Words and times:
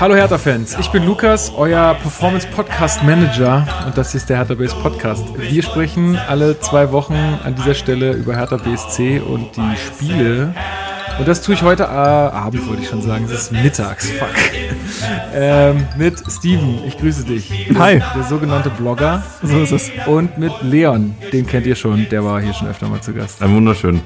Hallo 0.00 0.14
Hertha-Fans, 0.14 0.76
ich 0.78 0.88
bin 0.92 1.04
Lukas, 1.04 1.52
euer 1.56 1.96
Performance-Podcast-Manager 2.00 3.66
und 3.84 3.98
das 3.98 4.14
ist 4.14 4.28
der 4.28 4.36
Hertha 4.36 4.54
Base 4.54 4.76
Podcast. 4.76 5.24
Wir 5.36 5.60
sprechen 5.60 6.16
alle 6.28 6.60
zwei 6.60 6.92
Wochen 6.92 7.16
an 7.42 7.56
dieser 7.56 7.74
Stelle 7.74 8.12
über 8.12 8.36
Hertha 8.36 8.58
BSC 8.58 9.18
und 9.18 9.56
die 9.56 9.76
Spiele. 9.76 10.54
Und 11.18 11.26
das 11.26 11.42
tue 11.42 11.56
ich 11.56 11.62
heute 11.62 11.82
äh, 11.82 11.86
Abend, 11.86 12.68
wollte 12.68 12.82
ich 12.82 12.88
schon 12.88 13.02
sagen. 13.02 13.24
Es 13.24 13.32
ist 13.32 13.52
mittags, 13.52 14.08
fuck. 14.12 14.28
ähm, 15.34 15.84
mit 15.96 16.22
Steven, 16.30 16.78
ich 16.86 16.96
grüße 16.96 17.24
dich. 17.24 17.50
Hi. 17.76 18.00
Der 18.14 18.22
sogenannte 18.22 18.70
Blogger. 18.70 19.24
So 19.42 19.58
ist 19.58 19.72
es. 19.72 19.90
Und 20.06 20.38
mit 20.38 20.52
Leon, 20.62 21.16
den 21.32 21.44
kennt 21.44 21.66
ihr 21.66 21.74
schon, 21.74 22.08
der 22.08 22.24
war 22.24 22.40
hier 22.40 22.54
schon 22.54 22.68
öfter 22.68 22.86
mal 22.86 23.00
zu 23.00 23.12
Gast. 23.12 23.42
Ein 23.42 23.52
wunderschön. 23.56 24.00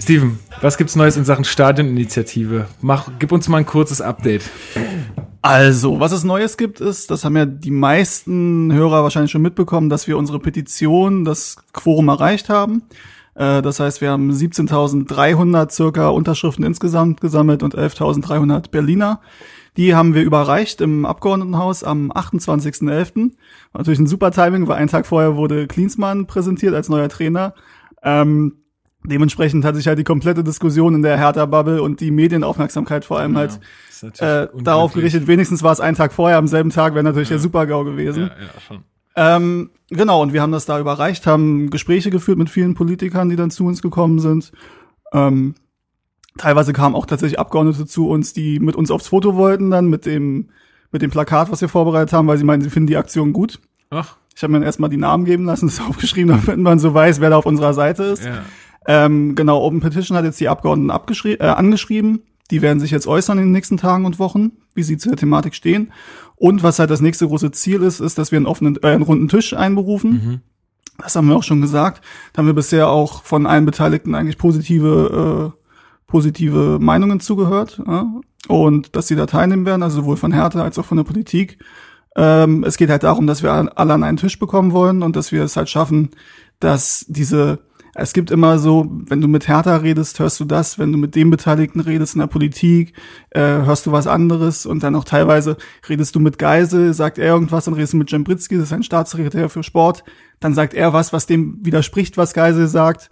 Steven, 0.00 0.38
was 0.60 0.78
gibt's 0.78 0.96
Neues 0.96 1.16
in 1.16 1.24
Sachen 1.24 1.44
Stadioninitiative? 1.44 2.66
Mach, 2.80 3.10
gib 3.18 3.32
uns 3.32 3.48
mal 3.48 3.58
ein 3.58 3.66
kurzes 3.66 4.00
Update. 4.00 4.42
Also, 5.42 6.00
was 6.00 6.12
es 6.12 6.24
Neues 6.24 6.56
gibt, 6.56 6.80
ist, 6.80 7.10
das 7.10 7.24
haben 7.24 7.36
ja 7.36 7.46
die 7.46 7.70
meisten 7.70 8.72
Hörer 8.72 9.02
wahrscheinlich 9.02 9.30
schon 9.30 9.42
mitbekommen, 9.42 9.88
dass 9.88 10.06
wir 10.06 10.16
unsere 10.16 10.38
Petition, 10.38 11.24
das 11.24 11.56
Quorum 11.72 12.08
erreicht 12.08 12.48
haben. 12.48 12.82
Äh, 13.34 13.62
das 13.62 13.80
heißt, 13.80 14.00
wir 14.00 14.10
haben 14.10 14.30
17.300 14.30 15.70
circa 15.70 16.08
Unterschriften 16.08 16.64
insgesamt 16.64 17.20
gesammelt 17.20 17.62
und 17.62 17.76
11.300 17.76 18.70
Berliner. 18.70 19.20
Die 19.76 19.94
haben 19.94 20.14
wir 20.14 20.22
überreicht 20.22 20.80
im 20.80 21.06
Abgeordnetenhaus 21.06 21.84
am 21.84 22.10
28.11. 22.10 23.32
Natürlich 23.74 24.00
ein 24.00 24.06
super 24.06 24.32
Timing, 24.32 24.66
weil 24.66 24.76
einen 24.76 24.88
Tag 24.88 25.06
vorher 25.06 25.36
wurde 25.36 25.66
Klinsmann 25.68 26.26
präsentiert 26.26 26.74
als 26.74 26.88
neuer 26.88 27.08
Trainer. 27.08 27.54
Ähm, 28.02 28.54
dementsprechend 29.04 29.64
hat 29.64 29.76
sich 29.76 29.86
halt 29.86 29.98
die 29.98 30.04
komplette 30.04 30.44
Diskussion 30.44 30.94
in 30.94 31.02
der 31.02 31.16
Hertha-Bubble 31.16 31.82
und 31.82 32.00
die 32.00 32.10
Medienaufmerksamkeit 32.10 33.04
vor 33.04 33.18
allem 33.18 33.36
halt 33.36 33.60
äh, 34.18 34.48
darauf 34.62 34.92
gerichtet. 34.92 35.26
Wenigstens 35.26 35.62
war 35.62 35.72
es 35.72 35.80
einen 35.80 35.96
Tag 35.96 36.12
vorher, 36.12 36.38
am 36.38 36.48
selben 36.48 36.70
Tag 36.70 36.94
wäre 36.94 37.04
natürlich 37.04 37.30
ja. 37.30 37.36
der 37.36 37.42
Super-GAU 37.42 37.84
gewesen. 37.84 38.24
Ja, 38.24 38.44
ja, 38.44 38.60
schon. 38.60 38.84
Ähm, 39.16 39.70
genau, 39.90 40.22
und 40.22 40.32
wir 40.32 40.42
haben 40.42 40.52
das 40.52 40.66
da 40.66 40.78
überreicht, 40.78 41.26
haben 41.26 41.70
Gespräche 41.70 42.10
geführt 42.10 42.38
mit 42.38 42.50
vielen 42.50 42.74
Politikern, 42.74 43.28
die 43.28 43.36
dann 43.36 43.50
zu 43.50 43.66
uns 43.66 43.82
gekommen 43.82 44.20
sind. 44.20 44.52
Ähm, 45.12 45.54
teilweise 46.36 46.72
kamen 46.72 46.94
auch 46.94 47.06
tatsächlich 47.06 47.38
Abgeordnete 47.38 47.86
zu 47.86 48.08
uns, 48.08 48.32
die 48.32 48.60
mit 48.60 48.76
uns 48.76 48.90
aufs 48.90 49.08
Foto 49.08 49.34
wollten, 49.34 49.70
dann 49.70 49.88
mit 49.88 50.06
dem, 50.06 50.50
mit 50.92 51.02
dem 51.02 51.10
Plakat, 51.10 51.50
was 51.50 51.60
wir 51.60 51.68
vorbereitet 51.68 52.12
haben, 52.12 52.28
weil 52.28 52.38
sie 52.38 52.44
meinen, 52.44 52.62
sie 52.62 52.70
finden 52.70 52.86
die 52.86 52.96
Aktion 52.96 53.32
gut. 53.32 53.58
Ach. 53.90 54.16
Ich 54.36 54.44
habe 54.44 54.56
mir 54.56 54.64
erstmal 54.64 54.90
die 54.90 54.96
Namen 54.96 55.24
geben 55.24 55.46
lassen, 55.46 55.66
das 55.66 55.80
aufgeschrieben, 55.88 56.40
damit 56.46 56.62
man 56.62 56.78
so 56.78 56.94
weiß, 56.94 57.20
wer 57.20 57.30
da 57.30 57.38
auf 57.38 57.46
unserer 57.46 57.74
Seite 57.74 58.04
ist. 58.04 58.24
Ja. 58.24 58.44
Ähm, 58.88 59.34
genau, 59.34 59.62
Open 59.62 59.80
Petition 59.80 60.16
hat 60.16 60.24
jetzt 60.24 60.40
die 60.40 60.48
Abgeordneten 60.48 60.90
äh, 60.90 61.44
angeschrieben. 61.44 62.22
Die 62.50 62.62
werden 62.62 62.80
sich 62.80 62.90
jetzt 62.90 63.06
äußern 63.06 63.36
in 63.36 63.44
den 63.44 63.52
nächsten 63.52 63.76
Tagen 63.76 64.06
und 64.06 64.18
Wochen, 64.18 64.52
wie 64.74 64.82
sie 64.82 64.96
zu 64.96 65.10
der 65.10 65.18
Thematik 65.18 65.54
stehen. 65.54 65.92
Und 66.36 66.62
was 66.62 66.78
halt 66.78 66.88
das 66.88 67.02
nächste 67.02 67.28
große 67.28 67.50
Ziel 67.50 67.82
ist, 67.82 68.00
ist, 68.00 68.16
dass 68.16 68.32
wir 68.32 68.38
einen 68.38 68.46
offenen, 68.46 68.78
äh, 68.82 68.86
einen 68.86 69.02
runden 69.02 69.28
Tisch 69.28 69.52
einberufen. 69.52 70.10
Mhm. 70.10 70.40
Das 70.96 71.14
haben 71.14 71.28
wir 71.28 71.36
auch 71.36 71.42
schon 71.42 71.60
gesagt. 71.60 72.02
Da 72.32 72.38
haben 72.38 72.46
wir 72.46 72.54
bisher 72.54 72.88
auch 72.88 73.22
von 73.24 73.46
allen 73.46 73.66
Beteiligten 73.66 74.14
eigentlich 74.14 74.38
positive, 74.38 75.52
äh, 75.54 75.70
positive 76.06 76.78
Meinungen 76.80 77.20
zugehört. 77.20 77.82
Ja? 77.86 78.06
Und 78.48 78.96
dass 78.96 79.06
sie 79.06 79.16
da 79.16 79.26
teilnehmen 79.26 79.66
werden, 79.66 79.82
also 79.82 80.00
sowohl 80.00 80.16
von 80.16 80.32
Hertha 80.32 80.62
als 80.62 80.78
auch 80.78 80.86
von 80.86 80.96
der 80.96 81.04
Politik. 81.04 81.58
Ähm, 82.16 82.64
es 82.64 82.78
geht 82.78 82.88
halt 82.88 83.02
darum, 83.02 83.26
dass 83.26 83.42
wir 83.42 83.52
alle 83.52 83.92
an 83.92 84.02
einen 84.02 84.16
Tisch 84.16 84.38
bekommen 84.38 84.72
wollen 84.72 85.02
und 85.02 85.14
dass 85.14 85.30
wir 85.30 85.44
es 85.44 85.58
halt 85.58 85.68
schaffen, 85.68 86.10
dass 86.58 87.04
diese 87.06 87.58
es 88.00 88.12
gibt 88.12 88.30
immer 88.30 88.58
so, 88.58 88.86
wenn 88.88 89.20
du 89.20 89.26
mit 89.26 89.48
Hertha 89.48 89.76
redest, 89.76 90.20
hörst 90.20 90.38
du 90.38 90.44
das, 90.44 90.78
wenn 90.78 90.92
du 90.92 90.98
mit 90.98 91.16
dem 91.16 91.30
Beteiligten 91.30 91.80
redest 91.80 92.14
in 92.14 92.20
der 92.20 92.28
Politik, 92.28 92.94
äh, 93.30 93.40
hörst 93.40 93.86
du 93.86 93.92
was 93.92 94.06
anderes. 94.06 94.66
Und 94.66 94.84
dann 94.84 94.94
auch 94.94 95.04
teilweise 95.04 95.56
redest 95.88 96.14
du 96.14 96.20
mit 96.20 96.38
Geisel, 96.38 96.94
sagt 96.94 97.18
er 97.18 97.26
irgendwas, 97.26 97.64
dann 97.64 97.74
redest 97.74 97.94
du 97.94 97.96
mit 97.96 98.10
Jambritzki, 98.10 98.54
das 98.54 98.66
ist 98.66 98.72
ein 98.72 98.84
Staatssekretär 98.84 99.48
für 99.48 99.64
Sport, 99.64 100.04
dann 100.38 100.54
sagt 100.54 100.74
er 100.74 100.92
was, 100.92 101.12
was 101.12 101.26
dem 101.26 101.58
widerspricht, 101.62 102.16
was 102.16 102.34
Geisel 102.34 102.68
sagt. 102.68 103.10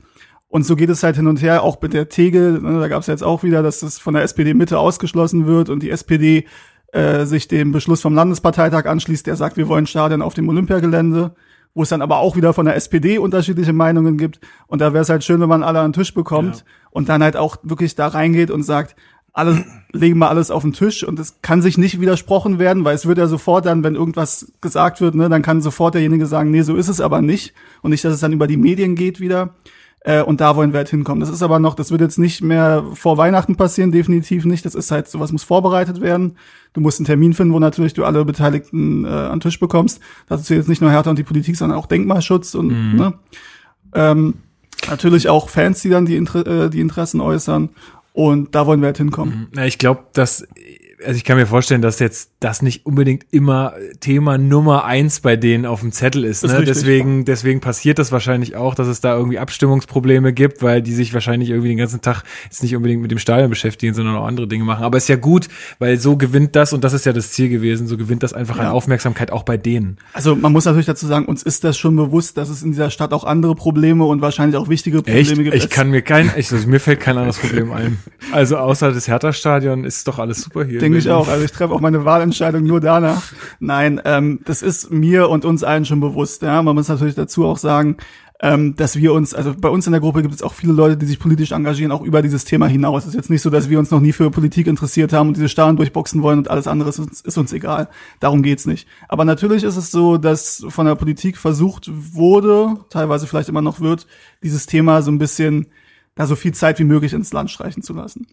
Und 0.49 0.65
so 0.65 0.77
geht 0.77 0.91
es 0.91 1.03
halt 1.03 1.17
hin 1.17 1.27
und 1.27 1.43
her, 1.43 1.65
auch 1.65 1.83
mit 1.83 1.93
der 1.93 2.09
Tegel, 2.09 2.61
ne, 2.61 2.79
da 2.79 2.87
gab 2.87 3.01
es 3.01 3.09
jetzt 3.09 3.25
auch 3.25 3.43
wieder, 3.43 3.65
dass 3.65 3.81
das 3.81 3.99
von 3.99 4.15
der 4.15 4.23
SPD 4.23 4.55
Mitte 4.55 4.79
ausgeschlossen 4.79 5.47
wird 5.47 5.69
und 5.69 5.83
die 5.83 5.91
SPD 5.91 6.47
äh, 6.93 7.25
sich 7.27 7.49
dem 7.49 7.73
Beschluss 7.73 8.01
vom 8.01 8.15
Landesparteitag 8.15 8.87
anschließt, 8.87 9.27
der 9.27 9.35
sagt, 9.35 9.57
wir 9.57 9.67
wollen 9.67 9.89
Stadion 9.89 10.23
auf 10.23 10.35
dem 10.35 10.49
Olympiagelände 10.49 11.35
wo 11.77 11.83
es 11.83 11.91
dann 11.91 12.01
aber 12.01 12.19
auch 12.19 12.37
wieder 12.37 12.55
von 12.55 12.65
der 12.65 12.75
SPD 12.75 13.19
unterschiedliche 13.19 13.75
Meinungen 13.75 14.17
gibt. 14.17 14.41
Und 14.67 14.81
da 14.81 14.95
wäre 14.95 15.03
es 15.03 15.11
halt 15.11 15.23
schön, 15.25 15.43
wenn 15.43 15.49
man 15.51 15.63
alle 15.63 15.81
an 15.81 15.93
den 15.93 15.93
Tisch 15.93 16.15
bekommt 16.15 16.57
ja. 16.57 16.63
und 16.91 17.11
dann 17.11 17.23
halt 17.23 17.37
auch 17.37 17.59
wirklich 17.63 17.95
da 17.95 18.09
reingeht 18.09 18.51
und 18.51 18.63
sagt, 18.63 18.97
alles, 19.35 19.59
legen 19.93 20.19
wir 20.19 20.31
alles 20.31 20.51
auf 20.51 20.63
den 20.63 20.73
Tisch 20.73 21.05
und 21.05 21.19
es 21.19 21.43
kann 21.43 21.61
sich 21.61 21.77
nicht 21.77 22.01
widersprochen 22.01 22.59
werden, 22.59 22.87
weil 22.87 22.95
es 22.95 23.05
wird 23.05 23.19
ja 23.19 23.27
sofort 23.27 23.67
dann, 23.67 23.85
wenn 23.85 23.95
irgendwas 23.95 24.51
gesagt 24.63 25.03
wird, 25.03 25.15
ne, 25.15 25.29
dann 25.29 25.43
kann 25.43 25.61
sofort 25.61 25.93
derjenige 25.93 26.25
sagen, 26.25 26.51
nee, 26.51 26.63
so 26.63 26.77
ist 26.77 26.89
es 26.89 27.03
aber 27.03 27.21
nicht. 27.21 27.53
Und 27.83 27.91
nicht, 27.91 28.03
dass 28.03 28.15
es 28.15 28.21
dann 28.21 28.33
über 28.33 28.47
die 28.47 28.57
Medien 28.57 28.95
geht 28.95 29.21
wieder. 29.21 29.51
Äh, 30.07 30.23
und 30.23 30.41
da 30.41 30.55
wollen 30.55 30.73
wir 30.73 30.79
halt 30.79 30.89
hinkommen. 30.89 31.19
Das 31.19 31.29
ist 31.29 31.43
aber 31.43 31.59
noch, 31.59 31.75
das 31.75 31.91
wird 31.91 32.01
jetzt 32.01 32.17
nicht 32.17 32.41
mehr 32.41 32.85
vor 32.95 33.19
Weihnachten 33.19 33.57
passieren, 33.57 33.91
definitiv 33.91 34.45
nicht. 34.45 34.65
Das 34.65 34.77
ist 34.77 34.93
halt, 34.93 35.09
sowas 35.09 35.33
muss 35.33 35.43
vorbereitet 35.43 36.01
werden. 36.01 36.37
Du 36.75 36.81
musst 36.81 37.01
einen 37.01 37.07
Termin 37.07 37.35
finden, 37.35 37.53
wo 37.53 37.59
natürlich 37.59 37.93
du 37.93 38.05
alle 38.05 38.25
Beteiligten 38.25 39.05
äh, 39.05 39.09
an 39.09 39.33
den 39.33 39.41
Tisch 39.41 39.59
bekommst. 39.59 40.01
Dazu 40.29 40.55
jetzt 40.55 40.69
nicht 40.69 40.81
nur 40.81 40.93
Hertha 40.93 41.11
und 41.11 41.19
die 41.19 41.25
Politik, 41.25 41.57
sondern 41.57 41.77
auch 41.77 41.87
Denkmalschutz 41.87 42.55
und 42.55 42.69
mhm. 42.69 42.97
ne? 42.97 43.15
ähm, 43.95 44.35
natürlich 44.89 45.29
auch 45.29 45.49
Fans, 45.49 45.83
die 45.83 45.89
dann 45.89 46.07
die, 46.07 46.15
Inter 46.15 46.47
äh, 46.47 46.71
die 46.71 46.81
Interessen 46.81 47.21
äußern. 47.21 47.71
Und 48.13 48.55
da 48.55 48.65
wollen 48.65 48.81
wir 48.81 48.87
halt 48.87 48.99
hinkommen. 48.99 49.49
Na, 49.55 49.67
ich 49.67 49.77
glaube, 49.77 50.05
dass 50.13 50.47
also 51.05 51.17
ich 51.17 51.25
kann 51.25 51.37
mir 51.37 51.47
vorstellen, 51.47 51.83
dass 51.83 51.99
jetzt 51.99 52.31
das 52.41 52.63
nicht 52.63 52.87
unbedingt 52.87 53.27
immer 53.31 53.75
Thema 54.01 54.39
Nummer 54.39 54.85
eins 54.85 55.21
bei 55.21 55.37
denen 55.37 55.67
auf 55.67 55.81
dem 55.81 55.93
Zettel 55.93 56.25
ist. 56.25 56.45
Ne? 56.45 56.59
Ist 56.59 56.69
deswegen, 56.69 57.25
deswegen 57.25 57.61
passiert 57.61 57.99
das 57.99 58.13
wahrscheinlich 58.13 58.57
auch, 58.57 58.75
dass 58.75 58.89
es 58.89 59.01
da 59.01 59.17
irgendwie 59.17 59.39
Abstimmungsprobleme 59.39 60.33
gibt, 60.33 60.63
weil 60.63 60.83
die 60.83 60.95
sich 60.95 61.13
wahrscheinlich 61.13 61.51
irgendwie 61.51 61.69
den 61.69 61.79
ganzen 61.79 62.01
Tag 62.01 62.23
jetzt 62.45 62.63
nicht 62.63 62.75
unbedingt 62.75 63.03
mit 63.03 63.11
dem 63.11 63.19
Stadion 63.19 63.51
beschäftigen, 63.51 63.95
sondern 63.95 64.17
auch 64.17 64.27
andere 64.27 64.49
Dinge 64.49 64.65
machen. 64.65 64.85
Aber 64.85 64.97
ist 64.97 65.09
ja 65.09 65.17
gut, 65.17 65.49
weil 65.79 65.99
so 65.99 66.17
gewinnt 66.17 66.57
das, 66.57 66.73
und 66.73 66.85
das 66.85 66.93
ist 66.93 67.05
ja 67.05 67.13
das 67.13 67.33
Ziel 67.33 67.49
gewesen, 67.49 67.87
so 67.87 67.97
gewinnt 67.97 68.23
das 68.23 68.33
einfach 68.33 68.57
ja. 68.57 68.65
an 68.65 68.69
Aufmerksamkeit 68.69 69.31
auch 69.33 69.43
bei 69.43 69.57
denen. 69.57 69.99
Also 70.13 70.35
man 70.35 70.53
muss 70.53 70.65
natürlich 70.65 70.87
dazu 70.87 71.07
sagen, 71.07 71.27
uns 71.27 71.43
ist 71.43 71.65
das 71.65 71.77
schon 71.77 71.97
bewusst, 71.97 72.37
dass 72.37 72.49
es 72.49 72.63
in 72.63 72.71
dieser 72.71 72.91
Stadt 72.91 73.13
auch 73.13 73.25
andere 73.25 73.55
Probleme 73.55 74.05
und 74.05 74.21
wahrscheinlich 74.23 74.57
auch 74.57 74.69
wichtige 74.69 75.03
Probleme 75.03 75.21
Echt? 75.21 75.37
gibt. 75.37 75.55
Ich 75.55 75.71
kann 75.71 75.91
mir 75.91 76.03
kein, 76.03 76.31
ich, 76.37 76.51
also 76.53 76.67
mir 76.69 76.81
fällt 76.81 77.01
kein 77.01 77.17
anderes 77.19 77.39
Problem 77.39 77.73
ein. 77.73 77.99
Also 78.33 78.57
außer 78.57 78.93
das 78.93 79.09
Hertha-Stadion 79.09 79.85
ist 79.85 80.09
doch 80.09 80.19
alles 80.19 80.43
super 80.43 80.65
hier 80.65 80.86
denke 80.87 80.99
ich 80.99 81.11
auch. 81.11 81.29
Also 81.29 81.45
ich 81.45 81.53
treffe 81.53 81.75
auch 81.75 81.81
meine 81.81 82.05
Wahlentscheidung 82.05 82.65
nur 82.65 82.81
danach. 82.81 83.23
Nein, 83.61 84.01
ähm, 84.05 84.41
das 84.45 84.63
ist 84.63 84.91
mir 84.91 85.29
und 85.29 85.45
uns 85.45 85.65
allen 85.65 85.85
schon 85.85 86.01
bewusst. 86.01 86.43
Ja, 86.43 86.63
man 86.63 86.75
muss 86.75 86.89
natürlich 86.89 87.15
dazu 87.15 87.45
auch 87.45 87.59
sagen, 87.59 87.97
ähm, 88.41 88.77
dass 88.77 88.97
wir 88.97 89.15
uns, 89.15 89.35
also 89.35 89.55
bei 89.59 89.69
uns 89.69 89.87
in 89.87 89.93
der 89.93 90.01
Gruppe 90.01 90.23
gibt 90.23 90.35
es 90.35 90.43
auch 90.43 90.53
viele 90.53 90.73
Leute, 90.73 90.97
die 90.97 91.07
sich 91.07 91.19
politisch 91.19 91.53
engagieren, 91.53 91.91
auch 91.91 92.03
über 92.03 92.21
dieses 92.21 92.45
Thema 92.45 92.67
hinaus. 92.67 93.03
Es 93.03 93.09
ist 93.09 93.15
jetzt 93.15 93.31
nicht 93.31 93.43
so, 93.43 93.49
dass 93.49 93.71
wir 93.71 93.79
uns 93.79 93.91
noch 93.91 94.01
nie 94.01 94.13
für 94.13 94.31
Politik 94.31 94.67
interessiert 94.67 95.13
haben 95.13 95.29
und 95.29 95.37
diese 95.37 95.49
Stahlen 95.49 95.77
durchboxen 95.77 96.23
wollen 96.23 96.39
und 96.41 96.51
alles 96.51 96.67
andere 96.67 96.91
ist 96.91 96.99
uns, 96.99 97.21
ist 97.23 97.39
uns 97.39 97.53
egal. 97.53 97.89
Darum 98.21 98.43
geht's 98.43 98.67
nicht. 98.67 98.87
Aber 99.09 99.25
natürlich 99.25 99.65
ist 99.65 99.77
es 99.77 99.91
so, 99.91 100.19
dass 100.19 100.65
von 100.69 100.87
der 100.87 100.97
Politik 100.97 101.39
versucht 101.39 101.91
wurde, 101.91 102.75
teilweise 102.91 103.27
vielleicht 103.27 103.49
immer 103.49 103.63
noch 103.63 103.81
wird, 103.81 104.07
dieses 104.43 104.67
Thema 104.67 105.01
so 105.01 105.11
ein 105.11 105.19
bisschen 105.19 105.69
da 106.15 106.27
so 106.27 106.37
viel 106.37 106.53
Zeit 106.53 106.79
wie 106.79 106.85
möglich 106.85 107.15
ins 107.15 107.33
Land 107.33 107.51
streichen 107.51 107.83
zu 107.83 107.95
lassen. 107.95 108.27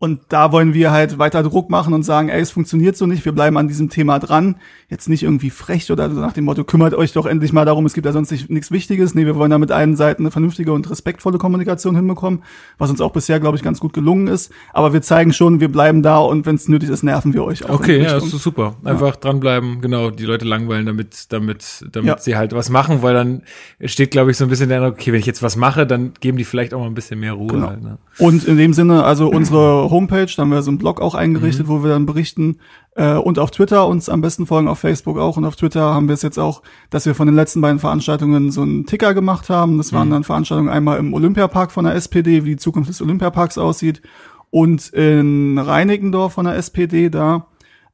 Und 0.00 0.20
da 0.28 0.52
wollen 0.52 0.74
wir 0.74 0.92
halt 0.92 1.18
weiter 1.18 1.42
Druck 1.42 1.70
machen 1.70 1.92
und 1.92 2.04
sagen, 2.04 2.28
ey, 2.28 2.40
es 2.40 2.52
funktioniert 2.52 2.96
so 2.96 3.06
nicht, 3.06 3.24
wir 3.24 3.32
bleiben 3.32 3.56
an 3.56 3.66
diesem 3.66 3.88
Thema 3.90 4.20
dran. 4.20 4.56
Jetzt 4.88 5.08
nicht 5.08 5.24
irgendwie 5.24 5.50
frech 5.50 5.90
oder 5.90 6.06
nach 6.06 6.32
dem 6.32 6.44
Motto, 6.44 6.62
kümmert 6.62 6.94
euch 6.94 7.12
doch 7.12 7.26
endlich 7.26 7.52
mal 7.52 7.64
darum, 7.64 7.84
es 7.84 7.94
gibt 7.94 8.06
ja 8.06 8.12
sonst 8.12 8.30
nicht, 8.30 8.48
nichts 8.48 8.70
Wichtiges. 8.70 9.16
Nee, 9.16 9.26
wir 9.26 9.34
wollen 9.34 9.50
da 9.50 9.58
mit 9.58 9.72
allen 9.72 9.96
Seiten 9.96 10.22
eine 10.22 10.30
vernünftige 10.30 10.72
und 10.72 10.88
respektvolle 10.88 11.38
Kommunikation 11.38 11.96
hinbekommen, 11.96 12.44
was 12.78 12.90
uns 12.90 13.00
auch 13.00 13.12
bisher, 13.12 13.40
glaube 13.40 13.56
ich, 13.56 13.64
ganz 13.64 13.80
gut 13.80 13.92
gelungen 13.92 14.28
ist. 14.28 14.52
Aber 14.72 14.92
wir 14.92 15.02
zeigen 15.02 15.32
schon, 15.32 15.58
wir 15.58 15.70
bleiben 15.70 16.04
da 16.04 16.18
und 16.18 16.46
wenn 16.46 16.54
es 16.54 16.68
nötig 16.68 16.90
ist, 16.90 17.02
nerven 17.02 17.34
wir 17.34 17.42
euch 17.42 17.68
auch. 17.68 17.80
Okay, 17.80 18.00
ja, 18.00 18.12
das 18.12 18.32
ist 18.32 18.42
super. 18.42 18.76
Einfach 18.84 19.14
ja. 19.14 19.20
dranbleiben, 19.20 19.80
genau, 19.80 20.10
die 20.10 20.24
Leute 20.24 20.44
langweilen, 20.44 20.86
damit, 20.86 21.32
damit, 21.32 21.84
damit 21.90 22.08
ja. 22.08 22.18
sie 22.18 22.36
halt 22.36 22.52
was 22.52 22.70
machen, 22.70 23.02
weil 23.02 23.14
dann 23.14 23.42
steht, 23.84 24.12
glaube 24.12 24.30
ich, 24.30 24.36
so 24.36 24.44
ein 24.44 24.50
bisschen 24.50 24.68
der, 24.68 24.84
okay, 24.84 25.12
wenn 25.12 25.18
ich 25.18 25.26
jetzt 25.26 25.42
was 25.42 25.56
mache, 25.56 25.88
dann 25.88 26.12
geben 26.20 26.38
die 26.38 26.44
vielleicht 26.44 26.72
auch 26.72 26.78
mal 26.78 26.86
ein 26.86 26.94
bisschen 26.94 27.18
mehr 27.18 27.32
Ruhe. 27.32 27.48
Genau. 27.48 27.66
Halt, 27.66 27.82
ne? 27.82 27.98
Und 28.18 28.44
in 28.44 28.56
dem 28.56 28.72
Sinne, 28.72 29.02
also 29.02 29.28
unsere 29.28 29.87
Homepage, 29.90 30.26
da 30.26 30.42
haben 30.42 30.50
wir 30.50 30.62
so 30.62 30.70
einen 30.70 30.78
Blog 30.78 31.00
auch 31.00 31.14
eingerichtet, 31.14 31.66
mhm. 31.66 31.70
wo 31.70 31.82
wir 31.82 31.90
dann 31.90 32.06
berichten 32.06 32.58
äh, 32.94 33.14
und 33.14 33.38
auf 33.38 33.50
Twitter 33.50 33.86
uns 33.86 34.08
am 34.08 34.20
besten 34.20 34.46
folgen, 34.46 34.68
auf 34.68 34.78
Facebook 34.78 35.18
auch 35.18 35.36
und 35.36 35.44
auf 35.44 35.56
Twitter 35.56 35.94
haben 35.94 36.08
wir 36.08 36.14
es 36.14 36.22
jetzt 36.22 36.38
auch, 36.38 36.62
dass 36.90 37.06
wir 37.06 37.14
von 37.14 37.26
den 37.26 37.36
letzten 37.36 37.60
beiden 37.60 37.78
Veranstaltungen 37.78 38.50
so 38.50 38.62
einen 38.62 38.86
Ticker 38.86 39.14
gemacht 39.14 39.50
haben. 39.50 39.78
Das 39.78 39.92
waren 39.92 40.08
mhm. 40.08 40.12
dann 40.12 40.24
Veranstaltungen 40.24 40.70
einmal 40.70 40.98
im 40.98 41.14
Olympiapark 41.14 41.72
von 41.72 41.84
der 41.84 41.94
SPD, 41.94 42.44
wie 42.44 42.50
die 42.50 42.56
Zukunft 42.56 42.88
des 42.90 43.02
Olympiaparks 43.02 43.58
aussieht 43.58 44.02
und 44.50 44.88
in 44.88 45.58
Reinickendorf 45.58 46.32
von 46.32 46.46
der 46.46 46.56
SPD 46.56 47.10
da 47.10 47.46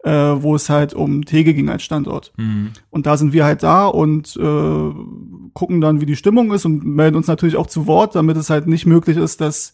äh, 0.04 0.10
wo 0.10 0.54
es 0.54 0.68
halt 0.68 0.92
um 0.94 1.24
Tege 1.24 1.54
ging 1.54 1.70
als 1.70 1.82
Standort. 1.82 2.32
Mhm. 2.36 2.72
Und 2.90 3.06
da 3.06 3.16
sind 3.16 3.32
wir 3.32 3.44
halt 3.44 3.62
da 3.62 3.86
und 3.86 4.36
äh, 4.36 4.90
gucken 5.54 5.80
dann, 5.80 6.00
wie 6.00 6.06
die 6.06 6.16
Stimmung 6.16 6.52
ist 6.52 6.66
und 6.66 6.84
melden 6.84 7.16
uns 7.16 7.26
natürlich 7.26 7.56
auch 7.56 7.66
zu 7.66 7.86
Wort, 7.86 8.14
damit 8.14 8.36
es 8.36 8.50
halt 8.50 8.66
nicht 8.66 8.84
möglich 8.84 9.16
ist, 9.16 9.40
dass 9.40 9.72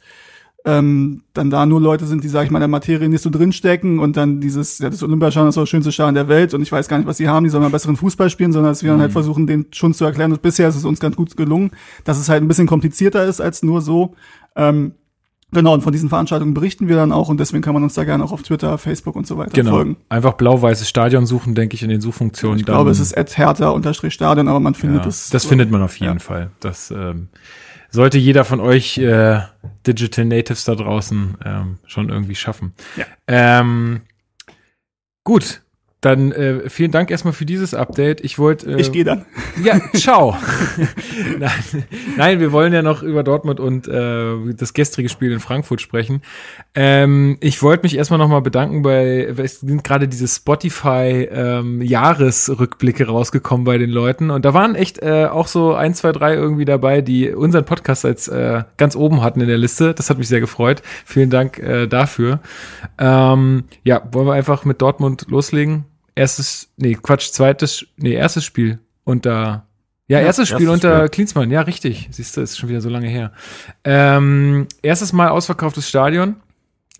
ähm, 0.64 1.22
dann 1.32 1.50
da 1.50 1.64
nur 1.64 1.80
Leute 1.80 2.06
sind, 2.06 2.22
die, 2.22 2.28
sag 2.28 2.44
ich 2.44 2.50
mal, 2.50 2.58
in 2.58 2.62
der 2.62 2.68
Materie 2.68 3.08
nicht 3.08 3.22
so 3.22 3.30
drinstecken 3.30 3.98
und 3.98 4.16
dann 4.16 4.40
dieses, 4.40 4.78
ja, 4.78 4.90
das 4.90 5.02
Olympiastadion 5.02 5.48
ist 5.48 5.56
auch 5.56 5.62
das 5.62 5.70
schönste 5.70 5.92
Stadion 5.92 6.14
der 6.14 6.28
Welt 6.28 6.52
und 6.52 6.62
ich 6.62 6.70
weiß 6.70 6.88
gar 6.88 6.98
nicht, 6.98 7.06
was 7.06 7.16
sie 7.16 7.28
haben, 7.28 7.44
die 7.44 7.50
sollen 7.50 7.62
mal 7.62 7.70
besseren 7.70 7.96
Fußball 7.96 8.28
spielen, 8.28 8.52
sondern 8.52 8.72
dass 8.72 8.82
wir 8.82 8.90
dann 8.90 9.00
halt 9.00 9.12
versuchen, 9.12 9.46
den 9.46 9.66
schon 9.72 9.94
zu 9.94 10.04
erklären 10.04 10.32
und 10.32 10.42
bisher 10.42 10.68
ist 10.68 10.76
es 10.76 10.84
uns 10.84 11.00
ganz 11.00 11.16
gut 11.16 11.36
gelungen, 11.36 11.70
dass 12.04 12.18
es 12.18 12.28
halt 12.28 12.42
ein 12.42 12.48
bisschen 12.48 12.66
komplizierter 12.66 13.24
ist 13.24 13.40
als 13.40 13.62
nur 13.62 13.80
so. 13.80 14.14
Ähm, 14.56 14.92
Genau, 15.52 15.74
und 15.74 15.80
von 15.80 15.92
diesen 15.92 16.08
Veranstaltungen 16.08 16.54
berichten 16.54 16.86
wir 16.86 16.94
dann 16.94 17.10
auch 17.10 17.28
und 17.28 17.40
deswegen 17.40 17.62
kann 17.62 17.74
man 17.74 17.82
uns 17.82 17.94
da 17.94 18.04
gerne 18.04 18.22
auch 18.22 18.30
auf 18.30 18.42
Twitter, 18.42 18.78
Facebook 18.78 19.16
und 19.16 19.26
so 19.26 19.36
weiter 19.36 19.50
genau. 19.50 19.72
folgen. 19.72 19.96
Einfach 20.08 20.34
blau-weißes 20.34 20.88
Stadion 20.88 21.26
suchen, 21.26 21.56
denke 21.56 21.74
ich, 21.74 21.82
in 21.82 21.88
den 21.88 22.00
Suchfunktionen. 22.00 22.60
Ich 22.60 22.66
glaube, 22.66 22.90
es 22.90 23.00
ist 23.00 23.16
hertha-stadion, 23.16 24.48
aber 24.48 24.60
man 24.60 24.74
findet 24.74 25.02
ja, 25.02 25.08
es. 25.08 25.30
Das 25.30 25.44
findet 25.44 25.70
man 25.72 25.82
auf 25.82 25.96
jeden 25.96 26.14
ja. 26.14 26.18
Fall. 26.20 26.50
Das 26.60 26.92
ähm, 26.92 27.28
sollte 27.90 28.18
jeder 28.18 28.44
von 28.44 28.60
euch 28.60 28.98
äh, 28.98 29.40
Digital 29.86 30.24
Natives 30.24 30.64
da 30.64 30.74
draußen 30.74 31.36
ähm, 31.44 31.78
schon 31.86 32.08
irgendwie 32.08 32.34
schaffen. 32.34 32.72
Ja. 32.96 33.06
Ähm, 33.26 34.02
gut, 35.24 35.62
dann 36.00 36.32
äh, 36.32 36.70
vielen 36.70 36.92
Dank 36.92 37.10
erstmal 37.10 37.34
für 37.34 37.44
dieses 37.44 37.74
Update. 37.74 38.22
Ich 38.22 38.38
wollte. 38.38 38.72
Äh, 38.72 38.80
ich 38.80 38.90
gehe 38.90 39.04
dann. 39.04 39.26
Ja, 39.62 39.78
ciao. 39.94 40.34
nein, 41.38 41.84
nein, 42.16 42.40
wir 42.40 42.52
wollen 42.52 42.72
ja 42.72 42.80
noch 42.80 43.02
über 43.02 43.22
Dortmund 43.22 43.60
und 43.60 43.86
äh, 43.86 44.54
das 44.54 44.72
gestrige 44.72 45.10
Spiel 45.10 45.30
in 45.30 45.40
Frankfurt 45.40 45.82
sprechen. 45.82 46.22
Ähm, 46.74 47.36
ich 47.40 47.62
wollte 47.62 47.82
mich 47.82 47.98
erstmal 47.98 48.18
nochmal 48.18 48.40
bedanken 48.40 48.80
bei, 48.80 49.24
es 49.36 49.60
sind 49.60 49.84
gerade 49.84 50.08
diese 50.08 50.26
Spotify 50.26 51.28
ähm, 51.30 51.82
Jahresrückblicke 51.82 53.06
rausgekommen 53.06 53.64
bei 53.64 53.76
den 53.76 53.90
Leuten 53.90 54.30
und 54.30 54.46
da 54.46 54.54
waren 54.54 54.74
echt 54.76 55.02
äh, 55.02 55.26
auch 55.26 55.48
so 55.48 55.74
ein, 55.74 55.94
zwei, 55.94 56.12
drei 56.12 56.34
irgendwie 56.34 56.64
dabei, 56.64 57.02
die 57.02 57.30
unseren 57.30 57.66
Podcast 57.66 58.06
als 58.06 58.26
äh, 58.28 58.62
ganz 58.78 58.96
oben 58.96 59.22
hatten 59.22 59.42
in 59.42 59.48
der 59.48 59.58
Liste. 59.58 59.92
Das 59.92 60.08
hat 60.08 60.16
mich 60.16 60.28
sehr 60.28 60.40
gefreut. 60.40 60.82
Vielen 61.04 61.28
Dank 61.28 61.58
äh, 61.58 61.86
dafür. 61.86 62.40
Ähm, 62.98 63.64
ja, 63.84 64.02
wollen 64.12 64.26
wir 64.26 64.34
einfach 64.34 64.64
mit 64.64 64.80
Dortmund 64.80 65.26
loslegen? 65.28 65.89
Erstes, 66.14 66.68
nee, 66.76 66.94
Quatsch, 66.94 67.30
zweites, 67.32 67.86
nee, 67.96 68.12
erstes 68.12 68.44
Spiel 68.44 68.78
unter, 69.04 69.66
ja, 70.08 70.20
ja 70.20 70.26
erstes 70.26 70.48
Spiel 70.48 70.68
erstes 70.68 70.84
unter 70.84 70.98
Spiel. 70.98 71.08
Klinsmann, 71.10 71.50
ja, 71.50 71.62
richtig. 71.62 72.08
Siehst 72.10 72.36
du, 72.36 72.40
ist 72.40 72.58
schon 72.58 72.68
wieder 72.68 72.80
so 72.80 72.88
lange 72.88 73.08
her. 73.08 73.32
Ähm, 73.84 74.66
erstes 74.82 75.12
Mal 75.12 75.28
ausverkauftes 75.28 75.88
Stadion 75.88 76.36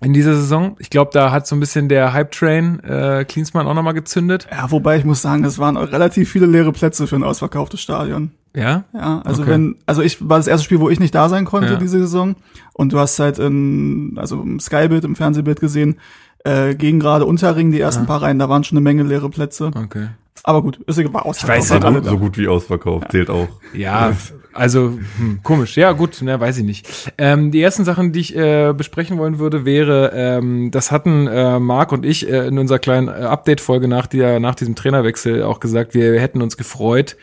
in 0.02 0.12
dieser 0.12 0.34
Saison. 0.34 0.76
Ich 0.78 0.90
glaube, 0.90 1.10
da 1.12 1.30
hat 1.30 1.46
so 1.46 1.54
ein 1.54 1.60
bisschen 1.60 1.88
der 1.88 2.12
Hype-Train 2.12 2.80
äh, 2.80 3.24
Klinsmann 3.28 3.66
auch 3.66 3.74
nochmal 3.74 3.94
gezündet. 3.94 4.46
Ja, 4.50 4.70
wobei 4.70 4.96
ich 4.96 5.04
muss 5.04 5.22
sagen, 5.22 5.44
es 5.44 5.58
waren 5.58 5.76
relativ 5.76 6.30
viele 6.30 6.46
leere 6.46 6.72
Plätze 6.72 7.06
für 7.06 7.16
ein 7.16 7.22
ausverkauftes 7.22 7.80
Stadion. 7.80 8.30
Ja? 8.56 8.84
Ja, 8.92 9.20
also 9.24 9.42
okay. 9.42 9.52
wenn, 9.52 9.76
also 9.86 10.02
ich 10.02 10.28
war 10.28 10.38
das 10.38 10.46
erste 10.46 10.64
Spiel, 10.64 10.80
wo 10.80 10.88
ich 10.88 11.00
nicht 11.00 11.14
da 11.14 11.28
sein 11.28 11.44
konnte 11.44 11.74
ja. 11.74 11.78
diese 11.78 11.98
Saison. 12.00 12.36
Und 12.72 12.92
du 12.92 12.98
hast 12.98 13.18
halt 13.18 13.38
in, 13.38 14.14
also 14.16 14.40
im 14.40 14.58
Skybild, 14.58 15.04
im 15.04 15.16
Fernsehbild 15.16 15.60
gesehen, 15.60 15.98
äh, 16.44 16.74
gegen 16.74 17.00
gerade 17.00 17.26
Unterring, 17.26 17.70
die 17.70 17.80
ersten 17.80 18.02
ja. 18.02 18.06
paar 18.06 18.22
Reihen, 18.22 18.38
da 18.38 18.48
waren 18.48 18.64
schon 18.64 18.78
eine 18.78 18.84
Menge 18.84 19.02
leere 19.02 19.30
Plätze. 19.30 19.70
Okay. 19.74 20.08
Aber 20.42 20.62
gut, 20.62 20.78
ist 20.86 20.98
war 21.12 21.26
ausverkauft. 21.26 21.64
Ich 21.64 21.70
weiß 21.70 21.82
halt 21.82 22.04
so 22.04 22.18
gut 22.18 22.38
wie 22.38 22.48
ausverkauft, 22.48 23.04
ja. 23.04 23.10
zählt 23.10 23.30
auch. 23.30 23.48
Ja, 23.74 24.12
also 24.52 24.98
hm, 25.18 25.40
komisch. 25.42 25.76
Ja, 25.76 25.92
gut, 25.92 26.22
ne, 26.22 26.40
weiß 26.40 26.58
ich 26.58 26.64
nicht. 26.64 27.12
Ähm, 27.18 27.50
die 27.50 27.60
ersten 27.60 27.84
Sachen, 27.84 28.12
die 28.12 28.20
ich 28.20 28.36
äh, 28.36 28.72
besprechen 28.72 29.18
wollen 29.18 29.38
würde, 29.38 29.64
wäre, 29.64 30.12
ähm, 30.14 30.70
das 30.70 30.90
hatten 30.90 31.26
äh, 31.26 31.58
Marc 31.60 31.92
und 31.92 32.04
ich 32.04 32.28
äh, 32.28 32.48
in 32.48 32.58
unserer 32.58 32.78
kleinen 32.78 33.08
äh, 33.08 33.12
Update-Folge 33.12 33.86
nach, 33.86 34.06
der, 34.06 34.40
nach 34.40 34.54
diesem 34.54 34.74
Trainerwechsel 34.74 35.42
auch 35.42 35.60
gesagt, 35.60 35.94
wir 35.94 36.18
hätten 36.20 36.42
uns 36.42 36.56
gefreut, 36.56 37.16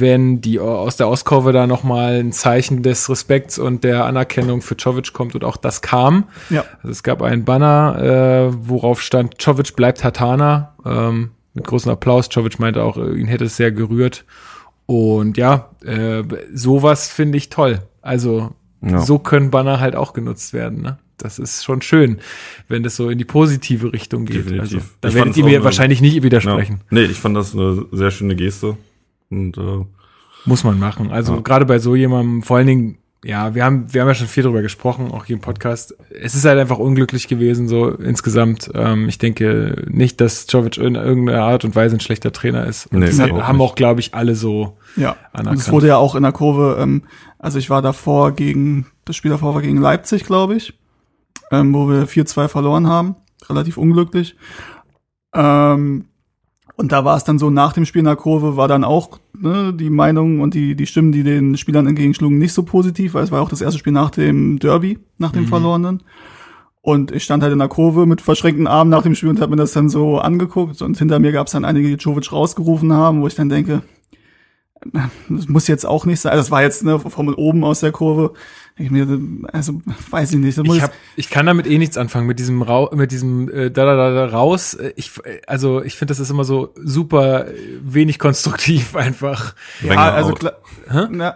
wenn 0.00 0.40
die 0.40 0.58
aus 0.58 0.96
der 0.96 1.08
Ostkurve 1.08 1.52
da 1.52 1.66
nochmal 1.66 2.20
ein 2.20 2.32
Zeichen 2.32 2.82
des 2.82 3.10
Respekts 3.10 3.58
und 3.58 3.84
der 3.84 4.06
Anerkennung 4.06 4.62
für 4.62 4.76
Czovic 4.76 5.12
kommt 5.12 5.34
und 5.34 5.44
auch 5.44 5.56
das 5.56 5.82
kam. 5.82 6.24
Ja. 6.50 6.64
Also 6.78 6.90
es 6.90 7.02
gab 7.02 7.22
einen 7.22 7.44
Banner, 7.44 8.50
äh, 8.50 8.54
worauf 8.68 9.02
stand, 9.02 9.40
Czovic 9.40 9.76
bleibt 9.76 10.02
Hatana. 10.04 10.74
Ähm, 10.84 11.30
mit 11.54 11.66
großem 11.66 11.92
Applaus. 11.92 12.28
Czovic 12.28 12.58
meinte 12.58 12.82
auch, 12.82 12.96
ihn 12.96 13.26
hätte 13.26 13.44
es 13.44 13.56
sehr 13.56 13.72
gerührt. 13.72 14.24
Und 14.86 15.36
ja, 15.36 15.70
äh, 15.84 16.22
sowas 16.52 17.08
finde 17.08 17.38
ich 17.38 17.50
toll. 17.50 17.80
Also 18.00 18.52
ja. 18.80 19.00
so 19.00 19.18
können 19.18 19.50
Banner 19.50 19.80
halt 19.80 19.96
auch 19.96 20.12
genutzt 20.12 20.52
werden. 20.52 20.82
Ne? 20.82 20.98
Das 21.18 21.38
ist 21.38 21.64
schon 21.64 21.82
schön, 21.82 22.18
wenn 22.68 22.82
das 22.82 22.96
so 22.96 23.08
in 23.08 23.18
die 23.18 23.24
positive 23.24 23.92
Richtung 23.92 24.24
geht. 24.24 24.38
Definitiv. 24.38 24.60
Also, 24.60 24.78
da 25.00 25.14
werdet 25.14 25.36
ihr 25.36 25.44
mir 25.44 25.56
eine, 25.56 25.64
wahrscheinlich 25.64 26.00
nicht 26.00 26.22
widersprechen. 26.22 26.80
Ja. 26.80 26.86
Nee, 26.90 27.04
ich 27.04 27.18
fand 27.18 27.36
das 27.36 27.54
eine 27.54 27.86
sehr 27.92 28.10
schöne 28.10 28.34
Geste. 28.34 28.76
Und, 29.32 29.58
äh, 29.58 29.84
Muss 30.44 30.64
man 30.64 30.78
machen. 30.78 31.10
Also 31.10 31.36
ja. 31.36 31.40
gerade 31.40 31.66
bei 31.66 31.78
so 31.78 31.94
jemandem, 31.94 32.42
vor 32.42 32.58
allen 32.58 32.66
Dingen, 32.66 32.98
ja, 33.24 33.54
wir 33.54 33.64
haben, 33.64 33.92
wir 33.92 34.00
haben 34.00 34.08
ja 34.08 34.14
schon 34.14 34.26
viel 34.26 34.42
darüber 34.42 34.62
gesprochen, 34.62 35.12
auch 35.12 35.26
hier 35.26 35.36
im 35.36 35.42
Podcast. 35.42 35.96
Es 36.10 36.34
ist 36.34 36.44
halt 36.44 36.58
einfach 36.58 36.78
unglücklich 36.78 37.28
gewesen, 37.28 37.68
so 37.68 37.90
insgesamt. 37.90 38.70
Ähm, 38.74 39.08
ich 39.08 39.18
denke 39.18 39.84
nicht, 39.88 40.20
dass 40.20 40.46
Jovic 40.48 40.76
in 40.78 40.96
irgendeiner 40.96 41.44
Art 41.44 41.64
und 41.64 41.76
Weise 41.76 41.96
ein 41.96 42.00
schlechter 42.00 42.32
Trainer 42.32 42.66
ist. 42.66 42.86
Und 42.86 42.98
nee, 42.98 43.06
das 43.06 43.20
hat, 43.20 43.30
auch 43.30 43.42
haben 43.42 43.60
auch, 43.60 43.76
glaube 43.76 44.00
ich, 44.00 44.14
alle 44.14 44.34
so 44.34 44.76
ja. 44.96 45.14
anerkannt. 45.32 45.48
Und 45.50 45.58
es 45.58 45.70
wurde 45.70 45.86
ja 45.86 45.98
auch 45.98 46.16
in 46.16 46.24
der 46.24 46.32
Kurve, 46.32 46.78
ähm, 46.80 47.04
also 47.38 47.58
ich 47.58 47.70
war 47.70 47.80
davor 47.80 48.32
gegen, 48.32 48.86
das 49.04 49.14
Spiel 49.14 49.30
davor 49.30 49.54
war 49.54 49.62
gegen 49.62 49.80
Leipzig, 49.80 50.24
glaube 50.24 50.56
ich, 50.56 50.76
ähm, 51.52 51.72
wo 51.72 51.88
wir 51.88 52.08
4-2 52.08 52.48
verloren 52.48 52.88
haben. 52.88 53.14
Relativ 53.48 53.76
unglücklich. 53.76 54.34
Ähm, 55.32 56.06
und 56.74 56.90
da 56.90 57.04
war 57.04 57.16
es 57.16 57.22
dann 57.22 57.38
so, 57.38 57.50
nach 57.50 57.72
dem 57.72 57.84
Spiel 57.84 58.00
in 58.00 58.06
der 58.06 58.16
Kurve 58.16 58.56
war 58.56 58.66
dann 58.66 58.82
auch 58.82 59.20
ne, 59.38 59.72
die 59.72 59.90
Meinung 59.90 60.40
und 60.40 60.54
die, 60.54 60.74
die 60.74 60.86
Stimmen, 60.86 61.12
die 61.12 61.22
den 61.22 61.56
Spielern 61.56 61.86
entgegenschlugen, 61.86 62.38
nicht 62.38 62.52
so 62.52 62.62
positiv, 62.62 63.14
weil 63.14 63.24
es 63.24 63.30
war 63.30 63.42
auch 63.42 63.48
das 63.48 63.60
erste 63.60 63.78
Spiel 63.78 63.92
nach 63.92 64.10
dem 64.10 64.58
Derby, 64.58 64.98
nach 65.18 65.32
dem 65.32 65.44
mhm. 65.44 65.48
verlorenen. 65.48 66.02
Und 66.80 67.12
ich 67.12 67.22
stand 67.22 67.44
halt 67.44 67.52
in 67.52 67.60
der 67.60 67.68
Kurve 67.68 68.06
mit 68.06 68.20
verschränkten 68.20 68.66
Armen 68.66 68.90
nach 68.90 69.02
dem 69.02 69.14
Spiel 69.14 69.28
und 69.28 69.40
habe 69.40 69.50
mir 69.52 69.56
das 69.56 69.72
dann 69.72 69.88
so 69.88 70.18
angeguckt. 70.18 70.82
Und 70.82 70.98
hinter 70.98 71.20
mir 71.20 71.30
gab 71.30 71.46
es 71.46 71.52
dann 71.52 71.64
einige, 71.64 71.88
die 71.88 71.94
Jovic 72.02 72.32
rausgerufen 72.32 72.92
haben, 72.92 73.22
wo 73.22 73.28
ich 73.28 73.36
dann 73.36 73.48
denke, 73.48 73.82
das 75.28 75.48
muss 75.48 75.68
jetzt 75.68 75.86
auch 75.86 76.06
nicht 76.06 76.20
sein. 76.20 76.32
Also 76.32 76.42
das 76.42 76.50
war 76.50 76.62
jetzt 76.62 76.82
ne, 76.84 76.98
von 76.98 77.34
oben 77.34 77.62
aus 77.62 77.80
der 77.80 77.92
Kurve. 77.92 78.32
Ich 78.78 78.90
mir, 78.90 79.06
also 79.52 79.82
weiß 80.10 80.32
ich 80.32 80.38
nicht. 80.38 80.56
Ich, 80.56 80.82
hab, 80.82 80.92
ich 81.16 81.28
kann 81.28 81.44
damit 81.44 81.66
eh 81.66 81.76
nichts 81.76 81.98
anfangen 81.98 82.26
mit 82.26 82.38
diesem 82.38 82.62
Ra 82.62 82.88
mit 82.94 83.12
diesem 83.12 83.50
äh, 83.50 83.70
da, 83.70 83.84
da 83.84 83.96
da 83.96 84.14
da 84.14 84.26
raus. 84.26 84.78
Ich 84.96 85.12
also 85.46 85.82
ich 85.82 85.96
finde 85.96 86.12
das 86.12 86.20
ist 86.20 86.30
immer 86.30 86.44
so 86.44 86.72
super 86.76 87.46
wenig 87.82 88.18
konstruktiv 88.18 88.96
einfach. 88.96 89.54
Wenger 89.82 89.94
ja, 89.94 90.12
also 90.12 90.32
klar. 90.32 90.54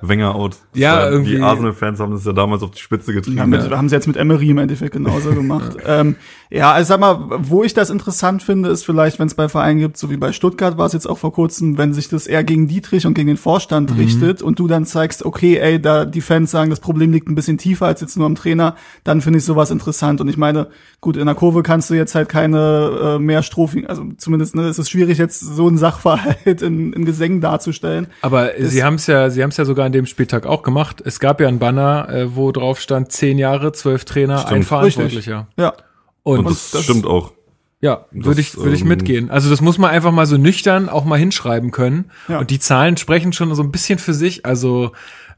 Wenger 0.02 0.34
out. 0.34 0.56
Ja, 0.74 0.96
war, 0.96 1.10
irgendwie. 1.10 1.36
Die 1.36 1.42
Arsenal-Fans 1.42 2.00
haben 2.00 2.12
das 2.12 2.24
ja 2.24 2.32
damals 2.32 2.62
auf 2.62 2.70
die 2.70 2.80
Spitze 2.80 3.12
getrieben. 3.12 3.36
Ja, 3.36 3.46
mit, 3.46 3.62
ja. 3.62 3.76
haben 3.76 3.88
sie 3.88 3.94
jetzt 3.94 4.06
mit 4.06 4.16
Emery 4.16 4.50
im 4.50 4.58
Endeffekt 4.58 4.92
genauso 4.92 5.30
gemacht. 5.34 5.76
ja. 5.82 6.00
Ähm, 6.00 6.16
ja, 6.48 6.72
also 6.72 6.88
sag 6.88 7.00
mal, 7.00 7.18
wo 7.38 7.64
ich 7.64 7.74
das 7.74 7.90
interessant 7.90 8.42
finde, 8.42 8.68
ist 8.68 8.84
vielleicht, 8.84 9.18
wenn 9.18 9.26
es 9.26 9.34
bei 9.34 9.48
Vereinen 9.48 9.80
gibt, 9.80 9.96
so 9.96 10.10
wie 10.10 10.16
bei 10.16 10.30
Stuttgart 10.30 10.78
war 10.78 10.86
es 10.86 10.92
jetzt 10.92 11.06
auch 11.06 11.18
vor 11.18 11.32
kurzem, 11.32 11.76
wenn 11.76 11.92
sich 11.92 12.08
das 12.08 12.28
eher 12.28 12.44
gegen 12.44 12.68
Dietrich 12.68 13.04
und 13.04 13.14
gegen 13.14 13.26
den 13.26 13.36
Vorstand 13.36 13.90
mhm. 13.92 13.98
richtet 13.98 14.42
und 14.42 14.58
du 14.60 14.68
dann 14.68 14.84
zeigst, 14.84 15.24
okay, 15.24 15.56
ey, 15.56 15.80
da 15.80 16.04
die 16.04 16.20
Fans 16.20 16.52
sagen, 16.52 16.70
das 16.70 16.78
Problem 16.78 17.12
liegt 17.12 17.25
ein 17.26 17.34
bisschen 17.34 17.58
tiefer 17.58 17.86
als 17.86 18.00
jetzt 18.00 18.16
nur 18.16 18.26
am 18.26 18.34
Trainer, 18.34 18.76
dann 19.04 19.20
finde 19.20 19.38
ich 19.38 19.44
sowas 19.44 19.70
interessant. 19.70 20.20
Und 20.20 20.28
ich 20.28 20.36
meine, 20.36 20.68
gut, 21.00 21.16
in 21.16 21.26
der 21.26 21.34
Kurve 21.34 21.62
kannst 21.62 21.90
du 21.90 21.94
jetzt 21.94 22.14
halt 22.14 22.28
keine 22.28 23.16
äh, 23.16 23.18
mehr 23.18 23.42
Strophen, 23.42 23.86
also 23.86 24.04
zumindest 24.16 24.54
ne, 24.54 24.62
es 24.62 24.78
ist 24.78 24.90
schwierig, 24.90 25.18
jetzt 25.18 25.40
so 25.40 25.68
ein 25.68 25.78
Sachverhalt 25.78 26.62
in, 26.62 26.92
in 26.92 27.04
Gesängen 27.04 27.40
darzustellen. 27.40 28.06
Aber 28.22 28.46
das, 28.46 28.70
sie 28.70 28.84
haben 28.84 28.94
es 28.94 29.06
ja, 29.06 29.30
sie 29.30 29.42
haben 29.42 29.50
es 29.50 29.56
ja 29.56 29.64
sogar 29.64 29.86
an 29.86 29.92
dem 29.92 30.06
Spieltag 30.06 30.46
auch 30.46 30.62
gemacht. 30.62 31.02
Es 31.04 31.20
gab 31.20 31.40
ja 31.40 31.48
ein 31.48 31.58
Banner, 31.58 32.08
äh, 32.08 32.36
wo 32.36 32.52
drauf 32.52 32.80
stand, 32.80 33.12
zehn 33.12 33.38
Jahre, 33.38 33.72
zwölf 33.72 34.04
Trainer, 34.04 34.38
Stimmt. 34.38 34.52
ein 34.52 34.62
Verantwortlicher. 34.62 35.48
Ja. 35.56 35.74
Und, 36.22 36.40
und 36.40 36.50
das, 36.50 36.70
das, 36.70 36.84
stimmt 36.84 37.06
auch. 37.06 37.32
Ja, 37.80 38.06
würde 38.10 38.40
ich, 38.40 38.56
würde 38.56 38.74
ich 38.74 38.82
ähm, 38.82 38.88
mitgehen. 38.88 39.30
Also 39.30 39.50
das 39.50 39.60
muss 39.60 39.78
man 39.78 39.90
einfach 39.90 40.10
mal 40.10 40.26
so 40.26 40.38
nüchtern 40.38 40.88
auch 40.88 41.04
mal 41.04 41.18
hinschreiben 41.18 41.70
können. 41.70 42.10
Ja. 42.26 42.38
Und 42.38 42.50
die 42.50 42.58
Zahlen 42.58 42.96
sprechen 42.96 43.32
schon 43.32 43.54
so 43.54 43.62
ein 43.62 43.70
bisschen 43.70 43.98
für 43.98 44.14
sich. 44.14 44.46
Also 44.46 44.92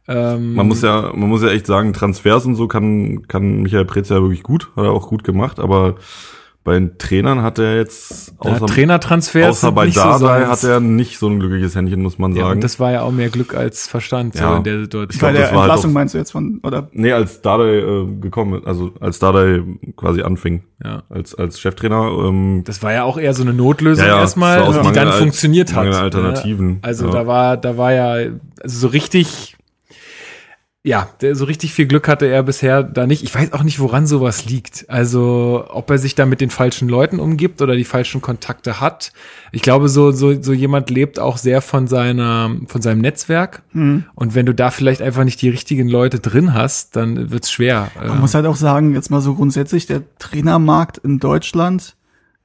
ähm, 0.08 0.54
man 0.54 0.66
muss 0.66 0.82
ja, 0.82 1.12
man 1.14 1.28
muss 1.28 1.42
ja 1.42 1.50
echt 1.50 1.66
sagen, 1.66 1.92
Transfers 1.92 2.46
und 2.46 2.54
so 2.54 2.66
kann, 2.66 3.28
kann 3.28 3.62
Michael 3.62 3.84
Preetz 3.84 4.08
ja 4.08 4.20
wirklich 4.20 4.42
gut, 4.42 4.70
hat 4.74 4.84
er 4.84 4.92
auch 4.92 5.08
gut 5.08 5.24
gemacht, 5.24 5.60
aber 5.60 5.96
bei 6.68 6.74
den 6.74 6.98
Trainern 6.98 7.40
hat 7.42 7.58
er 7.58 7.76
jetzt 7.76 8.34
außer, 8.36 8.60
ja, 8.60 8.66
Trainertransfers 8.66 9.48
außer 9.48 9.72
bei 9.72 9.88
Dardai 9.88 10.44
so 10.44 10.50
hat 10.50 10.64
er 10.64 10.80
nicht 10.80 11.18
so 11.18 11.26
ein 11.26 11.40
glückliches 11.40 11.74
Händchen, 11.74 12.02
muss 12.02 12.18
man 12.18 12.34
sagen. 12.34 12.44
Ja, 12.44 12.52
und 12.52 12.62
das 12.62 12.78
war 12.78 12.92
ja 12.92 13.02
auch 13.02 13.10
mehr 13.10 13.30
Glück 13.30 13.54
als 13.54 13.86
Verstand 13.86 14.34
ja. 14.34 14.50
so 14.50 14.56
in 14.56 14.64
der 14.64 14.80
Situation. 14.80 15.14
Ich 15.14 15.20
bei 15.20 15.32
der 15.32 15.48
Entlassung 15.48 15.84
halt 15.84 15.94
meinst 15.94 16.12
du 16.12 16.18
jetzt 16.18 16.32
von 16.32 16.60
oder? 16.62 16.88
Nee, 16.92 17.12
als 17.12 17.40
Dardai 17.40 17.78
äh, 17.78 18.06
gekommen, 18.20 18.60
also 18.66 18.92
als 19.00 19.18
Dardai 19.18 19.62
quasi 19.96 20.20
anfing, 20.20 20.64
ja. 20.84 21.04
als 21.08 21.34
als 21.34 21.58
Cheftrainer. 21.58 22.10
Ähm, 22.26 22.64
das 22.66 22.82
war 22.82 22.92
ja 22.92 23.04
auch 23.04 23.16
eher 23.16 23.32
so 23.32 23.44
eine 23.44 23.54
Notlösung 23.54 24.06
ja, 24.06 24.20
erstmal, 24.20 24.82
die 24.82 24.92
dann 24.92 25.12
funktioniert 25.12 25.74
hat. 25.74 25.86
Alternativen. 25.86 26.80
Also 26.82 27.10
da 27.10 27.26
war 27.26 27.56
da 27.56 27.78
war 27.78 27.92
ja 27.92 28.12
also 28.62 28.78
so 28.78 28.88
richtig 28.88 29.56
ja, 30.85 31.08
der, 31.20 31.35
so 31.35 31.44
richtig 31.44 31.73
viel 31.73 31.87
Glück 31.87 32.06
hatte 32.06 32.26
er 32.26 32.44
bisher 32.44 32.85
da 32.85 33.06
nicht. 33.06 33.25
Ich 33.25 33.35
weiß 33.35 33.52
auch 33.52 33.64
nicht, 33.64 33.80
woran 33.80 34.06
sowas 34.06 34.47
liegt. 34.47 34.88
Also, 34.88 35.64
ob 35.68 35.90
er 35.90 35.99
sich 35.99 36.14
da 36.14 36.25
mit 36.25 36.40
den 36.40 36.50
falschen 36.50 36.88
Leuten 36.88 37.18
umgibt 37.18 37.61
oder 37.61 37.75
die 37.75 37.85
falschen 37.85 38.23
Kontakte 38.23 38.80
hat. 38.80 39.12
Ich 39.50 39.62
glaube, 39.62 39.88
so, 39.88 40.12
so, 40.12 40.40
so 40.40 40.52
jemand 40.52 40.88
lebt 40.88 41.18
auch 41.18 41.37
sehr 41.37 41.62
von 41.62 41.88
seiner, 41.88 42.56
von 42.68 42.80
seinem 42.80 43.00
Netzwerk. 43.00 43.62
Mhm. 43.73 44.04
Und 44.14 44.37
wenn 44.37 44.47
du 44.47 44.54
da 44.54 44.70
vielleicht 44.70 45.02
einfach 45.02 45.25
nicht 45.25 45.42
die 45.42 45.49
richtigen 45.49 45.88
Leute 45.88 46.20
drin 46.20 46.54
hast, 46.54 46.94
dann 46.94 47.32
wird's 47.32 47.50
schwer. 47.50 47.90
Man 47.97 48.20
muss 48.20 48.35
halt 48.35 48.47
auch 48.47 48.56
sagen, 48.56 48.94
jetzt 48.94 49.11
mal 49.11 49.20
so 49.20 49.35
grundsätzlich, 49.35 49.87
der 49.87 50.02
Trainermarkt 50.18 50.99
in 50.99 51.18
Deutschland, 51.18 51.97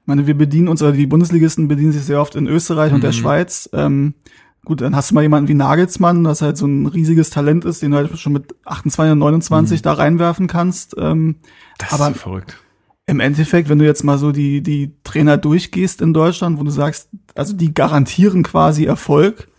ich 0.02 0.08
meine, 0.08 0.28
wir 0.28 0.38
bedienen 0.38 0.68
uns, 0.68 0.82
oder 0.82 0.92
die 0.92 1.08
Bundesligisten 1.08 1.70
bedienen 1.70 1.94
sich 1.94 2.04
sehr 2.04 2.20
oft 2.20 2.36
in 2.36 2.48
Österreich 2.48 2.90
mhm. 2.90 2.96
und 2.96 3.04
der 3.04 3.12
mhm. 3.12 3.16
Schweiz. 3.16 3.70
Ähm, 3.72 4.16
Gut, 4.66 4.80
dann 4.80 4.96
hast 4.96 5.12
du 5.12 5.16
mal 5.16 5.24
jemanden 5.24 5.50
wie 5.50 5.56
Nagelsmann, 5.56 6.24
das 6.24 6.42
halt 6.42 6.56
so 6.56 6.66
ein 6.66 6.86
riesiges 6.86 7.30
Talent 7.30 7.66
ist, 7.66 7.82
den 7.82 7.92
du 7.92 7.98
halt 7.98 8.18
schon 8.18 8.32
mit 8.32 8.56
28 8.64 9.12
und 9.12 9.20
29 9.20 9.80
mhm. 9.80 9.84
da 9.84 9.94
reinwerfen 9.94 10.48
kannst. 10.48 10.96
Ähm, 10.98 11.36
das 11.78 11.92
aber 11.92 12.08
ist 12.08 12.14
so 12.16 12.20
verrückt. 12.22 12.58
Im 13.06 13.20
Endeffekt, 13.20 13.68
wenn 13.68 13.80
du 13.80 13.86
jetzt 13.86 14.04
mal 14.04 14.18
so 14.18 14.32
die, 14.32 14.62
die 14.62 14.94
Trainer 15.04 15.38
durchgehst 15.38 16.02
in 16.02 16.14
Deutschland, 16.14 16.58
wo 16.60 16.64
du 16.64 16.72
sagst, 16.72 17.10
also 17.36 17.54
die 17.54 17.74
garantieren 17.74 18.44
quasi 18.44 18.86
Erfolg. 18.86 19.50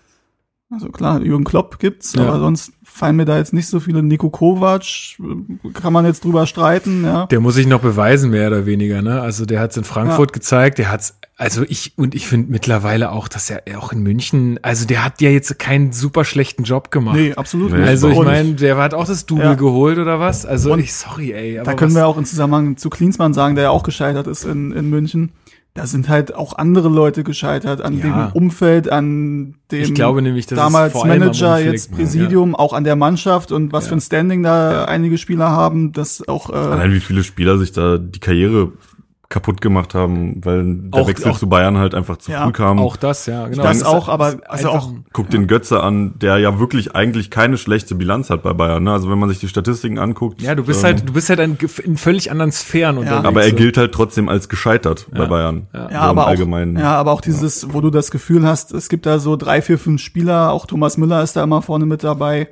Also 0.74 0.88
klar, 0.88 1.22
Jürgen 1.22 1.44
Klopp 1.44 1.78
gibt's, 1.78 2.14
ja. 2.14 2.26
aber 2.26 2.38
sonst 2.38 2.72
fallen 2.82 3.16
mir 3.16 3.24
da 3.24 3.38
jetzt 3.38 3.52
nicht 3.52 3.66
so 3.66 3.80
viele. 3.80 4.02
Nico 4.02 4.30
Kovac 4.30 4.84
kann 5.74 5.92
man 5.92 6.04
jetzt 6.04 6.24
drüber 6.24 6.46
streiten, 6.46 7.04
ja. 7.04 7.26
Der 7.26 7.40
muss 7.40 7.54
sich 7.54 7.66
noch 7.66 7.80
beweisen, 7.80 8.30
mehr 8.30 8.48
oder 8.48 8.66
weniger, 8.66 9.02
ne? 9.02 9.20
Also 9.20 9.46
der 9.46 9.60
hat's 9.60 9.76
in 9.76 9.84
Frankfurt 9.84 10.30
ja. 10.30 10.34
gezeigt, 10.34 10.78
der 10.78 10.90
hat's 10.90 11.14
also 11.36 11.64
ich 11.66 11.94
und 11.96 12.14
ich 12.14 12.28
finde 12.28 12.52
mittlerweile 12.52 13.10
auch, 13.10 13.26
dass 13.26 13.50
er 13.50 13.62
auch 13.76 13.92
in 13.92 14.04
München, 14.04 14.60
also 14.62 14.86
der 14.86 15.04
hat 15.04 15.20
ja 15.20 15.30
jetzt 15.30 15.58
keinen 15.58 15.92
super 15.92 16.24
schlechten 16.24 16.62
Job 16.62 16.92
gemacht. 16.92 17.16
Nee, 17.16 17.34
absolut 17.34 17.72
nicht. 17.72 17.86
Also 17.86 18.08
ich 18.10 18.22
meine, 18.22 18.54
der 18.54 18.76
hat 18.76 18.94
auch 18.94 19.06
das 19.06 19.26
Double 19.26 19.44
ja. 19.44 19.54
geholt 19.54 19.98
oder 19.98 20.20
was? 20.20 20.46
Also 20.46 20.72
und 20.72 20.78
ich 20.78 20.94
sorry, 20.94 21.32
ey. 21.32 21.60
da 21.64 21.74
können 21.74 21.94
wir 21.94 22.06
auch 22.06 22.16
im 22.16 22.24
Zusammenhang 22.24 22.76
zu 22.76 22.88
Klinsmann 22.88 23.34
sagen, 23.34 23.56
der 23.56 23.64
ja 23.64 23.70
auch 23.70 23.82
gescheitert 23.82 24.28
ist 24.28 24.44
in, 24.44 24.70
in 24.70 24.88
München. 24.90 25.32
Da 25.74 25.88
sind 25.88 26.08
halt 26.08 26.32
auch 26.36 26.56
andere 26.56 26.88
Leute 26.88 27.24
gescheitert 27.24 27.80
an 27.80 27.98
ja. 27.98 28.04
dem 28.04 28.32
Umfeld, 28.32 28.88
an 28.92 29.56
dem 29.72 29.82
ich 29.82 29.92
glaube 29.92 30.22
nämlich, 30.22 30.46
das 30.46 30.56
damals 30.56 30.94
Manager, 30.94 31.58
jetzt 31.58 31.90
Präsidium, 31.90 32.52
ja. 32.52 32.58
auch 32.60 32.72
an 32.72 32.84
der 32.84 32.94
Mannschaft 32.94 33.50
und 33.50 33.72
was 33.72 33.88
für 33.88 33.96
ein 33.96 34.00
Standing 34.00 34.44
da 34.44 34.84
einige 34.84 35.18
Spieler 35.18 35.50
haben, 35.50 35.92
das 35.92 36.28
auch 36.28 36.48
äh, 36.48 36.52
allein 36.52 36.92
wie 36.92 37.00
viele 37.00 37.24
Spieler 37.24 37.58
sich 37.58 37.72
da 37.72 37.98
die 37.98 38.20
Karriere 38.20 38.70
kaputt 39.28 39.60
gemacht 39.60 39.94
haben, 39.94 40.44
weil 40.44 40.64
der 40.64 41.02
auch, 41.02 41.08
Wechsel 41.08 41.32
auch, 41.32 41.38
zu 41.38 41.48
Bayern 41.48 41.78
halt 41.78 41.94
einfach 41.94 42.18
zu 42.18 42.30
ja, 42.30 42.44
früh 42.44 42.52
kam. 42.52 42.78
Auch 42.78 42.96
das, 42.96 43.26
ja, 43.26 43.48
genau. 43.48 43.62
Das 43.62 43.82
auch, 43.82 44.08
aber 44.08 44.36
also 44.48 44.68
auch 44.70 44.92
guck 45.12 45.30
den 45.30 45.46
Götze 45.46 45.82
an, 45.82 46.18
der 46.18 46.38
ja 46.38 46.58
wirklich 46.58 46.94
eigentlich 46.94 47.30
keine 47.30 47.56
schlechte 47.56 47.94
Bilanz 47.94 48.30
hat 48.30 48.42
bei 48.42 48.52
Bayern. 48.52 48.84
Ne? 48.84 48.92
Also 48.92 49.10
wenn 49.10 49.18
man 49.18 49.28
sich 49.28 49.38
die 49.38 49.48
Statistiken 49.48 49.98
anguckt. 49.98 50.42
Ja, 50.42 50.54
du 50.54 50.64
bist 50.64 50.80
ähm, 50.80 50.84
halt, 50.84 51.08
du 51.08 51.12
bist 51.12 51.30
halt 51.30 51.40
in, 51.40 51.56
in 51.82 51.96
völlig 51.96 52.30
anderen 52.30 52.52
Sphären 52.52 53.02
ja. 53.02 53.22
Aber 53.24 53.42
er 53.42 53.52
gilt 53.52 53.76
halt 53.76 53.92
trotzdem 53.92 54.28
als 54.28 54.48
gescheitert 54.48 55.06
ja. 55.12 55.18
bei 55.18 55.26
Bayern. 55.26 55.66
Ja, 55.72 55.90
ja 55.90 56.00
aber 56.00 56.28
auch, 56.28 56.34
ja, 56.34 56.96
aber 56.96 57.12
auch 57.12 57.20
dieses, 57.20 57.72
wo 57.72 57.80
du 57.80 57.90
das 57.90 58.10
Gefühl 58.10 58.46
hast, 58.46 58.72
es 58.72 58.88
gibt 58.88 59.06
da 59.06 59.18
so 59.18 59.36
drei, 59.36 59.62
vier, 59.62 59.78
fünf 59.78 60.00
Spieler, 60.00 60.52
auch 60.52 60.66
Thomas 60.66 60.96
Müller 60.96 61.22
ist 61.22 61.36
da 61.36 61.42
immer 61.42 61.62
vorne 61.62 61.86
mit 61.86 62.04
dabei 62.04 62.48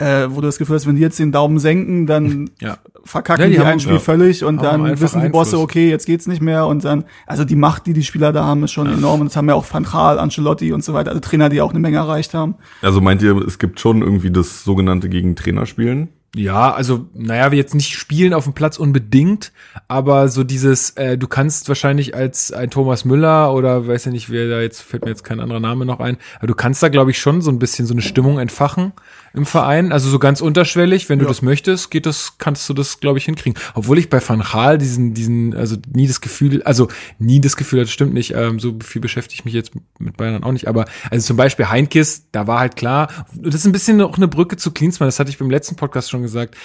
äh, 0.00 0.30
wo 0.30 0.36
du 0.36 0.46
das 0.46 0.58
Gefühl 0.58 0.76
hast, 0.76 0.86
wenn 0.86 0.96
die 0.96 1.02
jetzt 1.02 1.18
den 1.18 1.30
Daumen 1.30 1.58
senken, 1.58 2.06
dann 2.06 2.50
ja. 2.60 2.78
verkacken 3.04 3.42
ja, 3.42 3.48
die, 3.48 3.54
die 3.54 3.60
haben, 3.60 3.68
ein 3.68 3.80
Spiel 3.80 3.94
ja, 3.94 4.00
völlig 4.00 4.44
und 4.44 4.62
dann 4.62 4.98
wissen 5.00 5.20
die 5.20 5.28
Bosse, 5.28 5.58
okay, 5.58 5.90
jetzt 5.90 6.06
geht's 6.06 6.26
nicht 6.26 6.40
mehr 6.40 6.66
und 6.66 6.84
dann, 6.84 7.04
also 7.26 7.44
die 7.44 7.56
Macht, 7.56 7.86
die 7.86 7.92
die 7.92 8.02
Spieler 8.02 8.32
da 8.32 8.44
haben, 8.44 8.64
ist 8.64 8.72
schon 8.72 8.86
enorm 8.86 9.20
und 9.20 9.26
das 9.26 9.36
haben 9.36 9.48
ja 9.48 9.54
auch 9.54 9.66
Van 9.70 9.84
Gaal, 9.84 10.18
Ancelotti 10.18 10.72
und 10.72 10.82
so 10.82 10.94
weiter, 10.94 11.10
also 11.10 11.20
Trainer, 11.20 11.50
die 11.50 11.60
auch 11.60 11.70
eine 11.70 11.80
Menge 11.80 11.98
erreicht 11.98 12.32
haben. 12.32 12.54
Also 12.80 13.00
meint 13.00 13.20
ihr, 13.22 13.36
es 13.36 13.58
gibt 13.58 13.78
schon 13.78 14.00
irgendwie 14.00 14.30
das 14.30 14.64
sogenannte 14.64 15.10
gegen 15.10 15.36
Trainer 15.36 15.66
spielen? 15.66 16.08
Ja, 16.34 16.72
also, 16.72 17.08
naja, 17.12 17.50
wir 17.50 17.58
jetzt 17.58 17.74
nicht 17.74 17.92
spielen 17.92 18.34
auf 18.34 18.44
dem 18.44 18.52
Platz 18.52 18.78
unbedingt, 18.78 19.52
aber 19.88 20.28
so 20.28 20.44
dieses, 20.44 20.90
äh, 20.90 21.18
du 21.18 21.26
kannst 21.26 21.68
wahrscheinlich 21.68 22.14
als 22.14 22.52
ein 22.52 22.70
Thomas 22.70 23.04
Müller 23.04 23.52
oder 23.52 23.88
weiß 23.88 24.04
ja 24.04 24.12
nicht, 24.12 24.30
wer 24.30 24.48
da 24.48 24.60
jetzt, 24.60 24.80
fällt 24.80 25.04
mir 25.04 25.10
jetzt 25.10 25.24
kein 25.24 25.40
anderer 25.40 25.58
Name 25.58 25.84
noch 25.84 25.98
ein, 25.98 26.18
aber 26.38 26.46
du 26.46 26.54
kannst 26.54 26.84
da, 26.84 26.88
glaube 26.88 27.10
ich, 27.10 27.18
schon 27.18 27.42
so 27.42 27.50
ein 27.50 27.58
bisschen 27.58 27.84
so 27.84 27.94
eine 27.94 28.02
Stimmung 28.02 28.38
entfachen 28.38 28.92
im 29.32 29.46
Verein. 29.46 29.92
Also 29.92 30.08
so 30.08 30.18
ganz 30.18 30.40
unterschwellig, 30.40 31.08
wenn 31.08 31.18
du 31.18 31.26
das 31.26 31.42
möchtest, 31.42 31.90
geht 31.90 32.06
das, 32.06 32.38
kannst 32.38 32.68
du 32.68 32.74
das, 32.74 33.00
glaube 33.00 33.18
ich, 33.18 33.24
hinkriegen. 33.24 33.60
Obwohl 33.74 33.98
ich 33.98 34.10
bei 34.10 34.20
Van 34.26 34.40
Gaal 34.40 34.78
diesen, 34.78 35.14
diesen, 35.14 35.54
also 35.54 35.76
nie 35.92 36.06
das 36.06 36.20
Gefühl, 36.20 36.62
also 36.62 36.88
nie 37.18 37.40
das 37.40 37.56
Gefühl, 37.56 37.80
das 37.80 37.90
stimmt 37.90 38.14
nicht, 38.14 38.34
ähm, 38.34 38.58
so 38.58 38.76
viel 38.82 39.00
beschäftige 39.00 39.40
ich 39.40 39.44
mich 39.44 39.54
jetzt 39.54 39.72
mit 39.98 40.16
Bayern 40.16 40.42
auch 40.42 40.52
nicht, 40.52 40.68
aber 40.68 40.86
also 41.10 41.26
zum 41.26 41.36
Beispiel 41.36 41.68
Heinkis, 41.68 42.26
da 42.32 42.46
war 42.46 42.60
halt 42.60 42.76
klar, 42.76 43.08
das 43.34 43.54
ist 43.54 43.66
ein 43.66 43.72
bisschen 43.72 44.00
auch 44.00 44.16
eine 44.16 44.28
Brücke 44.28 44.56
zu 44.56 44.72
Klinsmann, 44.72 45.06
das 45.08 45.20
hatte 45.20 45.30
ich 45.30 45.38
beim 45.38 45.50
letzten 45.50 45.76
Podcast 45.76 46.10
schon 46.10 46.22
gesagt. 46.22 46.56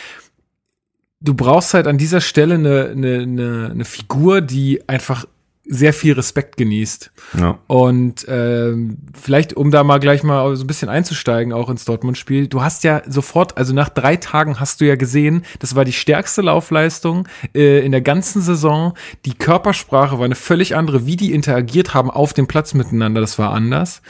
Du 1.21 1.33
brauchst 1.33 1.73
halt 1.73 1.87
an 1.87 1.97
dieser 1.97 2.21
Stelle 2.21 2.55
eine, 2.55 2.89
eine, 2.89 3.21
eine, 3.21 3.69
eine 3.71 3.85
Figur, 3.85 4.41
die 4.41 4.87
einfach 4.87 5.25
sehr 5.67 5.93
viel 5.93 6.13
Respekt 6.13 6.57
genießt. 6.57 7.11
Ja. 7.39 7.59
Und 7.67 8.25
ähm, 8.27 8.97
vielleicht, 9.13 9.53
um 9.53 9.71
da 9.71 9.83
mal 9.83 9.99
gleich 9.99 10.23
mal 10.23 10.55
so 10.55 10.63
ein 10.63 10.67
bisschen 10.67 10.89
einzusteigen, 10.89 11.53
auch 11.53 11.69
ins 11.69 11.85
Dortmund-Spiel, 11.85 12.47
du 12.47 12.61
hast 12.61 12.83
ja 12.83 13.01
sofort, 13.07 13.57
also 13.57 13.73
nach 13.73 13.89
drei 13.89 14.15
Tagen 14.15 14.59
hast 14.59 14.81
du 14.81 14.85
ja 14.85 14.95
gesehen, 14.95 15.43
das 15.59 15.75
war 15.75 15.85
die 15.85 15.93
stärkste 15.93 16.41
Laufleistung 16.41 17.27
äh, 17.53 17.85
in 17.85 17.91
der 17.91 18.01
ganzen 18.01 18.41
Saison. 18.41 18.93
Die 19.25 19.33
Körpersprache 19.33 20.17
war 20.17 20.25
eine 20.25 20.35
völlig 20.35 20.75
andere, 20.75 21.05
wie 21.05 21.15
die 21.15 21.33
interagiert 21.33 21.93
haben 21.93 22.11
auf 22.11 22.33
dem 22.33 22.47
Platz 22.47 22.73
miteinander, 22.73 23.21
das 23.21 23.39
war 23.39 23.51
anders. 23.51 24.01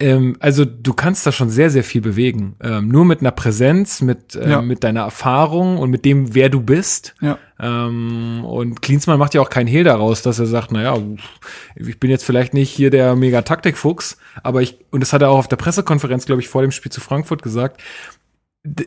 Ähm, 0.00 0.36
also 0.40 0.64
du 0.64 0.92
kannst 0.92 1.26
da 1.26 1.32
schon 1.32 1.50
sehr, 1.50 1.70
sehr 1.70 1.84
viel 1.84 2.00
bewegen. 2.00 2.56
Ähm, 2.62 2.88
nur 2.88 3.04
mit 3.04 3.20
einer 3.20 3.32
Präsenz, 3.32 4.00
mit, 4.00 4.34
äh, 4.34 4.50
ja. 4.50 4.62
mit 4.62 4.84
deiner 4.84 5.00
Erfahrung 5.00 5.78
und 5.78 5.90
mit 5.90 6.04
dem, 6.04 6.34
wer 6.34 6.48
du 6.48 6.60
bist. 6.60 7.14
Ja. 7.20 7.38
Ähm, 7.60 8.44
und 8.44 8.82
Klinsmann 8.82 9.18
macht 9.18 9.34
ja 9.34 9.40
auch 9.40 9.50
keinen 9.50 9.66
Hehl 9.66 9.84
daraus, 9.84 10.22
dass 10.22 10.38
er 10.38 10.46
sagt, 10.46 10.70
naja, 10.70 10.96
ich 11.74 11.98
bin 11.98 12.10
jetzt 12.10 12.24
vielleicht 12.24 12.54
nicht 12.54 12.70
hier 12.70 12.90
der 12.90 13.16
Mega-Taktikfuchs, 13.16 14.18
aber 14.42 14.62
ich, 14.62 14.78
und 14.90 15.00
das 15.00 15.12
hat 15.12 15.22
er 15.22 15.30
auch 15.30 15.38
auf 15.38 15.48
der 15.48 15.56
Pressekonferenz, 15.56 16.26
glaube 16.26 16.40
ich, 16.40 16.48
vor 16.48 16.62
dem 16.62 16.70
Spiel 16.70 16.92
zu 16.92 17.00
Frankfurt 17.00 17.42
gesagt, 17.42 17.80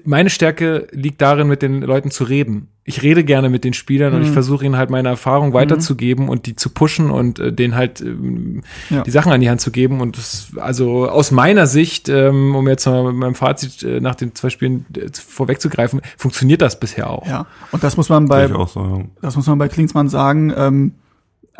meine 0.03 0.29
Stärke 0.29 0.87
liegt 0.91 1.21
darin, 1.21 1.47
mit 1.47 1.61
den 1.61 1.81
Leuten 1.81 2.11
zu 2.11 2.23
reden. 2.23 2.67
Ich 2.83 3.03
rede 3.03 3.23
gerne 3.23 3.49
mit 3.49 3.63
den 3.63 3.73
Spielern 3.73 4.11
mhm. 4.11 4.17
und 4.17 4.23
ich 4.23 4.29
mhm. 4.29 4.33
versuche 4.33 4.65
ihnen 4.65 4.75
halt 4.75 4.89
meine 4.89 5.09
Erfahrung 5.09 5.53
weiterzugeben 5.53 6.25
mhm. 6.25 6.29
und 6.29 6.45
die 6.45 6.55
zu 6.55 6.69
pushen 6.69 7.09
und 7.09 7.39
äh, 7.39 7.53
denen 7.53 7.75
halt 7.75 8.01
ähm, 8.01 8.63
ja. 8.89 9.03
die 9.03 9.11
Sachen 9.11 9.31
an 9.31 9.39
die 9.39 9.49
Hand 9.49 9.61
zu 9.61 9.71
geben. 9.71 10.01
Und 10.01 10.17
das, 10.17 10.51
also 10.57 11.07
aus 11.07 11.31
meiner 11.31 11.67
Sicht, 11.67 12.09
ähm, 12.09 12.55
um 12.55 12.67
jetzt 12.67 12.85
mal 12.85 13.03
mit 13.05 13.15
meinem 13.15 13.35
Fazit 13.35 13.83
äh, 13.83 14.01
nach 14.01 14.15
den 14.15 14.35
zwei 14.35 14.49
Spielen 14.49 14.85
äh, 14.95 15.09
vorwegzugreifen, 15.13 16.01
funktioniert 16.17 16.61
das 16.61 16.79
bisher 16.79 17.09
auch. 17.09 17.27
Ja, 17.27 17.45
und 17.71 17.83
das 17.83 17.97
muss 17.97 18.09
man 18.09 18.25
bei, 18.25 18.47
so, 18.47 18.67
ja. 18.75 19.05
das 19.21 19.35
muss 19.35 19.47
man 19.47 19.57
bei 19.57 19.69
Klinsmann 19.69 20.09
sagen. 20.09 20.53
Ähm, 20.55 20.93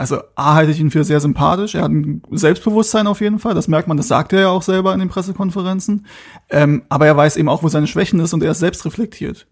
also 0.02 0.20
A 0.36 0.56
halte 0.56 0.72
ich 0.72 0.80
ihn 0.80 0.90
für 0.90 1.04
sehr 1.04 1.20
sympathisch. 1.20 1.76
Er 1.76 1.84
hat 1.84 1.92
ein 1.92 2.24
Selbstbewusstsein 2.32 3.06
auf 3.06 3.22
jeden 3.22 3.38
Fall. 3.38 3.54
Das 3.54 3.68
merkt 3.68 3.88
man, 3.88 3.98
das 3.98 4.08
sagt 4.08 4.34
er 4.34 4.42
ja 4.42 4.50
auch 4.50 4.64
selber 4.64 4.94
in 4.94 5.00
den 5.00 5.10
Pressekonferenzen. 5.10 6.08
Ähm, 6.50 6.82
aber 6.90 7.06
er 7.06 7.16
weiß 7.16 7.38
eben 7.38 7.48
auch, 7.48 7.62
wo 7.62 7.68
seine 7.68 7.86
Schwächen 7.86 8.20
ist 8.20 8.34
und 8.34 8.42
er 8.42 8.52
ist 8.52 8.60
selbst 8.60 8.84
reflektiert. 8.84 9.46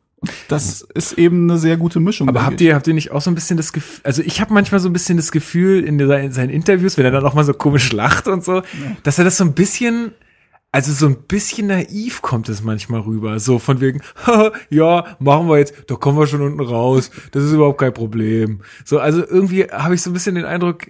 Das 0.47 0.81
ist 0.95 1.13
eben 1.19 1.47
eine 1.47 1.59
sehr 1.59 1.77
gute 1.77 1.99
Mischung. 1.99 2.27
Aber 2.27 2.47
habt 2.47 2.59
ihr, 2.61 2.73
habt 2.73 2.87
ihr 2.87 2.95
nicht 2.95 3.11
auch 3.11 3.21
so 3.21 3.29
ein 3.29 3.35
bisschen 3.35 3.57
das 3.57 3.73
Gefühl, 3.73 4.01
also 4.03 4.23
ich 4.23 4.41
habe 4.41 4.51
manchmal 4.51 4.79
so 4.79 4.89
ein 4.89 4.93
bisschen 4.93 5.17
das 5.17 5.31
Gefühl 5.31 5.83
in, 5.83 5.99
seinen 6.31 6.49
Interviews, 6.49 6.97
wenn 6.97 7.05
er 7.05 7.11
dann 7.11 7.25
auch 7.25 7.35
mal 7.35 7.43
so 7.43 7.53
komisch 7.53 7.91
lacht 7.93 8.27
und 8.27 8.43
so, 8.43 8.55
ja. 8.55 8.63
dass 9.03 9.19
er 9.19 9.25
das 9.25 9.37
so 9.37 9.43
ein 9.43 9.53
bisschen, 9.53 10.13
also 10.71 10.93
so 10.93 11.07
ein 11.07 11.23
bisschen 11.23 11.67
naiv 11.67 12.21
kommt 12.21 12.47
es 12.49 12.61
manchmal 12.61 13.01
rüber. 13.01 13.39
So 13.39 13.59
von 13.59 13.81
wegen, 13.81 14.01
ja, 14.69 15.17
machen 15.19 15.47
wir 15.49 15.57
jetzt, 15.57 15.73
da 15.87 15.95
kommen 15.95 16.17
wir 16.17 16.27
schon 16.27 16.41
unten 16.41 16.61
raus. 16.61 17.09
Das 17.31 17.43
ist 17.43 17.53
überhaupt 17.53 17.79
kein 17.79 17.93
Problem. 17.93 18.61
So, 18.85 18.99
also 18.99 19.25
irgendwie 19.25 19.63
habe 19.65 19.95
ich 19.95 20.01
so 20.01 20.09
ein 20.09 20.13
bisschen 20.13 20.35
den 20.35 20.45
Eindruck, 20.45 20.85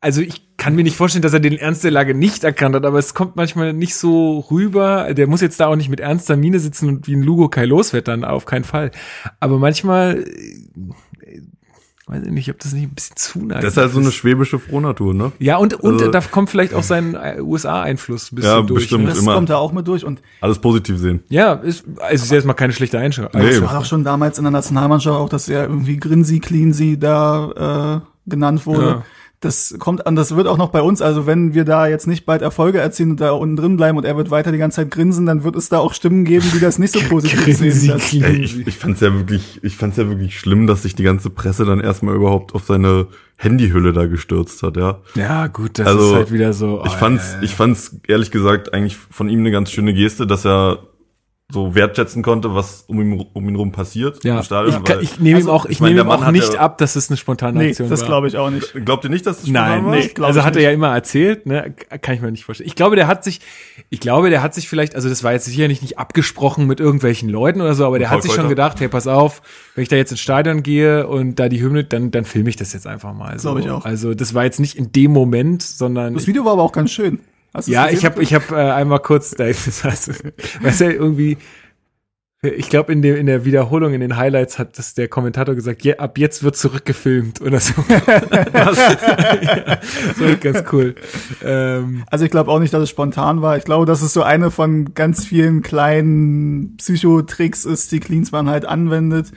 also 0.00 0.20
ich 0.20 0.56
kann 0.58 0.74
mir 0.74 0.82
nicht 0.82 0.96
vorstellen, 0.96 1.22
dass 1.22 1.32
er 1.32 1.40
den 1.40 1.56
Ernst 1.56 1.82
der 1.84 1.90
Lage 1.90 2.14
nicht 2.14 2.44
erkannt 2.44 2.74
hat, 2.74 2.84
aber 2.84 2.98
es 2.98 3.14
kommt 3.14 3.36
manchmal 3.36 3.72
nicht 3.72 3.94
so 3.94 4.40
rüber. 4.50 5.14
Der 5.14 5.26
muss 5.26 5.40
jetzt 5.40 5.60
da 5.60 5.66
auch 5.66 5.76
nicht 5.76 5.88
mit 5.88 6.00
ernster 6.00 6.36
Miene 6.36 6.58
sitzen 6.58 6.88
und 6.88 7.06
wie 7.06 7.16
ein 7.16 7.22
Lugo 7.22 7.48
Kai 7.48 7.64
loswettern, 7.64 8.24
auf 8.24 8.44
keinen 8.44 8.64
Fall. 8.64 8.90
Aber 9.40 9.58
manchmal 9.58 10.24
weiß 12.08 12.22
ich 12.24 12.30
nicht, 12.30 12.50
ob 12.50 12.58
das 12.58 12.72
nicht 12.72 12.84
ein 12.84 12.94
bisschen 12.94 13.16
zu 13.16 13.38
nah 13.44 13.56
ist. 13.56 13.64
Das 13.64 13.72
ist 13.72 13.76
halt 13.76 13.92
so 13.92 14.00
eine 14.00 14.10
schwäbische 14.10 14.58
Frohnatur, 14.58 15.14
ne? 15.14 15.32
Ja, 15.38 15.58
und, 15.58 15.74
und 15.74 16.00
also, 16.00 16.10
da 16.10 16.20
kommt 16.20 16.50
vielleicht 16.50 16.74
auch 16.74 16.82
sein 16.82 17.14
äh, 17.14 17.40
USA-Einfluss 17.40 18.32
ein 18.32 18.36
bisschen 18.36 18.50
ja, 18.50 18.62
durch. 18.62 18.84
Bestimmt, 18.84 19.04
ne? 19.04 19.10
Das 19.10 19.18
immer. 19.20 19.34
kommt 19.34 19.50
da 19.50 19.56
auch 19.56 19.72
mit 19.72 19.86
durch 19.86 20.04
und 20.04 20.22
alles 20.40 20.58
positiv 20.58 20.98
sehen. 20.98 21.22
Ja, 21.28 21.54
ist, 21.54 21.84
also 21.98 22.24
ist 22.24 22.30
jetzt 22.30 22.46
mal 22.46 22.54
keine 22.54 22.72
schlechte 22.72 22.98
Einstellung. 22.98 23.30
Nee. 23.34 23.48
Es 23.48 23.62
war 23.62 23.78
auch 23.78 23.84
schon 23.84 24.04
damals 24.04 24.38
in 24.38 24.44
der 24.44 24.50
Nationalmannschaft 24.50 25.16
auch, 25.16 25.28
dass 25.28 25.48
er 25.48 25.64
irgendwie 25.64 25.98
Grinsi, 25.98 26.40
Cleansy 26.40 26.98
da 26.98 28.02
äh, 28.04 28.30
genannt 28.30 28.66
wurde. 28.66 28.86
Ja 28.86 29.04
das 29.40 29.76
kommt 29.78 30.06
an, 30.06 30.16
das 30.16 30.34
wird 30.34 30.48
auch 30.48 30.56
noch 30.56 30.70
bei 30.70 30.82
uns, 30.82 31.00
also 31.00 31.26
wenn 31.26 31.54
wir 31.54 31.64
da 31.64 31.86
jetzt 31.86 32.08
nicht 32.08 32.26
bald 32.26 32.42
Erfolge 32.42 32.80
erzielen 32.80 33.12
und 33.12 33.20
da 33.20 33.30
unten 33.30 33.54
drin 33.54 33.76
bleiben 33.76 33.96
und 33.96 34.04
er 34.04 34.16
wird 34.16 34.32
weiter 34.32 34.50
die 34.50 34.58
ganze 34.58 34.76
Zeit 34.76 34.90
grinsen, 34.90 35.26
dann 35.26 35.44
wird 35.44 35.54
es 35.54 35.68
da 35.68 35.78
auch 35.78 35.94
Stimmen 35.94 36.24
geben, 36.24 36.44
die 36.52 36.58
das 36.58 36.80
nicht 36.80 36.92
so 36.92 36.98
positiv 37.08 37.56
sehen. 37.56 38.00
Ey, 38.22 38.36
ich, 38.36 38.66
ich 38.66 38.76
fand's 38.76 39.00
ja 39.00 39.14
wirklich, 39.14 39.60
ich 39.62 39.76
fand's 39.76 39.96
ja 39.96 40.08
wirklich 40.08 40.38
schlimm, 40.38 40.66
dass 40.66 40.82
sich 40.82 40.96
die 40.96 41.04
ganze 41.04 41.30
Presse 41.30 41.64
dann 41.64 41.78
erstmal 41.78 42.16
überhaupt 42.16 42.54
auf 42.54 42.64
seine 42.64 43.06
Handyhülle 43.36 43.92
da 43.92 44.06
gestürzt 44.06 44.64
hat, 44.64 44.76
ja. 44.76 44.98
Ja, 45.14 45.46
gut, 45.46 45.78
das 45.78 45.86
also, 45.86 46.08
ist 46.08 46.14
halt 46.14 46.32
wieder 46.32 46.52
so. 46.52 46.80
Oh, 46.82 46.86
ich 46.86 46.94
fand's, 46.94 47.34
ja, 47.34 47.38
ja. 47.38 47.42
ich 47.44 47.54
fand's 47.54 47.96
ehrlich 48.08 48.32
gesagt 48.32 48.74
eigentlich 48.74 48.96
von 48.96 49.28
ihm 49.28 49.40
eine 49.40 49.52
ganz 49.52 49.70
schöne 49.70 49.94
Geste, 49.94 50.26
dass 50.26 50.44
er 50.44 50.80
so 51.50 51.74
wertschätzen 51.74 52.22
konnte, 52.22 52.54
was 52.54 52.84
um 52.88 53.00
ihn, 53.00 53.26
um 53.32 53.48
ihn 53.48 53.56
rum 53.56 53.72
passiert 53.72 54.22
ja. 54.22 54.36
im 54.36 54.42
Stadion. 54.42 54.84
Ich, 55.00 55.12
ich 55.12 55.18
nehme 55.18 55.40
ihm 55.40 55.48
auch, 55.48 55.64
ich, 55.64 55.72
ich 55.72 55.80
mein, 55.80 55.94
nehme 55.94 56.02
ihm 56.02 56.10
auch 56.10 56.30
nicht 56.30 56.52
ja, 56.52 56.60
ab, 56.60 56.76
dass 56.76 56.94
es 56.94 57.08
eine 57.08 57.16
spontane 57.16 57.58
nee, 57.58 57.68
Aktion 57.70 57.88
das 57.88 58.04
glaube 58.04 58.28
ich 58.28 58.36
auch 58.36 58.50
nicht. 58.50 58.74
Glaubt 58.84 59.04
ihr 59.04 59.08
nicht, 59.08 59.24
dass 59.24 59.36
es 59.38 59.42
das 59.44 59.50
Nein, 59.50 59.86
war? 59.86 59.92
Nee, 59.92 60.10
also 60.20 60.44
hat 60.44 60.56
er 60.56 60.62
ja 60.62 60.72
immer 60.72 60.94
erzählt, 60.94 61.46
ne? 61.46 61.74
Kann 62.02 62.16
ich 62.16 62.20
mir 62.20 62.30
nicht 62.30 62.44
vorstellen. 62.44 62.68
Ich 62.68 62.74
glaube, 62.74 62.96
der 62.96 63.06
hat 63.06 63.24
sich, 63.24 63.40
ich 63.88 63.98
glaube, 63.98 64.28
der 64.28 64.42
hat 64.42 64.52
sich 64.52 64.68
vielleicht, 64.68 64.94
also 64.94 65.08
das 65.08 65.24
war 65.24 65.32
jetzt 65.32 65.46
sicherlich 65.46 65.80
nicht 65.80 65.98
abgesprochen 65.98 66.66
mit 66.66 66.80
irgendwelchen 66.80 67.30
Leuten 67.30 67.62
oder 67.62 67.74
so, 67.74 67.86
aber 67.86 67.98
der 67.98 68.10
hat 68.10 68.22
sich 68.22 68.32
schon 68.32 68.50
gedacht, 68.50 68.78
hey, 68.80 68.88
pass 68.88 69.06
auf, 69.06 69.40
wenn 69.74 69.80
ich 69.80 69.88
da 69.88 69.96
jetzt 69.96 70.10
ins 70.10 70.20
Stadion 70.20 70.62
gehe 70.62 71.06
und 71.06 71.36
da 71.36 71.48
die 71.48 71.62
Hymne, 71.62 71.82
dann, 71.82 72.10
dann 72.10 72.26
filme 72.26 72.50
ich 72.50 72.56
das 72.56 72.74
jetzt 72.74 72.86
einfach 72.86 73.14
mal. 73.14 73.38
So. 73.38 73.52
Glaube 73.52 73.60
ich 73.60 73.70
auch. 73.70 73.86
Also 73.86 74.12
das 74.12 74.34
war 74.34 74.44
jetzt 74.44 74.60
nicht 74.60 74.76
in 74.76 74.92
dem 74.92 75.12
Moment, 75.12 75.62
sondern. 75.62 76.12
Das 76.12 76.26
Video 76.26 76.44
war 76.44 76.52
aber 76.52 76.62
auch 76.62 76.72
ganz 76.72 76.90
schön. 76.90 77.20
Ja, 77.66 77.88
ich 77.88 78.04
habe 78.04 78.22
ich 78.22 78.34
hab, 78.34 78.50
äh, 78.50 78.54
einmal 78.54 79.00
kurz, 79.00 79.30
das 79.36 79.84
heißt, 79.84 80.24
weißt 80.62 80.80
du, 80.80 80.92
irgendwie, 80.92 81.38
ich 82.40 82.68
glaube, 82.68 82.92
in, 82.92 83.02
dem, 83.02 83.16
in 83.16 83.26
der 83.26 83.44
Wiederholung, 83.44 83.94
in 83.94 84.00
den 84.00 84.16
Highlights 84.16 84.60
hat 84.60 84.78
das 84.78 84.94
der 84.94 85.08
Kommentator 85.08 85.56
gesagt, 85.56 85.82
ja, 85.82 85.96
ab 85.96 86.18
jetzt 86.18 86.44
wird 86.44 86.56
zurückgefilmt 86.56 87.40
oder 87.40 87.58
so. 87.58 87.72
ja, 87.88 89.78
so 90.16 90.24
ganz 90.40 90.62
cool. 90.72 90.94
Ähm, 91.42 92.04
also 92.06 92.24
ich 92.24 92.30
glaube 92.30 92.52
auch 92.52 92.60
nicht, 92.60 92.72
dass 92.72 92.82
es 92.82 92.90
spontan 92.90 93.42
war. 93.42 93.56
Ich 93.56 93.64
glaube, 93.64 93.86
dass 93.86 94.02
es 94.02 94.12
so 94.12 94.22
eine 94.22 94.52
von 94.52 94.94
ganz 94.94 95.24
vielen 95.24 95.62
kleinen 95.62 96.76
Psychotricks 96.76 97.64
ist, 97.64 97.90
die 97.90 97.98
Klinsmann 97.98 98.48
halt 98.48 98.66
anwendet. 98.66 99.32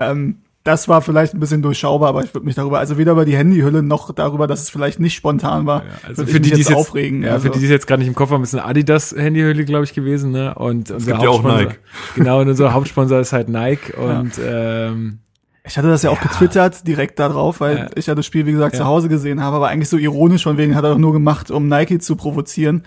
Ähm, 0.00 0.42
das 0.62 0.88
war 0.88 1.00
vielleicht 1.00 1.32
ein 1.32 1.40
bisschen 1.40 1.62
durchschaubar, 1.62 2.10
aber 2.10 2.22
ich 2.22 2.34
würde 2.34 2.44
mich 2.44 2.54
darüber, 2.54 2.78
also 2.78 2.98
weder 2.98 3.12
über 3.12 3.24
die 3.24 3.36
Handyhülle 3.36 3.82
noch 3.82 4.12
darüber, 4.12 4.46
dass 4.46 4.62
es 4.62 4.70
vielleicht 4.70 5.00
nicht 5.00 5.14
spontan 5.14 5.64
war, 5.64 5.84
ja, 5.84 5.90
also 6.06 6.26
für 6.26 6.38
die, 6.38 6.50
die 6.50 6.58
jetzt 6.58 6.74
aufregen. 6.74 7.22
Ja, 7.22 7.32
also. 7.32 7.46
für 7.46 7.50
die, 7.50 7.60
die 7.60 7.64
es 7.64 7.70
jetzt 7.70 7.86
gerade 7.86 8.00
nicht 8.00 8.08
im 8.08 8.14
Kopf 8.14 8.30
haben, 8.30 8.42
ist 8.42 8.54
eine 8.54 8.64
Adidas 8.64 9.14
Handyhülle, 9.16 9.64
glaube 9.64 9.84
ich, 9.84 9.94
gewesen, 9.94 10.32
ne? 10.32 10.54
Und 10.54 10.90
unser 10.90 11.12
gibt 11.12 11.22
ja 11.22 11.30
auch 11.30 11.42
Nike. 11.42 11.78
Genau, 12.14 12.40
und 12.40 12.48
unser 12.48 12.74
Hauptsponsor 12.74 13.20
ist 13.20 13.32
halt 13.32 13.48
Nike 13.48 13.94
und 13.96 14.36
ja. 14.36 14.88
ähm, 14.88 15.20
ich 15.64 15.78
hatte 15.78 15.88
das 15.88 16.02
ja 16.02 16.10
auch 16.10 16.20
ja. 16.20 16.28
getwittert, 16.28 16.86
direkt 16.86 17.18
da 17.18 17.28
drauf, 17.28 17.60
weil 17.60 17.76
ja. 17.76 17.86
ich 17.94 18.06
ja 18.06 18.14
das 18.14 18.26
Spiel, 18.26 18.44
wie 18.44 18.52
gesagt, 18.52 18.74
ja. 18.74 18.80
zu 18.80 18.86
Hause 18.86 19.08
gesehen 19.08 19.42
habe, 19.42 19.56
aber 19.56 19.68
eigentlich 19.68 19.88
so 19.88 19.96
ironisch 19.96 20.42
von 20.42 20.58
wegen 20.58 20.74
hat 20.74 20.84
er 20.84 20.90
doch 20.90 20.98
nur 20.98 21.12
gemacht, 21.12 21.50
um 21.50 21.68
Nike 21.68 21.98
zu 22.00 22.16
provozieren. 22.16 22.84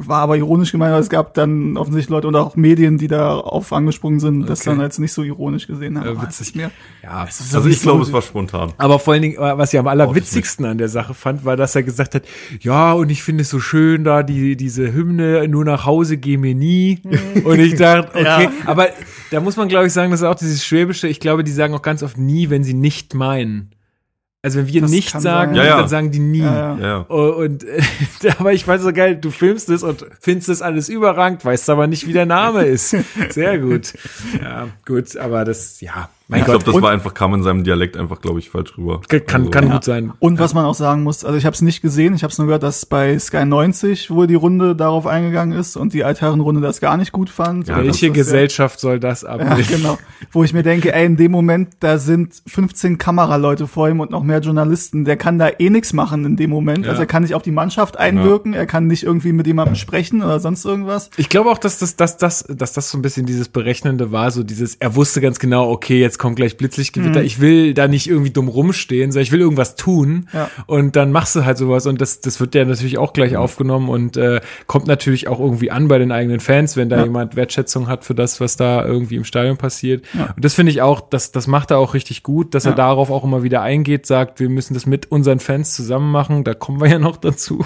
War 0.00 0.20
aber 0.20 0.36
ironisch 0.36 0.70
gemeint, 0.70 0.92
weil 0.92 1.00
es 1.00 1.08
gab 1.08 1.34
dann 1.34 1.76
offensichtlich 1.76 2.08
Leute 2.08 2.28
oder 2.28 2.40
auch 2.40 2.54
Medien, 2.54 2.98
die 2.98 3.08
da 3.08 3.34
auf 3.34 3.72
angesprungen 3.72 4.20
sind, 4.20 4.48
das 4.48 4.60
dann 4.60 4.80
als 4.80 5.00
nicht 5.00 5.12
so 5.12 5.24
ironisch 5.24 5.66
gesehen 5.66 5.98
haben. 5.98 6.18
Äh, 6.18 6.22
witzig. 6.22 6.54
Mehr. 6.54 6.70
Ja, 7.02 7.22
also 7.22 7.68
ich 7.68 7.82
glaube, 7.82 8.02
es 8.02 8.12
war 8.12 8.22
spontan. 8.22 8.72
Aber 8.78 9.00
vor 9.00 9.14
allen 9.14 9.22
Dingen, 9.22 9.36
was 9.38 9.72
ich 9.72 9.78
am 9.78 9.88
allerwitzigsten 9.88 10.64
an 10.66 10.78
der 10.78 10.88
Sache 10.88 11.14
fand, 11.14 11.44
war, 11.44 11.56
dass 11.56 11.74
er 11.74 11.82
gesagt 11.82 12.14
hat, 12.14 12.22
ja, 12.60 12.92
und 12.92 13.10
ich 13.10 13.24
finde 13.24 13.42
es 13.42 13.50
so 13.50 13.58
schön 13.58 14.04
da, 14.04 14.22
die, 14.22 14.56
diese 14.56 14.92
Hymne, 14.92 15.48
nur 15.48 15.64
nach 15.64 15.84
Hause 15.84 16.16
geh 16.16 16.36
mir 16.36 16.54
nie. 16.54 17.00
und 17.42 17.58
ich 17.58 17.74
dachte, 17.74 18.10
okay, 18.14 18.44
ja. 18.44 18.50
aber 18.66 18.88
da 19.32 19.40
muss 19.40 19.56
man, 19.56 19.68
glaube 19.68 19.88
ich, 19.88 19.92
sagen, 19.92 20.12
das 20.12 20.20
ist 20.20 20.26
auch 20.26 20.36
dieses 20.36 20.64
Schwäbische, 20.64 21.08
ich 21.08 21.18
glaube, 21.18 21.42
die 21.42 21.52
sagen 21.52 21.74
auch 21.74 21.82
ganz 21.82 22.04
oft 22.04 22.18
nie, 22.18 22.50
wenn 22.50 22.62
sie 22.62 22.74
nicht 22.74 23.14
meinen. 23.14 23.72
Also 24.40 24.58
wenn 24.58 24.68
wir 24.68 24.80
das 24.82 24.90
nicht 24.92 25.20
sagen, 25.20 25.56
ja, 25.56 25.64
ja. 25.64 25.76
dann 25.78 25.88
sagen 25.88 26.10
die 26.12 26.20
nie. 26.20 26.38
Ja, 26.38 26.78
ja. 26.78 27.06
Oh, 27.08 27.32
und 27.38 27.64
äh, 27.64 27.82
aber 28.38 28.52
ich 28.52 28.66
weiß 28.66 28.82
so 28.82 28.92
geil, 28.92 29.16
du 29.16 29.30
filmst 29.30 29.68
es 29.68 29.82
und 29.82 30.06
findest 30.20 30.48
es 30.48 30.62
alles 30.62 30.88
überrangt, 30.88 31.44
weißt 31.44 31.68
aber 31.70 31.88
nicht, 31.88 32.06
wie 32.06 32.12
der 32.12 32.26
Name 32.26 32.64
ist. 32.64 32.90
Sehr 33.30 33.58
gut. 33.58 33.94
Ja, 34.40 34.68
gut, 34.86 35.16
aber 35.16 35.44
das, 35.44 35.80
ja, 35.80 36.08
mein 36.30 36.40
ich 36.40 36.44
glaube, 36.44 36.62
das 36.62 36.74
und 36.74 36.82
war 36.82 36.90
einfach, 36.90 37.14
kam 37.14 37.32
in 37.32 37.42
seinem 37.42 37.64
Dialekt 37.64 37.96
einfach, 37.96 38.20
glaube 38.20 38.38
ich, 38.38 38.50
falsch 38.50 38.76
rüber. 38.76 39.00
Kann, 39.08 39.22
also, 39.40 39.50
kann 39.50 39.66
ja. 39.66 39.72
gut 39.72 39.84
sein. 39.84 40.12
Und 40.18 40.38
was 40.38 40.52
man 40.52 40.66
auch 40.66 40.74
sagen 40.74 41.02
muss, 41.02 41.24
also 41.24 41.38
ich 41.38 41.46
habe 41.46 41.54
es 41.54 41.62
nicht 41.62 41.80
gesehen, 41.80 42.14
ich 42.14 42.22
habe 42.22 42.30
es 42.30 42.36
nur 42.36 42.46
gehört, 42.46 42.62
dass 42.62 42.84
bei 42.84 43.18
Sky 43.18 43.46
90 43.46 44.10
wohl 44.10 44.26
die 44.26 44.34
Runde 44.34 44.76
darauf 44.76 45.06
eingegangen 45.06 45.58
ist 45.58 45.76
und 45.76 45.94
die 45.94 46.04
Altherrenrunde 46.04 46.60
das 46.60 46.80
gar 46.80 46.98
nicht 46.98 47.12
gut 47.12 47.30
fand. 47.30 47.68
Ja, 47.68 47.78
welche 47.78 48.10
Gesellschaft 48.10 48.76
ja, 48.76 48.80
soll 48.80 49.00
das 49.00 49.24
ablehnen? 49.24 49.58
Ja, 49.58 49.76
genau. 49.76 49.98
Wo 50.30 50.44
ich 50.44 50.52
mir 50.52 50.62
denke, 50.62 50.92
ey, 50.92 51.06
in 51.06 51.16
dem 51.16 51.32
Moment, 51.32 51.70
da 51.80 51.96
sind 51.96 52.42
15 52.46 52.98
Kameraleute 52.98 53.66
vor 53.66 53.88
ihm 53.88 54.00
und 54.00 54.10
noch 54.10 54.22
mehr 54.22 54.40
Journalisten, 54.40 55.06
der 55.06 55.16
kann 55.16 55.38
da 55.38 55.48
eh 55.58 55.70
nichts 55.70 55.94
machen 55.94 56.26
in 56.26 56.36
dem 56.36 56.50
Moment. 56.50 56.84
Ja. 56.84 56.90
Also 56.90 57.02
er 57.02 57.06
kann 57.06 57.22
nicht 57.22 57.34
auf 57.34 57.42
die 57.42 57.52
Mannschaft 57.52 57.96
einwirken, 57.96 58.52
er 58.52 58.66
kann 58.66 58.86
nicht 58.86 59.02
irgendwie 59.02 59.32
mit 59.32 59.46
jemandem 59.46 59.76
sprechen 59.76 60.22
oder 60.22 60.40
sonst 60.40 60.66
irgendwas. 60.66 61.08
Ich 61.16 61.30
glaube 61.30 61.50
auch, 61.50 61.58
dass 61.58 61.78
das, 61.78 61.96
dass 61.96 62.18
das, 62.18 62.44
dass 62.46 62.74
das 62.74 62.90
so 62.90 62.98
ein 62.98 63.02
bisschen 63.02 63.24
dieses 63.24 63.48
Berechnende 63.48 64.12
war, 64.12 64.30
so 64.30 64.42
dieses, 64.42 64.74
er 64.74 64.94
wusste 64.94 65.22
ganz 65.22 65.38
genau, 65.38 65.70
okay, 65.70 65.98
jetzt 65.98 66.17
kommt 66.18 66.36
gleich 66.36 66.56
Blitzlicht 66.56 66.92
Gewitter. 66.92 67.20
Mhm. 67.20 67.26
Ich 67.26 67.40
will 67.40 67.74
da 67.74 67.88
nicht 67.88 68.08
irgendwie 68.08 68.30
dumm 68.30 68.48
rumstehen, 68.48 69.12
sondern 69.12 69.22
ich 69.22 69.32
will 69.32 69.40
irgendwas 69.40 69.76
tun. 69.76 70.28
Ja. 70.32 70.50
Und 70.66 70.96
dann 70.96 71.12
machst 71.12 71.36
du 71.36 71.44
halt 71.44 71.58
sowas 71.58 71.86
und 71.86 72.00
das, 72.00 72.20
das 72.20 72.40
wird 72.40 72.54
ja 72.54 72.64
natürlich 72.64 72.98
auch 72.98 73.12
gleich 73.12 73.32
mhm. 73.32 73.38
aufgenommen 73.38 73.88
und 73.88 74.16
äh, 74.16 74.40
kommt 74.66 74.86
natürlich 74.86 75.28
auch 75.28 75.40
irgendwie 75.40 75.70
an 75.70 75.88
bei 75.88 75.98
den 75.98 76.12
eigenen 76.12 76.40
Fans, 76.40 76.76
wenn 76.76 76.88
da 76.88 76.98
ja. 76.98 77.04
jemand 77.04 77.36
Wertschätzung 77.36 77.88
hat 77.88 78.04
für 78.04 78.14
das, 78.14 78.40
was 78.40 78.56
da 78.56 78.84
irgendwie 78.84 79.16
im 79.16 79.24
Stadion 79.24 79.56
passiert. 79.56 80.04
Ja. 80.12 80.32
Und 80.34 80.44
das 80.44 80.54
finde 80.54 80.72
ich 80.72 80.82
auch, 80.82 81.00
das, 81.00 81.32
das 81.32 81.46
macht 81.46 81.70
er 81.70 81.78
auch 81.78 81.94
richtig 81.94 82.22
gut, 82.22 82.54
dass 82.54 82.66
er 82.66 82.72
darauf 82.72 83.10
auch 83.10 83.24
immer 83.24 83.42
wieder 83.42 83.62
eingeht, 83.62 84.06
sagt, 84.06 84.40
wir 84.40 84.48
müssen 84.48 84.74
das 84.74 84.86
mit 84.86 85.10
unseren 85.10 85.40
Fans 85.40 85.74
zusammen 85.74 86.10
machen. 86.10 86.44
Da 86.44 86.54
kommen 86.54 86.80
wir 86.80 86.88
ja 86.88 86.98
noch 86.98 87.16
dazu. 87.16 87.64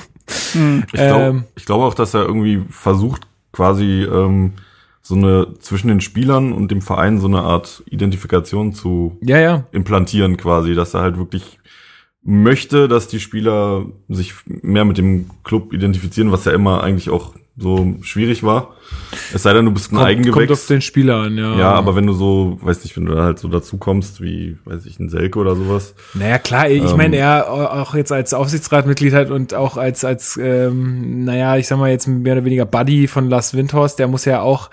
Mhm. 0.55 0.85
Ich 0.87 0.93
glaube 0.93 1.25
ähm, 1.25 1.45
ich 1.57 1.65
glaube 1.65 1.85
auch, 1.85 1.95
dass 1.95 2.15
er 2.15 2.23
irgendwie 2.23 2.63
versucht, 2.71 3.23
quasi 3.53 4.03
ähm, 4.03 4.53
so 5.03 5.17
eine 5.17 5.59
zwischen 5.59 5.89
den 5.89 6.01
Spielern 6.01 6.53
und 6.53 6.71
dem 6.71 6.81
Verein 6.81 7.19
so 7.19 7.27
eine 7.27 7.41
Art 7.41 7.83
Identifikation 7.87 8.73
zu 8.73 9.19
ja, 9.21 9.39
ja. 9.39 9.67
implantieren 9.73 10.37
quasi, 10.37 10.75
dass 10.75 10.95
er 10.95 11.03
halt 11.03 11.19
wirklich 11.19 11.59
möchte, 12.23 12.87
dass 12.87 13.09
die 13.09 13.19
Spieler 13.19 13.87
sich 14.09 14.35
mehr 14.47 14.85
mit 14.85 14.99
dem 14.99 15.29
Club 15.43 15.73
identifizieren, 15.73 16.31
was 16.31 16.45
ja 16.45 16.53
immer 16.53 16.83
eigentlich 16.85 17.11
auch 17.11 17.35
so 17.57 17.97
schwierig 18.03 18.43
war. 18.43 18.75
Es 19.35 19.43
sei 19.43 19.53
denn, 19.53 19.67
du 19.67 19.73
bist 19.73 19.93
ein 19.93 19.97
kommt, 19.97 20.09
Eigengewächs. 20.09 20.37
Kommt 20.37 20.51
auf 20.53 20.67
den 20.67 20.81
Spieler 20.81 21.17
an, 21.17 21.37
ja. 21.37 21.57
Ja, 21.59 21.73
aber 21.73 21.95
wenn 21.97 22.07
du 22.07 22.13
so, 22.13 22.59
weiß 22.63 22.83
nicht, 22.83 22.97
wenn 22.97 23.07
du 23.07 23.15
da 23.15 23.25
halt 23.25 23.39
so 23.39 23.49
dazu 23.49 23.77
kommst, 23.77 24.21
wie, 24.23 24.57
weiß 24.65 24.87
ich, 24.87 24.99
ein 24.99 25.11
Selke 25.11 25.39
oder 25.39 25.55
sowas. 25.55 25.95
Naja, 26.15 26.39
klar, 26.39 26.71
ich 26.71 26.83
ähm, 26.83 26.97
meine, 26.97 27.17
er 27.17 27.51
auch 27.51 27.95
jetzt 27.95 28.13
als 28.13 28.33
Aufsichtsratmitglied 28.33 29.13
hat 29.13 29.31
und 29.31 29.55
auch 29.55 29.77
als, 29.77 30.05
als, 30.05 30.39
ähm, 30.43 31.25
naja, 31.25 31.57
ich 31.57 31.67
sag 31.67 31.79
mal 31.79 31.91
jetzt 31.91 32.07
mehr 32.07 32.35
oder 32.35 32.45
weniger 32.45 32.65
Buddy 32.65 33.07
von 33.07 33.29
Lars 33.29 33.55
Windhorst, 33.55 33.99
der 33.99 34.09
muss 34.09 34.25
ja 34.25 34.41
auch 34.41 34.71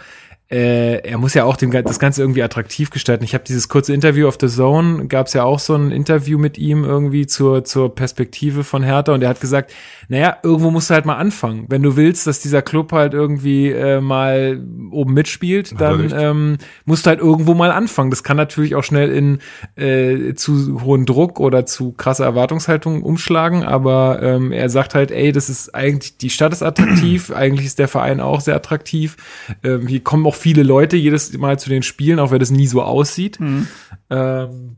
äh, 0.51 1.07
er 1.07 1.19
muss 1.19 1.35
ja 1.35 1.43
auch 1.43 1.57
dem, 1.57 1.71
das 1.71 1.99
Ganze 1.99 2.21
irgendwie 2.21 2.41
attraktiv 2.41 2.89
gestalten. 2.89 3.23
Ich 3.23 3.35
habe 3.35 3.43
dieses 3.43 3.69
kurze 3.69 3.93
Interview 3.93 4.27
auf 4.27 4.37
The 4.41 4.47
Zone, 4.47 5.05
gab 5.05 5.27
es 5.27 5.33
ja 5.33 5.43
auch 5.43 5.59
so 5.59 5.75
ein 5.75 5.91
Interview 5.91 6.39
mit 6.39 6.57
ihm 6.57 6.83
irgendwie 6.83 7.27
zur, 7.27 7.63
zur 7.65 7.93
Perspektive 7.93 8.63
von 8.63 8.81
Hertha 8.81 9.13
und 9.13 9.21
er 9.21 9.29
hat 9.29 9.41
gesagt, 9.41 9.71
naja, 10.07 10.37
irgendwo 10.41 10.71
musst 10.71 10.89
du 10.89 10.95
halt 10.95 11.05
mal 11.05 11.17
anfangen. 11.17 11.65
Wenn 11.69 11.83
du 11.83 11.95
willst, 11.95 12.25
dass 12.25 12.39
dieser 12.39 12.63
Club 12.63 12.91
halt 12.91 13.13
irgendwie 13.13 13.69
äh, 13.69 14.01
mal 14.01 14.59
oben 14.89 15.13
mitspielt, 15.13 15.79
dann 15.79 16.11
ähm, 16.17 16.57
musst 16.85 17.05
du 17.05 17.09
halt 17.11 17.19
irgendwo 17.19 17.53
mal 17.53 17.69
anfangen. 17.69 18.09
Das 18.09 18.23
kann 18.23 18.35
natürlich 18.35 18.73
auch 18.73 18.83
schnell 18.83 19.11
in 19.11 19.39
äh, 19.75 20.33
zu 20.33 20.81
hohen 20.83 21.05
Druck 21.05 21.39
oder 21.39 21.67
zu 21.67 21.91
krasse 21.91 22.23
Erwartungshaltung 22.23 23.03
umschlagen, 23.03 23.63
aber 23.63 24.19
ähm, 24.23 24.51
er 24.51 24.69
sagt 24.69 24.95
halt, 24.95 25.11
ey, 25.11 25.31
das 25.31 25.47
ist 25.47 25.75
eigentlich, 25.75 26.17
die 26.17 26.31
Stadt 26.31 26.53
ist 26.53 26.63
attraktiv, 26.63 27.29
eigentlich 27.35 27.67
ist 27.67 27.77
der 27.77 27.87
Verein 27.87 28.19
auch 28.19 28.41
sehr 28.41 28.55
attraktiv. 28.55 29.15
Ähm, 29.63 29.85
hier 29.85 30.03
kommen 30.03 30.25
auch 30.25 30.38
viele 30.39 30.63
Leute 30.63 30.97
jedes 30.97 31.37
Mal 31.37 31.59
zu 31.59 31.69
den 31.69 31.83
Spielen, 31.83 32.19
auch 32.19 32.31
wenn 32.31 32.39
das 32.39 32.51
nie 32.51 32.67
so 32.67 32.81
aussieht. 32.81 33.39
Mhm. 33.39 33.67
Ähm, 34.09 34.77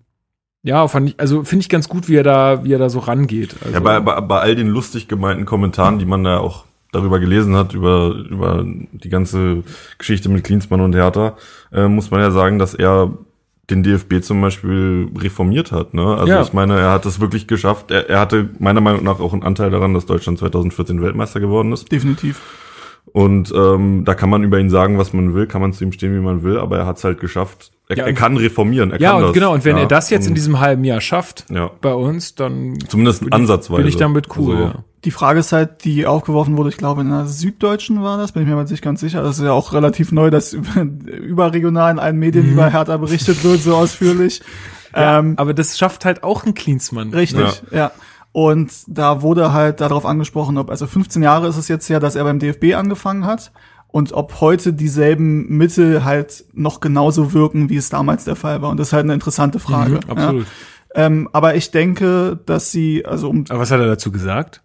ja, 0.63 0.87
fand 0.87 1.09
ich, 1.09 1.19
also 1.19 1.43
finde 1.43 1.63
ich 1.63 1.69
ganz 1.69 1.89
gut, 1.89 2.07
wie 2.07 2.15
er 2.15 2.23
da, 2.23 2.63
wie 2.63 2.73
er 2.73 2.79
da 2.79 2.89
so 2.89 2.99
rangeht. 2.99 3.55
Also, 3.61 3.73
ja, 3.73 3.79
bei, 3.79 3.99
bei, 3.99 4.21
bei 4.21 4.39
all 4.39 4.55
den 4.55 4.67
lustig 4.67 5.07
gemeinten 5.07 5.45
Kommentaren, 5.45 5.97
die 5.97 6.05
man 6.05 6.23
da 6.23 6.37
auch 6.37 6.65
darüber 6.91 7.19
gelesen 7.19 7.55
hat, 7.55 7.73
über, 7.73 8.13
über 8.29 8.63
die 8.65 9.09
ganze 9.09 9.63
Geschichte 9.97 10.29
mit 10.29 10.43
Klinsmann 10.43 10.81
und 10.81 10.93
Hertha, 10.93 11.37
äh, 11.71 11.87
muss 11.87 12.11
man 12.11 12.19
ja 12.19 12.31
sagen, 12.31 12.59
dass 12.59 12.73
er 12.73 13.11
den 13.69 13.83
DFB 13.83 14.21
zum 14.21 14.41
Beispiel 14.41 15.09
reformiert 15.17 15.71
hat. 15.71 15.93
Ne? 15.93 16.05
Also 16.05 16.27
ja. 16.27 16.41
ich 16.41 16.53
meine, 16.53 16.77
er 16.77 16.91
hat 16.91 17.05
es 17.05 17.19
wirklich 17.19 17.47
geschafft. 17.47 17.89
Er, 17.89 18.09
er 18.09 18.19
hatte 18.19 18.49
meiner 18.59 18.81
Meinung 18.81 19.03
nach 19.03 19.19
auch 19.19 19.33
einen 19.33 19.43
Anteil 19.43 19.71
daran, 19.71 19.93
dass 19.93 20.05
Deutschland 20.05 20.39
2014 20.39 21.01
Weltmeister 21.01 21.39
geworden 21.39 21.71
ist. 21.71 21.91
Definitiv. 21.91 22.41
Und 23.05 23.53
ähm, 23.53 24.03
da 24.05 24.13
kann 24.13 24.29
man 24.29 24.43
über 24.43 24.59
ihn 24.59 24.69
sagen, 24.69 24.97
was 24.97 25.11
man 25.11 25.33
will, 25.33 25.45
kann 25.45 25.59
man 25.59 25.73
zu 25.73 25.83
ihm 25.83 25.91
stehen, 25.91 26.15
wie 26.15 26.23
man 26.23 26.43
will, 26.43 26.57
aber 26.57 26.77
er 26.77 26.85
hat 26.85 26.97
es 26.97 27.03
halt 27.03 27.19
geschafft. 27.19 27.71
Er, 27.89 27.97
ja, 27.97 28.05
er 28.05 28.13
kann 28.13 28.37
reformieren. 28.37 28.91
Er 28.91 29.01
ja, 29.01 29.09
kann 29.09 29.17
und 29.17 29.23
das. 29.27 29.33
genau. 29.33 29.53
Und 29.53 29.65
wenn 29.65 29.75
ja, 29.75 29.83
er 29.83 29.87
das 29.87 30.09
jetzt 30.09 30.27
in 30.27 30.33
diesem 30.33 30.61
halben 30.61 30.85
Jahr 30.85 31.01
schafft, 31.01 31.45
ja. 31.49 31.71
bei 31.81 31.93
uns, 31.93 32.35
dann 32.35 32.79
zumindest 32.87 33.21
bin 33.21 33.33
ansatzweise 33.33 33.81
bin 33.81 33.87
ich 33.87 33.97
damit 33.97 34.27
cool. 34.37 34.55
Also, 34.55 34.67
ja. 34.67 34.83
Die 35.03 35.11
Frage 35.11 35.39
ist 35.39 35.51
halt, 35.51 35.83
die 35.83 36.05
aufgeworfen 36.05 36.55
wurde, 36.55 36.69
ich 36.69 36.77
glaube 36.77 37.01
in 37.01 37.09
der 37.09 37.25
Süddeutschen 37.25 38.01
war 38.01 38.17
das, 38.17 38.31
bin 38.31 38.43
ich 38.43 38.47
mir 38.47 38.55
mal 38.55 38.63
nicht 38.63 38.83
ganz 38.83 39.01
sicher. 39.01 39.23
Das 39.23 39.39
ist 39.39 39.43
ja 39.43 39.51
auch 39.51 39.73
relativ 39.73 40.13
neu, 40.13 40.29
dass 40.29 40.53
überregional 41.05 41.91
in 41.91 41.99
allen 41.99 42.17
Medien 42.17 42.45
mhm. 42.45 42.53
über 42.53 42.69
Hertha 42.69 42.95
berichtet 42.95 43.43
wird, 43.43 43.61
so 43.61 43.75
ausführlich. 43.75 44.41
Ja, 44.95 45.19
ähm, 45.19 45.33
aber 45.37 45.53
das 45.53 45.77
schafft 45.77 46.05
halt 46.05 46.23
auch 46.23 46.45
ein 46.45 46.53
Klinsmann. 46.53 47.13
Richtig, 47.13 47.63
ja. 47.71 47.91
Und 48.33 48.71
da 48.87 49.21
wurde 49.21 49.51
halt 49.51 49.81
darauf 49.81 50.05
angesprochen, 50.05 50.57
ob, 50.57 50.69
also 50.69 50.87
15 50.87 51.21
Jahre 51.21 51.47
ist 51.47 51.57
es 51.57 51.67
jetzt 51.67 51.87
ja, 51.89 51.99
dass 51.99 52.15
er 52.15 52.23
beim 52.23 52.39
DFB 52.39 52.75
angefangen 52.75 53.25
hat 53.25 53.51
und 53.89 54.13
ob 54.13 54.39
heute 54.39 54.73
dieselben 54.73 55.49
Mittel 55.49 56.05
halt 56.05 56.45
noch 56.53 56.79
genauso 56.79 57.33
wirken, 57.33 57.69
wie 57.69 57.75
es 57.75 57.89
damals 57.89 58.23
der 58.23 58.37
Fall 58.37 58.61
war. 58.61 58.69
Und 58.69 58.79
das 58.79 58.87
ist 58.87 58.93
halt 58.93 59.03
eine 59.03 59.13
interessante 59.13 59.59
Frage. 59.59 59.99
Mhm, 60.05 60.09
absolut. 60.09 60.45
Ja. 60.95 61.05
Ähm, 61.05 61.29
aber 61.33 61.55
ich 61.55 61.71
denke, 61.71 62.39
dass 62.45 62.71
sie, 62.71 63.05
also 63.05 63.29
um. 63.29 63.45
Aber 63.49 63.59
was 63.59 63.71
hat 63.71 63.79
er 63.79 63.87
dazu 63.87 64.11
gesagt? 64.11 64.61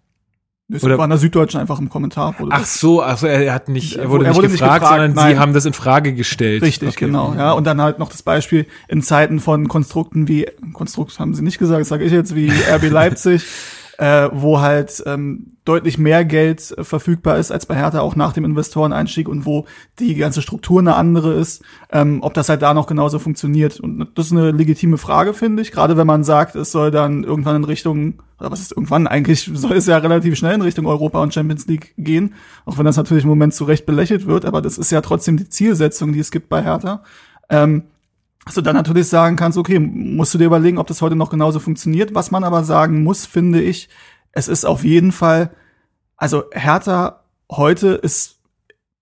Das 0.69 0.83
Oder 0.83 0.97
war 0.97 1.05
in 1.05 1.11
der 1.11 1.19
Süddeutschen 1.19 1.61
einfach 1.61 1.79
im 1.79 1.87
Kommentar. 1.87 2.35
Ach 2.49 2.65
so, 2.65 3.01
also 3.01 3.25
er 3.25 3.53
hat 3.53 3.69
nicht, 3.69 3.95
er 3.95 4.09
wurde, 4.09 4.25
er 4.25 4.35
wurde 4.35 4.49
nicht, 4.49 4.59
gefragt, 4.59 4.81
nicht 4.81 4.81
gefragt, 4.81 4.85
sondern 4.87 5.13
nein. 5.13 5.35
sie 5.35 5.39
haben 5.39 5.53
das 5.53 5.65
in 5.65 5.71
Frage 5.71 6.13
gestellt. 6.13 6.61
Richtig, 6.61 6.89
okay. 6.89 7.05
genau, 7.05 7.33
ja. 7.37 7.53
Und 7.53 7.65
dann 7.65 7.81
halt 7.81 7.99
noch 7.99 8.09
das 8.09 8.21
Beispiel 8.21 8.65
in 8.89 9.01
Zeiten 9.01 9.39
von 9.39 9.69
Konstrukten 9.69 10.27
wie, 10.27 10.45
Konstrukt 10.73 11.17
haben 11.19 11.33
sie 11.33 11.41
nicht 11.41 11.57
gesagt, 11.57 11.79
das 11.79 11.87
sage 11.87 12.03
ich 12.03 12.11
jetzt, 12.11 12.35
wie 12.35 12.49
RB 12.49 12.89
Leipzig, 12.89 13.45
äh, 13.97 14.29
wo 14.31 14.61
halt 14.61 15.03
ähm, 15.05 15.57
deutlich 15.65 15.97
mehr 15.97 16.23
Geld 16.23 16.73
äh, 16.77 16.83
verfügbar 16.83 17.37
ist 17.37 17.51
als 17.51 17.65
bei 17.65 17.75
Hertha 17.75 17.99
auch 17.99 18.15
nach 18.15 18.31
dem 18.31 18.45
Investoreneinstieg 18.45 19.27
und 19.27 19.45
wo 19.45 19.65
die 19.99 20.15
ganze 20.15 20.41
Struktur 20.41 20.79
eine 20.79 20.95
andere 20.95 21.33
ist, 21.33 21.63
ähm, 21.91 22.19
ob 22.21 22.35
das 22.35 22.47
halt 22.47 22.61
da 22.61 22.73
noch 22.73 22.85
genauso 22.85 23.17
funktioniert. 23.17 23.79
Und 23.79 24.07
das 24.15 24.27
ist 24.27 24.31
eine 24.31 24.51
legitime 24.51 24.97
Frage, 24.97 25.33
finde 25.33 25.63
ich, 25.63 25.71
gerade 25.71 25.97
wenn 25.97 26.07
man 26.07 26.23
sagt, 26.23 26.55
es 26.55 26.71
soll 26.71 26.91
dann 26.91 27.23
irgendwann 27.23 27.55
in 27.55 27.63
Richtung, 27.63 28.21
oder 28.39 28.51
was 28.51 28.61
ist 28.61 28.71
irgendwann, 28.71 29.07
eigentlich 29.07 29.49
soll 29.53 29.77
es 29.77 29.87
ja 29.87 29.97
relativ 29.97 30.37
schnell 30.37 30.55
in 30.55 30.61
Richtung 30.61 30.85
Europa 30.85 31.21
und 31.21 31.33
Champions 31.33 31.65
League 31.67 31.95
gehen, 31.97 32.35
auch 32.65 32.77
wenn 32.77 32.85
das 32.85 32.97
natürlich 32.97 33.23
im 33.23 33.29
Moment 33.29 33.55
zu 33.55 33.65
Recht 33.65 33.87
belächelt 33.87 34.27
wird, 34.27 34.45
aber 34.45 34.61
das 34.61 34.77
ist 34.77 34.91
ja 34.91 35.01
trotzdem 35.01 35.37
die 35.37 35.49
Zielsetzung, 35.49 36.13
die 36.13 36.19
es 36.19 36.31
gibt 36.31 36.49
bei 36.49 36.61
Hertha. 36.61 37.03
Ähm, 37.49 37.83
dass 38.47 38.55
du 38.55 38.61
dann 38.61 38.75
natürlich 38.75 39.07
sagen 39.07 39.35
kannst, 39.35 39.57
okay, 39.57 39.77
musst 39.79 40.33
du 40.33 40.37
dir 40.37 40.45
überlegen, 40.45 40.77
ob 40.77 40.87
das 40.87 41.01
heute 41.01 41.15
noch 41.15 41.29
genauso 41.29 41.59
funktioniert. 41.59 42.15
Was 42.15 42.31
man 42.31 42.43
aber 42.43 42.63
sagen 42.63 43.03
muss, 43.03 43.25
finde 43.25 43.61
ich, 43.61 43.89
es 44.31 44.47
ist 44.47 44.65
auf 44.65 44.83
jeden 44.83 45.11
Fall, 45.11 45.51
also 46.15 46.45
Hertha 46.51 47.23
heute 47.51 47.89
ist 47.89 48.39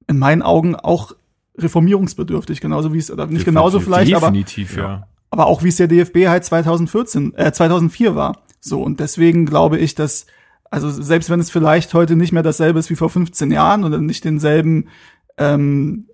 in 0.07 0.17
meinen 0.17 0.41
Augen 0.41 0.75
auch 0.75 1.13
reformierungsbedürftig, 1.57 2.59
genauso 2.59 2.93
wie 2.93 2.97
es, 2.97 3.11
oder 3.11 3.27
nicht 3.27 3.45
genauso 3.45 3.79
vielleicht, 3.79 4.11
definitiv, 4.11 4.77
aber, 4.77 4.81
ja. 4.81 5.07
aber 5.29 5.45
auch 5.47 5.63
wie 5.63 5.69
es 5.69 5.77
der 5.77 5.87
DFB 5.87 6.27
halt 6.27 6.43
2014, 6.43 7.33
äh, 7.35 7.51
2004 7.51 8.15
war. 8.15 8.39
So, 8.59 8.81
und 8.81 8.99
deswegen 8.99 9.45
glaube 9.45 9.77
ich, 9.77 9.95
dass, 9.95 10.25
also 10.71 10.89
selbst 10.89 11.29
wenn 11.29 11.39
es 11.39 11.51
vielleicht 11.51 11.93
heute 11.93 12.15
nicht 12.15 12.31
mehr 12.31 12.43
dasselbe 12.43 12.79
ist 12.79 12.89
wie 12.89 12.95
vor 12.95 13.09
15 13.09 13.51
Jahren 13.51 13.83
oder 13.83 13.99
nicht 13.99 14.25
denselben 14.25 14.89
ähm, 15.37 16.07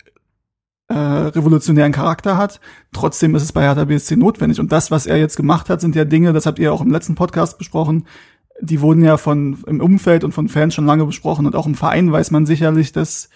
äh, 0.91 1.27
revolutionären 1.29 1.91
Charakter 1.91 2.37
hat. 2.37 2.59
Trotzdem 2.91 3.33
ist 3.35 3.43
es 3.43 3.53
bei 3.53 3.63
Hertha 3.63 3.85
BSC 3.85 4.15
notwendig. 4.17 4.59
Und 4.59 4.71
das, 4.71 4.91
was 4.91 5.05
er 5.05 5.17
jetzt 5.17 5.37
gemacht 5.37 5.69
hat, 5.69 5.79
sind 5.79 5.95
ja 5.95 6.05
Dinge, 6.05 6.33
das 6.33 6.45
habt 6.45 6.59
ihr 6.59 6.73
auch 6.73 6.81
im 6.81 6.91
letzten 6.91 7.15
Podcast 7.15 7.57
besprochen, 7.57 8.05
die 8.59 8.81
wurden 8.81 9.03
ja 9.03 9.17
von 9.17 9.57
im 9.65 9.79
Umfeld 9.79 10.23
und 10.23 10.33
von 10.33 10.49
Fans 10.49 10.75
schon 10.75 10.85
lange 10.85 11.05
besprochen 11.05 11.45
und 11.45 11.55
auch 11.55 11.65
im 11.65 11.75
Verein 11.75 12.11
weiß 12.11 12.31
man 12.31 12.45
sicherlich, 12.45 12.91
dass 12.91 13.29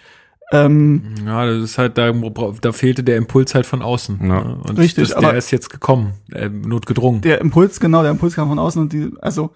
ähm, 0.51 1.15
ja, 1.25 1.45
das 1.47 1.63
ist 1.63 1.77
halt, 1.79 1.97
da, 1.97 2.11
da 2.11 2.71
fehlte 2.71 3.03
der 3.03 3.17
Impuls 3.17 3.55
halt 3.55 3.65
von 3.65 3.81
außen. 3.81 4.19
Ja. 4.21 4.43
Ne? 4.43 4.59
Und 4.67 4.77
Richtig, 4.77 5.09
das, 5.09 5.19
der 5.19 5.33
ist 5.33 5.49
jetzt 5.49 5.71
gekommen, 5.71 6.13
äh, 6.31 6.49
notgedrungen. 6.49 7.21
Der 7.21 7.41
Impuls, 7.41 7.79
genau, 7.79 8.03
der 8.03 8.11
Impuls 8.11 8.35
kam 8.35 8.49
von 8.49 8.59
außen 8.59 8.79
und 8.79 8.93
die, 8.93 9.11
also 9.21 9.51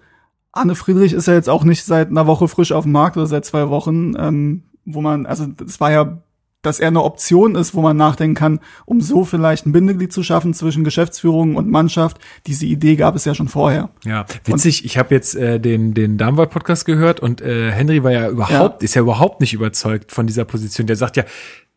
Anne 0.50 0.74
Friedrich 0.74 1.12
ist 1.12 1.28
ja 1.28 1.34
jetzt 1.34 1.48
auch 1.48 1.62
nicht 1.62 1.84
seit 1.84 2.08
einer 2.08 2.26
Woche 2.26 2.48
frisch 2.48 2.72
auf 2.72 2.82
dem 2.84 2.92
Markt 2.92 3.16
oder 3.16 3.26
seit 3.26 3.44
zwei 3.44 3.68
Wochen, 3.68 4.14
ähm, 4.18 4.64
wo 4.84 5.00
man, 5.00 5.26
also 5.26 5.46
das 5.46 5.78
war 5.78 5.92
ja 5.92 6.22
dass 6.62 6.80
er 6.80 6.88
eine 6.88 7.02
Option 7.02 7.54
ist, 7.54 7.74
wo 7.74 7.80
man 7.80 7.96
nachdenken 7.96 8.34
kann, 8.34 8.60
um 8.84 9.00
so 9.00 9.24
vielleicht 9.24 9.66
ein 9.66 9.72
Bindeglied 9.72 10.12
zu 10.12 10.22
schaffen 10.22 10.54
zwischen 10.54 10.84
Geschäftsführung 10.84 11.56
und 11.56 11.68
Mannschaft. 11.68 12.18
Diese 12.46 12.66
Idee 12.66 12.96
gab 12.96 13.16
es 13.16 13.24
ja 13.24 13.34
schon 13.34 13.48
vorher. 13.48 13.90
Ja, 14.04 14.26
witzig. 14.44 14.82
Und, 14.82 14.86
ich 14.86 14.98
habe 14.98 15.14
jetzt 15.14 15.34
äh, 15.36 15.58
den 15.58 15.94
den 15.94 16.18
Darmwald 16.18 16.50
Podcast 16.50 16.84
gehört 16.84 17.20
und 17.20 17.40
äh, 17.40 17.70
Henry 17.70 18.04
war 18.04 18.12
ja 18.12 18.28
überhaupt 18.28 18.82
ja. 18.82 18.84
ist 18.84 18.94
ja 18.94 19.02
überhaupt 19.02 19.40
nicht 19.40 19.54
überzeugt 19.54 20.12
von 20.12 20.26
dieser 20.26 20.44
Position. 20.44 20.86
Der 20.86 20.96
sagt 20.96 21.16
ja, 21.16 21.24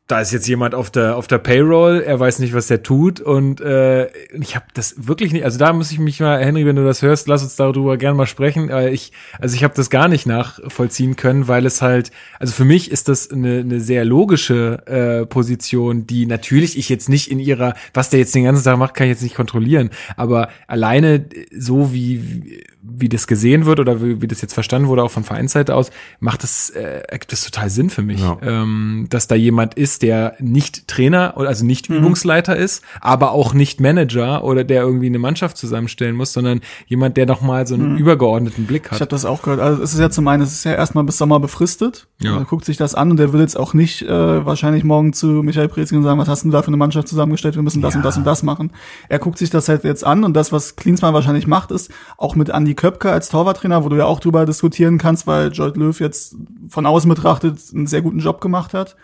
da 0.07 0.19
ist 0.19 0.33
jetzt 0.33 0.47
jemand 0.47 0.75
auf 0.75 0.91
der 0.91 1.15
auf 1.15 1.27
der 1.27 1.37
Payroll, 1.37 2.01
er 2.01 2.19
weiß 2.19 2.39
nicht, 2.39 2.53
was 2.53 2.67
der 2.67 2.83
tut 2.83 3.21
und 3.21 3.61
äh, 3.61 4.07
ich 4.33 4.55
habe 4.55 4.65
das 4.73 5.07
wirklich 5.07 5.31
nicht. 5.31 5.45
Also 5.45 5.57
da 5.57 5.71
muss 5.71 5.91
ich 5.91 5.99
mich 5.99 6.19
mal, 6.19 6.43
Henry, 6.43 6.65
wenn 6.65 6.75
du 6.75 6.83
das 6.83 7.01
hörst, 7.01 7.27
lass 7.29 7.41
uns 7.41 7.55
darüber 7.55 7.95
gerne 7.97 8.17
mal 8.17 8.25
sprechen. 8.25 8.69
Äh, 8.69 8.89
ich 8.89 9.13
also 9.39 9.55
ich 9.55 9.63
habe 9.63 9.73
das 9.73 9.89
gar 9.89 10.09
nicht 10.09 10.25
nachvollziehen 10.25 11.15
können, 11.15 11.47
weil 11.47 11.65
es 11.65 11.81
halt, 11.81 12.11
also 12.37 12.53
für 12.53 12.65
mich 12.65 12.91
ist 12.91 13.07
das 13.07 13.31
eine, 13.31 13.59
eine 13.59 13.79
sehr 13.79 14.03
logische 14.03 14.85
äh, 14.87 15.25
Position, 15.25 16.05
die 16.05 16.25
natürlich 16.25 16.77
ich 16.77 16.89
jetzt 16.89 17.07
nicht 17.07 17.31
in 17.31 17.39
ihrer, 17.39 17.73
was 17.93 18.09
der 18.09 18.19
jetzt 18.19 18.35
den 18.35 18.43
ganzen 18.43 18.63
Tag 18.63 18.77
macht, 18.77 18.95
kann 18.95 19.07
ich 19.07 19.11
jetzt 19.11 19.23
nicht 19.23 19.35
kontrollieren, 19.35 19.89
aber 20.17 20.49
alleine 20.67 21.25
so 21.57 21.93
wie 21.93 22.03
wie 22.03 22.63
das 22.83 23.27
gesehen 23.27 23.65
wird 23.65 23.79
oder 23.79 24.01
wie, 24.01 24.21
wie 24.21 24.27
das 24.27 24.41
jetzt 24.41 24.53
verstanden 24.53 24.87
wurde, 24.87 25.03
auch 25.03 25.11
von 25.11 25.23
Vereinsseite 25.23 25.75
aus, 25.75 25.89
macht 26.19 26.43
das, 26.43 26.69
äh, 26.69 27.03
ergibt 27.07 27.31
das 27.31 27.43
total 27.43 27.69
Sinn 27.69 27.89
für 27.89 28.01
mich, 28.01 28.19
ja. 28.19 28.37
ähm, 28.41 29.07
dass 29.09 29.27
da 29.27 29.35
jemand 29.35 29.75
ist, 29.75 30.01
der 30.01 30.35
nicht 30.39 30.87
Trainer 30.87 31.33
oder 31.37 31.47
also 31.47 31.65
nicht 31.65 31.89
mhm. 31.89 31.97
Übungsleiter 31.97 32.55
ist, 32.55 32.83
aber 32.99 33.31
auch 33.31 33.53
nicht 33.53 33.79
Manager 33.79 34.43
oder 34.43 34.63
der 34.63 34.83
irgendwie 34.83 35.07
eine 35.07 35.19
Mannschaft 35.19 35.57
zusammenstellen 35.57 36.15
muss, 36.15 36.33
sondern 36.33 36.61
jemand, 36.87 37.15
der 37.17 37.25
noch 37.25 37.41
mal 37.41 37.65
so 37.67 37.75
einen 37.75 37.93
mhm. 37.93 37.97
übergeordneten 37.97 38.65
Blick 38.65 38.85
hat. 38.85 38.97
Ich 38.97 39.01
habe 39.01 39.09
das 39.09 39.25
auch 39.25 39.41
gehört. 39.41 39.59
Also 39.59 39.81
es 39.81 39.93
ist 39.93 39.99
ja 39.99 40.09
zum 40.09 40.27
einen, 40.27 40.43
es 40.43 40.53
ist 40.53 40.65
ja 40.65 40.73
erstmal 40.73 41.03
bis 41.03 41.17
Sommer 41.17 41.39
befristet. 41.39 42.07
Ja. 42.21 42.37
Er 42.37 42.45
guckt 42.45 42.65
sich 42.65 42.77
das 42.77 42.95
an 42.95 43.11
und 43.11 43.17
der 43.17 43.33
will 43.33 43.41
jetzt 43.41 43.57
auch 43.57 43.73
nicht 43.73 44.01
äh, 44.01 44.45
wahrscheinlich 44.45 44.83
morgen 44.83 45.13
zu 45.13 45.27
Michael 45.27 45.69
Prezing 45.69 45.99
und 45.99 46.03
sagen, 46.03 46.19
was 46.19 46.27
hast 46.27 46.43
du 46.43 46.49
da 46.49 46.61
für 46.61 46.67
eine 46.67 46.77
Mannschaft 46.77 47.07
zusammengestellt? 47.07 47.55
Wir 47.55 47.63
müssen 47.63 47.81
das 47.81 47.93
ja. 47.93 47.99
und 47.99 48.05
das 48.05 48.17
und 48.17 48.25
das 48.25 48.43
machen. 48.43 48.71
Er 49.09 49.19
guckt 49.19 49.37
sich 49.37 49.49
das 49.49 49.69
halt 49.69 49.83
jetzt 49.83 50.05
an 50.05 50.23
und 50.23 50.33
das, 50.33 50.51
was 50.51 50.75
Klinsmann 50.75 51.13
wahrscheinlich 51.13 51.47
macht, 51.47 51.71
ist 51.71 51.91
auch 52.17 52.35
mit 52.35 52.51
Andy 52.73 52.75
Köpke 52.75 53.11
als 53.11 53.29
Torwarttrainer, 53.29 53.83
wo 53.83 53.89
du 53.89 53.97
ja 53.97 54.05
auch 54.05 54.19
drüber 54.19 54.45
diskutieren 54.45 54.97
kannst, 54.97 55.27
weil 55.27 55.51
Jolt 55.51 55.77
Löw 55.77 55.99
jetzt 55.99 56.35
von 56.69 56.85
außen 56.85 57.09
betrachtet 57.09 57.59
einen 57.73 57.87
sehr 57.87 58.01
guten 58.01 58.19
Job 58.19 58.41
gemacht 58.41 58.73
hat. 58.73 58.95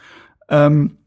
Ähm, 0.50 0.98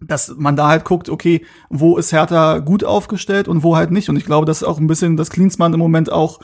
dass 0.00 0.34
man 0.36 0.56
da 0.56 0.68
halt 0.68 0.84
guckt, 0.84 1.08
okay, 1.08 1.44
wo 1.70 1.96
ist 1.96 2.12
Hertha 2.12 2.58
gut 2.58 2.82
aufgestellt 2.82 3.46
und 3.46 3.62
wo 3.62 3.76
halt 3.76 3.92
nicht. 3.92 4.08
Und 4.08 4.16
ich 4.16 4.24
glaube, 4.24 4.46
das 4.46 4.62
ist 4.62 4.68
auch 4.68 4.78
ein 4.78 4.88
bisschen, 4.88 5.16
dass 5.16 5.30
Klinsmann 5.30 5.72
im 5.72 5.78
Moment 5.78 6.10
auch 6.10 6.40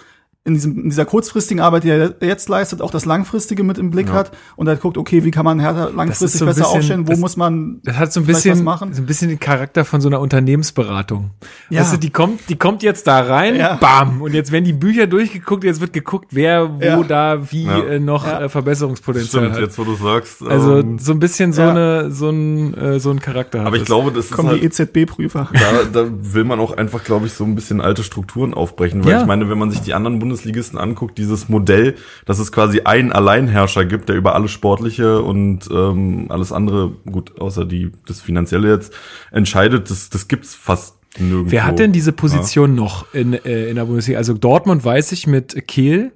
in, 0.48 0.54
diesem, 0.54 0.78
in 0.78 0.88
dieser 0.88 1.04
kurzfristigen 1.04 1.62
Arbeit, 1.62 1.84
die 1.84 1.90
er 1.90 2.14
jetzt 2.20 2.48
leistet, 2.48 2.80
auch 2.80 2.90
das 2.90 3.04
Langfristige 3.04 3.62
mit 3.62 3.78
im 3.78 3.90
Blick 3.90 4.08
ja. 4.08 4.14
hat 4.14 4.32
und 4.56 4.66
halt 4.66 4.80
guckt, 4.80 4.96
okay, 4.96 5.22
wie 5.22 5.30
kann 5.30 5.44
man 5.44 5.60
Hertha 5.60 5.90
langfristig 5.94 6.40
so 6.40 6.46
besser 6.46 6.62
bisschen, 6.62 6.78
aufstellen, 6.78 7.06
wo 7.06 7.12
das, 7.12 7.20
muss 7.20 7.36
man 7.36 7.80
das 7.84 7.96
hat 7.96 8.12
so 8.12 8.20
ein 8.20 8.26
bisschen, 8.26 8.64
machen? 8.64 8.94
so 8.94 9.02
ein 9.02 9.06
bisschen 9.06 9.28
den 9.28 9.38
Charakter 9.38 9.84
von 9.84 10.00
so 10.00 10.08
einer 10.08 10.20
Unternehmensberatung. 10.20 11.30
Ja. 11.68 11.82
Weißt 11.82 11.92
du, 11.92 11.96
die 11.98 12.10
kommt, 12.10 12.48
die 12.48 12.56
kommt 12.56 12.82
jetzt 12.82 13.06
da 13.06 13.20
rein, 13.20 13.56
ja. 13.56 13.74
bam, 13.74 14.22
und 14.22 14.32
jetzt 14.32 14.50
werden 14.50 14.64
die 14.64 14.72
Bücher 14.72 15.06
durchgeguckt, 15.06 15.64
jetzt 15.64 15.80
wird 15.80 15.92
geguckt, 15.92 16.28
wer 16.30 16.68
wo 16.80 16.82
ja. 16.82 17.02
da 17.02 17.52
wie 17.52 17.64
ja. 17.64 17.84
äh, 17.84 18.00
noch 18.00 18.26
äh, 18.26 18.48
Verbesserungspotenzial 18.48 19.44
Stimmt, 19.44 19.56
hat. 19.56 19.62
jetzt 19.62 19.78
wo 19.78 19.84
du 19.84 19.94
sagst. 19.94 20.42
Also 20.42 20.78
ähm, 20.78 20.98
so 20.98 21.12
ein 21.12 21.20
bisschen 21.20 21.52
so 21.52 21.62
eine 21.62 22.10
so 22.10 22.30
ein 22.30 22.74
äh, 22.74 23.00
so 23.00 23.10
ein 23.10 23.20
Charakter. 23.20 23.66
Aber 23.66 23.76
ich 23.76 23.84
glaube, 23.84 24.12
das 24.12 24.30
kommen 24.30 24.48
ist 24.48 24.62
halt, 24.62 24.62
die 24.62 24.82
EZB-Prüfer. 24.82 25.50
Da, 25.52 26.04
da 26.04 26.08
will 26.10 26.44
man 26.44 26.58
auch 26.60 26.76
einfach, 26.76 27.04
glaube 27.04 27.26
ich, 27.26 27.34
so 27.34 27.44
ein 27.44 27.54
bisschen 27.54 27.80
alte 27.80 28.02
Strukturen 28.02 28.54
aufbrechen, 28.54 29.04
weil 29.04 29.20
ich 29.20 29.26
meine, 29.26 29.50
wenn 29.50 29.58
man 29.58 29.70
sich 29.70 29.80
die 29.80 29.92
anderen 29.94 30.18
Bundesligisten 30.38 30.78
anguckt, 30.78 31.18
dieses 31.18 31.48
Modell, 31.48 31.96
dass 32.24 32.38
es 32.38 32.52
quasi 32.52 32.82
einen 32.82 33.12
Alleinherrscher 33.12 33.84
gibt, 33.84 34.08
der 34.08 34.16
über 34.16 34.34
alles 34.34 34.50
Sportliche 34.50 35.22
und 35.22 35.68
ähm, 35.70 36.26
alles 36.28 36.52
andere, 36.52 36.92
gut, 37.10 37.40
außer 37.40 37.64
die 37.64 37.90
das 38.06 38.20
Finanzielle 38.20 38.70
jetzt, 38.70 38.92
entscheidet, 39.30 39.90
das, 39.90 40.10
das 40.10 40.28
gibt's 40.28 40.54
fast 40.54 40.96
nirgendwo. 41.18 41.50
Wer 41.50 41.66
hat 41.66 41.78
denn 41.78 41.92
diese 41.92 42.12
Position 42.12 42.70
ja. 42.70 42.82
noch 42.82 43.12
in, 43.12 43.32
äh, 43.32 43.68
in 43.68 43.76
der 43.76 43.84
Bundesliga? 43.84 44.18
Also 44.18 44.34
Dortmund 44.34 44.84
weiß 44.84 45.12
ich 45.12 45.26
mit 45.26 45.66
Kehl. 45.66 46.12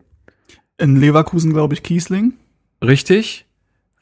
In 0.79 0.97
Leverkusen, 0.97 1.53
glaube 1.53 1.75
ich, 1.75 1.83
Kiesling. 1.83 2.35
Richtig. 2.83 3.47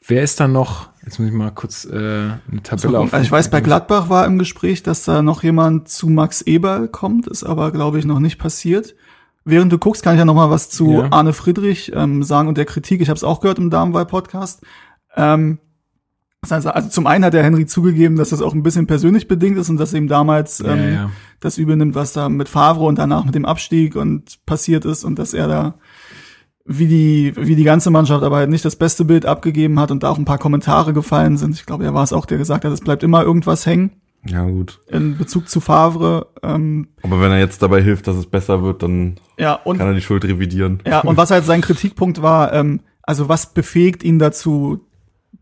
Wer 0.05 0.23
ist 0.23 0.39
dann 0.39 0.51
noch? 0.51 0.89
Jetzt 1.03 1.19
muss 1.19 1.29
ich 1.29 1.33
mal 1.33 1.51
kurz 1.51 1.85
äh, 1.85 1.95
eine 1.95 2.63
Tabelle 2.63 2.99
auf. 2.99 3.13
Also 3.13 3.23
ich 3.23 3.31
weiß, 3.31 3.49
bei 3.51 3.61
Gladbach 3.61 4.09
war 4.09 4.25
im 4.25 4.39
Gespräch, 4.39 4.81
dass 4.81 5.03
da 5.03 5.21
noch 5.21 5.43
jemand 5.43 5.89
zu 5.89 6.07
Max 6.07 6.41
Eberl 6.41 6.87
kommt, 6.87 7.27
ist 7.27 7.43
aber, 7.43 7.71
glaube 7.71 7.99
ich, 7.99 8.05
noch 8.05 8.19
nicht 8.19 8.39
passiert. 8.39 8.95
Während 9.43 9.71
du 9.73 9.79
guckst, 9.79 10.03
kann 10.03 10.13
ich 10.13 10.19
ja 10.19 10.25
noch 10.25 10.35
mal 10.35 10.51
was 10.51 10.69
zu 10.69 10.91
ja. 10.91 11.07
Arne 11.11 11.33
Friedrich 11.33 11.91
ähm, 11.95 12.23
sagen 12.23 12.47
und 12.47 12.57
der 12.57 12.65
Kritik. 12.65 13.01
Ich 13.01 13.09
habe 13.09 13.17
es 13.17 13.23
auch 13.23 13.41
gehört 13.41 13.57
im 13.57 13.71
Damenwahl-Podcast. 13.71 14.61
Ähm, 15.15 15.57
also, 16.49 16.69
also 16.69 16.89
zum 16.89 17.05
einen 17.05 17.23
hat 17.23 17.33
der 17.33 17.43
Henry 17.43 17.65
zugegeben, 17.67 18.15
dass 18.15 18.29
das 18.29 18.41
auch 18.41 18.53
ein 18.53 18.63
bisschen 18.63 18.87
persönlich 18.87 19.27
bedingt 19.27 19.57
ist 19.57 19.69
und 19.69 19.77
dass 19.77 19.93
ihm 19.93 20.07
damals 20.07 20.59
ähm, 20.59 20.65
ja, 20.65 20.89
ja. 20.89 21.11
das 21.39 21.57
übernimmt, 21.57 21.93
was 21.93 22.13
da 22.13 22.29
mit 22.29 22.49
Favre 22.49 22.85
und 22.85 22.97
danach 22.97 23.25
mit 23.25 23.35
dem 23.35 23.45
Abstieg 23.45 23.95
und 23.95 24.43
passiert 24.45 24.85
ist 24.85 25.03
und 25.03 25.19
dass 25.19 25.33
er 25.33 25.47
da 25.47 25.75
wie 26.65 26.87
die 26.87 27.33
wie 27.35 27.55
die 27.55 27.63
ganze 27.63 27.89
Mannschaft 27.89 28.23
aber 28.23 28.37
halt 28.37 28.49
nicht 28.49 28.65
das 28.65 28.75
beste 28.75 29.05
Bild 29.05 29.25
abgegeben 29.25 29.79
hat 29.79 29.91
und 29.91 30.03
da 30.03 30.09
auch 30.09 30.17
ein 30.17 30.25
paar 30.25 30.37
Kommentare 30.37 30.93
gefallen 30.93 31.37
sind. 31.37 31.55
Ich 31.55 31.65
glaube, 31.65 31.83
er 31.83 31.93
war 31.93 32.03
es 32.03 32.13
auch, 32.13 32.25
der 32.25 32.37
gesagt 32.37 32.65
hat, 32.65 32.71
es 32.71 32.81
bleibt 32.81 33.03
immer 33.03 33.23
irgendwas 33.23 33.65
hängen. 33.65 33.91
Ja, 34.25 34.43
gut. 34.45 34.79
In 34.87 35.17
Bezug 35.17 35.49
zu 35.49 35.59
Favre. 35.59 36.27
Ähm, 36.43 36.89
Aber 37.01 37.21
wenn 37.21 37.31
er 37.31 37.39
jetzt 37.39 37.61
dabei 37.61 37.81
hilft, 37.81 38.07
dass 38.07 38.15
es 38.15 38.27
besser 38.27 38.61
wird, 38.61 38.83
dann 38.83 39.15
ja, 39.37 39.55
und, 39.55 39.77
kann 39.77 39.87
er 39.87 39.93
die 39.93 40.01
Schuld 40.01 40.23
revidieren. 40.25 40.81
Ja, 40.85 41.01
und 41.01 41.17
was 41.17 41.31
halt 41.31 41.45
sein 41.45 41.61
Kritikpunkt 41.61 42.21
war, 42.21 42.53
ähm, 42.53 42.81
also 43.01 43.29
was 43.29 43.53
befähigt 43.53 44.03
ihn 44.03 44.19
dazu, 44.19 44.85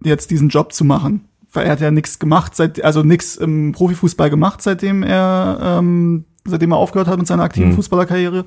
jetzt 0.03 0.31
diesen 0.31 0.49
Job 0.49 0.71
zu 0.73 0.85
machen? 0.85 1.25
Weil 1.51 1.65
er 1.65 1.71
hat 1.73 1.81
ja 1.81 1.91
nichts 1.91 2.19
gemacht, 2.19 2.55
seit, 2.55 2.83
also 2.83 3.03
nichts 3.03 3.35
im 3.35 3.71
Profifußball 3.73 4.29
gemacht, 4.29 4.61
seitdem 4.61 5.03
er, 5.03 5.59
ähm, 5.61 6.25
seitdem 6.45 6.71
er 6.71 6.77
aufgehört 6.77 7.07
hat 7.07 7.17
mit 7.17 7.27
seiner 7.27 7.43
aktiven 7.43 7.69
mhm. 7.69 7.75
Fußballerkarriere. 7.75 8.45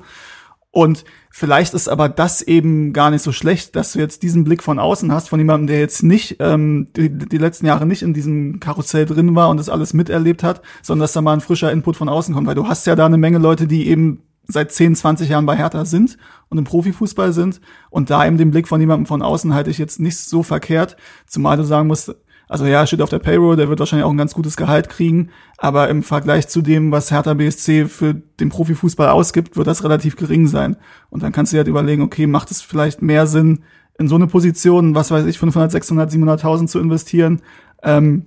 Und 0.75 1.05
vielleicht 1.29 1.75
ist 1.75 1.87
aber 1.87 2.09
das 2.09 2.41
eben 2.41 2.93
gar 2.93 3.11
nicht 3.11 3.21
so 3.21 3.31
schlecht, 3.31 3.75
dass 3.75 3.93
du 3.93 3.99
jetzt 3.99 4.23
diesen 4.23 4.43
Blick 4.43 4.63
von 4.63 4.79
außen 4.79 5.11
hast, 5.11 5.29
von 5.29 5.39
jemandem, 5.39 5.67
der 5.67 5.79
jetzt 5.79 6.01
nicht 6.01 6.37
ähm, 6.39 6.87
die, 6.95 7.15
die 7.15 7.37
letzten 7.37 7.67
Jahre 7.67 7.85
nicht 7.85 8.01
in 8.01 8.15
diesem 8.15 8.59
Karussell 8.59 9.05
drin 9.05 9.35
war 9.35 9.49
und 9.49 9.57
das 9.57 9.69
alles 9.69 9.93
miterlebt 9.93 10.41
hat, 10.41 10.63
sondern 10.81 11.03
dass 11.03 11.13
da 11.13 11.21
mal 11.21 11.33
ein 11.33 11.41
frischer 11.41 11.71
Input 11.71 11.95
von 11.95 12.09
außen 12.09 12.33
kommt. 12.33 12.47
Weil 12.47 12.55
du 12.55 12.67
hast 12.67 12.87
ja 12.87 12.95
da 12.95 13.05
eine 13.05 13.19
Menge 13.19 13.37
Leute, 13.37 13.67
die 13.67 13.87
eben 13.87 14.23
seit 14.47 14.71
10, 14.71 14.95
20 14.95 15.29
Jahren 15.29 15.45
bei 15.45 15.55
Hertha 15.55 15.85
sind 15.85 16.17
und 16.49 16.57
im 16.57 16.63
Profifußball 16.63 17.33
sind. 17.33 17.61
Und 17.91 18.09
da 18.09 18.25
eben 18.25 18.39
den 18.39 18.49
Blick 18.49 18.67
von 18.67 18.81
jemandem 18.81 19.05
von 19.05 19.21
außen 19.21 19.53
halte 19.53 19.69
ich 19.69 19.77
jetzt 19.77 19.99
nicht 19.99 20.17
so 20.17 20.41
verkehrt, 20.41 20.97
zumal 21.27 21.55
du 21.55 21.63
sagen 21.63 21.87
musst, 21.87 22.15
also 22.47 22.65
ja, 22.65 22.85
steht 22.85 23.01
auf 23.01 23.09
der 23.09 23.19
Payroll, 23.19 23.55
der 23.55 23.69
wird 23.69 23.79
wahrscheinlich 23.79 24.05
auch 24.05 24.11
ein 24.11 24.17
ganz 24.17 24.33
gutes 24.33 24.57
Gehalt 24.57 24.89
kriegen, 24.89 25.29
aber 25.57 25.89
im 25.89 26.03
Vergleich 26.03 26.47
zu 26.47 26.61
dem, 26.61 26.91
was 26.91 27.11
Hertha 27.11 27.33
BSC 27.33 27.85
für 27.85 28.13
den 28.13 28.49
Profifußball 28.49 29.09
ausgibt, 29.09 29.57
wird 29.57 29.67
das 29.67 29.83
relativ 29.83 30.15
gering 30.15 30.47
sein. 30.47 30.77
Und 31.09 31.23
dann 31.23 31.31
kannst 31.31 31.51
du 31.51 31.55
dir 31.55 31.59
halt 31.59 31.67
überlegen, 31.67 32.03
okay, 32.03 32.27
macht 32.27 32.51
es 32.51 32.61
vielleicht 32.61 33.01
mehr 33.01 33.27
Sinn, 33.27 33.63
in 33.99 34.07
so 34.07 34.15
eine 34.15 34.27
Position, 34.27 34.95
was 34.95 35.11
weiß 35.11 35.25
ich, 35.25 35.37
500, 35.37 35.71
600, 35.71 36.11
700.000 36.11 36.67
zu 36.67 36.79
investieren, 36.79 37.41
ähm, 37.83 38.25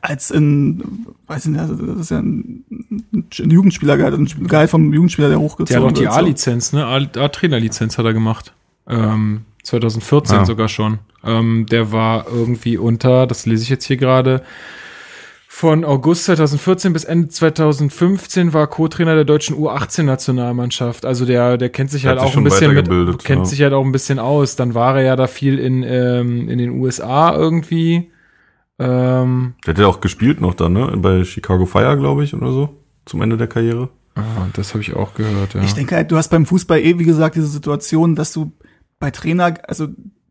als 0.00 0.30
in, 0.30 1.06
weiß 1.26 1.46
ich 1.46 1.52
nicht, 1.52 1.60
also 1.60 1.74
das 1.74 2.00
ist 2.00 2.10
ja 2.10 2.18
ein, 2.18 2.64
ein 3.12 3.50
Jugendspielergehalt, 3.50 4.14
ein 4.14 4.48
Gehalt 4.48 4.70
vom 4.70 4.92
Jugendspieler, 4.92 5.28
der 5.28 5.40
hochgezogen 5.40 5.82
wird. 5.82 5.98
Der 5.98 6.08
hat 6.08 6.14
auch 6.14 6.16
die 6.16 6.24
A-Lizenz, 6.24 6.72
ne? 6.72 6.86
A-Trainerlizenz 6.86 7.96
hat 7.96 8.04
er 8.04 8.12
gemacht. 8.12 8.54
Ähm, 8.86 9.42
2014 9.62 10.38
ja. 10.38 10.44
sogar 10.44 10.68
schon. 10.68 10.98
Ähm, 11.24 11.66
der 11.70 11.92
war 11.92 12.26
irgendwie 12.28 12.78
unter, 12.78 13.26
das 13.26 13.46
lese 13.46 13.62
ich 13.62 13.68
jetzt 13.68 13.84
hier 13.84 13.96
gerade, 13.96 14.42
von 15.58 15.84
August 15.84 16.26
2014 16.26 16.92
bis 16.92 17.02
Ende 17.02 17.28
2015 17.30 18.52
war 18.52 18.68
Co-Trainer 18.68 19.16
der 19.16 19.24
deutschen 19.24 19.56
U18-Nationalmannschaft. 19.56 21.04
Also 21.04 21.24
der, 21.24 21.58
der 21.58 21.70
kennt 21.70 21.90
sich 21.90 22.06
halt 22.06 22.20
auch 22.20 22.36
ein 22.36 22.44
bisschen 22.44 22.74
mit, 22.74 22.88
kennt 23.24 23.40
ja. 23.40 23.44
sich 23.44 23.62
halt 23.62 23.72
auch 23.72 23.84
ein 23.84 23.90
bisschen 23.90 24.20
aus. 24.20 24.54
Dann 24.54 24.74
war 24.74 24.98
er 24.98 25.02
ja 25.02 25.16
da 25.16 25.26
viel 25.26 25.58
in, 25.58 25.82
ähm, 25.82 26.48
in 26.48 26.58
den 26.58 26.70
USA 26.70 27.34
irgendwie. 27.34 28.12
Ähm, 28.78 29.54
der 29.66 29.74
hat 29.74 29.80
ja 29.80 29.88
auch 29.88 30.00
gespielt 30.00 30.40
noch 30.40 30.54
dann, 30.54 30.74
ne? 30.74 30.92
Bei 30.96 31.24
Chicago 31.24 31.66
Fire, 31.66 31.96
glaube 31.96 32.22
ich, 32.22 32.34
oder 32.34 32.52
so, 32.52 32.68
zum 33.04 33.20
Ende 33.22 33.36
der 33.36 33.48
Karriere. 33.48 33.88
Ah, 34.14 34.46
das 34.52 34.74
habe 34.74 34.82
ich 34.82 34.94
auch 34.94 35.14
gehört, 35.14 35.54
ja. 35.54 35.62
Ich 35.62 35.74
denke 35.74 35.96
halt, 35.96 36.12
du 36.12 36.16
hast 36.16 36.28
beim 36.28 36.46
Fußball 36.46 36.78
eh, 36.78 36.98
wie 37.00 37.04
gesagt, 37.04 37.34
diese 37.34 37.48
Situation, 37.48 38.14
dass 38.14 38.32
du 38.32 38.52
bei 38.98 39.10
Trainer, 39.10 39.54
also 39.66 39.88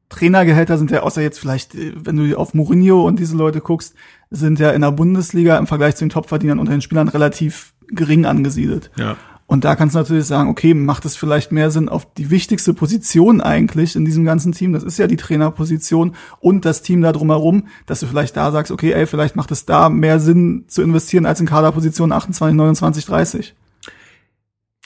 Trainergehälter 0.10 0.78
sind 0.78 0.92
ja, 0.92 1.02
außer 1.02 1.22
jetzt 1.22 1.40
vielleicht, 1.40 1.76
äh, 1.76 1.94
wenn 1.96 2.16
du 2.16 2.38
auf 2.38 2.54
Mourinho 2.54 3.06
und 3.06 3.20
diese 3.20 3.36
Leute 3.36 3.62
guckst, 3.62 3.96
sind 4.30 4.60
ja 4.60 4.72
in 4.72 4.82
der 4.82 4.92
Bundesliga 4.92 5.58
im 5.58 5.68
Vergleich 5.68 5.96
zu 5.96 6.06
den 6.06 6.10
Topverdienern 6.10 6.60
unter 6.60 6.72
den 6.72 6.82
Spielern 6.82 7.10
relativ 7.10 7.74
gering 7.90 8.26
angesiedelt. 8.26 8.92
Ja. 8.98 9.18
Und 9.48 9.64
da 9.64 9.78
kannst 9.78 9.96
du 9.96 10.00
natürlich 10.00 10.26
sagen, 10.26 10.50
okay, 10.50 10.74
macht 10.74 11.06
es 11.06 11.16
vielleicht 11.16 11.54
mehr 11.54 11.72
Sinn 11.72 11.88
auf 11.88 12.14
die 12.16 12.30
wichtigste 12.30 12.74
Position 12.74 13.40
eigentlich 13.40 13.96
in 13.96 14.04
diesem 14.04 14.26
ganzen 14.26 14.52
Team, 14.52 14.74
das 14.74 14.84
ist 14.84 15.00
ja 15.00 15.08
die 15.08 15.16
Trainerposition 15.16 16.16
und 16.42 16.66
das 16.66 16.82
Team 16.82 17.02
da 17.02 17.14
drumherum, 17.14 17.68
dass 17.86 18.02
du 18.02 18.08
vielleicht 18.08 18.36
da 18.36 18.52
sagst, 18.52 18.74
okay, 18.74 18.92
ey, 18.92 19.08
vielleicht 19.08 19.38
macht 19.38 19.52
es 19.52 19.66
da 19.66 19.88
mehr 19.88 20.20
Sinn 20.20 20.66
zu 20.68 20.82
investieren 20.82 21.26
als 21.26 21.40
in 21.40 21.46
Kaderpositionen 21.46 22.12
28, 22.12 22.58
29, 22.58 23.06
30. 23.06 23.56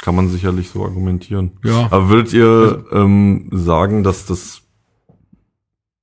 Kann 0.02 0.16
man 0.16 0.30
sicherlich 0.30 0.70
so 0.70 0.84
argumentieren. 0.84 1.52
Ja. 1.64 1.88
Aber 1.92 2.10
würdet 2.10 2.34
ihr 2.34 2.86
ähm, 2.92 3.50
sagen, 3.52 4.04
dass 4.04 4.26
das, 4.26 4.64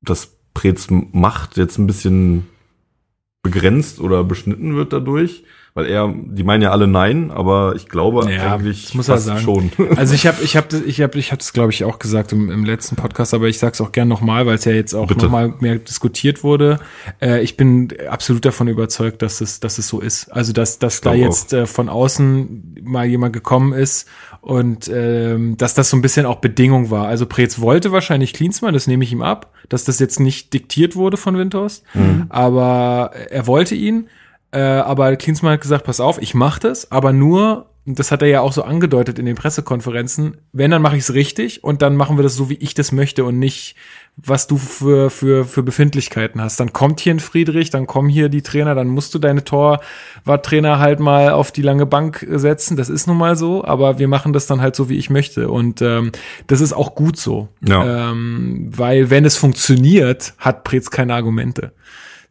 das 0.01 0.39
Prez 0.55 0.89
Macht 0.91 1.57
jetzt 1.57 1.79
ein 1.79 1.87
bisschen 1.87 2.47
begrenzt 3.43 4.01
oder 4.01 4.23
beschnitten 4.25 4.77
wird 4.77 4.93
dadurch? 4.93 5.45
Weil 5.75 5.87
er, 5.87 6.13
die 6.13 6.43
meinen 6.43 6.63
ja 6.63 6.71
alle 6.71 6.87
nein, 6.87 7.31
aber 7.31 7.75
ich 7.77 7.89
glaube 7.89 8.31
ja, 8.33 8.55
eigentlich 8.55 8.95
muss 8.95 9.09
er 9.09 9.19
sagen. 9.19 9.41
schon. 9.41 9.73
Also 9.97 10.15
ich 10.15 10.27
habe, 10.27 10.43
ich 10.43 10.57
habe, 10.57 10.77
ich 10.87 11.01
habe, 11.01 11.19
ich 11.19 11.33
habe 11.33 11.41
es 11.41 11.53
glaube 11.53 11.73
ich 11.73 11.85
auch 11.85 11.99
gesagt 11.99 12.33
im, 12.33 12.51
im, 12.51 12.65
letzten 12.65 12.97
Podcast, 12.97 13.35
aber 13.35 13.49
ich 13.49 13.59
sage 13.59 13.73
es 13.73 13.81
auch 13.81 13.93
gern 13.93 14.09
nochmal, 14.09 14.47
weil 14.47 14.57
es 14.57 14.65
ja 14.65 14.73
jetzt 14.73 14.95
auch 14.95 15.09
nochmal 15.09 15.55
mehr 15.61 15.77
diskutiert 15.77 16.45
wurde. 16.45 16.79
Äh, 17.21 17.43
ich 17.43 17.57
bin 17.57 17.89
absolut 18.09 18.45
davon 18.45 18.69
überzeugt, 18.69 19.23
dass 19.23 19.41
es, 19.41 19.61
dass 19.61 19.79
es 19.79 19.89
so 19.89 20.01
ist. 20.01 20.31
Also 20.31 20.53
dass, 20.53 20.79
dass 20.79 21.01
da 21.01 21.15
jetzt 21.15 21.53
äh, 21.53 21.67
von 21.67 21.89
außen 21.89 22.77
mal 22.83 23.07
jemand 23.07 23.33
gekommen 23.33 23.73
ist 23.73 24.09
und 24.41 24.91
ähm, 24.93 25.57
dass 25.57 25.75
das 25.75 25.91
so 25.91 25.97
ein 25.97 26.03
bisschen 26.03 26.27
auch 26.27 26.37
Bedingung 26.37 26.91
war. 26.91 27.07
Also 27.07 27.27
Preetz 27.27 27.61
wollte 27.61 27.93
wahrscheinlich 27.93 28.33
Klinsmann, 28.33 28.75
das 28.75 28.87
nehme 28.87 29.05
ich 29.05 29.13
ihm 29.13 29.23
ab, 29.23 29.53
dass 29.69 29.85
das 29.85 29.99
jetzt 29.99 30.21
nicht 30.21 30.53
diktiert 30.55 30.97
wurde 30.97 31.17
von 31.17 31.37
Windhorst, 31.37 31.85
mhm. 31.95 32.27
aber 32.29 33.13
er 33.31 33.47
wollte 33.47 33.75
ihn 33.75 34.09
äh, 34.51 34.61
aber 34.61 35.17
Klinsmann 35.17 35.55
hat 35.55 35.61
gesagt, 35.61 35.85
pass 35.85 36.01
auf, 36.01 36.21
ich 36.21 36.35
mache 36.35 36.61
das, 36.61 36.91
aber 36.91 37.13
nur, 37.13 37.67
das 37.85 38.11
hat 38.11 38.23
er 38.23 38.29
ja 38.29 38.41
auch 38.41 38.53
so 38.53 38.63
angedeutet 38.63 39.19
in 39.19 39.27
den 39.27 39.37
Pressekonferenzen, 39.37 40.39
wenn, 40.53 40.71
dann 40.71 40.83
mache 40.83 40.97
ich 40.97 41.03
es 41.03 41.15
richtig 41.15 41.65
und 41.65 41.83
dann 41.83 41.97
machen 41.97 42.17
wir 42.17 42.23
das 42.23 42.35
so, 42.35 42.49
wie 42.49 42.55
ich 42.55 42.75
das 42.75 42.93
möchte 42.93 43.25
und 43.25 43.39
nicht, 43.39 43.77
was 44.17 44.47
du 44.47 44.57
für, 44.57 45.11
für, 45.11 45.45
für 45.45 45.63
Befindlichkeiten 45.63 46.41
hast. 46.41 46.59
Dann 46.59 46.73
kommt 46.73 47.01
hier 47.01 47.15
ein 47.15 47.21
Friedrich, 47.21 47.71
dann 47.71 47.87
kommen 47.87 48.09
hier 48.09 48.29
die 48.29 48.43
Trainer, 48.43 48.75
dann 48.75 48.89
musst 48.89 49.15
du 49.15 49.19
deine 49.19 49.45
Torwarttrainer 49.45 50.79
halt 50.79 50.99
mal 50.99 51.31
auf 51.31 51.53
die 51.53 51.63
lange 51.63 51.87
Bank 51.87 52.27
setzen. 52.29 52.77
Das 52.77 52.89
ist 52.89 53.07
nun 53.07 53.17
mal 53.17 53.37
so, 53.37 53.65
aber 53.65 53.99
wir 53.99 54.09
machen 54.09 54.33
das 54.33 54.47
dann 54.47 54.61
halt 54.61 54.75
so, 54.75 54.89
wie 54.89 54.97
ich 54.97 55.09
möchte. 55.09 55.51
Und 55.51 55.83
ähm, 55.83 56.11
das 56.47 56.61
ist 56.61 56.73
auch 56.73 56.95
gut 56.95 57.17
so. 57.17 57.49
Ja. 57.67 58.11
Ähm, 58.11 58.71
weil 58.71 59.11
wenn 59.11 59.25
es 59.25 59.37
funktioniert, 59.37 60.35
hat 60.39 60.65
Preetz 60.65 60.91
keine 60.91 61.15
Argumente. 61.15 61.73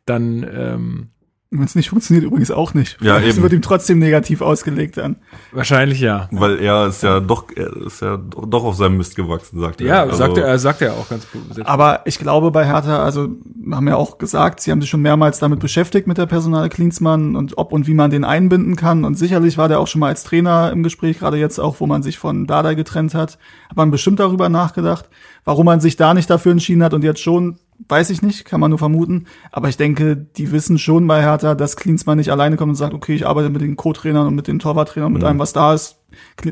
Dann 0.05 0.43
ähm, 0.43 1.09
wenn 1.49 1.63
es 1.63 1.75
nicht 1.75 1.89
funktioniert, 1.89 2.25
übrigens 2.25 2.51
auch 2.51 2.73
nicht. 2.73 3.01
Ja, 3.01 3.19
es 3.19 3.41
wird 3.41 3.53
ihm 3.53 3.61
trotzdem 3.61 3.99
negativ 3.99 4.41
ausgelegt 4.41 4.97
dann. 4.97 5.15
Wahrscheinlich 5.53 6.01
ja. 6.01 6.27
Weil 6.31 6.59
er 6.59 6.87
ist 6.87 7.03
ja 7.03 7.21
doch, 7.21 7.45
er 7.55 7.73
ist 7.85 8.01
ja 8.01 8.17
doch 8.17 8.65
auf 8.65 8.75
seinem 8.75 8.97
Mist 8.97 9.15
gewachsen, 9.15 9.59
sagt 9.59 9.79
er. 9.79 9.87
Ja, 9.87 10.01
also, 10.03 10.17
sagt 10.17 10.37
er, 10.37 10.59
sagt 10.59 10.81
er 10.81 10.93
auch 10.93 11.07
ganz 11.07 11.25
Aber 11.63 12.01
ich 12.05 12.19
glaube 12.19 12.51
bei 12.51 12.65
Hertha, 12.65 13.01
also 13.01 13.29
haben 13.71 13.87
ja 13.87 13.95
auch 13.95 14.17
gesagt, 14.17 14.59
sie 14.59 14.71
haben 14.71 14.81
sich 14.81 14.89
schon 14.89 15.01
mehrmals 15.01 15.39
damit 15.39 15.59
beschäftigt 15.59 16.05
mit 16.05 16.17
der 16.17 16.25
Personale 16.25 16.67
Klinsmann 16.67 17.37
und 17.37 17.57
ob 17.57 17.71
und 17.71 17.87
wie 17.87 17.93
man 17.93 18.11
den 18.11 18.25
einbinden 18.25 18.75
kann. 18.75 19.05
Und 19.05 19.15
sicherlich 19.17 19.57
war 19.57 19.69
der 19.69 19.79
auch 19.79 19.87
schon 19.87 20.01
mal 20.01 20.07
als 20.07 20.25
Trainer 20.25 20.71
im 20.73 20.83
Gespräch, 20.83 21.19
gerade 21.19 21.37
jetzt 21.37 21.59
auch, 21.59 21.79
wo 21.79 21.87
man 21.87 22.03
sich 22.03 22.17
von 22.17 22.45
Dada 22.45 22.73
getrennt 22.73 23.13
hat, 23.13 23.37
hat 23.69 23.77
man 23.77 23.89
bestimmt 23.89 24.19
darüber 24.19 24.49
nachgedacht, 24.49 25.05
warum 25.45 25.65
man 25.65 25.79
sich 25.79 25.95
da 25.95 26.13
nicht 26.13 26.29
dafür 26.29 26.51
entschieden 26.51 26.83
hat 26.83 26.93
und 26.93 27.05
jetzt 27.05 27.21
schon 27.21 27.57
weiß 27.87 28.09
ich 28.09 28.21
nicht, 28.21 28.45
kann 28.45 28.59
man 28.59 28.69
nur 28.69 28.79
vermuten. 28.79 29.25
Aber 29.51 29.69
ich 29.69 29.77
denke, 29.77 30.15
die 30.17 30.51
wissen 30.51 30.77
schon 30.79 31.07
bei 31.07 31.21
Hertha, 31.21 31.55
dass 31.55 31.77
Klinsmann 31.77 32.17
nicht 32.17 32.31
alleine 32.31 32.57
kommt 32.57 32.69
und 32.69 32.75
sagt, 32.75 32.93
okay, 32.93 33.13
ich 33.13 33.27
arbeite 33.27 33.49
mit 33.49 33.61
den 33.61 33.75
Co-Trainern 33.75 34.27
und 34.27 34.35
mit 34.35 34.47
den 34.47 34.59
Torwarttrainern 34.59 35.07
und 35.07 35.13
mit 35.13 35.21
mhm. 35.21 35.27
allem, 35.27 35.39
was 35.39 35.53
da 35.53 35.73
ist. 35.73 35.96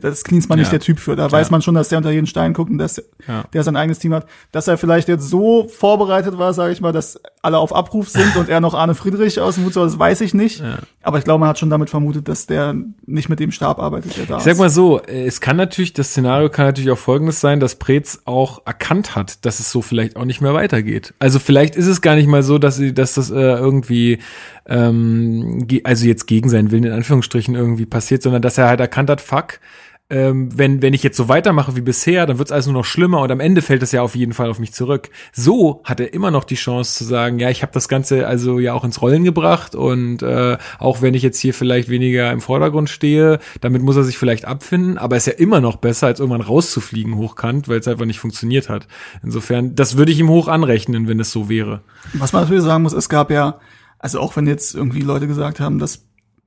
Das 0.01 0.13
ist 0.13 0.23
Klinsmann 0.23 0.57
ja. 0.57 0.63
nicht 0.63 0.71
der 0.71 0.79
Typ 0.79 0.99
für. 0.99 1.15
Da 1.15 1.27
ja. 1.27 1.31
weiß 1.31 1.51
man 1.51 1.61
schon, 1.61 1.75
dass 1.75 1.89
der 1.89 1.97
unter 1.97 2.11
jeden 2.11 2.27
Stein 2.27 2.53
guckt 2.53 2.71
und 2.71 2.77
dass 2.77 3.01
ja. 3.27 3.43
der 3.53 3.63
sein 3.63 3.75
eigenes 3.75 3.99
Team 3.99 4.13
hat. 4.13 4.27
Dass 4.51 4.67
er 4.67 4.77
vielleicht 4.77 5.07
jetzt 5.07 5.29
so 5.29 5.67
vorbereitet 5.67 6.37
war, 6.37 6.53
sage 6.53 6.73
ich 6.73 6.81
mal, 6.81 6.91
dass 6.91 7.19
alle 7.41 7.57
auf 7.57 7.73
Abruf 7.75 8.09
sind 8.09 8.35
und 8.37 8.49
er 8.49 8.61
noch 8.61 8.73
Arne 8.73 8.95
Friedrich 8.95 9.39
aus 9.39 9.55
dem 9.55 9.65
Hut 9.65 9.73
soll, 9.73 9.87
das 9.87 9.99
weiß 9.99 10.21
ich 10.21 10.33
nicht. 10.33 10.63
Aber 11.01 11.17
ich 11.17 11.23
glaube, 11.23 11.39
man 11.39 11.49
hat 11.49 11.59
schon 11.59 11.69
damit 11.69 11.89
vermutet, 11.89 12.27
dass 12.27 12.47
der 12.47 12.75
nicht 13.05 13.29
mit 13.29 13.39
dem 13.39 13.51
Stab 13.51 13.79
arbeitet, 13.79 14.17
der 14.17 14.25
da 14.25 14.37
ich. 14.37 14.43
Sag 14.43 14.57
mal 14.57 14.69
so, 14.69 15.01
es 15.01 15.41
kann 15.41 15.57
natürlich, 15.57 15.93
das 15.93 16.09
Szenario 16.09 16.49
kann 16.49 16.65
natürlich 16.65 16.91
auch 16.91 16.97
folgendes 16.97 17.41
sein, 17.41 17.59
dass 17.59 17.75
Preetz 17.75 18.21
auch 18.25 18.65
erkannt 18.65 19.15
hat, 19.15 19.45
dass 19.45 19.59
es 19.59 19.71
so 19.71 19.81
vielleicht 19.81 20.15
auch 20.15 20.25
nicht 20.25 20.41
mehr 20.41 20.53
weitergeht. 20.53 21.13
Also 21.19 21.39
vielleicht 21.39 21.75
ist 21.75 21.87
es 21.87 22.01
gar 22.01 22.15
nicht 22.15 22.27
mal 22.27 22.43
so, 22.43 22.57
dass 22.57 22.77
sie, 22.77 22.93
dass 22.93 23.13
das 23.13 23.29
äh, 23.31 23.35
irgendwie 23.35 24.19
ähm, 24.67 25.67
also 25.83 26.07
jetzt 26.07 26.25
gegen 26.25 26.49
seinen 26.49 26.71
Willen 26.71 26.85
in 26.85 26.91
Anführungsstrichen 26.91 27.55
irgendwie 27.55 27.85
passiert, 27.85 28.23
sondern 28.23 28.41
dass 28.41 28.57
er 28.57 28.67
halt 28.67 28.79
erkannt 28.79 29.09
hat, 29.09 29.21
fuck, 29.21 29.59
ähm, 30.07 30.55
wenn, 30.55 30.83
wenn 30.83 30.93
ich 30.93 31.01
jetzt 31.01 31.17
so 31.17 31.29
weitermache 31.29 31.75
wie 31.75 31.81
bisher, 31.81 32.27
dann 32.27 32.37
wird 32.37 32.49
es 32.49 32.51
alles 32.51 32.67
nur 32.67 32.75
noch 32.75 32.85
schlimmer 32.85 33.21
und 33.21 33.31
am 33.31 33.39
Ende 33.39 33.63
fällt 33.63 33.81
es 33.81 33.91
ja 33.91 34.03
auf 34.03 34.15
jeden 34.15 34.33
Fall 34.33 34.51
auf 34.51 34.59
mich 34.59 34.71
zurück. 34.71 35.09
So 35.33 35.81
hat 35.83 35.99
er 35.99 36.13
immer 36.13 36.29
noch 36.29 36.43
die 36.43 36.55
Chance 36.55 36.95
zu 36.95 37.03
sagen, 37.05 37.39
ja, 37.39 37.49
ich 37.49 37.63
habe 37.63 37.71
das 37.71 37.87
Ganze 37.87 38.27
also 38.27 38.59
ja 38.59 38.73
auch 38.73 38.83
ins 38.83 39.01
Rollen 39.01 39.23
gebracht 39.23 39.73
und 39.73 40.21
äh, 40.21 40.57
auch 40.77 41.01
wenn 41.01 41.15
ich 41.15 41.23
jetzt 41.23 41.39
hier 41.39 41.55
vielleicht 41.55 41.89
weniger 41.89 42.31
im 42.31 42.39
Vordergrund 42.39 42.91
stehe, 42.91 43.39
damit 43.61 43.81
muss 43.81 43.95
er 43.95 44.03
sich 44.03 44.19
vielleicht 44.19 44.45
abfinden, 44.45 44.99
aber 44.99 45.17
ist 45.17 45.25
ja 45.25 45.33
immer 45.33 45.59
noch 45.59 45.77
besser, 45.77 46.05
als 46.05 46.19
irgendwann 46.19 46.41
rauszufliegen 46.41 47.17
hochkant, 47.17 47.67
weil 47.67 47.79
es 47.79 47.87
einfach 47.87 48.05
nicht 48.05 48.19
funktioniert 48.19 48.69
hat. 48.69 48.87
Insofern, 49.23 49.73
das 49.73 49.97
würde 49.97 50.11
ich 50.11 50.19
ihm 50.19 50.29
hoch 50.29 50.47
anrechnen, 50.47 51.07
wenn 51.07 51.19
es 51.19 51.31
so 51.31 51.49
wäre. 51.49 51.81
Was 52.13 52.31
man 52.31 52.43
natürlich 52.43 52.63
sagen 52.63 52.83
muss, 52.83 52.93
es 52.93 53.09
gab 53.09 53.31
ja, 53.31 53.59
also 53.99 54.19
auch 54.19 54.35
wenn 54.35 54.47
jetzt 54.47 54.75
irgendwie 54.75 55.01
Leute 55.01 55.27
gesagt 55.27 55.59
haben, 55.59 55.79
dass 55.79 56.05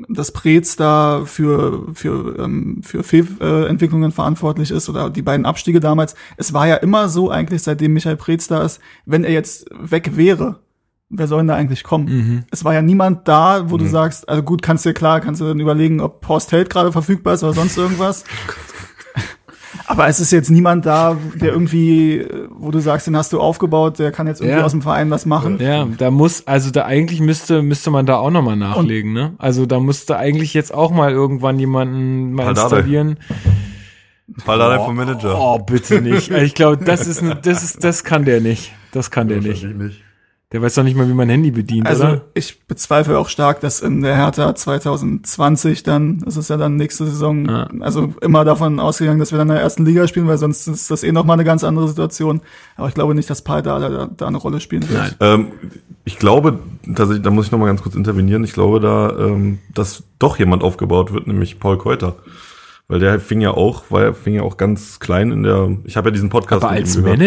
dass 0.09 0.31
Preetz 0.31 0.77
da 0.77 1.25
für, 1.25 1.89
für, 1.93 2.39
ähm, 2.39 2.83
für 2.85 3.03
Fehlentwicklungen 3.03 4.13
verantwortlich 4.13 4.71
ist 4.71 4.89
oder 4.89 5.11
die 5.11 5.23
beiden 5.23 5.45
Abstiege 5.45 5.81
damals. 5.81 6.15
Es 6.37 6.53
war 6.53 6.69
ja 6.69 6.77
immer 6.77 7.09
so 7.09 7.31
eigentlich, 7.31 7.63
seitdem 7.63 7.95
Michael 7.95 8.17
Preetz 8.17 8.47
da 8.47 8.63
ist, 8.63 8.81
wenn 9.07 9.25
er 9.25 9.33
jetzt 9.33 9.67
weg 9.73 10.17
wäre, 10.17 10.61
wer 11.11 11.27
soll 11.27 11.41
denn 11.41 11.49
da 11.49 11.57
eigentlich 11.57 11.83
kommen? 11.83 12.05
Mhm. 12.07 12.45
Es 12.51 12.65
war 12.65 12.75
ja 12.75 12.83
niemand 12.83 13.27
da, 13.27 13.71
wo 13.71 13.77
mhm. 13.77 13.81
du 13.81 13.87
sagst, 13.89 14.29
also 14.29 14.43
gut, 14.43 14.63
kannst 14.63 14.85
dir 14.85 14.95
klar, 14.95 15.21
kannst 15.21 15.41
du 15.41 15.47
dann 15.47 15.59
überlegen, 15.59 16.01
ob 16.01 16.27
Horst 16.29 16.53
Held 16.53 16.71
gerade 16.71 16.93
verfügbar 16.93 17.35
ist 17.35 17.43
oder 17.43 17.55
sonst 17.55 17.77
irgendwas. 17.77 18.25
Aber 19.87 20.09
es 20.09 20.21
ist 20.21 20.33
jetzt 20.33 20.51
niemand 20.51 20.87
da, 20.87 21.17
der 21.35 21.53
irgendwie, 21.53 22.27
wo 22.51 22.71
du 22.71 22.79
sagst, 22.81 23.07
den 23.07 23.17
hast 23.17 23.33
du 23.33 23.41
aufgebaut, 23.41 23.99
der 23.99 24.13
kann 24.13 24.27
jetzt 24.27 24.41
irgendwie 24.41 24.59
ja. 24.59 24.65
aus 24.65 24.73
dem 24.73 24.83
Verein 24.83 25.11
was 25.11 25.27
machen. 25.27 25.59
Ja, 25.61 25.87
da 25.87 26.11
muss, 26.11 26.47
also 26.47 26.71
da 26.71 26.85
eigentlich 26.85 27.21
müsste, 27.21 27.63
müsste 27.63 27.91
man 27.91 28.07
da 28.07 28.17
auch 28.17 28.31
nochmal 28.31 28.57
nachlegen, 28.57 29.11
Und 29.11 29.15
ne? 29.15 29.35
Also 29.39 29.67
da 29.67 29.81
musste 29.81 30.17
eigentlich 30.17 30.55
jetzt 30.55 30.73
auch 30.75 30.91
mal 30.91 31.13
irgendwann 31.13 31.59
jemanden 31.59 32.33
mal 32.33 32.47
Paldade. 32.47 32.77
installieren. 32.77 33.19
Paldade 34.45 34.85
vom 34.85 34.97
Manager. 34.97 35.39
Oh, 35.39 35.59
bitte 35.59 36.01
nicht. 36.03 36.31
Ich 36.31 36.55
glaube, 36.55 36.85
das 36.85 37.07
ist, 37.07 37.23
das 37.43 37.63
ist, 37.63 37.83
das 37.83 38.05
kann 38.05 38.25
der 38.25 38.41
nicht. 38.41 38.73
Das 38.93 39.11
kann 39.11 39.29
der 39.29 39.41
nicht. 39.41 39.65
nicht. 39.65 40.03
Der 40.51 40.63
weiß 40.63 40.77
doch 40.77 40.83
nicht 40.83 40.97
mal, 40.97 41.07
wie 41.07 41.13
man 41.13 41.29
Handy 41.29 41.51
bedient, 41.51 41.87
Also 41.87 42.05
oder? 42.05 42.21
ich 42.33 42.67
bezweifle 42.67 43.19
auch 43.19 43.29
stark, 43.29 43.61
dass 43.61 43.81
in 43.81 44.01
der 44.01 44.17
Hertha 44.17 44.55
2020 44.55 45.83
dann, 45.83 46.21
das 46.25 46.39
ist 46.39 46.49
ja 46.49 46.57
dann 46.57 46.77
nächste 46.77 47.05
Saison, 47.05 47.47
Ja. 47.47 47.69
also 47.81 48.15
immer 48.23 48.47
davon 48.47 48.81
ausgegangen, 48.81 49.19
dass 49.19 49.31
wir 49.31 49.37
dann 49.37 49.49
in 49.49 49.55
der 49.55 49.63
ersten 49.63 49.85
Liga 49.85 50.09
spielen, 50.09 50.27
weil 50.27 50.39
sonst 50.39 50.67
ist 50.67 50.91
das 50.91 51.05
eh 51.05 51.13
nochmal 51.13 51.35
eine 51.35 51.45
ganz 51.45 51.65
andere 51.65 51.87
Situation. 51.87 52.41
Aber 52.77 52.89
ich 52.89 52.95
glaube 52.95 53.15
nicht, 53.15 53.29
dass 53.29 53.43
Pai 53.43 53.61
da, 53.61 53.79
da, 53.79 54.07
da 54.07 54.27
eine 54.27 54.39
Rolle 54.39 54.61
spielen 54.61 54.89
wird. 54.89 54.99
Nein. 54.99 55.15
Ähm, 55.21 55.47
ich 56.07 56.19
glaube, 56.19 56.59
tatsächlich, 56.87 57.23
da 57.23 57.31
muss 57.31 57.47
ich 57.47 57.53
noch 57.53 57.59
mal 57.59 57.67
ganz 57.67 57.83
kurz 57.83 57.95
intervenieren. 57.95 58.43
Ich 58.43 58.55
glaube 58.55 58.81
da, 58.81 59.11
ähm, 59.19 59.59
dass 59.75 60.05
doch 60.19 60.39
jemand 60.39 60.63
aufgebaut 60.63 61.13
wird, 61.13 61.27
nämlich 61.27 61.61
Paul 61.61 61.77
Keuter. 61.77 62.17
Weil 62.89 63.01
der 63.01 63.21
fing 63.21 63.43
ja 63.43 63.51
auch, 63.51 63.85
weil 63.91 64.05
er 64.05 64.15
fing 64.15 64.33
ja 64.33 64.43
auch 64.45 64.57
ganz 64.57 64.99
klein 64.99 65.31
in 65.31 65.43
der, 65.43 65.77
ich 65.85 65.99
habe 65.99 66.09
ja 66.09 66.13
diesen 66.13 66.31
Podcast 66.31 66.65
Aber 66.65 66.73
als 66.73 66.97
gehört. 66.97 67.19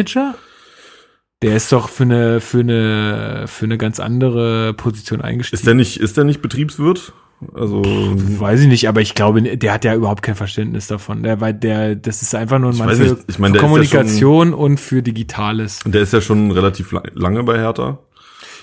Der 1.42 1.56
ist 1.56 1.72
doch 1.72 1.90
für 1.90 2.04
eine, 2.04 2.40
für 2.40 2.60
eine, 2.60 3.46
für 3.48 3.66
eine 3.66 3.78
ganz 3.78 4.00
andere 4.00 4.74
Position 4.74 5.22
eingestiegen. 5.22 5.58
Ist 5.60 5.66
der 5.68 5.74
nicht, 5.74 5.98
ist 6.00 6.18
der 6.18 6.24
nicht 6.24 6.42
Betriebswirt? 6.42 7.14
Also, 7.56 7.82
Weiß 7.84 8.62
ich 8.62 8.68
nicht, 8.68 8.88
aber 8.88 9.02
ich 9.02 9.16
glaube, 9.16 9.42
der 9.58 9.74
hat 9.74 9.84
ja 9.84 9.96
überhaupt 9.96 10.22
kein 10.22 10.36
Verständnis 10.36 10.86
davon. 10.86 11.24
Der, 11.24 11.42
weil 11.42 11.56
der, 11.56 11.96
das 11.96 12.22
ist 12.22 12.36
einfach 12.36 12.60
nur 12.60 12.70
ein 12.70 12.78
Mann 12.78 12.96
für, 12.96 13.18
ich 13.28 13.40
meine, 13.40 13.54
für 13.54 13.58
ist 13.58 13.62
ja 13.64 13.68
Kommunikation 13.68 14.54
und 14.54 14.80
für 14.80 15.02
Digitales. 15.02 15.80
der 15.86 16.02
ist 16.04 16.14
ja 16.14 16.22
schon 16.22 16.52
relativ 16.52 16.92
la- 16.92 17.02
lange 17.16 17.42
bei 17.44 17.58
Hertha. 17.58 17.98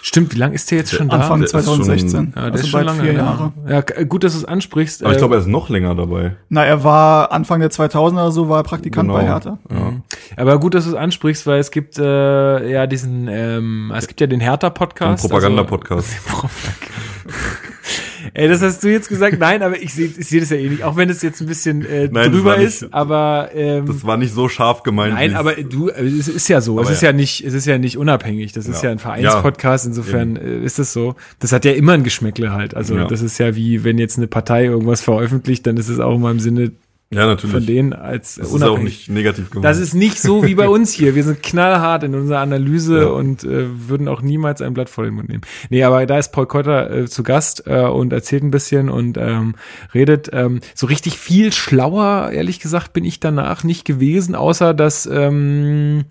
Stimmt, 0.03 0.35
wie 0.35 0.39
lange 0.39 0.55
ist 0.55 0.71
der 0.71 0.79
jetzt 0.79 0.93
schon 0.93 1.11
Anfang 1.11 1.41
da? 1.41 1.45
ist 1.45 1.51
2016, 1.51 2.11
schon- 2.11 2.27
Ja, 2.29 2.33
der 2.35 2.43
also 2.45 2.59
ist 2.59 2.69
schon 2.69 2.73
bald 2.73 2.87
lange. 2.87 3.03
vier 3.03 3.13
ja. 3.13 3.19
Jahre. 3.19 3.53
Ja, 3.69 4.05
gut, 4.05 4.25
dass 4.25 4.33
du 4.33 4.39
es 4.39 4.45
ansprichst. 4.45 5.03
Aber 5.03 5.11
ich 5.13 5.17
Äh, 5.17 5.19
glaube, 5.19 5.35
er 5.35 5.41
ist 5.41 5.47
noch 5.49 5.69
länger 5.69 5.95
dabei. 5.95 6.37
Na, 6.49 6.65
er 6.65 6.85
war 6.85 7.33
Anfang 7.33 7.61
der 7.61 7.71
2000er 7.71 8.23
oder 8.23 8.33
so, 8.33 8.49
war 8.49 8.61
er 8.61 8.63
Praktikant 8.63 9.09
Genau. 9.09 9.19
bei 9.21 9.27
Hertha. 9.27 9.59
Ja. 9.71 9.93
Aber 10.37 10.59
gut, 10.61 10.75
dass 10.75 10.85
du 10.85 10.91
es 10.91 10.97
ansprichst, 10.97 11.47
weil 11.47 11.59
es 11.61 11.71
gibt 11.71 11.99
äh, 11.99 12.71
ja 12.71 12.87
diesen, 12.87 13.29
ähm, 13.29 13.93
es 13.97 14.07
gibt 14.07 14.21
ja 14.21 14.27
den 14.27 14.41
Hertha-Podcast. 14.41 15.25
Ein 15.25 15.29
Propaganda-Podcast. 15.31 16.09
Also, 16.33 16.49
Ey, 18.39 18.49
das 18.49 18.63
hast 18.63 18.83
du 18.85 18.89
jetzt 18.89 19.09
gesagt. 19.09 19.39
Nein, 19.39 19.63
aber 19.63 19.83
ich 19.83 19.93
sehe 19.93 20.07
ich 20.17 20.29
seh 20.29 20.39
das 20.41 20.51
ja 20.51 20.57
eh 20.57 20.69
nicht. 20.69 20.85
Auch 20.85 20.97
wenn 20.97 21.11
es 21.11 21.23
jetzt 21.23 21.41
ein 21.41 21.47
bisschen 21.47 21.85
äh, 21.85 22.09
Nein, 22.11 22.31
drüber 22.33 22.57
nicht- 22.57 22.67
ist, 22.83 22.95
aber 22.95 23.51
ähm, 23.55 23.87
Das 23.87 24.05
war 24.05 24.17
nicht 24.17 24.33
so 24.33 24.49
scharf 24.49 24.83
gemeint. 24.85 25.15
Nein, 25.15 25.35
aber 25.35 25.55
du, 25.55 25.89
äh, 25.89 26.05
es 26.07 26.29
ist 26.29 26.49
ja 26.49 26.61
so. 26.61 26.81
es 26.81 26.89
ist 26.91 27.03
ja. 27.03 27.09
ja. 27.11 27.13
nicht, 27.13 27.45
es 27.45 27.53
ist 27.55 27.67
ja 27.67 27.79
nicht 27.79 27.99
unabhängig. 27.99 28.53
Das 28.53 28.67
ist 28.67 28.83
Ja. 28.83 28.89
ja 28.91 28.93
ein 28.93 28.99
Vereinspodcast. 29.01 29.87
Insofern 29.87 30.37
äh, 30.37 30.61
ist 30.61 30.79
es 30.79 30.93
so. 30.93 31.17
Das 31.41 31.53
hat 31.53 31.65
ja 31.65 31.73
immer 31.73 31.93
ein 31.95 32.05
Geschmäckle 32.05 32.53
halt. 32.53 32.75
Also 32.75 32.97
Ja. 32.97 33.07
das 33.07 33.23
ist 33.23 33.39
ja 33.39 33.57
wie, 33.57 33.83
wenn 33.85 33.99
jetzt 33.99 34.17
eine 34.19 34.29
Partei 34.29 34.67
irgendwas 34.67 35.01
veröffentlicht, 35.01 35.67
dann 35.67 35.77
ist 35.77 35.89
es 35.89 35.99
auch 35.99 36.15
immer 36.15 36.31
im 36.31 36.41
Sinne 36.41 36.73
ja, 37.11 37.27
natürlich. 37.27 37.55
von 37.55 37.65
denen 37.67 37.93
als 37.95 38.35
das 38.35 38.49
ist 38.49 38.53
auch 38.53 38.57
unabhängig. 38.57 38.85
nicht 38.85 39.09
negativ 39.11 39.51
gemeint. 39.51 39.65
Das 39.65 39.79
ist 39.79 39.95
nicht 39.95 40.21
so 40.21 40.45
wie 40.45 40.55
bei 40.55 40.69
uns 40.77 40.93
hier. 40.93 41.15
Wir 41.15 41.25
sind 41.25 41.43
knallhart 41.43 42.05
in 42.05 42.15
unserer 42.15 42.41
Analyse 42.41 43.01
Ja. 43.03 43.07
und 43.07 43.45
äh, 43.45 43.67
würden 43.89 44.09
auch 44.09 44.21
niemals 44.21 44.61
ein 44.61 44.75
Blatt 44.75 44.91
vor 44.91 45.05
den 45.05 45.15
Mund 45.15 45.29
nehmen. 45.29 45.41
Nee, 45.71 45.83
aber 45.85 46.05
da 46.05 46.19
ist 46.19 46.33
Paul 46.33 46.47
Keuter 46.47 46.91
äh, 46.91 47.07
zu 47.07 47.23
Gast 47.23 47.65
äh, 47.67 47.81
und 47.87 48.13
erzählt 48.13 48.43
ein 48.43 48.51
bisschen 48.51 48.91
und 48.91 49.17
ähm, 49.17 49.55
redet. 49.95 50.29
Ähm, 50.33 50.61
so 50.75 50.87
richtig 50.87 51.19
viel 51.19 51.53
schlauer, 51.53 52.31
ehrlich 52.33 52.61
gesagt, 52.61 52.93
bin 52.93 53.05
ich 53.05 53.21
danach 53.21 53.65
nicht 53.65 53.85
gewesen, 53.87 54.35
außer 54.35 54.75
dass 54.75 55.07
ähm, 55.11 56.05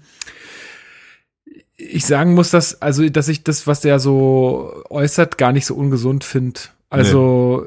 ich 1.78 2.06
sagen 2.06 2.34
muss, 2.34 2.50
dass, 2.50 2.82
also, 2.82 3.08
dass 3.10 3.28
ich 3.28 3.44
das, 3.44 3.68
was 3.68 3.82
der 3.82 4.00
so 4.00 4.84
äußert, 4.90 5.38
gar 5.38 5.52
nicht 5.52 5.66
so 5.68 5.76
ungesund 5.76 6.24
finde. 6.24 6.60
Also, 6.90 7.66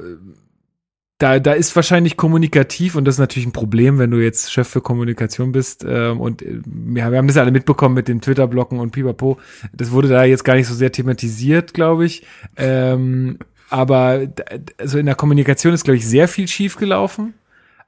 da, 1.20 1.38
da 1.38 1.52
ist 1.52 1.76
wahrscheinlich 1.76 2.16
kommunikativ 2.16 2.94
und 2.94 3.04
das 3.04 3.16
ist 3.16 3.18
natürlich 3.18 3.46
ein 3.46 3.52
Problem, 3.52 3.98
wenn 3.98 4.11
du 4.11 4.16
jetzt 4.16 4.50
Chef 4.50 4.66
für 4.66 4.80
Kommunikation 4.80 5.52
bist. 5.52 5.85
Ähm, 5.87 6.18
und 6.18 6.40
äh, 6.40 6.61
ja, 6.94 7.11
wir 7.11 7.18
haben 7.18 7.28
das 7.28 7.37
alle 7.37 7.50
mitbekommen 7.50 7.94
mit 7.94 8.09
dem 8.09 8.22
Twitter-Blocken 8.22 8.80
und 8.80 8.90
Pipapo. 8.90 9.38
Das 9.74 9.90
wurde 9.90 10.09
da 10.09 10.24
jetzt 10.24 10.44
gar 10.44 10.54
nicht 10.54 10.66
so 10.66 10.74
sehr 10.74 10.90
thematisiert, 10.90 11.74
glaube 11.74 12.06
ich. 12.06 12.24
Ähm, 12.56 13.38
aber 13.68 14.28
also 14.78 14.98
in 14.98 15.04
der 15.04 15.14
Kommunikation 15.14 15.74
ist, 15.74 15.85
glaube 15.85 15.98
ich, 15.98 16.09
sehr 16.09 16.26
viel 16.26 16.48
schief 16.48 16.76
gelaufen. 16.76 17.35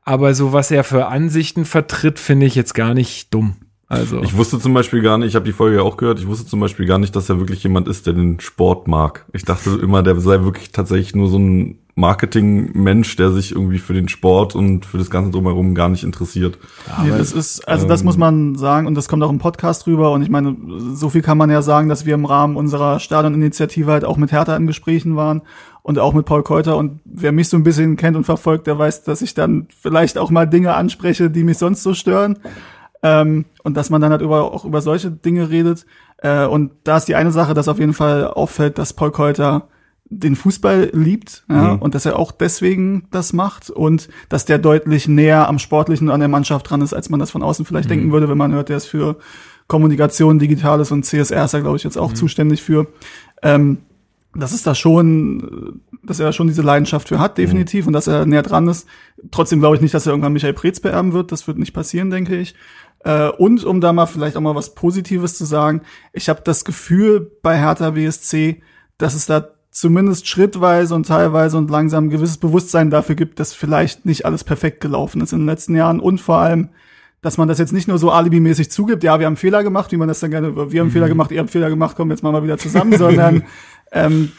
Aber 0.05 0.35
so 0.35 0.53
was 0.53 0.71
er 0.71 0.85
für 0.85 1.07
Ansichten 1.07 1.65
vertritt, 1.65 2.19
finde 2.19 2.45
ich 2.45 2.55
jetzt 2.55 2.75
gar 2.75 2.93
nicht 2.93 3.33
dumm. 3.33 3.57
Also 3.89 4.23
Ich 4.23 4.37
wusste 4.37 4.59
zum 4.59 4.75
Beispiel 4.75 5.01
gar 5.01 5.17
nicht, 5.17 5.29
ich 5.29 5.35
habe 5.35 5.45
die 5.45 5.53
Folge 5.53 5.77
ja 5.77 5.83
auch 5.83 5.97
gehört, 5.97 6.19
ich 6.19 6.27
wusste 6.27 6.47
zum 6.47 6.61
Beispiel 6.61 6.87
gar 6.87 6.99
nicht, 6.99 7.15
dass 7.15 7.29
er 7.29 7.39
wirklich 7.39 7.63
jemand 7.63 7.89
ist, 7.89 8.07
der 8.07 8.15
den 8.15 8.41
Sport 8.41 8.89
mag. 8.89 9.27
Ich 9.33 9.45
dachte 9.45 9.79
immer, 9.83 10.03
der 10.03 10.19
sei 10.19 10.43
wirklich 10.45 10.73
tatsächlich 10.73 11.15
nur 11.15 11.29
so 11.29 11.39
ein 11.39 11.79
Marketing-Mensch, 11.95 13.17
der 13.17 13.33
sich 13.33 13.53
irgendwie 13.53 13.79
für 13.79 13.93
den 13.93 14.09
Sport 14.09 14.55
und 14.55 14.87
für 14.87 14.97
das 14.97 15.11
Ganze 15.11 15.31
drumherum 15.31 15.75
gar 15.75 15.91
nicht 15.91 16.05
interessiert. 16.05 16.59
Nee, 17.03 17.11
das 17.11 17.33
ist, 17.33 17.69
also 17.69 17.87
das 17.87 18.03
muss 18.03 18.17
man 18.17 18.55
sagen 18.55 18.87
und 18.87 18.95
das 18.95 19.09
kommt 19.09 19.23
auch 19.23 19.31
im 19.31 19.39
Podcast 19.39 19.87
rüber 19.87 20.13
und 20.13 20.23
ich 20.23 20.31
meine, 20.31 20.57
so 20.95 21.11
viel 21.11 21.21
kann 21.21 21.37
man 21.37 21.51
ja 21.51 21.61
sagen, 21.61 21.91
dass 21.91 22.07
wir 22.07 22.15
im 22.15 22.25
Rahmen 22.25 22.57
unserer 22.57 22.99
Stadioninitiative 22.99 23.91
halt 23.91 24.07
auch 24.07 24.17
mit 24.17 24.33
Hertha 24.33 24.57
in 24.57 24.67
Gesprächen 24.67 25.17
waren 25.17 25.43
und 25.83 25.99
auch 25.99 26.15
mit 26.15 26.25
Paul 26.25 26.43
Keuter 26.43 26.79
und 26.79 27.01
wer 27.05 27.33
mich 27.33 27.51
so 27.51 27.59
ein 27.59 27.63
bisschen 27.63 27.97
kennt 27.97 28.17
und 28.17 28.25
verfolgt, 28.25 28.67
der 28.67 28.79
weiß, 28.79 29.05
dass 29.05 29.21
ich 29.21 29.35
dann 29.35 29.69
vielleicht 29.79 30.17
auch 30.17 30.31
mal 30.31 30.47
Dinge 30.47 30.75
anspreche, 30.75 31.29
die 31.29 31.45
mich 31.45 31.59
sonst 31.59 31.83
so 31.83 31.93
stören 31.93 32.39
ähm, 33.03 33.45
und 33.65 33.77
dass 33.77 33.91
man 33.91 34.01
dann 34.01 34.13
halt 34.13 34.23
über, 34.23 34.51
auch 34.55 34.65
über 34.65 34.81
solche 34.81 35.11
Dinge 35.11 35.51
redet 35.51 35.85
äh, 36.23 36.47
und 36.47 36.73
da 36.85 36.97
ist 36.97 37.09
die 37.09 37.17
eine 37.17 37.33
Sache, 37.33 37.53
dass 37.53 37.69
auf 37.69 37.79
jeden 37.79 37.93
Fall 37.93 38.29
auffällt, 38.29 38.79
dass 38.79 38.95
Paul 38.95 39.11
Keuter 39.11 39.69
den 40.19 40.37
Fußball 40.37 40.91
liebt 40.93 41.45
ja, 41.49 41.75
Mhm. 41.75 41.79
und 41.83 41.95
dass 41.95 42.07
er 42.07 42.19
auch 42.19 42.33
deswegen 42.33 43.07
das 43.11 43.33
macht 43.33 43.71
und 43.71 44.09
dass 44.29 44.45
der 44.45 44.59
deutlich 44.59 45.09
näher 45.09 45.49
am 45.49 45.59
Sportlichen 45.59 46.09
und 46.09 46.15
an 46.15 46.21
der 46.21 46.29
Mannschaft 46.29 46.69
dran 46.69 46.83
ist, 46.83 46.93
als 46.93 47.09
man 47.09 47.19
das 47.21 47.31
von 47.31 47.43
außen 47.43 47.65
vielleicht 47.65 47.91
denken 47.91 48.13
würde, 48.13 48.29
wenn 48.29 48.39
man 48.39 48.53
hört, 48.53 48.69
der 48.69 48.77
ist 48.77 48.87
für 48.87 49.17
Kommunikation, 49.69 50.39
Digitales 50.39 50.91
und 50.91 51.05
CSR 51.05 51.45
ist 51.45 51.55
er, 51.55 51.63
glaube 51.63 51.77
ich, 51.77 51.85
jetzt 51.85 51.97
auch 51.97 52.13
zuständig 52.13 52.63
für. 52.63 52.89
Ähm, 53.43 53.79
das 54.35 54.53
ist 54.53 54.67
da 54.67 54.75
schon, 54.75 55.81
dass 56.03 56.19
er 56.19 56.27
da 56.27 56.33
schon 56.33 56.47
diese 56.47 56.63
Leidenschaft 56.63 57.09
für 57.09 57.19
hat, 57.19 57.37
definitiv, 57.39 57.87
und 57.87 57.93
dass 57.93 58.07
er 58.07 58.25
näher 58.27 58.43
dran 58.43 58.67
ist. 58.69 58.87
Trotzdem 59.31 59.61
glaube 59.61 59.77
ich 59.77 59.83
nicht, 59.83 59.93
dass 59.95 60.07
er 60.07 60.13
irgendwann 60.13 60.33
Michael 60.33 60.55
Preetz 60.55 60.81
beerben 60.81 61.13
wird. 61.13 61.33
Das 61.33 61.47
wird 61.47 61.59
nicht 61.59 61.75
passieren, 61.75 62.11
denke 62.11 62.37
ich. 62.37 62.55
Äh, 63.05 63.29
und 63.29 63.65
um 63.65 63.81
da 63.81 63.93
mal 63.93 64.07
vielleicht 64.07 64.37
auch 64.37 64.41
mal 64.41 64.55
was 64.55 64.75
Positives 64.75 65.37
zu 65.37 65.45
sagen, 65.45 65.83
ich 66.13 66.29
habe 66.29 66.41
das 66.45 66.65
Gefühl 66.65 67.31
bei 67.43 67.59
Hertha 67.59 67.91
BSC, 67.91 68.63
dass 68.97 69.15
es 69.15 69.27
da 69.27 69.49
zumindest 69.73 70.29
schrittweise 70.29 70.95
und 70.95 71.07
teilweise 71.07 71.57
und 71.57 71.71
langsam 71.71 72.05
ein 72.05 72.11
gewisses 72.11 72.37
Bewusstsein 72.37 72.91
dafür 72.91 73.17
gibt, 73.17 73.41
dass 73.41 73.55
vielleicht 73.55 74.05
nicht 74.05 74.27
alles 74.27 74.45
perfekt 74.45 74.81
gelaufen 74.81 75.23
ist 75.23 75.33
in 75.33 75.41
den 75.41 75.47
letzten 75.47 75.75
Jahren. 75.75 75.99
Und 75.99 76.21
vor 76.21 76.37
allem, 76.37 76.69
dass 77.23 77.39
man 77.39 77.49
das 77.49 77.59
jetzt 77.59 77.73
nicht 77.73 77.89
nur 77.89 77.99
so 77.99 78.11
alibimäßig 78.11 78.71
zugibt, 78.71 79.03
ja, 79.03 79.19
wir 79.19 79.27
haben 79.27 79.37
Fehler 79.37 79.65
gemacht, 79.65 79.91
wie 79.91 79.97
man 79.97 80.09
das 80.09 80.21
dann 80.21 80.31
gerne, 80.31 80.71
wir 80.71 80.81
haben 80.81 80.91
Fehler 80.91 81.09
gemacht, 81.09 81.31
ihr 81.31 81.41
habt 81.41 81.51
Fehler 81.51 81.71
gemacht, 81.71 81.97
kommen 81.97 82.11
jetzt 82.11 82.23
mal 82.23 82.33
mal 82.33 82.45
wieder 82.45 82.59
zusammen, 82.59 82.97
sondern 82.99 83.45
ähm, 83.93 84.33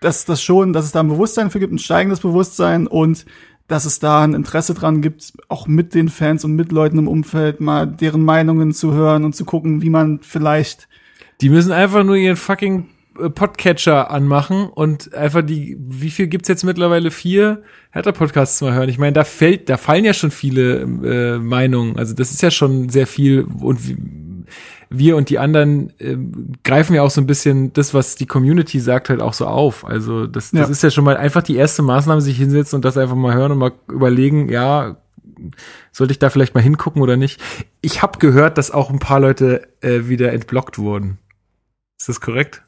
dass 0.00 0.24
das 0.24 0.42
schon, 0.42 0.72
dass 0.72 0.86
es 0.86 0.92
da 0.92 1.00
ein 1.00 1.08
Bewusstsein 1.08 1.50
für 1.50 1.60
gibt, 1.60 1.72
ein 1.72 1.78
steigendes 1.78 2.20
Bewusstsein 2.20 2.86
und 2.86 3.26
dass 3.68 3.84
es 3.84 3.98
da 3.98 4.24
ein 4.24 4.34
Interesse 4.34 4.72
dran 4.72 5.02
gibt, 5.02 5.34
auch 5.48 5.66
mit 5.66 5.94
den 5.94 6.08
Fans 6.08 6.44
und 6.44 6.56
mit 6.56 6.72
Leuten 6.72 6.98
im 6.98 7.08
Umfeld 7.08 7.60
mal 7.60 7.86
deren 7.86 8.24
Meinungen 8.24 8.72
zu 8.72 8.94
hören 8.94 9.24
und 9.24 9.36
zu 9.36 9.44
gucken, 9.44 9.82
wie 9.82 9.90
man 9.90 10.20
vielleicht 10.22 10.88
Die 11.42 11.50
müssen 11.50 11.72
einfach 11.72 12.04
nur 12.04 12.16
ihren 12.16 12.36
fucking 12.36 12.88
Podcatcher 13.14 14.10
anmachen 14.10 14.64
und 14.68 15.14
einfach 15.14 15.42
die, 15.42 15.76
wie 15.80 16.10
viel 16.10 16.26
gibt's 16.28 16.48
jetzt 16.48 16.64
mittlerweile? 16.64 17.10
Vier 17.10 17.62
Hertha-Podcasts 17.90 18.60
mal 18.62 18.72
hören. 18.74 18.88
Ich 18.88 18.98
meine, 18.98 19.12
da 19.12 19.24
fällt, 19.24 19.68
da 19.68 19.76
fallen 19.76 20.04
ja 20.04 20.14
schon 20.14 20.30
viele 20.30 20.80
äh, 20.80 21.38
Meinungen. 21.38 21.96
Also 21.98 22.14
das 22.14 22.30
ist 22.32 22.42
ja 22.42 22.50
schon 22.50 22.88
sehr 22.88 23.06
viel 23.06 23.42
und 23.60 23.86
wie, 23.88 23.96
wir 24.94 25.16
und 25.16 25.30
die 25.30 25.38
anderen 25.38 25.92
äh, 26.00 26.16
greifen 26.64 26.94
ja 26.94 27.02
auch 27.02 27.10
so 27.10 27.20
ein 27.20 27.26
bisschen 27.26 27.72
das, 27.72 27.94
was 27.94 28.14
die 28.16 28.26
Community 28.26 28.78
sagt, 28.80 29.08
halt 29.08 29.20
auch 29.20 29.32
so 29.34 29.46
auf. 29.46 29.86
Also 29.86 30.26
das, 30.26 30.50
das 30.50 30.60
Ja. 30.60 30.66
ist 30.68 30.82
ja 30.82 30.90
schon 30.90 31.04
mal 31.04 31.16
einfach 31.16 31.42
die 31.42 31.56
erste 31.56 31.82
Maßnahme, 31.82 32.20
sich 32.20 32.36
hinsetzen 32.36 32.76
und 32.76 32.84
das 32.84 32.96
einfach 32.98 33.16
mal 33.16 33.34
hören 33.34 33.52
und 33.52 33.58
mal 33.58 33.72
überlegen, 33.90 34.48
ja, 34.50 34.96
sollte 35.92 36.12
ich 36.12 36.18
da 36.18 36.30
vielleicht 36.30 36.54
mal 36.54 36.60
hingucken 36.62 37.02
oder 37.02 37.16
nicht? 37.16 37.40
Ich 37.80 38.02
habe 38.02 38.18
gehört, 38.18 38.58
dass 38.58 38.70
auch 38.70 38.90
ein 38.90 38.98
paar 38.98 39.20
Leute 39.20 39.68
äh, 39.80 40.08
wieder 40.08 40.32
entblockt 40.32 40.78
wurden. 40.78 41.18
Ist 41.98 42.08
das 42.08 42.20
korrekt? 42.20 42.62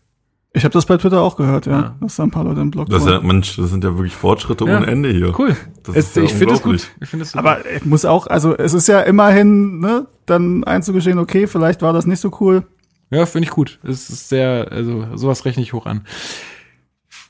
Ich 0.57 0.63
habe 0.65 0.73
das 0.73 0.87
bei 0.87 0.97
Twitter 0.97 1.21
auch 1.21 1.37
gehört, 1.37 1.67
ja, 1.67 1.73
Ja. 1.73 1.97
dass 2.01 2.15
da 2.17 2.23
ein 2.23 2.31
paar 2.31 2.45
Leute 2.45 2.61
im 2.61 2.71
Blog 2.71 2.89
Das 2.89 3.03
ist 3.03 3.09
ja, 3.09 3.17
waren. 3.17 3.27
Mensch, 3.27 3.57
das 3.57 3.71
sind 3.71 3.83
ja 3.83 3.95
wirklich 3.97 4.15
Fortschritte 4.15 4.65
Ja. 4.65 4.77
ohne 4.77 4.87
Ende 4.87 5.11
hier. 5.11 5.37
Cool. 5.39 5.57
Das 5.83 5.97
Es, 5.97 6.07
ist 6.07 6.17
ja 6.17 6.23
ich 6.23 6.33
finde 6.33 6.55
es 6.55 6.63
gut. 6.63 6.91
Ich 7.01 7.09
finde 7.09 7.25
es 7.25 7.35
Aber 7.35 7.59
ich 7.69 7.85
muss 7.85 8.05
auch, 8.05 8.29
also 8.29 8.57
es 8.57 8.73
ist 8.73 8.87
ja 8.87 9.01
immerhin, 9.01 9.81
ne, 9.81 10.07
dann 10.27 10.63
einzugestehen, 10.63 11.19
okay, 11.19 11.49
vielleicht 11.49 11.83
war 11.83 11.93
das 11.93 12.07
nicht 12.07 12.21
so 12.21 12.31
cool. 12.41 12.63
ja, 13.11 13.27
finde 13.27 13.47
ich 13.47 13.51
gut. 13.51 13.81
Es 13.83 14.09
ist 14.11 14.29
sehr, 14.29 14.69
also 14.71 15.07
sowas 15.17 15.45
rechne 15.45 15.63
ich 15.65 15.73
hoch 15.73 15.87
an. 15.87 16.03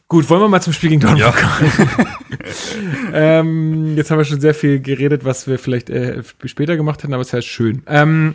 Gut, 0.07 0.29
wollen 0.29 0.43
wir 0.43 0.49
mal 0.49 0.61
zum 0.61 0.75
Spiel 0.75 0.91
gegen 0.91 1.01
Dortmund 1.01 1.23
Ja. 1.25 1.33
kommen? 1.33 1.89
ähm, 3.15 3.97
jetzt 3.97 4.11
haben 4.11 4.19
wir 4.19 4.25
schon 4.25 4.41
sehr 4.41 4.55
viel 4.55 4.81
geredet, 4.81 5.25
was 5.25 5.47
wir 5.47 5.59
vielleicht 5.59 5.89
äh, 5.91 6.23
später 6.45 6.77
gemacht 6.77 7.03
hätten, 7.03 7.15
aber 7.15 7.23
es 7.23 7.29
ist 7.29 7.33
halt 7.35 7.45
schön. 7.45 7.83
Ähm, 7.87 8.35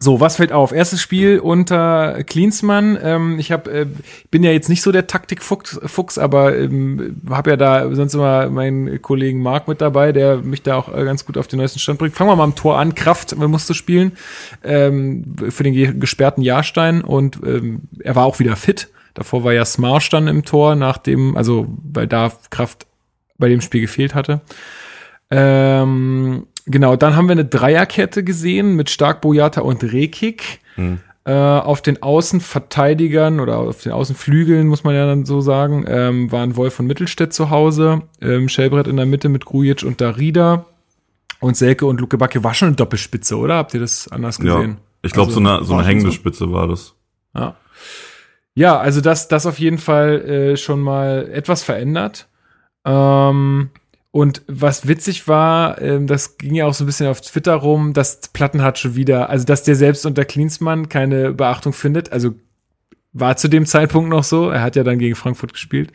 So, 0.00 0.20
was 0.20 0.36
fällt 0.36 0.52
auf? 0.52 0.70
Erstes 0.70 1.02
Spiel 1.02 1.40
unter 1.40 2.22
Klinsmann. 2.22 2.96
Ähm, 3.02 3.40
ich 3.40 3.50
hab, 3.50 3.66
äh, 3.66 3.86
bin 4.30 4.44
ja 4.44 4.52
jetzt 4.52 4.68
nicht 4.68 4.80
so 4.80 4.92
der 4.92 5.08
Taktikfuchs, 5.08 5.80
Fuchs, 5.86 6.18
aber 6.18 6.56
ähm, 6.56 7.20
habe 7.28 7.50
ja 7.50 7.56
da 7.56 7.92
sonst 7.92 8.14
immer 8.14 8.48
meinen 8.48 9.02
Kollegen 9.02 9.42
Marc 9.42 9.66
mit 9.66 9.80
dabei, 9.80 10.12
der 10.12 10.36
mich 10.36 10.62
da 10.62 10.76
auch 10.76 10.88
äh, 10.88 11.04
ganz 11.04 11.26
gut 11.26 11.36
auf 11.36 11.48
den 11.48 11.58
neuesten 11.58 11.80
Stand 11.80 11.98
bringt. 11.98 12.14
Fangen 12.14 12.30
wir 12.30 12.36
mal 12.36 12.44
am 12.44 12.54
Tor 12.54 12.78
an. 12.78 12.94
Kraft 12.94 13.36
musste 13.36 13.74
spielen 13.74 14.12
ähm, 14.62 15.34
für 15.48 15.64
den 15.64 15.98
gesperrten 15.98 16.42
Jahrstein 16.42 17.02
und 17.02 17.40
ähm, 17.44 17.80
er 17.98 18.14
war 18.14 18.24
auch 18.24 18.38
wieder 18.38 18.54
fit. 18.54 18.90
Davor 19.14 19.42
war 19.42 19.52
ja 19.52 19.64
Smarsch 19.64 20.10
dann 20.10 20.28
im 20.28 20.44
Tor, 20.44 20.76
nachdem, 20.76 21.36
also 21.36 21.66
weil 21.82 22.06
da 22.06 22.30
Kraft 22.50 22.86
bei 23.36 23.48
dem 23.48 23.60
Spiel 23.60 23.80
gefehlt 23.80 24.14
hatte. 24.14 24.42
Ähm, 25.28 26.46
Genau, 26.70 26.96
dann 26.96 27.16
haben 27.16 27.28
wir 27.28 27.32
eine 27.32 27.46
Dreierkette 27.46 28.22
gesehen 28.22 28.76
mit 28.76 28.90
Stark, 28.90 29.22
Boyata 29.22 29.62
und 29.62 29.82
Rekik. 29.82 30.60
Hm. 30.74 31.00
Äh, 31.24 31.32
auf 31.32 31.82
den 31.82 32.02
Außenverteidigern 32.02 33.40
oder 33.40 33.58
auf 33.58 33.82
den 33.82 33.92
Außenflügeln, 33.92 34.66
muss 34.66 34.84
man 34.84 34.94
ja 34.94 35.06
dann 35.06 35.26
so 35.26 35.40
sagen, 35.40 35.84
ähm, 35.86 36.32
waren 36.32 36.56
Wolf 36.56 36.78
und 36.80 36.86
Mittelstädt 36.86 37.32
zu 37.32 37.50
Hause. 37.50 38.02
Ähm, 38.20 38.48
Schellbrett 38.48 38.86
in 38.86 38.96
der 38.96 39.06
Mitte 39.06 39.28
mit 39.28 39.44
Grujic 39.44 39.82
und 39.82 40.00
Darida. 40.00 40.66
Und 41.40 41.56
Selke 41.56 41.86
und 41.86 42.00
Luke 42.00 42.18
Backe 42.18 42.44
war 42.44 42.54
schon 42.54 42.68
eine 42.68 42.76
Doppelspitze, 42.76 43.36
oder? 43.36 43.56
Habt 43.56 43.74
ihr 43.74 43.80
das 43.80 44.08
anders 44.08 44.38
gesehen? 44.38 44.70
Ja, 44.70 44.76
ich 45.02 45.12
glaube, 45.12 45.28
also, 45.28 45.40
so 45.42 45.48
eine, 45.48 45.64
so 45.64 45.74
eine 45.74 45.86
hängende. 45.86 46.12
Spitze 46.12 46.50
war 46.52 46.66
das. 46.66 46.94
Ja. 47.34 47.56
Ja, 48.54 48.78
also 48.78 49.00
das, 49.00 49.28
das 49.28 49.46
auf 49.46 49.58
jeden 49.58 49.78
Fall 49.78 50.20
äh, 50.22 50.56
schon 50.56 50.80
mal 50.80 51.28
etwas 51.32 51.62
verändert. 51.62 52.26
Ähm, 52.84 53.70
und 54.18 54.42
was 54.48 54.88
witzig 54.88 55.28
war, 55.28 55.80
ähm, 55.80 56.08
das 56.08 56.38
ging 56.38 56.56
ja 56.56 56.66
auch 56.66 56.74
so 56.74 56.82
ein 56.82 56.88
bisschen 56.88 57.06
auf 57.06 57.20
Twitter 57.20 57.54
rum, 57.54 57.92
dass 57.92 58.20
Plattenhardt 58.32 58.76
schon 58.76 58.96
wieder, 58.96 59.30
also 59.30 59.44
dass 59.44 59.62
der 59.62 59.76
selbst 59.76 60.04
unter 60.06 60.24
Klinsmann 60.24 60.88
keine 60.88 61.32
Beachtung 61.32 61.72
findet. 61.72 62.10
Also 62.10 62.34
war 63.12 63.36
zu 63.36 63.46
dem 63.46 63.64
Zeitpunkt 63.64 64.10
noch 64.10 64.24
so. 64.24 64.50
Er 64.50 64.60
hat 64.60 64.74
ja 64.74 64.82
dann 64.82 64.98
gegen 64.98 65.14
Frankfurt 65.14 65.52
gespielt, 65.52 65.92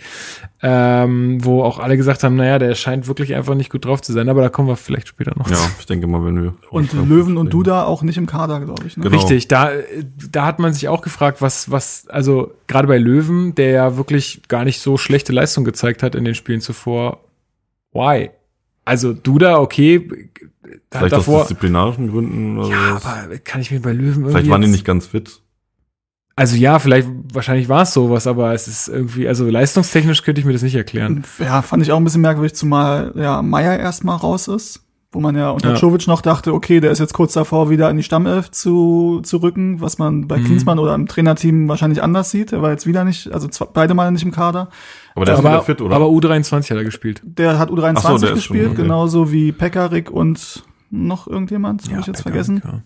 ähm, 0.61 1.43
wo 1.43 1.63
auch 1.63 1.79
alle 1.79 1.97
gesagt 1.97 2.23
haben, 2.23 2.37
naja, 2.37 2.59
der 2.59 2.75
scheint 2.75 3.09
wirklich 3.09 3.35
einfach 3.35 3.55
nicht 3.55 3.69
gut 3.69 3.83
drauf 3.83 4.01
zu 4.01 4.13
sein. 4.13 4.29
Aber 4.29 4.41
da 4.41 4.47
kommen 4.47 4.69
wir 4.69 4.77
vielleicht 4.77 5.09
später 5.09 5.33
noch. 5.37 5.49
Ja, 5.49 5.57
zu. 5.57 5.69
ich 5.79 5.85
denke 5.85 6.07
mal, 6.07 6.23
wenn 6.23 6.41
wir 6.41 6.53
und 6.69 6.93
Löwen 6.93 7.35
und 7.35 7.51
Duda 7.51 7.83
auch 7.83 8.03
nicht 8.03 8.17
im 8.17 8.25
Kader, 8.25 8.61
glaube 8.61 8.87
ich. 8.87 8.95
Ne? 8.95 9.03
Genau. 9.03 9.17
Richtig, 9.17 9.49
da 9.49 9.71
da 10.31 10.45
hat 10.45 10.59
man 10.59 10.71
sich 10.71 10.87
auch 10.87 11.01
gefragt, 11.01 11.41
was 11.41 11.69
was 11.69 12.07
also 12.07 12.53
gerade 12.67 12.87
bei 12.87 12.99
Löwen, 12.99 13.53
der 13.53 13.71
ja 13.71 13.97
wirklich 13.97 14.43
gar 14.47 14.63
nicht 14.63 14.79
so 14.79 14.95
schlechte 14.95 15.33
Leistung 15.33 15.65
gezeigt 15.65 16.03
hat 16.03 16.15
in 16.15 16.23
den 16.23 16.35
Spielen 16.35 16.61
zuvor, 16.61 17.19
why? 17.93 18.31
Also 18.85 19.13
Duda, 19.13 19.59
okay. 19.59 20.29
Vielleicht 20.91 21.13
davor, 21.13 21.41
aus 21.41 21.47
disziplinarischen 21.47 22.09
Gründen 22.09 22.57
oder 22.57 22.69
Ja, 22.69 22.95
was? 22.95 23.05
aber 23.05 23.37
kann 23.39 23.61
ich 23.61 23.71
mir 23.71 23.81
bei 23.81 23.93
Löwen 23.93 24.07
irgendwie. 24.07 24.31
Vielleicht 24.31 24.49
waren 24.49 24.61
die 24.61 24.67
nicht 24.67 24.85
ganz 24.85 25.07
fit. 25.07 25.39
Also 26.35 26.55
ja, 26.55 26.79
vielleicht, 26.79 27.07
wahrscheinlich 27.31 27.69
war 27.69 27.83
es 27.83 27.93
sowas, 27.93 28.25
aber 28.25 28.53
es 28.53 28.67
ist 28.67 28.87
irgendwie, 28.87 29.27
also 29.27 29.47
leistungstechnisch 29.47 30.23
könnte 30.23 30.41
ich 30.41 30.45
mir 30.45 30.53
das 30.53 30.63
nicht 30.63 30.75
erklären. 30.75 31.23
Ja, 31.37 31.61
fand 31.61 31.83
ich 31.83 31.91
auch 31.91 31.97
ein 31.97 32.03
bisschen 32.03 32.21
merkwürdig, 32.21 32.55
zumal 32.55 33.13
ja 33.15 33.43
Meier 33.43 33.77
erstmal 33.77 34.17
raus 34.17 34.47
ist, 34.47 34.81
wo 35.11 35.19
man 35.19 35.35
ja 35.35 35.51
unter 35.51 35.73
ja. 35.73 35.75
Jovic 35.75 36.07
noch 36.07 36.21
dachte, 36.21 36.53
okay, 36.53 36.79
der 36.79 36.89
ist 36.89 36.97
jetzt 36.97 37.13
kurz 37.13 37.33
davor, 37.33 37.69
wieder 37.69 37.87
in 37.91 37.97
die 37.97 38.03
Stammelf 38.03 38.49
zu, 38.49 39.21
zu 39.23 39.37
rücken, 39.37 39.79
was 39.79 39.99
man 39.99 40.27
bei 40.27 40.39
mhm. 40.39 40.45
Klinsmann 40.45 40.79
oder 40.79 40.95
im 40.95 41.05
Trainerteam 41.05 41.67
wahrscheinlich 41.67 42.01
anders 42.01 42.31
sieht. 42.31 42.51
Er 42.51 42.63
war 42.63 42.71
jetzt 42.71 42.87
wieder 42.87 43.03
nicht, 43.03 43.31
also 43.31 43.47
zwei, 43.47 43.67
beide 43.71 43.93
Mal 43.93 44.11
nicht 44.11 44.23
im 44.23 44.31
Kader. 44.31 44.69
Aber 45.15 45.25
der 45.25 45.35
ist 45.35 45.41
wieder 45.41 45.61
fit, 45.61 45.81
oder? 45.81 45.95
Aber 45.95 46.07
U23 46.07 46.69
hat 46.69 46.77
er 46.77 46.83
gespielt. 46.83 47.21
Der 47.23 47.59
hat 47.59 47.69
U23 47.69 48.17
so, 48.17 48.33
gespielt, 48.33 48.41
schon, 48.41 48.71
okay. 48.73 48.81
genauso 48.81 49.31
wie 49.31 49.51
Pekarik 49.51 50.09
und 50.09 50.63
noch 50.89 51.27
irgendjemand, 51.27 51.85
ja, 51.85 51.91
habe 51.91 52.01
ich 52.01 52.07
jetzt 52.07 52.23
Pekarik, 52.23 52.45
vergessen. 52.45 52.83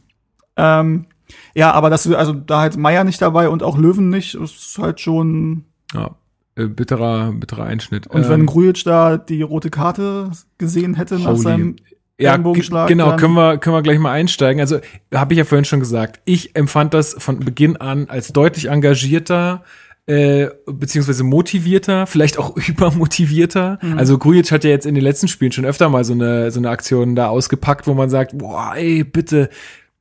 Ja. 0.57 0.79
Ähm, 0.79 1.05
ja, 1.53 1.71
aber 1.71 1.89
das, 1.89 2.09
also 2.11 2.33
da 2.33 2.61
halt 2.61 2.77
Meier 2.77 3.03
nicht 3.03 3.21
dabei 3.21 3.49
und 3.49 3.63
auch 3.63 3.77
Löwen 3.77 4.09
nicht, 4.09 4.35
ist 4.35 4.77
halt 4.79 4.99
schon. 4.99 5.65
Ja, 5.93 6.11
äh, 6.55 6.65
bitterer, 6.65 7.31
bitterer 7.33 7.65
Einschnitt. 7.65 8.07
Und 8.07 8.23
ähm, 8.23 8.29
wenn 8.29 8.45
Grujic 8.45 8.83
da 8.83 9.17
die 9.17 9.41
rote 9.41 9.69
Karte 9.69 10.31
gesehen 10.57 10.95
hätte 10.95 11.19
nach 11.19 11.35
seinem 11.35 11.75
ja, 12.19 12.35
genau, 12.35 13.15
können 13.15 13.35
wir, 13.35 13.59
können 13.59 13.75
wir 13.75 13.83
gleich 13.83 13.99
mal 13.99 14.11
einsteigen. 14.11 14.59
Also, 14.59 14.79
habe 15.13 15.33
ich 15.33 15.37
ja 15.37 15.45
vorhin 15.45 15.65
schon 15.65 15.79
gesagt, 15.79 16.19
ich 16.25 16.55
empfand 16.55 16.95
das 16.95 17.15
von 17.19 17.39
Beginn 17.39 17.77
an 17.77 18.09
als 18.09 18.33
deutlich 18.33 18.69
engagierter, 18.69 19.63
äh, 20.07 20.47
beziehungsweise 20.65 21.23
motivierter, 21.25 22.07
vielleicht 22.07 22.39
auch 22.39 22.55
übermotivierter. 22.67 23.77
Mhm. 23.81 23.97
Also 23.97 24.17
Grujic 24.17 24.51
hat 24.51 24.63
ja 24.63 24.69
jetzt 24.69 24.85
in 24.85 24.95
den 24.95 25.03
letzten 25.03 25.27
Spielen 25.27 25.51
schon 25.51 25.65
öfter 25.65 25.89
mal 25.89 26.05
so 26.05 26.13
eine, 26.13 26.49
so 26.49 26.59
eine 26.59 26.69
Aktion 26.69 27.15
da 27.15 27.27
ausgepackt, 27.27 27.87
wo 27.87 27.93
man 27.93 28.09
sagt, 28.09 28.37
boah, 28.37 28.73
ey, 28.75 29.03
bitte, 29.03 29.49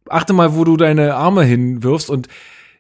achte 0.09 0.33
mal, 0.33 0.55
wo 0.55 0.65
du 0.65 0.77
deine 0.77 1.17
Arme 1.17 1.43
hinwirfst 1.43 2.09
und 2.09 2.29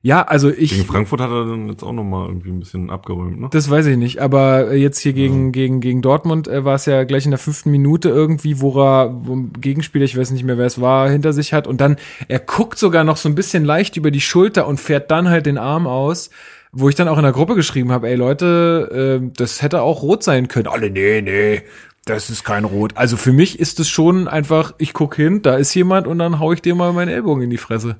ja, 0.02 0.22
also 0.22 0.50
ich. 0.50 0.70
Gegen 0.70 0.84
Frankfurt 0.84 1.20
hat 1.20 1.30
er 1.30 1.46
dann 1.46 1.68
jetzt 1.68 1.82
auch 1.82 1.92
nochmal 1.92 2.28
irgendwie 2.28 2.50
ein 2.50 2.60
bisschen 2.60 2.90
abgeräumt, 2.90 3.40
ne? 3.40 3.48
Das 3.50 3.68
weiß 3.68 3.86
ich 3.86 3.96
nicht. 3.96 4.20
Aber 4.20 4.72
jetzt 4.72 5.00
hier 5.00 5.12
gegen, 5.12 5.46
ja. 5.46 5.50
gegen, 5.50 5.80
gegen 5.80 6.00
Dortmund 6.00 6.46
äh, 6.46 6.64
war 6.64 6.76
es 6.76 6.86
ja 6.86 7.02
gleich 7.02 7.24
in 7.24 7.32
der 7.32 7.40
fünften 7.40 7.72
Minute 7.72 8.08
irgendwie, 8.08 8.60
wo 8.60 8.80
er, 8.80 9.12
wo 9.26 9.34
ein 9.34 9.52
Gegenspieler, 9.60 10.04
ich 10.04 10.16
weiß 10.16 10.30
nicht 10.30 10.44
mehr, 10.44 10.58
wer 10.58 10.66
es 10.66 10.80
war, 10.80 11.10
hinter 11.10 11.32
sich 11.32 11.52
hat. 11.52 11.66
Und 11.66 11.80
dann, 11.80 11.96
er 12.28 12.38
guckt 12.38 12.78
sogar 12.78 13.02
noch 13.02 13.16
so 13.16 13.28
ein 13.28 13.34
bisschen 13.34 13.64
leicht 13.64 13.96
über 13.96 14.12
die 14.12 14.20
Schulter 14.20 14.68
und 14.68 14.78
fährt 14.78 15.10
dann 15.10 15.28
halt 15.28 15.46
den 15.46 15.58
Arm 15.58 15.88
aus 15.88 16.30
wo 16.78 16.88
ich 16.88 16.94
dann 16.94 17.08
auch 17.08 17.16
in 17.16 17.22
der 17.22 17.32
Gruppe 17.32 17.54
geschrieben 17.54 17.90
habe, 17.90 18.08
ey 18.08 18.16
Leute, 18.16 19.20
äh, 19.22 19.30
das 19.36 19.62
hätte 19.62 19.80
auch 19.82 20.02
rot 20.02 20.22
sein 20.22 20.48
können. 20.48 20.66
Alle, 20.66 20.90
nee, 20.90 21.22
nee, 21.22 21.62
das 22.04 22.28
ist 22.28 22.44
kein 22.44 22.64
Rot. 22.64 22.92
Also 22.96 23.16
für 23.16 23.32
mich 23.32 23.58
ist 23.58 23.80
es 23.80 23.88
schon 23.88 24.28
einfach, 24.28 24.74
ich 24.78 24.92
guck 24.92 25.16
hin, 25.16 25.42
da 25.42 25.56
ist 25.56 25.74
jemand 25.74 26.06
und 26.06 26.18
dann 26.18 26.38
hau 26.38 26.52
ich 26.52 26.60
dir 26.60 26.74
mal 26.74 26.92
meinen 26.92 27.08
Ellbogen 27.08 27.44
in 27.44 27.50
die 27.50 27.56
Fresse. 27.56 27.96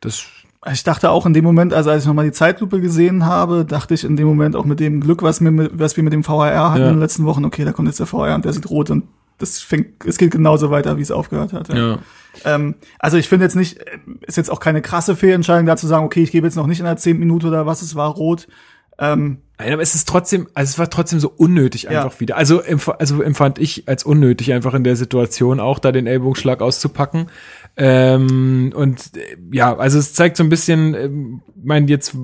Das 0.00 0.24
ich 0.70 0.84
dachte 0.84 1.10
auch 1.10 1.24
in 1.24 1.32
dem 1.32 1.44
Moment, 1.44 1.72
also 1.72 1.88
als 1.88 2.02
ich 2.02 2.06
nochmal 2.06 2.26
die 2.26 2.32
Zeitlupe 2.32 2.80
gesehen 2.80 3.24
habe, 3.24 3.64
dachte 3.64 3.94
ich 3.94 4.04
in 4.04 4.16
dem 4.16 4.26
Moment 4.26 4.54
auch 4.56 4.66
mit 4.66 4.78
dem 4.78 5.00
Glück, 5.00 5.22
was, 5.22 5.40
mir, 5.40 5.70
was 5.72 5.96
wir 5.96 6.04
mit 6.04 6.12
dem 6.12 6.22
VHR 6.22 6.70
hatten 6.70 6.82
ja. 6.82 6.88
in 6.88 6.96
den 6.96 7.00
letzten 7.00 7.24
Wochen, 7.24 7.46
okay, 7.46 7.64
da 7.64 7.72
kommt 7.72 7.88
jetzt 7.88 7.98
der 7.98 8.06
VHR 8.06 8.34
und 8.34 8.44
der 8.44 8.52
sieht 8.52 8.68
rot 8.68 8.90
und 8.90 9.04
das 9.40 9.58
fängt, 9.58 10.04
es 10.04 10.18
geht 10.18 10.30
genauso 10.30 10.70
weiter, 10.70 10.96
wie 10.96 11.02
es 11.02 11.10
aufgehört 11.10 11.52
hat. 11.52 11.68
Ja. 11.68 11.76
ja. 11.76 11.98
Ähm, 12.44 12.76
also 12.98 13.16
ich 13.16 13.28
finde 13.28 13.44
jetzt 13.46 13.56
nicht, 13.56 13.78
ist 14.26 14.36
jetzt 14.36 14.50
auch 14.50 14.60
keine 14.60 14.82
krasse 14.82 15.16
Fehlentscheidung 15.16 15.66
da 15.66 15.76
zu 15.76 15.86
sagen, 15.86 16.04
okay, 16.04 16.22
ich 16.22 16.30
gebe 16.30 16.46
jetzt 16.46 16.56
noch 16.56 16.66
nicht 16.66 16.78
in 16.78 16.84
der 16.84 16.96
zehnten 16.96 17.20
Minute 17.20 17.48
oder 17.48 17.66
was, 17.66 17.82
es 17.82 17.96
war 17.96 18.10
rot. 18.10 18.46
Ähm, 18.98 19.38
Nein, 19.58 19.72
aber 19.72 19.82
es 19.82 19.94
ist 19.94 20.08
trotzdem, 20.08 20.48
also 20.54 20.70
es 20.70 20.78
war 20.78 20.88
trotzdem 20.88 21.20
so 21.20 21.32
unnötig 21.34 21.88
einfach 21.88 22.14
ja. 22.14 22.20
wieder. 22.20 22.36
Also, 22.36 22.62
also 22.98 23.22
empfand 23.22 23.58
ich 23.58 23.88
als 23.88 24.04
unnötig 24.04 24.52
einfach 24.52 24.74
in 24.74 24.84
der 24.84 24.96
Situation 24.96 25.58
auch 25.58 25.78
da 25.78 25.90
den 25.92 26.06
Ellbogenschlag 26.06 26.60
auszupacken. 26.60 27.26
Ähm, 27.82 28.72
und 28.74 29.16
äh, 29.16 29.38
ja, 29.52 29.74
also 29.74 29.98
es 29.98 30.12
zeigt 30.12 30.36
so 30.36 30.44
ein 30.44 30.50
bisschen, 30.50 30.94
äh, 30.94 31.08
mein 31.64 31.88
jetzt 31.88 32.14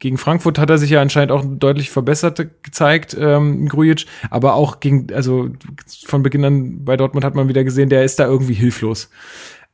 gegen 0.00 0.18
Frankfurt 0.18 0.58
hat 0.58 0.68
er 0.68 0.76
sich 0.76 0.90
ja 0.90 1.00
anscheinend 1.00 1.32
auch 1.32 1.42
deutlich 1.46 1.88
verbessert 1.88 2.46
gezeigt, 2.62 3.16
ähm, 3.18 3.68
Grujic, 3.68 4.04
aber 4.28 4.52
auch 4.52 4.80
gegen, 4.80 5.06
also 5.14 5.48
von 6.04 6.22
Beginn 6.22 6.44
an 6.44 6.84
bei 6.84 6.98
Dortmund 6.98 7.24
hat 7.24 7.34
man 7.34 7.48
wieder 7.48 7.64
gesehen, 7.64 7.88
der 7.88 8.04
ist 8.04 8.18
da 8.18 8.26
irgendwie 8.26 8.52
hilflos. 8.52 9.08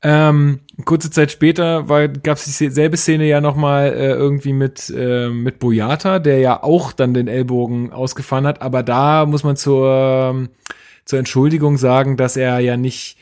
Ähm, 0.03 0.61
kurze 0.85 1.11
Zeit 1.11 1.32
später 1.32 1.82
gab 2.22 2.37
es 2.37 2.45
dieselbe 2.45 2.97
Szene 2.97 3.26
ja 3.26 3.41
nochmal 3.41 3.93
äh, 3.93 4.12
irgendwie 4.12 4.53
mit, 4.53 4.89
äh, 4.97 5.30
mit 5.30 5.59
Boyata, 5.59 6.20
der 6.20 6.39
ja 6.39 6.62
auch 6.62 6.93
dann 6.93 7.12
den 7.12 7.26
Ellbogen 7.26 7.93
ausgefahren 7.93 8.47
hat, 8.47 8.62
aber 8.62 8.85
da 8.85 9.26
muss 9.26 9.43
man 9.43 9.57
zur, 9.57 10.49
zur 11.05 11.18
Entschuldigung 11.18 11.76
sagen, 11.76 12.16
dass 12.16 12.37
er 12.37 12.61
ja 12.61 12.76
nicht, 12.76 13.16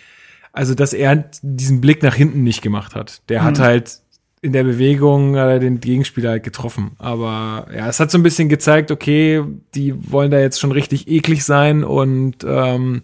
also 0.53 0.75
dass 0.75 0.93
er 0.93 1.25
diesen 1.43 1.81
Blick 1.81 2.03
nach 2.03 2.15
hinten 2.15 2.43
nicht 2.43 2.63
gemacht 2.63 2.95
hat. 2.95 3.23
Der 3.29 3.41
mhm. 3.41 3.45
hat 3.47 3.59
halt 3.59 4.03
in 4.43 4.53
der 4.53 4.65
Bewegung 4.65 5.37
äh, 5.37 5.61
den 5.61 5.81
Gegenspieler 5.81 6.31
halt 6.31 6.43
getroffen. 6.43 6.93
Aber 6.99 7.69
ja, 7.75 7.87
es 7.89 8.01
hat 8.01 8.11
so 8.11 8.19
ein 8.19 8.25
bisschen 8.25 8.49
gezeigt, 8.49 8.91
okay, 8.91 9.45
die 9.75 10.11
wollen 10.11 10.33
da 10.33 10.41
jetzt 10.41 10.61
schon 10.61 10.73
richtig 10.73 11.07
eklig 11.07 11.45
sein 11.45 11.85
und 11.85 12.39
ähm, 12.45 13.03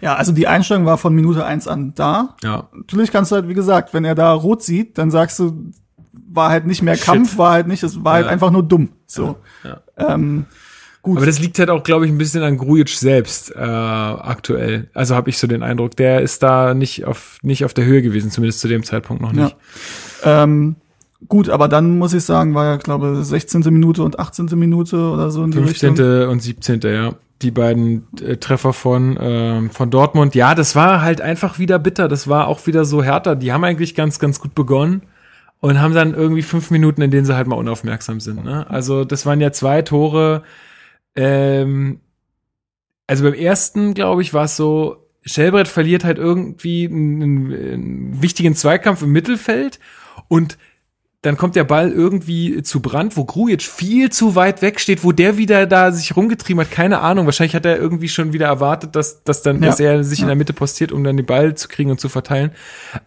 ja, 0.00 0.14
also 0.14 0.30
die 0.30 0.46
Einstellung 0.46 0.86
war 0.86 0.96
von 0.96 1.12
Minute 1.12 1.44
eins 1.44 1.66
an 1.66 1.92
da. 1.96 2.36
Ja. 2.44 2.68
Natürlich 2.72 3.10
kannst 3.10 3.32
du 3.32 3.36
halt, 3.36 3.48
wie 3.48 3.54
gesagt, 3.54 3.94
wenn 3.94 4.04
er 4.04 4.14
da 4.14 4.32
rot 4.32 4.62
sieht, 4.62 4.96
dann 4.96 5.10
sagst 5.10 5.40
du, 5.40 5.72
war 6.12 6.50
halt 6.50 6.66
nicht 6.66 6.82
mehr 6.82 6.96
Kampf, 6.96 7.30
Shit. 7.30 7.38
war 7.38 7.52
halt 7.52 7.66
nicht, 7.66 7.82
es 7.82 8.04
war 8.04 8.14
halt 8.14 8.24
ja. 8.24 8.30
halt 8.30 8.34
einfach 8.34 8.52
nur 8.52 8.62
dumm. 8.62 8.90
So. 9.06 9.38
Ja. 9.64 9.80
ja. 9.98 10.14
Ähm, 10.14 10.46
gut. 11.06 11.16
Aber 11.16 11.26
das 11.26 11.40
liegt 11.40 11.58
halt 11.58 11.70
auch, 11.70 11.82
glaube 11.82 12.04
ich, 12.04 12.12
ein 12.12 12.18
bisschen 12.18 12.42
an 12.42 12.58
Grujic 12.58 12.90
selbst 12.90 13.54
äh, 13.54 13.58
aktuell. 13.58 14.88
Also 14.92 15.14
habe 15.14 15.30
ich 15.30 15.38
so 15.38 15.46
den 15.46 15.62
Eindruck, 15.62 15.96
der 15.96 16.20
ist 16.20 16.42
da 16.42 16.74
nicht 16.74 17.04
auf 17.04 17.38
nicht 17.42 17.64
auf 17.64 17.72
der 17.72 17.84
Höhe 17.84 18.02
gewesen, 18.02 18.30
zumindest 18.30 18.60
zu 18.60 18.68
dem 18.68 18.82
Zeitpunkt 18.82 19.22
noch 19.22 19.32
nicht. 19.32 19.56
Ja. 20.24 20.44
Ähm, 20.44 20.76
Gut, 21.28 21.48
aber 21.48 21.66
dann 21.66 21.96
muss 21.98 22.12
ich 22.12 22.24
sagen, 22.24 22.54
war 22.54 22.66
ja, 22.66 22.76
glaube 22.76 23.24
16. 23.24 23.62
Minute 23.72 24.02
und 24.02 24.18
18. 24.18 24.50
Minute 24.52 24.98
oder 24.98 25.30
so 25.30 25.42
in 25.42 25.50
die 25.50 25.58
15. 25.58 25.88
Richtung. 25.88 26.28
und 26.28 26.42
17. 26.42 26.80
ja 26.82 27.14
die 27.42 27.50
beiden 27.50 28.06
äh, 28.20 28.36
Treffer 28.36 28.72
von, 28.72 29.16
äh, 29.16 29.68
von 29.70 29.90
Dortmund. 29.90 30.34
Ja, 30.34 30.54
das 30.54 30.74
war 30.74 31.02
halt 31.02 31.20
einfach 31.20 31.58
wieder 31.58 31.78
bitter. 31.78 32.08
Das 32.08 32.28
war 32.28 32.48
auch 32.48 32.66
wieder 32.66 32.84
so 32.84 33.02
härter. 33.02 33.36
Die 33.36 33.52
haben 33.52 33.64
eigentlich 33.64 33.94
ganz, 33.94 34.18
ganz 34.18 34.40
gut 34.40 34.54
begonnen 34.54 35.02
und 35.60 35.80
haben 35.80 35.94
dann 35.94 36.14
irgendwie 36.14 36.42
fünf 36.42 36.70
Minuten, 36.70 37.02
in 37.02 37.10
denen 37.10 37.26
sie 37.26 37.36
halt 37.36 37.46
mal 37.46 37.56
unaufmerksam 37.56 38.20
sind. 38.20 38.44
Ne? 38.44 38.68
Also 38.70 39.04
das 39.04 39.26
waren 39.26 39.40
ja 39.40 39.52
zwei 39.52 39.82
Tore. 39.82 40.42
Ähm, 41.16 42.00
also 43.06 43.24
beim 43.24 43.34
ersten, 43.34 43.94
glaube 43.94 44.22
ich, 44.22 44.34
war 44.34 44.44
es 44.44 44.56
so, 44.56 45.08
Schellbrett 45.22 45.68
verliert 45.68 46.04
halt 46.04 46.18
irgendwie 46.18 46.86
einen, 46.86 47.22
einen 47.52 48.22
wichtigen 48.22 48.54
Zweikampf 48.54 49.02
im 49.02 49.10
Mittelfeld 49.12 49.80
und 50.28 50.58
dann 51.26 51.36
kommt 51.36 51.56
der 51.56 51.64
Ball 51.64 51.90
irgendwie 51.90 52.62
zu 52.62 52.80
Brand, 52.80 53.16
wo 53.16 53.24
Grujic 53.24 53.62
viel 53.62 54.10
zu 54.10 54.36
weit 54.36 54.62
weg 54.62 54.78
steht, 54.78 55.02
wo 55.02 55.10
der 55.10 55.36
wieder 55.36 55.66
da 55.66 55.90
sich 55.90 56.14
rumgetrieben 56.14 56.60
hat, 56.60 56.70
keine 56.70 57.00
Ahnung. 57.00 57.26
Wahrscheinlich 57.26 57.56
hat 57.56 57.66
er 57.66 57.78
irgendwie 57.78 58.08
schon 58.08 58.32
wieder 58.32 58.46
erwartet, 58.46 58.94
dass, 58.94 59.24
dass 59.24 59.42
dann, 59.42 59.60
ja. 59.60 59.70
dass 59.70 59.80
er 59.80 60.04
sich 60.04 60.20
ja. 60.20 60.24
in 60.24 60.28
der 60.28 60.36
Mitte 60.36 60.52
postiert, 60.52 60.92
um 60.92 61.02
dann 61.02 61.16
den 61.16 61.26
Ball 61.26 61.56
zu 61.56 61.66
kriegen 61.66 61.90
und 61.90 61.98
zu 61.98 62.08
verteilen. 62.08 62.52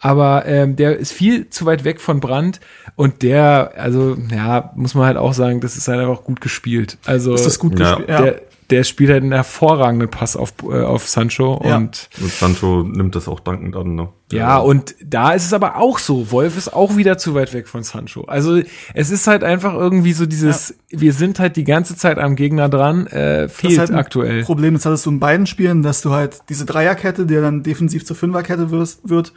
Aber 0.02 0.46
ähm, 0.48 0.76
der 0.76 0.98
ist 0.98 1.14
viel 1.14 1.50
zu 1.50 1.66
weit 1.66 1.86
weg 1.86 2.02
von 2.02 2.20
Brand 2.20 2.60
und 2.98 3.22
der, 3.22 3.72
also 3.78 4.18
ja, 4.30 4.74
muss 4.76 4.96
man 4.96 5.06
halt 5.06 5.16
auch 5.16 5.34
sagen, 5.34 5.62
das 5.62 5.78
ist 5.78 5.88
halt 5.88 6.02
einfach 6.02 6.26
gut 6.26 6.42
gespielt. 6.42 6.98
Also 7.06 7.34
ist 7.34 7.46
das 7.46 7.58
gut 7.58 7.80
ja. 7.80 7.96
gespielt? 7.96 8.10
Der, 8.10 8.42
der 8.70 8.84
spielt 8.84 9.10
halt 9.10 9.24
einen 9.24 9.32
hervorragenden 9.32 10.10
Pass 10.10 10.36
auf, 10.36 10.54
äh, 10.64 10.82
auf 10.82 11.08
Sancho 11.08 11.62
ja. 11.64 11.78
und, 11.78 12.10
und 12.22 12.32
Sancho 12.32 12.84
nimmt 12.84 13.16
das 13.16 13.28
auch 13.28 13.40
dankend 13.40 13.76
an, 13.76 13.96
ne? 13.96 14.10
Ja, 14.32 14.60
und 14.60 14.96
da 15.04 15.32
ist 15.32 15.46
es 15.46 15.54
aber 15.54 15.78
auch 15.78 15.98
so. 15.98 16.32
Wolf 16.32 16.56
ist 16.56 16.72
auch 16.72 16.96
wieder 16.98 17.18
zu 17.18 17.34
weit 17.34 17.52
weg 17.54 17.68
von 17.68 17.82
Sancho. 17.82 18.26
Also 18.26 18.62
es 18.94 19.10
ist 19.10 19.26
halt 19.26 19.44
einfach 19.44 19.74
irgendwie 19.74 20.14
so 20.14 20.28
dieses, 20.28 20.76
ja. 20.92 21.02
wir 21.02 21.14
sind 21.14 21.40
halt 21.40 21.56
die 21.56 21.64
ganze 21.64 21.96
Zeit 21.96 22.20
am 22.20 22.36
Gegner 22.36 22.70
dran, 22.70 23.08
äh, 23.08 23.50
fehlt 23.50 23.80
halt 23.80 23.92
aktuell. 23.92 24.44
Problem, 24.44 24.76
das 24.76 24.86
hattest 24.86 25.08
du 25.08 25.10
in 25.10 25.20
beiden 25.20 25.48
Spielen, 25.48 25.82
dass 25.82 26.02
du 26.02 26.12
halt 26.12 26.42
diese 26.48 26.66
Dreierkette, 26.66 27.26
die 27.26 27.36
dann 27.36 27.64
defensiv 27.64 28.06
zur 28.06 28.16
Fünferkette 28.16 28.70
wirst, 28.70 29.10
wird, 29.10 29.34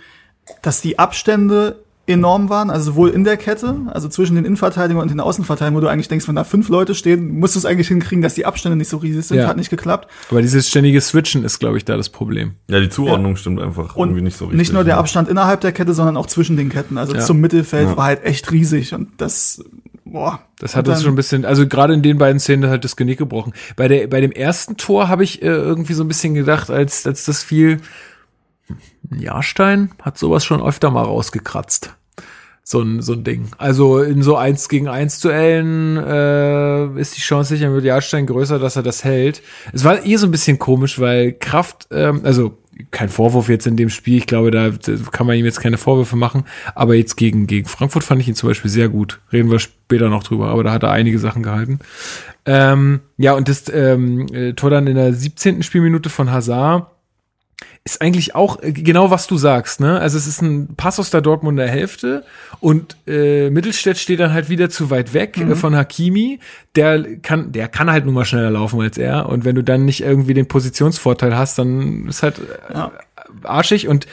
dass 0.61 0.83
die 0.83 0.99
Abstände 0.99 1.83
enorm 2.13 2.49
waren, 2.49 2.71
also 2.71 2.93
sowohl 2.93 3.11
in 3.11 3.25
der 3.25 3.37
Kette, 3.37 3.77
also 3.89 4.09
zwischen 4.09 4.37
den 4.37 4.45
Innenverteidigern 4.45 5.03
und 5.03 5.11
den 5.11 5.21
Außenverteidigern, 5.21 5.75
wo 5.75 5.81
du 5.81 5.89
eigentlich 5.89 6.09
denkst, 6.09 6.29
wenn 6.29 6.37
da 6.37 6.45
fünf 6.45 6.69
Leute 6.69 6.95
stehen, 6.95 7.39
musst 7.39 7.55
du 7.55 7.59
es 7.59 7.67
eigentlich 7.67 7.89
hinkriegen, 7.89 8.23
dass 8.23 8.35
die 8.35 8.47
Abstände 8.47 8.77
nicht 8.77 8.89
so 8.89 8.99
riesig 8.99 9.27
sind, 9.27 9.39
ja. 9.39 9.49
hat 9.49 9.57
nicht 9.57 9.71
geklappt. 9.71 10.09
Aber 10.31 10.43
dieses 10.43 10.69
ständige 10.69 11.01
Switchen 11.01 11.45
ist, 11.45 11.59
glaube 11.59 11.77
ich, 11.77 11.85
da 11.85 11.97
das 11.97 12.09
Problem. 12.09 12.53
Ja, 12.69 12.81
die 12.81 12.89
Zuordnung 12.89 13.33
ja. 13.33 13.37
stimmt 13.37 13.61
einfach 13.61 13.97
und 13.97 14.09
irgendwie 14.09 14.23
nicht 14.23 14.37
so 14.37 14.45
richtig. 14.45 14.59
Nicht 14.59 14.73
nur 14.73 14.85
der 14.85 14.99
Abstand 14.99 15.29
innerhalb 15.29 15.61
der 15.61 15.73
Kette, 15.73 15.95
sondern 15.95 16.17
auch 16.17 16.27
zwischen 16.27 16.57
den 16.57 16.69
Ketten, 16.69 16.99
also 16.99 17.15
ja. 17.15 17.21
zum 17.21 17.41
Mittelfeld 17.41 17.97
war 17.97 18.05
halt 18.05 18.25
echt 18.25 18.51
riesig 18.53 18.95
und 18.95 19.09
das 19.19 19.63
Boah, 20.05 20.41
das 20.59 20.77
hat 20.77 20.87
uns 20.89 21.03
schon 21.03 21.13
ein 21.13 21.17
bisschen, 21.17 21.47
also 21.47 21.67
gerade 21.67 21.95
in 21.95 22.03
den 22.03 22.19
beiden 22.19 22.39
Szenen 22.39 22.69
halt 22.69 22.85
das 22.85 22.97
Genick 22.97 23.19
gebrochen. 23.19 23.55
Bei 23.77 23.89
der, 23.89 24.09
bei 24.09 24.21
dem 24.21 24.31
ersten 24.31 24.77
Tor 24.77 25.09
habe 25.09 25.25
ich 25.25 25.41
äh, 25.41 25.47
irgendwie 25.47 25.95
so 25.95 26.05
ein 26.05 26.09
bisschen 26.09 26.35
gedacht, 26.35 26.69
als, 26.71 27.07
als 27.07 27.25
das 27.25 27.43
fiel, 27.43 27.81
Jahrstein 29.11 29.91
hat 30.03 30.19
sowas 30.19 30.45
schon 30.45 30.63
öfter 30.63 30.91
mal 30.91 31.05
rausgekratzt. 31.05 31.95
So 32.65 32.81
ein, 32.81 33.03
so 33.03 33.15
ein 33.15 33.25
Ding. 33.25 33.49
Also 33.59 34.01
in 34.01 34.23
so 34.23 34.37
eins 34.37 34.69
gegen 34.69 34.89
eins 34.89 35.19
Duellen 35.19 35.97
äh, 35.97 37.01
ist 37.01 37.17
die 37.17 37.21
Chance 37.21 37.57
sicher 37.57 37.71
mit 37.71 37.85
Jahrstein 37.85 38.27
größer, 38.27 38.59
dass 38.61 38.77
er 38.77 38.85
das 38.85 39.03
hält. 39.03 39.43
Es 39.73 39.85
war 39.85 40.07
eh 40.07 40.17
so 40.17 40.27
ein 40.27 40.31
bisschen 40.31 40.61
komisch, 40.61 41.01
weil 41.01 41.33
Kraft, 41.33 41.89
ähm, 41.91 42.21
also 42.23 42.57
kein 42.91 43.09
Vorwurf 43.09 43.49
jetzt 43.49 43.67
in 43.67 43.77
dem 43.77 43.91
Spiel, 43.91 44.19
ich 44.19 44.27
glaube, 44.27 44.51
da 44.51 44.71
kann 45.11 45.27
man 45.27 45.37
ihm 45.37 45.45
jetzt 45.45 45.61
keine 45.61 45.77
Vorwürfe 45.77 46.17
machen, 46.17 46.45
aber 46.75 46.95
jetzt 46.95 47.17
gegen, 47.17 47.47
gegen 47.47 47.69
Frankfurt 47.69 48.05
fand 48.05 48.21
ich 48.21 48.29
ihn 48.29 48.35
zum 48.35 48.49
Beispiel 48.49 48.71
sehr 48.71 48.89
gut. 48.89 49.21
Reden 49.33 49.51
wir 49.51 49.59
später 49.59 50.09
noch 50.09 50.23
drüber, 50.23 50.49
aber 50.49 50.65
da 50.65 50.73
hat 50.73 50.83
er 50.83 50.91
einige 50.91 51.19
Sachen 51.19 51.43
gehalten. 51.43 51.81
Ähm, 52.47 53.01
ja, 53.19 53.35
und 53.35 53.49
das 53.49 53.65
ähm, 53.73 54.27
äh, 54.33 54.53
Tor 54.55 54.71
dann 54.71 54.87
in 54.87 54.97
der 54.97 55.13
17. 55.13 55.63
Spielminute 55.63 56.11
von 56.11 56.31
Hazard 56.31 56.87
ist 57.85 58.01
eigentlich 58.01 58.35
auch 58.35 58.63
äh, 58.63 58.73
genau 58.73 59.11
was 59.11 59.27
du 59.27 59.37
sagst, 59.37 59.81
ne? 59.81 59.99
Also 59.99 60.17
es 60.17 60.27
ist 60.27 60.41
ein 60.43 60.75
Pass 60.77 61.01
aus 61.01 61.11
der 61.11 61.21
Dortmunder 61.21 61.67
Hälfte 61.67 62.25
und 62.61 62.97
äh, 63.07 63.51
Mittelstädt 63.51 63.99
steht 63.99 64.21
dann 64.21 64.33
halt 64.33 64.49
wieder 64.49 64.71
zu 64.71 64.91
weit 64.91 65.15
weg 65.15 65.37
äh, 65.37 65.45
mhm. 65.45 65.57
von 65.57 65.75
Hakimi. 65.75 66.39
Der 66.77 67.03
kann, 67.19 67.53
der 67.53 67.69
kann 67.69 67.91
halt 67.91 68.05
nun 68.05 68.15
mal 68.15 68.25
schneller 68.25 68.51
laufen 68.51 68.81
als 68.81 68.99
er 68.99 69.29
und 69.29 69.45
wenn 69.45 69.57
du 69.57 69.65
dann 69.65 69.85
nicht 69.85 70.03
irgendwie 70.03 70.35
den 70.35 70.47
Positionsvorteil 70.47 71.37
hast, 71.37 71.59
dann 71.59 72.07
ist 72.09 72.23
halt 72.23 72.39
äh, 72.39 72.75
ja. 72.75 72.93
arschig 73.43 73.89
und 73.89 74.07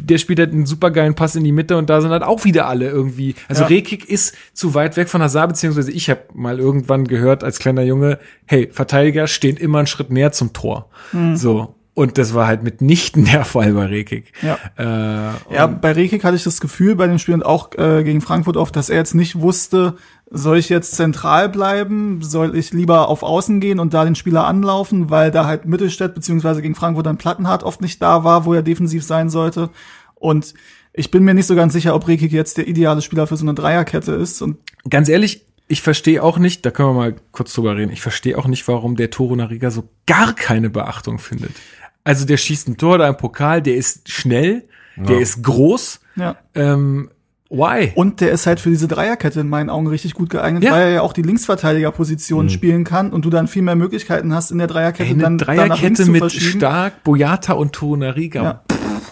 der 0.00 0.18
spielt 0.18 0.40
halt 0.40 0.52
einen 0.52 0.66
supergeilen 0.66 1.14
Pass 1.14 1.36
in 1.36 1.44
die 1.44 1.52
Mitte 1.52 1.76
und 1.76 1.88
da 1.88 2.00
sind 2.00 2.10
halt 2.10 2.24
auch 2.24 2.44
wieder 2.44 2.66
alle 2.66 2.88
irgendwie. 2.88 3.36
Also 3.48 3.62
ja. 3.62 3.68
Rekik 3.68 4.08
ist 4.08 4.34
zu 4.52 4.74
weit 4.74 4.96
weg 4.96 5.08
von 5.08 5.22
Hazard, 5.22 5.50
beziehungsweise 5.50 5.92
ich 5.92 6.10
habe 6.10 6.22
mal 6.34 6.58
irgendwann 6.58 7.06
gehört 7.06 7.44
als 7.44 7.60
kleiner 7.60 7.82
Junge, 7.82 8.18
hey, 8.46 8.68
Verteidiger 8.72 9.28
stehen 9.28 9.56
immer 9.56 9.78
einen 9.78 9.86
Schritt 9.86 10.10
näher 10.10 10.32
zum 10.32 10.52
Tor. 10.52 10.90
Mhm. 11.12 11.36
So. 11.36 11.74
Und 11.98 12.16
das 12.16 12.32
war 12.32 12.46
halt 12.46 12.62
mitnichten 12.62 13.24
der 13.32 13.44
Fall 13.44 13.72
bei 13.72 13.86
Rekik. 13.86 14.32
Ja, 14.40 14.56
äh, 14.78 15.52
ja 15.52 15.66
bei 15.66 15.90
Rekik 15.90 16.22
hatte 16.22 16.36
ich 16.36 16.44
das 16.44 16.60
Gefühl 16.60 16.94
bei 16.94 17.08
dem 17.08 17.18
Spiel 17.18 17.34
und 17.34 17.44
auch 17.44 17.76
äh, 17.76 18.04
gegen 18.04 18.20
Frankfurt 18.20 18.56
oft, 18.56 18.76
dass 18.76 18.88
er 18.88 18.98
jetzt 18.98 19.16
nicht 19.16 19.40
wusste, 19.40 19.96
soll 20.30 20.58
ich 20.58 20.68
jetzt 20.68 20.94
zentral 20.94 21.48
bleiben, 21.48 22.22
soll 22.22 22.56
ich 22.56 22.72
lieber 22.72 23.08
auf 23.08 23.24
Außen 23.24 23.58
gehen 23.58 23.80
und 23.80 23.94
da 23.94 24.04
den 24.04 24.14
Spieler 24.14 24.46
anlaufen, 24.46 25.10
weil 25.10 25.32
da 25.32 25.46
halt 25.46 25.64
Mittelstädt 25.64 26.14
beziehungsweise 26.14 26.62
gegen 26.62 26.76
Frankfurt 26.76 27.06
dann 27.06 27.18
Plattenhardt 27.18 27.64
oft 27.64 27.80
nicht 27.80 28.00
da 28.00 28.22
war, 28.22 28.44
wo 28.44 28.54
er 28.54 28.62
defensiv 28.62 29.02
sein 29.02 29.28
sollte. 29.28 29.70
Und 30.14 30.54
ich 30.92 31.10
bin 31.10 31.24
mir 31.24 31.34
nicht 31.34 31.46
so 31.46 31.56
ganz 31.56 31.72
sicher, 31.72 31.96
ob 31.96 32.06
Rekik 32.06 32.30
jetzt 32.30 32.58
der 32.58 32.68
ideale 32.68 33.02
Spieler 33.02 33.26
für 33.26 33.36
so 33.36 33.44
eine 33.44 33.54
Dreierkette 33.54 34.12
ist. 34.12 34.40
Und 34.40 34.58
ganz 34.88 35.08
ehrlich, 35.08 35.48
ich 35.66 35.82
verstehe 35.82 36.22
auch 36.22 36.38
nicht, 36.38 36.64
da 36.64 36.70
können 36.70 36.90
wir 36.90 36.94
mal 36.94 37.16
kurz 37.32 37.52
drüber 37.52 37.76
reden, 37.76 37.92
ich 37.92 38.00
verstehe 38.00 38.38
auch 38.38 38.46
nicht, 38.46 38.68
warum 38.68 38.94
der 38.94 39.10
Toro 39.10 39.34
Nariga 39.34 39.72
so 39.72 39.88
gar 40.06 40.32
keine 40.32 40.70
Beachtung 40.70 41.18
findet. 41.18 41.50
Also 42.08 42.24
der 42.24 42.38
schießt 42.38 42.68
ein 42.68 42.78
Tor 42.78 42.96
da 42.96 43.06
im 43.06 43.18
Pokal, 43.18 43.60
der 43.60 43.76
ist 43.76 44.10
schnell, 44.10 44.64
ja. 44.96 45.02
der 45.02 45.20
ist 45.20 45.42
groß. 45.42 46.00
Ja. 46.16 46.36
Ähm, 46.54 47.10
why? 47.50 47.92
Und 47.96 48.22
der 48.22 48.30
ist 48.30 48.46
halt 48.46 48.60
für 48.60 48.70
diese 48.70 48.88
Dreierkette 48.88 49.40
in 49.40 49.48
meinen 49.50 49.68
Augen 49.68 49.88
richtig 49.88 50.14
gut 50.14 50.30
geeignet, 50.30 50.64
ja. 50.64 50.72
weil 50.72 50.82
er 50.84 50.88
ja 50.88 51.02
auch 51.02 51.12
die 51.12 51.20
Linksverteidigerposition 51.20 52.46
mhm. 52.46 52.48
spielen 52.48 52.84
kann 52.84 53.12
und 53.12 53.26
du 53.26 53.30
dann 53.30 53.46
viel 53.46 53.60
mehr 53.60 53.76
Möglichkeiten 53.76 54.32
hast 54.32 54.50
in 54.50 54.56
der 54.56 54.68
Dreierkette. 54.68 55.10
Eine 55.10 55.22
dann 55.22 55.36
Dreierkette 55.36 56.06
mit 56.06 56.32
Stark, 56.32 57.04
Boyata 57.04 57.52
und 57.52 57.74
Tonariga. 57.74 58.42
Ja. 58.42 58.62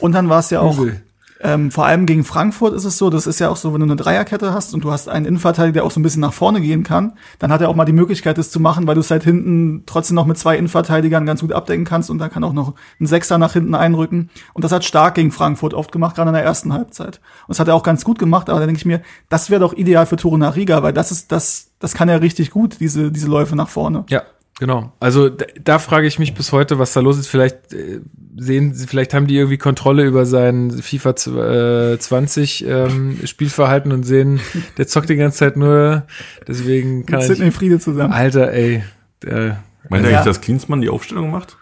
Und 0.00 0.12
dann 0.12 0.30
war 0.30 0.38
es 0.38 0.48
ja 0.48 0.60
auch 0.60 0.78
Übel. 0.78 1.02
Ähm, 1.40 1.70
vor 1.70 1.86
allem 1.86 2.06
gegen 2.06 2.24
Frankfurt 2.24 2.74
ist 2.74 2.84
es 2.84 2.96
so, 2.96 3.10
das 3.10 3.26
ist 3.26 3.38
ja 3.40 3.50
auch 3.50 3.56
so, 3.56 3.72
wenn 3.72 3.80
du 3.80 3.86
eine 3.86 3.96
Dreierkette 3.96 4.52
hast 4.54 4.72
und 4.74 4.84
du 4.84 4.90
hast 4.90 5.08
einen 5.08 5.26
Innenverteidiger, 5.26 5.74
der 5.74 5.84
auch 5.84 5.90
so 5.90 6.00
ein 6.00 6.02
bisschen 6.02 6.20
nach 6.20 6.32
vorne 6.32 6.60
gehen 6.60 6.82
kann, 6.82 7.12
dann 7.38 7.52
hat 7.52 7.60
er 7.60 7.68
auch 7.68 7.74
mal 7.74 7.84
die 7.84 7.92
Möglichkeit, 7.92 8.38
das 8.38 8.50
zu 8.50 8.60
machen, 8.60 8.86
weil 8.86 8.94
du 8.94 9.00
es 9.00 9.10
halt 9.10 9.24
hinten 9.24 9.82
trotzdem 9.86 10.14
noch 10.14 10.26
mit 10.26 10.38
zwei 10.38 10.56
Innenverteidigern 10.56 11.26
ganz 11.26 11.40
gut 11.40 11.52
abdecken 11.52 11.84
kannst 11.84 12.10
und 12.10 12.18
dann 12.18 12.30
kann 12.30 12.44
auch 12.44 12.52
noch 12.52 12.74
ein 13.00 13.06
Sechser 13.06 13.38
nach 13.38 13.52
hinten 13.52 13.74
einrücken. 13.74 14.30
Und 14.54 14.64
das 14.64 14.72
hat 14.72 14.84
stark 14.84 15.14
gegen 15.16 15.30
Frankfurt 15.30 15.74
oft 15.74 15.92
gemacht, 15.92 16.16
gerade 16.16 16.30
in 16.30 16.34
der 16.34 16.44
ersten 16.44 16.72
Halbzeit. 16.72 17.20
Und 17.46 17.50
das 17.50 17.60
hat 17.60 17.68
er 17.68 17.74
auch 17.74 17.82
ganz 17.82 18.04
gut 18.04 18.18
gemacht, 18.18 18.48
aber 18.48 18.60
da 18.60 18.66
denke 18.66 18.78
ich 18.78 18.86
mir, 18.86 19.02
das 19.28 19.50
wäre 19.50 19.60
doch 19.60 19.74
ideal 19.74 20.06
für 20.06 20.16
Tore 20.16 20.38
nach 20.38 20.56
Riga, 20.56 20.82
weil 20.82 20.92
das 20.92 21.10
ist 21.10 21.32
das, 21.32 21.70
das 21.78 21.94
kann 21.94 22.08
er 22.08 22.22
richtig 22.22 22.50
gut, 22.50 22.80
diese, 22.80 23.12
diese 23.12 23.28
Läufe 23.28 23.56
nach 23.56 23.68
vorne. 23.68 24.04
Ja, 24.08 24.22
Genau. 24.58 24.92
Also 25.00 25.28
da, 25.28 25.44
da 25.62 25.78
frage 25.78 26.06
ich 26.06 26.18
mich 26.18 26.34
bis 26.34 26.52
heute, 26.52 26.78
was 26.78 26.92
da 26.94 27.00
los 27.00 27.18
ist. 27.18 27.28
Vielleicht 27.28 27.74
äh, 27.74 28.00
sehen 28.36 28.72
sie, 28.72 28.86
vielleicht 28.86 29.12
haben 29.12 29.26
die 29.26 29.36
irgendwie 29.36 29.58
Kontrolle 29.58 30.04
über 30.04 30.24
sein 30.24 30.70
FIFA 30.70 31.92
äh, 31.92 31.98
20 31.98 32.66
ähm, 32.66 33.18
Spielverhalten 33.24 33.92
und 33.92 34.04
sehen, 34.04 34.40
der 34.78 34.86
zockt 34.86 35.10
die 35.10 35.16
ganze 35.16 35.38
Zeit 35.38 35.56
nur. 35.56 36.06
Deswegen 36.48 37.04
kann 37.04 37.18
Mit 37.18 37.26
Sidney 37.26 37.50
Friede 37.50 37.78
zusammen. 37.78 38.12
Alter, 38.12 38.52
ey. 38.52 38.82
Der, 39.22 39.62
Meint 39.88 40.04
also, 40.04 40.10
ja. 40.10 40.18
eigentlich, 40.18 40.24
dass 40.24 40.40
Klinsmann 40.40 40.80
die 40.80 40.88
Aufstellung 40.88 41.30
macht? 41.30 41.56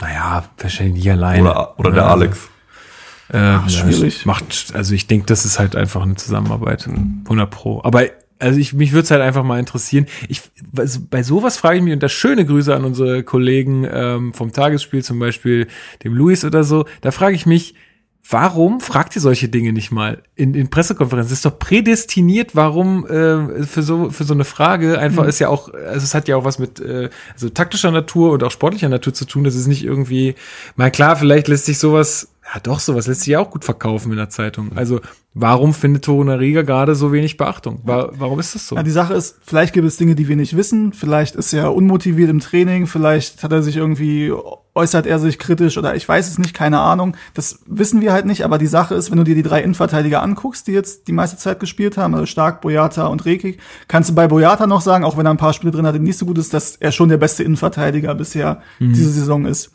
Naja, 0.00 0.44
wahrscheinlich 0.58 1.04
nie 1.04 1.10
alleine. 1.10 1.42
Oder, 1.42 1.78
oder 1.78 1.90
der 1.92 2.06
Alex. 2.06 2.48
Äh, 3.28 3.38
Ach, 3.38 3.68
schwierig. 3.68 4.20
Ja, 4.20 4.26
macht, 4.26 4.72
also 4.74 4.94
ich 4.94 5.06
denke, 5.06 5.26
das 5.26 5.44
ist 5.44 5.58
halt 5.58 5.76
einfach 5.76 6.02
eine 6.02 6.16
Zusammenarbeit. 6.16 6.88
100 6.88 7.50
Pro. 7.50 7.80
Aber 7.84 8.04
also 8.40 8.58
ich, 8.58 8.72
mich 8.72 8.92
würde 8.92 9.04
es 9.04 9.10
halt 9.10 9.22
einfach 9.22 9.44
mal 9.44 9.58
interessieren. 9.58 10.06
Ich, 10.28 10.42
bei 10.72 11.22
sowas 11.22 11.56
frage 11.56 11.78
ich 11.78 11.82
mich, 11.82 11.92
und 11.92 12.02
das 12.02 12.12
schöne 12.12 12.44
Grüße 12.44 12.74
an 12.74 12.84
unsere 12.84 13.22
Kollegen 13.22 13.86
ähm, 13.90 14.34
vom 14.34 14.52
Tagesspiel, 14.52 15.04
zum 15.04 15.18
Beispiel 15.18 15.68
dem 16.02 16.14
Luis 16.14 16.44
oder 16.44 16.64
so, 16.64 16.86
da 17.02 17.10
frage 17.10 17.34
ich 17.34 17.46
mich, 17.46 17.74
warum 18.28 18.80
fragt 18.80 19.16
ihr 19.16 19.22
solche 19.22 19.48
Dinge 19.48 19.72
nicht 19.72 19.90
mal 19.90 20.22
in, 20.36 20.54
in 20.54 20.70
Pressekonferenzen? 20.70 21.30
Das 21.30 21.38
ist 21.38 21.44
doch 21.44 21.58
prädestiniert, 21.58 22.54
warum 22.54 23.06
äh, 23.06 23.64
für 23.64 23.82
so 23.82 24.10
für 24.10 24.24
so 24.24 24.34
eine 24.34 24.44
Frage 24.44 24.98
einfach 24.98 25.24
mhm. 25.24 25.28
ist 25.28 25.38
ja 25.38 25.48
auch, 25.48 25.72
also 25.72 26.04
es 26.04 26.14
hat 26.14 26.28
ja 26.28 26.36
auch 26.36 26.44
was 26.44 26.58
mit 26.58 26.80
äh, 26.80 27.10
also 27.32 27.48
taktischer 27.48 27.90
Natur 27.90 28.32
und 28.32 28.44
auch 28.44 28.50
sportlicher 28.50 28.88
Natur 28.88 29.14
zu 29.14 29.24
tun. 29.24 29.44
Das 29.44 29.54
ist 29.54 29.66
nicht 29.66 29.84
irgendwie, 29.84 30.34
mal 30.76 30.90
klar, 30.90 31.16
vielleicht 31.16 31.48
lässt 31.48 31.66
sich 31.66 31.78
sowas 31.78 32.28
ja, 32.52 32.60
doch, 32.60 32.80
sowas 32.80 33.06
lässt 33.06 33.20
sich 33.20 33.28
ja 33.28 33.38
auch 33.38 33.50
gut 33.50 33.64
verkaufen 33.64 34.10
in 34.10 34.16
der 34.16 34.28
Zeitung. 34.28 34.70
Also, 34.74 35.00
warum 35.34 35.72
findet 35.72 36.04
Torunariga 36.04 36.62
gerade 36.62 36.96
so 36.96 37.12
wenig 37.12 37.36
Beachtung? 37.36 37.80
War, 37.84 38.10
warum 38.18 38.40
ist 38.40 38.56
das 38.56 38.66
so? 38.66 38.74
Ja, 38.74 38.82
die 38.82 38.90
Sache 38.90 39.14
ist, 39.14 39.36
vielleicht 39.42 39.72
gibt 39.72 39.86
es 39.86 39.96
Dinge, 39.98 40.16
die 40.16 40.26
wir 40.26 40.34
nicht 40.34 40.56
wissen. 40.56 40.92
Vielleicht 40.92 41.36
ist 41.36 41.52
er 41.52 41.72
unmotiviert 41.72 42.28
im 42.28 42.40
Training. 42.40 42.88
Vielleicht 42.88 43.44
hat 43.44 43.52
er 43.52 43.62
sich 43.62 43.76
irgendwie, 43.76 44.32
äußert 44.74 45.06
er 45.06 45.20
sich 45.20 45.38
kritisch 45.38 45.78
oder 45.78 45.94
ich 45.94 46.08
weiß 46.08 46.28
es 46.28 46.38
nicht, 46.38 46.52
keine 46.52 46.80
Ahnung. 46.80 47.16
Das 47.34 47.60
wissen 47.66 48.00
wir 48.00 48.12
halt 48.12 48.26
nicht. 48.26 48.44
Aber 48.44 48.58
die 48.58 48.66
Sache 48.66 48.96
ist, 48.96 49.12
wenn 49.12 49.18
du 49.18 49.24
dir 49.24 49.36
die 49.36 49.44
drei 49.44 49.62
Innenverteidiger 49.62 50.20
anguckst, 50.20 50.66
die 50.66 50.72
jetzt 50.72 51.06
die 51.06 51.12
meiste 51.12 51.36
Zeit 51.36 51.60
gespielt 51.60 51.96
haben, 51.96 52.14
also 52.14 52.26
Stark, 52.26 52.62
Boyata 52.62 53.06
und 53.06 53.24
Rekik, 53.26 53.60
kannst 53.86 54.10
du 54.10 54.14
bei 54.14 54.26
Boyata 54.26 54.66
noch 54.66 54.80
sagen, 54.80 55.04
auch 55.04 55.16
wenn 55.16 55.26
er 55.26 55.30
ein 55.30 55.36
paar 55.36 55.52
Spiele 55.52 55.70
drin 55.70 55.86
hat, 55.86 55.94
die 55.94 56.00
nicht 56.00 56.18
so 56.18 56.26
gut 56.26 56.38
ist, 56.38 56.52
dass 56.52 56.74
er 56.74 56.90
schon 56.90 57.10
der 57.10 57.18
beste 57.18 57.44
Innenverteidiger 57.44 58.12
bisher 58.16 58.60
mhm. 58.80 58.92
diese 58.92 59.10
Saison 59.10 59.46
ist 59.46 59.70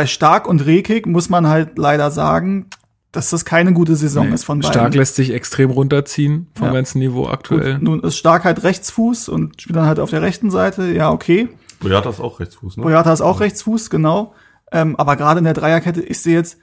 bei 0.00 0.06
Stark 0.06 0.48
und 0.48 0.64
Rekik 0.64 1.06
muss 1.06 1.28
man 1.28 1.46
halt 1.46 1.76
leider 1.76 2.10
sagen, 2.10 2.68
dass 3.12 3.28
das 3.28 3.44
keine 3.44 3.74
gute 3.74 3.96
Saison 3.96 4.28
nee, 4.28 4.34
ist 4.34 4.44
von 4.44 4.60
beiden. 4.60 4.72
Stark 4.72 4.94
lässt 4.94 5.14
sich 5.14 5.30
extrem 5.30 5.70
runterziehen 5.70 6.46
vom 6.54 6.68
ja. 6.68 6.72
ganzen 6.72 7.00
Niveau 7.00 7.28
aktuell. 7.28 7.74
Gut, 7.74 7.82
nun 7.82 8.00
ist 8.00 8.16
Stark 8.16 8.44
halt 8.44 8.62
Rechtsfuß 8.62 9.28
und 9.28 9.60
spielt 9.60 9.76
dann 9.76 9.84
halt 9.84 10.00
auf 10.00 10.08
der 10.08 10.22
rechten 10.22 10.50
Seite. 10.50 10.90
Ja, 10.90 11.10
okay. 11.10 11.50
Boyata 11.80 12.08
ist 12.08 12.18
auch 12.18 12.40
Rechtsfuß, 12.40 12.78
ne? 12.78 12.82
Boyata 12.82 13.12
ist 13.12 13.20
auch 13.20 13.40
Rechtsfuß, 13.40 13.90
genau. 13.90 14.32
Ähm, 14.72 14.96
aber 14.96 15.16
gerade 15.16 15.36
in 15.36 15.44
der 15.44 15.52
Dreierkette, 15.52 16.00
ich 16.00 16.22
sehe 16.22 16.36
jetzt, 16.36 16.56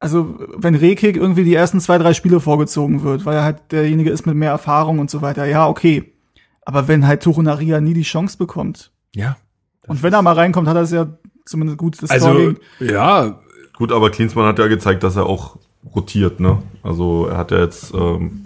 also 0.00 0.36
wenn 0.56 0.74
Rekik 0.74 1.16
irgendwie 1.16 1.44
die 1.44 1.54
ersten 1.54 1.78
zwei, 1.78 1.98
drei 1.98 2.12
Spiele 2.12 2.40
vorgezogen 2.40 3.04
wird, 3.04 3.24
weil 3.24 3.36
er 3.36 3.44
halt 3.44 3.70
derjenige 3.70 4.10
ist 4.10 4.26
mit 4.26 4.34
mehr 4.34 4.50
Erfahrung 4.50 4.98
und 4.98 5.10
so 5.10 5.22
weiter, 5.22 5.44
ja, 5.44 5.68
okay. 5.68 6.12
Aber 6.62 6.88
wenn 6.88 7.06
halt 7.06 7.22
Turunaria 7.22 7.80
nie 7.80 7.94
die 7.94 8.02
Chance 8.02 8.36
bekommt. 8.36 8.90
Ja. 9.14 9.36
Und 9.86 10.02
wenn 10.02 10.12
er 10.12 10.22
mal 10.22 10.34
reinkommt, 10.34 10.66
hat 10.66 10.74
er 10.76 10.82
es 10.82 10.90
ja 10.90 11.06
zumindest 11.48 11.78
gut 11.78 12.02
das 12.02 12.10
Also, 12.10 12.32
Tor 12.32 12.54
ja, 12.80 13.38
Gut, 13.78 13.92
aber 13.92 14.10
Klinsmann 14.10 14.44
hat 14.46 14.58
ja 14.58 14.66
gezeigt, 14.66 15.04
dass 15.04 15.14
er 15.14 15.26
auch 15.26 15.56
rotiert, 15.94 16.40
ne? 16.40 16.58
Also 16.82 17.26
er 17.26 17.38
hat 17.38 17.52
ja 17.52 17.60
jetzt, 17.60 17.94
ähm, 17.94 18.40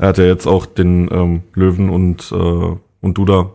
er 0.00 0.08
hat 0.08 0.18
ja 0.18 0.24
jetzt 0.24 0.48
auch 0.48 0.66
den 0.66 1.08
ähm, 1.12 1.42
Löwen 1.54 1.90
und 1.90 2.32
äh, 2.32 2.76
und 3.00 3.18
Duda 3.18 3.50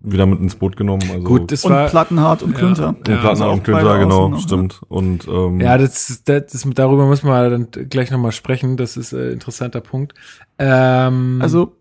wieder 0.00 0.26
mit 0.26 0.40
ins 0.40 0.56
Boot 0.56 0.76
genommen. 0.76 1.02
Also 1.12 1.22
gut, 1.22 1.52
das 1.52 1.64
und 1.64 1.70
war, 1.70 1.88
Plattenhardt 1.88 2.42
und 2.42 2.52
Ja. 2.52 2.58
Klünter. 2.58 2.88
und 2.88 3.08
Ja, 3.08 3.16
Plattner 3.18 3.28
also 3.28 3.50
und 3.50 3.62
Klünter, 3.62 3.98
genau, 4.00 4.28
noch, 4.30 4.40
stimmt. 4.40 4.80
Und 4.88 5.28
ähm, 5.28 5.60
ja, 5.60 5.78
das, 5.78 6.22
das, 6.24 6.46
das, 6.46 6.68
darüber 6.74 7.06
müssen 7.06 7.28
wir 7.28 7.50
dann 7.50 7.68
gleich 7.70 8.10
nochmal 8.10 8.32
sprechen. 8.32 8.76
Das 8.76 8.96
ist 8.96 9.12
ein 9.12 9.34
interessanter 9.34 9.80
Punkt. 9.80 10.14
Ähm, 10.58 11.38
Also 11.40 11.76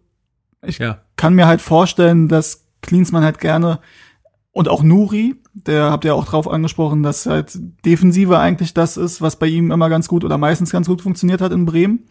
ich 0.61 0.77
ja. 0.77 0.99
kann 1.15 1.34
mir 1.34 1.47
halt 1.47 1.61
vorstellen, 1.61 2.27
dass 2.27 2.67
Klinsmann 2.82 3.23
halt 3.23 3.39
gerne 3.39 3.79
und 4.54 4.68
auch 4.68 4.84
Nuri, 4.84 5.36
der 5.54 5.91
habt 5.91 6.06
ihr 6.06 6.16
auch 6.16 6.26
drauf 6.26 6.47
angesprochen, 6.47 7.04
dass 7.04 7.26
halt 7.26 7.58
Defensive 7.86 8.38
eigentlich 8.38 8.74
das 8.74 8.97
ist, 8.97 9.22
was 9.22 9.38
bei 9.38 9.47
ihm 9.47 9.72
immer 9.72 9.89
ganz 9.89 10.08
gut 10.08 10.24
oder 10.26 10.38
meistens 10.38 10.72
ganz 10.72 10.88
gut 10.88 11.02
funktioniert 11.02 11.41
hat 11.41 11.52
in 11.52 11.66
Bremen 11.66 12.08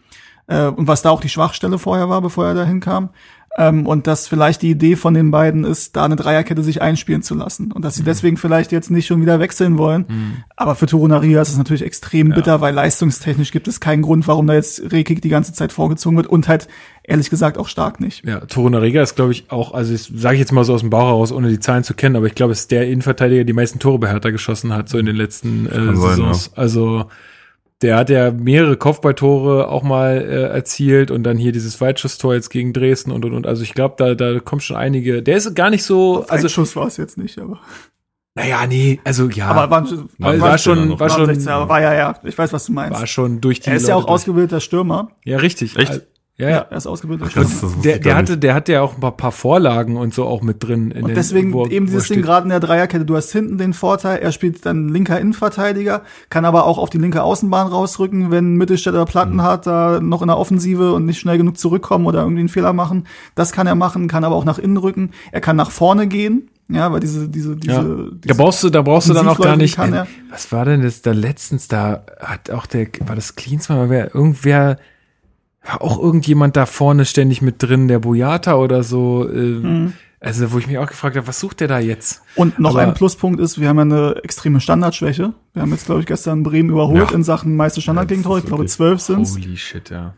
äh, 0.46 0.66
und 0.66 0.88
was 0.88 1.02
da 1.02 1.10
auch 1.10 1.20
die 1.20 1.28
Schwachstelle 1.28 1.78
vorher 1.78 2.08
war, 2.08 2.22
bevor 2.22 2.46
er 2.46 2.54
dahin 2.54 2.80
kam. 2.80 3.10
Ähm, 3.58 3.84
und 3.84 4.06
dass 4.06 4.28
vielleicht 4.28 4.62
die 4.62 4.70
Idee 4.70 4.94
von 4.94 5.12
den 5.12 5.32
beiden 5.32 5.64
ist, 5.64 5.96
da 5.96 6.04
eine 6.04 6.14
Dreierkette 6.14 6.62
sich 6.62 6.82
einspielen 6.82 7.22
zu 7.22 7.34
lassen 7.34 7.72
und 7.72 7.84
dass 7.84 7.96
sie 7.96 8.04
deswegen 8.04 8.36
vielleicht 8.36 8.70
jetzt 8.70 8.90
nicht 8.90 9.06
schon 9.06 9.20
wieder 9.22 9.40
wechseln 9.40 9.76
wollen. 9.76 10.44
Aber 10.54 10.76
für 10.76 10.86
Turunaria 10.86 11.42
ist 11.42 11.48
es 11.48 11.58
natürlich 11.58 11.82
extrem 11.82 12.30
bitter, 12.30 12.60
weil 12.60 12.72
leistungstechnisch 12.74 13.50
gibt 13.50 13.66
es 13.66 13.80
keinen 13.80 14.02
Grund, 14.02 14.28
warum 14.28 14.46
da 14.46 14.54
jetzt 14.54 14.92
Rekik 14.92 15.20
die 15.20 15.28
ganze 15.28 15.52
Zeit 15.52 15.72
vorgezogen 15.72 16.16
wird 16.16 16.28
und 16.28 16.46
halt 16.46 16.68
ehrlich 17.02 17.28
gesagt 17.28 17.58
auch 17.58 17.66
stark 17.66 18.00
nicht. 18.00 18.24
Ja, 18.24 18.40
Torunariga 18.40 19.02
ist, 19.02 19.16
glaube 19.16 19.32
ich, 19.32 19.50
auch, 19.50 19.74
also 19.74 19.96
sage 19.96 20.36
ich 20.36 20.40
jetzt 20.40 20.52
mal 20.52 20.64
so 20.64 20.74
aus 20.74 20.80
dem 20.80 20.90
Bauch 20.90 21.08
heraus, 21.08 21.32
ohne 21.32 21.48
die 21.48 21.58
Zahlen 21.58 21.82
zu 21.82 21.94
kennen, 21.94 22.14
aber 22.14 22.26
ich 22.26 22.36
glaube, 22.36 22.52
es 22.52 22.60
ist 22.60 22.70
der 22.70 22.86
Innenverteidiger, 22.86 23.38
der 23.38 23.44
die 23.46 23.52
meisten 23.52 23.80
Tore 23.80 23.98
bei 23.98 24.08
Hertha 24.08 24.30
geschossen 24.30 24.72
hat, 24.72 24.88
so 24.88 24.96
in 24.96 25.06
den 25.06 25.16
letzten 25.16 25.66
äh, 25.66 25.70
kann 25.70 25.96
sein, 25.96 26.10
Saisons. 26.10 26.52
Also 26.54 27.06
der 27.82 27.96
hat 27.96 28.10
ja 28.10 28.30
mehrere 28.30 28.76
Kopfballtore 28.76 29.68
auch 29.68 29.82
mal 29.82 30.18
äh, 30.18 30.48
erzielt 30.48 31.10
und 31.10 31.22
dann 31.22 31.38
hier 31.38 31.52
dieses 31.52 31.80
Weitschusstor 31.80 32.34
jetzt 32.34 32.50
gegen 32.50 32.72
Dresden 32.72 33.10
und 33.10 33.24
und 33.24 33.32
und. 33.32 33.46
Also 33.46 33.62
ich 33.62 33.72
glaube, 33.72 33.94
da, 33.96 34.14
da 34.14 34.40
kommen 34.40 34.60
schon 34.60 34.76
einige. 34.76 35.22
Der 35.22 35.36
ist 35.36 35.54
gar 35.54 35.70
nicht 35.70 35.84
so, 35.84 36.20
Also 36.22 36.32
also 36.32 36.48
Schuss 36.48 36.76
war 36.76 36.86
es 36.86 36.96
jetzt 36.98 37.16
nicht, 37.16 37.38
aber 37.38 37.60
naja, 38.34 38.64
nee, 38.66 39.00
also 39.04 39.28
ja, 39.28 39.48
aber 39.48 39.70
war, 39.70 39.90
war, 40.18 40.40
war, 40.40 40.58
schon, 40.58 40.98
war 41.00 41.10
schon, 41.10 41.26
16, 41.26 41.48
aber 41.48 41.68
war 41.68 41.80
ja 41.80 41.94
ja, 41.94 42.14
ich 42.22 42.38
weiß, 42.38 42.52
was 42.52 42.66
du 42.66 42.72
meinst. 42.72 42.98
war 42.98 43.06
schon 43.06 43.40
durch 43.40 43.60
die. 43.60 43.70
er 43.70 43.76
ist 43.76 43.88
ja 43.88 43.94
Leute 43.94 44.04
auch 44.04 44.06
durch. 44.06 44.14
ausgebildeter 44.14 44.60
Stürmer. 44.60 45.10
Ja, 45.24 45.38
richtig. 45.38 45.76
Echt? 45.76 46.02
Ja, 46.40 46.48
Ja, 46.48 46.56
ja. 46.56 46.66
er 46.70 46.76
ist 46.76 46.86
ausgebildeter 46.86 47.26
Ach, 47.26 47.30
Stürmer. 47.30 47.48
das- 47.48 47.60
das 47.60 47.70
wusste 47.76 47.88
Der, 47.88 47.98
der 47.98 48.16
hatte, 48.16 48.38
der 48.38 48.54
hatte 48.54 48.72
ja 48.72 48.82
auch 48.82 48.94
ein 48.94 49.00
paar, 49.00 49.16
paar 49.16 49.32
Vorlagen 49.32 49.96
und 49.96 50.14
so 50.14 50.24
auch 50.24 50.42
mit 50.42 50.62
drin. 50.62 50.90
In 50.90 51.02
Und 51.02 51.08
den, 51.10 51.14
deswegen 51.14 51.52
wo 51.52 51.66
eben 51.66 51.86
dieses 51.86 52.08
Ding 52.08 52.22
gerade 52.22 52.44
in 52.44 52.50
der 52.50 52.60
Dreierkette. 52.60 53.04
Du 53.04 53.16
hast 53.16 53.30
hinten 53.32 53.58
den 53.58 53.72
Vorteil, 53.74 54.18
er 54.18 54.32
spielt 54.32 54.64
dann 54.66 54.88
linker 54.88 55.20
Innenverteidiger, 55.20 56.02
kann 56.30 56.44
aber 56.44 56.64
auch 56.66 56.78
auf 56.78 56.90
die 56.90 56.98
linke 56.98 57.22
Außenbahn 57.22 57.66
rausrücken, 57.68 58.30
wenn 58.30 58.54
Mittelstädter 58.56 59.04
Platten 59.04 59.34
Mhm. 59.34 59.42
hat, 59.42 59.66
da 59.66 60.00
noch 60.00 60.22
in 60.22 60.28
der 60.28 60.38
Offensive 60.38 60.92
und 60.92 61.04
nicht 61.06 61.20
schnell 61.20 61.36
genug 61.38 61.58
zurückkommen 61.58 62.06
oder 62.06 62.20
irgendwie 62.20 62.40
einen 62.40 62.48
Fehler 62.48 62.72
machen. 62.72 63.06
Das 63.34 63.52
kann 63.52 63.66
er 63.66 63.74
machen, 63.74 64.08
kann 64.08 64.24
aber 64.24 64.34
auch 64.36 64.44
nach 64.44 64.58
innen 64.58 64.76
rücken. 64.78 65.10
Er 65.32 65.40
kann 65.40 65.56
nach 65.56 65.70
vorne 65.70 66.06
gehen, 66.06 66.48
ja, 66.68 66.90
weil 66.92 67.00
diese, 67.00 67.28
diese, 67.28 67.56
diese, 67.56 67.72
Ja. 67.74 67.82
Da 67.82 68.10
diese 68.24 68.34
brauchst 68.36 68.62
du, 68.62 68.70
da 68.70 68.82
brauchst 68.82 69.08
du 69.08 69.12
dann 69.12 69.28
auch 69.28 69.38
gar 69.40 69.56
nicht. 69.56 69.76
kann 69.76 69.92
er. 69.92 70.06
was 70.30 70.50
war 70.52 70.64
denn 70.64 70.82
das 70.82 71.02
da 71.02 71.12
letztens? 71.12 71.68
Da 71.68 72.04
hat 72.20 72.50
auch 72.50 72.66
der, 72.66 72.86
war 73.06 73.16
das 73.16 73.34
Klinsmann, 73.36 73.90
irgendwer, 73.90 74.78
auch 75.78 75.98
irgendjemand 75.98 76.56
da 76.56 76.66
vorne 76.66 77.04
ständig 77.04 77.42
mit 77.42 77.62
drin, 77.62 77.88
der 77.88 77.98
Boyata 77.98 78.54
oder 78.56 78.82
so. 78.82 79.28
Äh, 79.28 79.32
Mhm. 79.60 79.92
Also, 80.22 80.52
wo 80.52 80.58
ich 80.58 80.66
mich 80.66 80.76
auch 80.76 80.86
gefragt 80.86 81.16
habe, 81.16 81.26
was 81.26 81.40
sucht 81.40 81.60
der 81.60 81.68
da 81.68 81.78
jetzt? 81.78 82.20
Und 82.36 82.58
noch 82.58 82.72
Aber- 82.76 82.80
ein 82.82 82.92
Pluspunkt 82.92 83.40
ist, 83.40 83.58
wir 83.58 83.68
haben 83.70 83.76
ja 83.78 83.82
eine 83.84 84.14
extreme 84.22 84.60
Standardschwäche. 84.60 85.32
Wir 85.54 85.62
haben 85.62 85.70
jetzt, 85.70 85.86
glaube 85.86 86.00
ich, 86.00 86.06
gestern 86.06 86.42
Bremen 86.42 86.68
überholt 86.68 87.08
Ja. 87.10 87.16
in 87.16 87.22
Sachen 87.24 87.56
meiste 87.56 87.80
Standardgegentore. 87.80 88.40
Ich 88.40 88.44
glaube, 88.44 88.66
zwölf 88.66 89.00
sind's. 89.00 89.34
Holy 89.34 89.56
shit, 89.56 89.88
ja. 89.88 90.12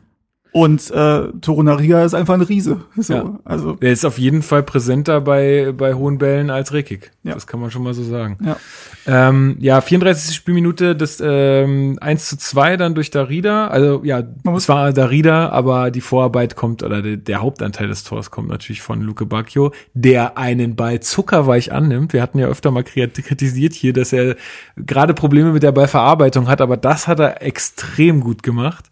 Und 0.52 0.90
äh, 0.90 1.28
Torunariga 1.40 2.04
ist 2.04 2.12
einfach 2.14 2.34
ein 2.34 2.42
Riese. 2.42 2.82
So, 2.96 3.14
Ja. 3.14 3.38
also 3.44 3.72
Der 3.72 3.90
ist 3.90 4.04
auf 4.04 4.18
jeden 4.18 4.42
Fall 4.42 4.62
präsenter 4.62 5.22
bei, 5.22 5.72
bei 5.74 5.94
hohen 5.94 6.18
Bällen 6.18 6.50
als 6.50 6.74
Rekik. 6.74 7.10
Ja. 7.22 7.32
Das 7.34 7.46
kann 7.46 7.58
man 7.60 7.70
schon 7.70 7.82
mal 7.82 7.94
so 7.94 8.02
sagen. 8.04 8.36
ja. 8.44 8.56
Ähm, 9.04 9.56
ja, 9.58 9.80
34. 9.80 10.36
Spielminute, 10.36 10.94
das 10.94 11.20
ähm, 11.24 11.98
1 12.00 12.28
zu 12.28 12.36
2 12.38 12.76
dann 12.76 12.94
durch 12.94 13.10
Darida. 13.10 13.66
Also 13.68 14.02
ja, 14.04 14.22
es 14.54 14.68
war 14.68 14.92
Darida, 14.92 15.48
aber 15.48 15.90
die 15.90 16.00
Vorarbeit 16.02 16.54
kommt, 16.54 16.82
oder 16.84 17.02
der, 17.02 17.16
der 17.16 17.40
Hauptanteil 17.42 17.88
des 17.88 18.04
Tors 18.04 18.30
kommt 18.30 18.48
natürlich 18.48 18.80
von 18.82 19.00
Luke 19.00 19.26
Bacchio, 19.26 19.72
der 19.94 20.38
einen 20.38 20.76
Ball 20.76 21.00
zuckerweich 21.00 21.72
annimmt. 21.72 22.12
Wir 22.12 22.22
hatten 22.22 22.38
ja 22.38 22.46
öfter 22.46 22.70
mal 22.70 22.84
krit- 22.84 23.20
kritisiert 23.22 23.72
hier, 23.72 23.92
dass 23.92 24.12
er 24.12 24.36
gerade 24.76 25.14
Probleme 25.14 25.50
mit 25.52 25.62
der 25.64 25.72
Ballverarbeitung 25.72 26.46
hat, 26.46 26.60
aber 26.60 26.76
das 26.76 27.08
hat 27.08 27.18
er 27.18 27.42
extrem 27.42 28.20
gut 28.20 28.42
gemacht. 28.44 28.84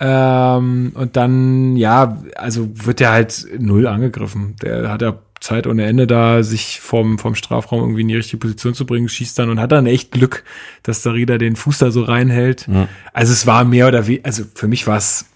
Ähm, 0.00 0.92
und 0.94 1.16
dann, 1.16 1.76
ja, 1.76 2.22
also 2.36 2.68
wird 2.72 3.00
er 3.00 3.12
halt 3.12 3.46
null 3.58 3.86
angegriffen. 3.86 4.56
Der 4.62 4.90
hat 4.90 5.02
ja 5.02 5.18
Zeit 5.44 5.66
ohne 5.66 5.84
Ende 5.84 6.06
da, 6.06 6.42
sich 6.42 6.80
vom, 6.80 7.18
vom 7.18 7.34
Strafraum 7.34 7.80
irgendwie 7.80 8.00
in 8.00 8.08
die 8.08 8.16
richtige 8.16 8.38
Position 8.38 8.74
zu 8.74 8.86
bringen, 8.86 9.08
schießt 9.08 9.38
dann 9.38 9.50
und 9.50 9.60
hat 9.60 9.72
dann 9.72 9.86
echt 9.86 10.10
Glück, 10.10 10.42
dass 10.82 11.02
der 11.02 11.12
Rieder 11.12 11.38
den 11.38 11.54
Fuß 11.54 11.78
da 11.78 11.90
so 11.90 12.02
reinhält. 12.02 12.66
Also 13.12 13.32
es 13.32 13.46
war 13.46 13.64
mehr 13.64 13.86
oder 13.86 14.06
weniger, 14.06 14.24
also 14.24 14.44
für 14.54 14.68
mich 14.68 14.86
war 14.86 14.96
es, 14.96 15.26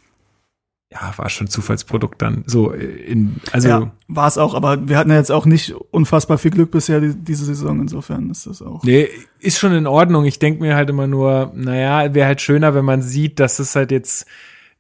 ja, 0.90 1.12
war 1.16 1.28
schon 1.28 1.48
Zufallsprodukt 1.48 2.22
dann. 2.22 2.42
So 2.46 2.70
in, 2.70 3.36
also 3.52 3.68
ja, 3.68 3.92
war 4.06 4.26
es 4.26 4.38
auch, 4.38 4.54
aber 4.54 4.88
wir 4.88 4.96
hatten 4.96 5.10
ja 5.10 5.16
jetzt 5.16 5.30
auch 5.30 5.44
nicht 5.44 5.74
unfassbar 5.90 6.38
viel 6.38 6.52
Glück 6.52 6.70
bisher 6.70 7.02
die, 7.02 7.14
diese 7.14 7.44
Saison, 7.44 7.78
insofern 7.82 8.30
ist 8.30 8.46
das 8.46 8.62
auch. 8.62 8.82
Nee, 8.84 9.08
ist 9.40 9.58
schon 9.58 9.72
in 9.74 9.86
Ordnung. 9.86 10.24
Ich 10.24 10.38
denke 10.38 10.62
mir 10.62 10.74
halt 10.74 10.88
immer 10.88 11.06
nur, 11.06 11.52
naja, 11.54 12.14
wäre 12.14 12.28
halt 12.28 12.40
schöner, 12.40 12.74
wenn 12.74 12.86
man 12.86 13.02
sieht, 13.02 13.38
dass 13.40 13.58
es 13.58 13.76
halt 13.76 13.90
jetzt 13.90 14.26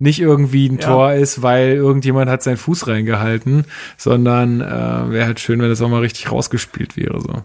nicht 0.00 0.20
irgendwie 0.20 0.68
ein 0.68 0.78
Ja. 0.78 0.86
Tor 0.88 1.12
ist, 1.14 1.42
weil 1.42 1.70
irgendjemand 1.74 2.30
hat 2.30 2.42
seinen 2.42 2.56
Fuß 2.56 2.86
reingehalten, 2.86 3.64
sondern 3.96 4.60
äh, 4.60 5.10
wäre 5.10 5.26
halt 5.26 5.40
schön, 5.40 5.60
wenn 5.60 5.68
das 5.68 5.82
auch 5.82 5.88
mal 5.88 6.00
richtig 6.00 6.30
rausgespielt 6.30 6.96
wäre. 6.96 7.20
So. 7.20 7.42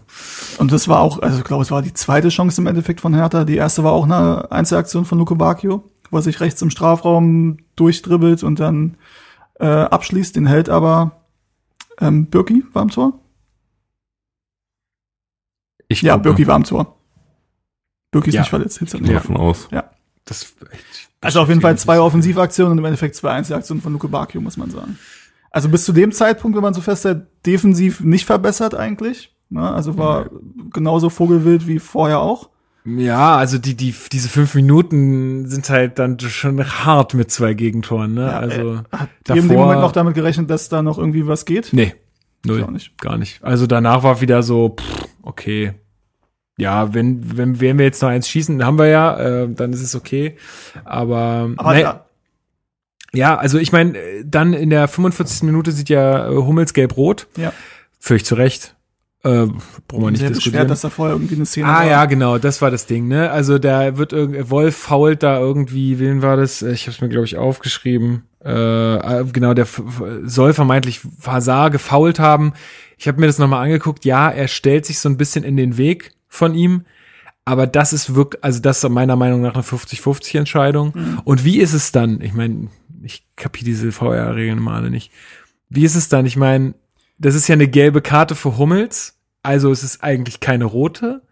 Und 0.58 0.70
das 0.70 0.86
war 0.86 1.00
auch, 1.00 1.18
also 1.20 1.38
ich 1.38 1.44
glaube, 1.44 1.62
es 1.62 1.70
war 1.72 1.82
die 1.82 1.94
zweite 1.94 2.28
Chance 2.28 2.60
im 2.60 2.68
Endeffekt 2.68 3.00
von 3.00 3.12
Hertha. 3.14 3.44
Die 3.44 3.56
erste 3.56 3.82
war 3.82 3.92
auch 3.92 4.04
eine 4.04 4.52
Einzelaktion 4.52 5.04
von 5.04 5.18
Luke 5.18 5.34
Bacchio, 5.34 5.90
wo 6.10 6.18
er 6.18 6.22
sich 6.22 6.38
rechts 6.40 6.62
im 6.62 6.70
Strafraum 6.70 7.56
durchdribbelt 7.74 8.44
und 8.44 8.60
dann 8.60 8.96
äh, 9.58 9.66
abschließt, 9.66 10.36
den 10.36 10.46
hält 10.46 10.68
aber 10.68 11.22
ähm, 12.00 12.26
Birki 12.26 12.64
war 12.72 12.82
am 12.82 12.90
Tor. 12.90 13.20
Ich 15.88 16.02
Ja. 16.02 16.16
Birki 16.16 16.46
war 16.46 16.54
am 16.56 16.64
Tor. 16.64 16.96
Birki 18.10 18.28
ist 18.30 18.34
Ja. 18.34 18.40
nicht 18.42 18.50
verletzt. 18.50 18.78
Hitze 18.78 18.98
Gehe 19.00 19.14
davon 19.14 19.36
aus. 19.36 19.68
Das, 20.24 20.54
Also 21.24 21.40
auf 21.40 21.48
jeden 21.48 21.60
Fall 21.60 21.76
zwei 21.78 21.98
Offensivaktionen 22.00 22.72
und 22.72 22.78
im 22.78 22.84
Endeffekt 22.84 23.16
zwei 23.16 23.30
Einzelaktionen 23.30 23.82
von 23.82 23.92
Luke 23.92 24.08
Bacchio, 24.08 24.40
muss 24.40 24.56
man 24.56 24.70
sagen. 24.70 24.98
Also 25.50 25.68
bis 25.68 25.84
zu 25.84 25.92
dem 25.92 26.12
Zeitpunkt, 26.12 26.56
wenn 26.56 26.62
man 26.62 26.74
so 26.74 26.80
festhält, 26.80 27.26
defensiv 27.46 28.00
nicht 28.00 28.26
verbessert 28.26 28.74
eigentlich. 28.74 29.32
Ne? 29.50 29.70
Also 29.72 29.96
war 29.96 30.30
genauso 30.72 31.10
vogelwild 31.10 31.66
wie 31.68 31.78
vorher 31.78 32.20
auch. 32.20 32.48
Ja, 32.86 33.36
also 33.36 33.56
die, 33.56 33.74
die, 33.76 33.94
diese 34.12 34.28
fünf 34.28 34.54
Minuten 34.54 35.46
sind 35.48 35.70
halt 35.70 35.98
dann 35.98 36.20
schon 36.20 36.62
hart 36.62 37.14
mit 37.14 37.30
zwei 37.30 37.54
Gegentoren, 37.54 38.12
ne? 38.12 38.26
Ja, 38.26 38.38
also 38.40 38.74
äh, 38.74 38.76
Hat 38.92 39.08
ihr 39.28 39.36
in 39.36 39.42
dem 39.42 39.48
davor- 39.48 39.62
Moment 39.64 39.80
noch 39.80 39.92
damit 39.92 40.14
gerechnet, 40.14 40.50
dass 40.50 40.68
da 40.68 40.82
noch 40.82 40.98
irgendwie 40.98 41.26
was 41.26 41.46
geht? 41.46 41.70
Nee, 41.72 41.94
null. 42.44 42.66
Gar 43.00 43.16
nicht. 43.16 43.42
Also 43.42 43.66
danach 43.66 44.02
war 44.02 44.20
wieder 44.20 44.42
so, 44.42 44.76
pff, 44.78 45.06
okay. 45.22 45.72
Ja, 46.56 46.94
wenn, 46.94 47.36
wenn, 47.36 47.60
wenn 47.60 47.78
wir 47.78 47.84
jetzt 47.84 48.00
noch 48.02 48.08
eins 48.10 48.28
schießen, 48.28 48.64
haben 48.64 48.78
wir 48.78 48.86
ja, 48.86 49.18
äh, 49.18 49.48
dann 49.52 49.72
ist 49.72 49.82
es 49.82 49.94
okay. 49.96 50.36
Aber, 50.84 51.50
Aber 51.56 51.74
nee, 51.74 51.82
da, 51.82 52.04
ja, 53.12 53.36
also 53.36 53.58
ich 53.58 53.72
meine, 53.72 53.94
dann 54.24 54.52
in 54.54 54.70
der 54.70 54.86
45. 54.88 55.42
Minute 55.44 55.72
sieht 55.72 55.88
ja 55.88 56.28
äh, 56.30 56.34
Hummels 56.36 56.72
gelb-rot. 56.74 57.26
ja, 57.36 57.52
Völlig 57.98 58.24
zu 58.24 58.34
Recht. 58.34 58.76
Äh, 59.24 59.46
brauchen 59.88 60.02
wir 60.04 60.10
nicht 60.10 60.20
sehr 60.20 60.28
diskutieren. 60.28 60.52
beschwert, 60.52 60.70
dass 60.70 60.82
da 60.82 60.90
vorher 60.90 61.14
irgendwie 61.16 61.34
eine 61.36 61.46
Szene 61.46 61.66
Ah 61.66 61.76
war. 61.78 61.86
ja, 61.86 62.04
genau, 62.04 62.36
das 62.38 62.60
war 62.60 62.70
das 62.70 62.84
Ding, 62.86 63.08
ne? 63.08 63.30
Also 63.30 63.58
da 63.58 63.96
wird 63.96 64.12
irgendwie 64.12 64.50
Wolf 64.50 64.76
fault 64.76 65.22
da 65.22 65.38
irgendwie, 65.38 65.98
wen 65.98 66.20
war 66.20 66.36
das? 66.36 66.60
Äh, 66.60 66.72
Ich 66.72 66.82
habe 66.82 66.90
es 66.92 67.00
mir 67.00 67.08
glaube 67.08 67.24
ich 67.24 67.38
aufgeschrieben. 67.38 68.24
Äh, 68.44 68.50
äh, 69.20 69.24
genau, 69.32 69.54
der 69.54 69.66
soll 70.24 70.52
vermeintlich 70.52 71.00
Hazard 71.26 71.72
gefault 71.72 72.18
haben. 72.20 72.52
Ich 72.98 73.08
habe 73.08 73.20
mir 73.20 73.26
das 73.26 73.38
nochmal 73.38 73.64
angeguckt. 73.64 74.04
Ja, 74.04 74.30
er 74.30 74.48
stellt 74.48 74.86
sich 74.86 74.98
so 74.98 75.08
ein 75.08 75.16
bisschen 75.16 75.44
in 75.44 75.56
den 75.56 75.76
Weg 75.76 76.12
von 76.28 76.54
ihm, 76.54 76.84
aber 77.44 77.66
das 77.66 77.92
ist 77.92 78.14
wirklich, 78.14 78.42
also 78.42 78.60
das 78.60 78.82
ist 78.82 78.90
meiner 78.90 79.16
Meinung 79.16 79.42
nach 79.42 79.54
eine 79.54 79.62
50-50 79.62 80.38
Entscheidung. 80.38 80.94
Und 81.24 81.44
wie 81.44 81.58
ist 81.58 81.74
es 81.74 81.92
dann? 81.92 82.20
Ich 82.20 82.32
meine, 82.32 82.68
ich 83.02 83.26
kapiere 83.36 83.66
diese 83.66 83.92
VR-Regeln 83.92 84.58
mal 84.58 84.76
alle 84.76 84.90
nicht. 84.90 85.12
Wie 85.68 85.84
ist 85.84 85.94
es 85.94 86.08
dann? 86.08 86.26
Ich 86.26 86.36
meine, 86.36 86.74
das 87.18 87.34
ist 87.34 87.48
ja 87.48 87.54
eine 87.54 87.68
gelbe 87.68 88.00
Karte 88.00 88.34
für 88.34 88.58
Hummels, 88.58 89.18
also 89.42 89.70
es 89.70 89.84
ist 89.84 90.02
eigentlich 90.02 90.40
keine 90.40 90.64
rote. 90.64 91.22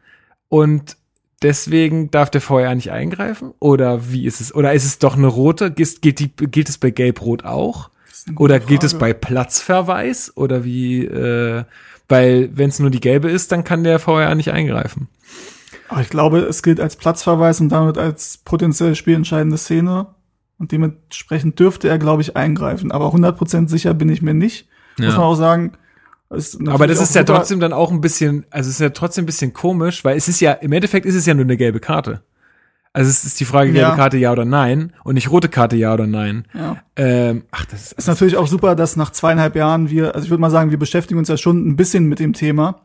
Und 0.48 0.96
deswegen 1.42 2.10
darf 2.10 2.30
der 2.30 2.40
VR 2.40 2.74
nicht 2.74 2.90
eingreifen? 2.90 3.52
Oder 3.58 4.10
wie 4.10 4.26
ist 4.26 4.40
es? 4.40 4.54
Oder 4.54 4.74
ist 4.74 4.84
es 4.84 4.98
doch 4.98 5.16
eine 5.16 5.26
rote? 5.26 5.70
Gilt, 5.70 6.02
gilt, 6.02 6.18
die, 6.18 6.28
gilt 6.28 6.68
es 6.68 6.78
bei 6.78 6.90
Gelb-Rot 6.90 7.44
auch? 7.44 7.90
Oder 8.36 8.60
gilt 8.60 8.84
es 8.84 8.98
bei 8.98 9.12
Platzverweis? 9.12 10.32
Oder 10.36 10.64
wie, 10.64 11.04
äh, 11.04 11.64
weil 12.08 12.50
wenn 12.52 12.68
es 12.68 12.78
nur 12.78 12.90
die 12.90 13.00
gelbe 13.00 13.30
ist, 13.30 13.52
dann 13.52 13.64
kann 13.64 13.84
der 13.84 13.98
VR 13.98 14.34
nicht 14.34 14.52
eingreifen. 14.52 15.08
Aber 15.88 16.00
ich 16.00 16.08
glaube, 16.08 16.38
es 16.38 16.62
gilt 16.62 16.80
als 16.80 16.96
Platzverweis 16.96 17.60
und 17.60 17.68
damit 17.68 17.98
als 17.98 18.38
potenziell 18.38 18.94
spielentscheidende 18.94 19.58
Szene. 19.58 20.06
Und 20.58 20.72
dementsprechend 20.72 21.58
dürfte 21.58 21.88
er, 21.88 21.98
glaube 21.98 22.22
ich, 22.22 22.36
eingreifen. 22.36 22.92
Aber 22.92 23.06
100% 23.08 23.68
sicher 23.68 23.94
bin 23.94 24.08
ich 24.08 24.22
mir 24.22 24.34
nicht. 24.34 24.68
Ja. 24.98 25.06
Muss 25.06 25.16
man 25.16 25.24
auch 25.24 25.34
sagen. 25.34 25.72
Aber 26.66 26.86
das 26.86 27.00
ist 27.00 27.14
ja 27.14 27.24
trotzdem 27.24 27.60
dann 27.60 27.74
auch 27.74 27.90
ein 27.90 28.00
bisschen, 28.00 28.46
also 28.48 28.68
es 28.68 28.76
ist 28.76 28.80
ja 28.80 28.88
trotzdem 28.90 29.24
ein 29.24 29.26
bisschen 29.26 29.52
komisch, 29.52 30.02
weil 30.02 30.16
es 30.16 30.28
ist 30.28 30.40
ja, 30.40 30.52
im 30.52 30.72
Endeffekt 30.72 31.04
ist 31.04 31.14
es 31.14 31.26
ja 31.26 31.34
nur 31.34 31.44
eine 31.44 31.58
gelbe 31.58 31.78
Karte. 31.78 32.22
Also 32.95 33.09
es 33.09 33.24
ist 33.24 33.40
die 33.40 33.47
Frage, 33.47 33.72
gelbe 33.72 33.88
ja. 33.88 33.97
Karte 33.97 34.18
ja 34.18 34.32
oder 34.32 34.45
nein 34.45 34.93
und 35.03 35.14
nicht 35.14 35.30
rote 35.30 35.49
Karte 35.49 35.76
ja 35.76 35.95
oder 35.95 36.07
nein. 36.07 36.45
Ja. 36.53 36.76
Ähm, 36.97 37.45
ach, 37.51 37.64
das 37.64 37.84
ist, 37.84 37.93
ist 37.93 38.07
natürlich 38.07 38.36
auch 38.36 38.47
super, 38.47 38.74
dass 38.74 38.97
nach 38.97 39.11
zweieinhalb 39.11 39.57
Jahren 39.57 39.88
wir, 39.88 40.14
also 40.14 40.24
ich 40.24 40.30
würde 40.30 40.43
mal 40.43 40.51
sagen, 40.51 40.70
wir 40.70 40.78
beschäftigen 40.78 41.18
uns 41.18 41.28
ja 41.28 41.38
schon 41.38 41.66
ein 41.66 41.76
bisschen 41.76 42.07
mit 42.07 42.18
dem 42.18 42.34
Thema. 42.34 42.80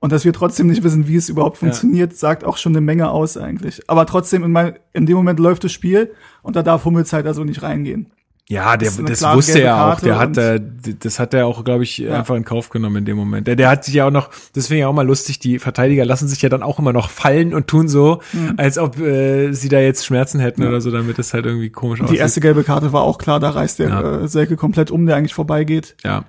Und 0.00 0.10
dass 0.10 0.24
wir 0.24 0.32
trotzdem 0.32 0.66
nicht 0.66 0.82
wissen, 0.82 1.06
wie 1.06 1.14
es 1.14 1.28
überhaupt 1.28 1.58
funktioniert, 1.58 2.10
ja. 2.10 2.18
sagt 2.18 2.42
auch 2.42 2.56
schon 2.56 2.72
eine 2.72 2.80
Menge 2.80 3.10
aus 3.10 3.36
eigentlich. 3.36 3.88
Aber 3.88 4.04
trotzdem, 4.04 4.42
in, 4.42 4.50
mein, 4.50 4.74
in 4.92 5.06
dem 5.06 5.16
Moment 5.16 5.38
läuft 5.38 5.62
das 5.62 5.70
Spiel 5.70 6.12
und 6.42 6.56
da 6.56 6.64
darf 6.64 6.84
Hummels 6.84 7.12
halt 7.12 7.24
also 7.24 7.44
nicht 7.44 7.62
reingehen. 7.62 8.10
Ja, 8.48 8.76
der, 8.76 8.90
das, 8.90 9.20
das 9.20 9.34
wusste 9.34 9.62
er 9.62 9.86
auch. 9.86 10.00
Der 10.00 10.18
hat, 10.18 10.36
äh, 10.36 10.60
das 10.98 11.18
hat 11.18 11.32
er 11.32 11.46
auch, 11.46 11.64
glaube 11.64 11.84
ich, 11.84 11.98
ja. 11.98 12.18
einfach 12.18 12.34
in 12.34 12.44
Kauf 12.44 12.70
genommen 12.70 12.96
in 12.96 13.04
dem 13.04 13.16
Moment. 13.16 13.46
Der, 13.46 13.56
der 13.56 13.68
hat 13.68 13.84
sich 13.84 13.94
ja 13.94 14.06
auch 14.06 14.10
noch, 14.10 14.30
deswegen 14.54 14.80
ja 14.80 14.88
auch 14.88 14.92
mal 14.92 15.06
lustig, 15.06 15.38
die 15.38 15.58
Verteidiger 15.58 16.04
lassen 16.04 16.26
sich 16.26 16.42
ja 16.42 16.48
dann 16.48 16.62
auch 16.62 16.78
immer 16.78 16.92
noch 16.92 17.08
fallen 17.08 17.54
und 17.54 17.68
tun 17.68 17.88
so, 17.88 18.20
mhm. 18.32 18.54
als 18.56 18.78
ob 18.78 18.98
äh, 18.98 19.52
sie 19.52 19.68
da 19.68 19.78
jetzt 19.78 20.04
Schmerzen 20.04 20.40
hätten 20.40 20.62
ja. 20.62 20.68
oder 20.68 20.80
so, 20.80 20.90
damit 20.90 21.18
das 21.18 21.32
halt 21.32 21.46
irgendwie 21.46 21.70
komisch 21.70 22.00
aussieht. 22.00 22.16
Die 22.16 22.20
erste 22.20 22.40
gelbe 22.40 22.64
Karte 22.64 22.92
war 22.92 23.02
auch 23.02 23.18
klar, 23.18 23.38
da 23.38 23.50
reißt 23.50 23.78
der 23.78 23.88
ja. 23.88 24.22
äh, 24.22 24.28
Selke 24.28 24.56
komplett 24.56 24.90
um, 24.90 25.06
der 25.06 25.16
eigentlich 25.16 25.34
vorbeigeht. 25.34 25.94
Ja. 26.02 26.24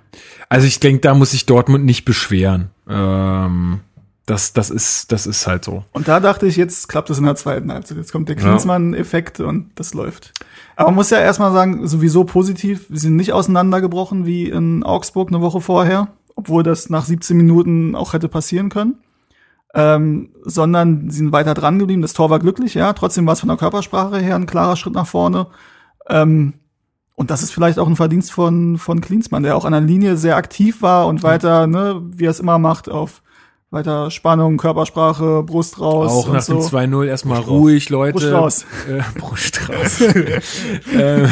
Also 0.49 0.67
ich 0.67 0.79
denke, 0.79 1.01
da 1.01 1.15
muss 1.15 1.31
sich 1.31 1.45
Dortmund 1.47 1.83
nicht 1.83 2.05
beschweren. 2.05 2.69
Ähm, 2.87 3.79
das, 4.25 4.53
das 4.53 4.69
ist, 4.69 5.11
das 5.11 5.27
ist 5.27 5.47
halt 5.47 5.65
so. 5.65 5.83
Und 5.91 6.07
da 6.07 6.19
dachte 6.19 6.47
ich, 6.47 6.55
jetzt 6.55 6.87
klappt 6.87 7.09
es 7.09 7.17
in 7.17 7.25
der 7.25 7.35
zweiten 7.35 7.71
Halbzeit. 7.71 7.97
Jetzt 7.97 8.13
kommt 8.13 8.29
der 8.29 8.37
Klinsmann-Effekt 8.37 9.41
und 9.41 9.71
das 9.75 9.93
läuft. 9.93 10.33
Aber 10.77 10.89
man 10.89 10.95
muss 10.95 11.09
ja 11.09 11.19
erstmal 11.19 11.51
sagen, 11.51 11.85
sowieso 11.87 12.23
positiv, 12.23 12.85
wir 12.89 12.99
sind 12.99 13.17
nicht 13.17 13.33
auseinandergebrochen 13.33 14.25
wie 14.25 14.49
in 14.49 14.83
Augsburg 14.83 15.29
eine 15.29 15.41
Woche 15.41 15.59
vorher, 15.59 16.07
obwohl 16.35 16.63
das 16.63 16.89
nach 16.89 17.03
17 17.03 17.35
Minuten 17.35 17.95
auch 17.95 18.13
hätte 18.13 18.29
passieren 18.29 18.69
können. 18.69 18.95
Ähm, 19.75 20.29
sondern 20.43 21.09
sie 21.09 21.17
sind 21.17 21.31
weiter 21.31 21.55
dran 21.55 21.79
geblieben. 21.79 22.03
Das 22.03 22.13
Tor 22.13 22.29
war 22.29 22.39
glücklich, 22.39 22.75
ja. 22.75 22.93
Trotzdem 22.93 23.25
war 23.25 23.33
es 23.33 23.39
von 23.39 23.49
der 23.49 23.57
Körpersprache 23.57 24.19
her 24.19 24.35
ein 24.35 24.45
klarer 24.45 24.77
Schritt 24.77 24.93
nach 24.93 25.07
vorne. 25.07 25.47
Ähm, 26.07 26.53
und 27.15 27.29
das 27.29 27.43
ist 27.43 27.51
vielleicht 27.51 27.79
auch 27.79 27.87
ein 27.87 27.95
Verdienst 27.95 28.31
von, 28.31 28.77
von 28.77 29.01
Klinsmann, 29.01 29.43
der 29.43 29.57
auch 29.57 29.65
an 29.65 29.73
der 29.73 29.81
Linie 29.81 30.15
sehr 30.15 30.37
aktiv 30.37 30.81
war 30.81 31.07
und 31.07 31.23
weiter, 31.23 31.67
ne, 31.67 32.01
wie 32.05 32.25
er 32.25 32.31
es 32.31 32.39
immer 32.39 32.59
macht, 32.59 32.87
auf 32.87 33.22
weiter 33.73 34.11
Spannung, 34.11 34.57
Körpersprache, 34.57 35.43
Brust 35.43 35.79
raus. 35.79 36.11
Auch 36.11 36.31
nach 36.31 36.41
so. 36.41 36.53
dem 36.53 36.61
2-0 36.61 37.05
erstmal 37.05 37.39
Brust 37.39 37.49
ruhig, 37.49 37.89
Leute. 37.89 38.13
Brust 38.13 38.33
raus. 38.33 38.65
Äh, 38.87 39.01
Brust 39.19 39.69
raus. 39.69 40.01
ähm, 40.93 41.27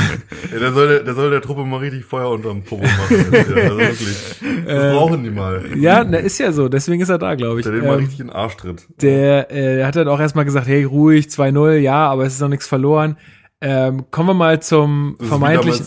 ja, 0.52 0.60
der, 0.60 0.74
soll, 0.74 0.88
der, 0.88 1.04
der 1.04 1.14
soll 1.14 1.30
der 1.30 1.42
Truppe 1.42 1.64
mal 1.66 1.78
richtig 1.78 2.04
Feuer 2.04 2.30
unterm 2.30 2.64
Popo 2.64 2.84
machen. 2.84 3.26
also 3.32 3.78
wirklich. 3.78 4.18
Das 4.66 4.84
äh, 4.84 4.96
brauchen 4.96 5.24
die 5.24 5.30
mal. 5.30 5.64
Ja, 5.78 6.04
na, 6.04 6.18
ist 6.18 6.39
ja 6.39 6.52
so. 6.52 6.68
Deswegen 6.68 7.02
ist 7.02 7.10
er 7.10 7.20
da, 7.20 7.36
glaube 7.36 7.60
ich. 7.60 7.64
Der 7.64 7.74
den 7.74 7.84
ähm, 7.84 7.88
mal 7.88 7.98
richtig 7.98 8.20
in 8.20 8.28
den 8.28 8.36
Arsch 8.36 8.58
tritt. 8.58 8.88
Der, 9.02 9.52
äh, 9.52 9.78
der 9.78 9.88
hat 9.88 9.96
dann 9.96 10.08
auch 10.08 10.20
erstmal 10.20 10.46
gesagt, 10.46 10.68
hey, 10.68 10.84
ruhig, 10.84 11.28
2-0, 11.28 11.76
ja, 11.76 12.10
aber 12.10 12.26
es 12.26 12.34
ist 12.34 12.42
noch 12.42 12.50
nichts 12.50 12.68
verloren. 12.68 13.18
Ähm, 13.64 14.05
kommen 14.09 14.30
wir 14.30 14.34
mal 14.34 14.59
zum 14.59 15.18
das 15.20 15.28
vermeintlichen. 15.28 15.86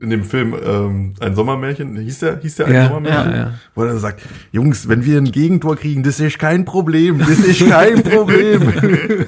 in 0.00 0.10
dem 0.10 0.22
Film 0.22 0.54
ähm, 0.64 1.14
ein 1.18 1.34
Sommermärchen, 1.34 1.96
hieß 1.96 2.20
der, 2.20 2.38
hieß 2.38 2.54
der 2.54 2.66
ein 2.66 2.74
ja, 2.74 2.86
Sommermärchen? 2.86 3.32
Ja, 3.32 3.36
ja. 3.36 3.54
Wo 3.74 3.82
er 3.82 3.88
dann 3.88 3.98
sagt, 3.98 4.22
Jungs, 4.52 4.88
wenn 4.88 5.04
wir 5.04 5.18
ein 5.18 5.32
Gegentor 5.32 5.74
kriegen, 5.74 6.04
das 6.04 6.20
ist 6.20 6.38
kein 6.38 6.64
Problem, 6.64 7.18
das 7.18 7.40
ist 7.40 7.68
kein 7.68 8.04
Problem. 8.04 8.72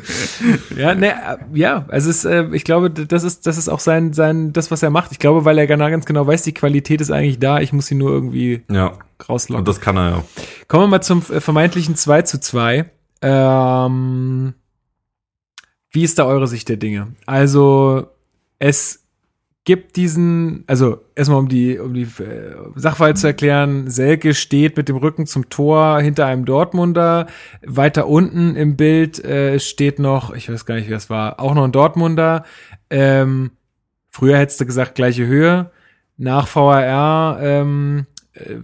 ja, 0.77 0.95
ne, 0.95 1.13
ja, 1.53 1.87
also 1.89 2.11
es 2.11 2.19
ist, 2.19 2.25
äh, 2.25 2.47
ich 2.53 2.63
glaube, 2.63 2.89
das 2.89 3.25
ist, 3.25 3.49
das 3.49 3.59
ist 3.59 3.69
auch 3.69 3.81
sein, 3.81 4.13
sein, 4.13 4.53
das, 4.53 4.71
was 4.71 4.85
er 4.85 4.91
macht. 4.91 5.11
Ich 5.11 5.19
glaube, 5.19 5.45
weil 5.45 5.59
er 5.59 5.67
ganz 5.67 6.07
genau 6.07 6.25
weiß, 6.25 6.45
die 6.45 6.55
Qualität 6.55 7.01
ist 7.01 7.11
eigentlich 7.11 7.41
da, 7.41 7.59
ich 7.59 7.73
muss 7.73 7.87
sie 7.87 7.97
nur 7.97 8.13
irgendwie 8.13 8.63
ja. 8.71 8.93
rauslocken. 9.29 9.59
Und 9.59 9.67
das 9.67 9.81
kann 9.81 9.97
er 9.97 10.11
ja. 10.11 10.25
Kommen 10.69 10.85
wir 10.85 10.89
mal 10.89 11.01
zum 11.01 11.23
äh, 11.33 11.41
vermeintlichen 11.41 11.97
2 11.97 12.23
zu 12.23 12.39
2. 12.39 12.89
Ähm, 13.23 14.55
wie 15.91 16.05
ist 16.05 16.19
da 16.19 16.27
eure 16.27 16.47
Sicht 16.47 16.69
der 16.69 16.77
Dinge? 16.77 17.15
Also, 17.27 18.09
es 18.59 19.05
gibt 19.69 19.97
diesen, 19.97 20.65
also 20.67 21.05
erstmal 21.15 21.41
um 21.41 21.49
die, 21.49 21.79
um 21.79 21.93
die 21.93 22.05
äh, 22.23 22.55
Sachverhalt 22.75 23.19
zu 23.19 23.27
erklären, 23.27 23.91
Selke 23.91 24.33
steht 24.33 24.79
mit 24.79 24.89
dem 24.89 24.97
Rücken 24.97 25.27
zum 25.27 25.51
Tor 25.51 26.01
hinter 26.01 26.25
einem 26.25 26.47
Dortmunder. 26.47 27.27
Weiter 27.67 28.09
unten 28.09 28.57
im 28.57 28.77
Bild 28.77 29.23
äh, 29.23 29.61
steht 29.61 29.99
noch, 29.99 30.33
ich 30.35 30.51
weiß 30.51 30.65
gar 30.65 30.77
nicht, 30.77 30.87
wie 30.87 30.93
das 30.93 31.11
war, 31.11 31.39
auch 31.39 31.55
noch 31.55 31.65
ein 31.65 31.73
Dortmunder. 31.73 32.45
Ähm, 32.89 33.51
früher 34.09 34.39
hättest 34.39 34.59
du 34.63 34.65
gesagt, 34.65 34.95
gleiche 34.95 35.27
Höhe. 35.27 35.71
Nach 36.17 36.49
VAR 36.57 37.39
ähm, 37.43 38.07
äh, 38.33 38.55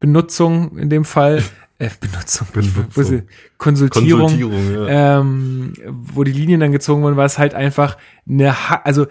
Benutzung 0.00 0.78
in 0.78 0.88
dem 0.88 1.04
Fall 1.04 1.42
äh, 1.78 1.90
Benutzung, 2.00 2.48
Benutzung. 2.52 3.22
Konsultierung, 3.56 4.20
Konsultierung 4.20 4.72
ja. 4.72 5.20
ähm, 5.20 5.74
wo 5.86 6.24
die 6.24 6.32
Linien 6.32 6.60
dann 6.60 6.72
gezogen 6.72 7.02
wurden, 7.02 7.16
war 7.16 7.24
es 7.24 7.38
halt 7.38 7.54
einfach 7.54 7.96
eine, 8.28 8.52
ha 8.52 8.80
also 8.84 9.06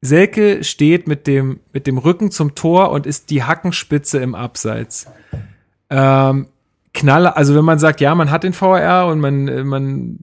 Selke 0.00 0.62
steht 0.64 1.08
mit 1.08 1.26
dem, 1.26 1.60
mit 1.72 1.86
dem 1.86 1.98
Rücken 1.98 2.30
zum 2.30 2.54
Tor 2.54 2.92
und 2.92 3.06
ist 3.06 3.30
die 3.30 3.42
Hackenspitze 3.42 4.18
im 4.18 4.34
Abseits. 4.34 5.06
Ähm, 5.90 6.46
Knaller, 6.94 7.36
also 7.36 7.54
wenn 7.54 7.64
man 7.64 7.78
sagt, 7.78 8.00
ja, 8.00 8.14
man 8.14 8.30
hat 8.30 8.44
den 8.44 8.52
VR 8.52 9.06
und 9.06 9.20
man, 9.20 9.66
man, 9.66 10.18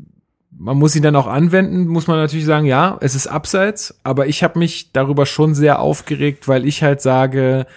man 0.57 0.77
muss 0.77 0.95
ihn 0.95 1.03
dann 1.03 1.15
auch 1.15 1.27
anwenden, 1.27 1.87
muss 1.87 2.07
man 2.07 2.17
natürlich 2.17 2.45
sagen, 2.45 2.65
ja, 2.65 2.97
es 3.01 3.15
ist 3.15 3.27
Abseits, 3.27 3.99
aber 4.03 4.27
ich 4.27 4.43
habe 4.43 4.59
mich 4.59 4.91
darüber 4.91 5.25
schon 5.25 5.53
sehr 5.53 5.79
aufgeregt, 5.79 6.47
weil 6.47 6.65
ich 6.65 6.81
halt 6.81 7.01
sage, 7.01 7.67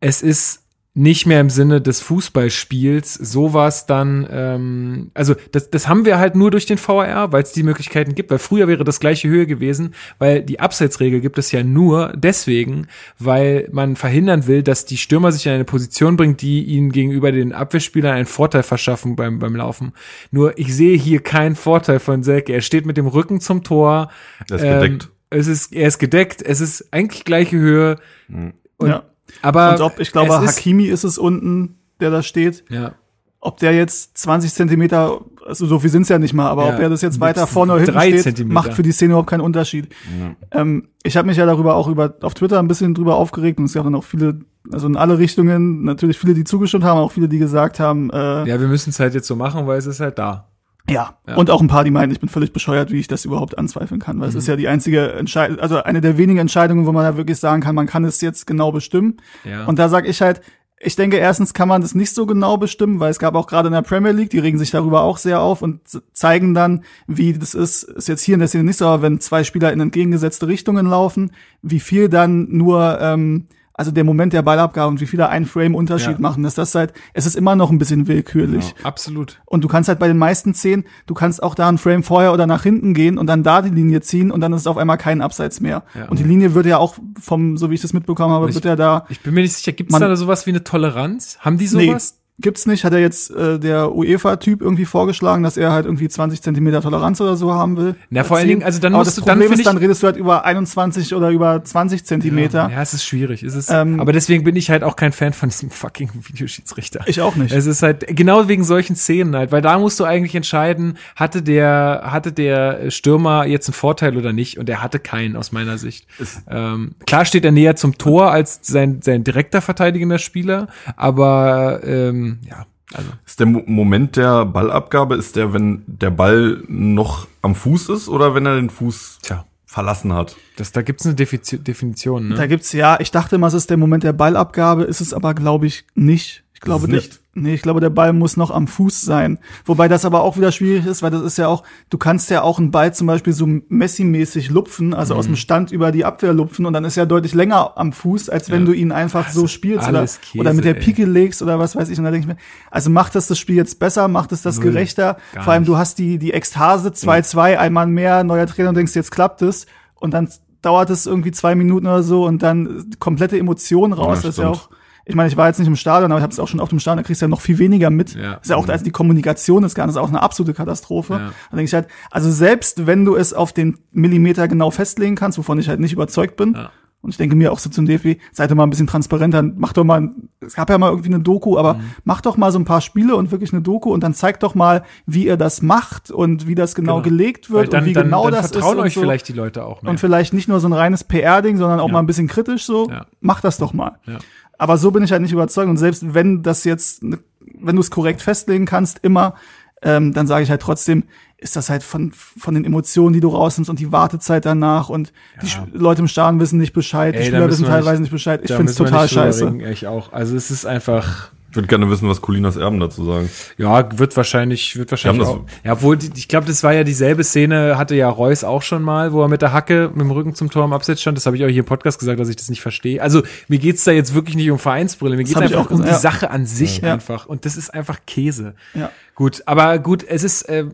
es 0.00 0.22
ist 0.22 0.61
nicht 0.94 1.24
mehr 1.24 1.40
im 1.40 1.48
Sinne 1.48 1.80
des 1.80 2.02
Fußballspiels 2.02 3.14
sowas 3.14 3.86
dann, 3.86 4.28
ähm, 4.30 5.10
also 5.14 5.34
das, 5.50 5.70
das 5.70 5.88
haben 5.88 6.04
wir 6.04 6.18
halt 6.18 6.34
nur 6.34 6.50
durch 6.50 6.66
den 6.66 6.76
VR, 6.76 7.32
weil 7.32 7.42
es 7.42 7.52
die 7.52 7.62
Möglichkeiten 7.62 8.14
gibt, 8.14 8.30
weil 8.30 8.38
früher 8.38 8.68
wäre 8.68 8.84
das 8.84 9.00
gleiche 9.00 9.26
Höhe 9.26 9.46
gewesen, 9.46 9.94
weil 10.18 10.42
die 10.42 10.60
Abseitsregel 10.60 11.22
gibt 11.22 11.38
es 11.38 11.50
ja 11.50 11.62
nur 11.62 12.12
deswegen, 12.14 12.88
weil 13.18 13.70
man 13.72 13.96
verhindern 13.96 14.46
will, 14.46 14.62
dass 14.62 14.84
die 14.84 14.98
Stürmer 14.98 15.32
sich 15.32 15.46
in 15.46 15.52
eine 15.52 15.64
Position 15.64 16.18
bringt, 16.18 16.42
die 16.42 16.62
ihnen 16.62 16.92
gegenüber 16.92 17.32
den 17.32 17.54
Abwehrspielern 17.54 18.12
einen 18.12 18.26
Vorteil 18.26 18.62
verschaffen 18.62 19.16
beim, 19.16 19.38
beim 19.38 19.56
Laufen. 19.56 19.94
Nur 20.30 20.58
ich 20.58 20.74
sehe 20.74 20.98
hier 20.98 21.22
keinen 21.22 21.56
Vorteil 21.56 22.00
von 22.00 22.22
Selke. 22.22 22.52
Er 22.52 22.60
steht 22.60 22.84
mit 22.84 22.98
dem 22.98 23.06
Rücken 23.06 23.40
zum 23.40 23.62
Tor. 23.64 24.10
Er 24.50 24.56
ist 24.56 24.62
ähm, 24.62 24.80
gedeckt. 24.80 25.08
Es 25.30 25.46
ist, 25.46 25.72
er 25.72 25.88
ist 25.88 25.98
gedeckt, 25.98 26.42
es 26.42 26.60
ist 26.60 26.92
eigentlich 26.92 27.24
gleiche 27.24 27.56
Höhe. 27.56 27.96
Mhm. 28.28 28.52
Und 28.76 28.88
ja 28.90 29.04
aber 29.40 29.72
und 29.72 29.80
ob, 29.80 29.98
ich 29.98 30.12
glaube, 30.12 30.40
Hakimi 30.40 30.84
ist 30.84 31.04
es 31.04 31.18
unten, 31.18 31.76
der 32.00 32.10
da 32.10 32.22
steht. 32.22 32.64
Ja. 32.68 32.92
Ob 33.40 33.58
der 33.58 33.74
jetzt 33.74 34.16
20 34.18 34.54
Zentimeter, 34.54 35.20
also 35.44 35.66
so 35.66 35.80
viel 35.80 35.90
sind's 35.90 36.08
ja 36.08 36.18
nicht 36.18 36.32
mal, 36.32 36.48
aber 36.48 36.66
ja, 36.66 36.74
ob 36.74 36.80
er 36.80 36.88
das 36.88 37.02
jetzt 37.02 37.18
weiter 37.18 37.48
vorne 37.48 37.72
oder 37.72 37.82
hinten 37.82 38.00
steht, 38.00 38.22
Zentimeter. 38.22 38.54
macht 38.54 38.74
für 38.74 38.84
die 38.84 38.92
Szene 38.92 39.12
überhaupt 39.12 39.30
keinen 39.30 39.40
Unterschied. 39.40 39.88
Ja. 40.20 40.60
Ähm, 40.60 40.88
ich 41.02 41.16
habe 41.16 41.26
mich 41.26 41.38
ja 41.38 41.46
darüber 41.46 41.74
auch 41.74 41.88
über 41.88 42.14
auf 42.20 42.34
Twitter 42.34 42.60
ein 42.60 42.68
bisschen 42.68 42.94
drüber 42.94 43.16
aufgeregt 43.16 43.58
und 43.58 43.64
es 43.64 43.72
gab 43.74 43.82
dann 43.82 43.96
auch 43.96 44.04
viele, 44.04 44.40
also 44.70 44.86
in 44.86 44.96
alle 44.96 45.18
Richtungen, 45.18 45.82
natürlich 45.82 46.18
viele, 46.18 46.34
die 46.34 46.44
zugestimmt 46.44 46.84
haben, 46.84 46.98
auch 46.98 47.10
viele, 47.10 47.28
die 47.28 47.38
gesagt 47.38 47.80
haben, 47.80 48.10
äh, 48.10 48.46
Ja, 48.48 48.60
wir 48.60 48.68
müssen 48.68 48.90
es 48.90 49.00
halt 49.00 49.14
jetzt 49.14 49.26
so 49.26 49.34
machen, 49.34 49.66
weil 49.66 49.78
es 49.78 49.86
ist 49.86 49.98
halt 49.98 50.18
da. 50.18 50.51
Ja. 50.88 51.16
ja. 51.26 51.36
und 51.36 51.48
auch 51.50 51.60
ein 51.60 51.68
paar, 51.68 51.84
die 51.84 51.90
meinen, 51.90 52.12
ich 52.12 52.20
bin 52.20 52.28
völlig 52.28 52.52
bescheuert, 52.52 52.90
wie 52.90 52.98
ich 52.98 53.08
das 53.08 53.24
überhaupt 53.24 53.56
anzweifeln 53.56 54.00
kann, 54.00 54.18
weil 54.20 54.28
mhm. 54.28 54.36
es 54.36 54.42
ist 54.42 54.48
ja 54.48 54.56
die 54.56 54.68
einzige 54.68 55.12
Entscheidung, 55.12 55.60
also 55.60 55.82
eine 55.82 56.00
der 56.00 56.18
wenigen 56.18 56.40
Entscheidungen, 56.40 56.86
wo 56.86 56.92
man 56.92 57.04
da 57.04 57.16
wirklich 57.16 57.38
sagen 57.38 57.62
kann, 57.62 57.74
man 57.74 57.86
kann 57.86 58.04
es 58.04 58.20
jetzt 58.20 58.46
genau 58.46 58.72
bestimmen. 58.72 59.18
Ja. 59.44 59.64
Und 59.66 59.78
da 59.78 59.88
sage 59.88 60.08
ich 60.08 60.20
halt, 60.20 60.40
ich 60.84 60.96
denke, 60.96 61.16
erstens 61.16 61.54
kann 61.54 61.68
man 61.68 61.80
das 61.80 61.94
nicht 61.94 62.12
so 62.12 62.26
genau 62.26 62.56
bestimmen, 62.56 62.98
weil 62.98 63.10
es 63.10 63.20
gab 63.20 63.36
auch 63.36 63.46
gerade 63.46 63.68
in 63.68 63.72
der 63.72 63.82
Premier 63.82 64.10
League, 64.10 64.30
die 64.30 64.40
regen 64.40 64.58
sich 64.58 64.72
darüber 64.72 65.02
auch 65.02 65.16
sehr 65.16 65.40
auf 65.40 65.62
und 65.62 65.80
zeigen 66.12 66.54
dann, 66.54 66.82
wie 67.06 67.32
das 67.32 67.54
ist, 67.54 67.84
ist 67.84 68.08
jetzt 68.08 68.22
hier 68.22 68.34
in 68.34 68.40
der 68.40 68.48
Szene 68.48 68.64
nicht 68.64 68.78
so, 68.78 68.86
aber 68.86 69.02
wenn 69.02 69.20
zwei 69.20 69.44
Spieler 69.44 69.72
in 69.72 69.78
entgegengesetzte 69.78 70.48
Richtungen 70.48 70.86
laufen, 70.86 71.30
wie 71.62 71.78
viel 71.78 72.08
dann 72.08 72.48
nur 72.50 72.98
ähm, 73.00 73.46
also 73.82 73.90
der 73.90 74.04
Moment 74.04 74.32
der 74.32 74.42
Ballabgabe 74.42 74.88
und 74.88 75.00
wie 75.00 75.06
viele 75.06 75.28
ein 75.28 75.44
Frame 75.44 75.74
Unterschied 75.74 76.12
ja. 76.12 76.20
machen, 76.20 76.44
dass 76.44 76.54
das 76.54 76.72
halt, 76.76 76.92
es 77.14 77.26
ist 77.26 77.34
immer 77.34 77.56
noch 77.56 77.72
ein 77.72 77.78
bisschen 77.78 78.06
willkürlich. 78.06 78.74
Ja, 78.78 78.84
absolut. 78.84 79.42
Und 79.44 79.64
du 79.64 79.68
kannst 79.68 79.88
halt 79.88 79.98
bei 79.98 80.06
den 80.06 80.18
meisten 80.18 80.54
Szenen, 80.54 80.84
du 81.06 81.14
kannst 81.14 81.42
auch 81.42 81.56
da 81.56 81.68
ein 81.68 81.78
Frame 81.78 82.04
vorher 82.04 82.32
oder 82.32 82.46
nach 82.46 82.62
hinten 82.62 82.94
gehen 82.94 83.18
und 83.18 83.26
dann 83.26 83.42
da 83.42 83.60
die 83.60 83.70
Linie 83.70 84.00
ziehen 84.00 84.30
und 84.30 84.40
dann 84.40 84.52
ist 84.52 84.60
es 84.60 84.66
auf 84.68 84.76
einmal 84.76 84.98
kein 84.98 85.20
Abseits 85.20 85.60
mehr. 85.60 85.82
Ja. 85.96 86.06
Und 86.08 86.20
die 86.20 86.24
Linie 86.24 86.54
wird 86.54 86.66
ja 86.66 86.78
auch 86.78 86.94
vom, 87.20 87.56
so 87.56 87.70
wie 87.70 87.74
ich 87.74 87.82
das 87.82 87.92
mitbekommen 87.92 88.32
habe, 88.32 88.48
ich, 88.48 88.54
wird 88.54 88.66
ja 88.66 88.76
da. 88.76 89.04
Ich 89.08 89.20
bin 89.20 89.34
mir 89.34 89.40
nicht 89.42 89.54
sicher, 89.54 89.72
gibt 89.72 89.92
es 89.92 89.98
da 89.98 90.14
sowas 90.14 90.46
wie 90.46 90.50
eine 90.50 90.62
Toleranz? 90.62 91.38
Haben 91.40 91.58
die 91.58 91.66
sowas? 91.66 92.14
Nee 92.14 92.21
gibt's 92.42 92.66
nicht, 92.66 92.84
hat 92.84 92.92
er 92.92 93.00
jetzt 93.00 93.30
äh, 93.30 93.58
der 93.58 93.94
UEFA-Typ 93.94 94.60
irgendwie 94.60 94.84
vorgeschlagen, 94.84 95.42
dass 95.42 95.56
er 95.56 95.72
halt 95.72 95.86
irgendwie 95.86 96.08
20 96.08 96.42
Zentimeter 96.42 96.82
Toleranz 96.82 97.20
oder 97.20 97.36
so 97.36 97.52
haben 97.52 97.76
will. 97.76 97.94
Na, 98.10 98.24
vor 98.24 98.36
allen 98.36 98.48
Dingen, 98.48 98.62
also 98.62 98.80
dann 98.80 98.94
Aber 98.94 99.04
musst 99.04 99.16
das 99.16 99.16
du, 99.16 99.20
dann 99.22 99.38
Problem 99.38 99.48
find 99.48 99.60
ist, 99.60 99.66
dann 99.66 99.76
redest 99.78 100.02
du 100.02 100.06
halt 100.06 100.16
über 100.16 100.44
21 100.44 101.14
oder 101.14 101.30
über 101.30 101.62
20 101.62 102.04
Zentimeter. 102.04 102.70
Ja, 102.70 102.82
es 102.82 102.94
ist 102.94 103.04
schwierig. 103.04 103.42
Es 103.42 103.54
ist, 103.54 103.70
Ähm, 103.70 104.00
aber 104.00 104.12
deswegen 104.12 104.44
bin 104.44 104.56
ich 104.56 104.70
halt 104.70 104.82
auch 104.82 104.96
kein 104.96 105.12
Fan 105.12 105.32
von 105.32 105.48
diesem 105.48 105.70
fucking 105.70 106.10
Videoschiedsrichter. 106.28 107.00
Ich 107.06 107.20
auch 107.20 107.36
nicht. 107.36 107.52
Es 107.52 107.66
ist 107.66 107.82
halt 107.82 108.06
genau 108.08 108.48
wegen 108.48 108.64
solchen 108.64 108.96
Szenen 108.96 109.34
halt, 109.36 109.52
weil 109.52 109.62
da 109.62 109.78
musst 109.78 109.98
du 110.00 110.04
eigentlich 110.04 110.34
entscheiden, 110.34 110.98
hatte 111.16 111.42
der, 111.42 112.02
hatte 112.06 112.32
der 112.32 112.90
Stürmer 112.90 113.46
jetzt 113.46 113.68
einen 113.68 113.74
Vorteil 113.74 114.16
oder 114.16 114.32
nicht 114.32 114.58
und 114.58 114.68
er 114.68 114.82
hatte 114.82 114.98
keinen 114.98 115.36
aus 115.36 115.52
meiner 115.52 115.78
Sicht. 115.78 116.06
Ähm, 116.48 116.92
klar 117.06 117.24
steht 117.24 117.44
er 117.44 117.52
näher 117.52 117.76
zum 117.76 117.98
Tor 117.98 118.30
als 118.30 118.60
sein, 118.62 119.00
sein 119.02 119.24
direkter 119.24 119.60
verteidigender 119.60 120.18
Spieler, 120.18 120.68
aber 120.96 121.80
ähm, 121.84 122.31
ja, 122.48 122.66
also 122.92 123.10
Ist 123.26 123.40
der 123.40 123.46
Mo 123.46 123.62
Moment 123.66 124.16
der 124.16 124.44
Ballabgabe, 124.44 125.14
ist 125.16 125.36
der, 125.36 125.52
wenn 125.52 125.82
der 125.86 126.10
Ball 126.10 126.62
noch 126.68 127.26
am 127.40 127.54
Fuß 127.54 127.88
ist 127.90 128.08
oder 128.08 128.34
wenn 128.34 128.46
er 128.46 128.56
den 128.56 128.70
Fuß 128.70 129.20
tja, 129.22 129.44
verlassen 129.66 130.12
hat? 130.12 130.36
das, 130.56 130.72
da 130.72 130.82
gibt's 130.82 131.06
eine 131.06 131.14
Defizi 131.14 131.58
Definition. 131.58 132.28
Ne? 132.28 132.34
Da 132.34 132.46
gibt's 132.46 132.72
ja, 132.72 132.98
ich 133.00 133.10
dachte 133.10 133.36
immer, 133.36 133.46
es 133.46 133.54
ist 133.54 133.70
der 133.70 133.76
Moment 133.76 134.04
der 134.04 134.12
Ballabgabe, 134.12 134.84
ist 134.84 135.00
es 135.00 135.14
aber, 135.14 135.34
glaube 135.34 135.66
ich, 135.66 135.84
nicht. 135.94 136.41
Ich 136.62 136.66
glaube, 136.66 136.84
es 136.84 136.90
der, 136.90 137.00
nicht? 137.00 137.20
nee, 137.34 137.54
ich 137.54 137.62
glaube, 137.62 137.80
der 137.80 137.90
Ball 137.90 138.12
muss 138.12 138.36
noch 138.36 138.52
am 138.52 138.68
Fuß 138.68 139.00
sein. 139.02 139.40
Wobei 139.64 139.88
das 139.88 140.04
aber 140.04 140.22
auch 140.22 140.36
wieder 140.36 140.52
schwierig 140.52 140.86
ist, 140.86 141.02
weil 141.02 141.10
das 141.10 141.22
ist 141.22 141.36
ja 141.36 141.48
auch, 141.48 141.64
du 141.90 141.98
kannst 141.98 142.30
ja 142.30 142.42
auch 142.42 142.60
einen 142.60 142.70
Ball 142.70 142.94
zum 142.94 143.08
Beispiel 143.08 143.32
so 143.32 143.46
Messi-mäßig 143.68 144.48
lupfen, 144.50 144.94
also 144.94 145.14
Mhm. 145.14 145.18
aus 145.18 145.26
dem 145.26 145.34
Stand 145.36 145.72
über 145.72 145.90
die 145.90 146.04
Abwehr 146.04 146.32
lupfen 146.32 146.64
und 146.66 146.72
dann 146.72 146.84
ist 146.84 146.96
er 146.96 147.04
deutlich 147.04 147.34
länger 147.34 147.72
am 147.76 147.92
Fuß, 147.92 148.28
als 148.28 148.48
wenn 148.48 148.60
Ja. 148.60 148.66
du 148.66 148.72
ihn 148.74 148.92
einfach 148.92 149.28
so 149.30 149.48
spielst 149.48 149.88
oder, 149.88 150.02
Käse, 150.02 150.18
oder 150.38 150.52
mit 150.54 150.64
der. 150.64 150.74
Pike 150.74 151.04
legst 151.04 151.42
oder 151.42 151.58
was 151.58 151.74
weiß 151.74 151.88
ich. 151.88 151.98
Und 151.98 152.04
da 152.04 152.12
denke 152.12 152.28
ich 152.28 152.32
mir, 152.32 152.40
also 152.70 152.90
macht 152.90 153.16
das 153.16 153.26
das 153.26 153.40
Spiel 153.40 153.56
jetzt 153.56 153.80
besser, 153.80 154.06
macht 154.06 154.30
es 154.30 154.42
das 154.42 154.56
Null. 154.56 154.66
gerechter? 154.66 155.16
Vor 155.40 155.52
allem, 155.52 155.62
nicht. 155.62 155.68
du 155.68 155.76
hast 155.76 155.98
die, 155.98 156.18
die 156.18 156.32
Ekstase 156.32 156.90
2-2, 156.90 157.56
einmal 157.58 157.88
mehr, 157.88 158.22
neuer 158.22 158.46
Trainer 158.46 158.68
und 158.68 158.76
denkst, 158.76 158.94
jetzt 158.94 159.10
klappt 159.10 159.42
es. 159.42 159.66
Und 159.96 160.14
dann 160.14 160.28
dauert 160.62 160.90
es 160.90 161.06
irgendwie 161.06 161.32
zwei 161.32 161.56
Minuten 161.56 161.86
oder 161.88 162.04
so 162.04 162.24
und 162.24 162.40
dann 162.44 162.86
komplette 163.00 163.36
Emotionen 163.36 163.92
raus. 163.92 164.18
Ja, 164.22 164.28
das 164.28 164.38
ist 164.38 164.38
ja 164.38 164.48
auch, 164.48 164.68
ich 165.04 165.14
meine, 165.14 165.28
ich 165.28 165.36
war 165.36 165.48
jetzt 165.48 165.58
nicht 165.58 165.68
im 165.68 165.76
Stadion, 165.76 166.10
aber 166.12 166.18
ich 166.18 166.22
habe 166.22 166.32
es 166.32 166.38
auch 166.38 166.48
schon 166.48 166.60
auf 166.60 166.68
dem 166.68 166.78
Stadion, 166.78 166.98
da 166.98 167.02
kriegst 167.06 167.20
du 167.22 167.24
ja 167.26 167.28
noch 167.28 167.40
viel 167.40 167.58
weniger 167.58 167.90
mit. 167.90 168.14
Ja. 168.14 168.34
ist 168.34 168.50
ja 168.50 168.56
auch, 168.56 168.68
also 168.68 168.84
die 168.84 168.90
Kommunikation 168.90 169.64
ist 169.64 169.74
gar 169.74 169.86
nicht, 169.86 169.94
ist 169.96 170.00
auch 170.00 170.08
eine 170.08 170.22
absolute 170.22 170.54
Katastrophe. 170.54 171.14
Ja. 171.14 171.18
Da 171.50 171.56
denke 171.56 171.64
ich 171.64 171.74
halt, 171.74 171.88
also 172.10 172.30
selbst 172.30 172.86
wenn 172.86 173.04
du 173.04 173.16
es 173.16 173.32
auf 173.34 173.52
den 173.52 173.78
Millimeter 173.92 174.48
genau 174.48 174.70
festlegen 174.70 175.16
kannst, 175.16 175.38
wovon 175.38 175.58
ich 175.58 175.68
halt 175.68 175.80
nicht 175.80 175.92
überzeugt 175.92 176.36
bin, 176.36 176.54
Ja. 176.54 176.70
und 177.00 177.10
ich 177.10 177.16
denke 177.16 177.34
mir 177.34 177.50
auch 177.52 177.58
so 177.58 177.68
zum 177.68 177.84
DFB, 177.86 178.20
seid 178.32 178.50
doch 178.50 178.54
mal 178.54 178.62
ein 178.62 178.70
bisschen 178.70 178.86
transparenter, 178.86 179.42
macht 179.42 179.76
doch 179.76 179.82
mal, 179.84 180.10
es 180.40 180.54
gab 180.54 180.70
ja 180.70 180.78
mal 180.78 180.90
irgendwie 180.90 181.08
eine 181.12 181.20
Doku, 181.20 181.58
aber 181.58 181.74
Mhm. 181.74 181.80
macht 182.04 182.26
doch 182.26 182.36
mal 182.36 182.52
so 182.52 182.58
ein 182.60 182.64
paar 182.64 182.80
Spiele 182.80 183.16
und 183.16 183.32
wirklich 183.32 183.52
eine 183.52 183.60
Doku 183.62 183.92
und 183.92 184.02
dann 184.04 184.14
zeigt 184.14 184.42
doch 184.44 184.54
mal, 184.54 184.84
wie 185.06 185.26
ihr 185.26 185.36
das 185.36 185.62
macht 185.62 186.10
und 186.12 186.46
wie 186.46 186.54
das 186.54 186.74
genau, 186.76 186.94
Genau. 186.96 187.02
gelegt 187.02 187.50
wird 187.50 187.72
dann, 187.72 187.80
und 187.82 187.88
wie 187.88 187.92
dann, 187.92 188.04
genau 188.04 188.24
dann 188.30 188.34
das 188.42 188.52
vertrauen 188.52 188.74
ist. 188.74 188.78
und 188.78 188.86
euch 188.86 188.94
so. 188.94 189.00
vielleicht 189.00 189.26
die 189.28 189.32
Leute 189.32 189.64
auch 189.64 189.82
mehr. 189.82 189.90
Und 189.90 189.98
vielleicht 189.98 190.32
nicht 190.32 190.48
nur 190.48 190.60
so 190.60 190.68
ein 190.68 190.72
reines 190.72 191.02
PR-Ding, 191.02 191.56
sondern 191.56 191.80
auch 191.80 191.88
Ja. 191.88 191.92
mal 191.92 191.98
ein 191.98 192.06
bisschen 192.06 192.28
kritisch 192.28 192.64
so. 192.64 192.88
Ja. 192.88 193.06
Mach 193.20 193.40
das 193.40 193.58
doch 193.58 193.72
mal. 193.74 193.98
Ja. 194.06 194.18
Aber 194.62 194.76
so 194.78 194.92
bin 194.92 195.02
ich 195.02 195.10
halt 195.10 195.22
nicht 195.22 195.32
überzeugt. 195.32 195.68
Und 195.68 195.76
selbst 195.76 196.14
wenn 196.14 196.42
das 196.44 196.62
jetzt, 196.62 197.02
wenn 197.02 197.74
du 197.74 197.80
es 197.80 197.90
korrekt 197.90 198.22
festlegen 198.22 198.64
kannst, 198.64 199.00
immer, 199.02 199.34
ähm, 199.82 200.12
dann 200.12 200.28
sage 200.28 200.44
ich 200.44 200.50
halt 200.50 200.62
trotzdem, 200.62 201.02
ist 201.36 201.56
das 201.56 201.68
halt 201.68 201.82
von, 201.82 202.12
von 202.12 202.54
den 202.54 202.64
Emotionen, 202.64 203.12
die 203.12 203.18
du 203.18 203.28
rausnimmst 203.30 203.68
und 203.68 203.80
die 203.80 203.90
Wartezeit 203.90 204.44
danach 204.44 204.88
und 204.88 205.12
die 205.42 205.46
Sch- 205.48 205.66
Leute 205.72 206.02
im 206.02 206.06
Stadion 206.06 206.38
wissen 206.38 206.58
nicht 206.60 206.72
Bescheid, 206.72 207.14
Ey, 207.16 207.22
die 207.22 207.26
Spieler 207.26 207.48
wissen 207.48 207.64
teilweise 207.64 207.94
nicht- 207.94 208.02
nicht 208.02 208.10
Bescheid. 208.12 208.40
Ich 208.44 208.52
finde 208.52 208.70
es 208.70 208.76
total 208.78 209.08
scheiße. 209.08 209.46
reden, 209.46 209.60
Ich 209.60 209.88
auch. 209.88 210.12
Also 210.12 210.36
es 210.36 210.52
ist 210.52 210.64
einfach, 210.64 211.32
Ich 211.52 211.56
würde 211.56 211.68
gerne 211.68 211.90
wissen, 211.90 212.08
was 212.08 212.22
Colinas 212.22 212.56
Erben 212.56 212.80
dazu 212.80 213.04
sagen. 213.04 213.28
ja, 213.58 213.98
wird 213.98 214.16
wahrscheinlich, 214.16 214.74
wird 214.78 214.90
wahrscheinlich 214.90 215.26
auch. 215.28 215.44
Ja, 215.62 215.74
obwohl, 215.74 215.98
ich 216.16 216.26
glaube, 216.26 216.46
das 216.46 216.62
war 216.64 216.72
ja 216.72 216.82
dieselbe 216.82 217.24
Szene, 217.24 217.76
hatte 217.76 217.94
ja 217.94 218.08
Reus 218.08 218.42
auch 218.42 218.62
schon 218.62 218.82
mal, 218.82 219.12
wo 219.12 219.20
er 219.20 219.28
mit 219.28 219.42
der 219.42 219.52
Hacke 219.52 219.90
mit 219.92 220.00
dem 220.00 220.10
Rücken 220.10 220.34
zum 220.34 220.50
Tor 220.50 220.64
im 220.64 220.72
Abseits 220.72 221.02
stand. 221.02 221.18
Das 221.18 221.26
habe 221.26 221.36
ich 221.36 221.44
auch 221.44 221.48
hier 221.48 221.58
im 221.60 221.66
Podcast 221.66 221.98
gesagt, 221.98 222.18
dass 222.18 222.30
ich 222.30 222.36
das 222.36 222.48
nicht 222.48 222.62
verstehe. 222.62 223.02
Also 223.02 223.22
mir 223.48 223.58
geht's 223.58 223.84
da 223.84 223.92
jetzt 223.92 224.14
wirklich 224.14 224.34
nicht 224.34 224.50
um 224.50 224.58
Vereinsbrille, 224.58 225.14
mir 225.16 225.24
geht's 225.24 225.36
hab 225.36 225.44
ich 225.44 225.54
einfach 225.54 225.70
auch 225.70 225.74
um 225.74 225.84
die. 225.84 225.92
Sache 225.92 226.30
an 226.30 226.46
sich 226.46 226.78
Ja. 226.78 226.94
einfach. 226.94 227.26
Und 227.26 227.44
das 227.44 227.58
ist 227.58 227.68
einfach 227.74 227.98
Käse. 228.06 228.54
Ja. 228.72 228.90
Gut, 229.14 229.42
aber 229.44 229.78
gut, 229.78 230.02
es 230.08 230.24
ist, 230.24 230.48
äh, 230.48 230.64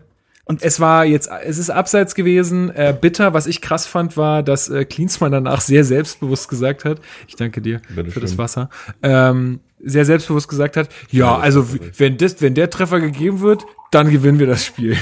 und 0.45 0.63
es 0.63 0.79
war 0.79 1.05
jetzt, 1.05 1.29
es 1.45 1.59
ist 1.59 1.71
abseits 1.71 2.15
gewesen, 2.15 2.71
äh, 2.71 2.97
bitter. 2.99 3.35
Was 3.35 3.49
ich 3.49 3.61
krass 3.61 3.85
fand, 3.85 4.17
war, 4.17 4.45
dass 4.45 4.69
äh, 4.69 4.85
Klinsmann 4.85 5.33
danach 5.33 5.61
sehr 5.61 5.83
selbstbewusst 5.85 6.49
gesagt 6.49 6.85
hat, 6.85 7.01
ich 7.27 7.35
danke 7.35 7.61
dir 7.61 7.81
Bitte 7.95 8.13
für 8.13 8.21
das 8.21 8.31
schön. 8.31 8.39
Wasser, 8.39 8.71
ähm, 9.03 9.59
sehr 9.81 10.05
selbstbewusst 10.05 10.49
gesagt 10.49 10.77
hat, 10.77 10.89
ja, 11.11 11.37
also 11.37 11.67
wenn 11.97 12.17
das, 12.17 12.41
wenn 12.41 12.55
der 12.55 12.71
Treffer 12.71 13.01
gegeben 13.01 13.41
wird, 13.41 13.65
dann 13.91 14.11
gewinnen 14.11 14.39
wir 14.39 14.47
das 14.47 14.65
Spiel. 14.65 14.97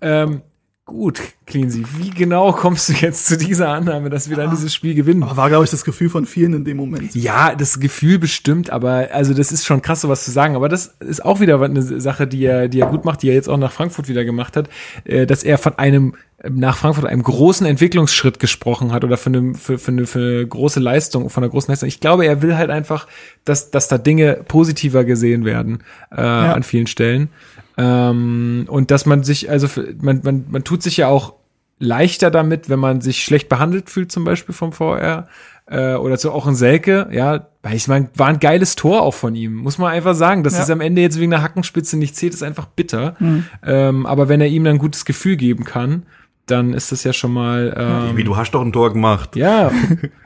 Ähm, 0.00 0.42
gut, 0.86 1.20
Cleansy, 1.46 1.84
wie 1.98 2.10
genau 2.10 2.52
kommst 2.52 2.88
du 2.88 2.92
jetzt 2.92 3.26
zu 3.26 3.36
dieser 3.36 3.70
Annahme, 3.70 4.08
dass 4.08 4.30
wir 4.30 4.36
dann 4.36 4.50
dieses 4.50 4.72
Spiel 4.72 4.94
gewinnen? 4.94 5.24
Aber 5.24 5.36
war, 5.36 5.48
glaube 5.48 5.64
ich, 5.64 5.70
das 5.70 5.84
Gefühl 5.84 6.08
von 6.08 6.26
vielen 6.26 6.54
in 6.54 6.64
dem 6.64 6.76
Moment. 6.76 7.14
Ja, 7.14 7.56
das 7.56 7.80
Gefühl 7.80 8.20
bestimmt, 8.20 8.70
aber 8.70 9.08
also 9.12 9.34
das 9.34 9.50
ist 9.50 9.66
schon 9.66 9.82
krass, 9.82 10.00
sowas 10.00 10.24
zu 10.24 10.30
sagen. 10.30 10.54
Aber 10.54 10.68
das 10.68 10.94
ist 11.00 11.24
auch 11.24 11.40
wieder 11.40 11.60
eine 11.60 11.82
Sache, 11.82 12.28
die 12.28 12.44
er, 12.44 12.68
die 12.68 12.80
er 12.80 12.86
gut 12.86 13.04
macht, 13.04 13.22
die 13.22 13.28
er 13.28 13.34
jetzt 13.34 13.48
auch 13.48 13.58
nach 13.58 13.72
Frankfurt 13.72 14.08
wieder 14.08 14.24
gemacht 14.24 14.56
hat, 14.56 14.70
äh, 15.04 15.26
dass 15.26 15.42
er 15.42 15.58
von 15.58 15.76
einem 15.76 16.14
nach 16.48 16.76
Frankfurt 16.76 17.06
einem 17.06 17.22
großen 17.22 17.66
Entwicklungsschritt 17.66 18.38
gesprochen 18.38 18.92
hat 18.92 19.04
oder 19.04 19.16
für 19.16 19.30
eine, 19.30 19.54
für, 19.54 19.78
für, 19.78 19.90
eine, 19.90 20.06
für 20.06 20.18
eine 20.18 20.46
große 20.46 20.80
Leistung, 20.80 21.30
von 21.30 21.42
einer 21.42 21.50
großen 21.50 21.72
Leistung. 21.72 21.88
Ich 21.88 21.98
glaube, 21.98 22.26
er 22.26 22.42
will 22.42 22.56
halt 22.56 22.70
einfach, 22.70 23.08
dass, 23.44 23.70
dass 23.70 23.88
da 23.88 23.98
Dinge 23.98 24.44
positiver 24.46 25.04
gesehen 25.04 25.44
werden 25.44 25.82
äh, 26.10 26.20
an 26.20 26.62
vielen 26.62 26.86
Stellen. 26.86 27.30
Ähm, 27.76 28.64
und 28.68 28.90
dass 28.90 29.06
man 29.06 29.22
sich, 29.22 29.50
also 29.50 29.68
für- 29.68 29.94
man, 30.00 30.20
man, 30.24 30.44
man 30.48 30.64
tut 30.64 30.82
sich 30.82 30.96
ja 30.98 31.08
auch 31.08 31.34
leichter 31.78 32.30
damit, 32.30 32.68
wenn 32.70 32.78
man 32.78 33.00
sich 33.02 33.22
schlecht 33.22 33.48
behandelt 33.48 33.90
fühlt, 33.90 34.10
zum 34.10 34.24
Beispiel 34.24 34.54
vom 34.54 34.72
VR. 34.72 35.28
Äh, 35.68 35.94
oder 35.96 36.16
so 36.16 36.30
auch 36.30 36.46
in 36.46 36.54
Selke, 36.54 37.08
ja, 37.10 37.48
weil 37.62 37.74
ich 37.74 37.88
meine, 37.88 38.08
war 38.14 38.28
ein 38.28 38.38
geiles 38.38 38.76
Tor 38.76 39.02
auch 39.02 39.14
von 39.14 39.34
ihm, 39.34 39.56
muss 39.56 39.78
man 39.78 39.90
einfach 39.92 40.14
sagen. 40.14 40.44
Dass 40.44 40.56
Ja. 40.56 40.62
es 40.62 40.70
am 40.70 40.80
Ende 40.80 41.02
jetzt 41.02 41.18
wegen 41.18 41.32
der 41.32 41.42
Hackenspitze 41.42 41.98
nicht 41.98 42.14
zählt, 42.14 42.34
ist 42.34 42.44
einfach 42.44 42.66
bitter. 42.66 43.16
Ähm, 43.64 44.06
aber 44.06 44.28
wenn 44.28 44.40
er 44.40 44.46
ihm 44.46 44.62
dann 44.62 44.76
ein 44.76 44.78
gutes 44.78 45.04
Gefühl 45.04 45.36
geben 45.36 45.64
kann, 45.64 46.04
dann 46.46 46.72
ist 46.72 46.92
das 46.92 47.02
ja 47.02 47.12
schon 47.12 47.32
mal. 47.32 47.74
Ähm, 47.76 48.16
Wie, 48.16 48.22
du 48.22 48.36
hast 48.36 48.52
doch 48.52 48.62
ein 48.62 48.72
Tor 48.72 48.92
gemacht. 48.92 49.34
ja, 49.34 49.72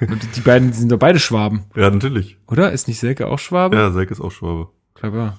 und 0.00 0.36
die 0.36 0.40
beiden 0.42 0.70
die 0.72 0.76
sind 0.76 0.92
doch 0.92 0.98
beide 0.98 1.18
Schwaben, 1.18 1.64
Ja, 1.74 1.88
natürlich. 1.90 2.36
oder? 2.46 2.70
Ist 2.70 2.86
nicht 2.86 3.00
Selke 3.00 3.26
auch 3.26 3.38
Schwabe? 3.38 3.74
Ja, 3.76 3.90
Selke 3.92 4.12
ist 4.12 4.20
auch 4.20 4.30
Schwabe. 4.32 4.68
Klar. 4.94 5.38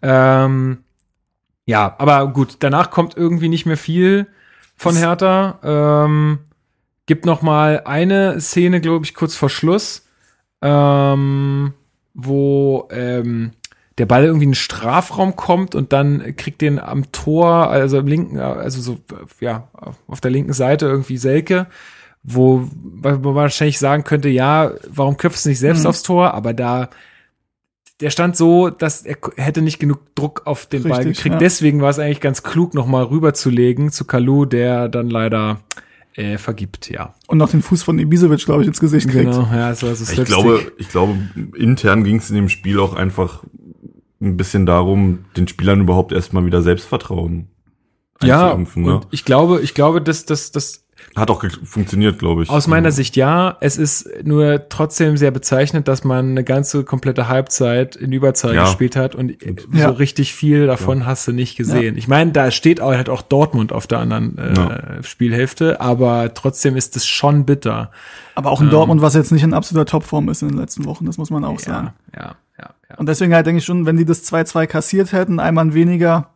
Ähm, 0.00 0.78
ja, 1.66 1.94
aber 1.98 2.26
gut, 2.28 2.56
danach 2.60 2.90
kommt 2.90 3.16
irgendwie 3.16 3.48
nicht 3.48 3.66
mehr 3.66 3.76
viel 3.76 4.26
von 4.76 4.96
Hertha. 4.96 5.58
Ähm, 5.62 6.38
gibt 7.06 7.24
noch 7.26 7.42
mal 7.42 7.82
eine 7.84 8.40
Szene, 8.40 8.80
glaube 8.80 9.04
ich, 9.04 9.14
kurz 9.14 9.34
vor 9.34 9.50
Schluss, 9.50 10.06
ähm, 10.60 11.74
wo 12.14 12.88
ähm, 12.90 13.52
der 13.98 14.06
Ball 14.06 14.24
irgendwie 14.24 14.44
in 14.44 14.50
den 14.50 14.56
Strafraum 14.56 15.36
kommt 15.36 15.74
und 15.74 15.92
dann 15.92 16.34
kriegt 16.36 16.60
den 16.60 16.78
am 16.78 17.12
Tor, 17.12 17.68
also 17.70 17.98
im 17.98 18.06
linken, 18.06 18.38
also 18.38 18.80
so, 18.80 18.98
ja, 19.40 19.68
auf 20.08 20.20
der 20.20 20.30
linken 20.30 20.52
Seite 20.54 20.86
irgendwie 20.86 21.18
Selke, 21.18 21.66
wo, 22.22 22.68
man 22.82 23.22
wahrscheinlich 23.22 23.78
sagen 23.78 24.04
könnte, 24.04 24.28
ja, 24.28 24.72
warum 24.88 25.16
köpfst 25.16 25.44
du 25.44 25.50
nicht 25.50 25.58
selbst 25.58 25.82
Mhm. 25.82 25.86
aufs 25.88 26.02
Tor? 26.02 26.34
Aber 26.34 26.54
da, 26.54 26.88
der 28.02 28.10
stand 28.10 28.36
so, 28.36 28.68
dass 28.68 29.02
er 29.02 29.16
hätte 29.36 29.62
nicht 29.62 29.78
genug 29.78 30.14
Druck 30.14 30.42
auf 30.44 30.66
den 30.66 30.82
Ball 30.82 30.98
Richtig, 30.98 31.18
gekriegt. 31.18 31.34
ja. 31.34 31.38
Deswegen 31.38 31.80
war 31.80 31.90
es 31.90 31.98
eigentlich 31.98 32.20
ganz 32.20 32.42
klug, 32.42 32.74
nochmal 32.74 33.04
rüberzulegen 33.04 33.90
zu 33.92 34.04
Kalu, 34.04 34.44
der 34.44 34.88
dann 34.88 35.08
leider 35.08 35.60
äh, 36.14 36.36
vergibt, 36.36 36.90
ja. 36.90 37.14
Und 37.28 37.38
noch 37.38 37.50
den 37.50 37.62
Fuß 37.62 37.82
von 37.82 37.98
Ibisevic, 37.98 38.44
glaube 38.44 38.62
ich, 38.62 38.68
ins 38.68 38.80
Gesicht 38.80 39.08
kriegt. 39.08 39.30
Genau, 39.30 39.48
ja, 39.52 39.70
es 39.70 39.82
war 39.82 39.94
so 39.94 40.12
Ich 40.12 40.24
glaube, 40.24 40.72
ich 40.76 40.88
glaube, 40.88 41.16
intern 41.56 42.04
ging 42.04 42.16
es 42.16 42.28
in 42.28 42.36
dem 42.36 42.48
Spiel 42.48 42.80
auch 42.80 42.94
einfach 42.94 43.44
ein 44.20 44.36
bisschen 44.36 44.66
darum, 44.66 45.24
den 45.36 45.48
Spielern 45.48 45.80
überhaupt 45.80 46.12
erstmal 46.12 46.44
wieder 46.44 46.60
Selbstvertrauen 46.60 47.48
ja, 48.24 48.56
ne? 48.56 48.94
und 48.94 49.06
ich 49.10 49.24
glaube, 49.24 49.60
ich 49.62 49.74
glaube, 49.74 50.00
dass, 50.00 50.24
dass, 50.24 50.52
dass 50.52 50.81
Hat 51.14 51.30
auch 51.30 51.44
funktioniert, 51.64 52.18
glaube 52.18 52.42
ich. 52.42 52.48
Aus 52.50 52.66
meiner 52.66 52.90
Sicht 52.90 53.16
ja. 53.16 53.56
Es 53.60 53.76
ist 53.76 54.08
nur 54.24 54.68
trotzdem 54.70 55.16
sehr 55.18 55.30
bezeichnend, 55.30 55.86
dass 55.86 56.04
man 56.04 56.30
eine 56.30 56.42
ganze 56.44 56.84
komplette 56.84 57.28
Halbzeit 57.28 57.96
in 57.96 58.12
Überzahl 58.12 58.54
Ja. 58.54 58.64
gespielt 58.64 58.96
hat 58.96 59.14
und 59.14 59.36
Ja. 59.72 59.88
so 59.88 59.94
richtig 59.94 60.32
viel 60.34 60.66
davon 60.66 61.04
hast 61.04 61.28
du 61.28 61.32
nicht 61.32 61.56
gesehen. 61.56 61.98
Ich 61.98 62.08
meine, 62.08 62.32
da 62.32 62.50
steht 62.50 62.80
auch, 62.80 62.92
halt 62.92 63.08
auch 63.10 63.20
Dortmund 63.22 63.72
auf 63.72 63.86
der 63.86 63.98
anderen 63.98 64.38
äh, 64.38 64.54
Ja. 64.56 65.02
Spielhälfte, 65.02 65.80
aber 65.82 66.32
trotzdem 66.34 66.76
ist 66.76 66.96
es 66.96 67.06
schon 67.06 67.44
bitter. 67.44 67.90
Aber 68.34 68.50
auch 68.50 68.62
in 68.62 68.70
Dortmund, 68.70 69.02
was 69.02 69.12
jetzt 69.14 69.32
nicht 69.32 69.42
in 69.42 69.52
absoluter 69.52 69.84
Topform 69.84 70.30
ist 70.30 70.40
in 70.40 70.48
den 70.48 70.56
letzten 70.58 70.86
Wochen, 70.86 71.04
das 71.04 71.18
muss 71.18 71.28
man 71.30 71.44
auch 71.44 71.58
sagen. 71.58 71.92
Ja, 72.14 72.20
ja, 72.22 72.36
ja, 72.58 72.70
ja. 72.90 72.96
Und 72.96 73.06
deswegen 73.08 73.34
halt 73.34 73.44
denke 73.46 73.58
ich 73.58 73.64
schon, 73.66 73.84
wenn 73.84 73.98
die 73.98 74.06
das 74.06 74.24
2-2 74.24 74.66
kassiert 74.66 75.12
hätten, 75.12 75.40
ein 75.40 75.52
Mann 75.54 75.74
weniger, 75.74 76.30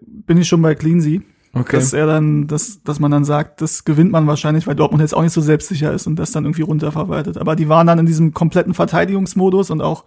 bin 0.00 0.38
ich 0.38 0.48
schon 0.48 0.62
bei 0.62 0.74
Cleansy. 0.74 1.20
Okay. 1.60 1.76
Dass 1.76 1.92
er 1.92 2.06
dann, 2.06 2.46
dass, 2.46 2.82
dass 2.82 3.00
man 3.00 3.10
dann 3.10 3.24
sagt, 3.24 3.60
das 3.62 3.84
gewinnt 3.84 4.12
man 4.12 4.26
wahrscheinlich, 4.26 4.66
weil 4.66 4.74
Dortmund 4.74 5.00
jetzt 5.00 5.14
auch 5.14 5.22
nicht 5.22 5.32
so 5.32 5.40
selbstsicher 5.40 5.92
ist 5.92 6.06
und 6.06 6.16
das 6.16 6.30
dann 6.30 6.44
irgendwie 6.44 6.62
runterverwaltet. 6.62 7.38
Aber 7.38 7.56
die 7.56 7.68
waren 7.68 7.86
dann 7.86 7.98
in 7.98 8.06
diesem 8.06 8.34
kompletten 8.34 8.74
Verteidigungsmodus 8.74 9.70
und 9.70 9.80
auch 9.80 10.04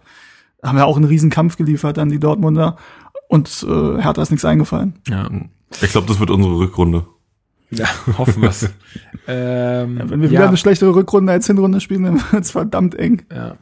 haben 0.62 0.78
ja 0.78 0.84
auch 0.84 0.96
einen 0.96 1.06
riesen 1.06 1.30
Kampf 1.30 1.56
geliefert 1.56 1.98
an 1.98 2.08
die 2.08 2.20
Dortmunder 2.20 2.76
und 3.28 3.66
äh, 3.68 4.00
Hertha 4.02 4.22
ist 4.22 4.30
nichts 4.30 4.44
eingefallen. 4.44 4.94
Ja. 5.08 5.28
Ich 5.82 5.90
glaube, 5.90 6.06
das 6.06 6.20
wird 6.20 6.30
unsere 6.30 6.56
Rückrunde. 6.56 7.06
Ja, 7.70 7.86
hoffen 8.18 8.42
wir's. 8.42 8.68
ähm, 9.28 9.98
Ja, 9.98 10.10
wenn 10.10 10.22
wir 10.22 10.30
wieder 10.30 10.42
ja, 10.42 10.48
eine 10.48 10.56
schlechtere 10.56 10.94
Rückrunde 10.94 11.32
als 11.32 11.46
Hinrunde 11.46 11.80
spielen, 11.80 12.02
dann 12.02 12.22
wird's 12.32 12.50
verdammt 12.50 12.94
eng. 12.96 13.22
ja. 13.32 13.56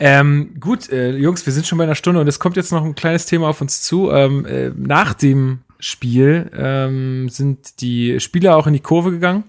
Ähm, 0.00 0.56
gut, 0.58 0.90
äh, 0.90 1.16
Jungs, 1.16 1.46
wir 1.46 1.52
sind 1.52 1.66
schon 1.66 1.78
bei 1.78 1.84
einer 1.84 1.94
Stunde 1.94 2.20
und 2.20 2.26
es 2.26 2.40
kommt 2.40 2.56
jetzt 2.56 2.72
noch 2.72 2.84
ein 2.84 2.94
kleines 2.94 3.26
Thema 3.26 3.48
auf 3.48 3.60
uns 3.60 3.82
zu. 3.82 4.10
Ähm, 4.10 4.44
äh, 4.46 4.70
nach 4.76 5.14
dem 5.14 5.60
Spiel 5.82 6.50
ähm, 6.56 7.28
sind 7.28 7.80
die 7.80 8.20
Spieler 8.20 8.56
auch 8.56 8.66
in 8.66 8.72
die 8.72 8.80
Kurve 8.80 9.10
gegangen. 9.10 9.44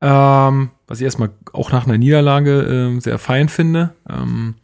Ähm, 0.00 0.70
was 0.86 1.00
ich 1.00 1.04
erstmal 1.04 1.30
auch 1.52 1.70
nach 1.70 1.86
einer 1.86 1.98
Niederlage 1.98 2.62
ähm, 2.62 3.00
sehr 3.00 3.18
fein 3.18 3.50
finde. 3.50 3.94
Ähm, 4.08 4.54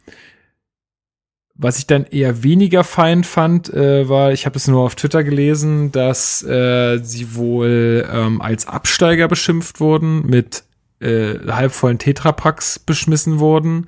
was 1.53 1.77
ich 1.77 1.85
dann 1.87 2.05
eher 2.05 2.43
weniger 2.43 2.83
fein 2.83 3.23
fand, 3.23 3.71
äh, 3.73 4.09
war, 4.09 4.31
ich 4.31 4.45
habe 4.45 4.57
es 4.57 4.67
nur 4.67 4.81
auf 4.81 4.95
Twitter 4.95 5.23
gelesen, 5.23 5.91
dass 5.91 6.43
äh, 6.43 6.99
sie 7.03 7.35
wohl 7.35 8.07
ähm, 8.11 8.41
als 8.41 8.67
Absteiger 8.67 9.27
beschimpft 9.27 9.79
wurden, 9.79 10.25
mit 10.25 10.63
äh, 10.99 11.35
halbvollen 11.47 11.99
Tetrapacks 11.99 12.79
beschmissen 12.79 13.39
wurden. 13.39 13.87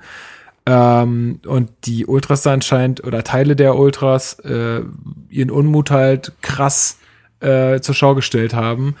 Ähm, 0.66 1.40
und 1.46 1.70
die 1.84 2.06
Ultras 2.06 2.46
anscheinend 2.46 3.02
oder 3.02 3.24
Teile 3.24 3.56
der 3.56 3.76
Ultras 3.76 4.38
äh, 4.40 4.82
ihren 5.28 5.50
Unmut 5.50 5.90
halt 5.90 6.32
krass 6.42 6.99
äh, 7.40 7.80
zur 7.80 7.94
Schau 7.94 8.14
gestellt 8.14 8.54
haben, 8.54 8.96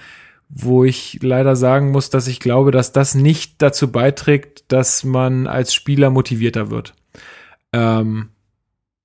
wo 0.48 0.84
ich 0.84 1.18
leider 1.22 1.56
sagen 1.56 1.90
muss, 1.92 2.10
dass 2.10 2.26
ich 2.26 2.40
glaube, 2.40 2.70
dass 2.70 2.92
das 2.92 3.14
nicht 3.14 3.62
dazu 3.62 3.92
beiträgt, 3.92 4.64
dass 4.68 5.04
man 5.04 5.46
als 5.46 5.74
Spieler 5.74 6.10
motivierter 6.10 6.70
wird. 6.70 6.94
Ähm, 7.72 8.30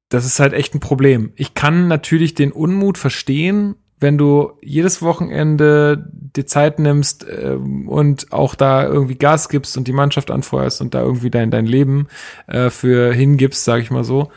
das 0.09 0.25
ist 0.25 0.39
halt 0.39 0.53
echt 0.53 0.73
ein 0.75 0.79
Problem. 0.79 1.33
Ich 1.35 1.53
kann 1.53 1.87
natürlich 1.87 2.33
den 2.33 2.51
Unmut 2.51 2.97
verstehen, 2.97 3.75
wenn 3.99 4.17
du 4.17 4.53
jedes 4.61 5.01
Wochenende 5.01 6.09
dir 6.11 6.45
Zeit 6.45 6.79
nimmst 6.79 7.25
ähm, 7.29 7.87
und 7.87 8.31
auch 8.31 8.55
da 8.55 8.85
irgendwie 8.85 9.15
Gas 9.15 9.49
gibst 9.49 9.77
und 9.77 9.87
die 9.87 9.93
Mannschaft 9.93 10.31
anfeuerst 10.31 10.81
und 10.81 10.93
da 10.93 11.01
irgendwie 11.01 11.29
dein, 11.29 11.49
dein 11.49 11.65
Leben 11.65 12.07
äh, 12.47 12.69
für 12.69 13.13
hingibst, 13.13 13.63
sage 13.63 13.81
ich 13.81 13.91
mal 13.91 14.03
so, 14.03 14.31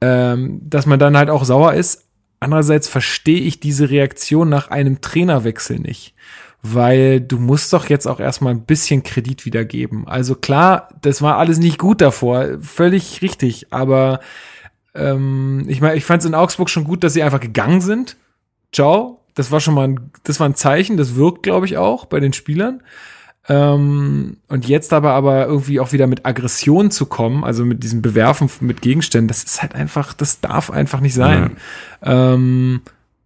ähm, 0.00 0.60
dass 0.64 0.86
man 0.86 0.98
dann 0.98 1.16
halt 1.16 1.28
auch 1.28 1.44
sauer 1.44 1.74
ist. 1.74 2.06
Andererseits 2.40 2.88
verstehe 2.88 3.40
ich 3.40 3.60
diese 3.60 3.90
Reaktion 3.90 4.48
nach 4.48 4.68
einem 4.68 5.00
Trainerwechsel 5.00 5.78
nicht 5.78 6.14
weil 6.62 7.20
du 7.20 7.38
musst 7.38 7.72
doch 7.72 7.88
jetzt 7.88 8.06
auch 8.06 8.20
erstmal 8.20 8.52
ein 8.52 8.64
bisschen 8.64 9.02
Kredit 9.02 9.46
wiedergeben. 9.46 10.06
Also 10.06 10.34
klar, 10.34 10.88
das 11.00 11.22
war 11.22 11.38
alles 11.38 11.58
nicht 11.58 11.78
gut 11.78 12.00
davor, 12.00 12.58
völlig 12.60 13.22
richtig, 13.22 13.72
aber 13.72 14.20
ähm, 14.94 15.64
ich 15.68 15.80
meine, 15.80 15.96
ich 15.96 16.04
fand 16.04 16.22
es 16.22 16.28
in 16.28 16.34
Augsburg 16.34 16.68
schon 16.68 16.84
gut, 16.84 17.02
dass 17.02 17.14
sie 17.14 17.22
einfach 17.22 17.40
gegangen 17.40 17.80
sind. 17.80 18.16
Ciao, 18.72 19.20
das 19.34 19.50
war 19.50 19.60
schon 19.60 19.74
mal 19.74 19.88
ein, 19.88 20.10
das 20.24 20.38
war 20.38 20.48
ein 20.48 20.54
Zeichen, 20.54 20.96
das 20.96 21.14
wirkt, 21.14 21.42
glaube 21.42 21.66
ich, 21.66 21.78
auch 21.78 22.04
bei 22.04 22.20
den 22.20 22.32
Spielern. 22.32 22.82
Ähm, 23.50 24.36
und 24.46 24.68
jetzt 24.68 24.92
aber 24.92 25.10
aber 25.10 25.46
irgendwie 25.46 25.80
auch 25.80 25.90
wieder 25.90 26.06
mit 26.06 26.24
Aggression 26.24 26.92
zu 26.92 27.06
kommen, 27.06 27.42
also 27.42 27.64
mit 27.64 27.82
diesem 27.82 28.00
Bewerfen 28.00 28.48
mit 28.60 28.80
Gegenständen, 28.80 29.26
das 29.26 29.42
ist 29.42 29.60
halt 29.60 29.74
einfach, 29.74 30.12
das 30.12 30.40
darf 30.40 30.70
einfach 30.70 31.00
nicht 31.00 31.14
sein. 31.14 31.56
Ähm, 32.02 32.82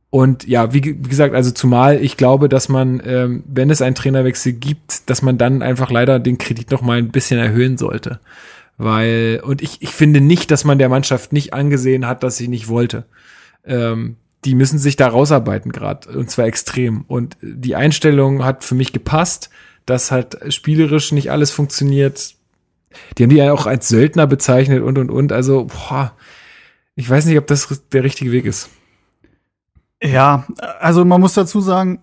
und 0.09 0.47
ja, 0.47 0.73
wie, 0.73 0.83
wie 0.83 1.09
gesagt, 1.09 1.35
also 1.35 1.51
zumal 1.51 2.03
ich 2.03 2.17
glaube, 2.17 2.49
dass 2.49 2.71
man, 2.71 3.03
ähm, 3.05 3.45
wenn 3.47 3.69
es 3.69 3.83
einen 3.83 3.95
Trainerwechsel 3.95 4.55
gibt, 4.55 5.11
dass 5.11 5.21
man 5.21 5.37
dann 5.37 5.61
einfach 5.61 5.91
leider 5.91 6.19
den 6.19 6.39
Kredit 6.39 6.71
noch 6.71 6.81
mal 6.81 6.97
ein 6.97 7.11
bisschen 7.11 7.39
erhöhen 7.39 7.77
sollte. 7.77 8.19
Weil, 8.79 9.43
und 9.45 9.61
ich, 9.61 9.83
ich 9.83 9.91
finde 9.91 10.23
nicht, 10.23 10.51
dass 10.51 10.65
man 10.65 10.79
der 10.79 10.89
Mannschaft 10.89 11.35
nicht 11.35 11.53
angesehen 11.53 12.07
hat, 12.07 12.23
dass 12.23 12.39
sie 12.39 12.49
nicht 12.49 12.69
wollte. 12.69 13.05
Ähm, 13.67 14.17
die 14.47 14.55
müssen 14.55 14.79
sich 14.79 14.97
da 14.97 15.09
rausarbeiten 15.09 15.71
gerade, 15.71 16.09
und 16.11 16.31
zwar 16.31 16.47
extrem. 16.47 17.03
Und 17.03 17.37
die 17.43 17.77
Einstellung 17.77 18.45
hat 18.45 18.65
für 18.65 18.75
mich 18.75 18.93
gepasst, 18.93 19.51
dass 19.87 20.11
halt 20.11 20.39
spielerisch 20.53 21.13
nicht 21.13 21.31
alles 21.31 21.51
funktioniert. 21.51 22.35
Die 23.19 23.25
haben 23.25 23.31
die 23.31 23.37
ja 23.37 23.53
auch 23.53 23.67
als 23.67 23.89
Söldner 23.89 24.27
bezeichnet 24.27 24.83
und, 24.83 24.99
und, 24.99 25.11
und. 25.11 25.33
Also, 25.33 25.65
boah, 25.67 26.13
ich 26.95 27.09
weiß 27.11 27.27
nicht, 27.27 27.39
ob 27.39 27.47
das 27.49 27.83
der 27.93 28.05
richtige 28.05 28.31
Weg 28.33 28.45
ist. 28.45 28.71
Ja, 30.03 30.47
also 30.81 31.05
man 31.05 31.21
muss 31.21 31.35
dazu 31.35 31.61
sagen, 31.61 32.01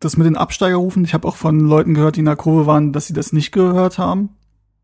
das 0.00 0.16
mit 0.16 0.26
den 0.26 0.36
Absteigerrufen, 0.36 1.04
ich 1.04 1.14
habe 1.14 1.28
auch 1.28 1.36
von 1.36 1.60
Leuten 1.60 1.94
gehört, 1.94 2.16
die 2.16 2.20
in 2.20 2.26
der 2.26 2.36
Kurve 2.36 2.66
waren, 2.66 2.92
dass 2.92 3.06
sie 3.06 3.12
das 3.12 3.32
nicht 3.32 3.52
gehört 3.52 3.98
haben. 3.98 4.30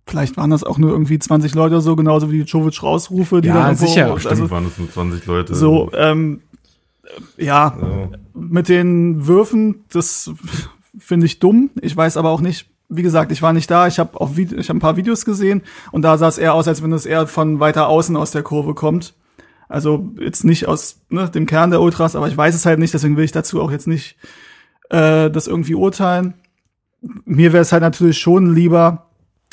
Vielleicht 0.07 0.37
waren 0.37 0.51
das 0.51 0.65
auch 0.65 0.79
nur 0.79 0.91
irgendwie 0.91 1.19
20 1.19 1.55
Leute 1.55 1.77
oder 1.77 1.81
so, 1.83 1.97
genauso 1.97 2.31
wie 2.31 2.39
die 2.43 2.45
Jovic-Rausrufe. 2.51 3.41
Die 3.41 3.49
Ja, 3.49 3.55
dann 3.55 3.65
irgendwo- 3.75 3.87
sicher. 3.87 4.19
Stimmt, 4.19 4.31
Also, 4.33 4.51
waren 4.51 4.67
es 4.67 4.79
nur 4.79 4.91
20 4.91 5.27
Leute. 5.27 5.55
so, 5.55 5.91
ähm, 5.95 6.43
ja, 7.37 7.77
Ja. 7.81 8.09
mit 8.35 8.69
den 8.69 9.27
Würfen, 9.27 9.85
das 9.93 10.31
finde 11.13 11.27
ich 11.27 11.41
dumm. 11.41 11.69
Ich 11.83 11.95
weiß 11.95 12.17
aber 12.17 12.31
auch 12.31 12.41
nicht, 12.41 12.71
wie 12.89 13.03
gesagt, 13.03 13.33
ich 13.33 13.43
war 13.43 13.53
nicht 13.53 13.71
da. 13.71 13.87
Ich 13.87 13.99
habe 13.99 14.19
auch 14.19 14.35
Vide- 14.35 14.57
ich 14.57 14.71
hab 14.71 14.77
ein 14.77 14.81
paar 14.81 14.97
Videos 14.97 15.27
gesehen 15.27 15.61
und 15.91 16.01
da 16.01 16.17
sah 16.17 16.27
es 16.27 16.39
eher 16.39 16.55
aus, 16.55 16.67
als 16.69 16.83
wenn 16.83 16.91
es 16.95 17.05
eher 17.05 17.27
von 17.27 17.61
weiter 17.61 17.87
außen 17.87 18.17
aus 18.17 18.31
der 18.31 18.43
Kurve 18.43 18.73
kommt. 18.73 19.13
Also 19.69 20.11
jetzt 20.19 20.43
nicht 20.47 20.69
aus 20.69 21.03
ne, 21.11 21.29
dem 21.29 21.45
Kern 21.45 21.71
der 21.71 21.83
Ultras, 21.83 22.17
aber 22.17 22.29
ich 22.29 22.37
weiß 22.37 22.55
es 22.55 22.65
halt 22.65 22.79
nicht, 22.79 22.95
deswegen 22.95 23.19
will 23.19 23.27
ich 23.27 23.33
dazu 23.33 23.61
auch 23.61 23.71
jetzt 23.71 23.87
nicht 23.87 24.17
äh, 24.89 25.31
das 25.31 25.49
irgendwie 25.49 25.75
urteilen. 25.75 26.33
Mir 27.27 27.53
wäre 27.53 27.61
es 27.61 27.73
halt 27.73 27.83
natürlich 27.83 28.19
schon 28.19 28.55
lieber, 28.55 29.11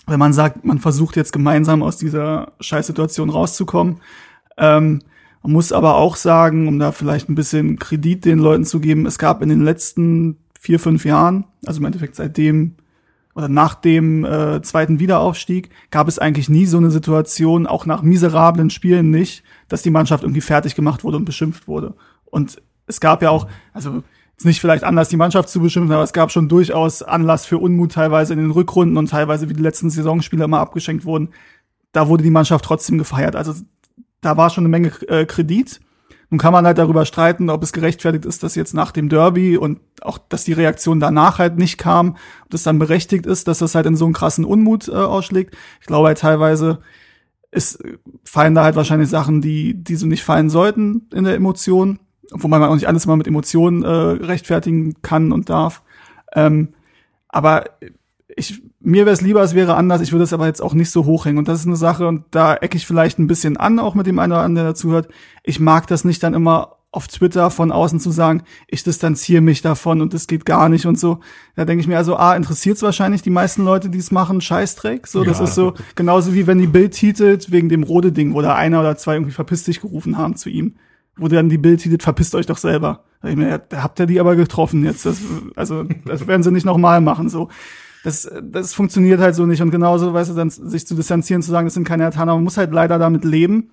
wenn 0.07 0.19
man 0.19 0.31
sagt, 0.31 0.63
man 0.63 0.79
versucht 0.79 1.17
jetzt 1.17 1.33
gemeinsam 1.33 1.83
aus 1.83 1.97
dieser 1.97 2.53
Scheißsituation 2.61 3.29
rauszukommen. 3.29 3.99
Ähm, 4.57 5.01
man 5.43 5.51
muss 5.51 5.73
aber 5.73 5.95
auch 5.95 6.15
sagen, 6.15 6.69
um 6.69 6.79
da 6.79 6.93
vielleicht 6.93 7.27
ein 7.27 7.35
bisschen 7.35 7.79
Kredit 7.79 8.23
den 8.23 8.39
Leuten 8.39 8.63
zu 8.63 8.79
geben, 8.79 9.05
es 9.05 9.17
gab 9.17 9.41
in 9.41 9.49
den 9.49 9.61
letzten 9.61 10.37
vier, 10.59 10.79
fünf 10.79 11.05
Jahren, 11.05 11.45
also 11.65 11.79
im 11.79 11.85
Endeffekt 11.85 12.15
seitdem 12.15 12.75
oder 13.33 13.47
nach 13.47 13.75
dem 13.75 14.25
äh, 14.25 14.61
zweiten 14.61 14.99
Wiederaufstieg, 14.99 15.69
gab 15.91 16.07
es 16.09 16.19
eigentlich 16.19 16.49
nie 16.49 16.65
so 16.65 16.77
eine 16.77 16.91
Situation, 16.91 17.65
auch 17.65 17.85
nach 17.85 18.01
miserablen 18.01 18.69
Spielen 18.69 19.09
nicht, 19.09 19.43
dass 19.69 19.81
die 19.81 19.91
Mannschaft 19.91 20.23
irgendwie 20.23 20.41
fertig 20.41 20.75
gemacht 20.75 21.03
wurde 21.03 21.17
und 21.17 21.25
beschimpft 21.25 21.67
wurde. 21.67 21.95
Und 22.25 22.61
es 22.85 22.99
gab 22.99 23.21
ja 23.21 23.29
auch, 23.29 23.47
also 23.71 24.03
ist 24.35 24.45
nicht 24.45 24.59
vielleicht 24.61 24.83
anders, 24.83 25.09
die 25.09 25.17
Mannschaft 25.17 25.49
zu 25.49 25.61
beschimpfen, 25.61 25.93
aber 25.93 26.03
es 26.03 26.13
gab 26.13 26.31
schon 26.31 26.49
durchaus 26.49 27.01
Anlass 27.01 27.45
für 27.45 27.57
Unmut 27.57 27.93
teilweise 27.93 28.33
in 28.33 28.39
den 28.39 28.51
Rückrunden 28.51 28.97
und 28.97 29.09
teilweise, 29.09 29.49
wie 29.49 29.53
die 29.53 29.61
letzten 29.61 29.89
Saisonspiele 29.89 30.43
immer 30.43 30.59
abgeschenkt 30.59 31.05
wurden. 31.05 31.29
Da 31.91 32.07
wurde 32.07 32.23
die 32.23 32.29
Mannschaft 32.29 32.65
trotzdem 32.65 32.97
gefeiert. 32.97 33.35
Also 33.35 33.53
da 34.21 34.37
war 34.37 34.49
schon 34.49 34.63
eine 34.63 34.69
Menge 34.69 34.91
äh, 35.07 35.25
Kredit. 35.25 35.79
Nun 36.29 36.39
kann 36.39 36.53
man 36.53 36.65
halt 36.65 36.77
darüber 36.77 37.05
streiten, 37.05 37.49
ob 37.49 37.63
es 37.63 37.73
gerechtfertigt 37.73 38.25
ist, 38.25 38.43
dass 38.43 38.55
jetzt 38.55 38.73
nach 38.73 38.91
dem 38.91 39.09
Derby 39.09 39.57
und 39.57 39.79
auch, 40.01 40.17
dass 40.17 40.43
die 40.43 40.53
Reaktion 40.53 40.99
danach 40.99 41.39
halt 41.39 41.57
nicht 41.57 41.77
kam, 41.77 42.17
ob 42.43 42.51
das 42.51 42.63
dann 42.63 42.77
berechtigt 42.77 43.25
ist, 43.25 43.47
dass 43.47 43.59
das 43.59 43.73
halt 43.73 43.87
in 43.87 43.95
so 43.95 44.05
einen 44.05 44.13
krassen 44.13 44.45
Unmut 44.45 44.87
äh, 44.87 44.91
ausschlägt. 44.91 45.55
Ich 45.81 45.87
glaube 45.87 46.07
halt 46.07 46.19
teilweise 46.19 46.79
ist, 47.51 47.83
fallen 48.23 48.53
da 48.53 48.63
halt 48.63 48.75
wahrscheinlich 48.75 49.09
Sachen, 49.09 49.41
die, 49.41 49.73
die 49.73 49.95
so 49.95 50.05
nicht 50.05 50.23
fallen 50.23 50.51
sollten 50.51 51.07
in 51.13 51.23
der 51.23 51.35
Emotion, 51.35 51.99
wobei 52.31 52.59
man 52.59 52.69
auch 52.69 52.75
nicht 52.75 52.87
alles 52.87 53.07
mal 53.07 53.17
mit 53.17 53.27
Emotionen 53.27 53.83
äh, 53.83 53.87
rechtfertigen 53.87 55.01
kann 55.01 55.31
und 55.31 55.49
darf. 55.49 55.81
Ähm, 56.35 56.73
aber 57.27 57.65
ich, 58.27 58.61
mir 58.81 59.05
wäre 59.05 59.13
es 59.13 59.21
lieber, 59.21 59.41
es 59.43 59.55
wäre 59.55 59.75
anders. 59.75 60.01
Ich 60.01 60.11
würde 60.11 60.23
es 60.23 60.33
aber 60.33 60.45
jetzt 60.47 60.61
auch 60.61 60.73
nicht 60.73 60.89
so 60.91 61.05
hochhängen. 61.05 61.37
Und 61.37 61.47
das 61.47 61.59
ist 61.61 61.67
eine 61.67 61.75
Sache, 61.75 62.07
und 62.07 62.23
da 62.31 62.55
ecke 62.55 62.77
ich 62.77 62.87
vielleicht 62.87 63.19
ein 63.19 63.27
bisschen 63.27 63.57
an, 63.57 63.79
auch 63.79 63.93
mit 63.95 64.07
dem 64.07 64.19
einen 64.19 64.31
oder 64.31 64.41
anderen, 64.41 64.55
der 64.65 64.73
dazuhört. 64.73 65.09
Ich 65.43 65.59
mag 65.59 65.87
das 65.87 66.05
nicht 66.05 66.23
dann 66.23 66.33
immer 66.33 66.77
auf 66.91 67.07
Twitter 67.07 67.51
von 67.51 67.71
außen 67.71 67.99
zu 67.99 68.09
sagen, 68.09 68.41
ich 68.67 68.83
distanziere 68.83 69.41
mich 69.41 69.61
davon 69.61 70.01
und 70.01 70.13
das 70.15 70.25
geht 70.25 70.43
gar 70.43 70.69
nicht 70.69 70.87
und 70.87 70.97
so. 70.99 71.19
Da 71.55 71.65
denke 71.65 71.81
ich 71.81 71.87
mir 71.87 71.97
also, 71.97 72.17
ah, 72.17 72.35
interessiert 72.35 72.77
es 72.77 72.81
wahrscheinlich 72.81 73.21
die 73.21 73.29
meisten 73.29 73.63
Leute, 73.63 73.89
die 73.89 73.99
es 73.99 74.09
machen, 74.09 74.41
Scheißdreck. 74.41 75.05
So, 75.05 75.23
das 75.23 75.37
Ja. 75.37 75.43
ist 75.43 75.53
so 75.53 75.73
genauso 75.95 76.33
wie 76.33 76.47
wenn 76.47 76.57
die 76.57 76.65
Bild 76.65 76.93
titelt 76.93 77.51
wegen 77.51 77.69
dem 77.69 77.83
Rode-Ding, 77.83 78.33
wo 78.33 78.41
da 78.41 78.55
einer 78.55 78.79
oder 78.79 78.97
zwei 78.97 79.13
irgendwie 79.15 79.33
verpiss 79.33 79.65
dich 79.65 79.81
gerufen 79.81 80.17
haben 80.17 80.35
zu 80.35 80.49
ihm. 80.49 80.77
Wo 81.15 81.27
dann 81.27 81.49
die 81.49 81.57
Bild 81.59 81.81
titelt, 81.81 82.01
verpisst 82.01 82.33
euch 82.33 82.47
doch 82.47 82.57
selber. 82.57 83.03
Da, 83.21 83.27
ich 83.27 83.35
mir, 83.35 83.49
ja, 83.49 83.57
da 83.59 83.83
habt 83.83 83.99
ihr 83.99 84.07
die 84.07 84.19
aber 84.19 84.35
getroffen 84.35 84.83
jetzt. 84.83 85.05
Das, 85.05 85.17
also, 85.55 85.83
das 86.05 86.25
werden 86.25 86.41
sie 86.41 86.51
nicht 86.51 86.65
nochmal 86.65 87.01
machen. 87.01 87.29
So 87.29 87.49
das, 88.03 88.29
das 88.43 88.73
funktioniert 88.73 89.19
halt 89.19 89.35
so 89.35 89.45
nicht. 89.45 89.61
Und 89.61 89.71
genauso, 89.71 90.13
weißt 90.13 90.31
du, 90.31 90.35
dann 90.35 90.49
sich 90.49 90.87
zu 90.87 90.95
distanzieren, 90.95 91.41
zu 91.41 91.51
sagen, 91.51 91.67
das 91.67 91.73
sind 91.73 91.83
keine 91.87 92.03
Hertaner, 92.03 92.35
man 92.35 92.43
muss 92.43 92.57
halt 92.57 92.71
leider 92.71 92.97
damit 92.99 93.25
leben, 93.25 93.71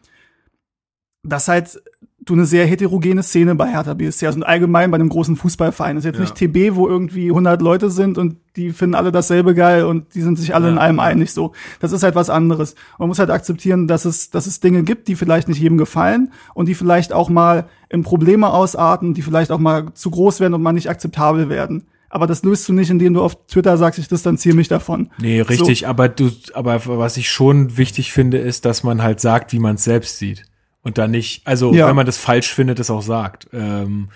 dass 1.22 1.48
halt 1.48 1.80
du 2.24 2.32
eine 2.34 2.44
sehr 2.44 2.66
heterogene 2.66 3.22
Szene 3.22 3.54
bei 3.54 3.68
Hertha 3.70 3.94
BSC, 3.94 4.26
also 4.26 4.40
allgemein 4.42 4.90
bei 4.90 4.96
einem 4.96 5.08
großen 5.08 5.36
Fußballverein. 5.36 5.94
Das 5.94 6.04
ist 6.04 6.06
jetzt 6.06 6.16
Ja. 6.16 6.20
nicht 6.22 6.34
TB, 6.34 6.74
wo 6.74 6.88
irgendwie 6.88 7.30
100 7.30 7.62
Leute 7.62 7.88
sind 7.88 8.18
und 8.18 8.36
die 8.56 8.70
finden 8.72 8.96
alle 8.96 9.12
dasselbe 9.12 9.54
geil 9.54 9.84
und 9.84 10.12
die 10.16 10.22
sind 10.22 10.36
sich 10.36 10.52
alle 10.52 10.66
Ja. 10.66 10.72
in 10.72 10.78
allem 10.78 10.98
einig 10.98 11.32
so. 11.32 11.52
Das 11.78 11.92
ist 11.92 12.02
halt 12.02 12.16
was 12.16 12.28
anderes. 12.28 12.74
Man 12.98 13.06
muss 13.06 13.20
halt 13.20 13.30
akzeptieren, 13.30 13.86
dass 13.86 14.04
es, 14.04 14.30
dass 14.30 14.48
es 14.48 14.58
Dinge 14.58 14.82
gibt, 14.82 15.06
die 15.06 15.14
vielleicht 15.14 15.46
nicht 15.46 15.60
jedem 15.60 15.78
gefallen 15.78 16.32
und 16.54 16.66
die 16.66 16.74
vielleicht 16.74 17.12
auch 17.12 17.28
mal 17.28 17.68
in 17.90 18.02
Probleme 18.02 18.50
ausarten, 18.50 19.14
die 19.14 19.22
vielleicht 19.22 19.52
auch 19.52 19.60
mal 19.60 19.92
zu 19.94 20.10
groß 20.10 20.40
werden 20.40 20.54
und 20.54 20.62
mal 20.62 20.72
nicht 20.72 20.90
akzeptabel 20.90 21.48
werden. 21.48 21.84
Aber 22.16 22.26
das 22.26 22.42
löst 22.42 22.66
du 22.66 22.72
nicht, 22.72 22.88
indem 22.88 23.12
du 23.12 23.20
auf 23.22 23.46
Twitter 23.46 23.76
sagst, 23.76 23.98
ich 23.98 24.08
distanziere 24.08 24.56
mich 24.56 24.68
davon. 24.68 25.10
Nee, 25.20 25.42
richtig, 25.42 25.86
aber 25.86 26.08
du, 26.08 26.30
aber 26.54 26.80
was 26.86 27.18
ich 27.18 27.28
schon 27.30 27.76
wichtig 27.76 28.10
finde, 28.10 28.38
ist, 28.38 28.64
dass 28.64 28.82
man 28.82 29.02
halt 29.02 29.20
sagt, 29.20 29.52
wie 29.52 29.58
man 29.58 29.74
es 29.74 29.84
selbst 29.84 30.16
sieht. 30.18 30.44
Und 30.80 30.96
dann 30.96 31.10
nicht, 31.10 31.46
also 31.46 31.74
Ja. 31.74 31.86
wenn 31.88 31.94
man 31.94 32.06
das 32.06 32.16
falsch 32.16 32.54
findet, 32.54 32.78
das 32.78 32.88
auch 32.90 33.02
sagt. 33.02 33.48
Ähm, 33.52 34.08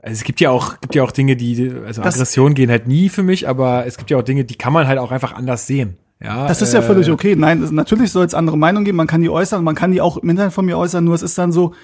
also 0.00 0.12
es 0.12 0.22
gibt 0.22 0.40
ja 0.40 0.50
auch, 0.50 0.78
gibt 0.80 0.94
ja 0.94 1.02
auch 1.02 1.10
Dinge, 1.10 1.34
die, 1.34 1.72
also 1.84 2.02
Das- 2.02 2.14
Aggressionen 2.14 2.54
gehen 2.54 2.70
halt 2.70 2.86
nie 2.86 3.08
für 3.08 3.24
mich, 3.24 3.48
aber 3.48 3.84
es 3.84 3.96
gibt 3.96 4.10
ja 4.12 4.18
auch 4.18 4.22
Dinge, 4.22 4.44
die 4.44 4.54
kann 4.54 4.72
man 4.72 4.86
halt 4.86 5.00
auch 5.00 5.10
einfach 5.10 5.32
anders 5.34 5.66
sehen. 5.66 5.96
Ja, 6.22 6.46
Das 6.46 6.62
ist 6.62 6.72
ja 6.72 6.78
äh, 6.78 6.82
völlig 6.84 7.10
okay. 7.10 7.34
Nein, 7.34 7.64
es- 7.64 7.72
natürlich 7.72 8.12
soll 8.12 8.24
es 8.26 8.34
andere 8.34 8.56
Meinungen 8.56 8.84
geben, 8.84 8.96
man 8.96 9.08
kann 9.08 9.22
die 9.22 9.28
äußern, 9.30 9.64
man 9.64 9.74
kann 9.74 9.90
die 9.90 10.00
auch 10.00 10.18
im 10.18 10.28
Internet 10.30 10.52
von 10.52 10.64
mir 10.66 10.78
äußern, 10.78 11.02
nur 11.02 11.16
es 11.16 11.22
ist 11.22 11.36
dann 11.36 11.50
so, 11.50 11.74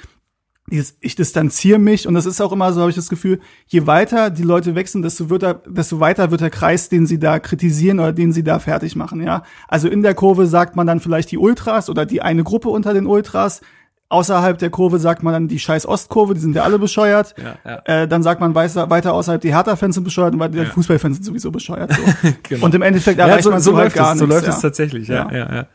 dieses, 0.71 0.97
ich 1.01 1.15
distanziere 1.15 1.79
mich 1.79 2.09
und 2.09 2.15
das 2.15 2.27
ist 2.27 2.41
auch 2.41 2.53
immer 2.53 2.73
so, 2.73 2.81
habe 2.81 2.91
ich 2.91 2.97
das 2.97 3.09
Gefühl, 3.09 3.41
je 3.67 3.87
weiter 3.87 4.31
die 4.31 4.43
Leute 4.43 4.75
wechseln, 4.75 5.03
desto, 5.03 5.31
wird 5.31 5.43
er, 5.43 5.55
desto 5.67 6.01
weiter 6.01 6.31
wird 6.31 6.41
der 6.41 6.51
Kreis, 6.51 6.89
den 6.89 7.07
sie 7.07 7.19
da 7.19 7.39
kritisieren 7.39 8.01
oder 8.01 8.13
den 8.13 8.33
sie 8.33 8.43
da 8.43 8.59
fertig 8.59 8.97
machen, 8.97 9.23
ja. 9.23 9.43
Also 9.69 9.89
in 9.89 10.03
der 10.03 10.15
Kurve 10.15 10.47
sagt 10.47 10.75
man 10.77 10.87
dann 10.87 11.01
vielleicht 11.01 11.31
die 11.31 11.39
Ultras 11.39 11.89
oder 11.91 12.05
die 12.07 12.23
eine 12.23 12.43
Gruppe 12.45 12.69
unter 12.69 12.95
den 12.95 13.07
Ultras. 13.07 13.61
Außerhalb 14.09 14.57
der 14.59 14.71
Kurve 14.71 15.01
sagt 15.01 15.25
man 15.25 15.33
dann 15.33 15.49
die 15.49 15.59
scheiß 15.59 15.85
Ostkurve, 15.85 16.35
die 16.35 16.41
sind 16.41 16.55
ja 16.55 16.63
alle 16.63 16.79
bescheuert. 16.79 17.35
Ja, 17.43 17.57
ja. 17.65 18.03
Äh, 18.03 18.07
dann 18.07 18.23
sagt 18.23 18.41
man 18.41 18.55
weiter, 18.55 18.89
weiter 18.89 19.13
außerhalb, 19.13 19.41
die 19.41 19.53
Hertha-Fans 19.53 19.97
sind 19.97 20.05
bescheuert 20.05 20.33
und 20.33 20.55
die 20.55 20.59
Ja. 20.59 20.65
Fußballfans 20.67 21.17
sind 21.17 21.25
sowieso 21.25 21.51
bescheuert. 21.51 21.93
So. 21.93 22.29
Genau. 22.49 22.67
Und 22.67 22.75
im 22.77 22.83
Endeffekt 22.83 23.19
Ja, 23.19 23.27
erreicht 23.27 23.43
so, 23.43 23.51
man 23.51 23.59
so 23.61 23.73
so, 23.73 23.77
halt 23.77 23.87
läuft 23.87 23.97
gar 23.97 24.13
es, 24.13 24.19
so 24.21 24.27
nichts. 24.27 24.35
läuft 24.43 24.47
ja. 24.47 24.55
es 24.55 24.61
tatsächlich, 24.63 25.09
ja, 25.09 25.29
Ja. 25.29 25.37
ja, 25.37 25.55
ja. 25.57 25.67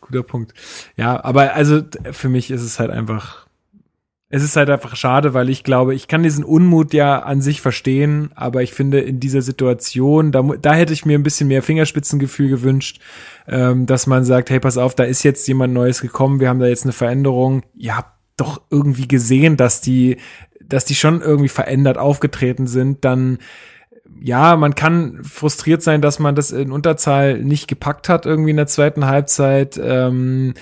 Guter 0.00 0.22
Punkt. 0.22 0.54
Ja, 0.96 1.24
aber 1.24 1.54
also 1.54 1.80
für 2.12 2.28
mich 2.28 2.52
ist 2.52 2.62
es 2.62 2.78
halt 2.78 2.92
einfach, 2.92 3.48
es 4.32 4.44
ist 4.44 4.54
halt 4.54 4.70
einfach 4.70 4.94
schade, 4.94 5.34
weil 5.34 5.50
ich 5.50 5.64
glaube, 5.64 5.92
ich 5.92 6.06
kann 6.06 6.22
diesen 6.22 6.44
Unmut 6.44 6.94
ja 6.94 7.18
an 7.18 7.40
sich 7.40 7.60
verstehen, 7.60 8.30
aber 8.36 8.62
ich 8.62 8.72
finde 8.72 9.00
in 9.00 9.18
dieser 9.18 9.42
Situation, 9.42 10.30
da, 10.30 10.42
da 10.42 10.72
hätte 10.72 10.92
ich 10.92 11.04
mir 11.04 11.18
ein 11.18 11.24
bisschen 11.24 11.48
mehr 11.48 11.64
Fingerspitzengefühl 11.64 12.48
gewünscht, 12.48 13.00
ähm, 13.48 13.86
dass 13.86 14.06
man 14.06 14.24
sagt, 14.24 14.48
hey, 14.50 14.60
pass 14.60 14.78
auf, 14.78 14.94
da 14.94 15.02
ist 15.02 15.24
jetzt 15.24 15.48
jemand 15.48 15.74
Neues 15.74 16.00
gekommen, 16.00 16.38
wir 16.38 16.48
haben 16.48 16.60
da 16.60 16.66
jetzt 16.66 16.84
eine 16.84 16.92
Veränderung. 16.92 17.64
Ihr 17.74 17.96
habt 17.96 18.12
doch 18.36 18.62
irgendwie 18.70 19.08
gesehen, 19.08 19.56
dass 19.56 19.80
die, 19.80 20.18
dass 20.60 20.84
die 20.84 20.94
schon 20.94 21.22
irgendwie 21.22 21.48
verändert 21.48 21.98
aufgetreten 21.98 22.68
sind, 22.68 23.04
dann 23.04 23.38
ja, 24.22 24.56
man 24.56 24.74
kann 24.74 25.20
frustriert 25.24 25.82
sein, 25.82 26.02
dass 26.02 26.18
man 26.18 26.34
das 26.34 26.52
in 26.52 26.72
Unterzahl 26.72 27.38
nicht 27.42 27.68
gepackt 27.68 28.08
hat 28.08 28.26
irgendwie 28.26 28.50
in 28.50 28.56
der 28.56 28.66
zweiten 28.66 29.06
Halbzeit, 29.06 29.80
ähm, 29.82 30.54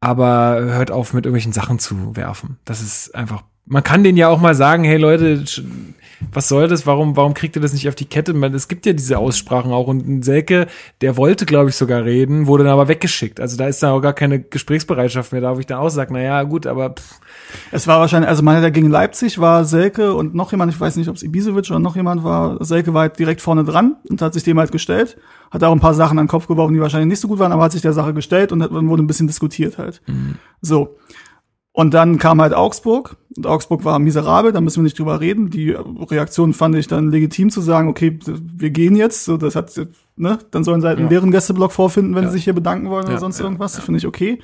aber 0.00 0.60
hört 0.60 0.90
auf 0.90 1.12
mit 1.12 1.26
irgendwelchen 1.26 1.52
Sachen 1.52 1.78
zu 1.78 2.16
werfen. 2.16 2.58
Das 2.64 2.80
ist 2.80 3.14
einfach, 3.14 3.44
man 3.68 3.82
kann 3.82 4.02
denen 4.04 4.18
ja 4.18 4.28
auch 4.28 4.40
mal 4.40 4.54
sagen, 4.54 4.84
hey 4.84 4.96
Leute, 4.96 5.44
was 6.32 6.48
soll 6.48 6.66
das? 6.66 6.84
Warum, 6.84 7.16
warum 7.16 7.32
kriegt 7.32 7.54
ihr 7.56 7.62
das 7.62 7.72
nicht 7.72 7.88
auf 7.88 7.94
die 7.94 8.04
Kette? 8.04 8.34
Man, 8.34 8.52
es 8.52 8.66
gibt 8.66 8.86
ja 8.86 8.92
diese 8.92 9.18
Aussprachen 9.18 9.70
auch 9.72 9.86
und 9.86 10.06
ein 10.08 10.22
Selke, 10.22 10.66
der 11.00 11.16
wollte, 11.16 11.46
glaube 11.46 11.70
ich, 11.70 11.76
sogar 11.76 12.04
reden, 12.04 12.46
wurde 12.48 12.64
dann 12.64 12.72
aber 12.72 12.88
weggeschickt. 12.88 13.38
Also 13.40 13.56
da 13.56 13.68
ist 13.68 13.80
dann 13.82 13.92
auch 13.92 14.00
gar 14.00 14.14
keine 14.14 14.40
Gesprächsbereitschaft 14.40 15.30
mehr 15.30 15.40
da, 15.40 15.54
wo 15.54 15.60
ich 15.60 15.66
dann 15.66 15.78
auch 15.78 15.90
sage, 15.90 16.12
na 16.12 16.20
ja, 16.20 16.42
gut, 16.42 16.66
aber 16.66 16.90
pff, 16.90 17.20
Es 17.70 17.86
war 17.86 18.00
wahrscheinlich, 18.00 18.28
also 18.28 18.42
man 18.42 18.56
hat 18.56 18.64
ja 18.64 18.70
gegen 18.70 18.90
Leipzig 18.90 19.38
war 19.38 19.64
Selke 19.64 20.12
und 20.14 20.34
noch 20.34 20.50
jemand, 20.50 20.72
ich 20.72 20.80
weiß 20.80 20.96
nicht, 20.96 21.08
ob 21.08 21.14
es 21.14 21.22
Ibisevic 21.22 21.70
oder 21.70 21.78
noch 21.78 21.94
jemand 21.94 22.24
war, 22.24 22.62
Selke 22.64 22.92
war 22.94 23.02
halt 23.02 23.18
direkt 23.18 23.40
vorne 23.40 23.62
dran 23.64 23.94
und 24.10 24.20
hat 24.20 24.34
sich 24.34 24.42
dem 24.42 24.58
halt 24.58 24.72
gestellt, 24.72 25.16
hat 25.52 25.62
auch 25.62 25.72
ein 25.72 25.80
paar 25.80 25.94
Sachen 25.94 26.18
an 26.18 26.24
den 26.24 26.30
Kopf 26.30 26.48
geworfen, 26.48 26.74
die 26.74 26.80
wahrscheinlich 26.80 27.08
nicht 27.08 27.20
so 27.20 27.28
gut 27.28 27.38
waren, 27.38 27.52
aber 27.52 27.62
hat 27.62 27.72
sich 27.72 27.82
der 27.82 27.92
Sache 27.92 28.12
gestellt 28.12 28.50
und 28.50 28.60
hat- 28.62 28.72
dann 28.72 28.88
wurde 28.88 29.04
ein 29.04 29.06
bisschen 29.06 29.28
diskutiert 29.28 29.78
halt. 29.78 30.02
So. 30.60 30.96
Und 31.78 31.94
dann 31.94 32.18
kam 32.18 32.40
halt 32.40 32.54
Augsburg 32.54 33.16
und 33.36 33.46
Augsburg 33.46 33.84
war 33.84 34.00
miserabel, 34.00 34.50
da 34.50 34.60
müssen 34.60 34.78
wir 34.80 34.82
nicht 34.82 34.98
drüber 34.98 35.20
reden. 35.20 35.48
Die 35.48 35.70
Reaktion 35.70 36.52
fand 36.52 36.74
ich 36.74 36.88
dann 36.88 37.12
legitim 37.12 37.50
zu 37.50 37.60
sagen, 37.60 37.86
okay, 37.88 38.18
wir 38.26 38.70
gehen 38.70 38.96
jetzt, 38.96 39.24
so 39.24 39.36
das 39.36 39.54
hat, 39.54 39.70
ne, 40.16 40.40
dann 40.50 40.64
sollen 40.64 40.80
sie 40.80 40.88
halt 40.88 40.98
einen 40.98 41.06
Ja. 41.06 41.12
leeren 41.12 41.30
Gästeblock 41.30 41.70
vorfinden, 41.70 42.16
wenn 42.16 42.24
Ja. 42.24 42.30
sie 42.30 42.38
sich 42.38 42.42
hier 42.44 42.52
bedanken 42.52 42.90
wollen 42.90 43.04
oder 43.04 43.12
Ja, 43.14 43.20
sonst 43.20 43.38
ja, 43.38 43.44
irgendwas, 43.44 43.74
das 43.74 43.84
finde 43.84 43.98
ich 43.98 44.08
okay. 44.08 44.40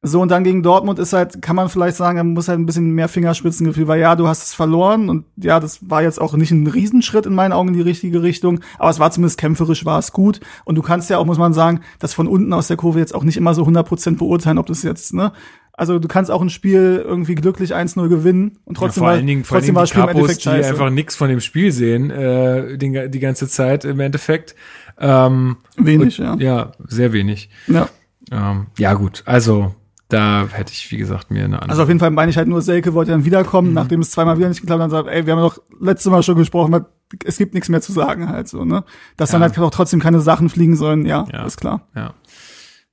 So, 0.00 0.22
und 0.22 0.30
dann 0.30 0.42
gegen 0.42 0.62
Dortmund 0.62 0.98
ist 0.98 1.12
halt, 1.12 1.42
kann 1.42 1.54
man 1.54 1.68
vielleicht 1.68 1.98
sagen, 1.98 2.16
er 2.16 2.24
muss 2.24 2.48
halt 2.48 2.58
ein 2.58 2.64
bisschen 2.64 2.92
mehr 2.92 3.08
Fingerspitzengefühl, 3.08 3.86
weil 3.86 4.00
ja, 4.00 4.16
du 4.16 4.26
hast 4.26 4.42
es 4.44 4.54
verloren 4.54 5.10
und 5.10 5.26
ja, 5.36 5.60
das 5.60 5.90
war 5.90 6.02
jetzt 6.02 6.18
auch 6.18 6.32
nicht 6.34 6.50
ein 6.50 6.66
Riesenschritt 6.66 7.26
in 7.26 7.34
meinen 7.34 7.52
Augen 7.52 7.68
in 7.68 7.74
die 7.74 7.80
richtige 7.82 8.22
Richtung, 8.22 8.60
aber 8.78 8.88
es 8.88 8.98
war 8.98 9.10
zumindest 9.10 9.38
kämpferisch, 9.38 9.84
war 9.84 9.98
es 9.98 10.12
gut. 10.12 10.40
Und 10.64 10.76
du 10.76 10.82
kannst 10.82 11.10
ja 11.10 11.18
auch, 11.18 11.26
muss 11.26 11.36
man 11.38 11.52
sagen, 11.52 11.80
das 11.98 12.14
von 12.14 12.26
unten 12.26 12.54
aus 12.54 12.68
der 12.68 12.78
Kurve 12.78 13.00
jetzt 13.00 13.14
auch 13.14 13.22
nicht 13.24 13.36
immer 13.36 13.52
so 13.52 13.64
100% 13.66 14.16
beurteilen, 14.16 14.56
ob 14.56 14.64
das 14.66 14.82
jetzt, 14.82 15.12
ne, 15.12 15.32
also 15.76 15.98
du 15.98 16.08
kannst 16.08 16.30
auch 16.30 16.40
ein 16.42 16.50
Spiel 16.50 17.02
irgendwie 17.04 17.34
glücklich 17.34 17.74
1-0 17.74 18.08
gewinnen 18.08 18.58
und 18.64 18.76
trotzdem 18.76 19.02
ja, 19.02 19.06
vor 19.06 19.06
war, 19.08 19.14
allen 19.16 19.26
Dingen, 19.26 19.44
vor 19.44 19.56
allen 19.56 19.64
Dingen 19.64 19.74
war 19.74 19.82
das 19.82 19.90
Spiel 19.90 20.00
im 20.02 20.06
Kapos, 20.08 20.20
Endeffekt 20.22 20.44
die 20.44 20.64
einfach 20.68 20.90
nichts 20.90 21.16
von 21.16 21.28
dem 21.28 21.40
Spiel 21.40 21.72
sehen, 21.72 22.10
äh, 22.10 22.78
die, 22.78 23.08
die 23.10 23.20
ganze 23.20 23.48
Zeit 23.48 23.84
im 23.84 24.00
Endeffekt. 24.00 24.54
Ähm, 24.98 25.56
Wenig, 25.76 26.18
ja. 26.18 26.36
ja, 26.36 26.72
sehr 26.86 27.12
wenig. 27.12 27.50
ja. 27.66 27.88
Ähm, 28.30 28.68
ja, 28.78 28.94
gut, 28.94 29.22
also 29.26 29.74
da 30.08 30.46
hätte 30.50 30.72
ich, 30.72 30.90
wie 30.92 30.96
gesagt, 30.96 31.30
mir 31.30 31.44
eine 31.44 31.56
andere. 31.56 31.70
Also 31.70 31.82
auf 31.82 31.88
jeden 31.88 31.98
Fall 32.00 32.10
meine 32.10 32.30
ich 32.30 32.36
halt 32.36 32.46
nur, 32.48 32.62
Selke 32.62 32.94
wollte 32.94 33.10
dann 33.10 33.24
wiederkommen, 33.24 33.68
Mhm. 33.68 33.74
nachdem 33.74 34.00
es 34.00 34.10
zweimal 34.12 34.38
wieder 34.38 34.48
nicht 34.48 34.60
geklappt 34.60 34.80
hat, 34.80 34.84
und 34.84 34.90
sagt, 34.90 35.08
ey, 35.08 35.26
wir 35.26 35.32
haben 35.34 35.40
doch 35.42 35.58
letztes 35.80 36.10
Mal 36.10 36.22
schon 36.22 36.36
gesprochen, 36.36 36.84
es 37.24 37.36
gibt 37.36 37.52
nichts 37.54 37.68
mehr 37.68 37.80
zu 37.82 37.92
sagen 37.92 38.28
halt 38.28 38.48
so, 38.48 38.64
ne? 38.64 38.84
Dass 39.16 39.30
dann 39.30 39.40
Ja. 39.42 39.48
halt 39.48 39.58
auch 39.58 39.70
trotzdem 39.70 40.00
keine 40.00 40.20
Sachen 40.20 40.48
fliegen 40.48 40.76
sollen, 40.76 41.04
ja, 41.04 41.26
Ja. 41.32 41.44
ist 41.44 41.56
klar. 41.58 41.88
ja, 41.96 42.14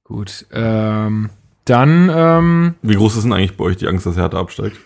gut. 0.04 0.48
Ähm, 0.52 1.30
dann, 1.66 2.12
ähm, 2.14 2.76
Wie 2.82 2.96
groß 2.96 3.18
ist 3.18 3.24
denn 3.24 3.34
eigentlich 3.34 3.58
bei 3.58 3.64
euch 3.66 3.78
die 3.78 3.88
Angst, 3.88 4.06
dass 4.06 4.18
Hertha 4.18 4.40
absteigt? 4.40 4.78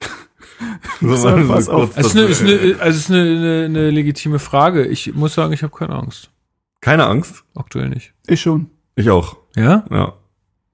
so, 1.00 1.16
So, 1.16 1.28
pass 1.48 1.68
auf. 1.68 1.94
kurz 1.94 1.96
es 1.96 2.14
ist, 2.14 2.16
eine, 2.16 2.24
ist, 2.26 2.42
eine, 2.42 2.80
also 2.80 2.90
es 2.90 2.96
ist 2.96 3.10
eine, 3.10 3.20
eine, 3.22 3.64
eine 3.66 3.90
legitime 3.90 4.38
Frage. 4.38 4.86
Ich 4.86 5.14
muss 5.14 5.34
sagen, 5.34 5.52
ich 5.52 5.62
habe 5.62 5.76
keine 5.76 5.94
Angst. 5.94 6.30
Keine 6.80 7.06
Angst? 7.06 7.44
Aktuell 7.54 7.88
nicht. 7.88 8.12
Ich 8.26 8.40
schon. 8.40 8.70
Ich 8.94 9.10
auch. 9.10 9.36
Ja? 9.56 9.84
Ja. 9.90 10.14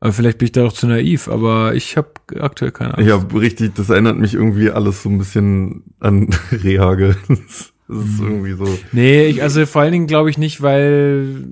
Aber 0.00 0.12
vielleicht 0.12 0.38
bin 0.38 0.46
ich 0.46 0.52
da 0.52 0.64
auch 0.66 0.72
zu 0.72 0.86
naiv, 0.88 1.28
aber 1.28 1.74
ich 1.74 1.96
habe 1.96 2.10
aktuell 2.40 2.72
keine 2.72 2.94
Angst. 2.94 3.06
Ich 3.06 3.12
habe 3.12 3.40
richtig, 3.40 3.74
das 3.76 3.88
erinnert 3.88 4.18
mich 4.18 4.34
irgendwie 4.34 4.70
alles 4.70 5.02
so 5.02 5.08
ein 5.08 5.18
bisschen 5.18 5.84
an 6.00 6.28
Rehage. 6.52 7.16
Das 7.28 7.38
ist 7.38 7.72
Mhm. 7.88 8.20
irgendwie 8.26 8.52
so. 8.54 8.78
Nee, 8.92 9.26
ich, 9.26 9.42
also 9.42 9.66
vor 9.66 9.82
allen 9.82 9.92
Dingen 9.92 10.06
glaube 10.06 10.30
ich 10.30 10.38
nicht, 10.38 10.62
weil 10.62 11.44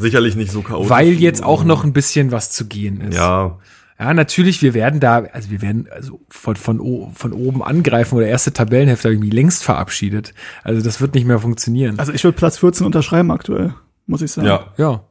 Sicherlich 0.00 0.36
nicht 0.36 0.50
so 0.50 0.62
chaotisch. 0.62 0.90
weil 0.90 1.08
jetzt 1.12 1.42
auch 1.42 1.64
noch 1.64 1.84
ein 1.84 1.92
bisschen 1.92 2.32
was 2.32 2.50
zu 2.50 2.66
gehen 2.66 3.00
ist. 3.00 3.16
Ja, 3.16 3.58
Ja, 3.98 4.14
natürlich, 4.14 4.62
wir 4.62 4.72
werden 4.72 4.98
da, 4.98 5.24
also 5.32 5.50
wir 5.50 5.60
werden 5.60 5.88
also 5.90 6.20
von, 6.28 6.56
von, 6.56 7.12
von 7.14 7.32
oben 7.32 7.62
angreifen 7.62 8.16
oder 8.16 8.26
erste 8.26 8.52
Tabellenhälfte 8.52 9.08
irgendwie 9.08 9.30
längst 9.30 9.62
verabschiedet. 9.62 10.32
Also 10.64 10.82
das 10.82 11.00
wird 11.00 11.14
nicht 11.14 11.26
mehr 11.26 11.38
funktionieren. 11.38 11.98
Also 11.98 12.12
ich 12.12 12.24
würde 12.24 12.36
Platz 12.36 12.58
14 12.58 12.86
unterschreiben 12.86 13.30
aktuell, 13.30 13.74
muss 14.06 14.22
ich 14.22 14.32
sagen. 14.32 14.48
ja. 14.48 14.66
ja. 14.78 15.04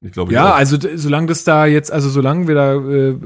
Ich 0.00 0.12
glaube, 0.12 0.32
Ja, 0.32 0.50
ich 0.50 0.54
also 0.54 0.78
solange 0.94 1.26
das 1.26 1.42
da 1.44 1.66
jetzt, 1.66 1.90
also 1.90 2.08
solange 2.08 2.46
wir 2.46 2.54
da 2.54 2.74
äh, 2.74 3.16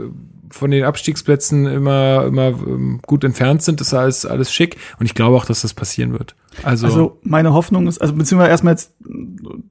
von 0.50 0.70
den 0.70 0.84
Abstiegsplätzen 0.84 1.66
immer, 1.66 2.24
immer 2.26 2.48
ähm, 2.48 3.00
gut 3.06 3.24
entfernt 3.24 3.62
sind, 3.62 3.80
ist 3.80 3.92
alles, 3.92 4.24
alles 4.24 4.52
schick. 4.52 4.76
Und 4.98 5.06
ich 5.06 5.14
glaube 5.14 5.36
auch, 5.36 5.44
dass 5.44 5.62
das 5.62 5.74
passieren 5.74 6.12
wird. 6.12 6.34
Also, 6.62 6.86
Also 6.86 7.18
meine 7.22 7.52
Hoffnung 7.54 7.86
ist, 7.86 7.98
also 8.00 8.14
beziehungsweise 8.14 8.50
erstmal 8.50 8.74
jetzt, 8.74 8.92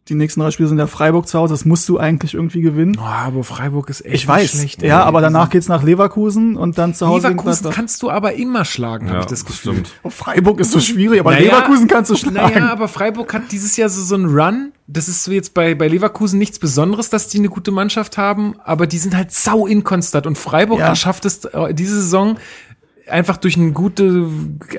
die 0.10 0.16
nächsten 0.16 0.40
drei 0.42 0.52
Spiele 0.52 0.68
sind 0.70 0.80
ja 0.80 0.88
Freiburg 0.88 1.28
zu 1.28 1.38
Hause, 1.40 1.54
das 1.54 1.64
musst 1.66 1.88
du 1.90 1.98
eigentlich 2.00 2.34
irgendwie 2.34 2.62
gewinnen. 2.62 2.98
oh, 3.00 3.04
aber 3.06 3.44
Freiburg 3.44 3.90
ist 3.90 4.04
echt 4.06 4.16
Ich 4.16 4.28
weiß, 4.28 4.52
schlecht. 4.52 4.82
ja, 4.82 5.02
ey. 5.02 5.06
aber 5.08 5.22
danach 5.22 5.50
geht's 5.50 5.68
nach 5.68 5.84
Leverkusen 5.84 6.58
und 6.58 6.78
dann 6.78 6.94
zu 6.94 7.08
Hause 7.08 7.30
Leverkusen 7.30 7.70
kannst 7.72 8.02
du 8.02 8.10
aber 8.10 8.34
immer 8.34 8.66
schlagen, 8.66 9.06
habe 9.08 9.16
ja, 9.18 9.20
ich 9.22 9.26
das 9.28 9.46
Gefühl. 9.46 9.74
stimmt. 9.74 9.92
Oh, 10.04 10.10
Freiburg 10.10 10.60
ist 10.60 10.72
so 10.72 10.80
schwierig, 10.80 11.20
aber 11.20 11.32
Naja, 11.32 11.44
Leverkusen 11.46 11.88
kannst 11.88 12.12
du 12.12 12.16
schlagen. 12.16 12.36
Naja, 12.56 12.72
aber 12.72 12.88
Freiburg 12.88 13.34
hat 13.34 13.52
dieses 13.52 13.78
Jahr 13.78 13.90
so, 13.90 14.02
so 14.02 14.16
einen 14.16 14.26
Run. 14.26 14.72
Das 14.88 15.08
ist 15.08 15.24
so 15.24 15.32
jetzt 15.32 15.54
bei, 15.54 15.74
bei 15.76 15.88
Leverkusen 15.88 16.38
nichts 16.40 16.60
Besonderes, 16.60 17.10
dass 17.10 17.28
die 17.30 17.38
eine 17.38 17.48
gute 17.50 17.72
Mannschaft 17.72 18.18
haben, 18.18 18.56
aber 18.66 18.88
die 18.88 18.98
sind 18.98 19.16
halt 19.16 19.32
sau 19.32 19.66
inkonstant. 19.68 20.26
Und 20.28 20.38
Freiburg 20.38 20.80
Ja. 20.80 20.96
schafft 20.96 21.24
es 21.26 21.46
äh, 21.46 21.74
diese 21.74 21.96
Saison 21.96 22.38
einfach 23.12 23.38
durch 23.38 23.58
eine 23.58 23.72
gute, 23.72 24.28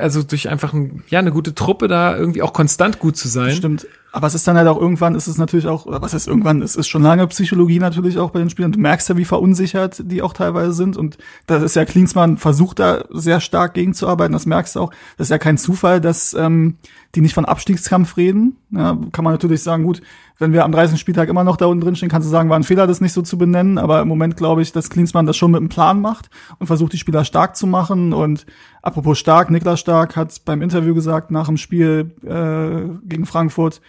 also 0.01 0.23
durch 0.23 0.49
einfach 0.49 0.73
ein, 0.73 1.03
ja, 1.09 1.19
eine 1.19 1.33
gute 1.33 1.55
Truppe 1.55 1.89
da 1.89 2.17
irgendwie 2.17 2.43
auch 2.43 2.53
konstant 2.53 2.99
gut 2.99 3.17
zu 3.17 3.29
sein. 3.29 3.55
Stimmt. 3.55 3.87
Aber 4.15 4.27
es 4.27 4.35
ist 4.35 4.47
dann 4.47 4.59
halt 4.59 4.69
auch 4.69 4.79
irgendwann, 4.79 5.15
ist 5.15 5.27
es 5.27 5.39
natürlich 5.39 5.67
auch, 5.67 5.87
oder 5.87 6.03
was 6.03 6.13
heißt 6.13 6.29
irgendwann, 6.29 6.61
es 6.61 6.77
ist 6.77 6.87
schon 6.87 7.03
lange 7.03 7.27
Psychologie 7.29 7.79
natürlich 7.79 8.19
auch 8.19 8.31
bei 8.31 8.41
den 8.41 8.51
Spielern. 8.51 8.71
Du 8.71 8.79
merkst 8.79 9.09
ja, 9.09 9.17
wie 9.17 9.25
verunsichert 9.25 10.03
die 10.05 10.21
auch 10.21 10.35
teilweise 10.35 10.75
sind. 10.75 10.99
Und 10.99 11.17
das 11.47 11.63
ist 11.63 11.77
ja, 11.77 11.87
Klinsmann 11.87 12.37
versucht 12.37 12.79
da 12.79 13.05
sehr 13.11 13.41
stark 13.41 13.73
gegenzuarbeiten, 13.73 14.35
das 14.35 14.45
merkst 14.45 14.77
du 14.77 14.81
auch. 14.81 14.91
Das 15.17 15.29
ist 15.29 15.31
ja 15.31 15.39
kein 15.39 15.57
Zufall, 15.57 16.03
dass 16.03 16.35
ähm, 16.35 16.77
die 17.15 17.23
nicht 17.23 17.35
von 17.35 17.47
Abstiegskampf 17.47 18.19
reden. 18.19 18.57
Ja, 18.71 18.99
kann 19.13 19.25
man 19.25 19.33
natürlich 19.33 19.63
sagen, 19.63 19.85
gut, 19.85 20.03
wenn 20.39 20.53
wir 20.53 20.65
am 20.65 20.73
30. 20.73 20.99
Spieltag 20.99 21.29
immer 21.29 21.45
noch 21.45 21.57
da 21.57 21.67
unten 21.67 21.83
drin 21.83 21.97
stehen, 21.97 22.09
kannst 22.09 22.27
du 22.27 22.31
sagen, 22.31 22.51
war 22.51 22.59
ein 22.59 22.65
Fehler, 22.65 22.87
das 22.87 23.01
nicht 23.01 23.13
so 23.13 23.23
zu 23.23 23.39
benennen. 23.39 23.79
Aber 23.79 24.01
im 24.01 24.09
Moment 24.09 24.37
glaube 24.37 24.61
ich, 24.61 24.73
dass 24.73 24.91
Klinsmann 24.91 25.25
das 25.25 25.37
schon 25.37 25.53
mit 25.53 25.61
einem 25.61 25.69
Plan 25.69 26.01
macht 26.01 26.31
und 26.59 26.67
versucht, 26.67 26.93
die 26.93 26.99
Spieler 26.99 27.25
stark 27.25 27.57
zu 27.57 27.67
machen. 27.67 28.13
Und 28.13 28.45
apropos 28.83 29.19
stark, 29.19 29.51
Niklas 29.51 29.81
Stark 29.81 30.17
hat 30.17 30.45
beim 30.45 30.61
Interview 30.63 30.95
gesagt, 30.95 31.31
nach 31.31 31.47
dem 31.47 31.57
Spiel 31.57 32.11
äh, 32.25 33.09
gegen 33.09 33.25
Frankfurt, 33.27 33.81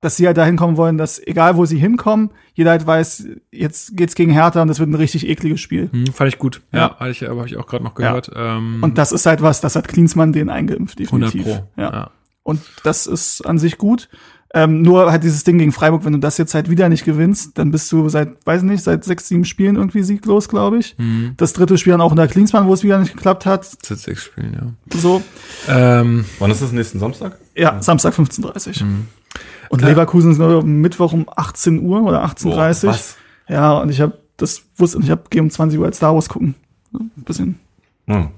dass 0.00 0.16
sie 0.16 0.26
halt 0.26 0.36
dahin 0.36 0.56
kommen 0.56 0.76
wollen, 0.76 0.98
dass 0.98 1.18
egal 1.26 1.56
wo 1.56 1.64
sie 1.64 1.78
hinkommen, 1.78 2.30
jeder 2.52 2.72
halt 2.72 2.86
weiß, 2.86 3.26
jetzt 3.50 3.96
geht's 3.96 4.14
gegen 4.14 4.32
Hertha 4.32 4.60
und 4.60 4.68
das 4.68 4.78
wird 4.78 4.90
ein 4.90 4.94
richtig 4.96 5.26
ekliges 5.26 5.60
Spiel. 5.62 5.88
Hm, 5.90 6.08
fand 6.08 6.28
ich 6.28 6.38
gut. 6.38 6.60
Ja, 6.72 6.78
Ja. 6.78 6.96
hatte 6.96 7.10
ich, 7.10 7.24
aber 7.26 7.38
habe 7.38 7.48
ich 7.48 7.56
auch 7.56 7.66
gerade 7.66 7.84
noch 7.84 7.94
gehört. 7.94 8.30
Ähm, 8.36 8.80
Und 8.82 8.98
das 8.98 9.12
ist 9.12 9.24
halt 9.24 9.40
was, 9.40 9.62
das 9.62 9.76
hat 9.76 9.88
Klinsmann 9.88 10.32
den 10.34 10.50
eingeimpft, 10.50 11.00
100 11.00 11.32
definitiv. 11.32 11.54
Pro. 11.74 11.80
Ja. 11.80 12.10
Und 12.42 12.60
das 12.82 13.06
ist 13.06 13.40
an 13.46 13.58
sich 13.58 13.78
gut. 13.78 14.10
Ähm, 14.56 14.82
nur 14.82 15.10
halt 15.10 15.24
dieses 15.24 15.42
Ding 15.42 15.58
gegen 15.58 15.72
Freiburg, 15.72 16.04
wenn 16.04 16.12
du 16.12 16.20
das 16.20 16.38
jetzt 16.38 16.54
halt 16.54 16.70
wieder 16.70 16.88
nicht 16.88 17.04
gewinnst, 17.04 17.58
dann 17.58 17.72
bist 17.72 17.90
du 17.90 18.08
seit, 18.08 18.46
weiß 18.46 18.62
nicht, 18.62 18.84
seit 18.84 19.02
sechs, 19.02 19.26
sieben 19.26 19.44
Spielen 19.44 19.74
irgendwie 19.74 20.04
sieglos, 20.04 20.48
glaube 20.48 20.78
ich. 20.78 20.96
Mhm. 20.96 21.34
Das 21.36 21.52
dritte 21.54 21.76
Spiel 21.76 21.90
dann 21.90 22.00
auch 22.00 22.12
unter 22.12 22.28
Klinsmann, 22.28 22.68
wo 22.68 22.72
es 22.72 22.84
wieder 22.84 22.98
nicht 22.98 23.12
geklappt 23.14 23.46
hat. 23.46 23.64
Seit 23.84 23.98
sechs 23.98 24.22
Spielen, 24.22 24.54
ja. 24.54 24.98
So. 25.00 25.22
Ähm, 25.68 26.24
Wann 26.38 26.50
ist 26.52 26.62
das 26.62 26.70
nächsten 26.70 27.00
Samstag? 27.00 27.36
Ja, 27.56 27.82
Samstag 27.82 28.14
15.30 28.14 28.84
Mhm. 28.84 29.08
Und 29.70 29.78
Klar. 29.78 29.90
Leverkusen 29.90 30.30
ist 30.30 30.36
glaube 30.36 30.58
ich, 30.58 30.64
Mittwoch 30.64 31.12
um 31.12 31.26
18 31.34 31.80
Uhr 31.80 32.02
oder 32.04 32.24
18.30 32.24 32.44
Boah, 32.82 32.90
was? 32.90 33.16
Ja, 33.48 33.72
und 33.78 33.90
ich 33.90 34.00
habe 34.00 34.16
das 34.36 34.62
wusste 34.76 34.98
und 34.98 35.04
ich 35.04 35.10
habe 35.10 35.22
gehe 35.30 35.42
um 35.42 35.50
20 35.50 35.80
Uhr 35.80 35.86
als 35.86 35.96
Star 35.96 36.14
Wars 36.14 36.28
gucken. 36.28 36.54
So, 36.92 37.00
Ein 37.00 37.10
bisschen. 37.24 37.58
Hm. 38.06 38.28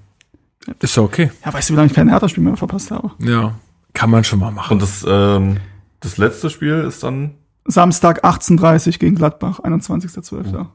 ist 0.80 0.96
okay. 0.96 1.30
Ja, 1.44 1.52
weißt 1.52 1.68
du, 1.68 1.74
wie 1.74 1.76
lange 1.76 1.88
ich 1.88 1.94
kein 1.94 2.08
Hertha-Spiel 2.08 2.42
mehr 2.42 2.56
verpasst 2.56 2.90
habe? 2.90 3.10
Ja. 3.18 3.54
Kann 3.92 4.10
man 4.10 4.24
schon 4.24 4.38
mal 4.38 4.50
machen. 4.50 4.74
Und 4.74 4.82
das, 4.82 5.04
ähm, 5.06 5.58
das 6.06 6.18
letzte 6.18 6.50
Spiel 6.50 6.84
ist 6.86 7.02
dann. 7.02 7.34
Samstag 7.64 8.24
18.30 8.24 8.98
gegen 9.00 9.16
Gladbach, 9.16 9.58
21.12. 9.60 10.66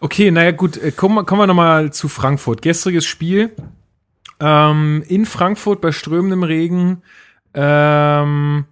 Okay, 0.00 0.30
naja, 0.30 0.52
gut, 0.52 0.76
äh, 0.76 0.92
kommen, 0.92 1.16
wir- 1.16 1.24
kommen 1.24 1.40
wir 1.42 1.46
nochmal 1.48 1.92
zu 1.92 2.08
Frankfurt. 2.08 2.62
Gestriges 2.62 3.04
Spiel 3.04 3.50
ähm, 4.40 5.02
in 5.08 5.26
Frankfurt 5.26 5.80
bei 5.80 5.90
strömendem 5.90 6.44
Regen. 6.44 7.02
Ähm, 7.54 8.66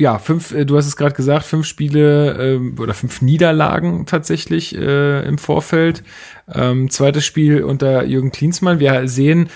ja, 0.00 0.18
fünf, 0.18 0.52
äh, 0.52 0.64
du 0.64 0.78
hast 0.78 0.86
es 0.86 0.96
gerade 0.96 1.14
gesagt, 1.14 1.44
fünf 1.44 1.66
Spiele 1.66 2.32
ähm, 2.54 2.76
oder 2.80 2.94
fünf 2.94 3.20
Niederlagen 3.20 4.06
tatsächlich 4.06 4.74
äh, 4.74 5.22
im 5.28 5.36
Vorfeld. 5.36 6.02
Ähm, 6.50 6.88
zweites 6.88 7.26
Spiel 7.26 7.62
unter 7.62 8.04
Jürgen 8.04 8.32
Klinsmann. 8.32 8.80
Wir 8.80 9.06
sehen 9.06 9.50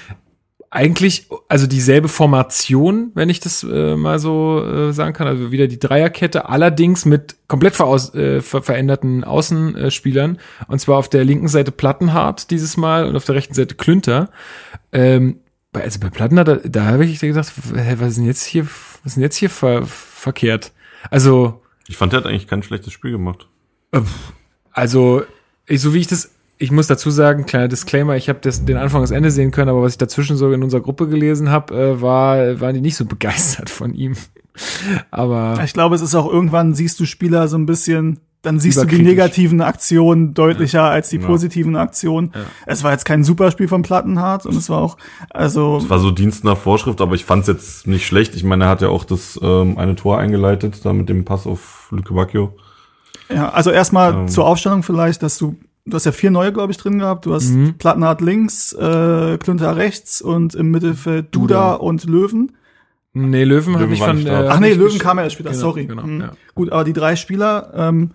eigentlich 0.75 1.29
also 1.49 1.69
dieselbe 1.69 2.09
Formation, 2.09 3.13
wenn 3.15 3.29
ich 3.29 3.39
das 3.39 3.63
äh, 3.63 3.95
mal 3.95 4.19
so 4.19 4.61
äh, 4.65 4.93
sagen 4.93 5.13
kann, 5.13 5.29
also 5.29 5.53
wieder 5.53 5.69
die 5.69 5.79
Dreierkette, 5.79 6.49
allerdings 6.49 7.05
mit 7.05 7.37
komplett 7.47 7.77
veraus 7.77 8.13
äh, 8.15 8.41
ver 8.41 8.61
veränderten 8.61 9.23
Außenspielern 9.23 10.39
und 10.67 10.79
zwar 10.81 10.99
auf 10.99 11.09
der 11.09 11.25
linken 11.25 11.47
Seite 11.47 11.71
Plattenhardt 11.71 12.51
dieses 12.51 12.77
Mal 12.77 13.07
und 13.07 13.15
auf 13.15 13.25
der 13.25 13.37
rechten 13.37 13.55
Seite 13.55 13.77
Klünter. 13.77 14.31
Ähm, 14.91 15.39
also 15.73 16.01
bei 16.01 16.11
Plattenhardt, 16.11 16.49
da, 16.49 16.57
da 16.57 16.85
habe 16.87 17.05
ich 17.05 17.21
gedacht, 17.21 17.53
hä, 17.75 17.95
was 17.99 18.09
ist 18.11 18.19
denn 18.19 18.27
jetzt 18.27 18.45
hier, 18.45 18.67
was 18.67 19.05
ist 19.05 19.15
denn 19.15 19.23
jetzt 19.23 19.37
hier 19.37 19.51
ver 19.51 19.87
verkehrt? 19.87 20.73
Also 21.09 21.63
Ich 21.87 21.97
fand, 21.97 22.13
der 22.13 22.21
hat 22.21 22.27
eigentlich 22.27 22.49
kein 22.49 22.65
schlechtes 22.65 22.93
Spiel 22.93 23.13
gemacht. 23.13 23.47
also, 24.73 25.23
ich, 25.67 25.81
so 25.81 25.95
wie 25.95 26.01
ich 26.01 26.09
das, 26.09 26.34
ich 26.59 26.71
muss 26.71 26.87
dazu 26.87 27.11
sagen, 27.11 27.47
kleiner 27.47 27.69
Disclaimer, 27.69 28.17
ich 28.17 28.29
habe 28.29 28.39
den 28.41 28.77
Anfang 28.77 29.01
und 29.01 29.09
das 29.11 29.17
Ende 29.17 29.31
sehen 29.31 29.51
können, 29.51 29.69
aber 29.71 29.83
was 29.83 29.93
ich 29.93 29.99
dazwischen 29.99 30.37
so 30.37 30.51
in 30.53 30.63
unserer 30.63 30.81
Gruppe 30.83 31.09
gelesen 31.09 31.51
habe, 31.51 31.75
äh, 31.75 32.01
war, 32.01 32.61
waren 32.61 32.75
die 32.75 32.81
nicht 32.81 32.97
so 32.97 33.05
begeistert 33.07 33.71
von 33.71 33.93
ihm. 33.95 34.15
Aber 35.11 35.61
Ich 35.65 35.73
glaube, 35.73 35.95
es 35.95 36.01
ist 36.03 36.15
auch 36.15 36.31
irgendwann 36.31 36.75
siehst 36.75 37.01
du 37.01 37.07
Spieler 37.07 37.49
so 37.49 37.57
ein 37.59 37.67
bisschen, 37.67 38.21
dann 38.43 38.61
siehst 38.61 38.81
du 38.81 38.85
die 38.87 39.03
negativen 39.03 39.61
Aktionen 39.63 40.35
deutlicher 40.35 40.85
als 40.85 41.09
die 41.09 41.17
Ja. 41.17 41.27
positiven 41.27 41.77
Aktionen. 41.77 42.31
Es 42.67 42.85
war 42.85 42.93
jetzt 42.93 43.05
kein 43.05 43.25
Superspiel 43.25 43.69
von 43.69 43.83
Plattenhardt 43.83 44.47
und 44.47 44.55
es 44.57 44.69
war 44.69 44.81
auch, 44.83 44.97
also 45.31 45.79
Es 45.79 45.91
war 45.91 45.99
so 45.99 46.11
Dienst 46.11 46.45
nach 46.45 46.57
Vorschrift, 46.59 47.01
aber 47.01 47.15
ich 47.15 47.25
fand 47.25 47.43
es 47.43 47.49
jetzt 47.49 47.87
nicht 47.87 48.07
schlecht. 48.07 48.37
Ich 48.37 48.45
meine, 48.45 48.65
er 48.65 48.71
hat 48.71 48.83
ja 48.83 48.89
auch 48.91 49.05
das 49.05 49.41
ähm, 49.43 49.77
eine 49.79 49.97
Tor 49.97 50.19
eingeleitet, 50.19 50.85
da 50.85 50.93
mit 50.93 51.09
dem 51.09 51.25
Pass 51.25 51.47
auf 51.47 51.89
Lücke 51.91 52.15
Bacchio. 52.15 52.55
Ja, 53.35 53.49
also 53.51 53.71
erstmal 53.71 54.13
Ähm. 54.15 54.29
zur 54.29 54.47
Aufstellung 54.47 54.83
vielleicht, 54.83 55.23
dass 55.23 55.39
du, 55.39 55.57
du 55.87 55.95
hast 55.95 56.05
ja 56.07 56.13
vier 56.13 56.31
neue, 56.31 56.53
glaube 56.53 56.71
ich, 56.73 56.79
drin 56.79 56.99
gehabt. 56.99 57.27
Du 57.27 57.35
hast 57.35 57.51
Mhm. 57.51 57.75
Plattenhardt 57.79 58.21
links, 58.21 58.73
äh, 58.73 59.39
Klünter 59.39 59.77
rechts 59.77 60.23
und 60.23 60.55
im 60.55 60.71
Mittelfeld 60.71 61.35
Duda, 61.35 61.73
Duda. 61.73 61.75
und 61.75 62.05
Löwen. 62.05 62.53
nee, 63.13 63.45
Löwen, 63.45 63.75
habe 63.75 63.85
Löwen 63.85 63.95
ich 63.95 64.01
war 64.01 64.09
von. 64.09 64.27
Äh, 64.27 64.49
Ach 64.51 64.61
nee, 64.61 64.73
Löwen 64.73 64.99
kam 64.99 65.19
ja 65.19 65.25
erst 65.25 65.35
später, 65.35 65.51
Genau, 65.51 65.61
sorry. 65.61 65.87
Genau, 65.87 66.03
Mhm. 66.07 66.21
ja. 66.21 66.33
Gut, 66.55 66.73
aber 66.73 66.85
die 66.85 66.93
drei 66.93 67.17
Spieler, 67.17 67.73
ähm, 67.75 68.11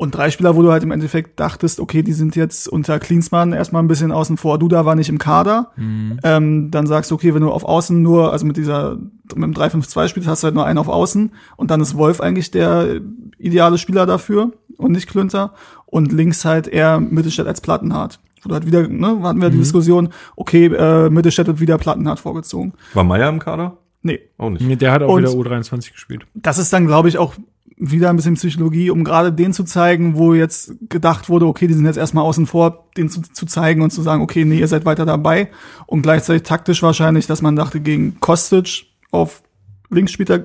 und 0.00 0.12
drei 0.14 0.30
Spieler, 0.30 0.54
wo 0.54 0.62
du 0.62 0.70
halt 0.70 0.84
im 0.84 0.92
Endeffekt 0.92 1.40
dachtest, 1.40 1.80
okay, 1.80 2.04
die 2.04 2.12
sind 2.12 2.36
jetzt 2.36 2.68
unter 2.68 3.00
Klinsmann 3.00 3.52
erstmal 3.52 3.82
ein 3.82 3.88
bisschen 3.88 4.12
außen 4.12 4.36
vor. 4.36 4.56
Duda 4.60 4.84
war 4.86 4.94
nicht 4.94 5.08
im 5.08 5.18
Kader. 5.18 5.72
Mhm. 5.74 6.20
Ähm, 6.22 6.70
dann 6.70 6.86
sagst 6.86 7.10
du, 7.10 7.16
okay, 7.16 7.34
wenn 7.34 7.42
du 7.42 7.50
auf 7.50 7.64
Außen 7.64 8.00
nur, 8.00 8.32
also 8.32 8.46
mit 8.46 8.56
dieser, 8.56 8.96
mit 9.34 9.42
dem 9.42 9.54
3-5-2 9.54 10.06
spielst, 10.06 10.28
hast 10.28 10.44
du 10.44 10.44
halt 10.44 10.54
nur 10.54 10.64
einen 10.66 10.78
auf 10.78 10.86
Außen. 10.86 11.32
Und 11.56 11.72
dann 11.72 11.80
ist 11.80 11.96
Wolf 11.98 12.20
eigentlich 12.20 12.52
der 12.52 13.00
ideale 13.38 13.76
Spieler 13.76 14.06
dafür 14.06 14.52
und 14.76 14.92
nicht 14.92 15.08
Klünter. 15.10 15.54
Und 15.90 16.12
links 16.12 16.44
halt 16.44 16.68
eher 16.68 17.00
Mittelstädt 17.00 17.46
als 17.46 17.60
Plattenhardt. 17.60 18.20
Wo 18.42 18.48
du 18.50 18.54
halt 18.54 18.66
wieder, 18.66 18.86
ne, 18.86 19.20
hatten 19.22 19.40
wir 19.40 19.50
die 19.50 19.58
Diskussion, 19.58 20.10
okay, 20.36 20.66
äh, 20.66 21.08
Mittelstädt 21.10 21.46
wird 21.46 21.60
wieder 21.60 21.78
Plattenhardt 21.78 22.20
vorgezogen. 22.20 22.74
War 22.94 23.04
Meier 23.04 23.28
im 23.30 23.38
Kader? 23.38 23.78
Nee, 24.02 24.20
Auch 24.38 24.50
nicht. 24.50 24.64
Nee, 24.64 24.76
der 24.76 24.92
hat 24.92 25.02
auch 25.02 25.14
Und- 25.14 25.22
wieder 25.22 25.32
U23 25.32 25.92
gespielt. 25.92 26.24
das 26.34 26.58
ist 26.58 26.72
dann, 26.72 26.86
glaube 26.86 27.08
ich, 27.08 27.18
auch 27.18 27.34
wieder 27.80 28.10
ein 28.10 28.16
bisschen 28.16 28.34
Psychologie, 28.34 28.90
um 28.90 29.02
gerade 29.04 29.32
den 29.32 29.52
zu 29.52 29.64
zeigen, 29.64 30.16
wo 30.16 30.34
jetzt 30.34 30.72
gedacht 30.88 31.28
wurde, 31.28 31.46
okay, 31.46 31.66
die 31.68 31.74
sind 31.74 31.84
jetzt 31.86 31.96
erstmal 31.96 32.24
außen 32.24 32.46
vor, 32.46 32.88
den 32.96 33.08
zu, 33.08 33.22
zu 33.22 33.46
zeigen 33.46 33.82
und 33.82 33.90
zu 33.90 34.02
sagen, 34.02 34.20
okay, 34.22 34.44
nee, 34.44 34.58
ihr 34.58 34.68
seid 34.68 34.84
weiter 34.84 35.06
dabei. 35.06 35.48
Und 35.86 36.02
gleichzeitig 36.02 36.42
taktisch 36.42 36.82
wahrscheinlich, 36.82 37.26
dass 37.26 37.40
man 37.42 37.56
dachte, 37.56 37.80
gegen 37.80 38.18
Kostic 38.20 38.86
auf 39.10 39.42
links 39.90 40.12
spielt 40.12 40.30
er, 40.30 40.44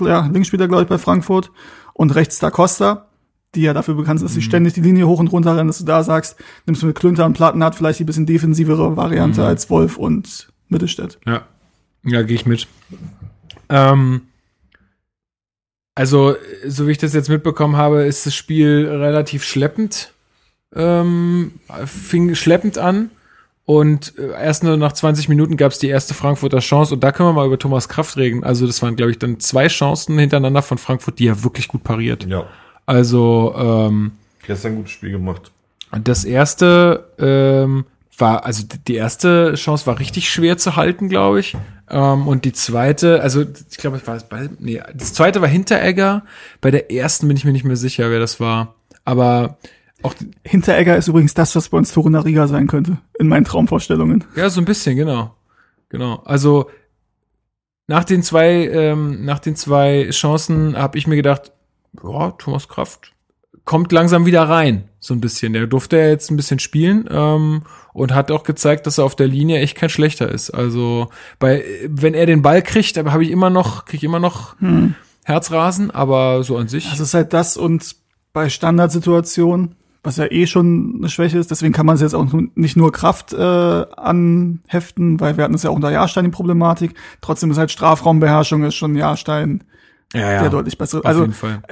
ja, 0.00 0.26
links 0.32 0.48
spielt 0.48 0.60
er, 0.60 0.68
glaube 0.68 0.82
ich, 0.84 0.88
bei 0.88 0.98
Frankfurt 0.98 1.50
und 1.94 2.14
rechts 2.14 2.38
da 2.38 2.50
Costa, 2.50 3.06
die 3.56 3.62
ja 3.62 3.72
dafür 3.72 3.94
bekannt 3.94 4.20
sind, 4.20 4.26
dass 4.26 4.34
sie 4.34 4.42
ständig 4.42 4.74
die 4.74 4.80
Linie 4.80 5.06
hoch 5.06 5.20
und 5.20 5.28
runter 5.28 5.56
rennen, 5.56 5.68
dass 5.68 5.78
du 5.78 5.84
da 5.84 6.02
sagst, 6.02 6.36
nimmst 6.66 6.82
du 6.82 6.86
mit 6.86 6.98
Klünter 6.98 7.24
und 7.24 7.34
Platten 7.34 7.62
hat 7.64 7.74
vielleicht 7.74 7.98
die 7.98 8.04
bisschen 8.04 8.26
defensivere 8.26 8.96
Variante 8.96 9.44
als 9.44 9.70
Wolf 9.70 9.96
und 9.96 10.48
Mittelstädt. 10.68 11.18
Ja. 11.26 11.42
Ja, 12.04 12.22
gehe 12.22 12.36
ich 12.36 12.46
mit. 12.46 12.68
Ähm, 13.68 14.22
also, 15.94 16.36
so 16.66 16.86
wie 16.86 16.92
ich 16.92 16.98
das 16.98 17.14
jetzt 17.14 17.28
mitbekommen 17.28 17.76
habe, 17.76 18.02
ist 18.02 18.26
das 18.26 18.34
Spiel 18.34 18.86
relativ 18.88 19.44
schleppend. 19.44 20.12
Ähm, 20.74 21.52
fing 21.86 22.34
schleppend 22.34 22.78
an. 22.78 23.10
Und 23.66 24.18
äh, 24.18 24.32
erst 24.32 24.62
nur 24.62 24.76
nach 24.76 24.92
20 24.92 25.30
Minuten 25.30 25.56
gab 25.56 25.72
es 25.72 25.78
die 25.78 25.88
erste 25.88 26.12
Frankfurter 26.12 26.58
Chance. 26.58 26.94
Und 26.94 27.04
da 27.04 27.12
können 27.12 27.30
wir 27.30 27.32
mal 27.32 27.46
über 27.46 27.58
Thomas 27.58 27.88
Kraft 27.88 28.16
reden. 28.18 28.44
Also, 28.44 28.66
das 28.66 28.82
waren, 28.82 28.96
glaube 28.96 29.12
ich, 29.12 29.18
dann 29.18 29.40
zwei 29.40 29.68
Chancen 29.68 30.18
hintereinander 30.18 30.62
von 30.62 30.76
Frankfurt, 30.76 31.18
die 31.18 31.28
er 31.28 31.44
wirklich 31.44 31.68
gut 31.68 31.84
pariert. 31.84 32.26
Ja. 32.26 32.46
Also, 32.86 33.54
ähm, 33.56 34.12
Gestern 34.46 34.72
ein 34.72 34.76
gutes 34.76 34.92
Spiel 34.92 35.10
gemacht. 35.10 35.50
das 35.90 36.24
erste 36.24 37.08
ähm, 37.18 37.86
war, 38.18 38.44
also 38.44 38.64
die 38.86 38.94
erste 38.94 39.54
Chance 39.54 39.86
war 39.86 39.98
richtig 39.98 40.28
schwer 40.28 40.58
zu 40.58 40.76
halten, 40.76 41.08
glaube 41.08 41.40
ich. 41.40 41.56
Ähm, 41.88 42.28
und 42.28 42.44
die 42.44 42.52
zweite, 42.52 43.20
also 43.20 43.42
ich 43.42 43.78
glaube, 43.78 43.96
es 43.96 44.06
war 44.06 44.16
es 44.16 44.24
bei, 44.24 44.48
nee, 44.58 44.80
das 44.94 45.14
zweite 45.14 45.40
war 45.40 45.48
Hinteregger. 45.48 46.24
Bei 46.60 46.70
der 46.70 46.90
ersten 46.92 47.28
bin 47.28 47.36
ich 47.36 47.44
mir 47.44 47.52
nicht 47.52 47.64
mehr 47.64 47.76
sicher, 47.76 48.10
wer 48.10 48.20
das 48.20 48.40
war. 48.40 48.74
Aber 49.04 49.58
auch, 50.02 50.14
Hinteregger 50.44 50.96
ist 50.96 51.08
übrigens 51.08 51.34
das, 51.34 51.56
was 51.56 51.70
bei 51.70 51.78
uns 51.78 51.92
Torunariga 51.92 52.46
sein 52.46 52.66
könnte, 52.66 52.98
in 53.18 53.28
meinen 53.28 53.44
Traumvorstellungen. 53.44 54.24
ja, 54.36 54.48
so 54.50 54.60
ein 54.60 54.66
bisschen, 54.66 54.96
genau. 54.96 55.34
Genau. 55.88 56.22
Also 56.24 56.70
nach 57.86 58.04
den 58.04 58.22
zwei, 58.22 58.68
ähm, 58.68 59.24
nach 59.24 59.38
den 59.38 59.56
zwei 59.56 60.08
Chancen 60.10 60.76
habe 60.76 60.98
ich 60.98 61.06
mir 61.06 61.16
gedacht, 61.16 61.52
ja, 62.02 62.30
Thomas 62.32 62.68
Kraft 62.68 63.14
kommt 63.64 63.92
langsam 63.92 64.26
wieder 64.26 64.42
rein, 64.42 64.88
so 65.00 65.14
ein 65.14 65.20
bisschen. 65.20 65.52
Der 65.52 65.66
durfte 65.66 65.96
ja 65.96 66.08
jetzt 66.08 66.30
ein 66.30 66.36
bisschen 66.36 66.58
spielen 66.58 67.08
ähm, 67.10 67.62
und 67.92 68.14
hat 68.14 68.30
auch 68.30 68.42
gezeigt, 68.42 68.86
dass 68.86 68.98
er 68.98 69.04
auf 69.04 69.16
der 69.16 69.26
Linie 69.26 69.60
echt 69.60 69.76
kein 69.76 69.88
schlechter 69.88 70.28
ist. 70.28 70.50
Also 70.50 71.08
bei, 71.38 71.64
wenn 71.88 72.14
er 72.14 72.26
den 72.26 72.42
Ball 72.42 72.62
kriegt, 72.62 72.98
aber 72.98 73.12
habe 73.12 73.24
ich 73.24 73.30
immer 73.30 73.50
noch, 73.50 73.86
kriege 73.86 73.98
ich 73.98 74.04
immer 74.04 74.20
noch 74.20 74.56
Herzrasen, 75.24 75.90
aber 75.90 76.44
so 76.44 76.56
an 76.58 76.68
sich. 76.68 76.90
Das 76.90 77.00
ist 77.00 77.14
halt 77.14 77.32
das 77.32 77.56
und 77.56 77.96
bei 78.32 78.50
Standardsituationen, 78.50 79.76
was 80.02 80.18
ja 80.18 80.30
eh 80.30 80.46
schon 80.46 80.96
eine 80.98 81.08
Schwäche 81.08 81.38
ist, 81.38 81.50
deswegen 81.50 81.72
kann 81.72 81.86
man 81.86 81.94
es 81.94 82.02
jetzt 82.02 82.14
auch 82.14 82.26
nicht 82.54 82.76
nur 82.76 82.92
Kraft 82.92 83.32
äh, 83.32 83.36
anheften, 83.38 85.18
weil 85.20 85.38
wir 85.38 85.44
hatten 85.44 85.54
es 85.54 85.62
ja 85.62 85.70
auch 85.70 85.76
unter 85.76 85.90
Jahrstein 85.90 86.24
die 86.24 86.30
Problematik. 86.30 86.94
Trotzdem 87.22 87.50
ist 87.50 87.56
halt 87.56 87.70
Strafraumbeherrschung 87.70 88.64
ist 88.64 88.74
schon 88.74 88.96
Jahrstein 88.96 89.64
ja, 90.20 90.40
der 90.42 90.50
deutlich 90.50 90.78
bessere. 90.78 91.00
auf 91.00 91.06
Also 91.06 91.20
jeden 91.22 91.32
Fall. 91.34 91.62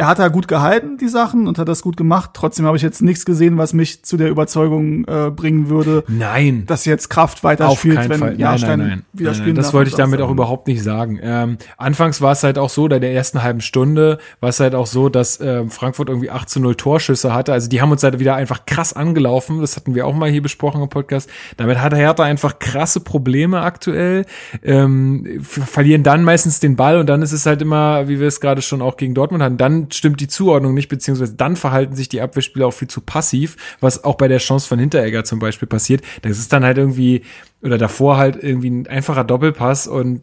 Er 0.00 0.06
hat 0.06 0.18
da 0.18 0.28
gut 0.28 0.48
gehalten, 0.48 0.96
die 0.96 1.08
Sachen, 1.08 1.46
und 1.46 1.58
hat 1.58 1.68
das 1.68 1.82
gut 1.82 1.98
gemacht. 1.98 2.30
Trotzdem 2.32 2.64
habe 2.64 2.74
ich 2.74 2.82
jetzt 2.82 3.02
nichts 3.02 3.26
gesehen, 3.26 3.58
was 3.58 3.74
mich 3.74 4.02
zu 4.02 4.16
der 4.16 4.30
Überzeugung 4.30 5.04
äh, 5.04 5.30
bringen 5.30 5.68
würde, 5.68 6.04
Nein. 6.08 6.64
dass 6.66 6.86
jetzt 6.86 7.10
Kraft 7.10 7.44
weiter 7.44 7.68
Auf 7.68 7.80
spielt, 7.80 7.96
keinen 7.96 8.08
wenn 8.08 8.18
Fall. 8.18 8.30
Nein, 8.30 8.40
Jahrstein 8.40 8.78
nein, 8.78 8.88
nein. 8.88 9.02
wieder 9.12 9.30
nein, 9.30 9.34
spielen 9.34 9.48
nein. 9.48 9.56
Das 9.56 9.66
darf 9.66 9.74
wollte 9.74 9.90
ich 9.90 9.96
damit 9.96 10.22
auch 10.22 10.30
überhaupt 10.30 10.68
nicht 10.68 10.82
sagen. 10.82 11.20
Ähm, 11.22 11.58
anfangs 11.76 12.22
war 12.22 12.32
es 12.32 12.42
halt 12.42 12.56
auch 12.56 12.70
so, 12.70 12.88
da 12.88 12.98
der 12.98 13.12
ersten 13.12 13.42
halben 13.42 13.60
Stunde 13.60 14.16
war 14.40 14.48
es 14.48 14.58
halt 14.58 14.74
auch 14.74 14.86
so, 14.86 15.10
dass 15.10 15.38
ähm, 15.38 15.68
Frankfurt 15.68 16.08
irgendwie 16.08 16.30
8 16.30 16.48
zu 16.48 16.60
0 16.60 16.76
Torschüsse 16.76 17.34
hatte. 17.34 17.52
Also 17.52 17.68
die 17.68 17.82
haben 17.82 17.92
uns 17.92 18.02
halt 18.02 18.18
wieder 18.18 18.36
einfach 18.36 18.64
krass 18.64 18.94
angelaufen. 18.94 19.60
Das 19.60 19.76
hatten 19.76 19.94
wir 19.94 20.06
auch 20.06 20.14
mal 20.14 20.30
hier 20.30 20.40
besprochen 20.40 20.80
im 20.80 20.88
Podcast. 20.88 21.28
Damit 21.58 21.78
hat 21.78 21.94
Hertha 21.94 22.22
einfach 22.22 22.58
krasse 22.58 23.00
Probleme 23.00 23.60
aktuell. 23.60 24.24
Ähm, 24.62 25.40
verlieren 25.42 26.04
dann 26.04 26.24
meistens 26.24 26.58
den 26.58 26.76
Ball 26.76 26.96
und 26.96 27.06
dann 27.06 27.20
ist 27.20 27.32
es 27.32 27.44
halt 27.44 27.60
immer, 27.60 28.08
wie 28.08 28.18
wir 28.18 28.28
es 28.28 28.40
gerade 28.40 28.62
schon 28.62 28.80
auch 28.80 28.96
gegen 28.96 29.12
Dortmund 29.12 29.42
hatten, 29.42 29.58
dann 29.58 29.89
stimmt 29.94 30.20
die 30.20 30.28
Zuordnung 30.28 30.74
nicht, 30.74 30.88
beziehungsweise 30.88 31.34
dann 31.34 31.56
verhalten 31.56 31.94
sich 31.96 32.08
die 32.08 32.20
Abwehrspieler 32.20 32.66
auch 32.66 32.72
viel 32.72 32.88
zu 32.88 33.00
passiv, 33.00 33.56
was 33.80 34.04
auch 34.04 34.16
bei 34.16 34.28
der 34.28 34.38
Chance 34.38 34.68
von 34.68 34.78
Hinteregger 34.78 35.24
zum 35.24 35.38
Beispiel 35.38 35.68
passiert. 35.68 36.02
Das 36.22 36.38
ist 36.38 36.52
dann 36.52 36.64
halt 36.64 36.78
irgendwie, 36.78 37.22
oder 37.62 37.78
davor 37.78 38.16
halt 38.16 38.42
irgendwie 38.42 38.70
ein 38.70 38.86
einfacher 38.86 39.24
Doppelpass 39.24 39.86
und 39.86 40.22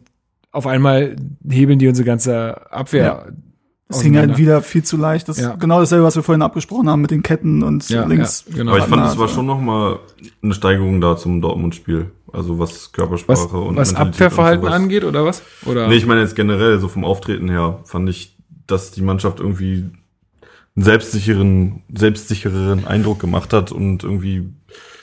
auf 0.50 0.66
einmal 0.66 1.16
hebeln 1.48 1.78
die 1.78 1.88
unsere 1.88 2.06
ganze 2.06 2.70
Abwehr. 2.72 3.04
Ja. 3.04 3.26
Es 3.90 4.02
hing 4.02 4.18
halt 4.18 4.36
wieder 4.36 4.60
viel 4.60 4.82
zu 4.82 4.98
leicht. 4.98 5.28
Das 5.28 5.38
Ja. 5.40 5.52
ist 5.52 5.60
genau 5.60 5.80
dasselbe, 5.80 6.04
was 6.04 6.14
wir 6.14 6.22
vorhin 6.22 6.42
abgesprochen 6.42 6.90
haben 6.90 7.00
mit 7.00 7.10
den 7.10 7.22
Ketten 7.22 7.62
und 7.62 7.88
Ja, 7.88 8.04
links. 8.04 8.44
ja, 8.48 8.56
genau. 8.56 8.72
Aber 8.72 8.80
ich 8.80 8.84
fand, 8.86 9.06
es 9.06 9.16
war 9.16 9.28
schon 9.28 9.46
noch 9.46 9.60
mal 9.60 9.98
eine 10.42 10.52
Steigerung 10.52 11.00
da 11.00 11.16
zum 11.16 11.40
Dortmund-Spiel. 11.40 12.10
Also 12.30 12.58
was 12.58 12.92
Körpersprache 12.92 13.38
Was, 13.44 13.50
und 13.52 13.76
was 13.76 13.92
Mentalität 13.92 14.14
Abwehrverhalten 14.16 14.66
und 14.66 14.72
angeht, 14.72 15.04
oder 15.04 15.24
was? 15.24 15.42
Oder? 15.64 15.88
Nee, 15.88 15.94
ich 15.94 16.04
meine 16.06 16.20
jetzt 16.20 16.36
generell, 16.36 16.78
so 16.78 16.88
vom 16.88 17.02
Auftreten 17.02 17.48
her, 17.48 17.80
fand 17.84 18.10
ich, 18.10 18.36
dass 18.70 18.90
die 18.92 19.02
Mannschaft 19.02 19.40
irgendwie 19.40 19.84
einen 20.76 20.84
selbstsicheren, 20.84 21.82
selbstsichereren 21.94 22.86
Eindruck 22.86 23.18
gemacht 23.20 23.52
hat 23.52 23.72
und 23.72 24.04
irgendwie 24.04 24.48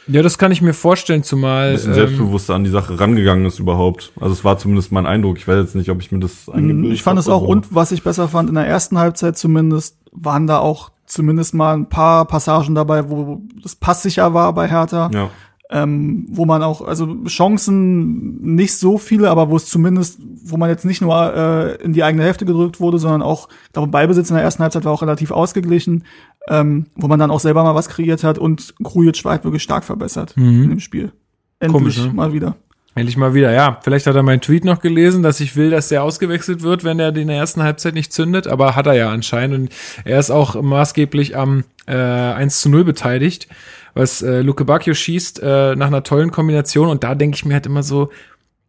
ja, 0.08 0.22
das 0.22 0.38
kann 0.38 0.52
ich 0.52 0.62
mir 0.62 0.74
vorstellen, 0.74 1.24
zumal. 1.24 1.70
ein 1.70 1.74
bisschen 1.74 1.90
ähm, 1.90 1.96
selbstbewusster 1.96 2.54
an 2.54 2.64
die 2.64 2.70
Sache 2.70 3.00
rangegangen 3.00 3.46
ist 3.48 3.58
überhaupt. 3.58 4.12
Also 4.20 4.34
es 4.34 4.44
war 4.44 4.60
zumindest 4.60 4.92
mein 4.92 5.08
Eindruck. 5.08 5.38
Ich 5.38 5.48
weiß 5.48 5.58
jetzt 5.58 5.76
nicht, 5.76 5.90
ob 5.90 6.00
ich 6.00 6.12
mir 6.12 6.20
das 6.20 6.48
eingebildet 6.48 6.92
Mm, 6.92 6.94
Ich 6.94 7.02
fand 7.02 7.18
es 7.20 7.28
auch, 7.28 7.42
und 7.42 7.74
was 7.74 7.92
ich 7.92 8.04
besser 8.04 8.28
fand, 8.28 8.50
in 8.50 8.54
der 8.56 8.68
ersten 8.68 9.00
Halbzeit 9.00 9.36
zumindest, 9.36 9.98
waren 10.12 10.46
da 10.46 10.60
auch 10.60 10.92
zumindest 11.08 11.56
mal 11.56 11.74
ein 11.76 11.90
paar 11.90 12.26
Passagen 12.26 12.76
dabei, 12.76 13.10
wo 13.10 13.42
das 13.64 13.76
passsicher 13.76 14.34
war 14.36 14.54
bei 14.54 14.68
Hertha. 14.68 15.10
Ja. 15.12 15.32
Ähm, 15.72 16.28
wo 16.30 16.46
man 16.46 16.62
auch, 16.62 16.82
also 16.82 17.24
Chancen 17.26 18.56
nicht 18.56 18.78
so 18.78 18.98
viele, 18.98 19.30
aber 19.30 19.50
wo 19.50 19.56
es 19.56 19.66
zumindest, 19.66 20.20
wo 20.44 20.58
man 20.58 20.70
jetzt 20.70 20.86
nicht 20.86 21.02
nur 21.02 21.34
äh, 21.34 21.84
in 21.84 21.94
die 21.94 22.04
eigene 22.04 22.24
Hälfte 22.24 22.46
gedrückt 22.46 22.80
wurde, 22.80 23.00
sondern 23.00 23.22
auch, 23.22 23.50
ich 23.66 23.74
glaube, 23.74 23.88
Ballbesitz 23.88 24.30
in 24.30 24.36
der 24.36 24.44
ersten 24.44 24.62
Halbzeit 24.62 24.86
war 24.86 24.92
auch 24.92 25.02
relativ 25.02 25.32
ausgeglichen, 25.32 26.04
ähm, 26.48 26.86
wo 26.96 27.08
man 27.08 27.20
dann 27.20 27.32
auch 27.32 27.40
selber 27.40 27.64
mal 27.64 27.76
was 27.76 27.90
kreiert 27.90 28.24
hat 28.24 28.38
und 28.38 28.76
Krujic 28.84 29.26
war 29.26 29.34
halt 29.34 29.44
wirklich 29.44 29.64
stark 29.64 29.84
verbessert 29.84 30.36
in 30.38 30.70
dem 30.70 30.80
Spiel. 30.80 31.12
Endlich 31.60 31.82
Komisch, 31.82 31.98
ne? 31.98 32.14
mal 32.14 32.34
wieder. 32.34 32.56
Endlich 32.98 33.18
mal 33.18 33.34
wieder, 33.34 33.52
ja. 33.52 33.78
Vielleicht 33.82 34.08
hat 34.08 34.16
er 34.16 34.24
meinen 34.24 34.40
Tweet 34.40 34.64
noch 34.64 34.80
gelesen, 34.80 35.22
dass 35.22 35.42
ich 35.42 35.58
will, 35.58 35.70
dass 35.70 35.90
der 35.90 36.04
ausgewechselt 36.04 36.62
wird, 36.62 36.86
wenn 36.86 36.98
er 36.98 37.14
in 37.14 37.28
der 37.28 37.38
ersten 37.38 37.62
Halbzeit 37.62 37.94
nicht 37.94 38.14
zündet, 38.14 38.48
aber 38.48 38.76
hat 38.78 38.88
er 38.88 38.94
ja 38.94 39.10
anscheinend 39.10 39.56
und 39.56 39.70
er 40.06 40.18
ist 40.18 40.32
auch 40.32 40.62
maßgeblich 40.62 41.36
am 41.36 41.66
äh, 41.88 41.94
1 41.94 42.62
zu 42.62 42.70
0 42.70 42.86
beteiligt, 42.86 43.50
was 43.96 44.22
äh, 44.22 44.42
Luke 44.42 44.64
Bacchio 44.66 44.94
schießt 44.94 45.40
äh, 45.42 45.76
nach 45.76 45.88
einer 45.88 46.04
tollen 46.04 46.32
Kombination 46.32 46.90
und 46.90 47.04
da 47.04 47.16
denke 47.16 47.36
ich 47.36 47.46
mir 47.46 47.56
halt 47.56 47.66
immer 47.66 47.82
so, 47.82 48.12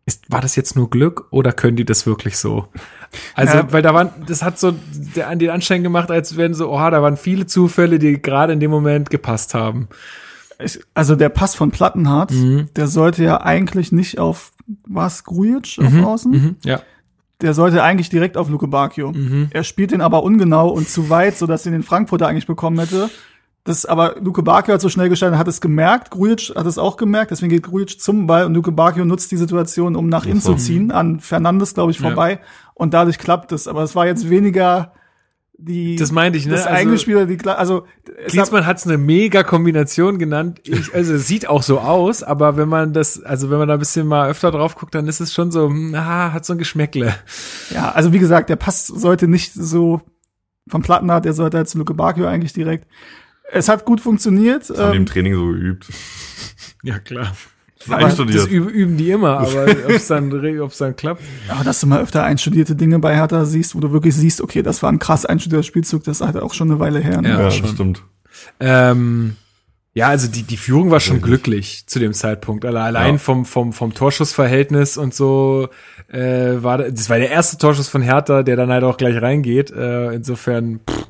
ist, 0.07 0.31
war 0.31 0.41
das 0.41 0.55
jetzt 0.57 0.77
nur 0.77 0.89
Glück 0.89 1.27
oder 1.31 1.53
können 1.53 1.77
die 1.77 1.85
das 1.85 2.07
wirklich 2.07 2.39
so? 2.39 2.69
Also, 3.35 3.59
Ja. 3.59 3.73
weil 3.73 3.83
da 3.83 3.93
waren, 3.93 4.11
das 4.27 4.43
hat 4.43 4.59
so 4.59 4.73
der, 5.17 5.35
den 5.37 5.51
Anschein 5.51 5.83
gemacht, 5.83 6.11
als 6.13 6.37
wären 6.37 6.55
so, 6.55 6.71
oh, 6.73 6.91
da 6.91 7.03
waren 7.03 7.17
viele 7.17 7.47
Zufälle, 7.47 7.99
die 7.99 8.23
gerade 8.23 8.53
in 8.53 8.61
dem 8.61 8.71
Moment 8.71 9.11
gepasst 9.11 9.53
haben. 9.55 9.89
Ich, 10.63 10.79
also 10.95 11.17
der 11.17 11.29
Pass 11.29 11.55
von 11.57 11.71
Plattenhardt, 11.73 12.31
Mhm. 12.31 12.69
der 12.77 12.87
sollte 12.87 13.25
ja 13.25 13.41
eigentlich 13.43 13.91
nicht 13.93 14.19
auf, 14.21 14.53
was, 14.87 15.25
Grujic 15.25 15.79
auf 15.85 15.93
Außen? 16.05 16.31
Mhm, 16.33 16.57
ja. 16.65 16.81
Der 17.43 17.53
sollte 17.53 17.83
eigentlich 17.83 18.09
direkt 18.09 18.37
auf 18.39 18.49
Luke 18.49 18.67
Bacchio. 18.69 19.13
Mhm. 19.13 19.49
Er 19.51 19.65
spielt 19.65 19.91
den 19.91 20.01
aber 20.01 20.23
ungenau 20.23 20.69
und 20.71 20.89
zu 20.89 21.11
weit, 21.11 21.37
sodass 21.37 21.67
ihn 21.67 21.73
den 21.73 21.83
Frankfurter 21.83 22.27
eigentlich 22.29 22.47
bekommen 22.47 22.79
hätte. 22.79 23.11
Das 23.67 23.85
aber 23.85 24.15
Luke 24.21 24.43
Bacchio 24.43 24.73
hat 24.75 24.81
so 24.81 24.89
schnell 24.89 25.09
gestaltet, 25.09 25.39
hat 25.39 25.49
es 25.49 25.61
gemerkt, 25.61 26.11
Grujic 26.11 26.53
hat 26.57 26.67
es 26.67 26.79
auch 26.79 26.97
gemerkt, 26.97 27.33
deswegen 27.33 27.51
geht 27.51 27.65
Grujic 27.65 28.01
zum 28.01 28.27
Ball 28.27 28.47
und 28.47 28.55
Luke 28.55 28.73
Bacchio 28.73 29.05
nutzt 29.05 29.31
die 29.33 29.37
Situation, 29.37 29.97
um 29.97 30.09
nach 30.09 30.25
innen 30.25 30.41
zu 30.41 30.55
ziehen, 30.55 30.91
an 30.93 31.21
Fernandes, 31.21 31.75
glaube 31.75 31.91
ich, 31.91 31.99
Ja. 32.01 32.09
vorbei. 32.09 32.41
Und 32.75 32.95
dadurch 32.95 33.19
klappt 33.19 33.53
es. 33.53 33.67
Aber 33.69 33.83
es 33.83 33.95
war 33.97 34.07
jetzt 34.07 34.31
weniger 34.31 34.93
die 35.59 35.97
Das 35.97 36.13
meinte 36.13 36.39
ich, 36.39 36.45
ne? 36.45 36.53
das 36.53 36.67
Also- 36.67 36.77
Eingespielte, 36.79 37.27
die 37.27 37.39
Kla- 37.39 37.55
also 37.55 37.87
Klinsmann 38.29 38.67
hat 38.67 38.77
es 38.77 38.87
eine 38.87 38.99
mega 38.99 39.43
Kombination 39.43 40.19
genannt. 40.19 40.61
Ich, 40.65 40.95
also 40.95 41.15
es 41.15 41.27
sieht 41.27 41.49
auch 41.49 41.63
so 41.63 41.81
aus, 41.81 42.23
aber 42.23 42.59
wenn 42.59 42.69
man 42.69 42.93
das, 42.93 43.23
also 43.23 43.49
wenn 43.49 43.57
man 43.59 43.67
da 43.69 43.75
ein 43.75 43.81
bisschen 43.81 44.07
mal 44.07 44.29
öfter 44.29 44.51
drauf 44.51 44.75
guckt, 44.77 44.95
dann 44.95 45.09
ist 45.09 45.21
es 45.21 45.33
schon 45.33 45.51
so, 45.51 45.69
hm, 45.71 45.95
ah, 45.95 46.33
hat 46.35 46.45
so 46.45 46.53
ein 46.53 46.59
Geschmäckle. 46.59 47.15
Ja, 47.71 47.91
also 47.93 48.13
wie 48.13 48.19
gesagt, 48.19 48.51
der 48.51 48.57
Pass 48.57 48.87
sollte 48.87 49.29
nicht 49.29 49.55
so 49.55 50.03
vom 50.69 50.83
Plattenhardt, 50.83 51.25
der 51.25 51.33
sollte 51.33 51.57
halt 51.57 51.69
zu 51.71 51.79
Luke 51.79 51.95
Bacchio 51.95 52.27
eigentlich 52.27 52.53
direkt. 52.53 52.87
Es 53.53 53.69
hat 53.69 53.85
gut 53.85 54.01
funktioniert. 54.01 54.69
Das 54.71 54.79
haben 54.79 54.91
die 54.93 54.97
Ähm, 54.97 55.03
im 55.03 55.07
Training 55.07 55.35
so 55.35 55.47
geübt. 55.47 55.87
Ja, 56.83 56.99
klar. 56.99 57.33
Das 57.79 57.87
ist 57.87 57.93
Aber 57.93 58.01
das 58.03 58.11
einstudiert. 58.21 58.51
üben, 58.51 58.97
die 58.97 59.11
immer, 59.11 59.39
aber 59.41 59.63
ob 59.85 59.91
es 59.91 60.09
dann, 60.09 60.61
ob's 60.61 60.79
dann 60.79 60.97
klappt. 60.97 61.23
aber 61.49 61.63
dass 61.63 61.81
du 61.81 61.87
mal 61.87 62.01
öfter 62.03 62.25
einstudierte 62.25 62.75
Dinge 62.75 62.99
bei 62.99 63.15
Hertha 63.15 63.45
siehst, 63.45 63.75
wo 63.77 63.81
du 63.81 63.93
wirklich 63.93 64.15
siehst, 64.17 64.41
okay, 64.41 64.63
das 64.63 64.83
war 64.83 64.91
ein 64.91 64.99
krass 64.99 65.25
einstudierter 65.27 65.63
Spielzug, 65.63 66.03
das 66.05 66.21
ist 66.21 66.27
halt 66.27 66.37
auch 66.39 66.55
schon 66.55 66.71
eine 66.71 66.81
Weile 66.81 66.99
her. 67.01 67.21
Ne? 67.21 67.29
Ja. 67.29 67.39
Ja, 67.39 67.43
das 67.45 67.57
stimmt. 67.57 68.03
Ähm, 68.61 69.37
ja, 69.95 70.09
also 70.09 70.29
die, 70.29 70.43
die 70.43 70.57
Führung 70.57 70.91
war 70.91 71.01
schon 71.01 71.23
glücklich 71.23 71.85
zu 71.87 71.99
dem 71.99 72.13
Zeitpunkt. 72.13 72.65
Alle- 72.65 72.81
Allein 72.83 73.15
Ja. 73.15 73.19
vom, 73.19 73.45
vom, 73.47 73.73
vom 73.73 73.95
Torschussverhältnis 73.95 74.97
und 74.99 75.15
so 75.15 75.69
äh, 76.09 76.63
war 76.63 76.79
da- 76.79 76.91
das 76.91 77.09
war 77.09 77.19
der 77.19 77.31
erste 77.31 77.57
Torschuss 77.57 77.89
von 77.89 78.03
Hertha, 78.03 78.43
der 78.43 78.57
dann 78.57 78.71
halt 78.71 78.85
auch 78.85 78.97
gleich 78.99 79.21
reingeht. 79.23 79.71
Äh, 79.71 80.13
insofern, 80.13 80.81
pff, 80.89 81.07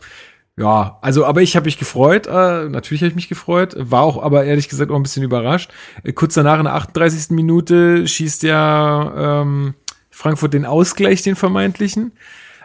ja, 0.58 0.98
also 1.02 1.26
aber 1.26 1.42
ich 1.42 1.54
habe 1.54 1.66
mich 1.66 1.78
gefreut, 1.78 2.26
äh, 2.26 2.68
natürlich 2.68 3.02
habe 3.02 3.10
ich 3.10 3.14
mich 3.14 3.28
gefreut, 3.28 3.74
war 3.78 4.02
auch 4.02 4.22
aber 4.22 4.44
ehrlich 4.44 4.68
gesagt 4.68 4.90
auch 4.90 4.96
ein 4.96 5.02
bisschen 5.02 5.22
überrascht. 5.22 5.70
Äh, 6.02 6.12
kurz 6.12 6.34
danach 6.34 6.58
in 6.58 6.64
der 6.64 6.74
38. 6.74 7.30
Minute 7.30 8.08
schießt 8.08 8.42
ja 8.42 9.42
ähm, 9.42 9.74
Frankfurt 10.10 10.54
den 10.54 10.64
Ausgleich, 10.64 11.22
den 11.22 11.36
vermeintlichen. 11.36 12.12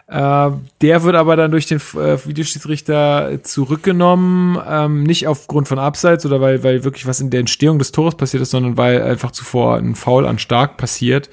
Äh, 0.06 0.50
der 0.80 1.02
wird 1.02 1.16
aber 1.16 1.36
dann 1.36 1.50
durch 1.50 1.66
den 1.66 1.78
äh, 1.78 2.18
Videoschiedsrichter 2.26 3.40
zurückgenommen, 3.42 4.58
ähm, 4.66 5.02
nicht 5.02 5.28
aufgrund 5.28 5.68
von 5.68 5.78
Abseits 5.78 6.24
oder 6.24 6.40
weil, 6.40 6.64
weil 6.64 6.84
wirklich 6.84 7.06
was 7.06 7.20
in 7.20 7.28
der 7.28 7.40
Entstehung 7.40 7.78
des 7.78 7.92
Tores 7.92 8.14
passiert 8.14 8.42
ist, 8.42 8.52
sondern 8.52 8.78
weil 8.78 9.02
einfach 9.02 9.32
zuvor 9.32 9.76
ein 9.76 9.96
Foul 9.96 10.26
an 10.26 10.38
Stark 10.38 10.78
passiert. 10.78 11.28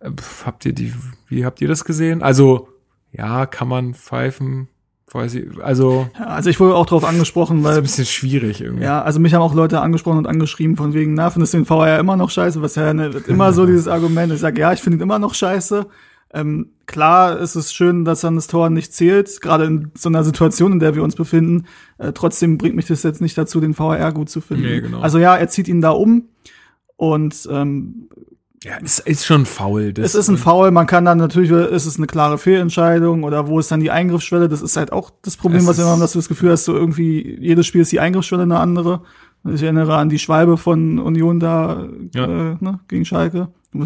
Äh, 0.00 0.12
habt 0.46 0.64
ihr 0.64 0.72
die, 0.72 0.94
wie 1.28 1.44
habt 1.44 1.60
ihr 1.60 1.68
das 1.68 1.84
gesehen? 1.84 2.22
Also, 2.22 2.68
ja, 3.12 3.44
kann 3.44 3.68
man 3.68 3.92
pfeifen, 3.92 4.68
weiß 5.12 5.34
ich, 5.34 5.46
also, 5.62 6.08
also 6.18 6.50
ich 6.50 6.60
wurde 6.60 6.74
auch 6.74 6.86
drauf 6.86 7.04
angesprochen, 7.04 7.60
ist 7.60 7.66
ein 7.66 7.74
weil 7.74 7.82
bisschen 7.82 8.06
schwierig 8.06 8.60
irgendwie. 8.60 8.84
ja, 8.84 9.02
also 9.02 9.18
mich 9.20 9.34
haben 9.34 9.42
auch 9.42 9.54
Leute 9.54 9.80
angesprochen 9.80 10.18
und 10.18 10.26
angeschrieben 10.26 10.76
von 10.76 10.94
wegen, 10.94 11.14
na, 11.14 11.30
findest 11.30 11.54
du 11.54 11.58
den 11.58 11.66
VR 11.66 11.98
immer 11.98 12.16
noch 12.16 12.30
scheiße? 12.30 12.62
Was 12.62 12.76
ja 12.76 12.94
ne, 12.94 13.10
immer 13.26 13.52
so 13.52 13.66
dieses 13.66 13.88
Argument. 13.88 14.32
Ich 14.32 14.40
sage, 14.40 14.60
ja, 14.60 14.72
ich 14.72 14.80
finde 14.80 14.98
ihn 14.98 15.02
immer 15.02 15.18
noch 15.18 15.34
scheiße. 15.34 15.86
Ähm, 16.32 16.70
klar 16.86 17.38
ist 17.38 17.56
es 17.56 17.72
schön, 17.72 18.04
dass 18.04 18.20
dann 18.20 18.36
das 18.36 18.46
Tor 18.46 18.70
nicht 18.70 18.94
zählt, 18.94 19.40
gerade 19.40 19.64
in 19.64 19.90
so 19.96 20.08
einer 20.08 20.22
Situation, 20.22 20.72
in 20.72 20.78
der 20.78 20.94
wir 20.94 21.02
uns 21.02 21.16
befinden. 21.16 21.66
Äh, 21.98 22.12
trotzdem 22.12 22.56
bringt 22.56 22.76
mich 22.76 22.86
das 22.86 23.02
jetzt 23.02 23.20
nicht 23.20 23.36
dazu, 23.36 23.60
den 23.60 23.74
VR 23.74 24.12
gut 24.12 24.30
zu 24.30 24.40
finden. 24.40 24.62
Nee, 24.62 24.80
genau. 24.80 25.00
Also 25.00 25.18
ja, 25.18 25.36
er 25.36 25.48
zieht 25.48 25.66
ihn 25.66 25.80
da 25.80 25.90
um 25.90 26.28
und 26.96 27.48
ähm, 27.50 28.08
Ja, 28.62 28.72
es 28.84 28.98
ist 28.98 29.24
schon 29.24 29.46
faul. 29.46 29.94
Das, 29.94 30.08
es 30.08 30.14
ist 30.14 30.28
ein 30.28 30.36
Foul, 30.36 30.70
man 30.70 30.86
kann 30.86 31.06
dann 31.06 31.16
natürlich, 31.16 31.50
ist 31.50 31.86
es 31.86 31.96
eine 31.96 32.06
klare 32.06 32.36
Fehlentscheidung 32.36 33.24
oder 33.24 33.48
wo 33.48 33.58
ist 33.58 33.70
dann 33.70 33.80
die 33.80 33.90
Eingriffsschwelle? 33.90 34.50
Das 34.50 34.60
ist 34.60 34.76
halt 34.76 34.92
auch 34.92 35.10
das 35.22 35.38
Problem, 35.38 35.62
Es 35.62 35.66
was 35.66 35.78
wir 35.78 35.86
haben, 35.86 36.00
dass 36.00 36.12
du 36.12 36.18
das 36.18 36.28
Gefühl 36.28 36.50
hast, 36.50 36.64
so 36.66 36.74
irgendwie 36.74 37.38
jedes 37.40 37.66
Spiel 37.66 37.80
ist 37.80 37.90
die 37.92 38.00
Eingriffsschwelle 38.00 38.42
eine 38.42 38.58
andere. 38.58 39.00
Ich 39.50 39.62
erinnere 39.62 39.96
an 39.96 40.10
die 40.10 40.18
Schwalbe 40.18 40.58
von 40.58 40.98
Union 40.98 41.40
da 41.40 41.86
Ja. 42.14 42.24
äh, 42.24 42.56
ne, 42.60 42.80
gegen 42.88 43.06
Schalke. 43.06 43.48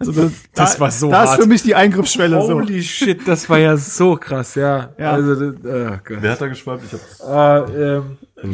Also 0.00 0.12
da, 0.12 0.30
Das 0.54 0.74
da, 0.74 0.80
war 0.80 0.90
so 0.90 1.10
Da 1.10 1.18
hart. 1.20 1.28
ist 1.38 1.42
für 1.44 1.48
mich 1.48 1.62
die 1.62 1.74
Eingriffsschwelle 1.76 2.40
so. 2.44 2.54
Holy 2.54 2.82
shit, 2.82 3.20
das 3.28 3.48
war 3.48 3.58
ja 3.58 3.76
so 3.76 4.16
krass, 4.16 4.54
ja. 4.56 4.88
Ja. 4.98 5.12
Also, 5.12 5.34
das, 5.34 5.54
oh. 5.64 5.96
Wer 6.08 6.32
hat 6.32 6.40
da 6.40 6.48
geschwalbt? 6.48 6.82
Ich 6.86 6.92
hab's 6.94 7.20
Ah, 7.20 7.66
ähm, 7.68 8.02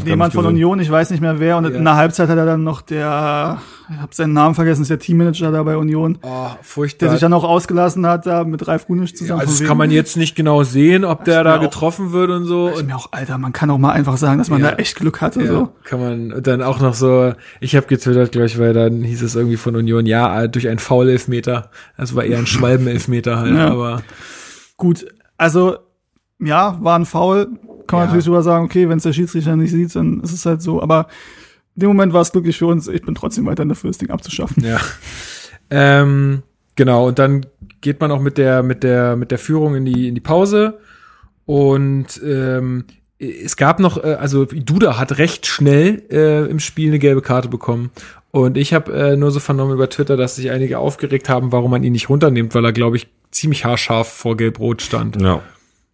Jemand 0.06 0.32
von 0.32 0.44
gesehen. 0.44 0.54
Union, 0.54 0.80
ich 0.80 0.90
weiß 0.90 1.10
nicht 1.10 1.20
mehr 1.20 1.40
wer. 1.40 1.58
Und 1.58 1.64
Ja. 1.64 1.70
in 1.70 1.84
der 1.84 1.96
Halbzeit 1.96 2.28
hat 2.30 2.38
er 2.38 2.46
dann 2.46 2.64
noch 2.64 2.80
der, 2.80 3.60
ich 3.90 3.96
habe 4.00 4.14
seinen 4.14 4.32
Namen 4.32 4.54
vergessen, 4.54 4.80
ist 4.80 4.88
der 4.90 4.98
Teammanager 4.98 5.52
da 5.52 5.62
bei 5.62 5.76
Union, 5.76 6.18
oh, 6.22 6.26
der 6.26 6.58
furchtbar. 6.62 7.10
sich 7.10 7.20
dann 7.20 7.34
auch 7.34 7.44
ausgelassen 7.44 8.06
hat 8.06 8.24
da 8.26 8.44
mit 8.44 8.66
Ralf 8.66 8.86
Grunisch 8.86 9.10
ja, 9.10 9.16
zusammen. 9.16 9.40
also 9.40 9.52
von 9.52 9.60
das 9.60 9.68
kann 9.68 9.76
man 9.76 9.90
jetzt 9.90 10.16
nicht 10.16 10.34
genau 10.36 10.62
sehen, 10.62 11.04
ob 11.04 11.24
der 11.26 11.44
da 11.44 11.56
auch- 11.56 11.60
getroffen 11.60 12.12
wird 12.12 12.30
und 12.30 12.44
so. 12.46 12.70
Ich 12.74 12.82
mir 12.82 12.96
auch, 12.96 13.08
Alter, 13.12 13.36
man 13.36 13.52
kann 13.52 13.68
auch 13.70 13.76
mal 13.78 13.92
einfach 13.92 14.16
sagen, 14.16 14.38
dass 14.38 14.48
man 14.48 14.62
Ja. 14.62 14.70
da 14.70 14.76
echt 14.78 14.96
Glück 14.96 15.20
hatte. 15.20 15.40
ja, 15.42 15.46
So. 15.48 15.68
kann 15.84 16.00
man 16.00 16.42
dann 16.42 16.62
auch 16.62 16.80
noch 16.80 16.94
so, 16.94 17.34
ich 17.60 17.76
habe 17.76 17.86
getwittert, 17.86 18.32
glaube 18.32 18.46
ich, 18.46 18.58
weil 18.58 18.72
dann 18.72 19.02
hieß 19.02 19.22
es 19.22 19.36
irgendwie 19.36 19.56
von 19.58 19.76
Union, 19.76 20.06
ja, 20.06 20.46
durch 20.46 20.66
einen 20.68 20.78
Foul-Elfmeter. 20.78 21.70
Das 21.98 22.14
war 22.16 22.24
eher 22.24 22.38
ein 22.38 22.46
Schwalben-Elfmeter 22.46 23.38
halt, 23.38 23.54
Ja. 23.54 23.68
aber 23.70 24.02
Gut, 24.78 25.06
also 25.36 25.76
ja, 26.40 26.78
war 26.80 26.98
ein 26.98 27.04
Foul. 27.04 27.48
Kann 27.86 27.98
man 27.98 28.00
Ja. 28.00 28.06
natürlich 28.06 28.24
drüber 28.26 28.42
sagen, 28.42 28.64
okay, 28.64 28.88
wenn 28.88 28.98
es 28.98 29.02
der 29.04 29.12
Schiedsrichter 29.12 29.56
nicht 29.56 29.70
sieht, 29.70 29.94
dann 29.94 30.20
ist 30.20 30.32
es 30.32 30.46
halt 30.46 30.62
so. 30.62 30.82
Aber 30.82 31.08
in 31.76 31.80
dem 31.80 31.88
Moment 31.88 32.12
war 32.12 32.20
es 32.22 32.32
glücklich 32.32 32.56
für 32.58 32.66
uns. 32.66 32.88
Ich 32.88 33.02
bin 33.02 33.14
trotzdem 33.14 33.46
weiterhin 33.46 33.68
dafür, 33.68 33.90
das 33.90 33.98
Ding 33.98 34.10
abzuschaffen. 34.10 34.64
Ja. 34.64 34.80
ähm, 35.70 36.42
genau, 36.76 37.08
und 37.08 37.18
dann 37.18 37.46
geht 37.80 38.00
man 38.00 38.10
auch 38.10 38.20
mit 38.20 38.38
der, 38.38 38.62
mit 38.62 38.82
der, 38.82 39.16
mit 39.16 39.30
der 39.30 39.38
Führung 39.38 39.74
in 39.74 39.84
die, 39.84 40.08
in 40.08 40.14
die 40.14 40.20
Pause. 40.20 40.78
Und 41.46 42.20
ähm, 42.24 42.84
es 43.18 43.56
gab 43.56 43.80
noch, 43.80 44.02
äh, 44.02 44.14
also 44.14 44.44
Duda 44.44 44.98
hat 44.98 45.18
recht 45.18 45.46
schnell 45.46 46.02
äh, 46.10 46.46
im 46.50 46.58
Spiel 46.60 46.88
eine 46.88 46.98
gelbe 46.98 47.22
Karte 47.22 47.48
bekommen. 47.48 47.90
Und 48.30 48.56
ich 48.56 48.74
habe 48.74 48.92
äh, 48.92 49.16
nur 49.16 49.30
so 49.30 49.38
vernommen 49.40 49.72
über 49.74 49.88
Twitter, 49.88 50.16
dass 50.16 50.36
sich 50.36 50.50
einige 50.50 50.78
aufgeregt 50.78 51.28
haben, 51.28 51.52
warum 51.52 51.70
man 51.70 51.84
ihn 51.84 51.92
nicht 51.92 52.08
runternimmt, 52.08 52.54
weil 52.54 52.64
er, 52.64 52.72
glaube 52.72 52.96
ich, 52.96 53.08
ziemlich 53.30 53.64
haarscharf 53.64 54.08
vor 54.08 54.36
Gelb-Rot 54.36 54.82
stand. 54.82 55.20
Ja. 55.20 55.40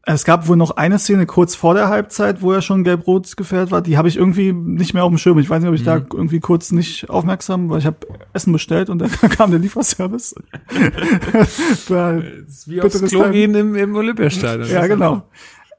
Es 0.03 0.25
gab 0.25 0.49
wohl 0.49 0.57
noch 0.57 0.73
eine 0.73 0.99
Szene 0.99 1.27
kurz 1.27 1.55
vor 1.55 1.75
der 1.75 1.89
Halbzeit, 1.89 2.41
wo 2.41 2.53
er 2.53 2.63
schon 2.63 2.85
gelb-rot 2.85 3.37
gefährdet 3.37 3.71
war. 3.71 3.83
Die 3.83 3.99
habe 3.99 4.09
ich 4.09 4.17
irgendwie 4.17 4.53
nicht 4.53 4.95
mehr 4.95 5.05
auf 5.05 5.11
dem 5.11 5.19
Schirm. 5.19 5.39
Ich 5.39 5.51
weiß 5.51 5.61
nicht, 5.61 5.69
ob 5.69 5.75
ich 5.75 5.83
mhm. 5.83 5.87
da 5.87 5.97
irgendwie 5.97 6.41
kurz 6.41 6.73
nicht 6.73 7.11
aufmerksam 7.11 7.69
war. 7.69 7.77
Ich 7.77 7.85
habe 7.85 7.99
Essen 8.33 8.53
bestellt 8.53 8.89
und 8.89 8.99
dann 8.99 9.11
kam 9.31 9.51
der 9.51 9.61
Lieferservice. 9.61 10.35
war 11.89 12.23
wie 12.67 12.81
aufs 12.81 13.03
Klo 13.03 13.31
gehen 13.31 13.55
im, 13.55 13.75
im 13.75 13.95
Olympiastadion. 13.95 14.71
Ja, 14.71 14.87
genau. 14.87 15.23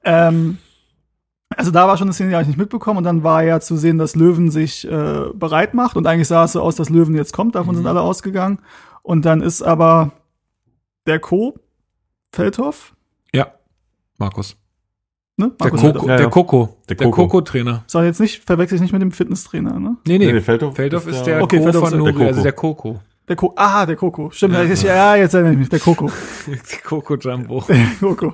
Ähm, 0.03 0.59
also 1.57 1.71
da 1.71 1.87
war 1.87 1.97
schon 1.97 2.07
eine 2.07 2.13
Szene, 2.13 2.29
die 2.29 2.35
habe 2.35 2.43
ich 2.43 2.47
nicht 2.47 2.59
mitbekommen. 2.59 2.99
Und 2.99 3.03
dann 3.05 3.23
war 3.23 3.43
ja 3.43 3.59
zu 3.59 3.75
sehen, 3.75 3.97
dass 3.97 4.15
Löwen 4.15 4.51
sich 4.51 4.87
äh, 4.87 5.25
bereit 5.33 5.73
macht. 5.73 5.97
Und 5.97 6.05
eigentlich 6.05 6.27
sah 6.27 6.43
es 6.43 6.51
so 6.51 6.61
aus, 6.61 6.75
dass 6.75 6.89
Löwen 6.89 7.15
jetzt 7.15 7.33
kommt. 7.33 7.55
Davon 7.55 7.73
mhm. 7.73 7.79
sind 7.79 7.87
alle 7.87 8.01
ausgegangen. 8.01 8.59
Und 9.01 9.25
dann 9.25 9.41
ist 9.41 9.63
aber 9.63 10.11
der 11.07 11.19
Co. 11.19 11.55
Feldhoff. 12.31 12.93
Markus. 14.21 14.55
Ne? 15.35 15.51
Markus 15.59 15.81
der, 15.81 15.93
Koko, 15.93 16.07
ja. 16.07 16.17
der 16.17 16.29
Koko. 16.29 16.77
Der 16.87 16.95
Koko-Trainer. 16.95 17.83
So, 17.87 18.01
jetzt 18.01 18.19
nicht, 18.19 18.43
verwechsel 18.45 18.75
ich 18.75 18.81
nicht 18.81 18.93
mit 18.93 19.01
dem 19.01 19.11
Fitnesstrainer, 19.11 19.79
ne? 19.79 19.97
Nee, 20.05 20.19
nee. 20.19 20.31
nee 20.31 20.41
Feldhoff, 20.41 20.75
Feldhoff 20.75 21.07
ist 21.07 21.23
der, 21.23 21.35
der 21.35 21.43
okay, 21.43 21.57
Co 21.57 21.63
Feldhoff 21.63 21.89
von 21.89 21.97
Nuri, 21.97 22.25
also 22.25 22.43
der 22.43 22.51
Koko. 22.51 22.99
Der 23.27 23.35
Ko 23.35 23.53
ah, 23.55 23.85
der 23.85 23.95
Koko. 23.95 24.31
Stimmt, 24.31 24.55
ja, 24.55 24.63
ja 24.63 25.15
jetzt 25.15 25.33
erinnere 25.35 25.53
ich 25.53 25.59
mich, 25.59 25.69
der 25.69 25.79
Koko. 25.79 26.09
der 26.47 26.79
Koko 26.83 27.15
Jumbo. 27.15 27.63
Der 27.67 27.85
Koko. 27.99 28.33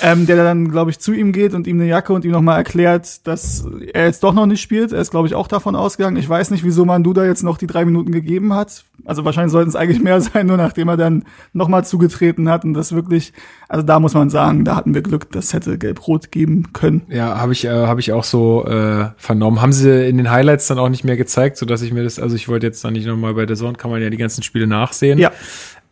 ähm, 0.00 0.24
der 0.26 0.36
dann, 0.36 0.70
glaube 0.70 0.90
ich, 0.90 1.00
zu 1.00 1.12
ihm 1.12 1.32
geht 1.32 1.52
und 1.52 1.66
ihm 1.66 1.80
eine 1.80 1.88
Jacke 1.88 2.12
und 2.12 2.24
ihm 2.24 2.30
nochmal 2.30 2.58
erklärt, 2.58 3.26
dass 3.26 3.66
er 3.92 4.06
jetzt 4.06 4.22
doch 4.22 4.32
noch 4.32 4.46
nicht 4.46 4.62
spielt. 4.62 4.92
Er 4.92 5.00
ist, 5.00 5.10
glaube 5.10 5.26
ich, 5.26 5.34
auch 5.34 5.48
davon 5.48 5.74
ausgegangen. 5.74 6.16
Ich 6.16 6.28
weiß 6.28 6.52
nicht, 6.52 6.64
wieso 6.64 6.84
man 6.84 7.02
Duda 7.02 7.24
jetzt 7.24 7.42
noch 7.42 7.58
die 7.58 7.66
drei 7.66 7.84
Minuten 7.84 8.12
gegeben 8.12 8.54
hat. 8.54 8.84
Also 9.04 9.24
wahrscheinlich 9.24 9.52
sollten 9.52 9.68
es 9.68 9.76
eigentlich 9.76 10.00
mehr 10.00 10.20
sein, 10.20 10.46
nur 10.46 10.56
nachdem 10.56 10.88
er 10.88 10.96
dann 10.96 11.24
nochmal 11.52 11.84
zugetreten 11.84 12.48
hat 12.48 12.64
und 12.64 12.74
das 12.74 12.92
wirklich, 12.92 13.32
also 13.68 13.84
da 13.84 13.98
muss 13.98 14.14
man 14.14 14.30
sagen, 14.30 14.64
da 14.64 14.76
hatten 14.76 14.94
wir 14.94 15.02
Glück, 15.02 15.30
das 15.32 15.52
hätte 15.52 15.76
Gelb-Rot 15.76 16.30
geben 16.30 16.72
können. 16.72 17.02
Ja, 17.08 17.38
habe 17.38 17.52
ich, 17.52 17.64
äh, 17.64 17.86
hab 17.86 17.98
ich 17.98 18.12
auch 18.12 18.24
so 18.24 18.64
äh, 18.64 19.10
vernommen. 19.16 19.60
Haben 19.60 19.72
sie 19.72 20.08
in 20.08 20.18
den 20.18 20.30
Highlights 20.30 20.68
dann 20.68 20.78
auch 20.78 20.88
nicht 20.88 21.04
mehr 21.04 21.16
gezeigt, 21.16 21.56
so 21.58 21.66
dass 21.66 21.82
ich 21.82 21.92
mir 21.92 22.04
das, 22.04 22.20
also 22.20 22.36
ich 22.36 22.48
wollte 22.48 22.66
jetzt 22.66 22.84
dann 22.84 22.92
nicht 22.92 23.06
nochmal 23.06 23.34
bei 23.34 23.44
der 23.44 23.58
kann 23.58 23.97
man 23.98 24.04
ja 24.04 24.10
die 24.10 24.16
ganzen 24.16 24.42
Spiele 24.42 24.66
nachsehen. 24.66 25.18
Ja. 25.18 25.32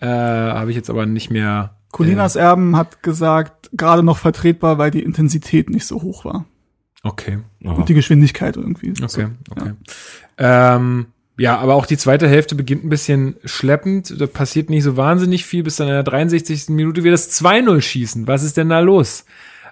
Äh, 0.01 0.07
habe 0.07 0.71
ich 0.71 0.77
jetzt 0.77 0.91
aber 0.91 1.07
nicht 1.07 1.31
mehr. 1.31 1.77
Colinas 1.93 2.37
äh, 2.37 2.41
Erben 2.41 2.77
hat 2.77 3.03
gesagt, 3.03 3.71
gerade 3.73 4.03
noch 4.03 4.19
vertretbar, 4.19 4.79
weil 4.79 4.91
die 4.91 5.03
Intensität 5.03 5.71
nicht 5.71 5.87
so 5.87 6.03
hoch 6.03 6.25
war. 6.25 6.45
Okay. 7.03 7.39
Aha. 7.65 7.75
Und 7.75 7.89
die 7.89 7.95
Geschwindigkeit 7.95 8.57
irgendwie. 8.57 8.91
Okay, 8.91 9.07
so, 9.09 9.23
okay. 9.51 9.73
Ja. 10.39 10.77
Ähm, 10.77 11.07
ja, 11.39 11.59
aber 11.59 11.75
auch 11.75 11.87
die 11.87 11.99
zweite 11.99 12.29
Hälfte 12.29 12.55
beginnt 12.55 12.85
ein 12.85 12.89
bisschen 12.89 13.37
schleppend. 13.45 14.21
Da 14.21 14.27
passiert 14.27 14.71
nicht 14.71 14.85
so 14.85 14.97
wahnsinnig 14.97 15.45
viel, 15.45 15.63
bis 15.63 15.77
dann 15.77 15.89
in 15.89 15.95
der 15.95 16.03
63. 16.03 16.71
Minute 16.71 17.05
wir 17.05 17.11
das 17.11 17.31
2-0 17.41 17.81
schießen. 17.81 18.27
Was 18.27 18.43
ist 18.43 18.57
denn 18.57 18.71
da 18.71 18.81
los? 18.81 19.25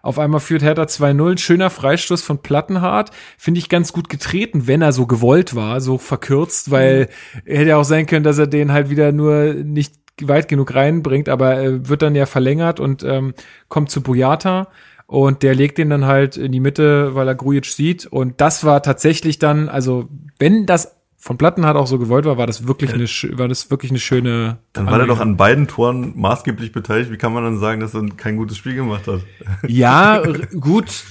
Auf 0.05 0.19
einmal 0.19 0.41
führt 0.41 0.63
Hertha 0.63 0.83
2-0. 0.83 1.39
Schöner 1.39 1.71
Freistoß 1.71 2.21
von 2.21 2.43
Plattenhardt. 2.43 3.11
Finde 3.39 3.59
ich 3.59 3.71
ganz 3.71 3.95
gut 3.95 4.11
getreten, 4.11 4.67
wenn 4.67 4.83
er 4.83 4.93
so 4.93 5.07
gewollt 5.07 5.55
war, 5.55 5.81
so 5.81 5.97
verkürzt, 5.97 6.71
weil 6.71 7.09
mhm. 7.35 7.41
hätte 7.47 7.71
ja 7.71 7.79
auch 7.79 7.85
sein 7.85 8.05
können, 8.05 8.23
dass 8.23 8.37
er 8.37 8.47
den 8.47 8.71
halt 8.71 8.91
wieder 8.91 9.13
nur 9.13 9.55
nicht 9.55 9.95
weit 10.21 10.49
genug 10.49 10.75
reinbringt, 10.75 11.31
aber 11.31 11.59
äh, 11.59 11.89
wird 11.89 12.03
dann 12.03 12.15
ja 12.15 12.27
verlängert 12.27 12.81
und 12.81 13.03
ähm, 13.03 13.33
kommt 13.69 13.91
zu 13.91 14.03
Boyata. 14.03 14.69
Und 15.07 15.43
der 15.43 15.55
legt 15.55 15.79
den 15.79 15.89
dann 15.89 16.05
halt 16.05 16.37
in 16.37 16.53
die 16.53 16.61
Mitte, 16.61 17.15
weil 17.15 17.27
er 17.27 17.35
Grujic 17.35 17.65
sieht. 17.65 18.05
Und 18.05 18.43
das 18.43 18.63
war 18.63 18.83
tatsächlich 18.83 19.39
dann, 19.39 19.71
also 19.71 20.11
wenn 20.39 20.67
das 20.67 20.97
von 21.25 21.39
Plattenhardt 21.39 21.79
auch 21.79 21.87
so 21.87 21.99
gewollt 21.99 22.27
war, 22.27 22.37
war 22.37 22.47
das 22.47 22.69
wirklich 22.69 22.93
eine, 22.93 23.07
war 23.39 23.49
das 23.49 23.71
wirklich 23.71 23.91
eine 23.91 23.99
schöne. 23.99 24.59
Dann 24.75 24.85
war 24.85 25.01
er 25.01 25.07
doch 25.07 25.21
an 25.21 25.39
beiden 25.39 25.67
Toren 25.69 26.13
maßgeblich 26.17 26.71
beteiligt. 26.71 27.11
Wie 27.11 27.17
kann 27.17 27.33
man 27.33 27.43
dann 27.45 27.59
sagen, 27.59 27.81
dass 27.81 27.95
er 27.95 28.07
kein 28.15 28.37
gutes 28.37 28.59
Spiel 28.59 28.75
gemacht 28.75 29.07
hat? 29.07 29.21
Ja, 29.67 30.23
gut, 30.61 31.03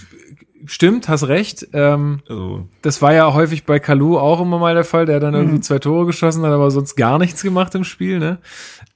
stimmt, 0.65 1.09
hast 1.09 1.27
recht. 1.27 1.67
Ähm, 1.73 2.19
also. 2.29 2.67
Das 2.83 3.01
war 3.01 3.15
ja 3.15 3.33
häufig 3.33 3.65
bei 3.65 3.79
Kalu 3.79 4.19
auch 4.19 4.39
immer 4.39 4.59
mal 4.59 4.75
der 4.75 4.83
Fall, 4.83 5.07
der 5.07 5.19
dann 5.19 5.33
irgendwie 5.33 5.57
mhm. 5.57 5.63
zwei 5.63 5.79
Tore 5.79 6.05
geschossen 6.05 6.43
hat, 6.43 6.51
aber 6.51 6.69
sonst 6.69 6.93
gar 6.93 7.17
nichts 7.17 7.41
gemacht 7.41 7.73
im 7.73 7.83
Spiel, 7.83 8.19
ne? 8.19 8.37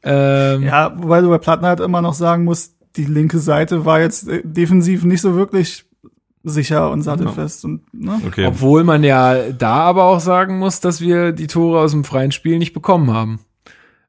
Ähm, 0.04 0.62
ja, 0.62 0.94
wobei 0.98 1.22
du 1.22 1.30
bei 1.30 1.40
Plattenhardt 1.40 1.80
immer 1.80 2.04
noch 2.04 2.14
sagen 2.14 2.44
musst, 2.44 2.76
die 2.96 3.06
linke 3.06 3.40
Seite 3.40 3.86
war 3.86 4.00
jetzt 4.00 4.30
äh, 4.30 4.44
defensiv 4.44 5.04
nicht 5.04 5.22
so 5.22 5.34
wirklich 5.34 5.87
sicher 6.50 6.92
und 6.92 7.02
sattelfest. 7.02 7.64
Ja. 7.64 7.70
Und, 7.70 7.94
ne? 7.94 8.22
okay. 8.26 8.46
Obwohl 8.46 8.84
man 8.84 9.04
ja 9.04 9.52
da 9.52 9.76
aber 9.76 10.06
auch 10.06 10.20
sagen 10.20 10.60
muss, 10.60 10.80
dass 10.80 11.02
wir 11.02 11.32
die 11.32 11.48
Tore 11.48 11.80
aus 11.80 11.92
dem 11.92 12.04
freien 12.04 12.32
Spiel 12.32 12.58
nicht 12.58 12.74
bekommen 12.74 13.12
haben. 13.14 13.40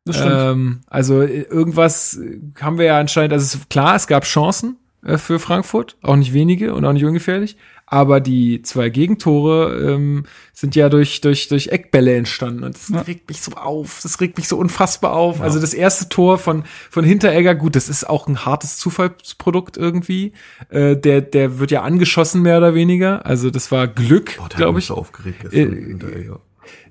Das 0.05 0.17
stimmt. 0.17 0.35
Ähm, 0.37 0.81
also 0.87 1.23
irgendwas 1.23 2.19
haben 2.61 2.79
wir 2.79 2.87
ja 2.87 2.99
anscheinend, 2.99 3.33
also 3.33 3.59
es, 3.59 3.69
klar, 3.69 3.95
es 3.95 4.07
gab 4.07 4.25
Chancen 4.25 4.77
äh, 5.05 5.19
für 5.19 5.39
Frankfurt, 5.39 5.97
auch 6.03 6.17
nicht 6.17 6.33
wenige 6.33 6.75
und 6.75 6.85
auch 6.85 6.93
nicht 6.93 7.05
ungefährlich, 7.05 7.57
aber 7.91 8.21
die 8.21 8.63
zwei 8.63 8.91
Gegentore 8.91 9.93
ähm, 9.93 10.25
sind 10.53 10.77
ja 10.77 10.89
durch, 10.89 11.21
durch, 11.21 11.49
durch 11.49 11.69
Eckbälle 11.69 12.15
entstanden. 12.17 12.65
Und 12.65 12.75
das 12.75 12.89
ja. 12.89 13.01
regt 13.01 13.29
mich 13.29 13.41
so 13.41 13.53
auf. 13.53 14.01
Das 14.03 14.21
regt 14.21 14.37
mich 14.37 14.49
so 14.49 14.59
unfassbar 14.59 15.13
auf. 15.15 15.39
Ja. 15.39 15.45
Also 15.45 15.61
das 15.61 15.73
erste 15.73 16.09
Tor 16.09 16.39
von, 16.39 16.65
von 16.91 17.05
Hinteregger, 17.05 17.55
gut, 17.55 17.77
das 17.77 17.89
ist 17.89 18.09
auch 18.09 18.27
ein 18.27 18.45
hartes 18.45 18.77
Zufallsprodukt 18.77 19.77
irgendwie. 19.77 20.33
Äh, 20.69 20.97
der, 20.97 21.23
der 21.23 21.59
wird 21.59 21.71
ja 21.71 21.83
angeschossen, 21.83 22.43
mehr 22.43 22.59
oder 22.59 22.75
weniger. 22.75 23.25
Also 23.25 23.51
das 23.51 23.73
war 23.73 23.89
Glück, 23.89 24.39
glaube 24.51 24.81
ich. 24.81 24.87
So 24.87 24.95
aufgeregt 24.95 25.39
gestern, 25.43 26.01
äh, 26.01 26.31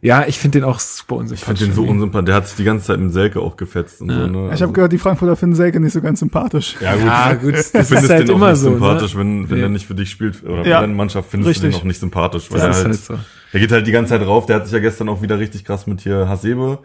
ja, 0.02 0.26
ich 0.28 0.38
finde 0.38 0.60
den 0.60 0.66
auch 0.66 0.80
super 0.80 1.16
unsympathisch. 1.16 1.42
Ich 1.42 1.60
finde 1.60 1.66
den 1.66 1.74
so 1.74 1.90
unsympathisch. 1.90 2.26
Der 2.26 2.36
hat 2.36 2.48
sich 2.48 2.58
die 2.58 2.64
ganze 2.64 2.88
Zeit 2.88 3.00
mit 3.00 3.14
Selke 3.14 3.40
auch 3.40 3.58
gefetzt 3.58 4.02
und 4.02 4.10
ja. 4.10 4.20
so. 4.20 4.28
Ne? 4.28 4.28
Ich 4.28 4.38
habe 4.38 4.52
also 4.52 4.72
gehört, 4.72 4.92
die 4.92 4.98
Frankfurter 4.98 5.36
finden 5.36 5.56
Selke 5.56 5.80
nicht 5.80 5.94
so 5.94 6.02
ganz 6.02 6.20
sympathisch. 6.20 6.76
Ja 6.80 6.94
gut, 6.94 7.06
ja, 7.06 7.34
gut 7.34 7.54
das 7.56 7.72
du 7.72 7.84
findest 7.84 8.10
halt 8.10 8.28
den 8.28 8.36
auch 8.36 8.48
nicht 8.48 8.58
so, 8.58 8.70
ne? 8.70 8.76
sympathisch, 8.76 9.14
ne? 9.16 9.20
wenn, 9.20 9.50
wenn 9.50 9.58
ja. 9.58 9.64
er 9.66 9.70
nicht 9.70 9.88
für 9.88 9.96
dich 9.96 10.10
spielt 10.10 10.44
oder 10.44 10.58
ja. 10.58 10.78
für 10.78 10.82
deine 10.82 10.94
Mannschaft 10.94 11.30
findest 11.30 11.50
richtig. 11.50 11.72
du 11.72 11.72
den 11.72 11.82
auch 11.82 11.86
nicht 11.86 12.00
sympathisch. 12.00 12.52
Weil 12.52 12.60
das 12.60 12.78
er, 12.78 12.84
halt, 12.84 12.86
halt 12.86 13.04
so. 13.04 13.20
er 13.54 13.60
geht 13.60 13.72
halt 13.72 13.88
die 13.88 13.92
ganze 13.92 14.10
Zeit 14.10 14.28
rauf. 14.28 14.46
Der 14.46 14.58
hat 14.58 14.66
sich 14.66 14.74
ja 14.74 14.80
gestern 14.80 15.10
auch 15.10 15.22
wieder 15.22 15.40
richtig 15.40 15.66
krass 15.66 15.88
mit 15.88 16.02
hier 16.02 16.28
Hasebe 16.28 16.80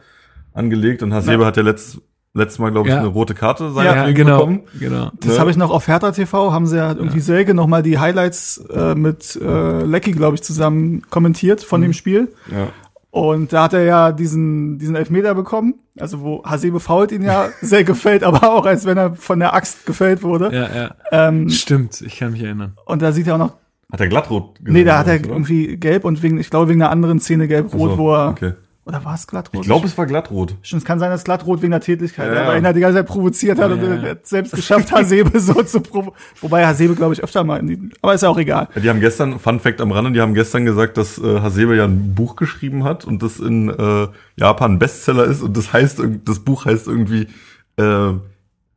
angelegt 0.54 1.02
und 1.02 1.12
Hasebe 1.12 1.44
hat 1.44 1.56
ja 1.56 1.62
letzt, 1.62 2.00
letztes 2.34 2.58
Mal, 2.58 2.72
glaube 2.72 2.88
ich, 2.88 2.94
ja. 2.94 3.00
eine 3.00 3.08
rote 3.08 3.34
Karte 3.34 3.72
sein 3.72 3.84
ja, 3.86 4.10
genau, 4.10 4.38
bekommen. 4.38 4.60
Genau. 4.78 5.10
Das 5.20 5.34
ne? 5.34 5.38
habe 5.38 5.50
ich 5.50 5.56
noch 5.56 5.70
auf 5.70 5.88
Hertha 5.88 6.12
TV, 6.12 6.52
haben 6.52 6.66
sie 6.66 6.76
ja 6.76 6.92
irgendwie 6.92 7.18
ja. 7.18 7.24
Selke 7.24 7.54
nochmal 7.54 7.82
die 7.82 7.98
Highlights 7.98 8.64
äh, 8.72 8.94
mit 8.94 9.36
äh, 9.36 9.82
Lecky, 9.84 10.12
glaube 10.12 10.36
ich, 10.36 10.42
zusammen 10.42 11.02
kommentiert 11.10 11.62
von 11.62 11.80
mhm. 11.80 11.84
dem 11.84 11.92
Spiel. 11.92 12.32
Ja. 12.50 12.68
Und 13.12 13.52
da 13.52 13.64
hat 13.64 13.74
er 13.74 13.84
ja 13.84 14.10
diesen, 14.10 14.78
diesen 14.78 14.96
Elfmeter 14.96 15.34
bekommen, 15.34 15.74
also 15.98 16.22
wo 16.22 16.42
Hasebe 16.44 16.80
fault 16.80 17.12
ihn 17.12 17.20
ja 17.20 17.50
sehr 17.60 17.84
gefällt, 17.84 18.24
aber 18.24 18.54
auch 18.54 18.64
als 18.64 18.86
wenn 18.86 18.96
er 18.96 19.14
von 19.16 19.38
der 19.38 19.52
Axt 19.52 19.84
gefällt 19.84 20.22
wurde. 20.22 20.50
Ja, 20.50 20.74
ja. 20.74 20.94
Ähm, 21.10 21.50
Stimmt, 21.50 22.00
ich 22.00 22.18
kann 22.18 22.32
mich 22.32 22.42
erinnern. 22.42 22.72
Und 22.86 23.02
da 23.02 23.12
sieht 23.12 23.26
er 23.26 23.34
auch 23.34 23.38
noch. 23.38 23.56
Hat 23.92 24.00
er 24.00 24.08
glattrot 24.08 24.60
gesehen? 24.60 24.72
Nee, 24.72 24.84
da 24.84 24.96
hat 24.96 25.08
er 25.08 25.20
oder? 25.20 25.28
irgendwie 25.28 25.76
gelb 25.76 26.06
und 26.06 26.22
wegen, 26.22 26.40
ich 26.40 26.48
glaube, 26.48 26.70
wegen 26.70 26.80
einer 26.80 26.90
anderen 26.90 27.20
Szene 27.20 27.48
gelb-rot, 27.48 27.90
so, 27.90 27.98
wo 27.98 28.14
er 28.14 28.30
okay. 28.30 28.52
Oder 28.84 29.04
war 29.04 29.14
es 29.14 29.28
glattrot? 29.28 29.60
Ich 29.60 29.66
glaube, 29.66 29.86
es 29.86 29.96
war 29.96 30.06
glattrot. 30.06 30.56
Stimmt, 30.62 30.82
es 30.82 30.86
kann 30.86 30.98
sein, 30.98 31.10
dass 31.10 31.22
glattrot 31.22 31.62
wegen 31.62 31.70
der 31.70 31.80
Tätigkeit, 31.80 32.34
ja, 32.34 32.48
weil 32.48 32.58
ihn 32.58 32.64
halt 32.64 32.74
die 32.74 32.80
ganze 32.80 32.98
Zeit 32.98 33.06
provoziert 33.06 33.60
hat 33.60 33.70
ja, 33.70 33.76
und 33.76 33.82
er 33.82 34.10
hat 34.10 34.26
selbst 34.26 34.54
geschafft, 34.54 34.90
Hasebe 34.92 35.38
so 35.38 35.62
zu 35.62 35.80
provozieren. 35.80 36.16
Wobei 36.40 36.66
Hasebe, 36.66 36.96
glaube 36.96 37.14
ich, 37.14 37.22
öfter 37.22 37.44
mal 37.44 37.60
in 37.60 37.66
die, 37.68 37.90
aber 38.02 38.14
ist 38.14 38.22
ja 38.22 38.28
auch 38.28 38.38
egal. 38.38 38.68
Ja, 38.74 38.80
die 38.80 38.90
haben 38.90 38.98
gestern, 38.98 39.38
Fun 39.38 39.60
Fact 39.60 39.80
am 39.80 39.92
Rande, 39.92 40.10
die 40.10 40.20
haben 40.20 40.34
gestern 40.34 40.64
gesagt, 40.64 40.96
dass 40.96 41.16
äh, 41.18 41.40
Hasebe 41.40 41.76
ja 41.76 41.84
ein 41.84 42.14
Buch 42.16 42.34
geschrieben 42.34 42.82
hat 42.82 43.04
und 43.04 43.22
das 43.22 43.38
in 43.38 43.68
äh, 43.68 44.08
Japan 44.36 44.80
Bestseller 44.80 45.24
ist 45.24 45.42
und 45.42 45.56
das 45.56 45.72
heißt, 45.72 46.02
das 46.24 46.40
Buch 46.40 46.64
heißt 46.64 46.88
irgendwie 46.88 47.28
äh, 47.76 48.14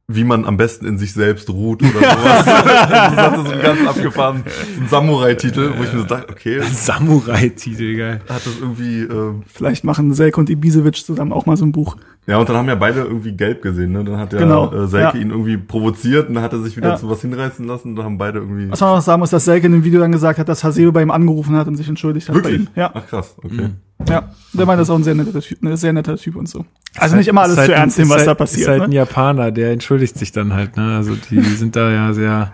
wie 0.07 0.23
man 0.23 0.45
am 0.45 0.55
besten 0.57 0.85
in 0.85 0.99
sich 0.99 1.13
selbst 1.13 1.49
ruht 1.49 1.81
oder 1.81 1.93
sowas. 1.93 2.45
das 2.45 3.15
hatte 3.15 3.43
so 3.43 3.51
einen 3.51 3.61
ganz 3.61 3.87
abgefahren 3.87 4.43
Samurai-Titel, 4.87 5.73
wo 5.77 5.83
ich 5.83 5.93
mir 5.93 5.99
so 5.99 6.05
dachte, 6.05 6.29
okay. 6.29 6.61
Samurai-Titel, 6.71 7.97
geil. 7.97 8.21
Hat 8.29 8.45
das 8.45 8.59
irgendwie. 8.59 9.01
Äh, 9.01 9.33
Vielleicht 9.47 9.83
machen 9.83 10.13
Selk 10.13 10.37
und 10.37 10.49
Ibisevic 10.49 10.97
zusammen 10.97 11.33
auch 11.33 11.47
mal 11.47 11.57
so 11.57 11.65
ein 11.65 11.71
Buch. 11.71 11.97
Ja, 12.27 12.39
und 12.39 12.49
dann 12.49 12.57
haben 12.57 12.67
ja 12.67 12.75
beide 12.75 13.01
irgendwie 13.01 13.33
gelb 13.33 13.61
gesehen, 13.61 13.91
ne? 13.91 14.03
Dann 14.03 14.17
hat 14.17 14.33
ja 14.33 14.39
genau, 14.39 14.73
äh, 14.73 14.87
Selke 14.87 15.17
ja. 15.17 15.23
ihn 15.23 15.29
irgendwie 15.29 15.57
provoziert 15.57 16.27
und 16.27 16.35
dann 16.35 16.43
hat 16.43 16.53
er 16.53 16.59
sich 16.59 16.75
wieder 16.75 16.89
ja. 16.89 16.95
zu 16.95 17.07
was 17.07 17.21
hinreißen 17.21 17.65
lassen 17.67 17.89
und 17.89 17.95
dann 17.97 18.05
haben 18.05 18.17
beide 18.17 18.39
irgendwie. 18.39 18.71
Was 18.71 18.81
man 18.81 18.95
noch 18.95 19.01
sagen 19.01 19.19
muss, 19.19 19.29
dass 19.29 19.45
Selke 19.45 19.67
in 19.67 19.73
dem 19.73 19.83
Video 19.83 19.99
dann 19.99 20.11
gesagt 20.11 20.39
hat, 20.39 20.49
dass 20.49 20.63
Hasebe 20.63 20.91
bei 20.91 21.03
ihm 21.03 21.11
angerufen 21.11 21.55
hat 21.55 21.67
und 21.67 21.75
sich 21.75 21.87
entschuldigt 21.87 22.27
hat 22.27 22.35
Wirklich? 22.35 22.65
bei 22.65 22.71
ihm. 22.71 22.75
Ja. 22.75 22.91
Ach 22.93 23.05
krass, 23.05 23.35
okay. 23.37 23.53
Mhm. 23.53 23.75
Ja, 24.09 24.29
der 24.53 24.65
meint, 24.65 24.79
das 24.79 24.87
ist 24.87 24.91
auch 24.91 24.97
ein 24.97 25.03
sehr 25.03 25.15
netter 25.15 25.39
Typ, 25.39 25.63
ein 25.63 25.77
sehr 25.77 25.93
netter 25.93 26.17
Typ 26.17 26.35
und 26.35 26.49
so. 26.49 26.65
Also 26.97 27.15
nicht 27.15 27.27
immer 27.27 27.41
alles 27.41 27.63
zu 27.63 27.73
ernst 27.73 27.97
nehmen, 27.97 28.09
was 28.09 28.19
halt, 28.19 28.27
da 28.27 28.33
passiert. 28.33 28.61
Ist 28.61 28.67
halt 28.67 28.79
ne? 28.79 28.85
ein 28.85 28.91
Japaner, 28.91 29.51
der 29.51 29.71
entschuldigt 29.71 30.17
sich 30.17 30.31
dann 30.31 30.53
halt, 30.53 30.77
ne? 30.77 30.95
Also 30.95 31.15
die 31.15 31.39
sind 31.55 31.75
da 31.75 31.91
ja 31.91 32.13
sehr 32.13 32.53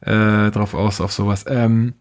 äh, 0.00 0.50
drauf 0.50 0.74
aus 0.74 1.00
auf 1.00 1.12
sowas. 1.12 1.46
Ähm, 1.48 1.94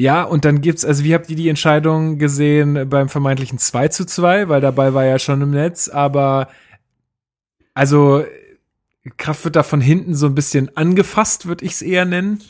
ja, 0.00 0.22
und 0.22 0.46
dann 0.46 0.62
gibt's, 0.62 0.82
also 0.82 1.04
wie 1.04 1.12
habt 1.12 1.28
ihr 1.28 1.36
die 1.36 1.50
Entscheidung 1.50 2.16
gesehen 2.16 2.88
beim 2.88 3.10
vermeintlichen 3.10 3.58
2 3.58 3.88
zu 3.88 4.06
2, 4.06 4.48
weil 4.48 4.62
dabei 4.62 4.94
war 4.94 5.04
ja 5.04 5.18
schon 5.18 5.42
im 5.42 5.50
Netz, 5.50 5.88
aber 5.88 6.48
also 7.74 8.24
Kraft 9.18 9.44
wird 9.44 9.56
da 9.56 9.62
von 9.62 9.82
hinten 9.82 10.14
so 10.14 10.24
ein 10.24 10.34
bisschen 10.34 10.74
angefasst, 10.74 11.44
würde 11.44 11.66
ich 11.66 11.72
es 11.72 11.82
eher 11.82 12.06
nennen. 12.06 12.40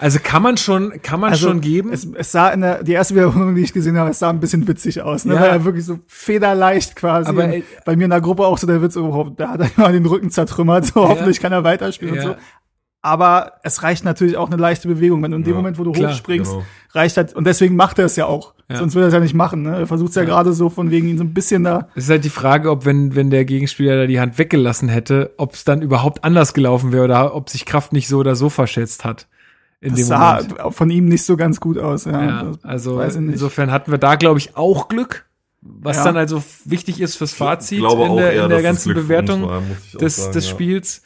Also 0.00 0.18
kann 0.20 0.42
man 0.42 0.56
schon, 0.56 1.00
kann 1.02 1.20
man 1.20 1.30
also 1.30 1.48
schon 1.48 1.60
geben. 1.60 1.92
Es, 1.92 2.04
es 2.14 2.32
sah 2.32 2.48
in 2.48 2.62
der 2.62 2.82
die 2.82 2.92
erste 2.92 3.14
Wiederholung, 3.14 3.54
die 3.54 3.62
ich 3.62 3.72
gesehen 3.72 3.96
habe, 3.96 4.10
es 4.10 4.18
sah 4.18 4.30
ein 4.30 4.40
bisschen 4.40 4.66
witzig 4.66 5.02
aus, 5.02 5.26
ne? 5.26 5.34
Ja. 5.34 5.42
Weil 5.42 5.50
er 5.50 5.64
wirklich 5.64 5.84
so 5.84 6.00
federleicht 6.08 6.96
quasi. 6.96 7.28
Aber 7.28 7.44
ey, 7.44 7.62
bei 7.84 7.94
mir 7.94 8.04
in 8.04 8.10
der 8.10 8.22
Gruppe 8.22 8.46
auch 8.46 8.58
so 8.58 8.66
der 8.66 8.82
Witz, 8.82 8.96
oh, 8.96 9.30
da 9.36 9.50
hat 9.50 9.60
er 9.60 9.70
mal 9.76 9.92
den 9.92 10.06
Rücken 10.06 10.30
zertrümmert, 10.30 10.86
so 10.86 11.02
ja. 11.02 11.10
hoffentlich 11.10 11.38
kann 11.38 11.52
er 11.52 11.62
weiterspielen 11.62 12.14
ja. 12.16 12.22
und 12.22 12.28
so. 12.28 12.36
Aber 13.02 13.52
es 13.62 13.82
reicht 13.82 14.04
natürlich 14.04 14.36
auch 14.36 14.48
eine 14.48 14.56
leichte 14.60 14.88
Bewegung. 14.88 15.22
Wenn 15.22 15.30
du 15.30 15.38
in 15.38 15.44
dem 15.44 15.50
Ja, 15.52 15.56
Moment, 15.56 15.78
wo 15.78 15.84
du 15.84 15.92
klar, 15.92 16.10
hochspringst, 16.12 16.52
genau. 16.52 16.64
reicht 16.92 17.16
halt, 17.16 17.34
und 17.34 17.44
deswegen 17.46 17.76
macht 17.76 17.98
er 17.98 18.04
es 18.04 18.16
ja 18.16 18.26
auch. 18.26 18.54
Ja. 18.68 18.76
Sonst 18.76 18.94
würde 18.94 19.06
er 19.06 19.08
es 19.08 19.14
ja 19.14 19.20
nicht 19.20 19.34
machen. 19.34 19.62
Ne? 19.62 19.76
Er 19.80 19.86
versucht 19.86 20.10
es 20.10 20.14
ja, 20.16 20.24
gerade 20.24 20.52
so 20.52 20.68
von 20.70 20.90
wegen 20.90 21.08
ihn 21.08 21.18
so 21.18 21.24
ein 21.24 21.34
bisschen 21.34 21.64
da. 21.64 21.88
Es 21.96 22.04
ist 22.04 22.10
halt 22.10 22.24
die 22.24 22.30
Frage, 22.30 22.70
ob 22.70 22.84
wenn, 22.84 23.14
wenn 23.16 23.30
der 23.30 23.44
Gegenspieler 23.44 23.96
da 23.96 24.06
die 24.06 24.20
Hand 24.20 24.38
weggelassen 24.38 24.88
hätte, 24.88 25.32
ob 25.38 25.54
es 25.54 25.64
dann 25.64 25.82
überhaupt 25.82 26.22
anders 26.24 26.54
gelaufen 26.54 26.92
wäre 26.92 27.04
oder 27.04 27.34
ob 27.34 27.48
sich 27.50 27.64
Kraft 27.66 27.92
nicht 27.92 28.06
so 28.06 28.18
oder 28.18 28.36
so 28.36 28.48
verschätzt 28.48 29.04
hat. 29.04 29.26
In 29.80 29.90
Das 29.90 29.98
dem 30.00 30.06
sah 30.06 30.40
Moment. 30.42 30.74
von 30.74 30.90
ihm 30.90 31.06
nicht 31.06 31.24
so 31.24 31.36
ganz 31.36 31.58
gut 31.58 31.78
aus. 31.78 32.04
Ja, 32.04 32.22
Ja, 32.22 32.52
also 32.62 32.96
weiß 32.98 33.14
ich 33.16 33.20
nicht. 33.22 33.32
insofern 33.32 33.72
hatten 33.72 33.90
wir 33.90 33.98
da, 33.98 34.14
glaube 34.16 34.38
ich, 34.38 34.56
auch 34.56 34.88
Glück, 34.88 35.24
was 35.62 35.96
Ja. 35.96 36.04
dann 36.04 36.16
also 36.18 36.42
wichtig 36.66 37.00
ist 37.00 37.16
fürs 37.16 37.32
Fazit 37.32 37.78
in 37.78 37.84
auch 37.86 38.16
der, 38.16 38.32
eher, 38.34 38.44
in 38.44 38.50
der 38.50 38.62
ganzen 38.62 38.92
Bewertung 38.94 39.48
war, 39.48 39.62
des, 39.98 40.16
sagen, 40.16 40.32
des 40.34 40.44
ja. 40.46 40.50
Spiels. 40.50 41.02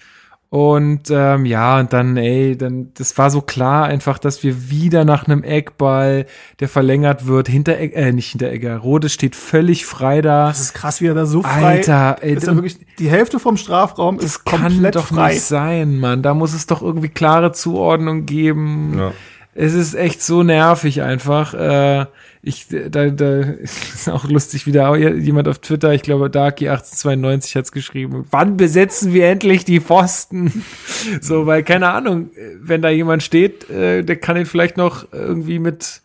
Und 0.55 1.11
ähm, 1.11 1.47
ja, 1.47 1.81
und 1.81 1.93
dann, 1.93 2.17
ey, 2.17 2.57
dann, 2.57 2.93
das 2.95 3.19
war 3.19 3.29
so 3.29 3.41
klar 3.41 3.87
einfach, 3.87 4.21
dass 4.21 4.45
wir 4.45 4.71
wieder 4.71 5.05
nach 5.05 5.27
einem 5.27 5.43
Eckball, 5.43 6.27
der 6.61 6.69
verlängert 6.69 7.27
wird, 7.27 7.49
hinter 7.49 7.77
äh, 7.77 8.13
nicht 8.13 8.31
hinter 8.31 8.53
Egger, 8.53 8.77
Rode 8.77 9.09
steht 9.09 9.35
völlig 9.35 9.85
frei 9.85 10.23
da. 10.23 10.47
Das 10.47 10.61
ist 10.61 10.73
krass, 10.73 11.01
wie 11.01 11.09
er 11.09 11.15
da 11.15 11.27
so 11.27 11.43
frei 11.43 11.79
Alter, 11.79 12.19
ey, 12.21 12.35
ist. 12.35 12.47
Ja 12.47 12.55
wirklich, 12.55 12.79
die 13.01 13.11
Hälfte 13.11 13.41
vom 13.41 13.57
Strafraum 13.57 14.19
das 14.19 14.27
ist 14.27 14.45
kann 14.45 14.63
komplett 14.63 14.95
doch 14.95 15.07
frei. 15.07 15.33
nicht 15.33 15.43
sein, 15.43 15.99
Mann. 15.99 16.23
Da 16.23 16.35
muss 16.35 16.55
es 16.55 16.67
doch 16.67 16.83
irgendwie 16.83 17.09
klare 17.09 17.51
Zuordnung 17.51 18.25
geben. 18.25 18.95
Ja. 18.97 19.13
Es 19.55 19.75
ist 19.75 19.95
echt 19.95 20.23
so 20.23 20.45
nervig 20.45 21.03
einfach. 21.03 21.55
Äh, 21.55 22.07
ich, 22.45 22.67
da, 22.69 23.09
da 23.09 23.41
ist 23.41 24.09
auch 24.09 24.25
lustig 24.25 24.67
wieder 24.67 24.97
jemand 24.97 25.49
auf 25.49 25.59
Twitter, 25.59 25.93
ich 25.95 26.03
glaube, 26.03 26.27
Darky1892 26.27 27.57
hat's 27.57 27.73
geschrieben. 27.73 28.27
Wann 28.31 28.57
besetzen 28.57 29.13
wir 29.13 29.29
endlich 29.29 29.65
die 29.65 29.81
Pfosten? 29.81 30.65
so, 31.21 31.47
weil, 31.47 31.63
keine 31.63 31.91
Ahnung, 31.91 32.31
wenn 32.61 32.83
da 32.83 32.91
jemand 32.91 33.23
steht, 33.23 33.69
äh, 33.71 34.03
der 34.03 34.17
kann 34.17 34.37
ihn 34.37 34.47
vielleicht 34.47 34.77
noch 34.77 35.13
irgendwie 35.13 35.59
mit 35.59 36.03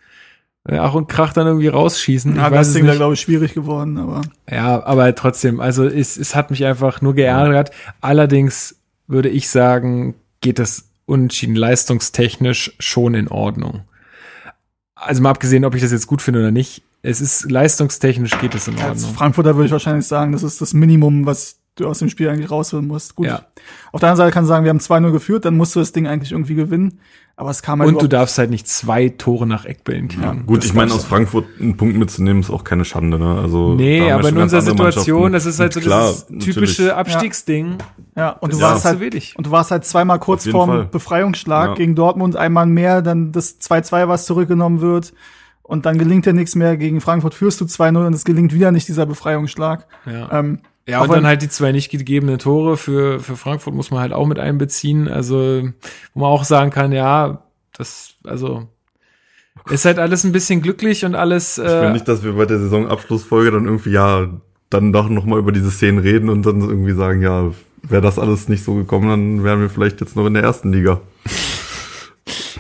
äh, 0.68 0.78
Ach 0.78 0.94
und 0.94 1.08
Krach 1.08 1.34
dann 1.34 1.48
irgendwie 1.48 1.68
rausschießen. 1.68 2.36
Ja, 2.36 2.48
ich 2.48 2.52
weiß 2.52 2.68
das 2.68 2.74
Ding 2.74 2.86
da, 2.86 2.96
glaube 2.96 3.16
ich, 3.16 3.20
schwierig 3.20 3.54
geworden, 3.54 3.98
aber 3.98 4.22
Ja, 4.50 4.84
aber 4.84 5.14
trotzdem, 5.16 5.60
also 5.60 5.86
es, 5.86 6.18
es 6.18 6.36
hat 6.36 6.52
mich 6.52 6.66
einfach 6.66 7.02
nur 7.02 7.16
geärgert. 7.16 7.72
Allerdings 8.02 8.78
würde 9.08 9.30
ich 9.30 9.50
sagen, 9.50 10.16
geht 10.42 10.60
das 10.60 10.90
unentschieden 11.06 11.56
leistungstechnisch 11.56 12.76
schon 12.80 13.16
in 13.16 13.28
Ordnung. 13.28 13.82
Also 15.00 15.22
mal 15.22 15.30
abgesehen, 15.30 15.66
ob 15.66 15.76
ich 15.76 15.82
das 15.82 15.92
jetzt 15.92 16.08
gut 16.08 16.22
finde 16.22 16.40
oder 16.40 16.52
nicht, 16.52 16.84
es 17.02 17.22
ist 17.22 17.50
leistungstechnisch 17.50 18.38
geht 18.40 18.56
es 18.56 18.68
in 18.68 18.78
als 18.80 19.04
Ordnung. 19.04 19.14
Frankfurter 19.14 19.56
würde 19.56 19.68
ich 19.68 19.72
wahrscheinlich 19.72 20.06
sagen, 20.06 20.32
das 20.32 20.44
ist 20.44 20.62
das 20.62 20.74
Minimum, 20.74 21.26
was 21.26 21.59
du 21.80 21.88
aus 21.88 22.00
dem 22.00 22.10
Spiel 22.10 22.30
eigentlich 22.30 22.52
rausholen 22.52 22.88
musst. 22.88 23.16
Gut. 23.16 23.28
Ja. 23.28 23.42
Auf 23.92 24.00
der 24.00 24.10
anderen 24.10 24.18
Seite 24.18 24.32
kann 24.34 24.46
sagen, 24.46 24.64
wir 24.66 24.70
haben 24.70 24.80
2-0 24.80 25.12
geführt, 25.12 25.46
dann 25.46 25.58
musst 25.58 25.76
du 25.76 25.80
das 25.80 25.92
Ding 25.92 26.08
eigentlich 26.08 26.32
irgendwie 26.32 26.56
gewinnen. 26.56 27.00
Aber 27.36 27.52
es 27.52 27.62
kam 27.62 27.80
halt 27.80 27.88
Und 27.90 28.02
du 28.02 28.08
darfst 28.10 28.38
halt 28.38 28.50
nicht 28.50 28.68
zwei 28.68 29.08
Tore 29.08 29.48
nach 29.48 29.64
Eckbällen 29.64 30.10
kriegen. 30.10 30.46
Gut, 30.46 30.58
Das 30.58 30.66
ich 30.66 30.74
meine, 30.74 30.92
aus 30.94 31.06
Frankfurt 31.06 31.46
einen 31.62 31.78
Punkt 31.78 31.96
mitzunehmen 31.96 32.42
ist 32.42 32.50
auch 32.50 32.66
keine 32.66 32.84
Schande, 32.84 33.18
ne? 33.18 33.40
Also, 33.42 33.76
Nee, 33.76 34.06
ja 34.10 34.16
aber 34.18 34.28
in 34.28 34.38
unserer 34.38 34.60
Situation, 34.62 35.32
das 35.32 35.46
ist 35.46 35.58
halt 35.58 35.72
so 35.72 35.80
Und 35.80 35.86
klar, 35.86 36.04
das 36.08 36.28
typische 36.28 36.82
natürlich. 36.84 36.94
Abstiegsding. 36.94 37.78
Ja, 38.18 38.32
und 38.32 38.52
du 38.52 38.58
Das 38.60 38.68
warst 38.70 38.78
ist 38.80 38.86
halt, 38.86 38.98
zu 38.98 39.02
wenig. 39.06 39.36
und 39.38 39.48
du 39.48 39.52
warst 39.52 39.72
halt 39.72 39.86
zweimal 39.86 40.20
kurz 40.20 40.46
vorm 40.50 40.70
Fall. 40.70 40.86
Befreiungsschlag 40.92 41.68
Ja. 41.70 41.74
gegen 41.76 41.96
Dortmund, 41.96 42.36
einmal 42.36 42.66
mehr, 42.66 43.02
dann 43.02 43.32
das 43.32 43.58
2-2, 43.62 44.10
was 44.10 44.26
zurückgenommen 44.26 44.82
wird. 44.82 45.14
Und 45.64 45.86
dann 45.86 45.98
gelingt 45.98 46.26
dir 46.26 46.34
nichts 46.34 46.56
mehr. 46.56 46.76
Gegen 46.76 47.00
Frankfurt 47.00 47.36
führst 47.36 47.62
du 47.62 47.66
2-0 47.66 48.06
und 48.08 48.14
es 48.14 48.26
gelingt 48.26 48.54
wieder 48.54 48.72
nicht 48.74 48.88
dieser 48.90 49.06
Befreiungsschlag. 49.06 49.86
Ja. 50.06 50.30
Ähm, 50.40 50.60
Ja, 50.88 51.00
auch 51.00 51.04
und 51.04 51.12
dann 51.12 51.28
halt 51.28 51.42
die 51.42 51.50
zwei 51.50 51.72
nicht 51.72 51.90
gegebenen 51.90 52.40
Tore 52.40 52.78
für, 52.78 53.20
für 53.20 53.36
Frankfurt 53.36 53.76
muss 53.76 53.92
man 53.92 54.00
halt 54.00 54.14
auch 54.14 54.26
mit 54.26 54.40
einbeziehen. 54.40 55.08
Also, 55.08 55.70
wo 56.14 56.20
man 56.20 56.30
auch 56.30 56.44
sagen 56.44 56.72
kann, 56.72 56.92
ja, 56.92 57.44
das, 57.78 58.16
also, 58.24 58.68
ist 59.70 59.86
halt 59.86 60.00
alles 60.00 60.24
ein 60.24 60.32
bisschen 60.32 60.62
glücklich 60.62 61.06
und 61.06 61.16
alles, 61.16 61.58
Ich 61.58 61.64
will 61.64 61.72
äh, 61.72 61.94
nicht, 61.94 62.08
dass 62.08 62.24
wir 62.24 62.34
bei 62.34 62.46
der 62.46 62.60
Saisonabschlussfolge 62.60 63.52
dann 63.52 63.66
irgendwie, 63.66 63.92
ja, 63.92 64.30
dann 64.70 64.92
doch 64.94 65.10
noch 65.10 65.26
mal 65.26 65.40
über 65.40 65.52
diese 65.52 65.72
Szenen 65.72 66.00
reden 66.00 66.30
und 66.30 66.46
dann 66.46 66.62
irgendwie 66.62 66.94
sagen, 66.94 67.22
ja, 67.22 67.52
wäre 67.84 68.02
das 68.02 68.20
alles 68.20 68.50
nicht 68.50 68.64
so 68.64 68.76
gekommen, 68.76 69.10
dann 69.10 69.44
wären 69.44 69.62
wir 69.62 69.70
vielleicht 69.70 70.02
jetzt 70.02 70.16
noch 70.16 70.26
in 70.26 70.34
der 70.34 70.44
ersten 70.44 70.72
Liga. 70.72 71.02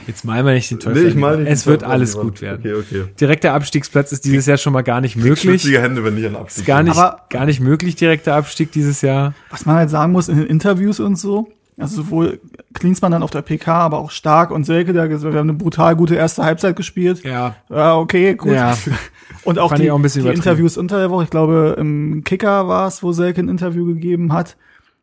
Jetzt 0.09 0.25
malen 0.25 0.45
wir 0.45 0.53
nicht 0.53 0.69
den 0.69 0.79
Teufel. 0.79 1.03
Nee, 1.03 1.09
ich 1.09 1.15
meine 1.15 1.43
nicht 1.43 1.51
es 1.51 1.63
den 1.63 1.71
wird 1.71 1.81
Teufel 1.81 1.93
alles 1.93 2.17
gut 2.17 2.41
werden. 2.41 2.59
Okay, 2.59 2.73
okay. 2.73 3.03
Direkter 3.19 3.53
Abstiegsplatz 3.53 4.11
ist 4.11 4.25
dieses 4.25 4.45
Jahr 4.45 4.57
schon 4.57 4.73
mal 4.73 4.81
gar 4.81 4.99
nicht 5.01 5.15
möglich. 5.15 5.63
Hände, 5.65 6.03
wenn 6.03 6.17
ich 6.17 6.25
an 6.25 6.35
Abstieg 6.35 6.61
Ist 6.63 6.67
gar 6.67 6.83
nicht, 6.83 6.97
Aber- 6.97 7.21
gar 7.29 7.45
nicht 7.45 7.59
möglich, 7.61 7.95
direkter 7.95 8.35
Abstieg 8.35 8.71
dieses 8.71 9.01
Jahr. 9.01 9.33
was 9.49 9.65
man 9.65 9.75
halt 9.77 9.89
sagen 9.89 10.11
muss 10.11 10.27
in 10.27 10.37
den 10.37 10.47
Interviews 10.47 10.99
und 10.99 11.15
so, 11.17 11.49
also 11.77 12.03
sowohl 12.03 12.39
Klinsmann 12.73 13.11
dann 13.13 13.23
auf 13.23 13.31
der 13.31 13.41
PK, 13.41 13.71
aber 13.73 13.99
auch 13.99 14.11
Stark 14.11 14.51
und 14.51 14.65
Selke, 14.65 14.91
der 14.91 15.07
gesagt, 15.07 15.33
wir 15.33 15.39
haben 15.39 15.49
eine 15.49 15.57
brutal 15.57 15.95
gute 15.95 16.15
erste 16.15 16.43
Halbzeit 16.43 16.75
gespielt. 16.75 17.23
Ja. 17.23 17.55
Ja, 17.69 17.95
okay, 17.95 18.33
gut. 18.35 18.51
Ja. 18.51 18.77
Und 19.45 19.57
auch 19.57 19.69
Fand 19.69 19.81
die, 19.81 19.89
auch 19.89 19.95
ein 19.95 20.01
bisschen 20.01 20.25
die. 20.25 20.29
Interviews 20.31 20.77
unter 20.77 20.99
der 20.99 21.09
Woche, 21.09 21.23
ich 21.23 21.29
glaube, 21.29 21.75
im 21.79 22.25
Kicker 22.25 22.67
war 22.67 22.87
es, 22.89 23.01
wo 23.01 23.13
Selke 23.13 23.39
ein 23.39 23.47
Interview 23.47 23.85
gegeben 23.85 24.33
hat. 24.33 24.57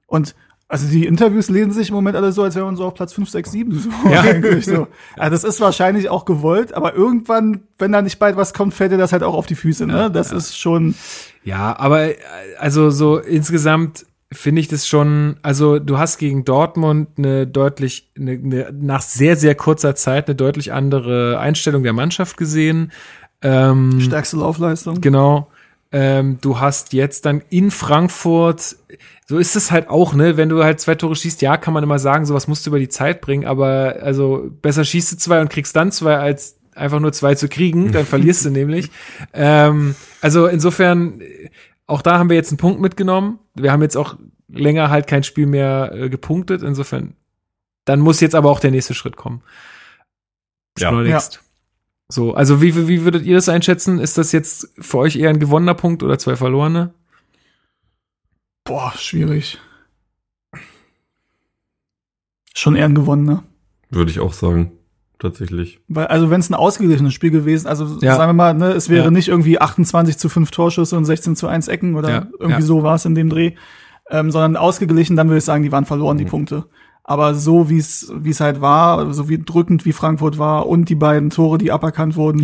Und 0.07 0.35
also 0.69 0.89
die 0.89 1.07
Interviews 1.07 1.49
lesen 1.49 1.73
sich 1.73 1.91
im 1.91 1.95
Moment 1.95 2.17
alle 2.17 2.33
so, 2.33 2.43
als 2.43 2.57
wäre 2.57 2.65
man 2.65 2.77
so 2.77 2.85
auf 2.85 2.95
Platz 2.95 3.13
5, 3.13 3.31
6, 3.31 3.51
7. 3.53 3.79
So 3.79 3.91
Ja. 4.11 4.21
eigentlich 4.23 4.65
so. 4.65 4.89
Also 5.17 5.31
das 5.31 5.45
ist 5.45 5.61
wahrscheinlich 5.61 6.09
auch 6.09 6.25
gewollt, 6.25 6.75
aber 6.75 6.95
irgendwann, 6.95 7.63
wenn 7.79 7.93
da 7.93 8.03
nicht 8.03 8.19
bald 8.19 8.37
was 8.37 8.53
kommt, 8.53 8.75
fällt 8.75 8.91
dir 8.91 8.99
das 8.99 9.13
halt 9.13 9.23
auch 9.23 9.35
auf 9.35 9.47
die 9.47 9.55
Füße. 9.55 9.87
Ne? 9.87 10.11
Das 10.11 10.33
ist 10.33 10.59
schon. 10.59 10.97
Ja, 11.45 11.79
aber 11.79 12.09
äh, 12.11 12.17
also 12.59 12.91
so 12.91 13.19
insgesamt 13.19 14.07
finde 14.33 14.61
ich 14.61 14.67
das 14.67 14.89
schon, 14.89 15.37
also 15.43 15.79
du 15.79 15.99
hast 15.99 16.19
gegen 16.19 16.45
Dortmund 16.45 17.11
eine 17.17 17.47
deutlich, 17.47 18.11
eine, 18.19 18.33
eine, 18.33 18.73
nach 18.73 19.03
sehr, 19.03 19.37
sehr 19.37 19.55
kurzer 19.55 19.95
Zeit 19.95 20.27
eine 20.27 20.35
deutlich 20.35 20.73
andere 20.73 21.39
Einstellung 21.39 21.85
der 21.85 21.93
Mannschaft 21.93 22.37
gesehen. 22.37 22.91
Ähm, 23.41 24.01
Stärkste 24.01 24.37
Laufleistung. 24.37 25.01
Genau. 25.01 25.49
Ähm, 25.93 26.39
du 26.41 26.59
hast 26.59 26.93
jetzt 26.93 27.25
dann 27.25 27.43
in 27.49 27.71
Frankfurt, 27.71 28.77
so 29.29 29.39
ist 29.39 29.57
es 29.57 29.73
halt 29.73 29.89
auch, 29.89 30.15
ne, 30.15 30.37
wenn 30.37 30.49
du 30.49 30.63
halt 30.63 30.81
zwei 30.81 30.95
Tore 30.95 31.17
schießt, 31.17 31.43
ja, 31.43 31.57
kann 31.57 31.75
man 31.75 31.83
immer 31.83 31.99
sagen, 31.99 32.27
sowas 32.27 32.47
musst 32.47 32.65
du 32.65 32.71
über 32.71 32.79
die 32.79 32.89
Zeit 32.89 33.21
bringen, 33.21 33.45
aber 33.45 33.97
also 34.01 34.49
besser 34.63 34.85
schießt 34.85 35.13
du 35.13 35.17
zwei 35.17 35.41
und 35.41 35.51
kriegst 35.51 35.75
dann 35.75 35.91
zwei, 35.91 36.17
als 36.17 36.59
einfach 36.75 37.01
nur 37.01 37.13
zwei 37.13 37.35
zu 37.35 37.49
kriegen, 37.49 37.91
dann 37.91 38.07
verlierst 38.07 38.45
du 38.45 38.51
nämlich. 38.51 38.91
Ähm, 39.33 39.97
also 40.21 40.47
insofern, 40.47 41.21
auch 41.87 42.03
da 42.03 42.19
haben 42.19 42.31
wir 42.31 42.37
jetzt 42.37 42.51
einen 42.51 42.59
Punkt 42.59 42.81
mitgenommen. 42.81 43.41
Wir 43.55 43.73
haben 43.73 43.83
jetzt 43.83 43.97
auch 43.97 44.17
länger 44.49 44.91
halt 44.91 45.09
kein 45.09 45.25
Spiel 45.25 45.47
mehr 45.47 45.91
äh, 45.93 46.09
gepunktet, 46.09 46.63
insofern, 46.63 47.15
dann 47.85 47.99
muss 47.99 48.21
jetzt 48.21 48.37
aber 48.37 48.51
auch 48.51 48.61
der 48.61 48.71
nächste 48.71 48.95
Schritt 48.95 49.17
kommen. 49.17 49.43
Ja. 50.79 50.91
Schleunigst. 50.91 51.43
So, 52.09 52.35
also 52.35 52.63
wie 52.63 52.87
wie 52.87 53.03
würdet 53.03 53.25
ihr 53.25 53.35
das 53.35 53.49
einschätzen? 53.49 53.99
Ist 53.99 54.17
das 54.17 54.31
jetzt 54.31 54.69
für 54.79 54.99
euch 54.99 55.17
eher 55.17 55.31
ein 55.31 55.41
gewonnener 55.41 55.75
Punkt 55.75 56.05
oder 56.05 56.17
zwei 56.21 56.37
verlorene? 56.37 56.95
Boah, 58.67 58.93
schwierig. 58.97 59.59
Schon 62.55 62.77
eher 62.77 62.87
ein 62.87 62.95
gewonnener. 62.95 63.45
Würde 63.91 64.11
ich 64.11 64.21
auch 64.21 64.33
sagen. 64.33 64.73
Tatsächlich. 65.19 65.81
Weil, 65.89 66.09
also 66.09 66.29
wenn 66.29 66.41
es 66.41 66.51
ein 66.51 66.55
ausgeglichenes 66.55 67.15
Spiel 67.15 67.31
gewesen, 67.31 67.67
also 67.69 67.87
Ja. 68.03 68.17
sagen 68.17 68.29
wir 68.31 68.35
mal, 68.35 68.53
ne, 68.53 68.73
es 68.73 68.91
wäre 68.91 69.07
Ja. 69.07 69.11
nicht 69.11 69.29
irgendwie 69.29 69.59
28 69.59 70.19
zu 70.19 70.29
5 70.29 70.51
Torschüsse 70.51 70.95
und 70.97 71.07
16 71.07 71.37
zu 71.37 71.47
1 71.49 71.69
Ecken 71.69 71.95
oder 71.95 72.11
Ja, 72.11 72.27
irgendwie 72.39 72.61
ja. 72.61 72.67
so 72.67 72.83
war 72.83 72.97
es 72.97 73.07
in 73.07 73.15
dem 73.15 73.31
Dreh, 73.31 73.53
ähm, 74.11 74.31
sondern 74.31 74.57
ausgeglichen, 74.57 75.17
dann 75.17 75.29
würde 75.29 75.39
ich 75.39 75.45
sagen, 75.45 75.63
die 75.63 75.73
waren 75.73 75.87
verloren, 75.87 76.19
die 76.19 76.25
Mhm. 76.27 76.29
Punkte. 76.31 76.65
Aber 77.03 77.35
so 77.35 77.71
wie 77.71 77.79
es 77.79 78.13
wie 78.15 78.29
es 78.31 78.41
halt 78.41 78.61
war, 78.61 79.15
so 79.15 79.29
wie 79.31 79.39
drückend 79.39 79.87
wie 79.87 79.93
Frankfurt 79.93 80.39
war 80.39 80.67
und 80.67 80.89
die 80.91 80.97
beiden 80.97 81.31
Tore, 81.31 81.57
die 81.57 81.73
aberkannt 81.73 82.17
wurden. 82.17 82.41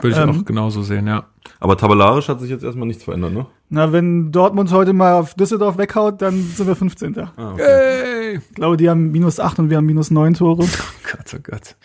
Würde 0.00 0.16
ich 0.16 0.22
Ähm, 0.22 0.30
auch 0.30 0.44
genauso 0.44 0.82
sehen, 0.82 1.06
ja. 1.06 1.26
Aber 1.60 1.76
tabellarisch 1.76 2.28
hat 2.28 2.40
sich 2.40 2.50
jetzt 2.50 2.62
erstmal 2.64 2.86
nichts 2.86 3.04
verändert, 3.04 3.32
ne? 3.32 3.46
Na, 3.68 3.92
wenn 3.92 4.30
Dortmund 4.32 4.70
heute 4.72 4.92
mal 4.92 5.14
auf 5.14 5.34
Düsseldorf 5.34 5.76
weghaut, 5.78 6.22
dann 6.22 6.42
sind 6.42 6.66
wir 6.66 6.76
15. 6.76 7.18
Ah, 7.18 7.52
okay. 7.52 8.40
Ich 8.48 8.54
glaube, 8.54 8.76
die 8.76 8.88
haben 8.88 9.10
minus 9.10 9.40
8 9.40 9.58
und 9.58 9.70
wir 9.70 9.76
haben 9.78 9.86
minus 9.86 10.10
9 10.10 10.34
Tore. 10.34 10.66
Gott, 11.02 11.34
oh 11.34 11.40
Gott. 11.42 11.76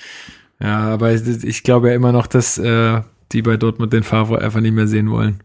Ja, 0.60 0.80
aber 0.94 1.11
ich, 1.14 1.44
ich 1.44 1.64
glaube 1.64 1.90
ja 1.90 1.95
immer 1.95 2.11
noch, 2.11 2.27
dass 2.27 2.57
äh, 2.57 3.02
die 3.31 3.41
bei 3.41 3.57
Dortmund 3.57 3.91
den 3.91 4.03
Favre 4.03 4.40
einfach 4.40 4.61
nicht 4.61 4.73
mehr 4.73 4.88
sehen 4.88 5.10
wollen. 5.10 5.41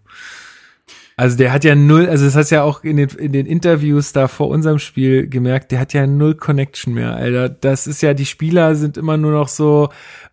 Also 1.17 1.37
der 1.37 1.53
hat 1.53 1.65
ja 1.65 1.75
null, 1.75 2.09
also 2.09 2.25
das 2.27 2.37
hast 2.37 2.51
ja 2.51 2.63
auch 2.63 2.85
in 2.85 2.97
den, 2.97 3.09
in 3.09 3.33
den 3.33 3.45
Interviews 3.45 4.13
da 4.13 4.29
vor 4.29 4.47
unserem 4.49 4.79
Spiel 4.79 5.29
gemerkt, 5.29 5.73
der 5.73 5.81
hat 5.81 5.93
ja 5.93 6.07
null 6.07 6.37
Connection 6.37 6.95
mehr, 6.95 7.17
Alter. 7.17 7.49
Das 7.49 7.89
ist 7.89 8.03
ja, 8.03 8.15
die 8.15 8.27
Spieler 8.27 8.77
sind 8.77 8.97
immer 8.97 9.17
nur 9.17 9.33
noch 9.33 9.49
so, 9.49 9.89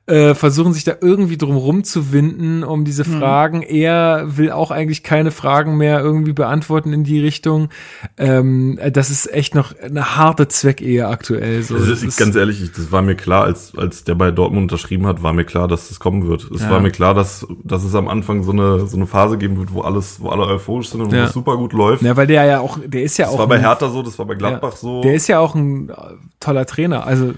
äh, 0.08 0.36
versuchen 0.36 0.72
sich 0.74 0.84
da 0.84 0.94
irgendwie 1.02 1.36
drum 1.38 1.56
rumzuwinden 1.56 2.64
um 2.64 2.86
diese 2.86 3.04
Mhm. 3.10 3.20
Fragen. 3.20 3.62
Er 3.64 4.38
will 4.38 4.52
auch 4.52 4.70
eigentlich 4.70 5.02
keine 5.02 5.32
Fragen 5.32 5.78
mehr 5.78 6.00
irgendwie 6.00 6.34
beantworten 6.34 6.94
in 6.94 7.04
die 7.04 7.20
Richtung. 7.20 7.70
Ähm, 8.18 8.80
das 8.94 9.10
ist 9.10 9.32
echt 9.34 9.56
noch 9.56 9.74
eine 9.80 10.16
harte 10.16 10.48
Zweckehe 10.48 11.08
aktuell. 11.08 11.64
So. 11.64 11.76
Also 11.76 11.88
Das 11.90 12.02
das 12.02 12.10
ist- 12.10 12.18
ganz 12.20 12.36
ehrlich, 12.36 12.62
ich, 12.62 12.72
das 12.72 12.92
war 12.92 13.02
mir 13.02 13.16
klar, 13.16 13.46
als, 13.46 13.74
als 13.78 14.04
der 14.04 14.16
bei 14.16 14.30
Dortmund 14.32 14.64
unterschrieben 14.72 15.08
hat, 15.08 15.24
war 15.24 15.34
mir 15.34 15.44
klar, 15.46 15.68
dass 15.68 15.90
das 15.90 16.00
kommen 16.00 16.28
wird. 16.28 16.50
Es 16.54 16.62
Ja. 16.62 16.70
war 16.70 16.80
mir 16.80 16.92
klar, 16.92 17.14
dass, 17.14 17.46
dass 17.64 17.84
es 17.84 17.96
am 17.96 18.08
Anfang 18.08 18.44
so 18.44 18.52
eine, 18.52 18.86
so 18.86 18.98
eine 18.98 19.08
Phase 19.08 19.38
geben 19.40 19.58
wird, 19.58 19.74
wo 19.74 19.82
alles, 19.82 20.22
wo 20.22 20.30
alle 20.30 20.46
euphorisch 20.46 20.90
sind 20.90 21.02
und 21.02 21.12
wo 21.12 21.16
Ja. 21.16 21.26
es 21.26 21.34
super 21.34 21.58
gut 21.58 21.74
läuft. 21.74 22.04
ja, 22.04 22.16
weil 22.16 22.28
der 22.28 22.46
ja 22.46 22.60
auch, 22.60 22.78
der 22.86 23.02
ist 23.04 23.18
ja 23.18 23.26
das 23.26 23.34
auch. 23.34 23.40
war 23.40 23.48
bei 23.48 23.56
ein- 23.56 23.62
Hertha 23.62 23.90
so, 23.90 24.04
das 24.04 24.20
war 24.20 24.26
bei 24.28 24.36
Gladbach 24.36 24.74
ja, 24.74 24.78
so. 24.78 25.02
Der 25.02 25.16
ist 25.16 25.28
ja 25.28 25.40
auch 25.40 25.56
ein 25.56 25.92
toller 26.40 26.68
Trainer. 26.68 27.08
Also 27.08 27.34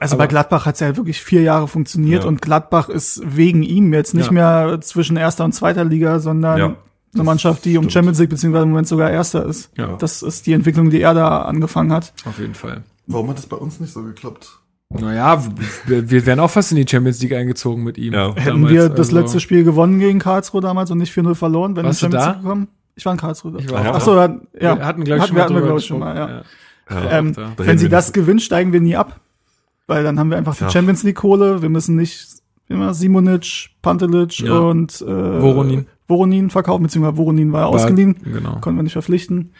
Also 0.00 0.14
Aber- 0.16 0.24
bei 0.24 0.26
Gladbach 0.26 0.66
hat's 0.66 0.80
ja 0.80 0.94
wirklich 0.96 1.22
vier 1.22 1.40
Jahre 1.42 1.66
funktioniert 1.66 2.09
Ja. 2.12 2.24
und 2.24 2.42
Gladbach 2.42 2.88
ist 2.88 3.22
wegen 3.24 3.62
ihm 3.62 3.92
jetzt 3.92 4.14
nicht 4.14 4.26
Ja. 4.26 4.32
mehr 4.32 4.80
zwischen 4.80 5.16
erster 5.16 5.44
und 5.44 5.52
zweiter 5.52 5.84
Liga, 5.84 6.18
sondern 6.20 6.58
Ja, 6.58 6.74
eine 7.14 7.22
Mannschaft, 7.24 7.64
die 7.64 7.76
um 7.76 7.84
stimmt. 7.84 7.92
Champions 7.92 8.18
League 8.18 8.30
beziehungsweise 8.30 8.64
im 8.64 8.70
Moment 8.70 8.88
sogar 8.88 9.10
Erster 9.10 9.44
ist. 9.46 9.70
Ja. 9.76 9.96
Das 9.98 10.22
ist 10.22 10.46
die 10.46 10.52
Entwicklung, 10.52 10.90
die 10.90 11.00
er 11.00 11.14
da 11.14 11.42
angefangen 11.42 11.92
hat. 11.92 12.12
auf 12.24 12.38
jeden 12.38 12.54
Fall. 12.54 12.82
Warum 13.06 13.28
hat 13.30 13.38
das 13.38 13.46
bei 13.46 13.56
uns 13.56 13.80
nicht 13.80 13.92
so 13.92 14.02
geklappt? 14.02 14.58
Naja, 14.92 15.42
wir, 15.86 16.10
wir 16.10 16.26
wären 16.26 16.40
auch 16.40 16.50
fast 16.50 16.72
in 16.72 16.76
die 16.76 16.86
Champions 16.88 17.20
League 17.22 17.32
eingezogen 17.32 17.84
mit 17.84 17.96
ihm. 17.96 18.12
Ja. 18.12 18.34
Hätten 18.34 18.44
damals, 18.62 18.72
wir 18.72 18.88
das 18.88 19.08
also- 19.08 19.20
letzte 19.20 19.40
Spiel 19.40 19.62
gewonnen 19.64 19.98
gegen 20.00 20.18
Karlsruhe 20.18 20.60
damals 20.60 20.90
und 20.90 20.98
nicht 20.98 21.12
4-0 21.12 21.34
verloren, 21.36 21.76
wenn 21.76 21.84
wir 21.84 21.90
in 21.90 21.96
Champions 21.96 22.24
da? 22.24 22.30
League 22.32 22.42
gekommen? 22.42 22.68
Ich 22.96 23.04
war 23.06 23.12
in 23.12 23.18
Karlsruhe. 23.18 23.54
Ich 23.58 23.70
war 23.70 23.84
Ach 23.94 24.00
so, 24.00 24.14
dann, 24.16 24.48
ja. 24.60 24.76
Wir 24.76 24.84
hatten, 24.84 25.04
glaube 25.04 25.18
ich, 25.18 25.22
Hatten 25.22 25.28
schon 25.28 25.36
wir, 25.36 25.38
mal 25.38 25.44
hatten 25.44 25.54
wir, 25.54 25.60
drüber 25.60 25.66
glaube 25.66 25.80
ich, 25.80 25.86
schon 25.86 25.98
mal, 26.00 26.14
gesprochen. 26.14 26.44
ja. 26.90 27.04
Ja. 27.10 27.18
Ähm, 27.18 27.36
wenn 27.56 27.78
sie 27.78 27.88
das 27.88 28.12
gewinnen, 28.12 28.40
steigen 28.40 28.72
wir 28.72 28.80
nie 28.80 28.96
ab. 28.96 29.20
Weil 29.90 30.04
dann 30.04 30.18
haben 30.20 30.30
wir 30.30 30.38
einfach 30.38 30.54
die 30.56 30.62
Ja. 30.64 30.70
Champions 30.70 31.02
League 31.02 31.16
Kohle. 31.16 31.62
Wir 31.62 31.68
müssen 31.68 31.96
nicht 31.96 32.28
immer 32.68 32.94
Simonic, 32.94 33.70
Pantelic 33.82 34.38
Ja. 34.38 34.58
und 34.58 35.00
äh, 35.02 35.04
Voronin. 35.42 35.86
Voronin 36.06 36.48
verkaufen, 36.50 36.84
beziehungsweise 36.84 37.16
Voronin 37.16 37.52
war 37.52 37.62
ja 37.62 37.66
ausgeliehen. 37.66 38.16
Genau. 38.22 38.58
Konnten 38.60 38.78
wir 38.78 38.82
nicht 38.84 38.92
verpflichten. 38.92 39.52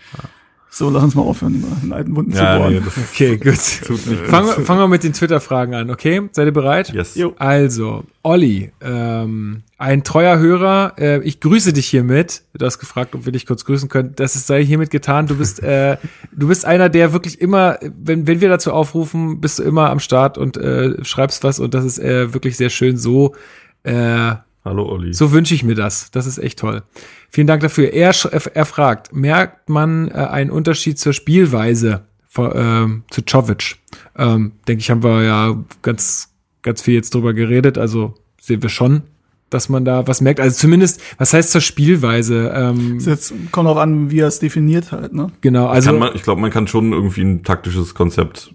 So, 0.72 0.88
lass 0.88 1.02
uns 1.02 1.14
mal 1.16 1.22
aufhören, 1.22 1.64
den 1.82 1.92
alten 1.92 2.14
Wunden 2.14 2.32
zu 2.32 2.38
Ja, 2.40 2.58
bohren. 2.58 2.74
nee, 2.74 2.80
Okay, 3.12 3.36
gut. 3.38 3.56
Fangen 3.56 4.46
wir, 4.46 4.64
fangen 4.64 4.78
wir 4.80 4.86
mit 4.88 5.02
den 5.02 5.12
Twitter-Fragen 5.12 5.74
an, 5.74 5.90
okay? 5.90 6.22
Seid 6.30 6.46
ihr 6.46 6.52
bereit? 6.52 6.92
Yes. 6.92 7.16
Jo. 7.16 7.34
Also, 7.38 8.04
Olli, 8.22 8.70
ähm, 8.80 9.62
ein 9.78 10.04
treuer 10.04 10.38
Hörer, 10.38 10.92
äh, 10.96 11.22
ich 11.24 11.40
grüße 11.40 11.72
dich 11.72 11.88
hiermit. 11.88 12.42
Du 12.54 12.64
hast 12.64 12.78
gefragt, 12.78 13.16
ob 13.16 13.24
wir 13.24 13.32
dich 13.32 13.46
kurz 13.46 13.64
grüßen 13.64 13.88
können. 13.88 14.12
Das 14.14 14.36
ist, 14.36 14.46
sei 14.46 14.64
hiermit 14.64 14.90
getan. 14.90 15.26
Du 15.26 15.36
bist, 15.36 15.60
äh, 15.60 15.96
du 16.30 16.46
bist 16.46 16.64
einer, 16.64 16.88
der 16.88 17.12
wirklich 17.12 17.40
immer, 17.40 17.78
wenn, 18.00 18.28
wenn 18.28 18.40
wir 18.40 18.48
dazu 18.48 18.72
aufrufen, 18.72 19.40
bist 19.40 19.58
du 19.58 19.64
immer 19.64 19.90
am 19.90 19.98
Start 19.98 20.38
und 20.38 20.56
äh, 20.56 21.02
schreibst 21.04 21.42
was 21.42 21.58
und 21.58 21.74
das 21.74 21.84
ist 21.84 21.98
äh, 21.98 22.32
wirklich 22.32 22.56
sehr 22.56 22.70
schön. 22.70 22.96
So, 22.96 23.34
äh, 23.82 24.34
Hallo 24.64 24.86
Olli. 24.88 25.14
so 25.14 25.32
wünsche 25.32 25.54
ich 25.54 25.64
mir 25.64 25.74
das. 25.74 26.10
Das 26.12 26.26
ist 26.26 26.38
echt 26.38 26.58
toll. 26.60 26.82
Vielen 27.30 27.46
Dank 27.46 27.62
dafür. 27.62 27.92
Er, 27.92 28.14
er 28.54 28.64
fragt, 28.66 29.14
merkt 29.14 29.68
man 29.68 30.08
äh, 30.08 30.14
einen 30.14 30.50
Unterschied 30.50 30.98
zur 30.98 31.12
Spielweise 31.12 32.02
von, 32.26 32.52
ähm, 32.54 33.02
zu 33.10 33.22
Czovic? 33.22 33.76
Ähm, 34.16 34.52
Denke 34.66 34.80
ich, 34.80 34.90
haben 34.90 35.02
wir 35.02 35.22
ja 35.22 35.56
ganz, 35.82 36.30
ganz 36.62 36.82
viel 36.82 36.94
jetzt 36.94 37.14
drüber 37.14 37.34
geredet. 37.34 37.78
Also 37.78 38.14
sehen 38.40 38.62
wir 38.62 38.68
schon, 38.68 39.02
dass 39.48 39.68
man 39.68 39.84
da 39.84 40.06
was 40.06 40.20
merkt. 40.20 40.40
Also 40.40 40.56
zumindest, 40.56 41.00
was 41.18 41.32
heißt 41.32 41.52
zur 41.52 41.60
Spielweise? 41.60 42.52
Ähm, 42.54 42.98
Jetzt 42.98 43.32
kommt 43.52 43.68
auch 43.68 43.78
an, 43.78 44.10
wie 44.10 44.20
er 44.20 44.28
es 44.28 44.40
definiert 44.40 44.92
halt, 44.92 45.12
ne? 45.12 45.30
genau, 45.40 45.66
also 45.66 45.90
kann 45.90 45.98
man, 45.98 46.14
ich 46.14 46.22
glaube, 46.22 46.40
man 46.40 46.50
kann 46.50 46.66
schon 46.66 46.92
irgendwie 46.92 47.22
ein 47.22 47.44
taktisches 47.44 47.94
Konzept 47.94 48.52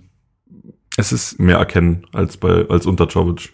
es 0.98 1.12
ist 1.12 1.40
mehr 1.40 1.58
erkennen 1.58 2.06
als 2.14 2.38
bei 2.38 2.68
als 2.70 2.86
unter 2.86 3.08
Jovic. 3.08 3.54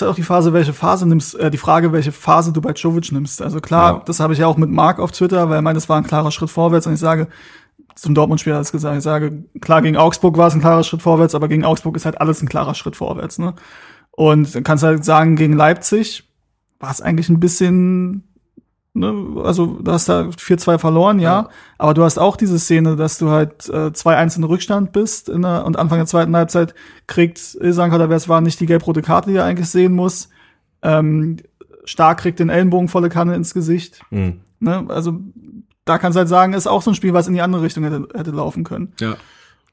Ist 0.00 0.02
halt 0.02 0.12
auch 0.12 0.16
die 0.16 0.22
Phase, 0.22 0.52
welche 0.52 0.72
Phase 0.72 1.06
nimmst, 1.06 1.34
äh, 1.38 1.50
die 1.50 1.58
Frage, 1.58 1.92
welche 1.92 2.12
Phase 2.12 2.52
du 2.52 2.60
bei 2.60 2.72
Jovic 2.72 3.12
nimmst. 3.12 3.42
Also 3.42 3.60
klar, 3.60 3.94
Ja. 3.94 4.02
das 4.04 4.20
habe 4.20 4.32
ich 4.32 4.38
ja 4.38 4.46
auch 4.46 4.56
mit 4.56 4.70
Marc 4.70 4.98
auf 4.98 5.12
Twitter, 5.12 5.48
weil 5.48 5.56
er 5.56 5.62
meint, 5.62 5.76
es 5.76 5.88
war 5.88 5.96
ein 5.98 6.04
klarer 6.04 6.30
Schritt 6.30 6.50
vorwärts 6.50 6.86
und 6.86 6.94
ich 6.94 7.00
sage, 7.00 7.28
zum 7.94 8.14
Dortmund-Spiel 8.14 8.54
hat 8.54 8.62
es 8.62 8.72
gesagt, 8.72 8.96
ich 8.96 9.02
sage, 9.02 9.44
klar, 9.60 9.82
gegen 9.82 9.96
Augsburg 9.96 10.36
war 10.36 10.48
es 10.48 10.54
ein 10.54 10.60
klarer 10.60 10.84
Schritt 10.84 11.02
vorwärts, 11.02 11.34
aber 11.34 11.48
gegen 11.48 11.64
Augsburg 11.64 11.96
ist 11.96 12.04
halt 12.06 12.20
alles 12.20 12.40
ein 12.42 12.48
klarer 12.48 12.74
Schritt 12.74 12.96
vorwärts, 12.96 13.38
ne? 13.38 13.54
Und 14.12 14.54
dann 14.54 14.64
kannst 14.64 14.82
du 14.82 14.88
halt 14.88 15.04
sagen, 15.04 15.36
gegen 15.36 15.52
Leipzig 15.54 16.28
war 16.78 16.90
es 16.90 17.00
eigentlich 17.00 17.28
ein 17.28 17.40
bisschen, 17.40 18.24
ne, 18.94 19.12
also 19.44 19.66
du 19.80 19.92
hast 19.92 20.08
da 20.08 20.22
4-2 20.22 20.78
verloren, 20.78 21.18
ja, 21.20 21.42
Ja. 21.42 21.48
aber 21.78 21.94
du 21.94 22.02
hast 22.04 22.18
auch 22.18 22.36
diese 22.36 22.58
Szene, 22.58 22.96
dass 22.96 23.18
du 23.18 23.30
halt 23.30 23.68
äh, 23.68 23.88
2-1 23.92 24.36
in 24.38 24.44
Rückstand 24.44 24.92
bist 24.92 25.28
in 25.28 25.42
der, 25.42 25.64
und 25.64 25.78
Anfang 25.78 25.98
der 25.98 26.06
zweiten 26.06 26.34
Halbzeit 26.36 26.74
kriegt 27.06 27.56
Ilsank 27.60 27.92
oder 27.94 28.08
wer 28.08 28.16
es 28.16 28.28
war, 28.28 28.40
nicht 28.40 28.60
die 28.60 28.66
gelb-rote 28.66 29.02
Karte, 29.02 29.30
die 29.30 29.36
er 29.36 29.44
eigentlich 29.44 29.70
sehen 29.70 29.92
muss. 29.94 30.28
Ähm, 30.82 31.36
Stark 31.84 32.18
kriegt 32.20 32.38
den 32.40 32.48
Ellenbogen 32.50 32.88
volle 32.88 33.08
Kanne 33.08 33.34
ins 33.34 33.54
Gesicht. 33.54 34.00
Hm. 34.10 34.40
Ne? 34.60 34.84
Also 34.88 35.18
da 35.84 35.98
kannst 35.98 36.16
du 36.16 36.18
halt 36.20 36.28
sagen, 36.28 36.52
ist 36.52 36.66
auch 36.66 36.82
so 36.82 36.90
ein 36.90 36.94
Spiel, 36.94 37.14
was 37.14 37.26
in 37.26 37.34
die 37.34 37.40
andere 37.40 37.62
Richtung 37.62 37.84
hätte, 37.84 38.06
hätte 38.14 38.30
laufen 38.30 38.64
können. 38.64 38.92
ja. 39.00 39.14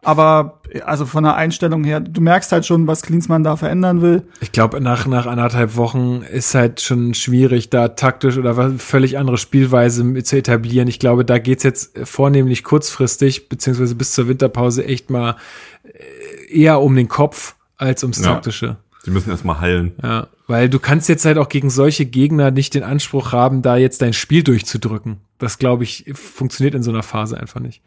Aber 0.08 0.62
also 0.86 1.06
von 1.06 1.26
der 1.26 1.36
Einstellung 1.36 1.84
her, 1.84 2.00
du 2.00 2.22
merkst 2.22 2.54
halt 2.54 2.66
schon, 2.66 2.88
was 2.88 3.02
Klinsmann 3.02 3.44
da 3.44 3.58
verändern 3.58 4.02
will. 4.02 4.24
Ich 4.40 4.54
glaube, 4.54 4.80
nach, 4.80 5.06
nach 5.06 5.26
anderthalb 5.26 5.76
Wochen 5.76 6.22
ist 6.22 6.56
halt 6.56 6.80
schon 6.80 7.14
schwierig, 7.14 7.70
da 7.70 7.90
taktisch 7.90 8.38
oder 8.38 8.56
was 8.56 8.72
völlig 8.78 9.18
andere 9.18 9.38
Spielweise 9.38 10.06
mit 10.06 10.26
zu 10.26 10.38
etablieren. 10.38 10.88
Ich 10.88 11.00
glaube, 11.00 11.26
da 11.26 11.40
geht's 11.40 11.64
jetzt 11.64 11.98
vornehmlich 12.08 12.64
kurzfristig, 12.64 13.50
beziehungsweise 13.50 13.96
bis 13.96 14.14
zur 14.14 14.30
Winterpause 14.30 14.86
echt 14.86 15.10
mal 15.10 15.36
äh, 15.84 16.58
eher 16.58 16.80
um 16.80 16.96
den 16.96 17.10
Kopf 17.10 17.56
als 17.76 18.02
ums 18.04 18.20
Ja. 18.20 18.28
Taktische. 18.28 18.78
Sie 19.04 19.12
müssen 19.12 19.30
erstmal 19.30 19.60
heilen. 19.60 19.92
Ja, 20.02 20.28
weil 20.48 20.70
du 20.70 20.80
kannst 20.80 21.10
jetzt 21.10 21.26
halt 21.26 21.38
auch 21.38 21.50
gegen 21.50 21.70
solche 21.70 22.06
Gegner 22.06 22.52
nicht 22.52 22.76
den 22.76 22.84
Anspruch 22.84 23.34
haben, 23.34 23.62
da 23.62 23.76
jetzt 23.76 24.02
dein 24.02 24.14
Spiel 24.14 24.44
durchzudrücken. 24.44 25.18
Das, 25.38 25.60
glaube 25.60 25.84
ich, 25.84 26.06
funktioniert 26.14 26.76
in 26.76 26.84
so 26.84 26.92
einer 26.92 27.04
Phase 27.04 27.38
einfach 27.38 27.60
nicht. 27.60 27.82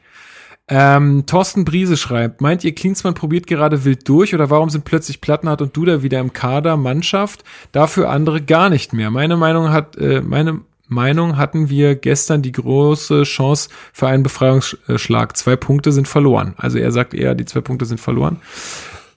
Ähm, 0.71 1.27
Thorsten 1.27 1.65
Briese 1.65 1.97
schreibt, 1.97 2.41
meint 2.41 2.63
ihr, 2.63 2.75
Klinsmann 2.75 3.15
probiert 3.15 3.49
gerade 3.49 3.85
wild 3.85 4.09
durch 4.09 4.35
oder 4.35 4.51
warum 4.51 4.71
sind 4.71 4.85
plötzlich 4.85 5.21
Plattenhardt 5.21 5.63
und 5.63 5.77
Duda 5.77 6.03
wieder 6.03 6.21
im 6.21 6.33
Kader 6.33 6.77
Mannschaft, 6.77 7.43
dafür 7.73 8.09
andere 8.09 8.41
gar 8.41 8.71
nicht 8.71 8.93
mehr? 8.93 9.11
Meine 9.11 9.37
Meinung 9.37 9.71
hat, 9.71 9.97
äh, 9.97 10.21
meine 10.21 10.61
Meinung 10.87 11.37
hatten 11.37 11.69
wir 11.71 11.97
gestern 11.97 12.43
die 12.43 12.53
große 12.53 13.25
Chance 13.25 13.69
für 13.93 14.09
einen 14.09 14.23
Befreiungsschlag. 14.23 15.37
Zwei 15.37 15.57
Punkte 15.57 15.93
sind 15.93 16.09
verloren. 16.09 16.55
Also 16.57 16.79
er 16.79 16.93
sagt 16.93 17.15
eher, 17.15 17.35
die 17.35 17.45
zwei 17.45 17.61
Punkte 17.61 17.85
sind 17.85 18.01
verloren. 18.01 18.41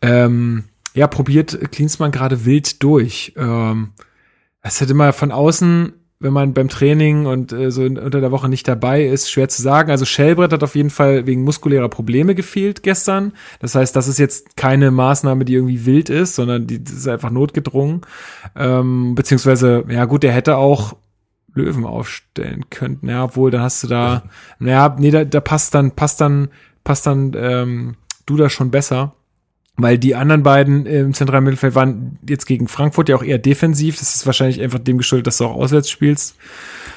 Ähm, 0.01 0.65
ja, 0.93 1.07
probiert 1.07 1.71
Klinsmann 1.71 2.11
gerade 2.11 2.45
wild 2.45 2.81
durch. 2.83 3.33
Ähm, 3.37 3.93
es 4.61 4.81
hat 4.81 4.89
immer 4.89 5.13
von 5.13 5.31
außen, 5.31 5.93
wenn 6.23 6.33
man 6.33 6.53
beim 6.53 6.69
Training 6.69 7.25
und 7.25 7.51
äh, 7.51 7.69
so 7.69 7.83
unter 7.83 8.21
der 8.21 8.31
Woche 8.31 8.47
nicht 8.47 8.65
dabei 8.67 9.03
ist, 9.03 9.29
schwer 9.29 9.49
zu 9.49 9.61
sagen. 9.61 9.91
Also 9.91 10.05
Schellbrett 10.05 10.53
hat 10.53 10.63
auf 10.63 10.75
jeden 10.75 10.89
Fall 10.89 11.27
wegen 11.27 11.43
muskulärer 11.43 11.89
Probleme 11.89 12.33
gefehlt 12.33 12.81
gestern. 12.81 13.33
Das 13.59 13.75
heißt, 13.75 13.93
das 13.93 14.07
ist 14.07 14.19
jetzt 14.19 14.55
keine 14.55 14.89
Maßnahme, 14.89 15.43
die 15.43 15.55
irgendwie 15.55 15.85
wild 15.85 16.09
ist, 16.09 16.35
sondern 16.35 16.65
die 16.65 16.77
ist 16.77 17.07
einfach 17.09 17.29
notgedrungen. 17.29 18.01
Ähm, 18.55 19.15
beziehungsweise, 19.15 19.83
ja 19.89 20.05
gut, 20.05 20.23
der 20.23 20.31
hätte 20.31 20.55
auch 20.55 20.95
Löwen 21.53 21.85
aufstellen 21.85 22.69
können. 22.69 22.99
Ja, 23.03 23.25
obwohl, 23.25 23.51
dann 23.51 23.61
hast 23.61 23.83
du 23.83 23.87
da, 23.87 24.23
naja, 24.59 24.95
nee, 24.97 25.11
da, 25.11 25.25
da 25.25 25.41
passt 25.41 25.75
dann, 25.75 25.91
passt 25.91 26.21
dann, 26.21 26.47
passt 26.85 27.05
dann 27.05 27.33
ähm, 27.35 27.95
du 28.25 28.37
da 28.37 28.49
schon 28.49 28.71
besser. 28.71 29.13
Weil 29.75 29.97
die 29.97 30.13
anderen 30.13 30.43
beiden 30.43 30.85
im 30.85 31.13
zentralen 31.15 31.43
Mittelfeld 31.45 31.73
waren 31.73 32.19
jetzt 32.29 32.45
gegen 32.45 32.67
Frankfurt 32.67 33.09
ja 33.09 33.15
auch 33.15 33.23
eher 33.23 33.39
defensiv. 33.39 33.97
Das 33.97 34.13
ist 34.15 34.25
wahrscheinlich 34.27 34.61
einfach 34.61 34.77
dem 34.77 34.99
geschuldet, 34.99 35.25
dass 35.25 35.39
du 35.39 35.45
auch 35.45 35.55
auswärts 35.55 35.89
spielst. 35.89 36.35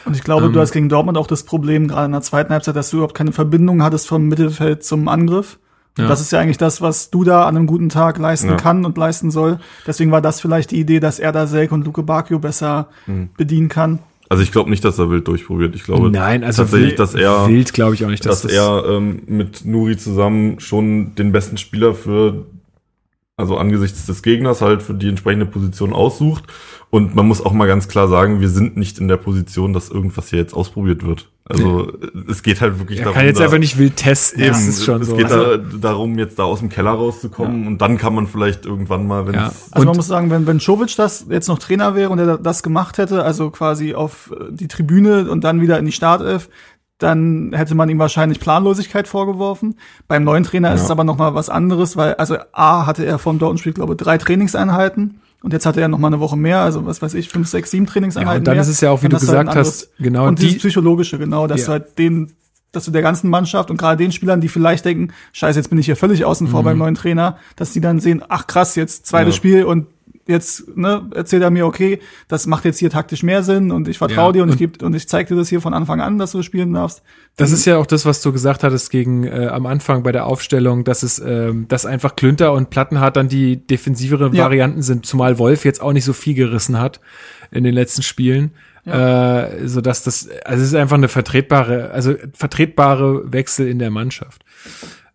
Und 0.05 0.15
ich 0.15 0.23
glaube, 0.23 0.47
Ähm. 0.47 0.53
du 0.53 0.61
hast 0.61 0.73
gegen 0.73 0.91
Dortmund 0.91 1.17
auch 1.17 1.27
das 1.27 1.45
Problem, 1.45 1.89
gerade 1.89 2.07
in 2.07 2.13
der 2.13 2.21
zweiten 2.21 2.53
Halbzeit, 2.53 2.77
dass 2.77 2.91
du 2.91 2.99
überhaupt 2.99 3.15
keine 3.17 3.33
Verbindung 3.33 3.83
hattest 3.83 4.07
vom 4.07 4.29
Mittelfeld 4.29 4.85
zum 4.85 5.09
Angriff. 5.09 5.59
Und 5.97 6.05
Ja. 6.05 6.09
Das 6.11 6.21
ist 6.21 6.31
ja 6.33 6.39
eigentlich 6.41 6.59
das, 6.59 6.83
was 6.83 7.09
du 7.11 7.25
da 7.25 7.47
an 7.47 7.57
einem 7.57 7.67
guten 7.67 7.89
Tag 7.89 8.19
leisten 8.19 8.51
Ja. 8.51 8.57
kann 8.57 8.85
und 8.85 8.99
leisten 8.99 9.31
soll. 9.31 9.59
Deswegen 9.87 10.11
war 10.11 10.21
das 10.21 10.43
vielleicht 10.43 10.71
die 10.71 10.79
Idee, 10.81 11.01
dass 11.01 11.19
er 11.19 11.33
da 11.33 11.47
Selk 11.47 11.73
und 11.73 11.87
Luke 11.87 12.03
Bacchio 12.03 12.39
besser 12.39 12.89
Hm. 13.07 13.31
bedienen 13.39 13.71
kann. 13.71 14.01
Also 14.29 14.43
ich 14.43 14.53
glaube 14.53 14.69
nicht, 14.69 14.85
dass 14.85 14.99
er 14.99 15.09
wild 15.09 15.27
durchprobiert. 15.29 15.75
Ich 15.75 15.85
glaube 15.85 16.11
Nein, 16.11 16.45
also 16.45 16.63
tatsächlich, 16.63 16.97
dass 16.97 17.15
er, 17.15 17.49
wild 17.49 17.73
glaube 17.73 17.95
ich 17.95 18.05
auch 18.05 18.11
nicht, 18.11 18.27
dass, 18.27 18.43
dass 18.43 18.53
das, 18.53 18.53
er 18.53 18.85
ähm, 18.87 19.23
mit 19.27 19.65
Nuri 19.65 19.97
zusammen 19.97 20.61
schon 20.61 21.15
den 21.15 21.33
besten 21.33 21.57
Spieler 21.57 21.95
für, 21.95 22.45
also 23.39 23.59
angesichts 23.59 24.07
des 24.07 24.23
Gegners 24.23 24.63
halt 24.63 24.83
für 24.83 24.95
die 24.95 25.09
entsprechende 25.09 25.45
Position 25.47 25.93
aussucht. 25.93 26.45
Und 26.89 27.15
man 27.15 27.27
muss 27.27 27.45
auch 27.45 27.53
mal 27.53 27.67
ganz 27.67 27.89
klar 27.89 28.09
sagen, 28.09 28.41
wir 28.41 28.49
sind 28.49 28.77
nicht 28.79 28.99
in 28.99 29.09
der 29.09 29.19
Position, 29.19 29.73
dass 29.75 29.91
irgendwas 29.91 30.31
hier 30.31 30.39
jetzt 30.39 30.55
ausprobiert 30.55 31.05
wird. 31.05 31.29
Also 31.45 31.93
es 32.29 32.43
geht 32.43 32.61
halt 32.61 32.79
wirklich 32.79 32.99
er 33.01 33.05
darum, 33.05 33.19
kann 33.19 33.27
jetzt 33.27 33.39
da, 33.39 33.45
einfach 33.45 33.59
nicht 33.59 33.77
wild 33.79 33.97
testen. 33.97 34.41
Eben, 34.41 34.49
das 34.53 34.67
ist 34.67 34.85
schon 34.85 35.03
es 35.03 35.09
so. 35.09 35.17
geht 35.17 35.27
Also, 35.27 35.57
da, 35.59 35.77
darum, 35.79 36.19
jetzt 36.19 36.39
da 36.39 36.45
aus 36.45 36.61
dem 36.61 36.71
Keller 36.71 36.93
rauszukommen 36.93 37.67
und 37.67 37.79
dann 37.83 37.99
kann 37.99 38.15
man 38.15 38.27
vielleicht 38.27 38.65
irgendwann 38.67 39.07
mal, 39.07 39.27
wenn 39.27 39.35
Ja. 39.35 39.49
es 39.49 39.71
Also 39.73 39.81
Und- 39.83 39.87
man 39.89 39.97
muss 39.97 40.07
sagen, 40.07 40.31
wenn, 40.31 40.47
wenn 40.47 40.59
Jovic 40.59 40.97
das 40.97 41.27
jetzt 41.29 41.49
noch 41.49 41.59
Trainer 41.59 41.95
wäre 41.95 42.11
und 42.11 42.19
er 42.19 42.39
das 42.39 42.63
gemacht 42.63 42.97
hätte, 42.99 43.23
also 43.23 43.51
quasi 43.51 43.95
auf 43.95 44.33
äh, 44.33 44.45
die 44.51 44.67
Tribüne 44.69 45.31
und 45.31 45.45
dann 45.45 45.61
wieder 45.61 45.79
in 45.79 45.85
die 45.85 45.93
Startelf, 45.93 46.49
dann 46.99 47.53
hätte 47.55 47.75
man 47.75 47.89
ihm 47.89 47.99
wahrscheinlich 47.99 48.41
Planlosigkeit 48.41 49.07
vorgeworfen. 49.07 49.79
Beim 50.09 50.25
neuen 50.25 50.45
Trainer 50.45 50.73
ist 50.73 50.81
Ja. 50.81 50.85
es 50.87 50.91
aber 50.91 51.05
noch 51.05 51.19
mal 51.19 51.35
was 51.35 51.51
anderes, 51.51 51.97
weil 51.97 52.15
also 52.15 52.37
A 52.53 52.87
hatte 52.87 53.05
er 53.05 53.19
vom 53.19 53.39
Dortmund-Spiel, 53.39 53.75
glaube 53.75 53.95
ich, 53.95 53.99
drei 53.99 54.19
Trainingseinheiten 54.19 55.21
Und 55.43 55.53
jetzt 55.53 55.67
hat 55.67 55.77
er 55.77 55.89
noch 55.89 55.99
mal 55.99 56.09
eine 56.09 56.19
Woche 56.19 56.37
mehr, 56.37 56.61
also 56.61 56.87
was 56.87 57.03
weiß 57.03 57.15
ich, 57.15 57.29
fünf, 57.29 57.47
sechs, 57.49 57.71
sieben 57.71 57.87
Trainingseinheiten 57.87 58.35
ja, 58.35 58.39
und 58.39 58.47
dann 58.47 58.55
mehr. 58.55 58.63
ist 58.63 58.69
es 58.69 58.81
ja 58.81 58.91
auch, 58.91 59.03
wie 59.03 59.09
du 59.09 59.19
gesagt 59.19 59.49
halt 59.49 59.59
hast, 59.59 59.91
genau 59.99 60.27
und 60.27 60.39
die, 60.39 60.47
dieses 60.47 60.59
psychologische, 60.59 61.19
genau, 61.19 61.47
dass 61.47 61.61
ja. 61.61 61.67
du 61.67 61.73
halt 61.73 61.99
den 61.99 62.33
dass 62.73 62.85
du 62.85 62.91
der 62.91 63.03
ganzen 63.03 63.31
Mannschaft 63.31 63.71
und 63.71 63.79
gerade 63.79 63.97
den 63.97 64.13
Spielern, 64.13 64.41
die 64.41 64.49
vielleicht 64.49 64.85
denken, 64.85 65.13
scheiße, 65.33 65.59
jetzt 65.59 65.69
bin 65.69 65.79
ich 65.79 65.87
hier 65.87 65.97
völlig 65.97 66.25
außen 66.25 66.47
vor 66.47 66.61
mhm. 66.61 66.65
beim 66.65 66.79
neuen 66.79 66.95
Trainer, 66.95 67.39
dass 67.57 67.73
die 67.73 67.81
dann 67.81 68.01
sehen, 68.01 68.23
ach 68.29 68.47
krass, 68.47 68.75
jetzt 68.75 69.07
zweites 69.07 69.35
ja. 69.35 69.39
Spiel 69.39 69.65
und 69.65 69.87
jetzt 70.27 70.77
ne, 70.77 71.09
erzählt 71.15 71.43
er 71.43 71.51
mir, 71.51 71.67
okay, 71.67 72.01
das 72.29 72.47
macht 72.47 72.65
jetzt 72.65 72.79
hier 72.79 72.91
taktisch 72.91 73.23
mehr 73.23 73.43
Sinn 73.43 73.71
und 73.71 73.89
ich 73.89 73.99
vertraue 73.99 74.27
ja, 74.29 74.33
dir 74.33 74.43
und, 74.43 74.51
und 74.51 74.55
ich 74.55 74.59
geb, 74.59 74.83
und 74.83 74.95
ich 74.95 75.09
zeig 75.09 75.29
dir 75.29 75.37
das 75.37 75.49
hier 75.49 75.61
von 75.61 75.75
Anfang 75.75 76.01
an, 76.01 76.19
dass 76.19 76.33
du 76.33 76.43
spielen 76.43 76.73
darfst. 76.73 77.03
Das 77.37 77.53
ist 77.53 77.65
ja 77.65 77.79
auch 77.79 77.87
das, 77.87 78.07
was 78.07 78.23
du 78.23 78.33
gesagt 78.33 78.63
hattest 78.63 78.91
gegen 78.91 79.25
äh, 79.25 79.47
am 79.47 79.67
Anfang 79.67 80.03
bei 80.03 80.13
der 80.13 80.27
Aufstellung, 80.27 80.85
dass 80.85 81.03
es 81.03 81.19
ähm, 81.19 81.67
dass 81.69 81.87
einfach 81.87 82.17
Klünter 82.17 82.53
und 82.53 82.71
Plattenhardt 82.71 83.17
dann 83.17 83.29
die 83.29 83.57
defensiveren 83.57 84.33
ja. 84.33 84.45
Varianten 84.45 84.83
sind, 84.83 85.07
zumal 85.07 85.39
Wolf 85.39 85.65
jetzt 85.65 85.81
auch 85.81 85.93
nicht 85.93 86.05
so 86.05 86.13
viel 86.13 86.35
gerissen 86.35 86.81
hat 86.81 87.01
in 87.51 87.65
den 87.65 87.75
letzten 87.75 88.03
Spielen. 88.03 88.53
Ja. 88.85 89.47
Äh, 89.47 89.69
so 89.69 89.81
dass 89.81 90.05
das, 90.05 90.29
also 90.45 90.63
es 90.63 90.69
ist 90.69 90.75
einfach 90.75 90.97
eine 90.97 91.09
vertretbare, 91.09 91.91
also 91.91 92.15
vertretbare 92.35 93.33
Wechsel 93.33 93.69
in 93.69 93.79
der 93.79 93.91
Mannschaft. 93.91 94.45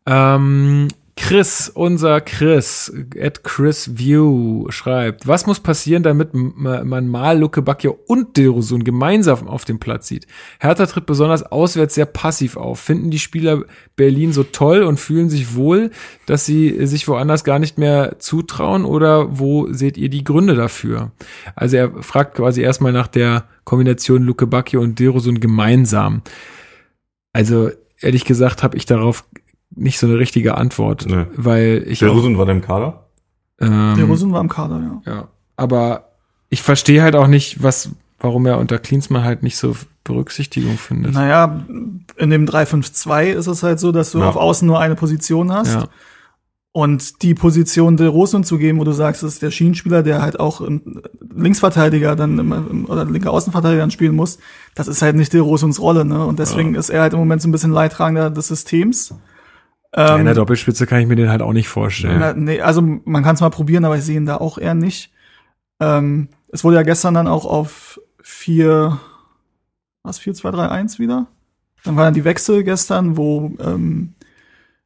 Ähm, 0.06 0.88
Chris, 1.22 1.72
unser 1.74 2.20
Chris, 2.20 2.92
at 3.18 3.44
Chris 3.44 3.98
View, 3.98 4.66
schreibt, 4.70 5.28
was 5.28 5.46
muss 5.46 5.60
passieren, 5.62 6.04
damit 6.04 6.34
man 6.34 7.08
mal 7.08 7.40
Luke 7.40 7.62
Bacchio 7.62 7.98
und 8.08 8.36
Derosun 8.36 8.84
gemeinsam 8.84 9.48
auf 9.48 9.64
dem 9.64 9.80
Platz 9.80 10.08
sieht? 10.08 10.28
Hertha 10.60 10.88
tritt 10.88 11.06
besonders 11.06 11.44
auswärts 11.44 11.96
sehr 11.96 12.08
passiv 12.08 12.58
auf. 12.58 12.80
Finden 12.80 13.12
die 13.12 13.20
Spieler 13.20 13.64
Berlin 13.96 14.34
so 14.34 14.44
toll 14.44 14.82
und 14.84 15.00
fühlen 15.00 15.30
sich 15.30 15.56
wohl, 15.56 15.92
dass 16.26 16.46
sie 16.46 16.86
sich 16.88 17.08
woanders 17.08 17.44
gar 17.44 17.60
nicht 17.60 17.78
mehr 17.78 18.20
zutrauen 18.20 18.84
oder 18.84 19.40
wo 19.40 19.72
seht 19.72 19.98
ihr 19.98 20.10
die 20.10 20.26
Gründe 20.26 20.56
dafür? 20.56 21.12
Also 21.56 21.78
er 21.78 22.04
fragt 22.04 22.36
quasi 22.36 22.62
erstmal 22.62 22.94
nach 22.94 23.08
der 23.08 23.46
Kombination 23.64 24.24
Luke 24.24 24.48
Bacchio 24.48 24.82
und 24.82 25.00
Derosun 25.00 25.40
gemeinsam. 25.40 26.24
Also 27.32 27.70
ehrlich 28.02 28.26
gesagt 28.26 28.64
habe 28.64 28.76
ich 28.76 28.86
darauf 28.86 29.24
nicht 29.76 30.00
so 30.00 30.08
eine 30.08 30.18
richtige 30.18 30.56
Antwort, 30.56 31.06
nee. 31.08 31.26
weil 31.36 31.84
ich. 31.88 32.00
Der 32.00 32.10
Rusun 32.10 32.38
war 32.38 32.46
der 32.46 32.56
im 32.56 32.62
Kader? 32.62 33.08
Ähm, 33.60 33.96
der 33.98 34.06
Rusun 34.06 34.32
war 34.32 34.42
im 34.42 34.50
Kader, 34.50 35.02
ja. 35.06 35.12
Ja, 35.12 35.28
aber 35.56 36.10
ich 36.50 36.62
verstehe 36.62 37.02
halt 37.02 37.16
auch 37.16 37.28
nicht, 37.28 37.64
was, 37.64 37.92
warum 38.20 38.46
er 38.46 38.58
unter 38.58 38.80
Klinsmann 38.80 39.24
halt 39.24 39.44
nicht 39.44 39.58
so 39.58 39.76
Berücksichtigung 40.04 40.78
findet. 40.78 41.14
Naja, 41.14 41.64
in 42.18 42.30
dem 42.30 42.46
3-5-2 42.46 43.26
ist 43.26 43.48
es 43.48 43.64
halt 43.64 43.80
so, 43.80 43.92
dass 43.92 44.12
du 44.12 44.20
ja. 44.20 44.30
auf 44.30 44.36
Außen 44.36 44.68
nur 44.68 44.80
eine 44.80 44.96
Position 44.96 45.52
hast. 45.52 45.76
Ja. 45.76 45.88
Und 46.74 47.22
die 47.22 47.34
Position 47.34 47.98
der 47.98 48.10
Rosen 48.10 48.46
zu 48.46 48.58
geben, 48.58 48.80
wo 48.80 48.86
du 48.86 48.94
sagst, 48.94 49.24
das 49.24 49.34
ist 49.34 49.42
der 49.42 49.52
Schienenspieler, 49.52 50.04
der 50.04 50.22
halt 50.22 50.40
auch 50.40 50.66
Linksverteidiger 51.36 52.16
dann 52.16 52.40
im, 52.40 52.86
oder 52.86 53.04
linker 53.04 53.32
Außenverteidiger 53.32 53.82
dann 53.82 53.92
spielen 53.92 54.16
muss, 54.16 54.40
das 54.74 54.88
ist 54.88 55.02
halt 55.02 55.18
nicht 55.18 55.34
der 55.34 55.42
Rosens 55.42 55.82
Rolle, 55.82 56.06
ne? 56.06 56.26
Und 56.26 56.40
deswegen 56.40 56.74
ja. 56.74 56.80
ist 56.80 56.90
er 56.90 57.02
halt 57.02 57.12
im 57.12 57.20
Moment 57.20 57.42
so 57.42 57.50
ein 57.50 57.52
bisschen 57.52 57.74
Leidtragender 57.74 58.30
des 58.30 58.48
Systems. 58.48 59.14
Ähm, 59.94 60.20
in 60.20 60.26
der 60.26 60.36
Doppelspitze 60.36 60.88
kann 60.88 61.02
ich 61.02 61.08
mir 61.08 61.16
den 61.16 61.30
halt 61.30 61.42
auch 61.42 61.54
nicht 61.54 61.68
vorstellen. 61.68 62.20
Na, 62.20 62.34
nee, 62.34 62.62
also 62.62 62.82
man 62.82 63.24
kann 63.24 63.36
es 63.36 63.42
mal 63.42 63.50
probieren, 63.50 63.86
aber 63.86 63.98
ich 63.98 64.04
sehe 64.04 64.18
ihn 64.18 64.26
da 64.26 64.38
auch 64.38 64.58
eher 64.58 64.74
nicht. 64.74 65.12
Ähm, 65.80 66.30
es 66.50 66.64
wurde 66.64 66.78
ja 66.78 66.84
gestern 66.84 67.14
dann 67.14 67.28
auch 67.28 67.46
auf 67.46 68.00
4, 68.22 69.00
was, 70.04 70.20
4, 70.20 70.34
2, 70.34 70.52
3, 70.52 70.70
1 70.70 71.00
wieder? 71.00 71.28
Dann 71.84 71.98
waren 71.98 72.14
die 72.14 72.24
Wechsel 72.24 72.64
gestern, 72.64 73.18
wo 73.18 73.54
ähm, 73.60 74.14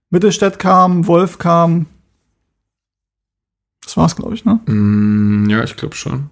Mittelstädt 0.09 0.59
kam, 0.59 1.07
Wolf 1.07 1.37
kam. 1.37 1.87
Das 3.83 3.97
war's, 3.97 4.15
glaube 4.15 4.33
ich, 4.33 4.45
ne? 4.45 4.59
Mm, 4.65 5.49
ja, 5.49 5.63
ich 5.63 5.75
glaube 5.75 5.95
schon. 5.95 6.29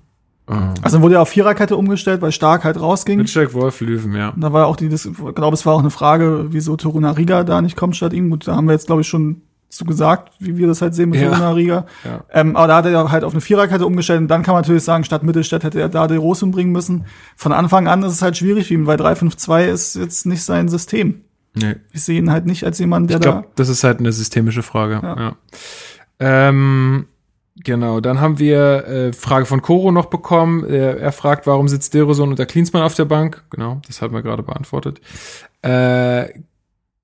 Ah. 0.53 0.73
Also 0.81 1.01
wurde 1.01 1.15
ja 1.15 1.21
auf 1.21 1.29
Viererkette 1.29 1.75
umgestellt, 1.75 2.21
weil 2.21 2.31
Stark 2.31 2.63
halt 2.63 2.79
rausging. 2.79 3.17
Mitschek, 3.17 3.53
Wolf, 3.53 3.81
Löwen, 3.81 4.15
ja. 4.15 4.33
Da 4.37 4.53
war 4.53 4.67
auch 4.67 4.75
die, 4.75 4.89
das, 4.89 5.05
ich 5.05 5.13
glaube, 5.35 5.53
es 5.53 5.65
war 5.65 5.73
auch 5.73 5.79
eine 5.79 5.89
Frage, 5.89 6.47
wieso 6.49 6.75
Toruna 6.75 7.11
Riga 7.11 7.43
da 7.43 7.61
nicht 7.61 7.75
kommt 7.75 7.95
statt 7.95 8.13
ihm. 8.13 8.29
Gut, 8.29 8.47
da 8.47 8.55
haben 8.55 8.65
wir 8.65 8.73
jetzt, 8.73 8.87
glaube 8.87 9.01
ich, 9.01 9.07
schon 9.07 9.41
zu 9.69 9.85
gesagt, 9.85 10.33
wie 10.39 10.57
wir 10.57 10.67
das 10.67 10.81
halt 10.81 10.93
sehen 10.93 11.09
mit 11.09 11.19
ja. 11.19 11.29
Toruna 11.29 11.51
Riga. 11.51 11.85
Ja. 12.03 12.23
Ähm, 12.31 12.55
aber 12.55 12.67
da 12.67 12.75
hat 12.77 12.85
er 12.85 13.11
halt 13.11 13.23
auf 13.23 13.33
eine 13.33 13.41
Viererkette 13.41 13.85
umgestellt 13.85 14.21
und 14.21 14.27
dann 14.27 14.43
kann 14.43 14.53
man 14.53 14.61
natürlich 14.61 14.83
sagen, 14.83 15.03
statt 15.03 15.23
Mittelstadt 15.23 15.63
hätte 15.63 15.79
er 15.81 15.89
da 15.89 16.07
die 16.07 16.15
Rosen 16.15 16.51
bringen 16.51 16.71
müssen. 16.71 17.05
Von 17.35 17.51
Anfang 17.51 17.87
an 17.87 18.03
ist 18.03 18.13
es 18.13 18.21
halt 18.21 18.37
schwierig 18.37 18.67
für 18.67 18.75
ihn, 18.75 18.85
weil 18.85 18.97
3-5-2 18.99 19.65
ist 19.65 19.95
jetzt 19.95 20.25
nicht 20.25 20.43
sein 20.43 20.69
System. 20.69 21.21
Nee. 21.55 21.75
Ich 21.91 22.03
sehe 22.03 22.19
ihn 22.19 22.31
halt 22.31 22.45
nicht 22.45 22.63
als 22.63 22.79
jemand, 22.79 23.09
der 23.09 23.17
ich 23.17 23.23
glaub, 23.23 23.43
da. 23.43 23.49
Das 23.55 23.69
ist 23.69 23.83
halt 23.83 23.99
eine 23.99 24.11
systemische 24.11 24.63
Frage. 24.63 24.99
Ja. 25.03 25.19
ja. 25.19 25.35
Ähm, 26.19 27.07
Genau, 27.55 27.99
dann 27.99 28.19
haben 28.19 28.39
wir 28.39 28.87
äh, 28.87 29.13
Frage 29.13 29.45
von 29.45 29.61
Koro 29.61 29.91
noch 29.91 30.07
bekommen. 30.07 30.65
Er, 30.65 30.99
er 30.99 31.11
fragt, 31.11 31.45
warum 31.45 31.67
sitzt 31.67 31.93
Deroson 31.93 32.29
und 32.29 32.39
der 32.39 32.47
Klinsmann 32.47 32.81
auf 32.81 32.95
der 32.95 33.05
Bank? 33.05 33.43
Genau, 33.51 33.79
das 33.85 34.01
haben 34.01 34.13
wir 34.13 34.23
gerade 34.23 34.41
beantwortet. 34.41 34.99
Äh, 35.61 36.29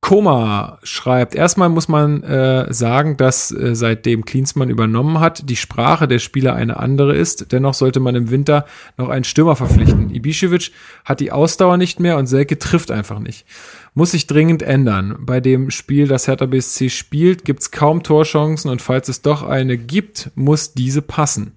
Koma 0.01 0.79
schreibt, 0.81 1.35
erstmal 1.35 1.69
muss 1.69 1.87
man 1.87 2.23
äh, 2.23 2.73
sagen, 2.73 3.17
dass 3.17 3.51
äh, 3.51 3.75
seitdem 3.75 4.23
Klinsmann 4.23 4.69
übernommen 4.69 5.19
hat, 5.19 5.49
die 5.49 5.57
Sprache 5.57 6.07
der 6.07 6.19
Spieler 6.19 6.55
eine 6.55 6.77
andere 6.77 7.15
ist. 7.15 7.51
Dennoch 7.51 7.73
sollte 7.73 7.99
man 7.99 8.15
im 8.15 8.31
Winter 8.31 8.65
noch 8.97 9.09
einen 9.09 9.25
Stürmer 9.25 9.55
verpflichten. 9.57 10.09
Ibišević 10.09 10.71
hat 11.03 11.19
die 11.19 11.31
Ausdauer 11.31 11.77
nicht 11.77 11.99
mehr 11.99 12.17
und 12.17 12.27
Selke 12.27 12.57
trifft 12.57 12.91
einfach 12.91 13.19
nicht. 13.19 13.45
Muss 13.93 14.11
sich 14.11 14.27
dringend 14.27 14.61
ändern. 14.61 15.17
Bei 15.19 15.39
dem 15.39 15.71
Spiel, 15.71 16.07
das 16.07 16.27
Hertha 16.27 16.45
BSC 16.45 16.89
spielt, 16.89 17.45
gibt's 17.45 17.71
kaum 17.71 18.03
Torchancen 18.03 18.69
und 18.69 18.81
falls 18.81 19.09
es 19.09 19.21
doch 19.21 19.43
eine 19.43 19.77
gibt, 19.77 20.31
muss 20.35 20.73
diese 20.73 21.01
passen. 21.01 21.53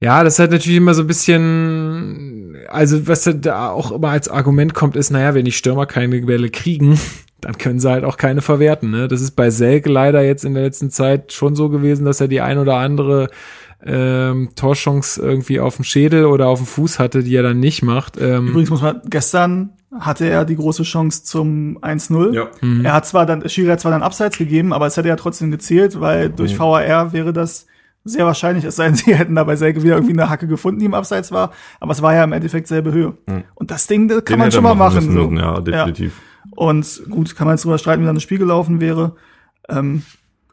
Ja, 0.00 0.22
das 0.22 0.38
hat 0.38 0.50
natürlich 0.50 0.76
immer 0.76 0.94
so 0.94 1.02
ein 1.02 1.06
bisschen, 1.06 2.56
also 2.68 3.08
was 3.08 3.30
da 3.40 3.70
auch 3.70 3.92
immer 3.92 4.10
als 4.10 4.28
Argument 4.28 4.74
kommt, 4.74 4.94
ist, 4.94 5.10
naja, 5.10 5.34
wenn 5.34 5.46
die 5.46 5.52
Stürmer 5.52 5.86
keine 5.86 6.20
Bälle 6.20 6.50
kriegen, 6.50 6.98
dann 7.40 7.56
können 7.56 7.80
sie 7.80 7.90
halt 7.90 8.04
auch 8.04 8.18
keine 8.18 8.42
verwerten. 8.42 8.90
Ne? 8.90 9.08
Das 9.08 9.22
ist 9.22 9.32
bei 9.32 9.50
Selke 9.50 9.90
leider 9.90 10.22
jetzt 10.22 10.44
in 10.44 10.54
der 10.54 10.64
letzten 10.64 10.90
Zeit 10.90 11.32
schon 11.32 11.54
so 11.54 11.70
gewesen, 11.70 12.04
dass 12.04 12.20
er 12.20 12.28
die 12.28 12.42
ein 12.42 12.58
oder 12.58 12.76
andere 12.76 13.28
ähm, 13.84 14.50
Torchance 14.54 15.20
irgendwie 15.20 15.60
auf 15.60 15.76
dem 15.76 15.84
Schädel 15.84 16.26
oder 16.26 16.48
auf 16.48 16.58
dem 16.58 16.66
Fuß 16.66 16.98
hatte, 16.98 17.22
die 17.22 17.34
er 17.34 17.42
dann 17.42 17.60
nicht 17.60 17.82
macht. 17.82 18.20
Ähm, 18.20 18.48
Übrigens 18.48 18.70
muss 18.70 18.82
man, 18.82 19.00
gestern 19.08 19.70
hatte 20.00 20.28
er 20.28 20.44
die 20.44 20.56
große 20.56 20.82
Chance 20.82 21.24
zum 21.24 21.78
1-0. 21.78 22.34
Ja. 22.34 22.48
Mhm. 22.60 22.84
Er 22.84 22.92
hat 22.92 23.06
zwar 23.06 23.26
dann, 23.26 23.48
Schiri 23.48 23.68
hat 23.68 23.80
zwar 23.80 23.92
dann 23.92 24.02
Abseits 24.02 24.38
gegeben, 24.38 24.72
aber 24.72 24.86
es 24.86 24.96
hätte 24.96 25.08
ja 25.08 25.16
trotzdem 25.16 25.50
gezählt, 25.50 26.00
weil 26.00 26.30
durch 26.30 26.54
mhm. 26.54 26.58
VAR 26.58 27.12
wäre 27.12 27.32
das 27.32 27.66
sehr 28.04 28.24
wahrscheinlich, 28.24 28.64
es 28.64 28.76
sei 28.76 28.86
denn, 28.86 28.94
sie 28.96 29.14
hätten 29.14 29.34
da 29.34 29.44
bei 29.44 29.56
Selke 29.56 29.82
wieder 29.82 29.94
irgendwie 29.94 30.12
eine 30.12 30.30
Hacke 30.30 30.46
gefunden, 30.46 30.80
die 30.80 30.86
im 30.86 30.94
Abseits 30.94 31.32
war, 31.32 31.52
aber 31.80 31.92
es 31.92 32.02
war 32.02 32.14
ja 32.14 32.24
im 32.24 32.32
Endeffekt 32.32 32.68
selbe 32.68 32.92
Höhe. 32.92 33.14
Mhm. 33.26 33.44
Und 33.54 33.70
das 33.70 33.86
Ding 33.86 34.08
das 34.08 34.24
kann 34.24 34.34
Den 34.34 34.38
man 34.40 34.52
schon 34.52 34.64
mal 34.64 34.74
machen. 34.74 35.12
so. 35.12 35.30
Ja, 35.32 35.60
definitiv. 35.60 36.12
Ja. 36.44 36.52
Und 36.56 37.02
gut, 37.10 37.34
kann 37.36 37.46
man 37.46 37.56
jetzt 37.56 37.64
drüber 37.64 37.78
streiten, 37.78 38.02
wie 38.02 38.06
dann 38.06 38.14
das 38.14 38.22
Spiel 38.22 38.38
gelaufen 38.38 38.80
wäre. 38.80 39.16
Ähm, 39.68 40.02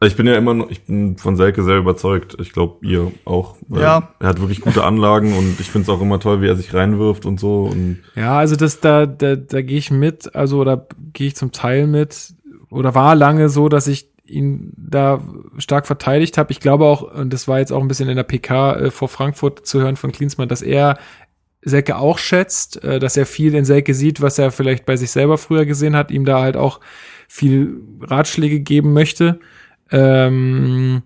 ich 0.06 0.16
bin 0.16 0.26
ja 0.26 0.36
immer 0.36 0.54
noch, 0.54 0.70
ich 0.70 0.82
bin 0.84 1.16
von 1.16 1.36
Selke 1.36 1.62
sehr 1.62 1.78
überzeugt. 1.78 2.36
Ich 2.40 2.52
glaube, 2.52 2.86
ihr 2.86 3.12
auch. 3.24 3.56
Ja. 3.68 4.14
Er 4.20 4.28
hat 4.28 4.40
wirklich 4.40 4.60
gute 4.60 4.84
Anlagen 4.84 5.36
und 5.36 5.60
ich 5.60 5.70
finde 5.70 5.84
es 5.84 5.88
auch 5.88 6.00
immer 6.00 6.20
toll, 6.20 6.40
wie 6.40 6.48
er 6.48 6.56
sich 6.56 6.72
reinwirft 6.74 7.26
und 7.26 7.38
so. 7.38 7.64
Und 7.64 8.00
ja, 8.14 8.38
also 8.38 8.56
das, 8.56 8.80
da, 8.80 9.06
da, 9.06 9.36
da 9.36 9.62
gehe 9.62 9.78
ich 9.78 9.90
mit, 9.90 10.34
also 10.34 10.58
oder 10.58 10.86
gehe 11.12 11.28
ich 11.28 11.36
zum 11.36 11.52
Teil 11.52 11.86
mit. 11.86 12.34
Oder 12.70 12.94
war 12.94 13.14
lange 13.14 13.48
so, 13.48 13.68
dass 13.68 13.86
ich 13.86 14.10
ihn 14.26 14.72
da 14.76 15.20
stark 15.58 15.86
verteidigt 15.86 16.38
habe. 16.38 16.50
Ich 16.50 16.60
glaube 16.60 16.86
auch, 16.86 17.02
und 17.02 17.32
das 17.32 17.46
war 17.46 17.58
jetzt 17.58 17.72
auch 17.72 17.82
ein 17.82 17.88
bisschen 17.88 18.08
in 18.08 18.16
der 18.16 18.24
PK 18.24 18.74
äh, 18.74 18.90
vor 18.90 19.08
Frankfurt 19.08 19.66
zu 19.66 19.80
hören 19.80 19.96
von 19.96 20.12
Klinsmann, 20.12 20.48
dass 20.48 20.62
er 20.62 20.98
Selke 21.62 21.96
auch 21.96 22.18
schätzt, 22.18 22.82
äh, 22.84 22.98
dass 22.98 23.16
er 23.16 23.26
viel 23.26 23.54
in 23.54 23.64
Selke 23.64 23.94
sieht, 23.94 24.20
was 24.20 24.38
er 24.38 24.50
vielleicht 24.50 24.86
bei 24.86 24.96
sich 24.96 25.10
selber 25.10 25.38
früher 25.38 25.66
gesehen 25.66 25.96
hat, 25.96 26.10
ihm 26.10 26.24
da 26.24 26.40
halt 26.40 26.56
auch 26.56 26.80
viel 27.28 27.80
Ratschläge 28.02 28.60
geben 28.60 28.92
möchte. 28.92 29.40
Ähm, 29.90 31.02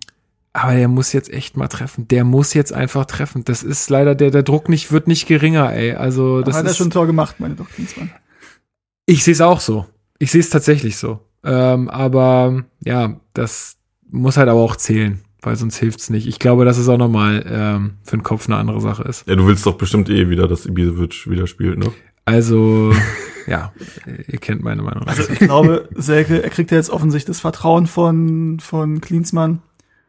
aber 0.53 0.73
der 0.73 0.87
muss 0.87 1.13
jetzt 1.13 1.31
echt 1.31 1.57
mal 1.57 1.67
treffen. 1.67 2.07
Der 2.07 2.23
muss 2.23 2.53
jetzt 2.53 2.73
einfach 2.73 3.05
treffen. 3.05 3.45
Das 3.45 3.63
ist 3.63 3.89
leider, 3.89 4.15
der, 4.15 4.31
der 4.31 4.43
Druck 4.43 4.67
nicht, 4.69 4.91
wird 4.91 5.07
nicht 5.07 5.27
geringer, 5.27 5.73
ey. 5.73 5.93
Also, 5.93 6.41
das 6.41 6.55
aber 6.55 6.59
hat 6.59 6.65
ist, 6.65 6.71
er 6.71 6.75
schon 6.75 6.87
ein 6.87 6.91
Tor 6.91 7.07
gemacht, 7.07 7.39
meine 7.39 7.55
doch, 7.55 7.67
Ich 9.05 9.23
sehe 9.23 9.33
es 9.33 9.41
auch 9.41 9.59
so. 9.59 9.85
Ich 10.17 10.31
sehe 10.31 10.41
es 10.41 10.49
tatsächlich 10.49 10.97
so. 10.97 11.19
Ähm, 11.43 11.89
aber 11.89 12.65
ja, 12.83 13.19
das 13.33 13.77
muss 14.09 14.37
halt 14.37 14.49
aber 14.49 14.59
auch 14.59 14.75
zählen 14.75 15.21
weil 15.41 15.55
sonst 15.55 15.77
hilft's 15.77 16.09
nicht. 16.09 16.27
Ich 16.27 16.39
glaube, 16.39 16.65
dass 16.65 16.77
es 16.77 16.89
auch 16.89 16.97
nochmal 16.97 17.45
ähm, 17.47 17.91
für 18.03 18.17
den 18.17 18.23
Kopf 18.23 18.47
eine 18.47 18.57
andere 18.57 18.81
Sache 18.81 19.03
ist. 19.03 19.27
Ja, 19.27 19.35
du 19.35 19.47
willst 19.47 19.65
doch 19.65 19.77
bestimmt 19.77 20.09
eh 20.09 20.29
wieder, 20.29 20.47
dass 20.47 20.65
Ibisevic 20.65 21.29
wieder 21.29 21.47
spielt, 21.47 21.79
ne? 21.79 21.91
Also, 22.25 22.93
ja, 23.49 23.73
ihr 24.27 24.39
kennt 24.39 24.63
meine 24.63 24.81
Meinung. 24.81 25.07
Also 25.07 25.23
ich 25.29 25.39
glaube, 25.39 25.89
Selke, 25.95 26.43
er 26.43 26.49
kriegt 26.49 26.71
ja 26.71 26.77
jetzt 26.77 26.89
offensichtlich 26.89 27.35
das 27.35 27.41
Vertrauen 27.41 27.87
von, 27.87 28.59
von 28.59 29.01
Klinsmann. 29.01 29.61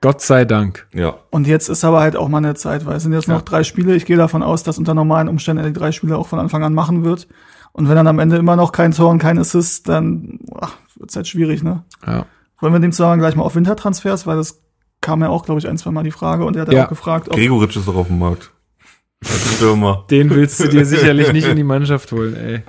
Gott 0.02 0.20
sei 0.22 0.44
Dank. 0.44 0.86
Ja. 0.92 1.16
Und 1.30 1.46
jetzt 1.46 1.68
ist 1.68 1.84
aber 1.84 2.00
halt 2.00 2.16
auch 2.16 2.28
mal 2.28 2.38
eine 2.38 2.54
Zeit, 2.54 2.86
weil 2.86 2.96
es 2.96 3.02
sind 3.02 3.12
jetzt 3.12 3.28
ja. 3.28 3.34
noch 3.34 3.42
drei 3.42 3.64
Spiele. 3.64 3.94
Ich 3.94 4.06
gehe 4.06 4.16
davon 4.16 4.42
aus, 4.42 4.62
dass 4.62 4.78
unter 4.78 4.94
normalen 4.94 5.28
Umständen 5.28 5.62
er 5.62 5.70
die 5.70 5.78
drei 5.78 5.92
Spiele 5.92 6.16
auch 6.16 6.28
von 6.28 6.38
Anfang 6.38 6.62
an 6.62 6.74
machen 6.74 7.04
wird. 7.04 7.28
Und 7.72 7.88
wenn 7.88 7.96
dann 7.96 8.06
am 8.06 8.18
Ende 8.18 8.36
immer 8.36 8.56
noch 8.56 8.72
kein 8.72 8.92
Tor 8.92 9.10
und 9.10 9.18
kein 9.18 9.38
Assist, 9.38 9.88
dann 9.88 10.40
ach, 10.60 10.76
wird's 10.96 11.16
halt 11.16 11.28
schwierig, 11.28 11.62
ne? 11.62 11.84
Ja. 12.06 12.26
Wollen 12.58 12.72
wir 12.72 12.80
dem 12.80 12.92
zusammen 12.92 13.20
gleich 13.20 13.36
mal 13.36 13.44
auf 13.44 13.54
Wintertransfers, 13.54 14.26
weil 14.26 14.36
das 14.36 14.62
kam 15.00 15.22
ja 15.22 15.28
auch, 15.28 15.44
glaube 15.44 15.60
ich, 15.60 15.68
ein, 15.68 15.78
zwei 15.78 15.90
Mal 15.90 16.02
die 16.02 16.10
Frage 16.10 16.44
und 16.44 16.56
er 16.56 16.62
hat 16.62 16.72
ja. 16.72 16.84
auch 16.84 16.88
gefragt, 16.88 17.28
ob 17.28 17.36
Gregoritsch 17.36 17.76
ist 17.76 17.88
doch 17.88 17.94
auf 17.94 18.08
dem 18.08 18.18
Markt. 18.18 18.50
Als 19.22 19.54
Stürmer. 19.56 20.04
Den 20.10 20.30
willst 20.30 20.60
du 20.60 20.68
dir 20.68 20.84
sicherlich 20.84 21.32
nicht 21.32 21.46
in 21.46 21.56
die 21.56 21.64
Mannschaft 21.64 22.10
holen, 22.12 22.36
ey. 22.36 22.62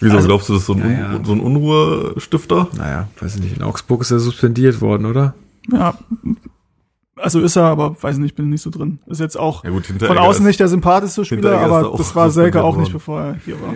Wieso 0.00 0.16
also, 0.16 0.28
glaubst 0.28 0.48
du, 0.48 0.54
das 0.54 0.62
ist 0.62 0.66
so 0.66 0.74
ein, 0.74 0.90
ja. 0.90 1.20
so 1.24 1.32
ein 1.32 1.40
Unruhestifter? 1.40 2.68
Naja, 2.76 3.08
weiß 3.18 3.36
ich 3.36 3.42
nicht. 3.42 3.56
In 3.56 3.62
Augsburg 3.62 4.02
ist 4.02 4.10
er 4.10 4.18
suspendiert 4.18 4.80
worden, 4.80 5.06
oder? 5.06 5.34
Ja, 5.70 5.96
also 7.16 7.40
ist 7.40 7.56
er, 7.56 7.64
aber 7.64 7.96
weiß 8.00 8.18
nicht, 8.18 8.36
bin 8.36 8.50
nicht 8.50 8.62
so 8.62 8.70
drin. 8.70 8.98
Ist 9.06 9.20
jetzt 9.20 9.38
auch 9.38 9.64
ja 9.64 9.70
gut, 9.70 9.86
von 9.86 10.18
außen 10.18 10.44
nicht 10.44 10.60
der 10.60 10.68
sympathischste 10.68 11.24
Spieler, 11.24 11.58
aber 11.58 11.96
das 11.96 12.14
war 12.14 12.30
Selke 12.30 12.62
auch 12.62 12.76
nicht, 12.76 12.92
bevor 12.92 13.20
er 13.20 13.34
hier 13.44 13.60
war. 13.60 13.74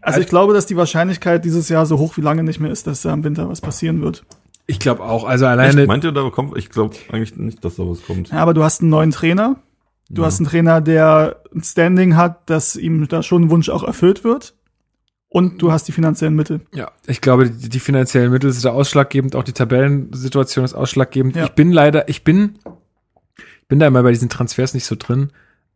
Also 0.00 0.20
ich 0.20 0.28
glaube, 0.28 0.54
dass 0.54 0.66
die 0.66 0.76
Wahrscheinlichkeit 0.76 1.44
dieses 1.44 1.68
Jahr 1.68 1.84
so 1.84 1.98
hoch 1.98 2.16
wie 2.16 2.22
lange 2.22 2.42
nicht 2.42 2.60
mehr 2.60 2.70
ist, 2.70 2.86
dass 2.86 3.02
da 3.02 3.12
im 3.12 3.24
Winter 3.24 3.48
was 3.48 3.60
passieren 3.60 4.00
wird. 4.00 4.24
Ich 4.66 4.78
glaube 4.78 5.02
auch. 5.02 5.24
Also 5.24 5.46
alleine. 5.46 5.80
Echt? 5.80 5.88
Meint 5.88 6.04
ihr, 6.04 6.12
da 6.12 6.28
kommt? 6.30 6.56
Ich 6.56 6.70
glaube 6.70 6.94
eigentlich 7.10 7.36
nicht, 7.36 7.64
dass 7.64 7.76
da 7.76 7.82
was 7.88 8.02
kommt. 8.02 8.30
Ja, 8.30 8.38
aber 8.38 8.54
du 8.54 8.62
hast 8.62 8.80
einen 8.80 8.90
neuen 8.90 9.10
Trainer. 9.10 9.56
Du 10.10 10.22
ja. 10.22 10.26
hast 10.26 10.38
einen 10.38 10.48
Trainer, 10.48 10.80
der 10.80 11.42
ein 11.54 11.62
Standing 11.62 12.16
hat, 12.16 12.48
dass 12.48 12.76
ihm 12.76 13.08
da 13.08 13.22
schon 13.22 13.44
ein 13.44 13.50
Wunsch 13.50 13.68
auch 13.68 13.82
erfüllt 13.82 14.24
wird. 14.24 14.54
Und 15.30 15.60
du 15.60 15.72
hast 15.72 15.86
die 15.86 15.92
finanziellen 15.92 16.34
Mittel. 16.34 16.62
Ja, 16.74 16.90
ich 17.06 17.20
glaube, 17.20 17.50
die, 17.50 17.68
die 17.68 17.80
finanziellen 17.80 18.32
Mittel 18.32 18.50
sind 18.50 18.64
da 18.64 18.70
ausschlaggebend, 18.70 19.36
auch 19.36 19.44
die 19.44 19.52
Tabellensituation 19.52 20.64
ist 20.64 20.74
ausschlaggebend. 20.74 21.36
Ja. 21.36 21.44
Ich 21.44 21.50
bin 21.50 21.70
leider, 21.70 22.08
ich 22.08 22.24
bin, 22.24 22.58
ich 23.36 23.68
bin 23.68 23.78
da 23.78 23.86
immer 23.86 24.02
bei 24.02 24.12
diesen 24.12 24.30
Transfers 24.30 24.72
nicht 24.72 24.86
so 24.86 24.96
drin. 24.98 25.30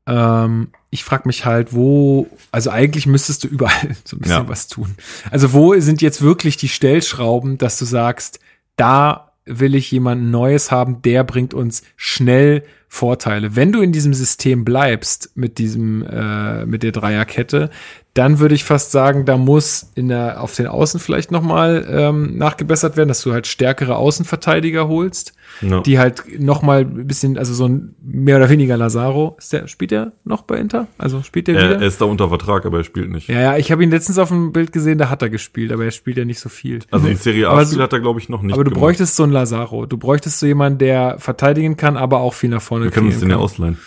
Ähm, 0.07 0.69
ich 0.91 1.05
frage 1.05 1.24
mich 1.27 1.45
halt, 1.45 1.74
wo, 1.74 2.29
also 2.51 2.70
eigentlich 2.70 3.07
müsstest 3.07 3.45
du 3.45 3.49
überall 3.49 3.95
so 4.05 4.16
ein 4.16 4.20
bisschen 4.20 4.43
ja. 4.43 4.49
was 4.49 4.69
tun. 4.69 4.97
Also 5.31 5.53
wo 5.53 5.79
sind 5.79 6.01
jetzt 6.01 6.23
wirklich 6.23 6.57
die 6.57 6.69
Stellschrauben, 6.69 7.59
dass 7.59 7.79
du 7.79 7.85
sagst, 7.85 8.41
da 8.77 9.31
will 9.44 9.74
ich 9.74 9.90
jemanden 9.90 10.31
Neues 10.31 10.70
haben, 10.70 11.02
der 11.02 11.24
bringt 11.24 11.55
uns 11.55 11.82
schnell 11.97 12.62
Vorteile. 12.89 13.56
Wenn 13.56 13.73
du 13.73 13.81
in 13.81 13.90
diesem 13.90 14.12
System 14.12 14.66
bleibst 14.66 15.31
mit 15.35 15.56
diesem 15.56 16.06
äh, 16.06 16.66
mit 16.66 16.82
der 16.82 16.93
Dreierkette, 16.93 17.70
dann 18.12 18.39
würde 18.39 18.55
ich 18.55 18.64
fast 18.64 18.93
sagen, 18.93 19.24
da 19.24 19.39
muss 19.39 19.90
in 19.94 20.09
der, 20.09 20.43
auf 20.43 20.55
den 20.55 20.66
Außen 20.66 21.01
vielleicht 21.01 21.31
nochmal 21.31 21.86
ähm, 21.89 22.36
nachgebessert 22.36 22.98
werden, 22.98 23.09
dass 23.09 23.23
du 23.23 23.32
halt 23.32 23.47
stärkere 23.47 23.97
Außenverteidiger 23.97 24.89
holst, 24.89 25.32
no. 25.61 25.81
die 25.81 25.99
halt 25.99 26.41
nochmal 26.41 26.81
ein 26.81 27.07
bisschen, 27.07 27.39
also 27.39 27.55
so 27.55 27.66
ein 27.66 27.95
mehr 28.03 28.37
oder 28.37 28.49
weniger 28.49 28.77
Lazaro. 28.77 29.37
Ist 29.39 29.53
der, 29.53 29.69
spielt 29.69 29.93
er 29.93 30.12
noch 30.24 30.43
bei 30.43 30.57
Inter? 30.57 30.89
Also 30.99 31.23
spielt 31.23 31.49
er 31.49 31.55
wieder? 31.55 31.81
Er 31.81 31.87
ist 31.87 32.01
da 32.01 32.07
unter 32.07 32.29
Vertrag, 32.29 32.66
aber 32.66 32.79
er 32.79 32.85
spielt 32.85 33.11
nicht. 33.11 33.29
Ja, 33.29 33.41
ja, 33.41 33.57
ich 33.57 33.70
habe 33.73 33.83
ihn 33.83 33.91
letztens 33.91 34.19
auf 34.19 34.29
dem 34.29 34.53
Bild 34.53 34.73
gesehen, 34.73 34.99
da 34.99 35.11
hat 35.11 35.23
er 35.23 35.31
gespielt, 35.31 35.73
aber 35.73 35.85
er 35.85 35.91
spielt 35.91 36.16
ja 36.16 36.24
nicht 36.24 36.41
so 36.41 36.49
viel. 36.49 36.81
Also 36.91 37.07
in 37.07 37.16
Serie 37.23 37.49
A-Spiel 37.49 37.83
hat 37.83 37.93
er, 37.93 38.01
glaube 38.01 38.20
ich, 38.20 38.29
noch 38.29 38.43
nicht. 38.43 38.55
Aber 38.55 38.65
du 38.65 38.70
gemacht. 38.70 38.81
bräuchtest 38.81 39.16
so 39.16 39.23
einen 39.23 39.33
Lazaro. 39.33 39.87
Du 39.87 39.97
bräuchtest 39.97 40.39
so 40.39 40.47
jemanden, 40.47 40.79
der 40.79 41.19
verteidigen 41.19 41.77
kann, 41.77 41.97
aber 41.97 42.20
auch 42.20 42.35
viel 42.35 42.51
nach 42.51 42.62
vorne 42.62 42.87
Wir 42.87 42.91
können 42.91 43.09
uns 43.09 43.20
den 43.20 43.31
ja 43.31 43.37
ausleihen. 43.37 43.79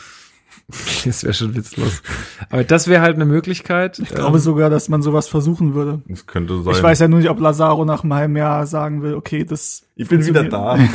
Das 1.05 1.23
wäre 1.23 1.33
schon 1.33 1.55
witzlos. 1.55 2.01
Aber 2.49 2.63
das 2.63 2.87
wäre 2.87 3.01
halt 3.01 3.15
eine 3.15 3.25
Möglichkeit. 3.25 3.99
Ich 3.99 4.09
glaube 4.09 4.37
ähm, 4.37 4.43
sogar, 4.43 4.69
dass 4.69 4.89
man 4.89 5.01
sowas 5.01 5.27
versuchen 5.27 5.73
würde. 5.75 6.01
Das 6.07 6.25
könnte 6.25 6.61
sein. 6.63 6.73
Ich 6.73 6.81
weiß 6.81 6.99
ja 6.99 7.07
nur 7.07 7.19
nicht, 7.19 7.29
ob 7.29 7.39
Lazaro 7.39 7.85
nach 7.85 8.03
einem 8.03 8.13
halben 8.13 8.35
Jahr 8.35 8.65
sagen 8.65 9.03
will, 9.03 9.13
okay, 9.13 9.43
das. 9.43 9.83
Ich 9.95 10.07
bin 10.07 10.25
wieder 10.25 10.43
da. 10.43 10.77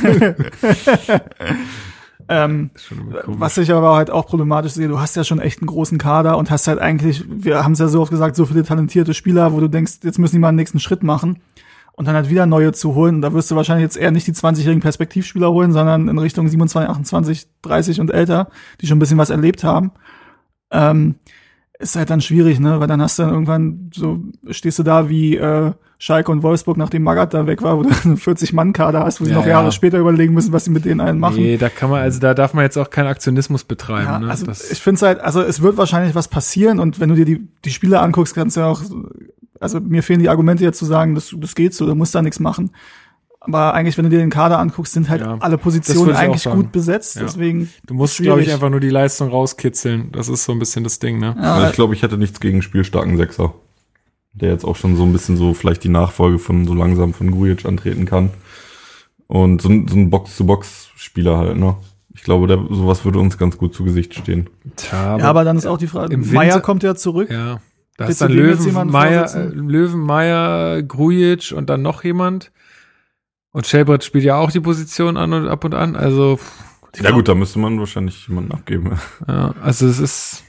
ähm, 2.29 2.71
was 3.27 3.59
ich 3.59 3.73
aber 3.73 3.95
halt 3.95 4.11
auch 4.11 4.27
problematisch 4.27 4.73
sehe, 4.73 4.89
du 4.89 4.99
hast 4.99 5.15
ja 5.17 5.25
schon 5.25 5.39
echt 5.39 5.61
einen 5.61 5.69
großen 5.69 5.99
Kader 5.99 6.37
und 6.37 6.51
hast 6.51 6.67
halt 6.67 6.81
eigentlich, 6.81 7.25
wir 7.29 7.63
haben 7.63 7.73
es 7.73 7.79
ja 7.79 7.89
so 7.89 8.03
oft 8.03 8.11
gesagt, 8.11 8.35
so 8.37 8.47
viele 8.47 8.65
talentierte 8.65 9.15
Spieler, 9.15 9.53
wo 9.53 9.61
du 9.61 9.69
denkst, 9.69 10.01
jetzt 10.03 10.19
müssen 10.19 10.37
die 10.37 10.41
mal 10.41 10.49
einen 10.49 10.57
nächsten 10.57 10.81
Schritt 10.81 11.05
machen 11.05 11.41
und 12.01 12.07
dann 12.07 12.15
halt 12.15 12.31
wieder 12.31 12.47
neue 12.47 12.73
zu 12.73 12.95
holen. 12.95 13.21
Da 13.21 13.35
wirst 13.35 13.51
du 13.51 13.57
wahrscheinlich 13.57 13.83
jetzt 13.83 13.99
eher 13.99 14.11
nicht 14.11 14.27
die 14.27 14.33
20-jährigen 14.33 14.81
Perspektivspieler 14.81 15.51
holen, 15.51 15.71
sondern 15.71 16.09
in 16.09 16.17
Richtung 16.17 16.49
27, 16.49 16.89
28, 16.89 17.47
30 17.61 18.01
und 18.01 18.11
älter, 18.11 18.49
die 18.81 18.87
schon 18.87 18.97
ein 18.97 19.01
bisschen 19.01 19.19
was 19.19 19.29
erlebt 19.29 19.65
haben. 19.65 19.93
Ähm, 20.71 21.17
ist 21.79 21.97
halt 21.97 22.09
dann 22.09 22.23
schwierig, 22.23 22.59
ne? 22.59 22.81
Weil 22.81 22.87
dann 22.87 23.03
hast 23.03 23.19
du 23.19 23.25
dann 23.25 23.35
irgendwann 23.35 23.91
so, 23.93 24.19
stehst 24.49 24.79
du 24.79 24.83
da 24.83 25.11
wie 25.11 25.37
äh, 25.37 25.73
Schalke 25.99 26.33
und 26.33 26.43
Wolfsburg, 26.43 26.79
nachdem 26.79 27.03
Magath 27.03 27.35
da 27.35 27.47
weg 27.47 27.61
war, 27.61 27.77
wo 27.77 27.83
du 27.83 27.91
einen 28.05 28.17
40-Mann-Kader 28.17 29.05
hast, 29.05 29.21
wo 29.21 29.27
sie 29.27 29.33
ja, 29.33 29.37
noch 29.37 29.47
Jahre 29.47 29.67
ja. 29.67 29.71
später 29.71 29.99
überlegen 29.99 30.33
müssen, 30.33 30.55
was 30.55 30.65
sie 30.65 30.71
mit 30.71 30.87
denen 30.87 31.03
einen 31.03 31.19
machen. 31.19 31.37
Nee, 31.37 31.59
da 31.59 31.69
kann 31.69 31.91
man, 31.91 32.01
also 32.01 32.19
da 32.19 32.33
darf 32.33 32.55
man 32.55 32.65
jetzt 32.65 32.79
auch 32.79 32.89
keinen 32.89 33.09
Aktionismus 33.09 33.65
betreiben. 33.65 34.07
Ja, 34.07 34.19
ne? 34.21 34.31
Also 34.31 34.47
das 34.47 34.71
ich 34.71 34.81
finde 34.81 35.03
halt, 35.03 35.21
also 35.21 35.43
es 35.43 35.61
wird 35.61 35.77
wahrscheinlich 35.77 36.15
was 36.15 36.29
passieren 36.29 36.81
und 36.81 36.99
wenn 36.99 37.11
du 37.11 37.15
dir 37.15 37.27
die, 37.27 37.47
die 37.63 37.71
Spiele 37.71 38.01
anguckst, 38.01 38.35
kannst 38.35 38.57
du 38.57 38.61
ja 38.61 38.69
auch 38.69 38.81
also 39.61 39.79
mir 39.79 40.03
fehlen 40.03 40.21
die 40.21 40.29
Argumente 40.29 40.65
jetzt 40.65 40.79
zu 40.79 40.87
sagen, 40.87 41.15
das, 41.15 41.35
das 41.37 41.55
geht 41.55 41.75
so, 41.75 41.87
du 41.87 41.95
musst 41.95 42.15
da 42.15 42.23
nichts 42.23 42.41
machen. 42.41 42.71
Aber 43.43 43.73
eigentlich, 43.73 43.97
wenn 43.97 44.05
du 44.05 44.11
dir 44.11 44.19
den 44.19 44.31
Kader 44.31 44.59
anguckst, 44.59 44.93
sind 44.93 45.09
halt 45.09 45.23
ja, 45.23 45.39
alle 45.41 45.57
Positionen 45.57 46.15
eigentlich 46.15 46.45
gut 46.45 46.73
besetzt. 46.73 47.17
Ja. 47.17 47.23
Deswegen 47.23 47.71
du 47.87 47.95
musst, 47.95 48.19
glaube 48.19 48.43
ich, 48.43 48.53
einfach 48.53 48.69
nur 48.69 48.81
die 48.81 48.91
Leistung 48.91 49.31
rauskitzeln. 49.31 50.13
Das 50.13 50.29
ist 50.29 50.45
so 50.45 50.53
ein 50.53 50.59
bisschen 50.59 50.85
das 50.85 50.99
Ding, 50.99 51.19
ne? 51.19 51.35
Ja, 51.39 51.55
also 51.55 51.69
ich 51.69 51.73
glaube, 51.73 51.95
ich 51.95 52.03
hätte 52.03 52.19
nichts 52.19 52.41
gegen 52.41 52.61
spielstarken 52.61 53.17
Sechser, 53.17 53.55
der 54.35 54.51
jetzt 54.51 54.65
auch 54.65 54.77
schon 54.77 54.97
so 54.97 55.05
ein 55.05 55.13
bisschen 55.13 55.39
so 55.39 55.55
vielleicht 55.55 55.85
die 55.85 55.89
Nachfolge 55.89 56.39
von 56.39 56.67
so 56.67 56.75
langsam 56.75 57.15
von 57.15 57.31
Grujic 57.31 57.65
antreten 57.65 58.05
kann. 58.05 58.31
Und 59.27 59.63
so, 59.63 59.69
so 59.69 59.97
ein 59.97 60.11
Box-zu-Box-Spieler 60.11 61.39
halt, 61.39 61.57
ne? 61.57 61.77
Ich 62.13 62.25
glaube, 62.25 62.47
der, 62.47 62.59
sowas 62.69 63.05
würde 63.07 63.21
uns 63.21 63.39
ganz 63.39 63.57
gut 63.57 63.75
zu 63.75 63.85
Gesicht 63.85 64.15
stehen. 64.15 64.51
Tja, 64.77 64.99
aber, 64.99 65.23
ja, 65.23 65.31
aber 65.31 65.45
dann 65.45 65.57
ist 65.57 65.67
auch 65.67 65.79
die 65.79 65.87
Frage, 65.87 66.19
Meier 66.19 66.61
kommt 66.61 66.83
ja 66.83 66.95
zurück. 66.95 67.31
Ja. 67.31 67.61
Da 68.01 68.07
ist 68.07 68.23
dann 68.23 68.33
Löwen, 68.33 68.91
Meier, 68.91 69.35
äh, 69.35 69.49
Löwen, 69.49 70.01
Meier, 70.01 70.83
Grujic 70.83 71.53
und 71.55 71.69
dann 71.69 71.83
noch 71.83 72.03
jemand. 72.03 72.51
Und 73.53 73.67
Shelbrett 73.67 74.05
spielt 74.05 74.25
ja 74.25 74.37
auch 74.37 74.51
die 74.51 74.61
Position 74.61 75.19
an 75.19 75.35
und 75.35 75.49
ab 75.49 75.65
und 75.67 75.75
an. 75.75 75.97
Also. 75.97 76.41
Ja 76.99 77.11
gut, 77.11 77.29
da 77.29 77.35
müsste 77.35 77.59
man 77.59 77.79
wahrscheinlich 77.79 78.27
jemanden 78.27 78.53
abgeben. 78.53 78.99
Ja, 79.29 79.55
also 79.61 79.87
es 79.87 79.99
ist, 79.99 80.45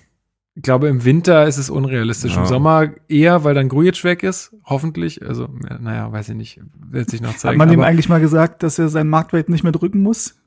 ich 0.56 0.64
glaube, 0.64 0.88
im 0.88 1.04
Winter 1.04 1.46
ist 1.46 1.58
es 1.58 1.70
unrealistisch. 1.70 2.36
Ja. 2.36 2.40
Im 2.40 2.46
Sommer 2.46 2.92
eher, 3.10 3.44
weil 3.44 3.54
dann 3.54 3.68
Grujic 3.68 4.02
weg 4.06 4.24
ist, 4.24 4.56
hoffentlich. 4.64 5.22
Also, 5.28 5.50
naja, 5.82 6.10
weiß 6.10 6.30
ich 6.30 6.36
nicht, 6.36 6.62
wird 6.90 7.10
sich 7.10 7.20
noch 7.20 7.36
zeigen. 7.36 7.60
Hat 7.60 7.68
man 7.68 7.74
ihm 7.74 7.84
eigentlich 7.84 8.08
mal 8.08 8.22
gesagt, 8.22 8.64
dass 8.64 8.80
er 8.80 8.88
seinen 8.88 9.10
Marktwert 9.10 9.50
nicht 9.50 9.64
mehr 9.64 9.74
drücken 9.74 10.02
muss? 10.02 10.42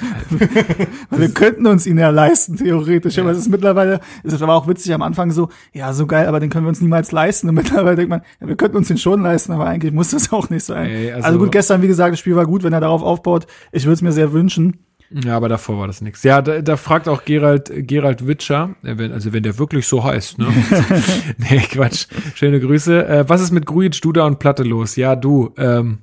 wir 1.10 1.28
könnten 1.30 1.66
uns 1.66 1.86
ihn 1.86 1.98
ja 1.98 2.10
leisten, 2.10 2.56
theoretisch. 2.56 3.16
Ja. 3.16 3.22
Aber 3.22 3.32
es 3.32 3.38
ist 3.38 3.48
mittlerweile, 3.48 4.00
es 4.22 4.32
ist 4.32 4.42
aber 4.42 4.54
auch 4.54 4.66
witzig 4.66 4.92
am 4.94 5.02
Anfang 5.02 5.30
so, 5.30 5.48
ja, 5.72 5.92
so 5.92 6.06
geil, 6.06 6.26
aber 6.26 6.40
den 6.40 6.50
können 6.50 6.64
wir 6.64 6.70
uns 6.70 6.80
niemals 6.80 7.12
leisten. 7.12 7.48
Und 7.48 7.54
mittlerweile 7.54 7.96
denkt 7.96 8.10
man, 8.10 8.22
ja, 8.40 8.48
wir 8.48 8.56
könnten 8.56 8.76
uns 8.76 8.88
den 8.88 8.98
schon 8.98 9.22
leisten, 9.22 9.52
aber 9.52 9.66
eigentlich 9.66 9.92
muss 9.92 10.10
das 10.10 10.32
auch 10.32 10.50
nicht 10.50 10.64
sein. 10.64 10.86
Ey, 10.86 11.12
also, 11.12 11.26
also, 11.26 11.38
gut, 11.38 11.52
gestern, 11.52 11.82
wie 11.82 11.88
gesagt, 11.88 12.12
das 12.12 12.20
Spiel 12.20 12.36
war 12.36 12.46
gut, 12.46 12.62
wenn 12.62 12.72
er 12.72 12.80
darauf 12.80 13.02
aufbaut. 13.02 13.46
Ich 13.72 13.84
würde 13.84 13.94
es 13.94 14.02
mir 14.02 14.12
sehr 14.12 14.32
wünschen. 14.32 14.78
Ja, 15.10 15.36
aber 15.36 15.48
davor 15.48 15.78
war 15.78 15.86
das 15.86 16.00
nichts. 16.00 16.22
Ja, 16.24 16.42
da, 16.42 16.60
da 16.60 16.76
fragt 16.76 17.08
auch 17.08 17.24
Gerald, 17.24 17.70
Gerald 17.72 18.26
Witscher, 18.26 18.74
also 18.82 19.32
wenn 19.32 19.42
der 19.42 19.58
wirklich 19.58 19.86
so 19.86 20.02
heißt, 20.02 20.38
ne? 20.38 20.48
nee, 21.38 21.58
Quatsch. 21.58 22.06
Schöne 22.34 22.58
Grüße. 22.58 23.06
Äh, 23.06 23.28
was 23.28 23.40
ist 23.40 23.52
mit 23.52 23.64
Grujic, 23.66 24.00
Duda 24.00 24.26
und 24.26 24.38
Platte 24.38 24.64
los? 24.64 24.96
Ja, 24.96 25.14
du, 25.14 25.54
ähm, 25.56 25.98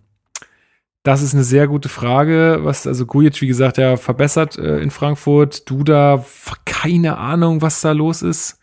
das 1.04 1.24
ist 1.24 1.34
eine 1.34 1.44
sehr 1.44 1.68
gute 1.68 1.90
Frage, 1.90 2.60
was 2.62 2.86
also 2.86 3.06
Gujic, 3.06 3.42
wie 3.42 3.48
gesagt, 3.48 3.78
ja 3.78 3.98
verbessert 3.98 4.58
äh, 4.58 4.80
in 4.80 4.92
Frankfurt. 4.92 5.70
Duda, 5.70 6.24
keine 6.66 7.18
Ahnung, 7.18 7.62
was 7.62 7.82
da 7.82 7.92
los 7.92 8.22
ist. 8.22 8.60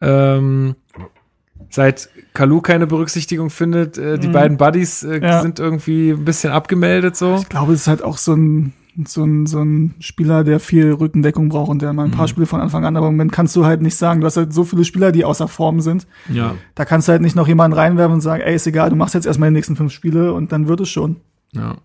Ähm, 0.00 0.76
seit 1.70 2.08
Kalu 2.32 2.60
keine 2.60 2.86
Berücksichtigung 2.86 3.50
findet, 3.50 3.98
äh, 3.98 4.18
die 4.18 4.28
mhm. 4.28 4.32
beiden 4.32 4.56
Buddies 4.56 5.02
äh, 5.02 5.20
ja. 5.20 5.42
sind 5.42 5.58
irgendwie 5.58 6.10
ein 6.10 6.24
bisschen 6.24 6.52
abgemeldet 6.52 7.16
so. 7.16 7.36
Ich 7.36 7.48
glaube, 7.48 7.72
es 7.72 7.82
ist 7.82 7.88
halt 7.88 8.02
auch 8.02 8.18
so 8.18 8.34
ein 8.34 8.72
so 9.04 9.24
ein, 9.24 9.44
so 9.44 9.60
ein 9.62 9.94
Spieler, 9.98 10.42
der 10.42 10.58
viel 10.58 10.90
Rückendeckung 10.92 11.50
braucht 11.50 11.68
und 11.68 11.82
der 11.82 11.92
mal 11.92 12.04
ein 12.04 12.12
paar 12.12 12.22
mhm. 12.22 12.28
Spiele 12.28 12.46
von 12.46 12.62
Anfang 12.62 12.86
an, 12.86 12.96
aber 12.96 13.08
im 13.08 13.12
Moment 13.12 13.30
kannst 13.30 13.54
du 13.54 13.66
halt 13.66 13.82
nicht 13.82 13.96
sagen, 13.96 14.20
du 14.20 14.26
hast 14.26 14.38
halt 14.38 14.54
so 14.54 14.64
viele 14.64 14.84
Spieler, 14.84 15.12
die 15.12 15.26
außer 15.26 15.48
Form 15.48 15.80
sind. 15.82 16.06
Ja. 16.32 16.54
Da 16.74 16.86
kannst 16.86 17.06
du 17.06 17.12
halt 17.12 17.20
nicht 17.20 17.36
noch 17.36 17.46
jemanden 17.46 17.76
reinwerfen 17.76 18.14
und 18.14 18.20
sagen, 18.22 18.42
ey, 18.42 18.54
ist 18.54 18.66
egal, 18.66 18.88
du 18.88 18.96
machst 18.96 19.12
jetzt 19.12 19.26
erstmal 19.26 19.50
die 19.50 19.54
nächsten 19.54 19.76
fünf 19.76 19.92
Spiele 19.92 20.32
und 20.32 20.50
dann 20.50 20.66
wird 20.66 20.80
es 20.80 20.88
schon. 20.88 21.16
Ja. 21.52 21.78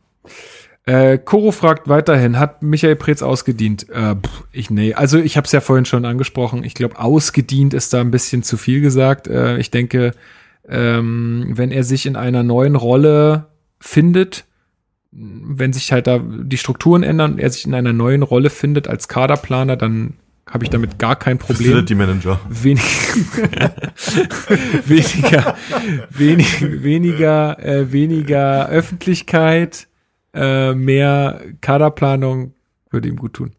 Äh, 0.86 1.20
Koro 1.20 1.52
fragt 1.52 1.88
weiterhin, 1.88 2.40
hat 2.40 2.64
Michael 2.64 2.96
Preetz 2.96 3.22
ausgedient? 3.22 3.88
Äh, 3.90 4.16
pff, 4.16 4.44
ich 4.52 4.70
nee, 4.70 4.94
also 4.94 5.20
ich 5.20 5.38
habe 5.38 5.46
es 5.46 5.52
ja 5.52 5.62
vorhin 5.62 5.86
schon 5.86 6.06
angesprochen. 6.06 6.64
Ich 6.64 6.74
glaube, 6.74 7.00
ausgedient 7.00 7.74
ist 7.74 7.94
da 7.94 8.02
ein 8.02 8.12
bisschen 8.12 8.42
zu 8.42 8.58
viel 8.58 8.82
gesagt. 8.82 9.28
Äh, 9.28 9.58
ich 9.58 9.70
denke, 9.70 10.14
ähm, 10.68 11.52
wenn 11.52 11.72
er 11.72 11.84
sich 11.84 12.06
in 12.06 12.16
einer 12.16 12.44
neuen 12.44 12.76
Rolle 12.76 13.48
findet, 13.80 14.46
wenn 15.12 15.74
sich 15.74 15.92
halt 15.92 16.08
da 16.08 16.20
die 16.20 16.58
Strukturen 16.58 17.04
ändern 17.04 17.38
er 17.38 17.50
sich 17.50 17.66
in 17.66 17.74
einer 17.74 17.94
neuen 17.94 18.24
Rolle 18.24 18.50
findet 18.50 18.88
als 18.88 19.08
Kaderplaner, 19.08 19.76
dann 19.76 20.14
habe 20.50 20.66
ich 20.66 20.70
damit 20.70 21.00
gar 21.00 21.16
kein 21.16 21.38
Problem. 21.38 21.72
Facility 21.72 21.96
Manager. 21.96 22.40
Wenig, 22.50 22.84
weniger, 24.86 25.56
wenig, 26.10 26.84
weniger, 26.84 27.64
äh, 27.64 27.92
weniger 27.92 28.68
Öffentlichkeit, 28.70 29.88
äh, 30.34 30.74
mehr 30.74 31.42
Kaderplanung 31.62 32.54
würde 32.90 33.08
ihm 33.08 33.16
gut 33.16 33.34
tun. 33.34 33.54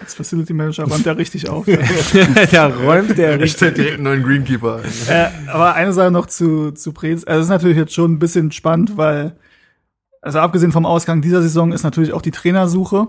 Als 0.00 0.14
Facility 0.14 0.54
Manager 0.54 0.84
räumt 0.84 1.06
er 1.06 1.18
richtig 1.18 1.48
auf. 1.48 1.66
da 2.52 2.66
räumt 2.68 3.18
er 3.18 3.32
richtig. 3.32 3.44
Ich 3.44 3.52
stelle 3.52 3.72
direkt 3.72 3.94
einen 3.94 4.04
neuen 4.04 4.22
Greenkeeper. 4.22 4.80
Äh, 5.08 5.28
aber 5.48 5.74
eine 5.74 5.92
Sache 5.92 6.10
noch 6.10 6.26
zu, 6.26 6.72
zu 6.72 6.92
Prez. 6.92 7.24
Also, 7.24 7.40
es 7.40 7.46
ist 7.46 7.50
natürlich 7.50 7.76
jetzt 7.76 7.92
schon 7.92 8.12
ein 8.12 8.18
bisschen 8.18 8.50
spannend, 8.50 8.96
weil 8.96 9.36
also 10.22 10.38
abgesehen 10.38 10.72
vom 10.72 10.86
Ausgang 10.86 11.22
dieser 11.22 11.42
Saison 11.42 11.72
ist 11.72 11.82
natürlich 11.82 12.12
auch 12.12 12.22
die 12.22 12.30
Trainersuche, 12.30 13.08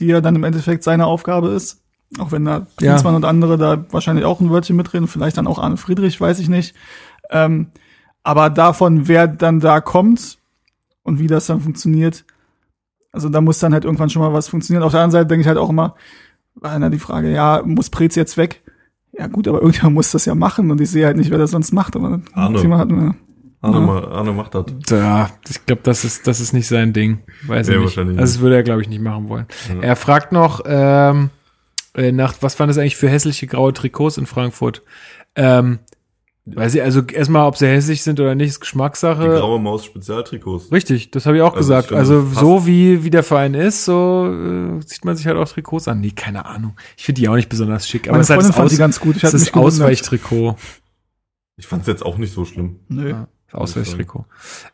die 0.00 0.06
ja 0.06 0.20
dann 0.20 0.36
im 0.36 0.44
Endeffekt 0.44 0.84
seine 0.84 1.06
Aufgabe 1.06 1.50
ist. 1.50 1.82
Auch 2.18 2.32
wenn 2.32 2.44
da 2.44 2.66
Klinsmann 2.76 3.12
ja. 3.14 3.16
und 3.16 3.24
andere 3.24 3.56
da 3.56 3.84
wahrscheinlich 3.90 4.24
auch 4.24 4.40
ein 4.40 4.50
Wörtchen 4.50 4.76
mitreden, 4.76 5.06
vielleicht 5.06 5.36
dann 5.36 5.46
auch 5.46 5.58
Arne 5.58 5.76
Friedrich, 5.76 6.20
weiß 6.20 6.40
ich 6.40 6.48
nicht. 6.48 6.74
Ähm, 7.30 7.68
aber 8.22 8.50
davon, 8.50 9.06
wer 9.06 9.28
dann 9.28 9.60
da 9.60 9.80
kommt 9.80 10.38
und 11.02 11.18
wie 11.20 11.28
das 11.28 11.46
dann 11.46 11.60
funktioniert, 11.60 12.24
also 13.12 13.28
da 13.28 13.40
muss 13.40 13.58
dann 13.58 13.72
halt 13.72 13.84
irgendwann 13.84 14.10
schon 14.10 14.22
mal 14.22 14.32
was 14.32 14.48
funktionieren. 14.48 14.82
Auf 14.82 14.92
der 14.92 15.00
anderen 15.00 15.12
Seite 15.12 15.26
denke 15.26 15.42
ich 15.42 15.48
halt 15.48 15.58
auch 15.58 15.70
immer, 15.70 15.94
war 16.54 16.78
dann 16.78 16.92
die 16.92 16.98
Frage, 16.98 17.32
ja, 17.32 17.62
muss 17.64 17.90
Prez 17.90 18.14
jetzt 18.14 18.36
weg? 18.36 18.62
Ja 19.12 19.26
gut, 19.26 19.48
aber 19.48 19.60
irgendjemand 19.60 19.94
muss 19.94 20.12
das 20.12 20.24
ja 20.24 20.34
machen 20.34 20.70
und 20.70 20.80
ich 20.80 20.90
sehe 20.90 21.06
halt 21.06 21.16
nicht, 21.16 21.30
wer 21.30 21.38
das 21.38 21.50
sonst 21.50 21.72
macht. 21.72 21.96
Aber 21.96 22.20
Arne. 22.32 22.58
Hat, 22.78 22.92
Arne, 23.62 23.86
ja. 23.86 24.08
Arne 24.08 24.32
macht 24.32 24.54
das. 24.54 24.66
Ja, 24.88 25.30
ich 25.48 25.66
glaube, 25.66 25.82
das 25.84 26.04
ist, 26.04 26.26
das 26.26 26.40
ist 26.40 26.52
nicht 26.52 26.68
sein 26.68 26.92
Ding. 26.92 27.18
Weiß 27.46 27.68
ja, 27.68 27.74
ich 27.74 27.80
nicht. 27.80 27.98
Also 27.98 28.12
das 28.12 28.40
würde 28.40 28.56
er, 28.56 28.62
glaube 28.62 28.82
ich, 28.82 28.88
nicht 28.88 29.02
machen 29.02 29.28
wollen. 29.28 29.46
Ja. 29.68 29.80
Er 29.80 29.96
fragt 29.96 30.32
noch 30.32 30.62
ähm, 30.64 31.30
äh, 31.94 32.12
nach, 32.12 32.34
was 32.40 32.58
waren 32.58 32.68
das 32.68 32.78
eigentlich 32.78 32.96
für 32.96 33.08
hässliche 33.08 33.46
graue 33.46 33.72
Trikots 33.72 34.18
in 34.18 34.26
Frankfurt? 34.26 34.82
Ähm, 35.34 35.80
Weiß 36.46 36.74
ich, 36.74 36.82
also 36.82 37.02
erstmal, 37.02 37.46
ob 37.46 37.56
sie 37.56 37.66
hässlich 37.66 38.02
sind 38.02 38.18
oder 38.18 38.34
nicht, 38.34 38.48
ist 38.48 38.60
Geschmackssache. 38.60 39.22
Die 39.22 39.28
graue 39.28 39.60
Maus 39.60 39.84
Spezialtrikots. 39.84 40.72
Richtig, 40.72 41.10
das 41.10 41.26
habe 41.26 41.36
ich 41.36 41.42
auch 41.42 41.54
also 41.54 41.58
gesagt. 41.58 41.90
Ich 41.90 41.96
also 41.96 42.26
so 42.26 42.66
wie, 42.66 43.04
wie 43.04 43.10
der 43.10 43.22
Verein 43.22 43.54
ist, 43.54 43.84
so 43.84 44.26
äh, 44.26 44.84
zieht 44.84 45.04
man 45.04 45.16
sich 45.16 45.26
halt 45.26 45.36
auch 45.36 45.48
Trikots 45.48 45.86
an. 45.86 46.00
Nee, 46.00 46.12
keine 46.12 46.46
Ahnung. 46.46 46.76
Ich 46.96 47.04
finde 47.04 47.20
die 47.20 47.28
auch 47.28 47.36
nicht 47.36 47.48
besonders 47.48 47.86
schick. 47.86 48.08
Aber 48.08 48.12
Meine 48.12 48.22
es 48.22 48.30
ist 48.30 48.36
halt 48.36 48.48
das, 48.48 48.58
Aus, 48.58 48.78
ganz 48.78 49.00
gut. 49.00 49.16
Ich 49.16 49.22
das 49.22 49.34
ist 49.34 49.54
Ausweichtrikot. 49.54 50.56
Ich 51.56 51.66
fand 51.66 51.82
es 51.82 51.88
jetzt 51.88 52.04
auch 52.04 52.16
nicht 52.16 52.32
so 52.32 52.44
schlimm. 52.44 52.80
Nö. 52.88 53.10
Ja. 53.10 53.28
Ausweichtrikot. 53.52 54.24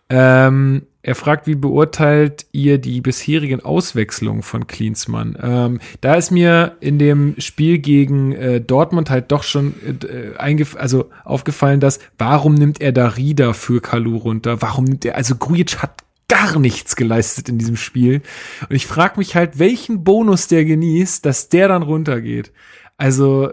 Ähm, 0.09 0.83
er 1.03 1.15
fragt, 1.15 1.47
wie 1.47 1.55
beurteilt 1.55 2.47
ihr 2.53 2.79
die 2.79 3.01
bisherigen 3.01 3.61
Auswechslungen 3.61 4.43
von 4.43 4.67
Klinsmann? 4.67 5.39
Ähm, 5.41 5.81
da 6.01 6.15
ist 6.15 6.31
mir 6.31 6.77
in 6.81 6.99
dem 6.99 7.37
Spiel 7.39 7.79
gegen 7.79 8.33
äh, 8.33 8.61
Dortmund 8.61 9.09
halt 9.09 9.31
doch 9.31 9.43
schon 9.43 9.75
äh, 9.83 10.37
eingef 10.37 10.77
also 10.77 11.11
aufgefallen, 11.25 11.81
dass 11.81 12.01
warum 12.19 12.55
nimmt 12.55 12.81
er 12.81 12.93
da 12.93 13.09
Rieder 13.09 13.55
für 13.55 13.81
Kalu 13.81 14.17
runter? 14.17 14.61
Warum 14.63 14.85
nimmt 14.85 15.05
er, 15.05 15.17
also 15.17 15.37
Grujic 15.37 15.81
hat 15.83 16.03
gar 16.29 16.59
nichts 16.59 16.97
geleistet 16.97 17.49
in 17.49 17.59
diesem 17.59 17.77
Spiel. 17.77 18.21
Und 18.69 18.75
ich 18.75 18.87
frage 18.87 19.19
mich 19.19 19.37
halt, 19.37 19.61
welchen 19.61 20.03
Bonus 20.03 20.49
der 20.49 20.65
genießt, 20.65 21.25
dass 21.25 21.49
der 21.49 21.69
dann 21.69 21.83
runtergeht. 21.83 22.53
Also. 22.97 23.53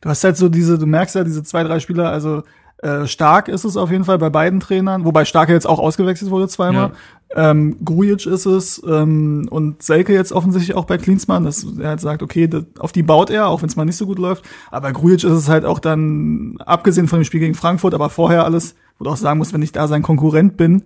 Du 0.00 0.08
hast 0.08 0.22
halt 0.22 0.36
so 0.36 0.48
diese, 0.48 0.78
du 0.78 0.86
merkst 0.86 1.16
ja 1.16 1.24
diese 1.24 1.42
zwei, 1.42 1.64
drei 1.64 1.80
Spieler, 1.80 2.08
also 2.08 2.44
äh, 2.84 3.06
stark 3.06 3.48
ist 3.48 3.64
es 3.64 3.78
auf 3.78 3.90
jeden 3.90 4.04
Fall 4.04 4.18
bei 4.18 4.28
beiden 4.28 4.60
Trainern, 4.60 5.06
wobei 5.06 5.24
Stark 5.24 5.48
jetzt 5.48 5.66
auch 5.66 5.78
ausgewechselt 5.78 6.30
wurde 6.30 6.48
zweimal. 6.48 6.92
Ja. 7.34 7.50
Ähm, 7.50 7.78
Grujic 7.82 8.26
ist 8.26 8.44
es 8.44 8.82
ähm, 8.86 9.48
und 9.50 9.82
Selke 9.82 10.12
jetzt 10.12 10.32
offensichtlich 10.32 10.76
auch 10.76 10.84
bei 10.84 10.98
Klinsmann, 10.98 11.44
dass 11.44 11.64
er 11.80 11.88
halt 11.88 12.00
sagt, 12.00 12.22
okay, 12.22 12.46
das, 12.46 12.64
auf 12.78 12.92
die 12.92 13.02
baut 13.02 13.30
er, 13.30 13.48
auch 13.48 13.62
wenn 13.62 13.70
es 13.70 13.76
mal 13.76 13.86
nicht 13.86 13.96
so 13.96 14.04
gut 14.04 14.18
läuft. 14.18 14.44
Aber 14.70 14.92
Grujic 14.92 15.24
ist 15.24 15.32
es 15.32 15.48
halt 15.48 15.64
auch 15.64 15.78
dann, 15.78 16.58
abgesehen 16.58 17.08
von 17.08 17.20
dem 17.20 17.24
Spiel 17.24 17.40
gegen 17.40 17.54
Frankfurt, 17.54 17.94
aber 17.94 18.10
vorher 18.10 18.44
alles, 18.44 18.74
wo 18.98 19.04
du 19.04 19.10
auch 19.10 19.16
sagen 19.16 19.38
musst, 19.38 19.54
wenn 19.54 19.62
ich 19.62 19.72
da 19.72 19.88
sein 19.88 20.02
Konkurrent 20.02 20.58
bin, 20.58 20.82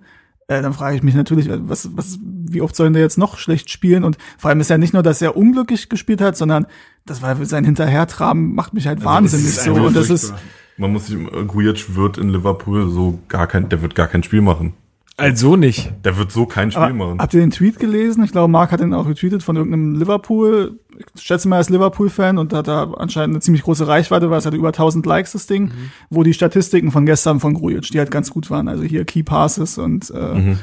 äh, 0.47 0.63
dann 0.63 0.75
frage 0.75 0.95
ich 0.95 1.03
mich 1.03 1.17
natürlich, 1.17 1.51
was, 1.51 1.91
was, 1.97 2.21
wie 2.23 2.63
oft 2.63 2.77
sollen 2.77 2.93
der 2.93 3.03
jetzt 3.03 3.19
noch 3.19 3.39
schlecht 3.39 3.71
spielen? 3.71 4.05
Und 4.05 4.19
vor 4.39 4.51
allem 4.51 4.61
ist 4.61 4.71
ja 4.71 4.79
nicht 4.79 4.95
nur, 4.95 5.03
dass 5.03 5.21
er 5.21 5.37
unglücklich 5.37 5.89
gespielt 5.89 6.21
hat, 6.21 6.37
sondern 6.37 6.67
das 7.07 7.23
war 7.23 7.45
sein 7.45 7.65
Hinterhertraben 7.65 8.55
macht 8.55 8.73
mich 8.73 8.87
halt 8.87 8.99
also 8.99 9.11
wahnsinnig 9.11 9.57
so. 9.57 9.73
Und 9.75 9.97
das 9.97 10.11
ist, 10.11 10.33
man 10.79 10.93
muss 10.93 11.09
sich, 11.09 11.19
Gujic 11.47 11.95
wird 11.95 12.19
in 12.19 12.31
Liverpool 12.31 12.89
so 12.91 13.19
gar 13.29 13.47
kein, 13.47 13.69
der 13.69 13.83
wird 13.83 13.95
gar 13.95 14.07
kein 14.07 14.23
Spiel 14.23 14.41
machen. 14.41 14.75
Also 15.19 15.57
nicht. 15.57 15.93
Der 16.05 16.17
wird 16.17 16.31
so 16.31 16.47
kein 16.47 16.71
Spiel 16.71 16.85
Aber 16.85 16.95
machen. 16.95 17.19
Habt 17.19 17.35
ihr 17.35 17.41
den 17.41 17.51
Tweet 17.51 17.81
gelesen? 17.81 18.23
Ich 18.23 18.31
glaube, 18.31 18.51
Mark 18.51 18.71
hat 18.71 18.79
den 18.79 18.95
auch 18.95 19.07
getweetet 19.07 19.43
von 19.43 19.57
irgendeinem 19.57 19.97
Liverpool. 19.97 20.79
Ich 21.15 21.23
schätze 21.23 21.49
mal, 21.49 21.57
er 21.57 21.61
ist 21.61 21.71
Liverpool-Fan 21.71 22.39
und 22.39 22.53
hat 22.53 22.69
da 22.69 22.93
anscheinend 22.97 23.35
eine 23.35 23.41
ziemlich 23.41 23.63
große 23.63 23.87
Reichweite, 23.87 24.31
weil 24.31 24.39
es 24.39 24.47
hat 24.47 24.55
über 24.55 24.69
1000 24.69 25.05
Likes, 25.07 25.33
das 25.33 25.47
Ding, 25.47 25.65
mhm. 25.65 25.91
wo 26.09 26.23
die 26.23 26.35
Statistiken 26.35 26.93
von 26.93 27.05
gestern 27.05 27.41
von 27.41 27.55
Grujic, 27.55 27.91
die 27.91 27.99
halt 27.99 28.11
ganz 28.13 28.31
gut 28.31 28.51
waren. 28.51 28.69
Also 28.69 28.85
hier 28.85 29.05
Key 29.05 29.25
Passes 29.25 29.77
und 29.77 30.11
äh, 30.11 30.35
mhm. 30.35 30.59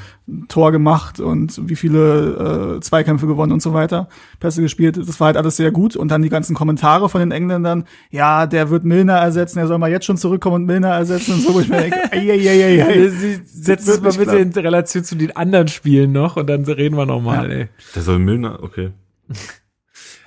Tor 0.48 0.72
gemacht 0.72 1.20
und 1.20 1.70
wie 1.70 1.76
viele 1.76 2.78
äh, 2.78 2.80
Zweikämpfe 2.80 3.28
gewonnen 3.28 3.52
und 3.52 3.62
so 3.62 3.74
weiter, 3.74 4.10
Pässe 4.40 4.62
gespielt. 4.62 4.98
Das 4.98 5.20
war 5.20 5.28
halt 5.28 5.38
alles 5.38 5.56
sehr 5.56 5.72
gut. 5.72 5.96
Und 5.96 6.10
dann 6.10 6.24
die 6.24 6.30
ganzen 6.30 6.56
Kommentare 6.56 7.10
von 7.10 7.20
den 7.20 7.32
Engländern, 7.32 7.86
ja, 8.10 8.48
der 8.48 8.72
wird 8.72 8.86
Milner 8.86 9.18
ersetzen, 9.18 9.60
er 9.60 9.68
soll 9.68 9.78
mal 9.78 9.92
jetzt 9.92 10.06
schon 10.06 10.18
zurückkommen 10.18 10.56
und 10.56 10.66
Milner 10.66 10.90
ersetzen 10.90 11.36
und 11.36 11.42
so, 11.42 11.54
wo 11.54 11.60
ich 11.60 11.70
mir 11.70 11.78
denke, 11.78 12.00
ey, 12.12 12.30
ey, 12.30 12.48
ey, 12.48 12.62
ey, 12.62 12.80
ey. 12.80 13.42
Setz 13.46 13.88
es 13.88 14.02
mal 14.02 14.14
bitte. 14.14 14.45
In 14.54 14.64
Relation 14.64 15.04
zu 15.04 15.16
den 15.16 15.36
anderen 15.36 15.68
Spielen 15.68 16.12
noch 16.12 16.36
und 16.38 16.48
dann 16.48 16.64
reden 16.66 16.98
wir 16.98 17.06
nochmal, 17.06 17.50
ja. 17.50 17.58
ey. 17.58 17.70
Der 17.96 18.02
soll 18.02 18.20
Milner, 18.20 18.62
okay. 18.64 18.92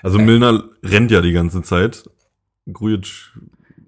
Also 0.03 0.19
Milner 0.19 0.65
rennt 0.85 1.11
ja 1.11 1.20
die 1.20 1.32
ganze 1.32 1.62
Zeit. 1.62 2.09
Grujic 2.73 3.32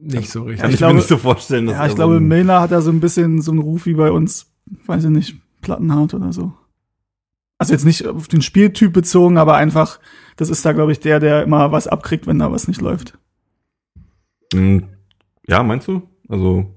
nicht 0.00 0.30
so 0.30 0.42
richtig. 0.42 0.60
Kann 0.60 0.70
ich, 0.70 0.74
ich 0.74 0.78
glaube, 0.78 0.94
mir 0.94 1.00
nicht 1.00 1.08
so 1.08 1.18
vorstellen, 1.18 1.66
dass 1.66 1.76
Ja, 1.76 1.86
ich 1.86 1.94
glaube, 1.94 2.14
so 2.14 2.20
Milner 2.20 2.60
hat 2.60 2.72
da 2.72 2.80
so 2.80 2.90
ein 2.90 3.00
bisschen 3.00 3.42
so 3.42 3.50
einen 3.50 3.60
Ruf 3.60 3.86
wie 3.86 3.94
bei 3.94 4.10
uns, 4.10 4.50
weiß 4.86 5.04
ich 5.04 5.10
nicht, 5.10 5.36
Plattenhaut 5.60 6.14
oder 6.14 6.32
so. 6.32 6.52
Also 7.58 7.74
jetzt 7.74 7.84
nicht 7.84 8.06
auf 8.06 8.26
den 8.26 8.40
Spieltyp 8.40 8.92
bezogen, 8.92 9.36
aber 9.36 9.56
einfach, 9.56 10.00
das 10.36 10.48
ist 10.48 10.64
da, 10.64 10.72
glaube 10.72 10.92
ich, 10.92 11.00
der, 11.00 11.20
der 11.20 11.42
immer 11.42 11.70
was 11.72 11.86
abkriegt, 11.86 12.26
wenn 12.26 12.38
da 12.38 12.50
was 12.50 12.66
nicht 12.66 12.80
läuft. 12.80 13.18
Hm, 14.54 14.84
ja, 15.46 15.62
meinst 15.62 15.86
du? 15.86 16.08
Also, 16.28 16.74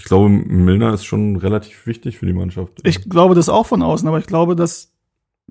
ich 0.00 0.06
glaube, 0.06 0.30
Milner 0.30 0.94
ist 0.94 1.04
schon 1.04 1.36
relativ 1.36 1.86
wichtig 1.86 2.16
für 2.16 2.24
die 2.24 2.32
Mannschaft. 2.32 2.80
Ich 2.84 3.06
glaube 3.10 3.34
das 3.34 3.50
auch 3.50 3.66
von 3.66 3.82
außen, 3.82 4.08
aber 4.08 4.18
ich 4.18 4.24
glaube, 4.24 4.56
dass 4.56 4.94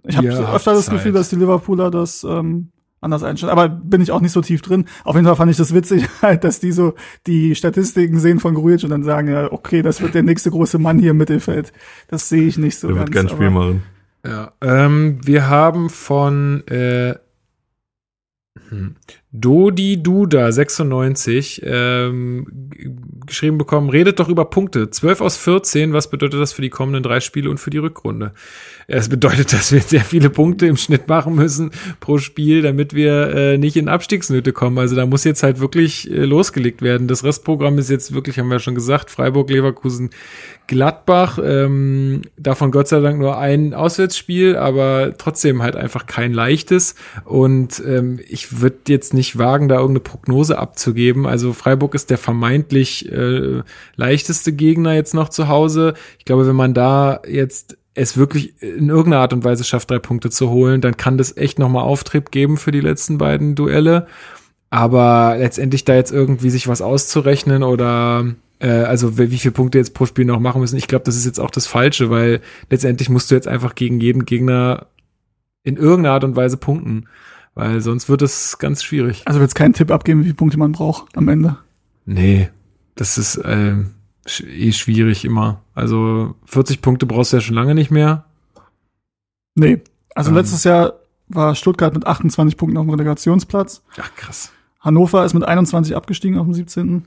ich 0.04 0.18
habe 0.18 0.26
ja, 0.26 0.56
öfter 0.56 0.74
das 0.74 0.88
Zeit. 0.88 0.96
Gefühl, 0.96 1.12
dass 1.12 1.30
die 1.30 1.36
Liverpooler 1.36 1.92
das 1.92 2.24
ähm, 2.24 2.72
anders 3.00 3.22
einstellen. 3.22 3.52
Aber 3.52 3.70
bin 3.70 4.02
ich 4.02 4.12
auch 4.12 4.22
nicht 4.22 4.32
so 4.32 4.42
tief 4.42 4.64
drin. 4.64 4.86
Auf 5.04 5.14
jeden 5.14 5.28
Fall 5.28 5.36
fand 5.36 5.52
ich 5.52 5.58
das 5.58 5.72
witzig, 5.76 6.08
halt, 6.24 6.44
dass 6.44 6.60
die 6.60 6.72
so 6.72 6.96
die 7.28 7.54
Statistiken 7.54 8.20
sehen 8.20 8.40
von 8.40 8.56
Grujic 8.56 8.84
und 8.84 8.90
dann 8.90 9.04
sagen, 9.04 9.28
ja, 9.28 9.52
okay, 9.52 9.84
das 9.84 10.02
wird 10.02 10.16
der 10.16 10.24
nächste 10.24 10.50
große 10.50 10.80
Mann 10.80 10.98
hier 10.98 11.12
im 11.12 11.18
Mittelfeld. 11.18 11.72
Das 12.08 12.28
sehe 12.28 12.48
ich 12.48 12.58
nicht 12.58 12.80
so 12.80 12.88
der 12.88 12.96
ganz. 12.96 13.12
Der 13.12 13.22
wird 13.22 13.30
kein 13.30 13.38
Spiel 13.38 13.50
machen. 13.52 13.84
Ja, 14.26 14.52
ähm, 14.62 15.20
wir 15.24 15.48
haben 15.48 15.92
von 15.92 16.66
äh, 16.66 17.14
hm, 18.70 18.96
Dodi 19.32 20.02
Duda 20.02 20.52
96 20.52 21.62
ähm, 21.64 22.48
geschrieben 23.28 23.60
bekommen, 23.60 23.90
redet 23.90 24.20
doch 24.20 24.28
über 24.28 24.46
Punkte. 24.46 24.90
12 24.90 25.22
aus 25.22 25.38
14, 25.38 25.94
was 25.94 26.10
bedeutet 26.10 26.40
das 26.40 26.52
für 26.52 26.64
die 26.64 26.72
kommenden 26.72 27.04
drei 27.04 27.20
Spiele 27.20 27.52
und 27.52 27.60
für 27.60 27.70
die 27.70 27.78
Rückrunde? 27.78 28.34
Es 28.88 29.08
bedeutet, 29.08 29.54
dass 29.54 29.72
wir 29.72 29.82
sehr 29.82 30.02
viele 30.02 30.32
Punkte 30.32 30.66
im 30.66 30.78
Schnitt 30.78 31.08
machen 31.08 31.36
müssen 31.36 31.70
pro 32.00 32.18
Spiel, 32.18 32.64
damit 32.64 32.96
wir 32.96 33.36
äh, 33.36 33.58
nicht 33.60 33.78
in 33.78 33.88
Abstiegsnöte 33.88 34.52
kommen. 34.52 34.80
Also 34.80 34.96
da 34.96 35.06
muss 35.06 35.24
jetzt 35.26 35.44
halt 35.44 35.60
wirklich 35.60 36.10
äh, 36.10 36.26
losgelegt 36.26 36.82
werden. 36.82 37.08
Das 37.08 37.24
Restprogramm 37.24 37.78
ist 37.78 37.92
jetzt 37.92 38.16
wirklich, 38.16 38.40
haben 38.40 38.48
wir 38.48 38.56
ja 38.56 38.60
schon 38.60 38.74
gesagt, 38.74 39.12
Freiburg, 39.12 39.52
Leverkusen, 39.52 40.10
Gladbach. 40.70 41.40
Ähm, 41.44 42.22
davon 42.38 42.70
Gott 42.70 42.88
sei 42.88 43.00
Dank 43.00 43.20
nur 43.20 43.40
ein 43.40 43.74
Auswärtsspiel, 43.74 44.56
aber 44.56 45.18
trotzdem 45.18 45.64
halt 45.64 45.76
einfach 45.76 46.06
kein 46.06 46.32
leichtes. 46.32 46.94
Und 47.26 47.82
ähm, 47.86 48.20
ich 48.30 48.62
würde 48.62 48.78
jetzt 48.88 49.16
nicht 49.16 49.40
wagen, 49.40 49.68
da 49.68 49.76
irgendeine 49.76 50.02
Prognose 50.02 50.60
abzugeben. 50.60 51.26
Also 51.26 51.54
Freiburg 51.54 51.96
ist 51.96 52.12
der 52.12 52.20
vermeintlich 52.20 53.12
äh, 53.12 53.64
leichteste 53.96 54.54
Gegner 54.54 54.94
jetzt 54.94 55.16
noch 55.16 55.30
zu 55.30 55.48
Hause. 55.48 55.96
Ich 56.20 56.26
glaube, 56.26 56.48
wenn 56.48 56.56
man 56.56 56.76
da 56.76 57.22
jetzt 57.28 57.78
es 57.96 58.16
wirklich 58.16 58.62
in 58.62 58.90
irgendeiner 58.90 59.24
Art 59.24 59.34
und 59.34 59.44
Weise 59.44 59.64
schafft, 59.64 59.90
drei 59.90 59.98
Punkte 59.98 60.30
zu 60.30 60.52
holen, 60.52 60.82
dann 60.82 60.98
kann 60.98 61.18
das 61.18 61.36
echt 61.36 61.58
nochmal 61.58 61.84
Auftrieb 61.84 62.30
geben 62.30 62.58
für 62.58 62.72
die 62.72 62.80
letzten 62.80 63.18
beiden 63.18 63.56
Duelle. 63.56 64.06
Aber 64.70 65.36
letztendlich 65.40 65.84
da 65.84 65.96
jetzt 65.96 66.12
irgendwie 66.12 66.52
sich 66.52 66.68
was 66.68 66.84
auszurechnen 66.84 67.64
oder 67.64 68.36
also 68.68 69.18
wie 69.18 69.38
viele 69.38 69.54
Punkte 69.54 69.78
jetzt 69.78 69.94
pro 69.94 70.06
Spiel 70.06 70.26
noch 70.26 70.40
machen 70.40 70.62
müssen, 70.62 70.78
ich 70.78 70.88
glaube, 70.88 71.06
das 71.06 71.16
ist 71.16 71.26
jetzt 71.26 71.40
auch 71.40 71.52
das 71.52 71.66
Falsche, 71.66 72.10
weil 72.10 72.42
letztendlich 72.70 73.10
musst 73.10 73.32
du 73.32 73.36
jetzt 73.36 73.48
einfach 73.48 73.76
gegen 73.76 74.00
jeden 74.00 74.26
Gegner 74.26 74.88
in 75.64 75.78
irgendeiner 75.78 76.14
Art 76.14 76.24
und 76.24 76.36
Weise 76.36 76.58
punkten, 76.58 77.08
weil 77.56 77.82
sonst 77.82 78.10
wird 78.10 78.22
es 78.22 78.58
ganz 78.58 78.84
schwierig. 78.84 79.24
Also 79.26 79.40
wird 79.40 79.50
es 79.50 79.56
keinen 79.56 79.74
Tipp 79.74 79.92
abgeben, 79.92 80.22
wie 80.22 80.26
viele 80.26 80.36
Punkte 80.36 80.58
man 80.58 80.72
braucht 80.72 81.18
am 81.18 81.28
Ende? 81.30 81.58
Nee, 82.06 82.50
das 82.96 83.18
ist 83.18 83.38
äh, 83.38 83.76
eh 84.46 84.72
schwierig 84.72 85.26
immer. 85.26 85.62
Also 85.74 86.36
40 86.46 86.82
Punkte 86.82 87.06
brauchst 87.06 87.32
du 87.32 87.38
ja 87.38 87.42
schon 87.42 87.56
lange 87.56 87.76
nicht 87.76 87.92
mehr. 87.92 88.26
Nee. 89.56 89.82
Also 90.16 90.32
ähm. 90.32 90.38
letztes 90.38 90.64
Jahr 90.64 90.94
war 91.28 91.56
Stuttgart 91.56 91.94
mit 91.94 92.06
28 92.06 92.58
Punkten 92.58 92.78
auf 92.78 92.86
dem 92.86 92.92
Relegationsplatz. 92.92 93.84
Ach, 93.98 94.16
krass. 94.16 94.52
Hannover 94.80 95.24
ist 95.26 95.34
mit 95.34 95.44
21 95.44 95.96
abgestiegen 95.96 96.40
auf 96.40 96.46
dem 96.46 96.54
17. 96.54 97.06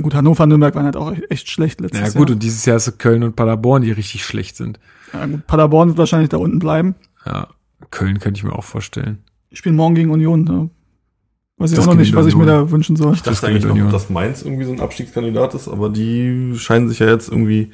Gut, 0.00 0.14
Hannover 0.14 0.44
und 0.44 0.50
Nürnberg 0.50 0.74
waren 0.74 0.84
halt 0.84 0.96
auch 0.96 1.12
echt 1.28 1.48
schlecht 1.48 1.80
letztes 1.80 2.00
Jahr. 2.00 2.08
Ja 2.08 2.14
gut, 2.14 2.28
Jahr. 2.28 2.34
und 2.34 2.42
dieses 2.42 2.64
Jahr 2.64 2.76
ist 2.76 2.86
es 2.86 2.98
Köln 2.98 3.22
und 3.22 3.36
Paderborn, 3.36 3.82
die 3.82 3.90
richtig 3.90 4.24
schlecht 4.24 4.56
sind. 4.56 4.78
Ja 5.12 5.26
gut, 5.26 5.46
Paderborn 5.46 5.88
wird 5.88 5.98
wahrscheinlich 5.98 6.28
da 6.28 6.36
unten 6.36 6.58
bleiben. 6.58 6.94
Ja, 7.26 7.48
Köln 7.90 8.18
könnte 8.18 8.38
ich 8.38 8.44
mir 8.44 8.52
auch 8.52 8.64
vorstellen. 8.64 9.18
Ich 9.50 9.58
spiele 9.58 9.74
morgen 9.74 9.94
gegen 9.94 10.10
Union. 10.10 10.44
Da 10.44 10.68
Weiß 11.58 11.72
ich 11.72 11.78
auch 11.80 11.86
noch 11.86 11.94
nicht, 11.94 12.14
was 12.14 12.26
ich 12.26 12.36
mir 12.36 12.46
da 12.46 12.70
wünschen 12.70 12.94
soll. 12.94 13.14
Ich 13.14 13.22
dachte 13.22 13.48
eigentlich 13.48 13.64
noch, 13.64 13.90
dass 13.90 14.10
Mainz 14.10 14.42
irgendwie 14.42 14.64
so 14.64 14.72
ein 14.72 14.80
Abstiegskandidat 14.80 15.54
ist, 15.54 15.66
aber 15.66 15.90
die 15.90 16.54
scheinen 16.56 16.88
sich 16.88 17.00
ja 17.00 17.08
jetzt 17.08 17.28
irgendwie 17.28 17.72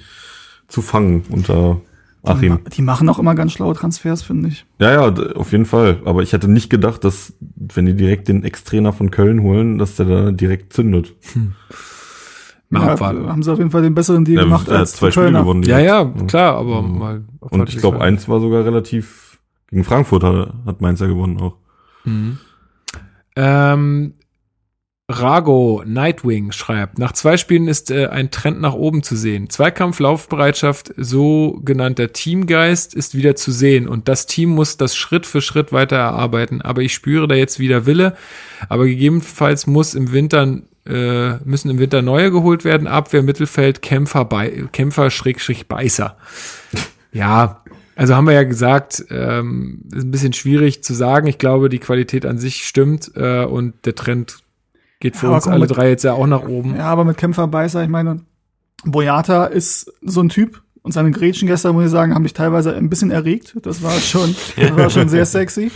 zu 0.68 0.80
fangen 0.80 1.24
unter 1.28 1.82
Achim. 2.22 2.60
Die, 2.66 2.76
die 2.76 2.82
machen 2.82 3.08
auch 3.10 3.18
immer 3.18 3.34
ganz 3.34 3.52
schlaue 3.52 3.74
Transfers, 3.74 4.22
finde 4.22 4.48
ich. 4.48 4.64
Ja, 4.78 4.92
ja, 4.92 5.34
auf 5.34 5.52
jeden 5.52 5.66
Fall. 5.66 6.00
Aber 6.06 6.22
ich 6.22 6.32
hätte 6.32 6.50
nicht 6.50 6.70
gedacht, 6.70 7.04
dass, 7.04 7.34
wenn 7.40 7.84
die 7.84 7.94
direkt 7.94 8.28
den 8.28 8.44
Ex-Trainer 8.44 8.94
von 8.94 9.10
Köln 9.10 9.42
holen, 9.42 9.76
dass 9.76 9.96
der 9.96 10.06
da 10.06 10.30
direkt 10.30 10.72
zündet. 10.72 11.12
Hm. 11.34 11.52
Ja, 12.74 12.98
haben 13.00 13.42
sie 13.42 13.52
auf 13.52 13.58
jeden 13.58 13.70
Fall 13.70 13.82
den 13.82 13.94
besseren 13.94 14.24
Deal 14.24 14.38
ja, 14.38 14.44
gemacht 14.44 14.68
als 14.68 14.94
zwei 14.94 15.10
Spiele 15.10 15.32
gewonnen. 15.32 15.62
Ja, 15.62 15.78
ja, 15.78 16.04
klar, 16.26 16.56
aber 16.56 16.82
mhm. 16.82 16.98
mal. 16.98 17.24
Und 17.40 17.68
ich 17.68 17.78
glaube, 17.78 18.00
eins 18.00 18.28
war 18.28 18.40
sogar 18.40 18.64
relativ 18.64 19.24
gegen 19.74 19.84
Frankfurt 19.84 20.22
hat, 20.22 20.54
hat 20.66 20.80
Mainz 20.80 21.00
ja 21.00 21.06
gewonnen 21.06 21.40
auch. 21.40 21.56
Mhm. 22.04 22.38
Ähm, 23.36 24.14
Rago 25.08 25.82
Nightwing 25.84 26.52
schreibt, 26.52 26.98
nach 26.98 27.12
zwei 27.12 27.36
Spielen 27.36 27.68
ist 27.68 27.90
äh, 27.90 28.06
ein 28.06 28.30
Trend 28.30 28.60
nach 28.60 28.72
oben 28.72 29.02
zu 29.02 29.16
sehen. 29.16 29.50
Zweikampf, 29.50 29.98
Laufbereitschaft, 29.98 30.94
sogenannter 30.96 32.12
Teamgeist 32.12 32.94
ist 32.94 33.14
wieder 33.14 33.36
zu 33.36 33.50
sehen 33.50 33.86
und 33.88 34.08
das 34.08 34.26
Team 34.26 34.50
muss 34.50 34.76
das 34.76 34.96
Schritt 34.96 35.26
für 35.26 35.42
Schritt 35.42 35.72
weiter 35.72 35.96
erarbeiten. 35.96 36.62
Aber 36.62 36.82
ich 36.82 36.94
spüre 36.94 37.28
da 37.28 37.34
jetzt 37.34 37.58
wieder 37.58 37.84
Wille, 37.84 38.16
aber 38.68 38.86
gegebenenfalls 38.86 39.66
muss 39.66 39.94
im 39.94 40.12
Winter 40.12 40.62
äh, 40.86 41.36
müssen 41.44 41.70
im 41.70 41.78
Winter 41.78 42.02
neue 42.02 42.30
geholt 42.30 42.64
werden. 42.64 42.86
Abwehr, 42.86 43.22
Mittelfeld, 43.22 43.82
Kämpfer, 43.82 44.24
bei, 44.24 44.64
Kämpfer, 44.72 45.10
Schrägstrich, 45.10 45.66
Beißer. 45.66 46.16
ja, 47.12 47.62
also 47.96 48.14
haben 48.14 48.26
wir 48.26 48.34
ja 48.34 48.42
gesagt, 48.42 49.04
ähm, 49.10 49.82
ist 49.92 50.04
ein 50.04 50.10
bisschen 50.10 50.32
schwierig 50.32 50.82
zu 50.82 50.94
sagen. 50.94 51.26
Ich 51.26 51.38
glaube, 51.38 51.68
die 51.68 51.78
Qualität 51.78 52.26
an 52.26 52.38
sich 52.38 52.66
stimmt 52.66 53.12
äh, 53.14 53.44
und 53.44 53.86
der 53.86 53.94
Trend 53.94 54.38
geht 55.00 55.16
für 55.16 55.26
ja, 55.26 55.34
uns 55.34 55.46
alle 55.46 55.60
mit, 55.60 55.76
drei 55.76 55.90
jetzt 55.90 56.02
ja 56.02 56.14
auch 56.14 56.26
nach 56.26 56.42
oben. 56.42 56.76
Ja, 56.76 56.86
aber 56.86 57.04
mit 57.04 57.16
Kämpfer, 57.16 57.46
Beißer, 57.46 57.82
ich 57.82 57.88
meine, 57.88 58.22
Boyata 58.84 59.46
ist 59.46 59.92
so 60.02 60.20
ein 60.20 60.28
Typ. 60.28 60.62
Und 60.82 60.92
seine 60.92 61.12
Gretchen 61.12 61.48
gestern, 61.48 61.74
muss 61.74 61.86
ich 61.86 61.90
sagen, 61.90 62.14
haben 62.14 62.22
mich 62.22 62.34
teilweise 62.34 62.74
ein 62.74 62.90
bisschen 62.90 63.10
erregt. 63.10 63.56
Das 63.62 63.82
war 63.82 63.92
schon, 63.92 64.36
das 64.56 64.76
war 64.76 64.90
schon 64.90 65.08
sehr 65.08 65.24
sexy. 65.24 65.70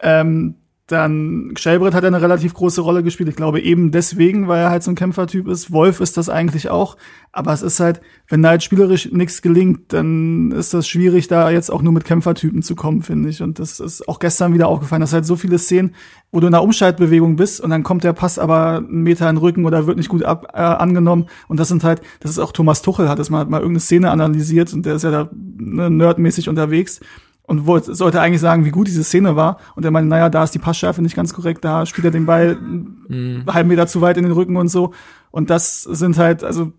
Ähm, 0.00 0.56
dann 0.86 1.54
Shelbrett 1.56 1.94
hat 1.94 2.04
eine 2.04 2.20
relativ 2.20 2.52
große 2.52 2.82
Rolle 2.82 3.02
gespielt. 3.02 3.30
Ich 3.30 3.36
glaube 3.36 3.60
eben 3.60 3.90
deswegen, 3.90 4.48
weil 4.48 4.60
er 4.60 4.70
halt 4.70 4.82
so 4.82 4.90
ein 4.90 4.96
Kämpfertyp 4.96 5.48
ist. 5.48 5.72
Wolf 5.72 6.00
ist 6.00 6.18
das 6.18 6.28
eigentlich 6.28 6.68
auch. 6.68 6.98
Aber 7.32 7.54
es 7.54 7.62
ist 7.62 7.80
halt, 7.80 8.02
wenn 8.28 8.42
da 8.42 8.50
halt 8.50 8.62
spielerisch 8.62 9.10
nichts 9.10 9.40
gelingt, 9.40 9.94
dann 9.94 10.52
ist 10.52 10.74
das 10.74 10.86
schwierig, 10.86 11.26
da 11.26 11.48
jetzt 11.48 11.70
auch 11.70 11.80
nur 11.80 11.94
mit 11.94 12.04
Kämpfertypen 12.04 12.60
zu 12.60 12.76
kommen, 12.76 13.00
finde 13.00 13.30
ich. 13.30 13.40
Und 13.40 13.58
das 13.60 13.80
ist 13.80 14.06
auch 14.06 14.18
gestern 14.18 14.52
wieder 14.52 14.68
aufgefallen. 14.68 15.00
Das 15.00 15.14
halt 15.14 15.24
so 15.24 15.36
viele 15.36 15.58
Szenen, 15.58 15.94
wo 16.30 16.40
du 16.40 16.48
in 16.48 16.54
einer 16.54 16.62
Umschaltbewegung 16.62 17.36
bist 17.36 17.62
und 17.62 17.70
dann 17.70 17.82
kommt 17.82 18.04
der 18.04 18.12
Pass 18.12 18.38
aber 18.38 18.76
einen 18.76 19.04
Meter 19.04 19.26
in 19.30 19.36
den 19.36 19.42
Rücken 19.42 19.64
oder 19.64 19.86
wird 19.86 19.96
nicht 19.96 20.10
gut 20.10 20.22
ab, 20.22 20.48
äh, 20.52 20.58
angenommen. 20.58 21.28
Und 21.48 21.60
das 21.60 21.68
sind 21.68 21.82
halt, 21.82 22.02
das 22.20 22.30
ist 22.30 22.38
auch 22.38 22.52
Thomas 22.52 22.82
Tuchel 22.82 23.08
hat 23.08 23.18
das 23.18 23.30
mal, 23.30 23.46
mal 23.46 23.60
irgendeine 23.60 23.80
Szene 23.80 24.10
analysiert 24.10 24.74
und 24.74 24.84
der 24.84 24.96
ist 24.96 25.04
ja 25.04 25.10
da 25.10 25.30
ne, 25.32 25.88
nerdmäßig 25.88 26.50
unterwegs 26.50 27.00
und 27.46 27.66
wollte, 27.66 27.94
sollte 27.94 28.20
eigentlich 28.20 28.40
sagen, 28.40 28.64
wie 28.64 28.70
gut 28.70 28.86
diese 28.86 29.04
Szene 29.04 29.36
war. 29.36 29.58
Und 29.76 29.84
er 29.84 29.90
meinte, 29.90 30.08
naja, 30.08 30.30
da 30.30 30.44
ist 30.44 30.54
die 30.54 30.58
Passschärfe 30.58 31.02
nicht 31.02 31.16
ganz 31.16 31.34
korrekt, 31.34 31.64
da 31.64 31.86
spielt 31.86 32.06
er 32.06 32.10
den 32.10 32.26
Ball 32.26 32.56
mhm. 32.56 33.04
einen 33.08 33.54
halben 33.54 33.68
Meter 33.68 33.86
zu 33.86 34.00
weit 34.00 34.16
in 34.16 34.24
den 34.24 34.32
Rücken 34.32 34.56
und 34.56 34.68
so. 34.68 34.92
Und 35.30 35.50
das 35.50 35.82
sind 35.82 36.16
halt, 36.16 36.42
also 36.42 36.72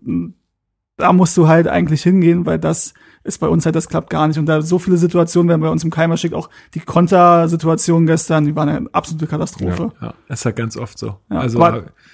da 0.96 1.12
musst 1.12 1.36
du 1.36 1.46
halt 1.46 1.68
eigentlich 1.68 2.02
hingehen, 2.02 2.46
weil 2.46 2.58
das 2.58 2.94
ist 3.22 3.38
bei 3.38 3.48
uns 3.48 3.64
halt, 3.64 3.76
das 3.76 3.88
klappt 3.88 4.10
gar 4.10 4.26
nicht. 4.26 4.38
Und 4.38 4.46
da 4.46 4.62
so 4.62 4.78
viele 4.78 4.96
Situationen 4.96 5.48
werden 5.48 5.60
bei 5.60 5.68
uns 5.68 5.84
im 5.84 5.90
Keimer 5.90 6.16
schickt, 6.16 6.34
auch 6.34 6.48
die 6.74 6.80
Kontersituation 6.80 8.06
gestern, 8.06 8.44
die 8.44 8.56
waren 8.56 8.68
eine 8.68 8.88
absolute 8.92 9.26
Katastrophe. 9.26 9.92
Ja, 10.00 10.06
ja. 10.08 10.14
ist 10.28 10.44
halt 10.44 10.56
ganz 10.56 10.76
oft 10.76 10.98
so. 10.98 11.18
Ja, 11.30 11.40
also, 11.40 11.62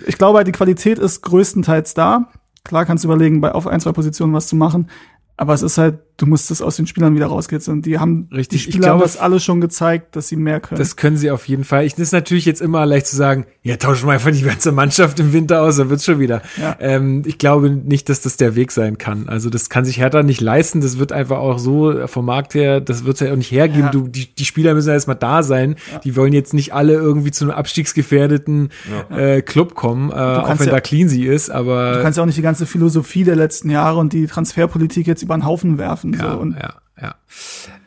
ich 0.06 0.18
glaube 0.18 0.38
halt, 0.38 0.46
die 0.46 0.52
Qualität 0.52 0.98
ist 0.98 1.22
größtenteils 1.22 1.94
da. 1.94 2.28
Klar 2.64 2.84
kannst 2.84 3.04
du 3.04 3.08
überlegen, 3.08 3.40
bei 3.40 3.52
auf 3.52 3.66
ein, 3.66 3.80
zwei 3.80 3.92
Positionen 3.92 4.32
was 4.32 4.46
zu 4.46 4.56
machen. 4.56 4.88
Aber 5.36 5.54
es 5.54 5.62
ist 5.62 5.78
halt, 5.78 6.00
du 6.16 6.26
musst 6.26 6.50
das 6.50 6.62
aus 6.62 6.76
den 6.76 6.86
Spielern 6.86 7.14
wieder 7.14 7.26
rauskitzeln. 7.26 7.82
Die 7.82 7.98
haben 7.98 8.28
Richtig, 8.32 8.64
die 8.66 8.72
Spieler 8.72 8.90
haben 8.90 9.00
das 9.00 9.16
alle 9.16 9.40
schon 9.40 9.60
gezeigt, 9.60 10.14
dass 10.16 10.28
sie 10.28 10.36
mehr 10.36 10.60
können. 10.60 10.78
Das 10.78 10.96
können 10.96 11.16
sie 11.16 11.30
auf 11.30 11.48
jeden 11.48 11.64
Fall. 11.64 11.84
Ich 11.84 11.94
das 11.94 12.08
ist 12.08 12.12
natürlich 12.12 12.44
jetzt 12.44 12.60
immer 12.60 12.84
leicht 12.86 13.06
zu 13.06 13.16
sagen, 13.16 13.46
ja, 13.62 13.76
tauschen 13.76 14.08
wir 14.08 14.12
einfach 14.12 14.30
die 14.30 14.42
ganze 14.42 14.72
Mannschaft 14.72 15.20
im 15.20 15.32
Winter 15.32 15.62
aus, 15.62 15.76
dann 15.76 15.88
wird's 15.90 16.04
schon 16.04 16.18
wieder. 16.18 16.42
Ja. 16.60 16.76
Ähm, 16.80 17.22
ich 17.26 17.38
glaube 17.38 17.70
nicht, 17.70 18.08
dass 18.08 18.20
das 18.20 18.36
der 18.36 18.54
Weg 18.56 18.72
sein 18.72 18.98
kann. 18.98 19.28
Also 19.28 19.50
das 19.50 19.70
kann 19.70 19.84
sich 19.84 19.98
Hertha 19.98 20.22
nicht 20.22 20.40
leisten. 20.40 20.80
Das 20.80 20.98
wird 20.98 21.12
einfach 21.12 21.38
auch 21.38 21.58
so 21.58 22.06
vom 22.06 22.26
Markt 22.26 22.54
her, 22.54 22.80
das 22.80 23.04
wird's 23.04 23.20
ja 23.20 23.32
auch 23.32 23.36
nicht 23.36 23.50
hergeben. 23.50 23.84
Ja. 23.84 23.90
Du, 23.90 24.08
die, 24.08 24.34
die 24.34 24.44
Spieler 24.44 24.74
müssen 24.74 24.88
ja 24.88 24.94
erstmal 24.94 25.16
da 25.16 25.42
sein. 25.42 25.76
Ja. 25.92 25.98
Die 26.00 26.16
wollen 26.16 26.32
jetzt 26.32 26.54
nicht 26.54 26.74
alle 26.74 26.94
irgendwie 26.94 27.30
zu 27.30 27.44
einem 27.44 27.52
abstiegsgefährdeten 27.52 28.70
äh, 29.10 29.42
Club 29.42 29.74
kommen, 29.74 30.10
äh, 30.10 30.14
auch 30.14 30.58
wenn 30.58 30.68
da 30.68 30.80
clean 30.80 31.08
sie 31.08 31.24
ist. 31.24 31.50
Aber 31.50 31.94
du 31.94 32.02
kannst 32.02 32.16
ja 32.16 32.22
auch 32.22 32.26
nicht 32.26 32.38
die 32.38 32.42
ganze 32.42 32.66
Philosophie 32.66 33.24
der 33.24 33.36
letzten 33.36 33.70
Jahre 33.70 33.98
und 33.98 34.12
die 34.12 34.26
Transferpolitik 34.26 35.06
jetzt 35.06 35.22
über 35.22 35.36
den 35.36 35.46
Haufen 35.46 35.78
werfen. 35.78 36.01
Ja, 36.04 36.32
so. 36.32 36.38
und 36.38 36.54
ja, 36.54 36.74
ja. 37.00 37.14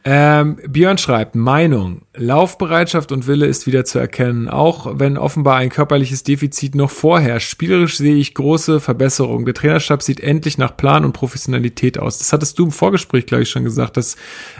Ähm, 0.04 0.58
Björn 0.68 0.98
schreibt, 0.98 1.36
Meinung, 1.36 2.04
Laufbereitschaft 2.16 3.12
und 3.12 3.28
Wille 3.28 3.46
ist 3.46 3.66
wieder 3.66 3.86
zu 3.86 3.98
erkennen, 3.98 4.50
auch 4.50 5.00
wenn 5.00 5.18
offenbar 5.18 5.58
ein 5.58 5.70
körperliches 5.70 6.24
Defizit 6.24 6.76
noch 6.76 6.92
vorherrscht. 6.92 7.50
Spielerisch 7.50 7.98
sehe 7.98 8.16
ich 8.16 8.34
große 8.34 8.80
Verbesserungen. 8.80 9.46
Der 9.46 9.54
Trainerstab 9.54 10.04
sieht 10.04 10.20
endlich 10.20 10.58
nach 10.58 10.76
Plan 10.76 11.06
und 11.06 11.14
Professionalität 11.14 11.98
aus. 11.98 12.18
Das 12.18 12.34
hattest 12.34 12.60
du 12.60 12.66
im 12.66 12.72
Vorgespräch, 12.72 13.26
glaube 13.26 13.44
ich, 13.44 13.50
schon 13.50 13.64
gesagt, 13.64 13.98
dass, 13.98 14.16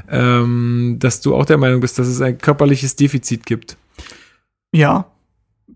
ähm, 0.10 0.98
dass 1.00 1.22
du 1.22 1.36
auch 1.36 1.46
der 1.46 1.58
Meinung 1.58 1.82
bist, 1.82 2.00
dass 2.00 2.08
es 2.08 2.22
ein 2.22 2.38
körperliches 2.38 2.96
Defizit 2.96 3.46
gibt. 3.46 3.78
Ja, 4.72 5.12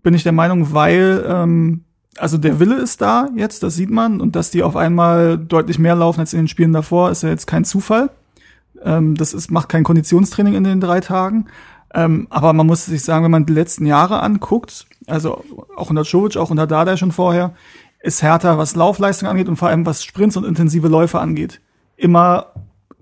bin 0.02 0.14
ich 0.14 0.22
der 0.22 0.32
Meinung, 0.32 0.72
weil 0.72 1.24
ähm, 1.28 1.84
also 2.16 2.38
der 2.38 2.60
Wille 2.60 2.76
ist 2.76 3.00
da 3.00 3.28
jetzt, 3.36 3.62
das 3.62 3.74
sieht 3.74 3.90
man. 3.90 4.20
Und 4.20 4.36
dass 4.36 4.50
die 4.50 4.62
auf 4.62 4.76
einmal 4.76 5.38
deutlich 5.38 5.78
mehr 5.78 5.94
laufen 5.94 6.20
als 6.20 6.32
in 6.32 6.40
den 6.40 6.48
Spielen 6.48 6.72
davor, 6.72 7.10
ist 7.10 7.22
ja 7.22 7.28
jetzt 7.28 7.46
kein 7.46 7.64
Zufall. 7.64 8.10
Ähm, 8.82 9.14
das 9.14 9.34
ist, 9.34 9.50
macht 9.50 9.68
kein 9.68 9.84
Konditionstraining 9.84 10.54
in 10.54 10.64
den 10.64 10.80
drei 10.80 11.00
Tagen. 11.00 11.46
Ähm, 11.92 12.26
aber 12.30 12.52
man 12.52 12.66
muss 12.66 12.86
sich 12.86 13.02
sagen, 13.02 13.24
wenn 13.24 13.30
man 13.30 13.46
die 13.46 13.52
letzten 13.52 13.86
Jahre 13.86 14.22
anguckt, 14.22 14.86
also 15.06 15.44
auch 15.76 15.90
unter 15.90 16.02
Jovic, 16.02 16.36
auch 16.36 16.50
unter 16.50 16.66
Dada 16.66 16.96
schon 16.96 17.12
vorher, 17.12 17.54
ist 18.02 18.22
härter, 18.22 18.58
was 18.58 18.76
Laufleistung 18.76 19.28
angeht 19.28 19.48
und 19.48 19.56
vor 19.56 19.68
allem 19.68 19.86
was 19.86 20.04
Sprints 20.04 20.36
und 20.36 20.44
intensive 20.44 20.88
Läufe 20.88 21.18
angeht. 21.20 21.60
Immer 21.96 22.46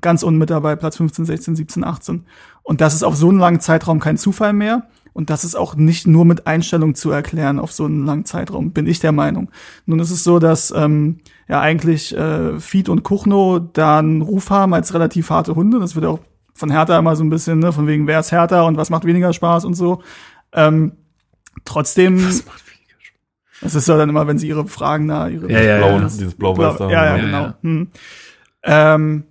ganz 0.01 0.23
unten 0.23 0.39
mit 0.39 0.51
dabei, 0.51 0.77
Platz 0.77 0.97
15, 0.97 1.25
16, 1.25 1.57
17, 1.57 1.85
18. 1.85 2.25
Und 2.63 2.81
das 2.81 2.95
ist 2.95 3.03
auf 3.03 3.17
so 3.17 3.29
einen 3.29 3.39
langen 3.39 3.61
Zeitraum 3.61 4.01
kein 4.01 4.17
Zufall 4.17 4.53
mehr. 4.53 4.87
Und 5.19 5.31
das 5.31 5.43
ist 5.43 5.57
auch 5.57 5.75
nicht 5.75 6.07
nur 6.07 6.25
mit 6.25 6.47
Einstellung 6.47 6.95
zu 6.95 7.11
erklären 7.11 7.59
auf 7.59 7.73
so 7.73 7.87
einen 7.87 8.07
langen 8.07 8.25
Zeitraum, 8.25 8.71
bin 8.71 8.87
ich 8.87 9.01
der 9.01 9.11
Meinung. 9.11 9.51
Nun 9.85 9.99
ist 9.99 10.13
es 10.13 10.23
so, 10.23 10.39
dass 10.39 10.71
ähm, 10.71 11.19
ja 11.49 11.61
eigentlich 11.61 12.17
äh, 12.17 12.61
Fied 12.61 12.89
und 12.89 13.03
Kuchno 13.03 13.59
da 13.59 13.99
einen 13.99 14.23
Ruf 14.23 14.51
haben 14.51 14.75
als 14.75 14.95
relativ 14.95 15.31
harte 15.31 15.57
Hunde. 15.57 15.81
Das 15.81 15.97
wird 15.97 16.07
auch 16.07 16.21
von 16.55 16.71
Hertha 16.71 16.97
immer 16.97 17.17
so 17.17 17.25
ein 17.25 17.31
bisschen, 17.31 17.59
ne, 17.59 17.73
von 17.73 17.89
wegen, 17.89 18.07
wer 18.07 18.21
ist 18.21 18.31
härter 18.31 18.65
und 18.65 18.77
was 18.77 18.91
macht 18.91 19.07
weniger 19.07 19.33
Spaß 19.33 19.65
und 19.65 19.75
so. 19.75 20.03
Ähm, 20.53 20.93
trotzdem. 21.65 22.25
Was 22.25 22.47
macht 22.47 22.65
weniger 22.69 23.01
Spaß? 23.01 23.61
Das 23.63 23.75
ist 23.75 23.89
ja 23.89 23.97
dann 23.97 24.11
immer, 24.11 24.29
wenn 24.29 24.39
sie 24.39 24.47
ihre 24.47 24.69
Fragen 24.69 25.09
da, 25.09 25.27
ihre 25.27 25.51
ja, 25.51 25.61
ja, 25.61 25.79
blauen, 25.79 26.03
ja. 26.03 26.09
dieses 26.11 26.37
blau-weiß 26.37 26.77
Blau, 26.77 26.91
ja, 26.91 27.05
ja, 27.05 27.17
genau. 27.17 27.43
Ja, 27.43 27.59
hm. 27.63 27.89
ähm, 28.63 29.25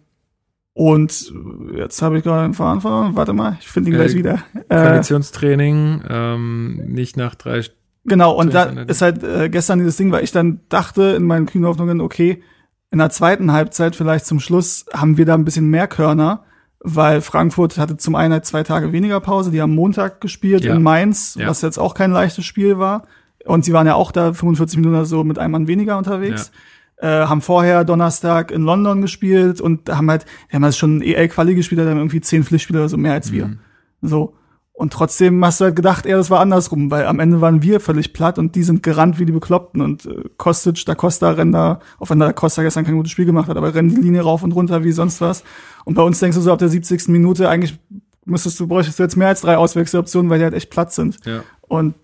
und 0.77 1.33
jetzt 1.75 2.03
habe 2.03 2.19
ich 2.19 2.23
gerade 2.23 2.43
einen 2.43 2.53
Faden 2.53 2.81
verloren. 2.81 3.15
Warte 3.15 3.33
mal, 3.33 3.57
ich 3.59 3.67
finde 3.67 3.89
ihn 3.89 3.95
gleich 3.95 4.13
äh, 4.13 4.17
wieder. 4.17 4.43
Äh, 4.69 4.83
Konditionstraining, 4.83 6.03
ähm, 6.07 6.75
nicht 6.85 7.17
nach 7.17 7.33
drei 7.33 7.63
Genau, 8.05 8.33
und 8.33 8.53
da 8.53 8.65
ist 8.65 9.01
halt 9.01 9.23
äh, 9.23 9.49
gestern 9.49 9.79
dieses 9.79 9.97
Ding, 9.97 10.11
weil 10.11 10.23
ich 10.23 10.31
dann 10.31 10.59
dachte 10.69 11.01
in 11.17 11.23
meinen 11.23 11.47
kühnen 11.47 11.65
Hoffnungen, 11.65 11.99
okay, 11.99 12.43
in 12.91 12.99
der 12.99 13.09
zweiten 13.09 13.51
Halbzeit 13.51 13.95
vielleicht 13.95 14.27
zum 14.27 14.39
Schluss 14.39 14.85
haben 14.93 15.17
wir 15.17 15.25
da 15.25 15.33
ein 15.33 15.45
bisschen 15.45 15.67
mehr 15.67 15.87
Körner, 15.87 16.43
weil 16.79 17.21
Frankfurt 17.21 17.79
hatte 17.79 17.97
zum 17.97 18.13
einen 18.13 18.33
halt 18.33 18.45
zwei 18.45 18.61
Tage 18.61 18.91
weniger 18.91 19.19
Pause, 19.19 19.49
die 19.49 19.63
haben 19.63 19.73
Montag 19.73 20.21
gespielt 20.21 20.63
ja. 20.63 20.75
in 20.75 20.83
Mainz, 20.83 21.37
ja. 21.39 21.47
was 21.47 21.63
jetzt 21.63 21.79
auch 21.79 21.95
kein 21.95 22.11
leichtes 22.11 22.45
Spiel 22.45 22.77
war. 22.77 23.07
Und 23.45 23.65
sie 23.65 23.73
waren 23.73 23.87
ja 23.87 23.95
auch 23.95 24.11
da 24.11 24.31
45 24.31 24.77
Minuten 24.77 24.95
oder 24.95 25.05
so 25.05 25.23
mit 25.23 25.39
einem 25.39 25.53
Mann 25.53 25.67
weniger 25.67 25.97
unterwegs. 25.97 26.51
Ja 26.53 26.59
äh, 26.97 27.07
haben 27.07 27.41
vorher 27.41 27.83
Donnerstag 27.83 28.51
in 28.51 28.63
London 28.63 29.01
gespielt 29.01 29.61
und 29.61 29.89
haben 29.89 30.09
halt, 30.09 30.25
wir 30.49 30.55
haben 30.55 30.63
halt 30.63 30.75
schon 30.75 31.01
EL-Quali 31.01 31.55
gespielt, 31.55 31.79
da 31.79 31.89
haben 31.89 31.97
irgendwie 31.97 32.21
zehn 32.21 32.43
Pflichtspieler 32.43 32.79
oder 32.81 32.89
so 32.89 32.97
mehr 32.97 33.13
als 33.13 33.31
wir. 33.31 33.47
Mhm. 33.47 33.59
So. 34.01 34.33
Und 34.73 34.93
trotzdem 34.93 35.43
hast 35.43 35.59
du 35.59 35.65
halt 35.65 35.75
gedacht, 35.75 36.05
eher 36.05 36.17
das 36.17 36.29
war 36.29 36.39
andersrum, 36.39 36.91
weil 36.91 37.07
am 37.07 37.19
Ende 37.19 37.41
waren 37.41 37.63
wir 37.63 37.79
völlig 37.79 38.13
platt 38.13 38.37
und 38.37 38.53
die 38.53 38.61
sind 38.61 38.83
gerannt 38.83 39.17
wie 39.17 39.25
die 39.25 39.31
Bekloppten 39.31 39.81
und 39.81 40.05
äh, 40.05 40.23
Kostic, 40.37 40.85
da 40.85 40.93
Costa 40.93 41.31
rennt 41.31 41.55
da, 41.55 41.79
auch 41.99 42.11
wenn 42.11 42.19
da 42.19 42.31
Costa 42.31 42.61
gestern 42.61 42.85
kein 42.85 42.95
gutes 42.95 43.11
Spiel 43.11 43.25
gemacht 43.25 43.49
hat, 43.49 43.57
aber 43.57 43.73
rennen 43.73 43.89
die 43.89 44.01
Linie 44.01 44.21
rauf 44.21 44.43
und 44.43 44.51
runter 44.51 44.83
wie 44.83 44.91
sonst 44.91 45.19
was. 45.19 45.43
Und 45.85 45.95
bei 45.95 46.03
uns 46.03 46.19
denkst 46.19 46.37
du 46.37 46.41
so 46.41 46.51
ab 46.51 46.59
der 46.59 46.69
70. 46.69 47.07
Minute, 47.07 47.49
eigentlich 47.49 47.79
müsstest 48.25 48.59
du, 48.59 48.67
bräuchtest 48.67 48.99
du 48.99 49.03
jetzt 49.03 49.15
mehr 49.15 49.29
als 49.29 49.41
drei 49.41 49.57
Auswechseloptionen, 49.57 50.29
weil 50.29 50.37
die 50.37 50.43
halt 50.43 50.53
echt 50.53 50.69
platt 50.69 50.93
sind. 50.93 51.25
Ja. 51.25 51.43
Und 51.61 51.95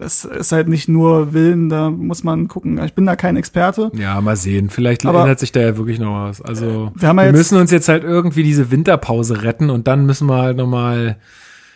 das 0.00 0.24
ist 0.24 0.50
halt 0.52 0.66
nicht 0.66 0.88
nur 0.88 1.34
Willen, 1.34 1.68
da 1.68 1.90
muss 1.90 2.24
man 2.24 2.48
gucken. 2.48 2.82
Ich 2.82 2.94
bin 2.94 3.04
da 3.04 3.16
kein 3.16 3.36
Experte. 3.36 3.92
Ja, 3.94 4.18
mal 4.22 4.34
sehen. 4.34 4.70
Vielleicht 4.70 5.04
aber 5.04 5.20
ändert 5.20 5.38
sich 5.38 5.52
da 5.52 5.60
ja 5.60 5.76
wirklich 5.76 5.98
noch 5.98 6.28
was. 6.28 6.40
Also 6.40 6.90
wir, 6.94 7.14
wir 7.14 7.32
müssen 7.32 7.58
uns 7.58 7.70
jetzt 7.70 7.90
halt 7.90 8.02
irgendwie 8.02 8.42
diese 8.42 8.70
Winterpause 8.70 9.42
retten 9.42 9.68
und 9.68 9.86
dann 9.86 10.06
müssen 10.06 10.26
wir 10.26 10.38
halt 10.38 10.56
nochmal 10.56 11.18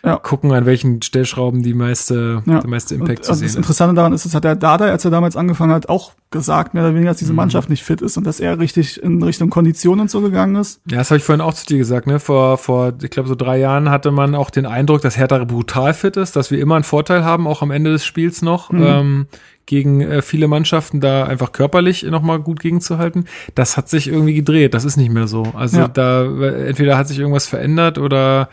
ja. 0.05 0.17
gucken, 0.17 0.51
an 0.51 0.65
welchen 0.65 1.01
Stellschrauben 1.01 1.63
die 1.63 1.73
meiste, 1.73 2.43
ja. 2.45 2.59
der 2.59 2.69
meiste 2.69 2.95
Impact 2.95 3.19
und, 3.19 3.25
zu 3.25 3.33
sehen. 3.33 3.47
Das 3.47 3.55
Interessante 3.55 3.95
daran 3.95 4.13
ist, 4.13 4.25
das 4.25 4.35
hat 4.35 4.43
der 4.43 4.55
Dada, 4.55 4.85
als 4.85 5.03
er 5.03 5.11
damals 5.11 5.35
angefangen 5.35 5.73
hat, 5.73 5.89
auch 5.89 6.13
gesagt, 6.31 6.73
mehr 6.73 6.83
oder 6.83 6.93
weniger, 6.93 7.11
dass 7.11 7.17
diese 7.17 7.31
mhm. 7.31 7.37
Mannschaft 7.37 7.69
nicht 7.69 7.83
fit 7.83 8.01
ist 8.01 8.17
und 8.17 8.25
dass 8.25 8.39
er 8.39 8.59
richtig 8.59 9.01
in 9.01 9.21
Richtung 9.23 9.49
Kondition 9.49 9.99
und 9.99 10.11
so 10.11 10.21
gegangen 10.21 10.55
ist. 10.55 10.81
Ja, 10.89 10.97
das 10.97 11.09
habe 11.09 11.17
ich 11.17 11.23
vorhin 11.23 11.41
auch 11.41 11.53
zu 11.53 11.65
dir 11.65 11.77
gesagt. 11.77 12.07
Ne? 12.07 12.19
Vor, 12.19 12.57
vor 12.57 12.93
ich 13.01 13.09
glaube, 13.09 13.29
so 13.29 13.35
drei 13.35 13.57
Jahren 13.57 13.89
hatte 13.89 14.11
man 14.11 14.35
auch 14.35 14.49
den 14.49 14.65
Eindruck, 14.65 15.01
dass 15.01 15.17
Hertha 15.17 15.43
brutal 15.43 15.93
fit 15.93 16.17
ist, 16.17 16.35
dass 16.35 16.51
wir 16.51 16.59
immer 16.59 16.75
einen 16.75 16.83
Vorteil 16.83 17.23
haben, 17.23 17.47
auch 17.47 17.61
am 17.61 17.71
Ende 17.71 17.91
des 17.91 18.05
Spiels 18.05 18.41
noch. 18.41 18.71
Mhm. 18.71 18.83
Ähm, 18.83 19.27
gegen 19.65 20.01
äh, 20.01 20.21
viele 20.21 20.47
Mannschaften 20.47 21.01
da 21.01 21.23
einfach 21.23 21.51
körperlich 21.51 22.03
nochmal 22.03 22.39
gut 22.39 22.59
gegenzuhalten. 22.59 23.25
Das 23.55 23.77
hat 23.77 23.89
sich 23.89 24.07
irgendwie 24.07 24.35
gedreht. 24.35 24.75
Das 24.75 24.85
ist 24.85 24.97
nicht 24.97 25.11
mehr 25.11 25.27
so. 25.27 25.43
Also 25.55 25.79
ja. 25.79 25.87
da 25.87 26.23
entweder 26.23 26.97
hat 26.97 27.07
sich 27.07 27.17
irgendwas 27.17 27.47
verändert 27.47 27.97
oder 27.97 28.49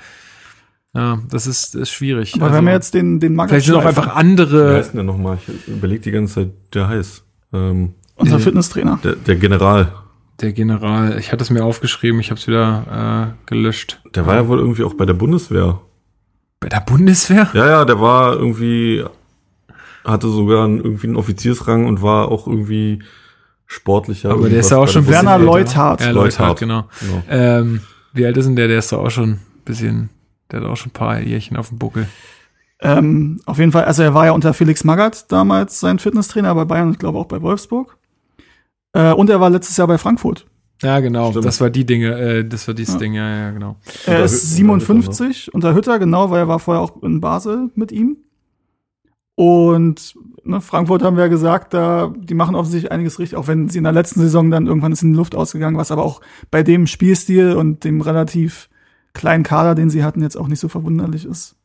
ja, 0.94 1.18
das 1.30 1.46
ist, 1.46 1.74
ist 1.74 1.90
schwierig. 1.90 2.34
Aber 2.34 2.44
also, 2.44 2.56
wenn 2.56 2.66
wir 2.66 2.72
jetzt 2.72 2.92
den, 2.92 3.18
den 3.18 3.34
Magath 3.34 3.50
Vielleicht 3.50 3.66
sind 3.66 3.76
auch 3.76 3.84
einfach 3.84 4.14
andere. 4.14 4.72
Wie 4.72 4.76
heißt 4.76 4.90
denn 4.90 4.98
der 4.98 5.04
nochmal? 5.04 5.38
Ich 5.46 5.68
überlege 5.68 6.00
die 6.00 6.10
ganze 6.10 6.34
Zeit, 6.34 6.50
der 6.74 6.88
heißt. 6.88 7.24
Ähm, 7.54 7.94
Unser 8.16 8.38
Fitnesstrainer. 8.38 8.98
Der, 9.02 9.16
der 9.16 9.36
General. 9.36 9.92
Der 10.40 10.52
General. 10.52 11.18
Ich 11.18 11.32
hatte 11.32 11.44
es 11.44 11.50
mir 11.50 11.64
aufgeschrieben, 11.64 12.20
ich 12.20 12.30
habe 12.30 12.38
es 12.38 12.46
wieder 12.46 13.32
äh, 13.32 13.48
gelöscht. 13.48 14.00
Der 14.14 14.26
war 14.26 14.34
ja 14.34 14.48
wohl 14.48 14.58
irgendwie 14.58 14.84
auch 14.84 14.94
bei 14.94 15.06
der 15.06 15.14
Bundeswehr. 15.14 15.80
Bei 16.60 16.68
der 16.68 16.80
Bundeswehr? 16.80 17.48
Ja, 17.54 17.66
ja, 17.66 17.84
der 17.84 18.00
war 18.00 18.34
irgendwie, 18.34 19.04
hatte 20.04 20.28
sogar 20.28 20.64
einen, 20.64 20.78
irgendwie 20.78 21.06
einen 21.06 21.16
Offiziersrang 21.16 21.86
und 21.86 22.02
war 22.02 22.28
auch 22.28 22.46
irgendwie 22.46 23.02
sportlicher. 23.66 24.30
Aber 24.30 24.48
der 24.48 24.60
ist 24.60 24.70
ja 24.70 24.76
auch 24.76 24.88
schon 24.88 25.06
Werner 25.06 25.38
Leuthard. 25.38 26.02
Ja, 26.02 26.10
Leuthard, 26.10 26.58
genau. 26.58 26.88
genau. 27.00 27.22
Ähm, 27.30 27.80
wie 28.12 28.26
alt 28.26 28.36
ist 28.36 28.46
denn 28.46 28.56
der? 28.56 28.68
Der 28.68 28.78
ist 28.78 28.92
doch 28.92 28.98
auch 28.98 29.10
schon 29.10 29.30
ein 29.30 29.40
bisschen 29.64 30.10
der 30.52 30.60
hat 30.60 30.68
auch 30.68 30.76
schon 30.76 30.90
ein 30.90 30.94
paar 30.94 31.20
Jährchen 31.20 31.56
auf 31.56 31.68
dem 31.68 31.78
Buckel. 31.78 32.08
Ähm, 32.80 33.40
auf 33.46 33.58
jeden 33.58 33.72
Fall, 33.72 33.84
also 33.84 34.02
er 34.02 34.12
war 34.12 34.26
ja 34.26 34.32
unter 34.32 34.54
Felix 34.54 34.84
Magath 34.84 35.30
damals 35.30 35.78
sein 35.78 35.98
Fitnesstrainer 35.98 36.54
bei 36.54 36.64
Bayern 36.64 36.88
und 36.88 36.94
ich 36.94 36.98
glaube 36.98 37.18
auch 37.18 37.26
bei 37.26 37.40
Wolfsburg. 37.40 37.96
Äh, 38.92 39.12
und 39.12 39.30
er 39.30 39.40
war 39.40 39.50
letztes 39.50 39.76
Jahr 39.76 39.86
bei 39.86 39.98
Frankfurt. 39.98 40.46
Ja, 40.82 40.98
genau. 40.98 41.30
Stimmt. 41.30 41.44
Das 41.44 41.60
war 41.60 41.70
die 41.70 41.86
Dinge, 41.86 42.18
äh, 42.18 42.44
das 42.44 42.66
war 42.66 42.74
dieses 42.74 42.94
ja. 42.94 43.00
Ding, 43.00 43.14
ja, 43.14 43.28
ja, 43.28 43.50
genau. 43.52 43.76
Er 44.04 44.24
ist 44.24 44.54
57 44.54 45.54
unter 45.54 45.74
Hütter, 45.74 46.00
genau, 46.00 46.30
weil 46.30 46.40
er 46.40 46.48
war 46.48 46.58
vorher 46.58 46.82
auch 46.82 47.02
in 47.02 47.20
Basel 47.20 47.70
mit 47.76 47.92
ihm. 47.92 48.16
Und 49.36 50.14
ne, 50.44 50.60
Frankfurt 50.60 51.02
haben 51.02 51.16
wir 51.16 51.24
ja 51.24 51.28
gesagt, 51.28 51.72
da 51.72 52.12
die 52.16 52.34
machen 52.34 52.54
offensichtlich 52.54 52.92
einiges 52.92 53.18
richtig, 53.18 53.38
auch 53.38 53.46
wenn 53.46 53.68
sie 53.68 53.78
in 53.78 53.84
der 53.84 53.92
letzten 53.92 54.20
Saison 54.20 54.50
dann 54.50 54.66
irgendwann 54.66 54.92
ist 54.92 55.02
in 55.02 55.12
die 55.12 55.16
Luft 55.16 55.34
ausgegangen, 55.34 55.78
was 55.78 55.90
aber 55.90 56.04
auch 56.04 56.20
bei 56.50 56.62
dem 56.62 56.86
Spielstil 56.86 57.54
und 57.54 57.84
dem 57.84 58.00
relativ 58.00 58.68
kleinen 59.12 59.44
Kader, 59.44 59.74
den 59.74 59.90
sie 59.90 60.04
hatten, 60.04 60.22
jetzt 60.22 60.36
auch 60.36 60.48
nicht 60.48 60.60
so 60.60 60.68
verwunderlich 60.68 61.24
ist. 61.24 61.56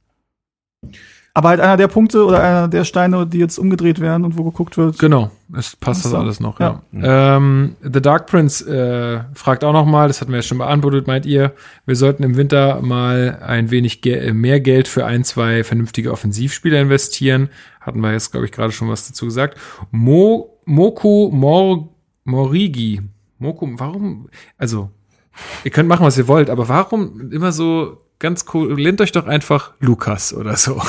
Aber 1.38 1.50
halt 1.50 1.60
einer 1.60 1.78
der 1.78 1.88
Punkte 1.88 2.26
oder 2.26 2.42
einer 2.42 2.68
der 2.68 2.84
Steine, 2.84 3.28
die 3.28 3.38
jetzt 3.38 3.60
umgedreht 3.60 4.00
werden 4.00 4.26
und 4.26 4.40
wo 4.40 4.44
geguckt 4.44 4.76
wird. 4.76 4.98
Genau, 4.98 5.30
es 5.56 5.76
passt 5.76 6.04
das 6.04 6.16
alles 6.16 6.40
noch, 6.40 6.60
ja. 6.60 6.82
ja. 6.92 7.38
Ähm, 7.38 7.76
The 7.84 8.02
Dark 8.02 8.26
Prince 8.26 8.68
äh, 8.68 9.36
fragt 9.36 9.64
auch 9.64 9.72
noch 9.72 9.86
mal, 9.86 10.08
das 10.08 10.20
hatten 10.20 10.32
wir 10.32 10.38
ja 10.38 10.42
schon 10.42 10.58
beantwortet, 10.58 11.06
meint 11.06 11.28
ihr, 11.28 11.54
wir 11.86 11.96
sollten 11.96 12.24
im 12.24 12.38
Winter 12.38 12.82
mal 12.82 13.38
ein 13.46 13.70
wenig 13.70 14.02
ge 14.02 14.34
mehr 14.34 14.60
Geld 14.60 14.88
für 14.88 15.06
ein, 15.06 15.24
zwei 15.24 15.64
vernünftige 15.64 16.12
Offensivspieler 16.12 16.82
investieren. 16.82 17.50
Hatten 17.82 18.00
wir 18.00 18.14
jetzt, 18.14 18.32
glaube 18.32 18.48
ich, 18.48 18.52
gerade 18.52 18.72
schon 18.72 18.90
was 18.90 19.08
dazu 19.08 19.26
gesagt. 19.26 19.60
Mo, 19.92 20.60
Moku 20.66 21.30
Mor, 21.32 21.90
Morigi. 22.24 23.00
Moku, 23.38 23.68
warum? 23.78 24.28
Also, 24.58 24.90
ihr 25.64 25.72
könnt 25.72 25.90
machen, 25.90 26.06
was 26.06 26.18
ihr 26.18 26.28
wollt, 26.28 26.50
aber 26.50 26.68
warum 26.68 27.32
immer 27.32 27.52
so 27.52 27.98
ganz 28.20 28.46
cool, 28.54 28.80
lehnt 28.80 29.00
euch 29.00 29.12
doch 29.12 29.28
einfach 29.28 29.74
Lukas 29.80 30.34
oder 30.34 30.56
so. 30.56 30.82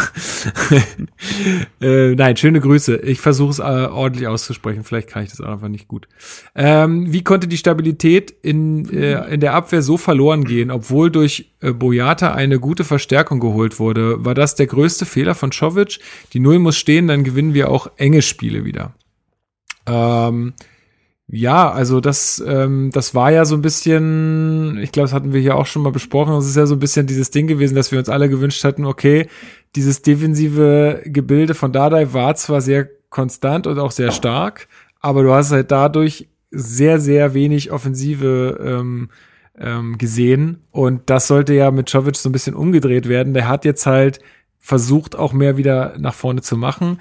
äh, 1.81 2.15
nein, 2.15 2.37
schöne 2.37 2.61
Grüße. 2.61 2.97
Ich 2.97 3.21
versuche 3.21 3.51
es 3.51 3.59
äh, 3.59 3.63
ordentlich 3.63 4.27
auszusprechen. 4.27 4.83
Vielleicht 4.85 5.09
kann 5.09 5.25
ich 5.25 5.31
das 5.31 5.41
einfach 5.41 5.69
nicht 5.69 5.89
gut. 5.89 6.09
Ähm, 6.55 7.13
wie 7.13 7.23
konnte 7.23 7.47
die 7.47 7.59
Stabilität 7.59 8.31
in, 8.31 8.89
äh, 8.91 9.33
in 9.33 9.41
der 9.41 9.55
Abwehr 9.55 9.83
so 9.83 9.99
verloren 9.99 10.45
gehen, 10.45 10.71
obwohl 10.71 11.11
durch 11.11 11.53
äh, 11.61 11.73
Boyata 11.73 12.33
eine 12.33 12.61
gute 12.61 12.85
Verstärkung 12.85 13.41
geholt 13.41 13.79
wurde? 13.79 14.25
War 14.25 14.35
das 14.35 14.55
der 14.55 14.67
größte 14.67 15.05
Fehler 15.05 15.35
von 15.35 15.53
Czovic? 15.53 15.99
Die 16.33 16.41
Null 16.41 16.59
muss 16.59 16.79
stehen, 16.79 17.09
dann 17.09 17.25
gewinnen 17.25 17.53
wir 17.53 17.71
auch 17.71 17.91
enge 17.97 18.23
Spiele 18.23 18.65
wieder. 18.65 18.95
Ähm, 19.87 20.55
ja, 21.31 21.71
also 21.71 22.01
das, 22.01 22.43
ähm, 22.47 22.91
das 22.93 23.15
war 23.15 23.31
ja 23.31 23.45
so 23.45 23.55
ein 23.55 23.61
bisschen, 23.61 24.79
ich 24.79 24.93
glaube, 24.93 25.09
das 25.09 25.13
hatten 25.13 25.35
wir 25.35 25.41
hier 25.41 25.57
auch 25.57 25.67
schon 25.67 25.83
mal 25.83 25.93
besprochen, 25.93 26.33
das 26.35 26.47
ist 26.47 26.57
ja 26.57 26.65
so 26.65 26.75
ein 26.75 26.81
bisschen 26.81 27.07
dieses 27.07 27.31
Ding 27.31 27.47
gewesen, 27.47 27.75
dass 27.75 27.93
wir 27.93 27.99
uns 27.99 28.09
alle 28.09 28.31
gewünscht 28.31 28.65
hatten, 28.65 28.87
okay, 28.87 29.29
dieses 29.77 30.01
defensive 30.01 31.03
Gebilde 31.05 31.53
von 31.55 31.71
Dardai 31.71 32.15
war 32.15 32.35
zwar 32.35 32.63
sehr 32.63 32.89
konstant 33.11 33.67
und 33.67 33.79
auch 33.79 33.91
sehr 33.91 34.11
stark, 34.11 34.69
aber 35.01 35.23
du 35.23 35.33
hast 35.33 35.53
halt 35.53 35.71
dadurch 35.71 36.29
sehr, 36.51 36.99
sehr 36.99 37.35
wenig 37.35 37.73
Offensive 37.73 38.59
ähm, 38.65 39.11
ähm, 39.59 39.99
gesehen 39.99 40.63
und 40.71 41.11
das 41.11 41.27
sollte 41.27 41.53
ja 41.53 41.71
mit 41.71 41.93
Jovic 41.93 42.17
so 42.17 42.31
ein 42.31 42.33
bisschen 42.33 42.55
umgedreht 42.55 43.07
werden. 43.07 43.35
Der 43.35 43.49
hat 43.49 43.67
jetzt 43.67 43.85
halt 43.85 44.21
versucht, 44.59 45.15
auch 45.15 45.35
mehr 45.35 45.59
wieder 45.59 45.95
nach 45.99 46.15
vorne 46.15 46.41
zu 46.41 46.57
machen, 46.57 47.01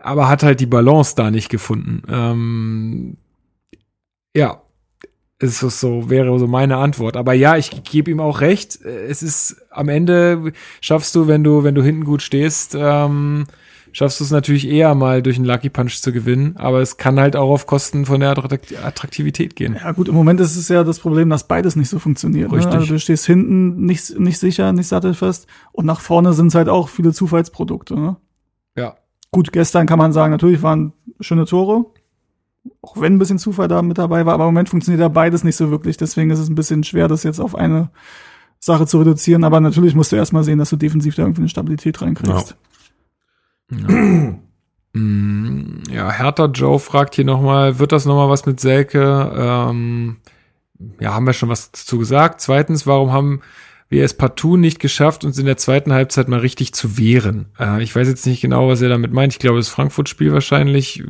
aber 0.00 0.28
hat 0.28 0.42
halt 0.42 0.60
die 0.60 0.66
Balance 0.66 1.14
da 1.14 1.30
nicht 1.30 1.50
gefunden. 1.50 2.02
Ähm, 2.08 3.16
ja, 4.34 4.62
ist 5.40 5.62
es 5.62 5.80
so, 5.80 6.10
wäre 6.10 6.38
so 6.38 6.46
meine 6.46 6.76
Antwort. 6.76 7.16
Aber 7.16 7.32
ja, 7.32 7.56
ich 7.56 7.82
gebe 7.82 8.10
ihm 8.10 8.20
auch 8.20 8.40
recht. 8.42 8.80
Es 8.82 9.22
ist 9.22 9.56
am 9.70 9.88
Ende 9.88 10.52
schaffst 10.80 11.14
du, 11.14 11.26
wenn 11.26 11.42
du, 11.42 11.64
wenn 11.64 11.74
du 11.74 11.82
hinten 11.82 12.04
gut 12.04 12.20
stehst, 12.20 12.76
ähm, 12.78 13.46
schaffst 13.92 14.20
du 14.20 14.24
es 14.24 14.30
natürlich 14.30 14.68
eher 14.68 14.94
mal 14.94 15.22
durch 15.22 15.36
einen 15.36 15.46
Lucky 15.46 15.70
Punch 15.70 16.02
zu 16.02 16.12
gewinnen. 16.12 16.56
Aber 16.58 16.82
es 16.82 16.98
kann 16.98 17.18
halt 17.18 17.36
auch 17.36 17.48
auf 17.48 17.66
Kosten 17.66 18.04
von 18.04 18.20
der 18.20 18.30
Attraktivität 18.30 19.56
gehen. 19.56 19.78
Ja, 19.82 19.92
gut, 19.92 20.08
im 20.08 20.14
Moment 20.14 20.40
ist 20.40 20.56
es 20.56 20.68
ja 20.68 20.84
das 20.84 21.00
Problem, 21.00 21.30
dass 21.30 21.48
beides 21.48 21.74
nicht 21.74 21.88
so 21.88 21.98
funktioniert. 21.98 22.50
Ne? 22.50 22.58
Richtig. 22.58 22.74
Ne? 22.74 22.80
Also 22.80 22.92
du 22.92 23.00
stehst 23.00 23.24
hinten 23.24 23.86
nicht, 23.86 24.18
nicht 24.20 24.38
sicher, 24.38 24.74
nicht 24.74 24.88
sattelfest. 24.88 25.46
Und 25.72 25.86
nach 25.86 26.02
vorne 26.02 26.34
sind 26.34 26.48
es 26.48 26.54
halt 26.54 26.68
auch 26.68 26.90
viele 26.90 27.14
Zufallsprodukte. 27.14 27.94
Ne? 27.94 28.16
Ja. 28.76 28.96
Gut, 29.30 29.52
gestern 29.52 29.86
kann 29.86 29.98
man 29.98 30.12
sagen, 30.12 30.32
natürlich 30.32 30.62
waren 30.62 30.92
schöne 31.20 31.46
Tore 31.46 31.86
auch 32.82 33.00
wenn 33.00 33.14
ein 33.14 33.18
bisschen 33.18 33.38
Zufall 33.38 33.68
da 33.68 33.82
mit 33.82 33.98
dabei 33.98 34.26
war, 34.26 34.34
aber 34.34 34.44
im 34.44 34.54
Moment 34.54 34.68
funktioniert 34.68 35.00
ja 35.00 35.08
beides 35.08 35.44
nicht 35.44 35.56
so 35.56 35.70
wirklich. 35.70 35.96
Deswegen 35.96 36.30
ist 36.30 36.38
es 36.38 36.48
ein 36.48 36.54
bisschen 36.54 36.84
schwer, 36.84 37.08
das 37.08 37.22
jetzt 37.22 37.40
auf 37.40 37.54
eine 37.54 37.90
Sache 38.58 38.86
zu 38.86 38.98
reduzieren. 38.98 39.44
Aber 39.44 39.60
natürlich 39.60 39.94
musst 39.94 40.12
du 40.12 40.16
erstmal 40.16 40.44
sehen, 40.44 40.58
dass 40.58 40.70
du 40.70 40.76
defensiv 40.76 41.14
da 41.14 41.22
irgendwie 41.22 41.42
eine 41.42 41.48
Stabilität 41.48 42.00
reinkriegst. 42.02 42.56
Ja. 43.70 43.78
ja. 43.88 44.34
Mm, 44.92 45.82
ja, 45.90 46.10
Hertha 46.10 46.46
Joe 46.46 46.78
fragt 46.78 47.14
hier 47.14 47.24
nochmal, 47.24 47.78
wird 47.78 47.92
das 47.92 48.06
nochmal 48.06 48.28
was 48.28 48.46
mit 48.46 48.60
Selke? 48.60 49.32
Ähm, 49.36 50.16
ja, 50.98 51.14
haben 51.14 51.26
wir 51.26 51.32
schon 51.32 51.48
was 51.48 51.70
dazu 51.70 51.98
gesagt. 51.98 52.40
Zweitens, 52.40 52.86
warum 52.86 53.12
haben 53.12 53.40
wir 53.88 54.04
es 54.04 54.14
partout 54.14 54.56
nicht 54.56 54.80
geschafft, 54.80 55.24
uns 55.24 55.38
in 55.38 55.46
der 55.46 55.56
zweiten 55.56 55.92
Halbzeit 55.92 56.28
mal 56.28 56.40
richtig 56.40 56.74
zu 56.74 56.98
wehren? 56.98 57.46
Äh, 57.58 57.82
ich 57.82 57.94
weiß 57.94 58.08
jetzt 58.08 58.26
nicht 58.26 58.40
genau, 58.40 58.68
was 58.68 58.82
er 58.82 58.88
damit 58.88 59.12
meint. 59.12 59.32
Ich 59.32 59.38
glaube, 59.38 59.58
das 59.58 59.68
Frankfurt-Spiel 59.68 60.32
wahrscheinlich 60.32 61.04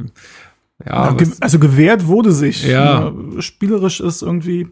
ja, 0.86 1.10
ja 1.12 1.26
also 1.40 1.58
gewährt 1.58 2.06
wurde 2.06 2.32
sich. 2.32 2.66
Ja. 2.66 3.10
Ne? 3.10 3.42
Spielerisch 3.42 4.00
ist 4.00 4.22
irgendwie. 4.22 4.68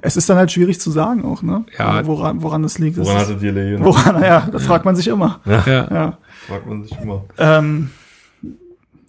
Es 0.00 0.16
ist 0.16 0.30
dann 0.30 0.38
halt 0.38 0.50
schwierig 0.50 0.80
zu 0.80 0.90
sagen 0.90 1.24
auch, 1.24 1.42
ne? 1.42 1.66
Ja. 1.78 2.06
Woran, 2.06 2.42
woran 2.42 2.64
es 2.64 2.78
liegt. 2.78 2.96
Woran 2.96 3.18
hattet 3.18 3.42
ihr 3.42 3.52
Leon? 3.52 3.84
Woran, 3.84 4.22
ja, 4.22 4.48
das 4.50 4.64
fragt 4.64 4.84
man 4.84 4.96
sich 4.96 5.08
immer. 5.08 5.40
Ja. 5.44 5.64
ja. 5.66 5.88
ja. 5.92 6.18
Fragt 6.46 6.66
man 6.66 6.84
sich 6.84 6.98
immer. 6.98 7.24
Ähm, 7.36 7.90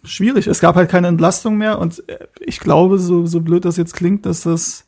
schwierig. 0.04 0.48
Es 0.48 0.60
gab 0.60 0.76
halt 0.76 0.90
keine 0.90 1.08
Entlastung 1.08 1.58
mehr 1.58 1.80
und 1.80 2.04
ich 2.40 2.60
glaube, 2.60 3.00
so, 3.00 3.26
so 3.26 3.42
blöd 3.42 3.66
das 3.66 3.78
jetzt 3.78 3.96
klingt, 3.96 4.26
dass 4.26 4.42
das, 4.42 4.88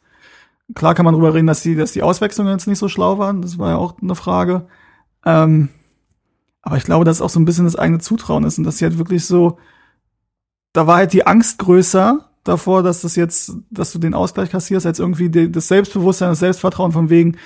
klar 0.75 0.95
kann 0.95 1.05
man 1.05 1.13
drüber 1.13 1.33
reden, 1.33 1.47
dass 1.47 1.61
die, 1.61 1.75
dass 1.75 1.93
die 1.93 2.03
Auswechslungen 2.03 2.51
jetzt 2.51 2.67
nicht 2.67 2.79
so 2.79 2.89
schlau 2.89 3.17
waren. 3.17 3.41
Das 3.41 3.57
war 3.57 3.71
ja 3.71 3.77
auch 3.77 3.95
eine 4.01 4.15
Frage. 4.15 4.67
Ähm, 5.25 5.69
aber 6.61 6.77
ich 6.77 6.83
glaube, 6.83 7.05
dass 7.05 7.21
auch 7.21 7.29
so 7.29 7.39
ein 7.39 7.45
bisschen 7.45 7.65
das 7.65 7.75
eigene 7.75 7.99
Zutrauen 7.99 8.43
ist 8.43 8.57
und 8.57 8.63
dass 8.63 8.77
sie 8.77 8.85
halt 8.85 8.97
wirklich 8.97 9.25
so, 9.25 9.57
da 10.73 10.87
war 10.87 10.97
halt 10.97 11.13
die 11.13 11.25
Angst 11.25 11.59
größer 11.59 12.29
davor, 12.43 12.83
dass 12.83 13.01
das 13.01 13.15
jetzt, 13.15 13.53
dass 13.69 13.91
du 13.91 13.99
den 13.99 14.13
Ausgleich 14.13 14.49
kassierst, 14.49 14.85
als 14.85 14.99
irgendwie 14.99 15.29
die, 15.29 15.51
das 15.51 15.67
Selbstbewusstsein, 15.67 16.29
das 16.29 16.39
Selbstvertrauen 16.39 16.91
von 16.91 17.09
wegen, 17.09 17.37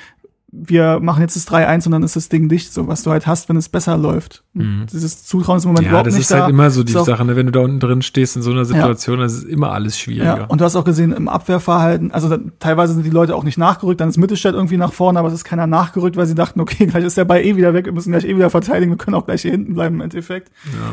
wir 0.52 1.00
machen 1.00 1.22
jetzt 1.22 1.36
das 1.36 1.48
3-1 1.48 1.88
und 1.88 1.92
dann 1.94 2.04
ist 2.04 2.16
das 2.16 2.30
Ding 2.30 2.48
dicht, 2.48 2.72
so 2.72 2.88
was 2.88 3.04
du 3.04 3.12
halt 3.12 3.26
hast, 3.26 3.50
wenn 3.50 3.58
es 3.58 3.70
besser 3.70 3.98
läuft. 3.98 4.43
Mhm. 4.56 4.86
Dieses 4.92 5.26
Zutrauen 5.26 5.58
ist 5.58 5.64
im 5.64 5.70
Moment 5.70 5.86
ja, 5.86 5.90
überhaupt 5.90 6.08
das 6.08 6.14
nicht 6.14 6.26
ist 6.26 6.32
halt 6.32 6.44
da. 6.44 6.50
immer 6.50 6.70
so 6.70 6.84
die 6.84 6.94
Ist 6.94 7.06
Sache, 7.06 7.26
ne? 7.26 7.36
wenn 7.36 7.48
du 7.48 7.52
da 7.52 7.62
unten 7.62 7.80
drin 7.80 8.04
stehst 8.04 8.36
in 8.36 8.44
so 8.44 8.52
einer 8.52 8.66
Situation, 8.66 9.20
das 9.20 9.34
ist 9.34 9.46
immer 9.46 9.72
alles 9.72 9.98
schwieriger. 9.98 10.38
Ja, 10.38 10.46
und 10.46 10.62
du 10.62 10.66
hast 10.66 10.76
auch 10.76 10.84
gesehen, 10.84 11.12
im 11.12 11.28
Abwehrverhalten, 11.28 12.12
also 12.12 12.30
da, 12.30 12.38
teilweise 12.60 12.94
sind 12.94 13.04
die 13.04 13.10
Leute 13.10 13.36
auch 13.36 13.44
nicht 13.44 13.58
nachgerückt, 13.58 14.00
dann 14.00 14.10
ist 14.10 14.18
Mittelstädt 14.18 14.54
irgendwie 14.54 14.78
nach 14.78 14.94
vorne, 14.94 15.18
aber 15.18 15.28
es 15.30 15.34
ist 15.34 15.44
keiner 15.44 15.66
nachgerückt, 15.66 16.18
weil 16.18 16.28
sie 16.28 16.36
dachten, 16.36 16.62
okay, 16.62 16.86
gleich 16.88 17.04
ist 17.04 17.18
der 17.18 17.26
Ball 17.26 17.44
eh 17.44 17.56
wieder 17.56 17.74
weg, 17.74 17.86
wir 17.86 17.94
müssen 17.94 18.12
gleich 18.12 18.26
eh 18.26 18.36
wieder 18.36 18.52
verteidigen, 18.52 18.92
wir 18.92 18.98
können 18.98 19.16
auch 19.16 19.26
gleich 19.26 19.42
hier 19.42 19.52
hinten 19.52 19.74
bleiben 19.74 19.96
im 19.96 20.02
Endeffekt. 20.02 20.52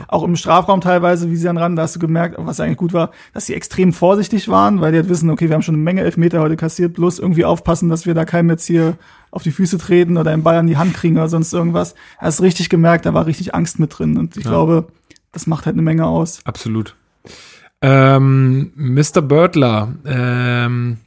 Auch 0.08 0.24
im 0.24 0.36
Strafraum 0.36 0.80
teilweise, 0.80 1.30
wie 1.30 1.36
sie 1.36 1.44
dann 1.44 1.58
ran, 1.58 1.76
da 1.76 1.82
hast 1.82 1.96
du 1.96 2.00
gemerkt, 2.00 2.36
was 2.38 2.60
eigentlich 2.60 2.78
gut 2.78 2.94
war, 2.94 3.10
dass 3.34 3.44
sie 3.44 3.54
extrem 3.54 3.92
vorsichtig 3.92 4.48
waren, 4.48 4.80
weil 4.80 4.92
die 4.92 4.98
halt 4.98 5.10
wissen, 5.10 5.28
okay, 5.28 5.48
wir 5.48 5.54
haben 5.54 5.62
schon 5.62 5.74
eine 5.74 5.84
Menge 5.84 6.00
Elfmeter 6.00 6.40
heute 6.40 6.56
kassiert, 6.56 6.94
bloß 6.94 7.18
irgendwie 7.18 7.44
aufpassen, 7.44 7.90
dass 7.90 8.06
wir 8.06 8.14
da 8.14 8.24
keinem 8.24 8.48
jetzt 8.48 8.64
hier 8.64 8.96
auf 9.30 9.42
die 9.42 9.50
Füße 9.50 9.78
treten 9.78 10.16
oder 10.16 10.30
den 10.30 10.42
Ball 10.42 10.56
an 10.56 10.66
die 10.66 10.76
Hand 10.76 10.94
kriegen 10.94 11.16
oder 11.16 11.28
sonst 11.28 11.52
irgendwas. 11.52 11.94
Hast 12.18 12.42
richtig 12.42 12.68
gemerkt, 12.68 13.06
da 13.06 13.14
war 13.14 13.26
richtig 13.26 13.49
Angst 13.54 13.78
mit 13.78 13.98
drin 13.98 14.16
und 14.16 14.36
ich 14.36 14.44
glaube, 14.44 14.88
das 15.32 15.46
macht 15.46 15.66
halt 15.66 15.74
eine 15.74 15.82
Menge 15.82 16.06
aus. 16.06 16.40
Absolut. 16.44 16.96
Ähm, 17.82 18.72
Mr. 18.74 19.22
Birdler 19.22 19.94
ähm, 20.04 20.98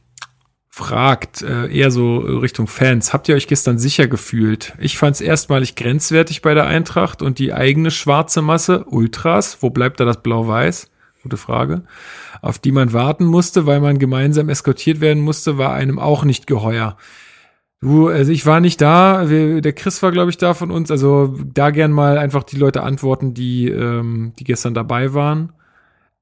fragt 0.70 1.42
äh, 1.42 1.68
eher 1.68 1.92
so 1.92 2.16
Richtung 2.16 2.66
Fans. 2.66 3.12
Habt 3.12 3.28
ihr 3.28 3.36
euch 3.36 3.46
gestern 3.46 3.78
sicher 3.78 4.08
gefühlt? 4.08 4.74
Ich 4.80 4.98
fand 4.98 5.14
es 5.14 5.20
erstmalig 5.20 5.76
grenzwertig 5.76 6.42
bei 6.42 6.54
der 6.54 6.66
Eintracht 6.66 7.22
und 7.22 7.38
die 7.38 7.52
eigene 7.52 7.92
schwarze 7.92 8.42
Masse, 8.42 8.84
Ultras, 8.86 9.58
wo 9.60 9.70
bleibt 9.70 10.00
da 10.00 10.04
das 10.04 10.22
Blau-Weiß? 10.22 10.90
Gute 11.22 11.36
Frage. 11.36 11.84
Auf 12.42 12.58
die 12.58 12.72
man 12.72 12.92
warten 12.92 13.24
musste, 13.24 13.66
weil 13.66 13.80
man 13.80 13.98
gemeinsam 13.98 14.48
eskortiert 14.48 15.00
werden 15.00 15.22
musste, 15.22 15.58
war 15.58 15.72
einem 15.72 15.98
auch 15.98 16.24
nicht 16.24 16.46
geheuer. 16.46 16.96
Du, 17.84 18.08
also 18.08 18.32
ich 18.32 18.46
war 18.46 18.60
nicht 18.60 18.80
da, 18.80 19.28
wir, 19.28 19.60
der 19.60 19.74
Chris 19.74 20.02
war, 20.02 20.10
glaube 20.10 20.30
ich, 20.30 20.38
da 20.38 20.54
von 20.54 20.70
uns. 20.70 20.90
Also 20.90 21.36
da 21.52 21.68
gern 21.68 21.92
mal 21.92 22.16
einfach 22.16 22.42
die 22.42 22.56
Leute 22.56 22.82
antworten, 22.82 23.34
die, 23.34 23.68
ähm, 23.68 24.32
die 24.38 24.44
gestern 24.44 24.72
dabei 24.72 25.12
waren. 25.12 25.52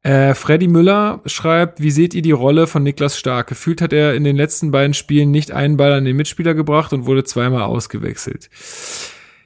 Äh, 0.02 0.34
Freddy 0.34 0.66
Müller 0.66 1.20
schreibt, 1.24 1.80
wie 1.80 1.92
seht 1.92 2.14
ihr 2.14 2.22
die 2.22 2.32
Rolle 2.32 2.66
von 2.66 2.82
Niklas 2.82 3.16
Stark? 3.16 3.46
Gefühlt 3.46 3.80
hat 3.80 3.92
er 3.92 4.16
in 4.16 4.24
den 4.24 4.34
letzten 4.34 4.72
beiden 4.72 4.92
Spielen 4.92 5.30
nicht 5.30 5.52
einen 5.52 5.76
Ball 5.76 5.92
an 5.92 6.04
den 6.04 6.16
Mitspieler 6.16 6.54
gebracht 6.54 6.92
und 6.92 7.06
wurde 7.06 7.22
zweimal 7.22 7.62
ausgewechselt. 7.62 8.50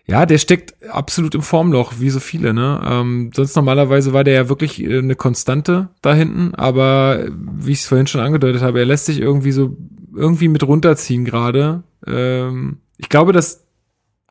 Ja, 0.07 0.25
der 0.25 0.39
steckt 0.39 0.75
absolut 0.89 1.35
im 1.35 1.43
Formloch, 1.43 1.95
wie 1.99 2.09
so 2.09 2.21
viele, 2.21 2.55
ne? 2.55 2.81
Ähm, 2.83 3.31
sonst 3.35 3.55
normalerweise 3.57 4.15
war 4.15 4.25
der 4.25 4.33
ja 4.33 4.49
wirklich 4.49 4.83
äh, 4.83 5.01
eine 5.01 5.17
Konstante 5.17 5.91
da 6.01 6.15
hinten, 6.15 6.55
aber 6.55 7.27
wie 7.29 7.73
ich 7.73 7.81
es 7.81 7.87
vorhin 7.87 8.07
schon 8.07 8.23
angedeutet 8.23 8.63
habe, 8.63 8.79
er 8.79 8.87
lässt 8.87 9.05
sich 9.05 9.21
irgendwie 9.21 9.53
so 9.53 9.77
irgendwie 10.15 10.49
mit 10.49 10.67
runterziehen 10.67 11.27
gerade. 11.27 11.83
Ähm, 12.07 12.79
ich 12.99 13.09
glaube, 13.09 13.33
dass 13.33 13.67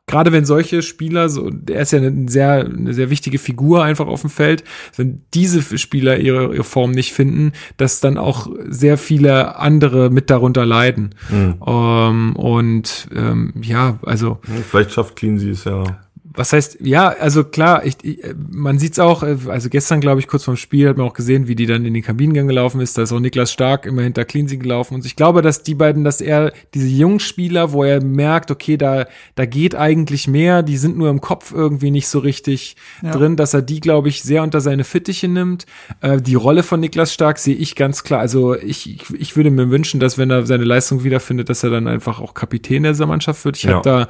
gerade 0.06 0.32
wenn 0.32 0.44
solche 0.44 0.82
Spieler, 0.82 1.28
so, 1.28 1.50
der 1.50 1.80
ist 1.80 1.92
ja 1.92 1.98
eine 1.98 2.28
sehr, 2.28 2.64
eine 2.64 2.94
sehr 2.94 3.10
wichtige 3.10 3.38
Figur 3.38 3.82
einfach 3.82 4.06
auf 4.06 4.20
dem 4.20 4.30
Feld, 4.30 4.64
wenn 4.96 5.22
diese 5.34 5.78
Spieler 5.78 6.18
ihre, 6.18 6.54
ihre 6.54 6.64
Form 6.64 6.92
nicht 6.92 7.12
finden, 7.12 7.52
dass 7.76 8.00
dann 8.00 8.16
auch 8.16 8.48
sehr 8.68 8.98
viele 8.98 9.56
andere 9.56 10.10
mit 10.10 10.30
darunter 10.30 10.64
leiden. 10.64 11.14
Mhm. 11.28 11.54
Ähm, 11.66 12.36
und 12.36 13.08
ähm, 13.14 13.52
ja, 13.60 13.98
also 14.02 14.38
Vielleicht 14.70 14.92
schafft 14.92 15.16
Cleansey 15.16 15.50
es 15.50 15.64
ja. 15.64 16.05
Was 16.36 16.52
heißt, 16.52 16.78
ja, 16.82 17.08
also 17.08 17.44
klar, 17.44 17.84
ich, 17.84 17.96
ich, 18.02 18.18
man 18.50 18.78
sieht's 18.78 18.98
auch, 18.98 19.22
äh, 19.22 19.36
also 19.48 19.68
gestern, 19.68 20.00
glaube 20.00 20.20
ich, 20.20 20.28
kurz 20.28 20.44
vorm 20.44 20.56
Spiel 20.56 20.88
hat 20.88 20.96
man 20.96 21.06
auch 21.06 21.14
gesehen, 21.14 21.48
wie 21.48 21.54
die 21.54 21.66
dann 21.66 21.84
in 21.84 21.94
den 21.94 22.02
Kabinengang 22.02 22.46
gelaufen 22.46 22.80
ist. 22.80 22.96
Da 22.98 23.02
ist 23.02 23.12
auch 23.12 23.20
Niklas 23.20 23.52
Stark 23.52 23.86
immer 23.86 24.02
hinter 24.02 24.24
Cleansing 24.24 24.60
gelaufen. 24.60 24.94
Und 24.94 25.06
ich 25.06 25.16
glaube, 25.16 25.42
dass 25.42 25.62
die 25.62 25.74
beiden, 25.74 26.04
dass 26.04 26.20
er 26.20 26.52
diese 26.74 26.88
jungen 26.88 27.20
Spieler, 27.20 27.72
wo 27.72 27.82
er 27.84 28.02
merkt, 28.02 28.50
okay, 28.50 28.76
da, 28.76 29.06
da 29.34 29.46
geht 29.46 29.74
eigentlich 29.74 30.28
mehr, 30.28 30.62
die 30.62 30.76
sind 30.76 30.96
nur 30.96 31.10
im 31.10 31.20
Kopf 31.20 31.52
irgendwie 31.52 31.90
nicht 31.90 32.08
so 32.08 32.18
richtig 32.18 32.76
Ja. 33.02 33.10
drin, 33.12 33.36
dass 33.36 33.54
er 33.54 33.62
die, 33.62 33.80
glaube 33.80 34.08
ich, 34.08 34.22
sehr 34.22 34.42
unter 34.42 34.60
seine 34.60 34.84
Fittiche 34.84 35.28
nimmt. 35.28 35.66
Äh, 36.00 36.20
die 36.20 36.34
Rolle 36.34 36.62
von 36.62 36.80
Niklas 36.80 37.12
Stark 37.12 37.38
sehe 37.38 37.54
ich 37.56 37.74
ganz 37.76 38.04
klar. 38.04 38.20
Also 38.20 38.54
ich, 38.54 38.88
ich, 38.90 39.02
ich 39.18 39.36
würde 39.36 39.50
mir 39.50 39.70
wünschen, 39.70 40.00
dass 40.00 40.18
wenn 40.18 40.30
er 40.30 40.44
seine 40.46 40.64
Leistung 40.64 41.02
wiederfindet, 41.04 41.48
dass 41.48 41.62
er 41.62 41.70
dann 41.70 41.86
einfach 41.88 42.20
auch 42.20 42.34
Kapitän 42.34 42.82
dieser 42.82 43.06
Mannschaft 43.06 43.44
wird. 43.44 43.56
Ich 43.56 43.62
Ja. 43.64 43.72
habe 43.76 43.82
da, 43.88 44.08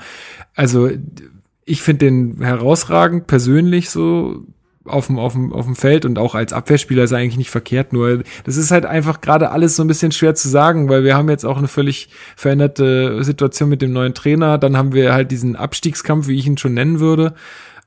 also 0.54 0.90
ich 1.66 1.82
finde 1.82 2.06
den 2.06 2.40
herausragend 2.40 3.26
persönlich 3.26 3.90
so 3.90 4.44
auf 4.84 5.08
dem, 5.08 5.18
auf, 5.18 5.32
dem, 5.32 5.52
auf 5.52 5.64
dem 5.64 5.74
Feld 5.74 6.04
und 6.04 6.16
auch 6.16 6.36
als 6.36 6.52
Abwehrspieler 6.52 7.02
ist 7.02 7.10
er 7.10 7.18
eigentlich 7.18 7.36
nicht 7.36 7.50
verkehrt, 7.50 7.92
nur 7.92 8.22
das 8.44 8.56
ist 8.56 8.70
halt 8.70 8.86
einfach 8.86 9.20
gerade 9.20 9.50
alles 9.50 9.74
so 9.74 9.82
ein 9.82 9.88
bisschen 9.88 10.12
schwer 10.12 10.36
zu 10.36 10.48
sagen, 10.48 10.88
weil 10.88 11.02
wir 11.02 11.16
haben 11.16 11.28
jetzt 11.28 11.44
auch 11.44 11.58
eine 11.58 11.66
völlig 11.66 12.08
veränderte 12.36 13.24
Situation 13.24 13.68
mit 13.68 13.82
dem 13.82 13.92
neuen 13.92 14.14
Trainer, 14.14 14.58
dann 14.58 14.76
haben 14.76 14.92
wir 14.94 15.12
halt 15.12 15.32
diesen 15.32 15.56
Abstiegskampf, 15.56 16.28
wie 16.28 16.38
ich 16.38 16.46
ihn 16.46 16.56
schon 16.56 16.74
nennen 16.74 17.00
würde, 17.00 17.34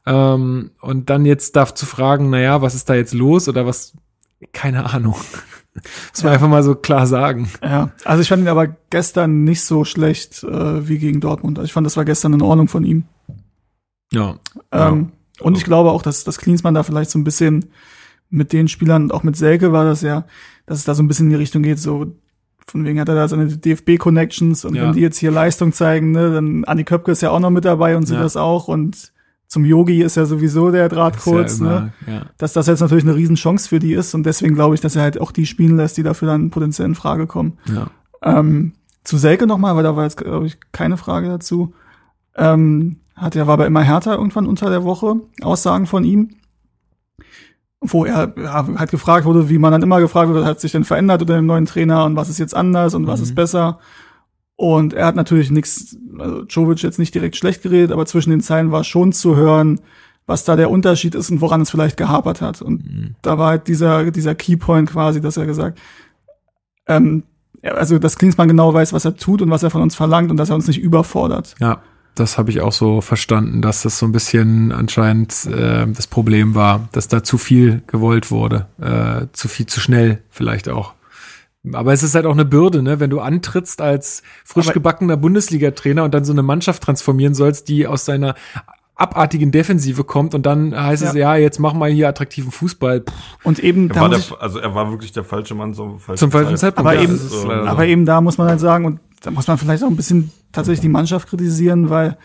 ähm, 0.05 0.71
und 0.81 1.09
dann 1.09 1.25
jetzt 1.25 1.55
darf 1.55 1.73
zu 1.73 1.85
fragen, 1.85 2.29
naja, 2.29 2.61
was 2.61 2.75
ist 2.75 2.89
da 2.89 2.95
jetzt 2.95 3.13
los 3.13 3.47
oder 3.47 3.65
was, 3.65 3.93
keine 4.51 4.93
Ahnung. 4.93 5.15
Muss 6.11 6.23
man 6.23 6.31
Ja. 6.31 6.33
einfach 6.33 6.49
mal 6.49 6.63
so 6.63 6.75
klar 6.75 7.07
sagen. 7.07 7.49
Ja, 7.63 7.91
also 8.03 8.21
ich 8.21 8.27
fand 8.27 8.41
ihn 8.41 8.49
aber 8.49 8.67
gestern 8.89 9.45
nicht 9.45 9.63
so 9.63 9.85
schlecht 9.85 10.43
äh, 10.43 10.87
wie 10.89 10.97
gegen 10.97 11.21
Dortmund. 11.21 11.57
Also 11.59 11.65
ich 11.67 11.73
fand, 11.73 11.85
das 11.85 11.95
war 11.95 12.03
gestern 12.03 12.33
in 12.33 12.41
Ordnung 12.41 12.67
von 12.67 12.83
ihm. 12.83 13.05
Ja. 14.11 14.35
Ähm, 14.71 15.09
Und 15.41 15.57
ich 15.57 15.63
glaube 15.63 15.91
auch, 15.91 16.01
dass, 16.01 16.23
dass 16.23 16.37
Klinsmann 16.37 16.73
da 16.73 16.83
vielleicht 16.83 17.09
so 17.11 17.19
ein 17.19 17.23
bisschen 17.23 17.65
mit 18.29 18.51
den 18.53 18.67
Spielern, 18.67 19.11
auch 19.11 19.23
mit 19.23 19.35
Selke 19.35 19.71
war 19.71 19.85
das 19.85 20.01
ja, 20.01 20.25
dass 20.65 20.79
es 20.79 20.83
da 20.85 20.93
so 20.95 21.01
ein 21.03 21.07
bisschen 21.07 21.27
in 21.27 21.29
die 21.31 21.35
Richtung 21.37 21.63
geht, 21.63 21.79
so 21.79 22.07
von 22.67 22.85
wegen 22.85 22.99
hat 22.99 23.09
er 23.09 23.15
da 23.15 23.27
seine 23.27 23.47
DFB-Connections 23.47 24.65
und 24.65 24.75
Ja. 24.75 24.83
wenn 24.83 24.93
die 24.93 24.99
jetzt 25.01 25.17
hier 25.17 25.31
Leistung 25.31 25.73
zeigen, 25.73 26.11
ne, 26.11 26.31
dann 26.31 26.63
Andi 26.65 26.83
Köpke 26.83 27.11
ist 27.11 27.21
ja 27.21 27.31
auch 27.31 27.39
noch 27.39 27.49
mit 27.49 27.65
dabei 27.65 27.97
und 27.97 28.05
sieht 28.05 28.17
Ja. 28.17 28.21
das 28.23 28.37
auch 28.37 28.67
und 28.67 29.11
zum 29.47 29.65
Yogi 29.65 30.03
ist 30.03 30.15
ja 30.15 30.25
sowieso 30.25 30.69
der 30.69 30.89
Draht 30.89 31.15
ja 31.15 31.21
kurz, 31.21 31.59
ne? 31.59 31.91
immer- 32.05 32.13
ja. 32.13 32.21
dass 32.37 32.53
das 32.53 32.67
jetzt 32.67 32.81
natürlich 32.81 33.03
eine 33.05 33.15
Riesenchance 33.15 33.67
für 33.67 33.79
die 33.79 33.93
ist 33.93 34.13
und 34.13 34.23
deswegen 34.23 34.53
glaube 34.53 34.75
ich, 34.75 34.81
dass 34.81 34.95
er 34.95 35.01
halt 35.01 35.19
auch 35.19 35.31
die 35.31 35.47
spielen 35.47 35.75
lässt, 35.77 35.97
die 35.97 36.03
dafür 36.03 36.27
dann 36.27 36.51
potenziell 36.51 36.87
in 36.87 36.93
Frage 36.93 37.25
kommen. 37.25 37.57
Ja. 37.73 37.87
Ähm, 38.21 38.73
zu 39.03 39.17
Selke 39.17 39.47
nochmal, 39.47 39.75
weil 39.75 39.81
da 39.83 39.95
war 39.95 40.03
jetzt, 40.03 40.17
glaube 40.17 40.45
ich, 40.45 40.57
keine 40.71 40.97
Frage 40.97 41.29
dazu. 41.29 41.73
Ähm, 42.35 42.97
hat 43.21 43.35
er, 43.35 43.47
war 43.47 43.53
aber 43.53 43.67
immer 43.67 43.81
härter 43.83 44.15
irgendwann 44.15 44.47
unter 44.47 44.69
der 44.69 44.83
Woche, 44.83 45.15
Aussagen 45.41 45.85
von 45.85 46.03
ihm. 46.03 46.29
Wo 47.81 48.03
er 48.05 48.33
ja, 48.37 48.67
halt 48.77 48.91
gefragt 48.91 49.25
wurde, 49.25 49.49
wie 49.49 49.57
man 49.57 49.71
dann 49.71 49.83
immer 49.83 49.99
gefragt 50.01 50.29
wurde, 50.29 50.45
hat 50.45 50.59
sich 50.59 50.73
denn 50.73 50.83
verändert 50.83 51.21
unter 51.21 51.35
dem 51.35 51.45
neuen 51.45 51.65
Trainer 51.65 52.03
und 52.05 52.15
was 52.17 52.27
ist 52.29 52.37
jetzt 52.37 52.55
anders 52.55 52.93
und 52.93 53.07
was 53.07 53.19
Mhm. 53.19 53.23
ist 53.23 53.35
besser. 53.35 53.79
Und 54.57 54.93
er 54.93 55.05
hat 55.05 55.15
natürlich 55.15 55.49
nichts, 55.49 55.95
also 56.17 56.43
Jovic 56.43 56.81
jetzt 56.83 56.99
nicht 56.99 57.15
direkt 57.15 57.37
schlecht 57.37 57.61
geredet, 57.63 57.93
aber 57.93 58.05
zwischen 58.05 58.31
den 58.31 58.41
Zeilen 58.41 58.71
war 58.73 58.83
schon 58.83 59.13
zu 59.13 59.37
hören, 59.37 59.79
was 60.25 60.43
da 60.43 60.57
der 60.57 60.69
Unterschied 60.69 61.15
ist 61.15 61.31
und 61.31 61.39
woran 61.39 61.61
es 61.61 61.69
vielleicht 61.71 61.95
gehapert 61.95 62.41
hat. 62.41 62.61
Und 62.61 62.83
Mhm. 62.85 63.15
da 63.21 63.37
war 63.37 63.47
halt 63.51 63.67
dieser, 63.69 64.11
dieser 64.11 64.35
Keypoint 64.35 64.89
quasi, 64.89 65.21
dass 65.21 65.37
er 65.37 65.45
gesagt, 65.45 65.79
ähm, 66.87 67.23
also 67.63 67.97
dass 67.99 68.17
Klinsmann 68.17 68.47
genau 68.49 68.73
weiß, 68.73 68.91
was 68.91 69.05
er 69.05 69.15
tut 69.15 69.41
und 69.41 69.49
was 69.49 69.63
er 69.63 69.69
von 69.69 69.81
uns 69.81 69.95
verlangt 69.95 70.29
und 70.31 70.37
dass 70.37 70.49
er 70.49 70.55
uns 70.55 70.67
nicht 70.67 70.81
überfordert. 70.81 71.55
Ja, 71.59 71.81
das 72.15 72.37
habe 72.37 72.51
ich 72.51 72.61
auch 72.61 72.73
so 72.73 73.01
verstanden, 73.01 73.61
dass 73.61 73.83
das 73.83 73.97
so 73.99 74.05
ein 74.05 74.11
bisschen 74.11 74.71
anscheinend 74.71 75.45
äh, 75.45 75.87
das 75.87 76.07
Problem 76.07 76.53
war, 76.55 76.89
dass 76.91 77.07
da 77.07 77.23
zu 77.23 77.37
viel 77.37 77.81
gewollt 77.87 78.29
wurde, 78.31 78.67
äh, 78.81 79.27
zu 79.33 79.47
viel 79.47 79.65
zu 79.67 79.79
schnell 79.79 80.21
vielleicht 80.29 80.67
auch. 80.69 80.93
Aber 81.73 81.91
es 81.93 82.03
ist 82.03 82.15
halt 82.15 82.25
auch 82.25 82.31
eine 82.33 82.45
Bürde, 82.45 82.81
ne? 82.81 82.99
wenn 82.99 83.09
du 83.09 83.19
antrittst 83.19 83.81
als 83.81 84.23
frisch 84.45 84.67
Aber- 84.67 84.73
gebackener 84.73 85.17
Bundesliga-Trainer 85.17 86.03
und 86.05 86.13
dann 86.13 86.23
so 86.25 86.31
eine 86.33 86.43
Mannschaft 86.43 86.83
transformieren 86.83 87.33
sollst, 87.33 87.67
die 87.67 87.85
aus 87.87 88.05
seiner 88.05 88.35
abartigen 88.95 89.51
Defensive 89.51 90.03
kommt 90.03 90.35
und 90.35 90.45
dann 90.45 90.75
heißt 90.75 91.03
es, 91.03 91.13
ja, 91.13 91.35
jetzt 91.37 91.57
mach 91.59 91.71
mal 91.73 91.89
hier 91.89 92.09
attraktiven 92.09 92.51
Fußball. 92.51 92.99
Pff, 93.01 93.13
Und 93.45 93.59
eben 93.59 93.87
Er 93.89 93.93
da 93.93 94.01
war 94.01 94.09
muss 94.09 94.27
der, 94.27 94.35
ich, 94.37 94.41
also 94.43 94.59
er 94.59 94.75
war 94.75 94.89
wirklich 94.91 95.13
der 95.13 95.23
falsche 95.23 95.55
Mann 95.55 95.73
zum 95.73 95.99
falschen, 95.99 96.19
Zum 96.19 96.31
falschen 96.31 96.57
Zeitpunkt, 96.57 96.89
aber 96.89 96.97
ja, 96.97 97.03
eben, 97.03 97.17
so. 97.17 97.49
aber 97.49 97.85
eben 97.85 98.05
da 98.05 98.19
muss 98.19 98.37
man 98.37 98.49
halt 98.49 98.59
sagen, 98.59 98.83
und 98.85 98.99
da 99.21 99.31
muss 99.31 99.47
man 99.47 99.57
vielleicht 99.57 99.83
auch 99.83 99.89
ein 99.89 99.95
bisschen 99.95 100.31
tatsächlich 100.51 100.81
die 100.81 100.89
Mannschaft 100.89 101.29
kritisieren, 101.29 101.89
weil, 101.89 102.17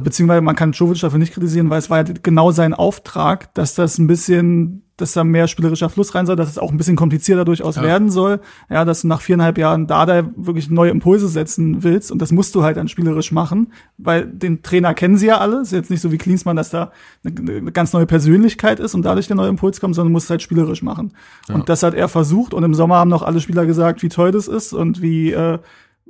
beziehungsweise 0.00 0.40
man 0.42 0.56
kann 0.56 0.72
Jovic 0.72 1.00
dafür 1.00 1.18
nicht 1.18 1.34
kritisieren, 1.34 1.70
weil 1.70 1.78
es 1.78 1.90
war 1.90 1.98
ja 2.06 2.14
genau 2.22 2.50
sein 2.50 2.74
Auftrag, 2.74 3.52
dass 3.54 3.74
das 3.74 3.98
ein 3.98 4.06
bisschen, 4.06 4.82
dass 4.96 5.12
da 5.12 5.24
mehr 5.24 5.48
spielerischer 5.48 5.88
Fluss 5.88 6.14
rein 6.14 6.26
soll, 6.26 6.36
dass 6.36 6.48
es 6.48 6.58
auch 6.58 6.70
ein 6.70 6.76
bisschen 6.76 6.96
komplizierter 6.96 7.44
durchaus 7.44 7.76
Ja. 7.76 7.82
werden 7.82 8.10
soll. 8.10 8.40
Ja, 8.70 8.84
dass 8.84 9.02
du 9.02 9.08
nach 9.08 9.20
viereinhalb 9.20 9.58
Jahren 9.58 9.86
da 9.86 10.06
da 10.06 10.24
wirklich 10.36 10.70
neue 10.70 10.90
Impulse 10.90 11.28
setzen 11.28 11.82
willst 11.82 12.12
und 12.12 12.20
das 12.22 12.30
musst 12.32 12.54
du 12.54 12.62
halt 12.62 12.76
dann 12.76 12.88
spielerisch 12.88 13.32
machen, 13.32 13.72
weil 13.98 14.26
den 14.26 14.62
Trainer 14.62 14.94
kennen 14.94 15.16
sie 15.16 15.26
ja 15.26 15.38
alle. 15.38 15.60
Ist 15.62 15.72
jetzt 15.72 15.90
nicht 15.90 16.00
so 16.00 16.12
wie 16.12 16.18
Klinsmann, 16.18 16.56
dass 16.56 16.70
da 16.70 16.92
eine, 17.24 17.52
eine 17.56 17.72
ganz 17.72 17.92
neue 17.92 18.06
Persönlichkeit 18.06 18.80
ist 18.80 18.94
und 18.94 19.02
dadurch 19.02 19.26
der 19.26 19.36
neue 19.36 19.48
Impuls 19.48 19.80
kommt, 19.80 19.94
sondern 19.94 20.12
musst 20.12 20.26
es 20.26 20.30
halt 20.30 20.42
spielerisch 20.42 20.82
machen. 20.82 21.12
Und 21.52 21.68
das 21.68 21.82
hat 21.82 21.94
er 21.94 22.08
versucht 22.08 22.54
und 22.54 22.62
im 22.62 22.74
Sommer 22.74 22.96
haben 22.96 23.10
noch 23.10 23.22
alle 23.22 23.40
Spieler 23.40 23.66
gesagt, 23.66 24.02
wie 24.02 24.08
toll 24.08 24.30
das 24.30 24.46
ist 24.48 24.72
und 24.72 25.02
wie 25.02 25.32
äh, 25.32 25.58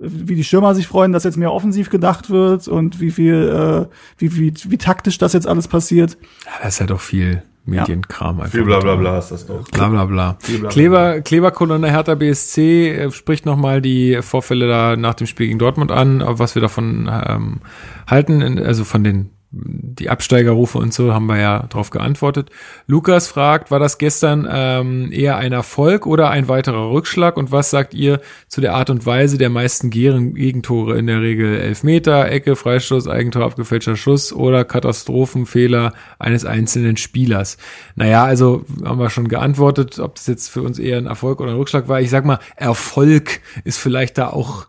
wie 0.03 0.35
die 0.35 0.45
Stürmer 0.45 0.75
sich 0.75 0.87
freuen, 0.87 1.13
dass 1.13 1.25
jetzt 1.25 1.37
mehr 1.37 1.53
offensiv 1.53 1.91
gedacht 1.91 2.31
wird 2.31 2.69
und 2.69 3.01
wie 3.01 3.11
viel, 3.11 3.89
äh, 3.89 3.95
wie, 4.19 4.37
wie, 4.37 4.55
wie 4.69 4.79
taktisch 4.79 5.19
das 5.19 5.33
jetzt 5.33 5.47
alles 5.47 5.69
passiert. 5.69 6.19
Ja, 6.45 6.53
das 6.63 6.75
ist 6.75 6.81
ja 6.81 6.87
doch 6.87 7.01
viel 7.01 7.43
Medienkram 7.65 8.41
einfach. 8.41 8.53
Viel 8.53 8.65
bla 8.65 8.81
bla 8.81 8.97
bla 8.97 9.19
ist 9.19 9.31
das 9.31 9.47
doch. 9.47 9.69
Bla 9.69 9.89
bla 9.89 10.05
bla. 10.07 10.37
Viel 10.41 10.59
bla 10.59 10.69
bla 10.69 10.71
Kleber, 10.71 11.21
Kleberkolonne 11.21 11.91
Hertha 11.91 12.15
BSC 12.15 12.91
äh, 12.91 13.11
spricht 13.13 13.47
nochmal 13.47 13.81
die 13.81 14.19
Vorfälle 14.21 14.67
da 14.67 14.97
nach 14.97 15.15
dem 15.15 15.27
Spiel 15.27 15.47
gegen 15.47 15.59
Dortmund 15.59 15.93
an, 15.93 16.21
äh, 16.21 16.39
was 16.39 16.55
wir 16.55 16.63
davon 16.63 17.09
ähm, 17.11 17.61
halten, 18.09 18.59
also 18.59 18.85
von 18.85 19.05
den 19.05 19.31
die 19.55 20.09
Absteigerrufe 20.09 20.79
und 20.79 20.95
so 20.95 21.13
haben 21.13 21.27
wir 21.27 21.39
ja 21.39 21.67
drauf 21.69 21.91
geantwortet. 21.91 22.51
Lukas 22.87 23.29
fragt, 23.29 23.71
war 23.71 23.79
das 23.79 23.99
gestern 23.99 24.49
ähm, 24.51 25.13
eher 25.13 25.37
ein 25.37 25.53
Erfolg 25.53 26.07
oder 26.07 26.31
ein 26.31 26.49
weiterer 26.49 26.91
Rückschlag? 26.91 27.37
Und 27.37 27.53
was 27.53 27.71
sagt 27.71 27.93
ihr 27.93 28.21
zu 28.49 28.63
der 28.63 28.75
Art 28.75 28.89
und 28.89 29.05
Weise 29.05 29.37
der 29.37 29.51
meisten 29.51 29.91
Gegentore 29.91 30.99
in 30.99 31.07
der 31.07 31.21
Regel? 31.21 31.61
Elfmeter, 31.61 32.31
Ecke, 32.31 32.57
Freistoß, 32.57 33.09
Eigentor, 33.09 33.45
abgefälschter 33.45 33.97
Schuss 33.97 34.33
oder 34.33 34.65
Katastrophenfehler 34.65 35.93
eines 36.19 36.47
einzelnen 36.47 36.97
Spielers? 36.97 37.59
Naja, 37.95 38.25
also 38.25 38.65
haben 38.85 38.99
wir 38.99 39.11
schon 39.11 39.29
geantwortet, 39.29 39.99
ob 39.99 40.15
das 40.15 40.27
jetzt 40.29 40.49
für 40.49 40.63
uns 40.63 40.79
eher 40.79 40.97
ein 40.97 41.07
Erfolg 41.07 41.41
oder 41.41 41.51
ein 41.51 41.59
Rückschlag 41.59 41.89
war. 41.89 42.01
Ich 42.01 42.09
sag 42.09 42.25
mal, 42.25 42.39
Erfolg 42.57 43.41
ist 43.65 43.79
vielleicht 43.79 44.17
da 44.17 44.29
auch 44.29 44.67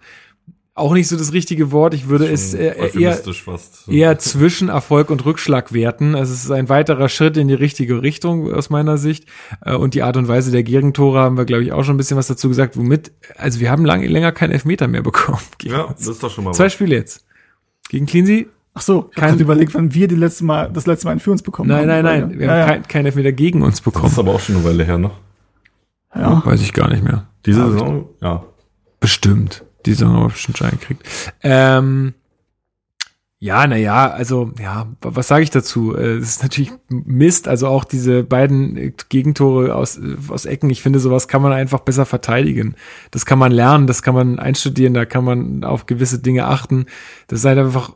auch 0.76 0.94
nicht 0.94 1.08
so 1.08 1.16
das 1.18 1.34
richtige 1.34 1.72
Wort. 1.72 1.94
Ich 1.94 2.08
würde 2.08 2.28
es 2.28 2.54
äh, 2.56 2.90
eher, 2.96 3.22
eher 3.88 4.20
zwischen 4.20 4.70
Erfolg 4.70 5.12
und 5.12 5.24
Rückschlag 5.24 5.72
werten. 5.72 6.16
Also 6.16 6.34
es 6.34 6.46
ist 6.46 6.52
ein 6.52 6.68
weiterer 6.68 7.10
Schritt 7.10 7.38
in 7.38 7.48
die 7.48 7.54
richtige 7.54 8.02
Richtung 8.02 8.52
aus 8.52 8.72
meiner 8.72 8.98
Sicht. 8.98 9.26
Äh, 9.64 9.76
und 9.76 9.94
die 9.94 10.02
Art 10.02 10.18
und 10.18 10.28
Weise 10.28 10.52
der 10.52 10.64
Gegentore 10.64 11.20
haben 11.20 11.38
wir, 11.38 11.46
glaube 11.46 11.64
ich, 11.64 11.74
auch 11.74 11.84
schon 11.84 11.94
ein 11.96 11.98
bisschen 11.98 12.18
was 12.18 12.28
dazu 12.28 12.50
gesagt. 12.50 12.76
Womit, 12.76 13.12
also 13.38 13.60
wir 13.60 13.70
haben 13.70 13.86
lange, 13.86 14.08
länger 14.08 14.32
keinen 14.32 14.52
Elfmeter 14.52 14.88
mehr 14.88 15.04
bekommen. 15.04 15.40
Ja, 15.64 15.88
das 15.88 16.08
ist 16.08 16.22
doch 16.22 16.30
schon 16.30 16.44
mal 16.44 16.54
Zwei 16.54 16.66
was. 16.66 16.74
Spiele 16.74 16.96
jetzt. 16.96 17.26
Gegen 17.90 18.06
Cleansea. 18.06 18.46
Ach 18.74 18.82
so, 18.82 19.04
kein 19.04 19.40
überlegt, 19.40 19.74
wann 19.76 19.94
wir 19.94 20.08
die 20.08 20.16
letzte 20.16 20.44
Mal, 20.44 20.70
das 20.74 20.88
letzte 20.88 21.06
Mal 21.06 21.12
einen 21.12 21.20
für 21.20 21.32
uns 21.32 21.42
bekommen 21.42 21.70
nein, 21.70 21.82
haben. 21.82 21.88
Nein, 21.88 22.04
nein, 22.04 22.30
nein. 22.30 22.40
Wir 22.40 22.48
ja, 22.48 22.52
haben 22.52 22.60
ja. 22.60 22.66
keinen 22.66 22.88
kein 22.88 23.06
Elfmeter 23.06 23.32
gegen 23.32 23.62
uns 23.62 23.82
bekommen. 23.82 24.06
Das 24.06 24.14
ist 24.14 24.20
aber 24.20 24.34
auch 24.34 24.40
schon 24.40 24.56
eine 24.56 24.66
Weile 24.66 24.84
her, 24.84 24.98
ne? 24.98 25.12
Ja. 26.16 26.44
Weiß 26.46 26.62
ich 26.62 26.74
gar 26.74 26.90
nicht 26.90 27.04
mehr. 27.04 27.28
Diese 27.46 27.72
Saison? 27.72 28.10
Ja. 28.22 28.44
Bestimmt. 29.00 29.64
Die 29.86 29.94
Saison 29.94 30.14
haben 30.14 30.24
wir 30.24 30.30
bestimmt 30.30 30.58
schon 30.58 30.72
gekriegt. 30.72 31.04
Ähm, 31.42 32.14
ja, 33.44 33.68
na 33.68 33.76
ja, 33.76 34.10
also 34.10 34.54
ja, 34.58 34.88
was 35.02 35.28
sage 35.28 35.44
ich 35.44 35.50
dazu? 35.50 35.94
Äh, 35.98 36.16
es 36.16 36.30
ist 36.30 36.44
natürlich 36.44 36.72
Mist, 36.88 37.50
also 37.50 37.68
auch 37.68 37.84
diese 37.84 38.24
beiden 38.24 38.94
Gegentore 39.10 39.76
aus 39.76 40.00
aus 40.30 40.46
Ecken. 40.46 40.70
Ich 40.70 40.82
finde, 40.82 41.00
sowas 41.00 41.28
kann 41.28 41.42
man 41.42 41.52
einfach 41.52 41.82
besser 41.82 42.06
verteidigen. 42.06 42.76
Das 43.12 43.26
kann 43.26 43.40
man 43.40 43.52
lernen, 43.52 43.86
das 43.86 44.02
kann 44.02 44.16
man 44.16 44.40
einstudieren, 44.40 44.94
da 44.94 45.04
kann 45.04 45.26
man 45.26 45.66
auf 45.66 45.88
gewisse 45.88 46.20
Dinge 46.20 46.46
achten. 46.46 46.86
Das 47.28 47.40
ist 47.40 47.46
halt 47.46 47.60
einfach 47.60 47.92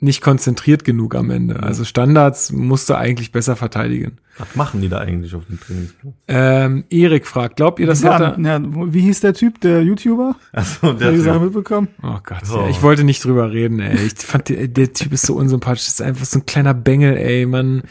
nicht 0.00 0.22
konzentriert 0.22 0.84
genug 0.84 1.14
am 1.14 1.30
Ende. 1.30 1.62
Also 1.62 1.84
Standards 1.84 2.52
musst 2.52 2.88
du 2.88 2.94
eigentlich 2.94 3.32
besser 3.32 3.54
verteidigen. 3.54 4.18
Was 4.38 4.56
machen 4.56 4.80
die 4.80 4.88
da 4.88 4.98
eigentlich 4.98 5.34
auf 5.34 5.44
dem 5.46 5.60
Trainingsplatz? 5.60 6.14
Ähm, 6.26 6.84
Erik 6.88 7.26
fragt, 7.26 7.56
glaubt 7.56 7.78
ihr, 7.78 7.86
das 7.86 8.02
hat 8.02 8.20
er... 8.20 8.40
Ja, 8.40 8.60
wie 8.62 9.02
hieß 9.02 9.20
der 9.20 9.34
Typ, 9.34 9.60
der 9.60 9.82
YouTuber? 9.82 10.36
Achso, 10.52 10.94
der 10.94 11.08
hat 11.08 11.14
die 11.14 11.20
Sache 11.20 11.40
mitbekommen. 11.40 11.88
Oh 12.02 12.18
Gott, 12.24 12.42
oh. 12.50 12.56
Ja, 12.56 12.68
ich 12.68 12.82
wollte 12.82 13.04
nicht 13.04 13.22
drüber 13.22 13.52
reden, 13.52 13.80
ey. 13.80 14.06
Ich 14.06 14.14
fand, 14.14 14.48
der, 14.48 14.68
der 14.68 14.92
Typ 14.94 15.12
ist 15.12 15.26
so 15.26 15.34
unsympathisch. 15.34 15.84
Das 15.84 15.94
ist 15.94 16.02
einfach 16.02 16.24
so 16.24 16.38
ein 16.38 16.46
kleiner 16.46 16.72
Bengel, 16.72 17.18
ey, 17.18 17.44
man. 17.44 17.82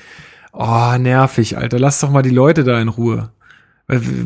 Oh, 0.51 0.95
nervig, 0.97 1.57
Alter. 1.57 1.77
Lass 1.77 1.99
doch 1.99 2.09
mal 2.09 2.23
die 2.23 2.31
Leute 2.31 2.63
da 2.63 2.81
in 2.81 2.87
Ruhe. 2.87 3.29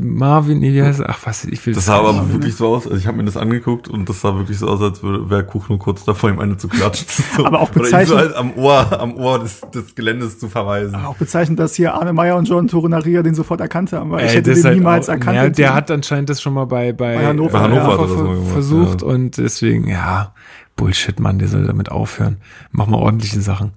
Marvin, 0.02 0.60
nee, 0.60 0.74
wie 0.74 0.84
heißt 0.84 1.00
er? 1.00 1.10
Ach 1.10 1.20
was, 1.24 1.46
ich 1.46 1.66
will 1.66 1.74
das. 1.74 1.86
Das 1.86 1.96
sah 1.96 2.00
aber 2.00 2.34
wirklich 2.34 2.54
so 2.54 2.68
aus, 2.68 2.86
also 2.86 2.98
ich 2.98 3.08
habe 3.08 3.16
mir 3.16 3.24
das 3.24 3.38
angeguckt 3.38 3.88
und 3.88 4.10
das 4.10 4.20
sah 4.20 4.36
wirklich 4.36 4.60
so 4.60 4.68
aus, 4.68 4.82
als 4.82 5.02
wäre 5.02 5.46
Kuch 5.46 5.70
nur 5.70 5.80
kurz 5.80 6.04
davor, 6.04 6.32
ihm 6.32 6.40
eine 6.40 6.58
zu 6.58 6.68
klatschen. 6.68 7.08
So. 7.38 7.46
aber 7.46 7.62
auch 7.62 7.70
bezeichnend. 7.70 8.12
Oder 8.12 8.24
so 8.24 8.28
halt 8.30 8.36
am 8.36 8.54
Ohr, 8.58 9.00
am 9.00 9.16
Ohr 9.16 9.40
des, 9.40 9.62
des 9.74 9.96
Geländes 9.96 10.38
zu 10.38 10.50
verweisen. 10.50 10.96
Aber 10.96 11.08
auch 11.08 11.16
bezeichnend, 11.16 11.60
dass 11.60 11.76
hier 11.76 11.94
Arne 11.94 12.12
Meyer 12.12 12.36
und 12.36 12.50
John 12.50 12.68
Torenaria 12.68 13.24
den 13.24 13.36
sofort 13.36 13.62
erkannt 13.62 13.94
haben, 13.94 14.12
weil 14.12 14.20
Ey, 14.20 14.28
ich 14.28 14.36
hätte 14.36 14.54
den 14.54 14.64
halt 14.66 14.76
niemals 14.76 15.08
auch, 15.08 15.14
erkannt. 15.14 15.38
Ja, 15.38 15.50
der 15.50 15.74
hat 15.74 15.90
anscheinend 15.92 16.30
das 16.30 16.42
schon 16.42 16.54
mal 16.54 16.66
bei, 16.66 16.92
bei, 16.92 17.16
bei 17.16 17.26
Hannover, 17.26 17.52
bei 17.52 17.60
Hannover 17.60 18.02
ja, 18.02 18.08
ver 18.08 18.54
versucht 18.54 19.02
ja. 19.02 19.08
und 19.08 19.38
deswegen, 19.38 19.88
ja, 19.88 20.34
Bullshit, 20.76 21.22
Mann, 21.22 21.40
der 21.40 21.48
soll 21.48 21.66
damit 21.66 21.90
aufhören. 21.90 22.38
Mach 22.72 22.88
mal 22.88 22.98
ordentliche 22.98 23.40
Sachen. 23.40 23.72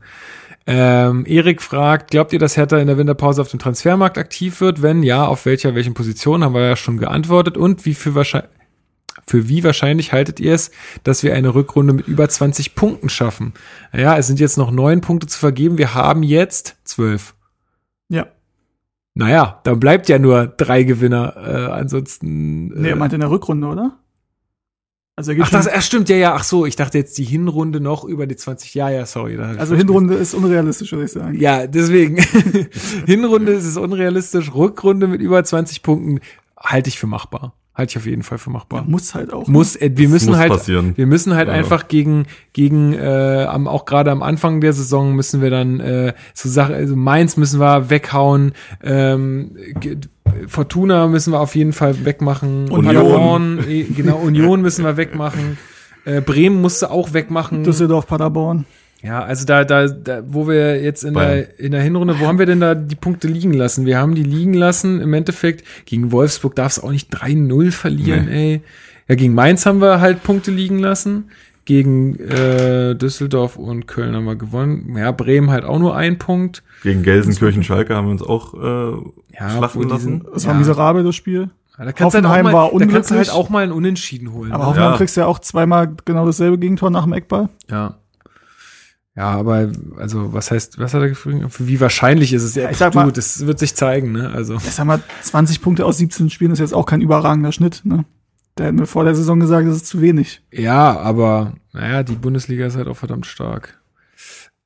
Ähm, 0.68 1.24
Erik 1.26 1.62
fragt, 1.62 2.10
glaubt 2.10 2.32
ihr, 2.32 2.40
dass 2.40 2.56
Hertha 2.56 2.78
in 2.78 2.88
der 2.88 2.98
Winterpause 2.98 3.40
auf 3.40 3.48
dem 3.48 3.60
Transfermarkt 3.60 4.18
aktiv 4.18 4.60
wird? 4.60 4.82
Wenn 4.82 5.04
ja, 5.04 5.24
auf 5.24 5.46
welcher, 5.46 5.76
welchen 5.76 5.94
Position, 5.94 6.42
haben 6.42 6.54
wir 6.54 6.66
ja 6.66 6.76
schon 6.76 6.98
geantwortet. 6.98 7.56
Und 7.56 7.84
wie 7.84 7.94
für 7.94 8.16
wahrscheinlich, 8.16 8.50
für 9.26 9.48
wie 9.48 9.62
wahrscheinlich 9.62 10.12
haltet 10.12 10.40
ihr 10.40 10.54
es, 10.54 10.72
dass 11.04 11.22
wir 11.22 11.34
eine 11.34 11.54
Rückrunde 11.54 11.92
mit 11.92 12.08
über 12.08 12.28
20 12.28 12.74
Punkten 12.74 13.08
schaffen? 13.08 13.54
Ja, 13.92 14.16
es 14.16 14.26
sind 14.26 14.40
jetzt 14.40 14.58
noch 14.58 14.72
neun 14.72 15.00
Punkte 15.00 15.28
zu 15.28 15.38
vergeben. 15.38 15.78
Wir 15.78 15.94
haben 15.94 16.24
jetzt 16.24 16.76
zwölf. 16.82 17.34
Ja. 18.08 18.26
Naja, 19.14 19.60
dann 19.62 19.78
bleibt 19.78 20.08
ja 20.08 20.18
nur 20.18 20.48
drei 20.48 20.82
Gewinner. 20.82 21.36
Äh, 21.36 21.72
ansonsten. 21.72 22.72
Äh, 22.72 22.80
nee, 22.80 22.88
er 22.90 22.96
meint 22.96 23.12
in 23.12 23.20
der 23.20 23.30
Rückrunde, 23.30 23.68
oder? 23.68 23.98
Also 25.18 25.32
ach, 25.40 25.48
das 25.48 25.64
er 25.66 25.80
stimmt, 25.80 26.10
ja, 26.10 26.16
ja, 26.16 26.34
ach 26.34 26.44
so, 26.44 26.66
ich 26.66 26.76
dachte 26.76 26.98
jetzt 26.98 27.16
die 27.16 27.24
Hinrunde 27.24 27.80
noch 27.80 28.04
über 28.04 28.26
die 28.26 28.36
20, 28.36 28.74
ja, 28.74 28.90
ja, 28.90 29.06
sorry. 29.06 29.38
also 29.38 29.74
Hinrunde 29.74 30.14
ist 30.14 30.34
unrealistisch, 30.34 30.92
würde 30.92 31.06
ich 31.06 31.12
sagen. 31.12 31.40
Ja, 31.40 31.66
deswegen. 31.66 32.18
Hinrunde 33.06 33.52
ist 33.52 33.64
es 33.64 33.78
unrealistisch, 33.78 34.54
Rückrunde 34.54 35.06
mit 35.06 35.22
über 35.22 35.42
20 35.42 35.82
Punkten 35.82 36.20
halte 36.58 36.88
ich 36.88 36.98
für 36.98 37.06
machbar. 37.06 37.54
Halte 37.76 37.90
ich 37.90 37.96
auf 37.98 38.06
jeden 38.06 38.22
Fall 38.22 38.38
für 38.38 38.48
machbar. 38.48 38.80
Ja, 38.80 38.90
muss 38.90 39.14
halt 39.14 39.34
auch. 39.34 39.46
Muss, 39.48 39.76
äh, 39.76 39.90
wir 39.94 40.08
müssen 40.08 40.30
muss 40.30 40.38
halt, 40.38 40.50
passieren. 40.50 40.96
wir 40.96 41.06
müssen 41.06 41.34
halt 41.34 41.48
ja. 41.48 41.54
einfach 41.54 41.88
gegen, 41.88 42.24
gegen, 42.54 42.94
äh, 42.94 43.46
am, 43.46 43.68
auch 43.68 43.84
gerade 43.84 44.10
am 44.10 44.22
Anfang 44.22 44.62
der 44.62 44.72
Saison 44.72 45.14
müssen 45.14 45.42
wir 45.42 45.50
dann, 45.50 45.80
äh, 45.80 46.14
so 46.32 46.48
Sachen, 46.48 46.74
also 46.74 46.96
Mainz 46.96 47.36
müssen 47.36 47.60
wir 47.60 47.90
weghauen, 47.90 48.52
ähm, 48.82 49.56
Fortuna 50.48 51.06
müssen 51.06 51.34
wir 51.34 51.40
auf 51.40 51.54
jeden 51.54 51.74
Fall 51.74 52.06
wegmachen. 52.06 52.70
Union. 52.70 52.84
Paderborn, 52.84 53.58
äh, 53.68 53.82
genau, 53.82 54.16
Union 54.16 54.62
müssen 54.62 54.82
wir 54.82 54.96
wegmachen. 54.96 55.58
Äh, 56.06 56.22
Bremen 56.22 56.62
musste 56.62 56.90
auch 56.90 57.12
wegmachen. 57.12 57.62
Düsseldorf, 57.62 58.06
Paderborn. 58.06 58.64
Ja, 59.06 59.22
also 59.22 59.46
da, 59.46 59.62
da, 59.64 59.86
da, 59.86 60.24
wo 60.26 60.48
wir 60.48 60.82
jetzt 60.82 61.04
in 61.04 61.14
der, 61.14 61.60
in 61.60 61.70
der 61.70 61.80
Hinrunde, 61.80 62.18
wo 62.18 62.26
haben 62.26 62.40
wir 62.40 62.46
denn 62.46 62.58
da 62.58 62.74
die 62.74 62.96
Punkte 62.96 63.28
liegen 63.28 63.52
lassen? 63.52 63.86
Wir 63.86 63.98
haben 63.98 64.16
die 64.16 64.24
liegen 64.24 64.52
lassen. 64.52 65.00
Im 65.00 65.14
Endeffekt 65.14 65.64
gegen 65.84 66.10
Wolfsburg 66.10 66.56
darf 66.56 66.72
es 66.72 66.82
auch 66.82 66.90
nicht 66.90 67.14
3-0 67.14 67.70
verlieren, 67.70 68.26
nee. 68.26 68.54
ey. 68.54 68.62
Ja, 69.08 69.14
gegen 69.14 69.34
Mainz 69.34 69.64
haben 69.64 69.80
wir 69.80 70.00
halt 70.00 70.24
Punkte 70.24 70.50
liegen 70.50 70.80
lassen. 70.80 71.30
Gegen 71.64 72.18
äh, 72.18 72.96
Düsseldorf 72.96 73.56
und 73.56 73.86
Köln 73.86 74.16
haben 74.16 74.24
wir 74.24 74.34
gewonnen. 74.34 74.96
Ja, 74.96 75.12
Bremen 75.12 75.50
halt 75.50 75.64
auch 75.64 75.78
nur 75.78 75.94
ein 75.94 76.18
Punkt. 76.18 76.64
Gegen 76.82 77.04
Gelsenkirchen 77.04 77.62
Schalke 77.62 77.94
haben 77.94 78.06
wir 78.06 78.12
uns 78.12 78.22
auch 78.22 78.54
äh, 78.54 78.96
ja, 79.38 79.50
schlachten 79.50 79.88
lassen. 79.88 80.26
Das 80.34 80.42
ja. 80.42 80.50
war 80.50 80.56
miserabel, 80.56 81.04
das 81.04 81.14
Spiel. 81.14 81.50
Ja, 81.78 81.84
da 81.84 81.92
kannst 81.92 82.16
Hoffenheim 82.16 82.32
halt 82.32 82.44
mal, 82.44 82.52
war 82.52 82.72
unglücklich. 82.72 82.88
Da 82.88 82.96
kannst 82.96 83.10
du 83.10 83.16
halt 83.16 83.30
auch 83.30 83.50
mal 83.50 83.62
ein 83.62 83.72
Unentschieden 83.72 84.32
holen. 84.32 84.50
Aber 84.50 84.64
ne? 84.64 84.70
Hoffenheim 84.70 84.90
ja. 84.92 84.96
kriegst 84.96 85.16
ja 85.16 85.26
auch 85.26 85.38
zweimal 85.38 85.94
genau 86.04 86.26
dasselbe 86.26 86.58
Gegentor 86.58 86.90
nach 86.90 87.04
dem 87.04 87.12
Eckball. 87.12 87.48
Ja. 87.70 87.96
Ja, 89.16 89.30
aber 89.30 89.70
also 89.96 90.34
was 90.34 90.50
heißt, 90.50 90.78
was 90.78 90.92
hat 90.92 91.00
er 91.00 91.08
gefragt? 91.08 91.38
Wie 91.58 91.80
wahrscheinlich 91.80 92.34
ist 92.34 92.42
es? 92.42 92.54
Ja, 92.54 92.70
ich 92.70 92.76
sag 92.76 92.94
mal, 92.94 93.06
du, 93.06 93.12
das 93.12 93.46
wird 93.46 93.58
sich 93.58 93.74
zeigen, 93.74 94.12
ne? 94.12 94.30
Also. 94.30 94.56
Ich 94.56 94.72
sag 94.72 94.84
mal, 94.84 95.00
20 95.22 95.62
Punkte 95.62 95.86
aus 95.86 95.96
17 95.96 96.28
Spielen 96.28 96.50
ist 96.50 96.58
jetzt 96.58 96.74
auch 96.74 96.84
kein 96.84 97.00
überragender 97.00 97.50
Schnitt, 97.50 97.80
ne? 97.84 98.04
Der 98.58 98.68
hat 98.68 98.74
mir 98.74 98.86
vor 98.86 99.04
der 99.04 99.14
Saison 99.14 99.40
gesagt, 99.40 99.66
das 99.66 99.76
ist 99.76 99.86
zu 99.86 100.02
wenig. 100.02 100.42
Ja, 100.50 100.98
aber 100.98 101.54
naja, 101.72 102.02
die 102.02 102.14
Bundesliga 102.14 102.66
ist 102.66 102.76
halt 102.76 102.88
auch 102.88 102.96
verdammt 102.96 103.26
stark. 103.26 103.78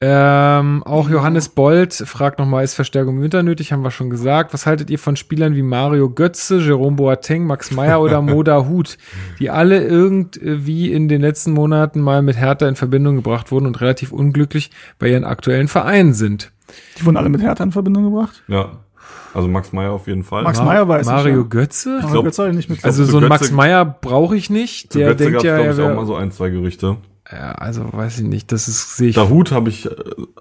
Ähm, 0.02 0.82
auch 0.84 1.10
Johannes 1.10 1.50
Bold 1.50 1.92
fragt 1.92 2.38
nochmal, 2.38 2.64
ist 2.64 2.72
Verstärkung 2.72 3.16
im 3.16 3.22
Winter 3.22 3.42
nötig? 3.42 3.70
Haben 3.70 3.84
wir 3.84 3.90
schon 3.90 4.08
gesagt. 4.08 4.54
Was 4.54 4.64
haltet 4.64 4.88
ihr 4.88 4.98
von 4.98 5.14
Spielern 5.14 5.54
wie 5.54 5.62
Mario 5.62 6.08
Götze, 6.08 6.58
Jerome 6.58 6.96
Boateng, 6.96 7.44
Max 7.44 7.70
Meyer 7.70 8.00
oder 8.00 8.22
Moda 8.22 8.66
Hut, 8.66 8.96
die 9.38 9.50
alle 9.50 9.84
irgendwie 9.84 10.90
in 10.90 11.08
den 11.08 11.20
letzten 11.20 11.52
Monaten 11.52 12.00
mal 12.00 12.22
mit 12.22 12.38
Hertha 12.38 12.66
in 12.66 12.76
Verbindung 12.76 13.16
gebracht 13.16 13.52
wurden 13.52 13.66
und 13.66 13.82
relativ 13.82 14.10
unglücklich 14.10 14.70
bei 14.98 15.08
ihren 15.08 15.24
aktuellen 15.24 15.68
Vereinen 15.68 16.14
sind? 16.14 16.50
Die 16.98 17.04
wurden 17.04 17.18
alle 17.18 17.28
mit 17.28 17.42
Hertha 17.42 17.62
in 17.62 17.72
Verbindung 17.72 18.04
gebracht? 18.04 18.42
Ja. 18.48 18.78
Also 19.34 19.48
Max 19.48 19.72
Meyer 19.72 19.92
auf 19.92 20.06
jeden 20.06 20.24
Fall. 20.24 20.44
Max 20.44 20.62
Meyer 20.62 20.88
weiß 20.88 21.06
Mario 21.06 21.34
ich, 21.34 21.42
ja. 21.42 21.48
Götze? 21.48 21.98
Ich 22.02 22.10
glaub, 22.10 22.24
Götze 22.24 22.50
nicht 22.52 22.70
mit 22.70 22.84
also 22.84 23.04
so 23.04 23.18
ein 23.18 23.28
Max 23.28 23.52
Meyer 23.52 23.84
brauche 23.84 24.34
ich 24.34 24.48
nicht. 24.48 24.94
Der 24.94 25.08
Götze 25.08 25.24
denkt 25.24 25.42
ja, 25.42 25.56
glaube 25.56 25.82
ich, 25.82 25.88
auch 25.88 25.94
mal 25.94 26.06
so 26.06 26.16
ein, 26.16 26.32
zwei 26.32 26.48
Gerüchte. 26.48 26.96
Ja, 27.30 27.52
also 27.52 27.92
weiß 27.92 28.20
ich 28.20 28.26
nicht. 28.26 28.52
Das 28.52 28.68
ist 28.68 28.96
sehe 28.96 29.10
ich. 29.10 29.14
Dahut 29.14 29.52
habe 29.52 29.68
ich 29.68 29.86
äh, 29.86 29.94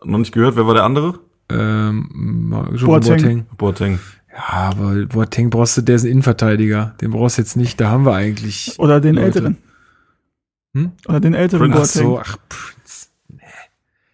noch 0.03 0.18
nicht 0.18 0.32
gehört. 0.32 0.56
Wer 0.56 0.66
war 0.66 0.74
der 0.74 0.84
andere? 0.84 1.20
Ähm, 1.49 2.49
Boateng. 2.49 2.86
Boateng. 2.86 3.45
Boateng. 3.57 3.99
Ja, 4.32 4.53
aber 4.53 5.06
Boateng 5.06 5.49
brauchst 5.49 5.78
du, 5.78 5.82
der 5.82 5.95
ist 5.95 6.03
ein 6.03 6.11
Innenverteidiger. 6.11 6.95
Den 7.02 7.11
brauchst 7.11 7.38
du 7.38 7.41
jetzt 7.41 7.56
nicht. 7.56 7.80
Da 7.80 7.90
haben 7.90 8.06
wir 8.06 8.14
eigentlich. 8.14 8.76
Oder 8.80 9.02
den 9.02 9.16
Leute. 9.16 9.26
älteren. 9.26 9.57
Hm? 10.74 10.91
Oder 11.07 11.20
den 11.20 11.34
älteren 11.34 11.72
Prince. 11.72 12.03
Boateng. 12.03 12.18
Ach 12.20 12.26
so, 12.26 12.34
ach, 12.34 12.38
Prince. 12.49 12.80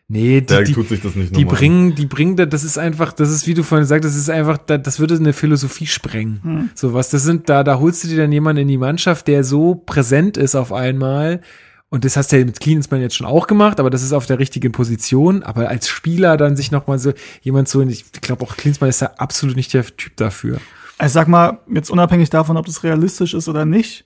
Nee, 0.08 0.42
die, 0.42 0.46
der 0.46 0.62
die, 0.62 0.74
tut 0.74 0.88
sich 0.88 1.02
das 1.02 1.16
nicht 1.16 1.36
Die 1.36 1.46
bringen, 1.46 1.96
die 1.96 2.06
bringen, 2.06 2.36
das 2.36 2.64
ist 2.64 2.78
einfach, 2.78 3.12
das 3.12 3.32
ist, 3.32 3.48
wie 3.48 3.56
du 3.56 3.64
vorhin 3.64 3.88
sagst, 3.88 4.06
das 4.06 4.16
ist 4.16 4.30
einfach, 4.30 4.60
das 4.60 5.00
würde 5.00 5.16
eine 5.16 5.34
Philosophie 5.34 5.88
sprengen. 5.88 6.40
Hm. 6.44 6.70
So 6.76 6.94
was, 6.94 7.10
das 7.10 7.24
sind, 7.24 7.50
da, 7.50 7.64
da 7.64 7.80
holst 7.80 8.04
du 8.04 8.10
dir 8.10 8.18
dann 8.18 8.32
jemanden 8.32 8.62
in 8.62 8.68
die 8.68 8.78
Mannschaft, 8.78 9.28
der 9.28 9.44
so 9.44 9.74
präsent 9.74 10.38
ist 10.38 10.54
auf 10.54 10.72
einmal, 10.72 11.42
und 11.90 12.04
das 12.04 12.18
hast 12.18 12.32
du 12.32 12.40
ja 12.40 12.46
mit 12.46 12.60
Klinsmann 12.60 13.02
jetzt 13.02 13.16
schon 13.16 13.28
auch 13.28 13.48
gemacht, 13.48 13.80
aber 13.80 13.90
das 13.90 14.04
ist 14.04 14.12
auf 14.12 14.26
der 14.26 14.40
richtigen 14.40 14.72
Position. 14.72 15.44
Aber 15.44 15.70
als 15.70 15.88
Spieler 15.88 16.36
dann 16.36 16.56
sich 16.56 16.72
nochmal 16.72 17.00
so 17.00 17.14
jemand 17.42 17.70
so, 17.70 17.82
ich 17.82 18.12
glaube 18.12 18.44
auch 18.44 18.58
Klinsmann 18.58 18.90
ist 18.90 19.02
da 19.02 19.08
absolut 19.18 19.56
nicht 19.56 19.74
der 19.74 19.86
Typ 19.86 20.18
dafür. 20.18 20.60
Also 20.98 21.14
sag 21.14 21.28
mal, 21.28 21.60
jetzt 21.72 21.90
unabhängig 21.90 22.30
davon, 22.30 22.58
ob 22.58 22.66
das 22.66 22.84
realistisch 22.84 23.34
ist 23.34 23.48
oder 23.48 23.66
nicht, 23.66 24.06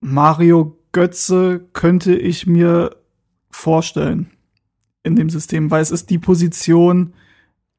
Mario 0.00 0.78
Götze 0.92 1.60
könnte 1.72 2.14
ich 2.14 2.46
mir 2.46 2.96
vorstellen. 3.50 4.30
in 5.04 5.16
dem 5.16 5.30
System, 5.30 5.70
weil 5.70 5.82
es 5.82 5.90
ist 5.90 6.10
die 6.10 6.18
Position, 6.18 7.12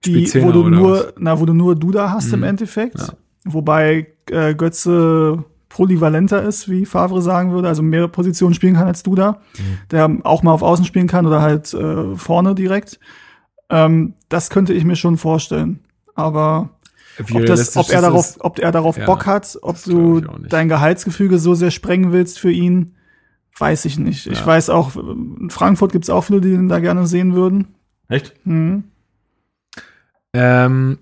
die, 0.06 0.32
wo 0.36 0.52
du 0.52 0.70
nur, 0.70 1.08
was? 1.08 1.14
na, 1.18 1.40
wo 1.40 1.46
du 1.46 1.54
nur 1.54 1.76
Duda 1.76 2.12
hast 2.12 2.28
mhm. 2.28 2.36
im 2.36 2.44
Endeffekt. 2.44 3.00
Ja. 3.00 3.14
Wobei 3.46 4.08
äh, 4.30 4.54
Götze 4.56 5.44
polyvalenter 5.76 6.42
ist, 6.42 6.70
wie 6.70 6.86
Favre 6.86 7.22
sagen 7.22 7.52
würde, 7.52 7.68
also 7.68 7.84
mehrere 7.84 8.08
Positionen 8.08 8.54
spielen 8.54 8.76
kann 8.76 8.88
als 8.88 9.04
Duda, 9.04 9.42
mhm. 9.58 9.78
der 9.92 10.20
auch 10.24 10.42
mal 10.42 10.54
auf 10.54 10.62
Außen 10.62 10.86
spielen 10.86 11.08
kann 11.08 11.26
oder 11.26 11.42
halt 11.42 11.74
äh, 11.74 12.16
vorne 12.16 12.56
direkt. 12.56 12.98
Ähm, 13.70 14.14
das 14.30 14.50
könnte 14.50 14.72
ich 14.72 14.86
mir 14.86 14.96
schon 14.96 15.18
vorstellen. 15.18 15.82
Aber 16.14 16.70
ob, 17.20 17.46
das, 17.46 17.76
ob 17.76 17.90
er 17.90 18.00
darauf, 18.00 18.38
ob 18.40 18.60
er 18.60 18.72
darauf 18.72 18.98
ja, 18.98 19.06
Bock 19.06 19.26
hat, 19.26 19.60
ob 19.64 19.84
du 19.84 20.22
dein 20.48 20.70
Gehaltsgefüge 20.70 21.40
so 21.40 21.56
sehr 21.56 21.72
sprengen 21.72 22.14
willst 22.14 22.40
für 22.40 22.52
ihn, 22.52 22.96
weiß 23.60 23.84
ich 23.84 24.00
nicht. 24.00 24.28
Ja. 24.28 24.32
Ich 24.32 24.46
weiß 24.46 24.70
auch, 24.70 24.96
in 24.96 25.50
Frankfurt 25.50 25.92
gibt's 25.92 26.10
auch 26.10 26.22
viele, 26.22 26.40
die 26.40 26.54
ihn 26.54 26.70
da 26.70 26.80
gerne 26.80 27.06
sehen 27.06 27.36
würden. 27.36 27.76
Echt? 28.08 28.34
Mhm. 28.46 28.86
Ähm, 30.32 31.00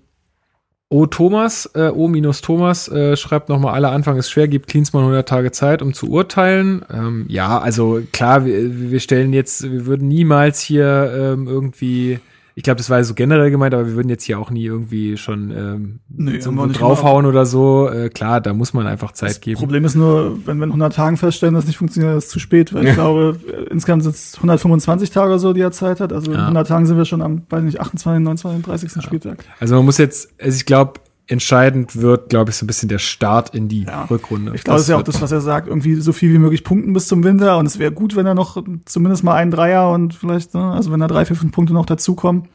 O. 0.90 1.06
Thomas, 1.06 1.70
äh, 1.74 1.88
O 1.88 2.08
minus 2.08 2.40
Thomas, 2.40 2.88
äh, 2.88 3.16
schreibt 3.16 3.48
nochmal, 3.48 3.74
alle 3.74 3.88
Anfang 3.88 4.16
ist 4.16 4.30
schwer, 4.30 4.48
gibt 4.48 4.68
Klinsmann 4.68 5.02
100 5.02 5.28
Tage 5.28 5.50
Zeit, 5.50 5.82
um 5.82 5.92
zu 5.92 6.08
urteilen. 6.10 6.84
Ähm, 6.92 7.26
ja, 7.28 7.58
also 7.58 8.02
klar, 8.12 8.44
wir, 8.44 8.90
wir 8.90 9.00
stellen 9.00 9.32
jetzt, 9.32 9.70
wir 9.70 9.86
würden 9.86 10.08
niemals 10.08 10.60
hier 10.60 11.12
ähm, 11.16 11.48
irgendwie 11.48 12.20
ich 12.56 12.62
glaube, 12.62 12.78
das 12.78 12.88
war 12.88 13.02
so 13.02 13.14
generell 13.14 13.50
gemeint, 13.50 13.74
aber 13.74 13.86
wir 13.86 13.94
würden 13.94 14.08
jetzt 14.08 14.22
hier 14.22 14.38
auch 14.38 14.50
nie 14.50 14.64
irgendwie 14.64 15.16
schon 15.16 15.50
ähm, 15.50 16.00
nee, 16.08 16.38
so 16.38 16.52
draufhauen 16.52 17.26
oder 17.26 17.46
so. 17.46 17.88
Äh, 17.88 18.10
klar, 18.10 18.40
da 18.40 18.52
muss 18.52 18.72
man 18.72 18.86
einfach 18.86 19.10
Zeit 19.10 19.30
das 19.30 19.40
geben. 19.40 19.58
Problem 19.58 19.84
ist 19.84 19.96
nur, 19.96 20.38
wenn 20.46 20.58
wir 20.58 20.64
in 20.64 20.70
100 20.70 20.94
Tagen 20.94 21.16
feststellen, 21.16 21.54
dass 21.54 21.64
es 21.64 21.68
nicht 21.68 21.78
funktioniert, 21.78 22.16
ist 22.16 22.24
es 22.24 22.30
zu 22.30 22.38
spät. 22.38 22.72
Weil 22.72 22.84
ja. 22.84 22.90
ich 22.90 22.94
glaube, 22.94 23.38
äh, 23.48 23.72
insgesamt 23.72 24.04
sind 24.04 24.14
es 24.14 24.36
125 24.36 25.10
Tage 25.10 25.30
oder 25.30 25.38
so, 25.40 25.52
die 25.52 25.62
er 25.62 25.72
Zeit 25.72 25.98
hat. 25.98 26.12
Also 26.12 26.30
ja. 26.30 26.38
in 26.38 26.42
100 26.42 26.68
Tagen 26.68 26.86
sind 26.86 26.96
wir 26.96 27.04
schon 27.04 27.22
am, 27.22 27.42
weiß 27.48 27.64
nicht, 27.64 27.80
28, 27.80 28.22
29, 28.22 28.64
30. 28.64 28.94
Ja. 28.94 29.02
Spieltag. 29.02 29.44
Also 29.58 29.74
man 29.74 29.84
muss 29.84 29.98
jetzt, 29.98 30.28
also 30.40 30.54
ich 30.54 30.64
glaube, 30.64 31.00
entscheidend 31.26 32.00
wird, 32.00 32.28
glaube 32.28 32.50
ich, 32.50 32.56
so 32.56 32.64
ein 32.64 32.66
bisschen 32.66 32.88
der 32.88 32.98
Start 32.98 33.54
in 33.54 33.68
die 33.68 33.84
ja. 33.84 34.04
Rückrunde. 34.04 34.52
Ich 34.54 34.64
glaube, 34.64 34.76
das 34.76 34.82
ist 34.82 34.88
ja 34.88 34.96
auch 34.96 35.02
das, 35.02 35.22
was 35.22 35.32
er 35.32 35.40
sagt, 35.40 35.68
irgendwie 35.68 35.94
so 35.96 36.12
viel 36.12 36.32
wie 36.32 36.38
möglich 36.38 36.64
punkten 36.64 36.92
bis 36.92 37.08
zum 37.08 37.24
Winter 37.24 37.58
und 37.58 37.66
es 37.66 37.78
wäre 37.78 37.92
gut, 37.92 38.14
wenn 38.16 38.26
er 38.26 38.34
noch 38.34 38.62
zumindest 38.84 39.24
mal 39.24 39.34
einen 39.34 39.50
Dreier 39.50 39.90
und 39.90 40.14
vielleicht, 40.14 40.54
ne, 40.54 40.72
also 40.72 40.92
wenn 40.92 41.00
da 41.00 41.06
drei, 41.06 41.24
vier, 41.24 41.36
fünf 41.36 41.52
Punkte 41.52 41.74
noch 41.74 41.86
dazukommen. 41.86 42.48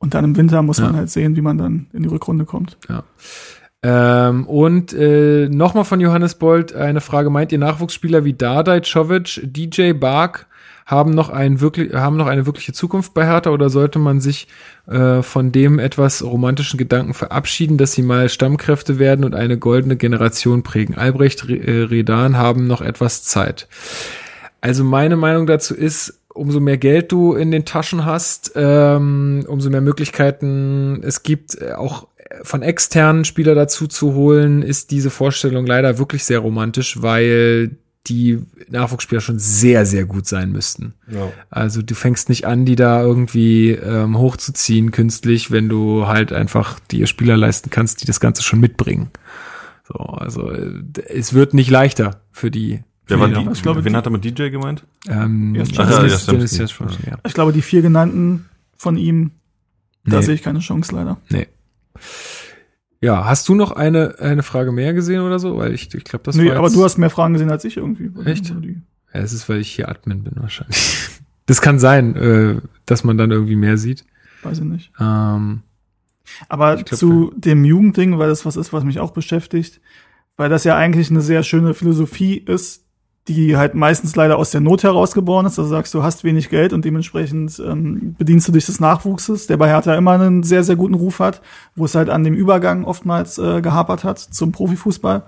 Und 0.00 0.14
dann 0.14 0.24
im 0.24 0.36
Winter 0.36 0.62
muss 0.62 0.80
man 0.80 0.94
halt 0.94 1.10
sehen, 1.10 1.34
wie 1.34 1.40
man 1.40 1.58
dann 1.58 1.88
in 1.92 2.04
die 2.04 2.08
Rückrunde 2.08 2.44
kommt. 2.44 2.78
Ja. 2.88 3.02
Ähm, 3.82 4.46
und 4.46 4.92
äh, 4.92 5.48
nochmal 5.48 5.84
von 5.84 6.00
Johannes 6.00 6.36
Bold 6.36 6.74
eine 6.74 7.00
Frage: 7.00 7.30
Meint 7.30 7.52
ihr 7.52 7.58
Nachwuchsspieler 7.58 8.24
wie 8.24 8.32
Dardai, 8.32 8.80
Czovic, 8.80 9.40
DJ 9.44 9.92
Bark 9.92 10.47
haben 10.88 11.10
noch, 11.10 11.28
ein 11.28 11.60
wirklich, 11.60 11.92
haben 11.92 12.16
noch 12.16 12.28
eine 12.28 12.46
wirkliche 12.46 12.72
Zukunft 12.72 13.12
bei 13.12 13.26
Hertha 13.26 13.50
oder 13.50 13.68
sollte 13.68 13.98
man 13.98 14.20
sich 14.20 14.48
äh, 14.86 15.20
von 15.20 15.52
dem 15.52 15.78
etwas 15.78 16.24
romantischen 16.24 16.78
Gedanken 16.78 17.12
verabschieden, 17.12 17.76
dass 17.76 17.92
sie 17.92 18.00
mal 18.00 18.30
Stammkräfte 18.30 18.98
werden 18.98 19.22
und 19.26 19.34
eine 19.34 19.58
goldene 19.58 19.96
Generation 19.96 20.62
prägen? 20.62 20.96
Albrecht, 20.96 21.46
äh, 21.46 21.82
Redan 21.82 22.38
haben 22.38 22.66
noch 22.66 22.80
etwas 22.80 23.22
Zeit. 23.22 23.68
Also 24.62 24.82
meine 24.82 25.16
Meinung 25.16 25.46
dazu 25.46 25.74
ist, 25.74 26.20
umso 26.32 26.58
mehr 26.58 26.78
Geld 26.78 27.12
du 27.12 27.34
in 27.34 27.50
den 27.50 27.66
Taschen 27.66 28.06
hast, 28.06 28.52
ähm, 28.54 29.44
umso 29.46 29.68
mehr 29.68 29.82
Möglichkeiten 29.82 31.02
es 31.04 31.22
gibt, 31.22 31.60
äh, 31.60 31.72
auch 31.72 32.08
von 32.42 32.62
externen 32.62 33.26
Spieler 33.26 33.54
dazu 33.54 33.88
zu 33.88 34.14
holen, 34.14 34.62
ist 34.62 34.90
diese 34.90 35.10
Vorstellung 35.10 35.66
leider 35.66 35.98
wirklich 35.98 36.24
sehr 36.24 36.38
romantisch, 36.38 37.02
weil 37.02 37.76
die 38.08 38.40
Nachwuchsspieler 38.68 39.20
schon 39.20 39.38
sehr, 39.38 39.86
sehr 39.86 40.04
gut 40.04 40.26
sein 40.26 40.50
müssten. 40.52 40.94
Ja. 41.10 41.30
Also 41.50 41.82
du 41.82 41.94
fängst 41.94 42.28
nicht 42.28 42.46
an, 42.46 42.64
die 42.64 42.76
da 42.76 43.02
irgendwie 43.02 43.70
ähm, 43.70 44.18
hochzuziehen 44.18 44.90
künstlich, 44.90 45.50
wenn 45.50 45.68
du 45.68 46.06
halt 46.06 46.32
einfach 46.32 46.80
die 46.90 47.06
Spieler 47.06 47.36
leisten 47.36 47.70
kannst, 47.70 48.02
die 48.02 48.06
das 48.06 48.20
Ganze 48.20 48.42
schon 48.42 48.60
mitbringen. 48.60 49.10
So, 49.86 49.94
also 49.94 50.50
äh, 50.50 50.82
es 51.08 51.32
wird 51.32 51.54
nicht 51.54 51.70
leichter 51.70 52.20
für 52.32 52.50
die 52.50 52.82
Wer 53.08 53.20
war 53.20 53.28
die, 53.28 53.48
ich 53.52 53.62
glaube, 53.62 53.84
wen 53.84 53.96
hat 53.96 54.06
er 54.06 54.10
mit 54.10 54.22
DJ 54.22 54.50
gemeint? 54.50 54.84
Ähm, 55.08 55.54
ja, 55.54 55.62
Dennis, 55.62 56.26
Dennis, 56.26 56.52
Dennis 56.52 56.78
ja. 57.06 57.16
Ich 57.26 57.32
glaube, 57.32 57.52
die 57.52 57.62
vier 57.62 57.80
genannten 57.80 58.50
von 58.76 58.98
ihm, 58.98 59.30
nee. 60.04 60.12
da 60.12 60.20
sehe 60.20 60.34
ich 60.34 60.42
keine 60.42 60.58
Chance 60.58 60.94
leider. 60.94 61.16
Nee. 61.30 61.46
Ja, 63.00 63.26
hast 63.26 63.48
du 63.48 63.54
noch 63.54 63.72
eine, 63.72 64.18
eine 64.18 64.42
Frage 64.42 64.72
mehr 64.72 64.92
gesehen 64.92 65.20
oder 65.20 65.38
so? 65.38 65.56
Weil 65.56 65.72
ich, 65.72 65.94
ich 65.94 66.04
glaube, 66.04 66.24
das 66.24 66.36
nee, 66.36 66.46
war. 66.46 66.52
Nee, 66.52 66.58
aber 66.58 66.70
du 66.70 66.82
hast 66.82 66.98
mehr 66.98 67.10
Fragen 67.10 67.34
gesehen 67.34 67.50
als 67.50 67.64
ich 67.64 67.76
irgendwie. 67.76 68.10
Echt? 68.28 68.50
Ja, 68.50 68.54
es 69.20 69.32
ist, 69.32 69.48
weil 69.48 69.60
ich 69.60 69.70
hier 69.70 69.88
Admin 69.88 70.24
bin 70.24 70.34
wahrscheinlich. 70.36 70.78
Das 71.46 71.62
kann 71.62 71.78
sein, 71.78 72.14
äh, 72.14 72.60
dass 72.84 73.04
man 73.04 73.16
dann 73.16 73.30
irgendwie 73.30 73.56
mehr 73.56 73.78
sieht. 73.78 74.04
Weiß 74.42 74.58
ich 74.58 74.64
nicht. 74.64 74.92
Ähm, 75.00 75.62
aber 76.50 76.76
glaub, 76.76 76.98
zu 76.98 77.30
ja. 77.32 77.38
dem 77.38 77.64
Jugendding, 77.64 78.18
weil 78.18 78.28
das 78.28 78.44
was 78.44 78.56
ist, 78.56 78.74
was 78.74 78.84
mich 78.84 79.00
auch 79.00 79.12
beschäftigt, 79.12 79.80
weil 80.36 80.50
das 80.50 80.64
ja 80.64 80.76
eigentlich 80.76 81.10
eine 81.10 81.22
sehr 81.22 81.42
schöne 81.42 81.72
Philosophie 81.72 82.36
ist, 82.36 82.84
die 83.28 83.56
halt 83.56 83.74
meistens 83.74 84.16
leider 84.16 84.38
aus 84.38 84.50
der 84.50 84.60
Not 84.60 84.82
herausgeboren 84.82 85.46
ist. 85.46 85.58
Also 85.58 85.70
sagst 85.70 85.92
du, 85.94 86.02
hast 86.02 86.24
wenig 86.24 86.48
Geld 86.48 86.72
und 86.72 86.84
dementsprechend 86.84 87.60
ähm, 87.64 88.16
bedienst 88.18 88.48
du 88.48 88.52
dich 88.52 88.66
des 88.66 88.80
Nachwuchses, 88.80 89.46
der 89.46 89.58
bei 89.58 89.68
Hertha 89.68 89.94
immer 89.94 90.12
einen 90.12 90.42
sehr, 90.42 90.64
sehr 90.64 90.76
guten 90.76 90.94
Ruf 90.94 91.20
hat, 91.20 91.42
wo 91.76 91.84
es 91.84 91.94
halt 91.94 92.08
an 92.08 92.24
dem 92.24 92.34
Übergang 92.34 92.84
oftmals 92.84 93.38
äh, 93.38 93.60
gehapert 93.60 94.02
hat 94.02 94.18
zum 94.18 94.52
Profifußball. 94.52 95.22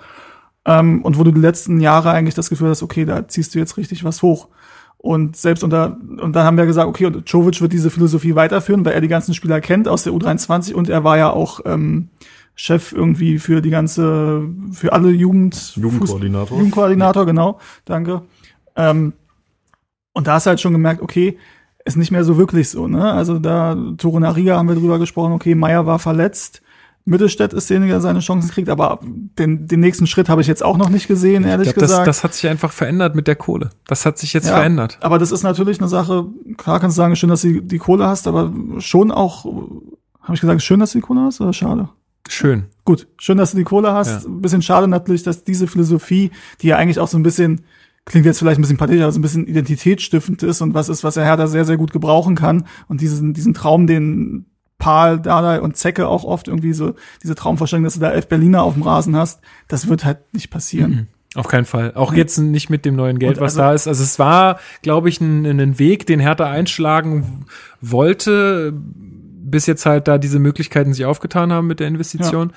Ähm, 0.64 1.02
und 1.02 1.18
wo 1.18 1.24
du 1.24 1.30
die 1.30 1.40
letzten 1.40 1.80
Jahre 1.80 2.10
eigentlich 2.10 2.34
das 2.34 2.50
Gefühl 2.50 2.70
hast, 2.70 2.82
okay, 2.82 3.04
da 3.04 3.28
ziehst 3.28 3.54
du 3.54 3.58
jetzt 3.58 3.76
richtig 3.76 4.02
was 4.02 4.22
hoch. 4.22 4.48
Und 4.96 5.36
selbst 5.36 5.64
unter, 5.64 5.96
und 6.18 6.34
dann 6.34 6.44
haben 6.44 6.58
wir 6.58 6.66
gesagt, 6.66 6.88
okay, 6.88 7.06
und 7.06 7.28
Jovic 7.30 7.60
wird 7.60 7.72
diese 7.72 7.90
Philosophie 7.90 8.34
weiterführen, 8.34 8.84
weil 8.84 8.92
er 8.92 9.00
die 9.00 9.08
ganzen 9.08 9.34
Spieler 9.34 9.60
kennt 9.60 9.88
aus 9.88 10.02
der 10.02 10.12
U23 10.12 10.74
und 10.74 10.90
er 10.90 11.04
war 11.04 11.16
ja 11.16 11.30
auch 11.30 11.60
ähm, 11.64 12.10
Chef 12.62 12.92
irgendwie 12.92 13.38
für 13.38 13.62
die 13.62 13.70
ganze, 13.70 14.42
für 14.70 14.92
alle 14.92 15.08
Jugend 15.08 15.76
Jugendkoordinator. 15.76 16.58
Jugendkoordinator, 16.58 17.24
genau, 17.24 17.58
danke. 17.86 18.20
Ähm, 18.76 19.14
und 20.12 20.26
da 20.26 20.34
hast 20.34 20.44
du 20.44 20.50
halt 20.50 20.60
schon 20.60 20.74
gemerkt, 20.74 21.00
okay, 21.00 21.38
ist 21.86 21.96
nicht 21.96 22.10
mehr 22.10 22.22
so 22.22 22.36
wirklich 22.36 22.68
so, 22.68 22.86
ne? 22.86 23.12
Also 23.12 23.38
da, 23.38 23.78
Tore 23.96 24.20
Nariga 24.20 24.58
haben 24.58 24.68
wir 24.68 24.74
drüber 24.74 24.98
gesprochen, 24.98 25.32
okay, 25.32 25.54
Meier 25.54 25.86
war 25.86 25.98
verletzt. 25.98 26.60
Mittelstädt 27.06 27.54
ist 27.54 27.70
derjenige, 27.70 27.94
der 27.94 28.02
seine 28.02 28.20
Chancen 28.20 28.50
kriegt, 28.50 28.68
aber 28.68 29.00
den, 29.02 29.66
den 29.66 29.80
nächsten 29.80 30.06
Schritt 30.06 30.28
habe 30.28 30.42
ich 30.42 30.46
jetzt 30.46 30.62
auch 30.62 30.76
noch 30.76 30.90
nicht 30.90 31.08
gesehen, 31.08 31.44
ehrlich 31.44 31.68
ich 31.68 31.74
glaub, 31.74 31.84
gesagt. 31.84 32.06
Das, 32.06 32.18
das 32.18 32.24
hat 32.24 32.34
sich 32.34 32.46
einfach 32.50 32.72
verändert 32.72 33.14
mit 33.14 33.26
der 33.26 33.36
Kohle. 33.36 33.70
Das 33.86 34.04
hat 34.04 34.18
sich 34.18 34.34
jetzt 34.34 34.48
ja, 34.48 34.56
verändert. 34.56 34.98
Aber 35.00 35.18
das 35.18 35.32
ist 35.32 35.44
natürlich 35.44 35.80
eine 35.80 35.88
Sache, 35.88 36.26
klar 36.58 36.78
kannst 36.78 36.98
du 36.98 37.00
sagen, 37.00 37.16
schön, 37.16 37.30
dass 37.30 37.40
du 37.40 37.62
die 37.62 37.78
Kohle 37.78 38.06
hast, 38.06 38.28
aber 38.28 38.52
schon 38.80 39.10
auch, 39.12 39.46
habe 40.20 40.34
ich 40.34 40.42
gesagt, 40.42 40.60
schön, 40.60 40.80
dass 40.80 40.92
du 40.92 40.98
die 40.98 41.02
Kohle 41.02 41.22
hast 41.22 41.40
oder 41.40 41.54
schade? 41.54 41.88
Schön. 42.28 42.66
Gut, 42.84 43.08
schön, 43.18 43.38
dass 43.38 43.52
du 43.52 43.56
die 43.56 43.64
Kohle 43.64 43.92
hast. 43.92 44.24
Ja. 44.24 44.28
Ein 44.28 44.40
bisschen 44.40 44.62
schade 44.62 44.88
natürlich, 44.88 45.22
dass 45.22 45.44
diese 45.44 45.66
Philosophie, 45.66 46.30
die 46.60 46.68
ja 46.68 46.76
eigentlich 46.76 46.98
auch 46.98 47.08
so 47.08 47.18
ein 47.18 47.22
bisschen, 47.22 47.62
klingt 48.04 48.26
jetzt 48.26 48.38
vielleicht 48.38 48.58
ein 48.58 48.62
bisschen 48.62 48.76
pathetisch, 48.76 49.02
aber 49.02 49.12
so 49.12 49.18
ein 49.18 49.22
bisschen 49.22 49.46
identitätsstiftend 49.46 50.42
ist 50.42 50.60
und 50.60 50.74
was 50.74 50.88
ist, 50.88 51.04
was 51.04 51.16
er 51.16 51.24
Hertha 51.24 51.46
sehr, 51.46 51.64
sehr 51.64 51.76
gut 51.76 51.92
gebrauchen 51.92 52.34
kann. 52.34 52.66
Und 52.88 53.00
diesen, 53.00 53.32
diesen 53.32 53.54
Traum, 53.54 53.86
den 53.86 54.46
Paul, 54.78 55.20
Dada 55.20 55.58
und 55.58 55.76
Zecke 55.76 56.08
auch 56.08 56.24
oft 56.24 56.48
irgendwie 56.48 56.72
so, 56.72 56.94
diese 57.22 57.34
Traumvorstellung, 57.34 57.84
dass 57.84 57.94
du 57.94 58.00
da 58.00 58.10
elf 58.10 58.28
Berliner 58.28 58.62
auf 58.62 58.74
dem 58.74 58.82
Rasen 58.82 59.14
hast, 59.16 59.40
das 59.68 59.88
wird 59.88 60.04
halt 60.04 60.32
nicht 60.32 60.50
passieren. 60.50 60.90
Mhm. 60.90 61.06
Auf 61.36 61.46
keinen 61.46 61.64
Fall. 61.64 61.92
Auch 61.94 62.12
jetzt 62.12 62.38
nicht 62.38 62.70
mit 62.70 62.84
dem 62.84 62.96
neuen 62.96 63.20
Geld, 63.20 63.36
was 63.36 63.52
also, 63.52 63.58
da 63.60 63.72
ist. 63.72 63.86
Also 63.86 64.02
es 64.02 64.18
war, 64.18 64.58
glaube 64.82 65.08
ich, 65.08 65.20
ein, 65.20 65.46
ein 65.46 65.78
Weg, 65.78 66.06
den 66.06 66.18
Hertha 66.18 66.50
einschlagen 66.50 67.46
wollte, 67.80 68.72
bis 69.42 69.66
jetzt 69.66 69.86
halt 69.86 70.08
da 70.08 70.18
diese 70.18 70.38
Möglichkeiten 70.38 70.92
sich 70.92 71.04
aufgetan 71.04 71.52
haben 71.52 71.66
mit 71.66 71.80
der 71.80 71.88
Investition. 71.88 72.52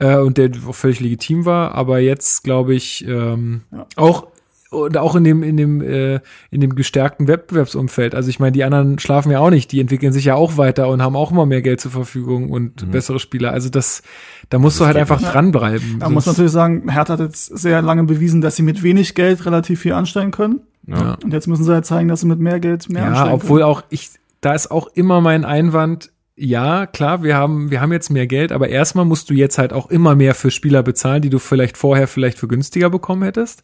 Ja. 0.00 0.18
Äh, 0.18 0.20
und 0.20 0.38
der 0.38 0.52
völlig 0.54 1.00
legitim 1.00 1.44
war, 1.44 1.74
aber 1.74 1.98
jetzt 1.98 2.42
glaube 2.42 2.74
ich 2.74 3.06
ähm, 3.06 3.62
ja. 3.70 3.86
auch 3.96 4.28
und 4.70 4.96
auch 4.96 5.16
in 5.16 5.24
dem 5.24 5.42
in 5.42 5.56
dem 5.56 5.82
äh, 5.82 6.20
in 6.50 6.60
dem 6.60 6.76
gestärkten 6.76 7.26
Wettbewerbsumfeld. 7.26 8.14
Also 8.14 8.30
ich 8.30 8.38
meine, 8.38 8.52
die 8.52 8.62
anderen 8.62 8.98
schlafen 9.00 9.32
ja 9.32 9.40
auch 9.40 9.50
nicht, 9.50 9.72
die 9.72 9.80
entwickeln 9.80 10.12
sich 10.12 10.24
ja 10.24 10.36
auch 10.36 10.56
weiter 10.56 10.88
und 10.88 11.02
haben 11.02 11.16
auch 11.16 11.32
immer 11.32 11.44
mehr 11.44 11.60
Geld 11.60 11.80
zur 11.80 11.90
Verfügung 11.90 12.50
und 12.50 12.86
mhm. 12.86 12.92
bessere 12.92 13.18
Spieler. 13.18 13.50
Also 13.50 13.68
das 13.68 14.02
da 14.48 14.58
musst 14.58 14.76
das 14.76 14.84
du 14.84 14.86
halt 14.86 14.96
einfach 14.96 15.20
ja. 15.20 15.32
dranbleiben. 15.32 15.98
Da 15.98 16.08
muss 16.08 16.24
man 16.24 16.34
natürlich 16.34 16.52
sagen, 16.52 16.88
Hertha 16.88 17.14
hat 17.14 17.20
jetzt 17.20 17.46
sehr 17.46 17.82
lange 17.82 18.04
bewiesen, 18.04 18.40
dass 18.40 18.56
sie 18.56 18.62
mit 18.62 18.82
wenig 18.84 19.14
Geld 19.16 19.44
relativ 19.44 19.80
viel 19.80 19.92
anstellen 19.92 20.30
können. 20.30 20.60
Ja. 20.86 21.18
Und 21.22 21.32
jetzt 21.32 21.48
müssen 21.48 21.64
sie 21.64 21.72
halt 21.72 21.84
zeigen, 21.84 22.08
dass 22.08 22.20
sie 22.20 22.26
mit 22.26 22.38
mehr 22.38 22.60
Geld 22.60 22.88
mehr 22.88 23.02
ja, 23.02 23.08
anstellen 23.08 23.28
können. 23.28 23.38
Ja, 23.38 23.44
obwohl 23.44 23.62
auch 23.64 23.82
ich 23.90 24.10
da 24.40 24.54
ist 24.54 24.70
auch 24.70 24.88
immer 24.94 25.20
mein 25.20 25.44
Einwand, 25.44 26.12
ja, 26.42 26.86
klar, 26.86 27.22
wir 27.22 27.36
haben, 27.36 27.70
wir 27.70 27.82
haben 27.82 27.92
jetzt 27.92 28.10
mehr 28.10 28.26
Geld, 28.26 28.50
aber 28.50 28.70
erstmal 28.70 29.04
musst 29.04 29.28
du 29.28 29.34
jetzt 29.34 29.58
halt 29.58 29.74
auch 29.74 29.90
immer 29.90 30.14
mehr 30.14 30.34
für 30.34 30.50
Spieler 30.50 30.82
bezahlen, 30.82 31.20
die 31.20 31.28
du 31.28 31.38
vielleicht 31.38 31.76
vorher 31.76 32.08
vielleicht 32.08 32.38
für 32.38 32.48
günstiger 32.48 32.88
bekommen 32.88 33.22
hättest. 33.22 33.62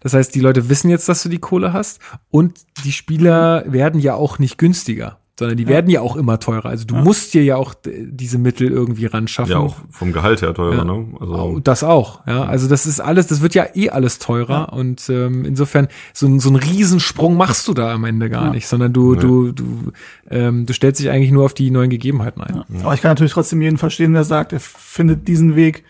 Das 0.00 0.12
heißt, 0.12 0.34
die 0.34 0.40
Leute 0.40 0.68
wissen 0.68 0.90
jetzt, 0.90 1.08
dass 1.08 1.22
du 1.22 1.28
die 1.28 1.38
Kohle 1.38 1.72
hast 1.72 2.00
und 2.30 2.58
die 2.84 2.90
Spieler 2.90 3.64
werden 3.66 4.00
ja 4.00 4.14
auch 4.14 4.40
nicht 4.40 4.58
günstiger. 4.58 5.20
Sondern 5.38 5.56
die 5.58 5.66
werden 5.68 5.90
ja 5.90 6.00
auch 6.00 6.16
immer 6.16 6.40
teurer. 6.40 6.66
Also 6.66 6.86
du 6.86 6.94
musst 6.96 7.34
dir 7.34 7.44
ja 7.44 7.56
auch 7.56 7.74
diese 7.84 8.38
Mittel 8.38 8.70
irgendwie 8.70 9.04
ran 9.06 9.28
schaffen. 9.28 9.50
Ja, 9.52 9.58
auch 9.58 9.76
vom 9.90 10.12
Gehalt 10.12 10.40
her 10.40 10.54
teurer, 10.54 10.76
Ja. 10.78 10.84
ne? 10.84 11.06
Also, 11.20 11.60
Das 11.60 11.84
auch, 11.84 12.26
ja. 12.26 12.44
Also 12.44 12.68
das 12.68 12.86
ist 12.86 13.00
alles, 13.00 13.26
das 13.26 13.42
wird 13.42 13.54
ja 13.54 13.66
eh 13.74 13.90
alles 13.90 14.18
teurer 14.18 14.72
und 14.72 15.08
ähm, 15.10 15.44
insofern 15.44 15.88
so, 16.14 16.26
ein- 16.26 16.40
so 16.40 16.48
einen 16.48 16.56
Riesensprung 16.56 17.36
machst 17.36 17.68
du 17.68 17.74
da 17.74 17.92
am 17.92 18.04
Ende 18.04 18.30
gar 18.30 18.46
Ja. 18.46 18.50
nicht, 18.50 18.66
sondern 18.66 18.92
du, 18.94 19.14
du, 19.14 19.52
du, 19.52 19.92
ähm, 20.30 20.64
du 20.64 20.72
stellst 20.72 21.00
dich 21.00 21.10
eigentlich 21.10 21.32
nur 21.32 21.44
auf 21.44 21.52
die 21.54 21.70
neuen 21.70 21.90
Gegebenheiten 21.90 22.40
ein. 22.42 22.62
Aber 22.82 22.94
ich 22.94 23.02
kann 23.02 23.10
natürlich 23.10 23.32
trotzdem 23.32 23.60
jeden 23.60 23.76
verstehen, 23.76 24.14
der 24.14 24.24
sagt, 24.24 24.52
er 24.54 24.60
findet 24.60 25.28
diesen 25.28 25.54
Weg 25.54 25.84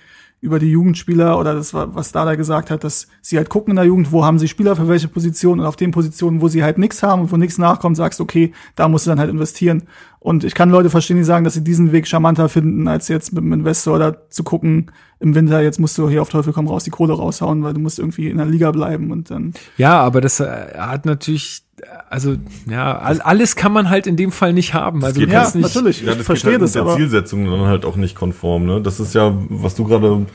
über 0.47 0.59
die 0.59 0.71
Jugendspieler 0.71 1.39
oder 1.39 1.55
das 1.55 1.75
was 1.75 2.13
Dada 2.13 2.37
gesagt 2.37 2.71
hat, 2.71 2.85
dass 2.85 3.09
sie 3.21 3.37
halt 3.37 3.51
gucken 3.51 3.73
in 3.73 3.77
der 3.77 3.85
Jugend, 3.85 4.13
wo 4.13 4.25
haben 4.25 4.39
sie 4.39 4.49
Spieler 4.49 4.77
für 4.77 4.89
welche 4.89 5.09
Position 5.09 5.61
und 5.61 5.67
auf 5.67 5.77
den 5.77 5.91
Positionen, 5.91 6.41
wo 6.41 6.49
sie 6.49 6.63
halt 6.63 6.79
nichts 6.79 7.03
haben 7.03 7.23
und 7.23 7.33
wo 7.33 7.37
nichts 7.37 7.59
nachkommt, 7.59 7.97
sagst, 7.97 8.21
okay, 8.21 8.53
da 8.77 8.89
musst 8.89 9.07
du 9.07 9.11
dann 9.11 9.19
halt 9.19 9.31
investieren. 9.31 9.83
Und 10.21 10.45
ich 10.45 10.55
kann 10.55 10.71
Leute 10.71 10.89
verstehen, 10.89 11.19
die 11.19 11.25
sagen, 11.25 11.45
dass 11.45 11.55
sie 11.55 11.65
diesen 11.65 11.93
Weg 11.93 12.07
charmanter 12.07 12.49
finden, 12.49 12.89
als 12.89 13.09
jetzt 13.09 13.33
mit 13.33 13.45
dem 13.45 13.53
Investor 13.53 13.97
oder 13.97 14.31
zu 14.31 14.45
gucken, 14.45 14.91
im 15.19 15.35
Winter, 15.35 15.63
jetzt 15.63 15.81
musst 15.81 15.97
du 15.97 16.09
hier 16.09 16.21
auf 16.21 16.29
Teufel 16.29 16.53
komm 16.53 16.69
raus 16.69 16.85
die 16.85 16.91
Kohle 16.91 17.15
raushauen, 17.15 17.63
weil 17.63 17.73
du 17.73 17.81
musst 17.81 17.99
irgendwie 17.99 18.29
in 18.29 18.37
der 18.37 18.47
Liga 18.47 18.71
bleiben 18.71 19.11
und 19.11 19.31
dann. 19.31 19.55
Ja, 19.79 20.01
aber 20.01 20.21
das 20.21 20.41
äh, 20.41 20.75
hat 20.77 21.07
natürlich, 21.07 21.63
also 22.11 22.37
ja, 22.69 22.99
all, 22.99 23.21
alles 23.23 23.57
kann 23.57 23.73
man 23.73 23.89
halt 23.89 24.07
in 24.07 24.17
dem 24.17 24.31
Fall 24.31 24.53
nicht 24.53 24.75
haben. 24.75 25.03
Also 25.03 25.15
du 25.15 25.21
geht 25.21 25.33
Ja, 25.33 25.41
kannst 25.41 25.55
nicht, 25.57 25.75
natürlich, 25.75 26.03
ja, 26.03 26.13
ich 26.13 26.19
das 26.19 26.27
verstehe 26.27 26.53
geht 26.53 26.61
halt 26.61 26.63
das, 26.65 26.75
mit 26.75 26.75
der 26.75 26.83
aber 26.83 26.97
Zielsetzung 26.97 27.47
dann 27.47 27.61
halt 27.61 27.85
auch 27.87 27.97
nicht 27.97 28.15
konform, 28.15 28.67
ne? 28.67 28.83
Das 28.83 29.01
ist 29.01 29.15
ja, 29.15 29.35
was 29.49 29.75
du 29.75 29.85
gerade 29.85 30.27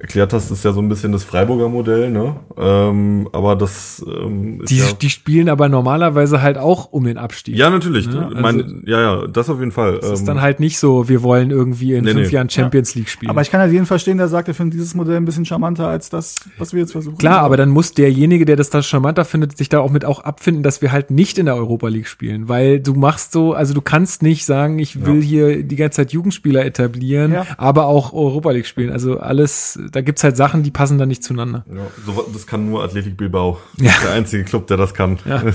erklärt 0.00 0.32
hast, 0.32 0.50
ist 0.50 0.64
ja 0.64 0.72
so 0.72 0.80
ein 0.80 0.88
bisschen 0.88 1.12
das 1.12 1.24
Freiburger 1.24 1.68
Modell, 1.68 2.10
ne? 2.10 2.36
Ähm, 2.56 3.28
aber 3.32 3.56
das 3.56 4.04
ähm, 4.06 4.60
ist 4.62 4.70
die, 4.70 4.78
ja, 4.78 4.86
die 5.00 5.10
spielen 5.10 5.48
aber 5.48 5.68
normalerweise 5.68 6.42
halt 6.42 6.58
auch 6.58 6.92
um 6.92 7.04
den 7.04 7.18
Abstieg. 7.18 7.56
ja 7.56 7.70
natürlich, 7.70 8.06
Ne? 8.08 8.30
du- 8.34 8.40
mein, 8.40 8.82
ja, 8.86 9.00
ja, 9.00 9.26
das 9.26 9.48
auf 9.50 9.58
jeden 9.60 9.72
Fall. 9.72 9.98
Das 10.00 10.10
ist 10.10 10.20
Ähm, 10.20 10.26
dann 10.26 10.40
halt 10.40 10.60
nicht 10.60 10.78
so, 10.78 11.08
wir 11.08 11.22
wollen 11.22 11.50
irgendwie 11.50 11.94
in 11.94 12.04
Nee, 12.04 12.12
fünf 12.12 12.28
nee. 12.28 12.34
Jahren 12.34 12.50
Champions 12.50 12.94
League 12.94 13.08
spielen. 13.08 13.30
Aber 13.30 13.42
ich 13.42 13.50
kann 13.50 13.60
halt 13.60 13.72
jeden 13.72 13.86
verstehen, 13.86 14.18
der 14.18 14.28
sagt, 14.28 14.48
er 14.48 14.54
findet 14.54 14.74
dieses 14.74 14.94
Modell 14.94 15.16
ein 15.16 15.24
bisschen 15.24 15.44
charmanter 15.44 15.88
als 15.88 16.10
das, 16.10 16.40
was 16.58 16.72
wir 16.72 16.80
jetzt 16.80 16.92
versuchen. 16.92 17.18
Klar, 17.18 17.40
aber 17.40 17.56
dann 17.56 17.70
muss 17.70 17.92
derjenige, 17.92 18.44
der 18.44 18.56
das 18.56 18.70
da 18.70 18.82
charmanter 18.82 19.24
findet, 19.24 19.56
sich 19.56 19.68
da 19.68 19.80
auch 19.80 19.90
mit 19.90 20.04
auch 20.04 20.20
abfinden, 20.20 20.62
dass 20.62 20.82
wir 20.82 20.92
halt 20.92 21.10
nicht 21.10 21.38
in 21.38 21.46
der 21.46 21.56
Europa 21.56 21.88
League 21.88 22.08
spielen, 22.08 22.48
weil 22.48 22.80
du 22.80 22.94
machst 22.94 23.32
so, 23.32 23.52
also 23.54 23.74
du 23.74 23.80
kannst 23.80 24.22
nicht 24.22 24.44
sagen, 24.44 24.78
ich 24.78 25.04
will 25.06 25.22
hier 25.22 25.62
die 25.62 25.76
ganze 25.76 25.96
Zeit 25.96 26.12
Jugendspieler 26.12 26.64
etablieren, 26.64 27.32
Ja. 27.32 27.46
aber 27.58 27.86
auch 27.86 28.12
Europa 28.12 28.50
League 28.50 28.66
spielen. 28.66 28.90
Also 28.90 29.18
alles, 29.18 29.78
da 29.90 30.00
gibt's 30.00 30.22
halt 30.24 30.36
Sachen, 30.36 30.62
die 30.62 30.70
passen 30.70 30.98
da 30.98 31.06
nicht 31.06 31.22
zueinander. 31.24 31.64
ja, 31.72 31.86
so, 32.06 32.28
das 32.32 32.46
kann 32.46 32.68
nur 32.68 32.82
Athletic 32.84 33.16
Bilbao. 33.16 33.60
Ja. 33.78 33.86
Das 33.86 33.94
ist 33.96 34.04
der 34.04 34.12
einzige 34.12 34.44
Club, 34.44 34.66
der 34.66 34.76
das 34.76 34.94
kann. 34.94 35.18
Ja. 35.24 35.42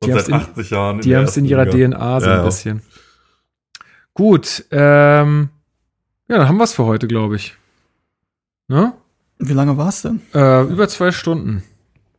Und 0.00 0.06
Die 0.06 0.12
haben's 0.12 0.26
seit 0.26 0.28
in- 0.28 0.34
80 0.34 0.70
Jahren. 0.70 1.00
Die 1.00 1.16
haben 1.16 1.24
es 1.24 1.36
in 1.36 1.44
ihrer 1.44 1.64
Liga. 1.64 1.88
DNA 1.96 2.20
so 2.20 2.26
Ja, 2.26 2.32
ein 2.34 2.38
ja. 2.38 2.44
bisschen. 2.44 2.82
Gut, 4.14 4.64
ähm, 4.70 5.48
ja, 6.28 6.38
dann 6.38 6.48
haben 6.48 6.58
wir's 6.58 6.72
für 6.74 6.84
heute, 6.84 7.06
glaube 7.08 7.36
ich. 7.36 7.56
Ne? 8.68 8.92
Wie 9.38 9.52
lange 9.52 9.76
war's 9.76 10.02
denn? 10.02 10.20
Äh, 10.34 10.62
über 10.64 10.88
zwei 10.88 11.10
Stunden. 11.12 11.62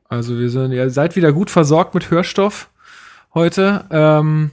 Also 0.08 0.38
wir 0.40 0.50
sind, 0.50 0.72
ihr 0.72 0.90
seid 0.90 1.16
wieder 1.16 1.32
gut 1.34 1.50
versorgt 1.52 1.94
mit 1.94 2.10
Hörstoff 2.10 2.70
heute. 3.34 3.86
Ähm, 3.92 4.52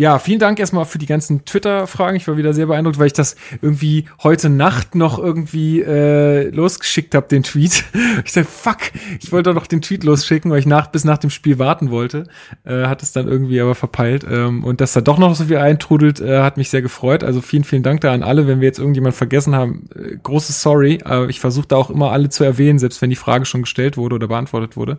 ja, 0.00 0.20
vielen 0.20 0.38
Dank 0.38 0.60
erstmal 0.60 0.84
für 0.84 0.98
die 0.98 1.06
ganzen 1.06 1.44
Twitter-Fragen. 1.44 2.16
Ich 2.16 2.28
war 2.28 2.36
wieder 2.36 2.54
sehr 2.54 2.66
beeindruckt, 2.66 3.00
weil 3.00 3.08
ich 3.08 3.14
das 3.14 3.34
irgendwie 3.60 4.04
heute 4.22 4.48
Nacht 4.48 4.94
noch 4.94 5.18
irgendwie 5.18 5.82
äh, 5.82 6.50
losgeschickt 6.50 7.16
habe, 7.16 7.26
den 7.26 7.42
Tweet. 7.42 7.82
Ich 8.24 8.32
dachte, 8.32 8.48
fuck, 8.48 8.78
ich 9.20 9.32
wollte 9.32 9.50
doch 9.50 9.54
noch 9.54 9.66
den 9.66 9.82
Tweet 9.82 10.04
losschicken, 10.04 10.52
weil 10.52 10.60
ich 10.60 10.66
nach 10.66 10.86
bis 10.86 11.04
nach 11.04 11.18
dem 11.18 11.30
Spiel 11.30 11.58
warten 11.58 11.90
wollte. 11.90 12.28
Äh, 12.64 12.86
hat 12.86 13.02
es 13.02 13.10
dann 13.10 13.26
irgendwie 13.26 13.60
aber 13.60 13.74
verpeilt. 13.74 14.24
Ähm, 14.30 14.62
und 14.62 14.80
dass 14.80 14.92
da 14.92 15.00
doch 15.00 15.18
noch 15.18 15.34
so 15.34 15.46
viel 15.46 15.56
eintrudelt, 15.56 16.20
äh, 16.20 16.42
hat 16.42 16.58
mich 16.58 16.70
sehr 16.70 16.82
gefreut. 16.82 17.24
Also 17.24 17.40
vielen, 17.40 17.64
vielen 17.64 17.82
Dank 17.82 18.00
da 18.02 18.12
an 18.12 18.22
alle. 18.22 18.46
Wenn 18.46 18.60
wir 18.60 18.68
jetzt 18.68 18.78
irgendjemand 18.78 19.16
vergessen 19.16 19.56
haben, 19.56 19.88
äh, 19.96 20.16
großes 20.22 20.62
Sorry. 20.62 21.00
Aber 21.04 21.28
ich 21.28 21.40
versuche 21.40 21.66
da 21.66 21.76
auch 21.76 21.90
immer 21.90 22.12
alle 22.12 22.28
zu 22.28 22.44
erwähnen, 22.44 22.78
selbst 22.78 23.02
wenn 23.02 23.10
die 23.10 23.16
Frage 23.16 23.46
schon 23.46 23.62
gestellt 23.62 23.96
wurde 23.96 24.14
oder 24.14 24.28
beantwortet 24.28 24.76
wurde. 24.76 24.98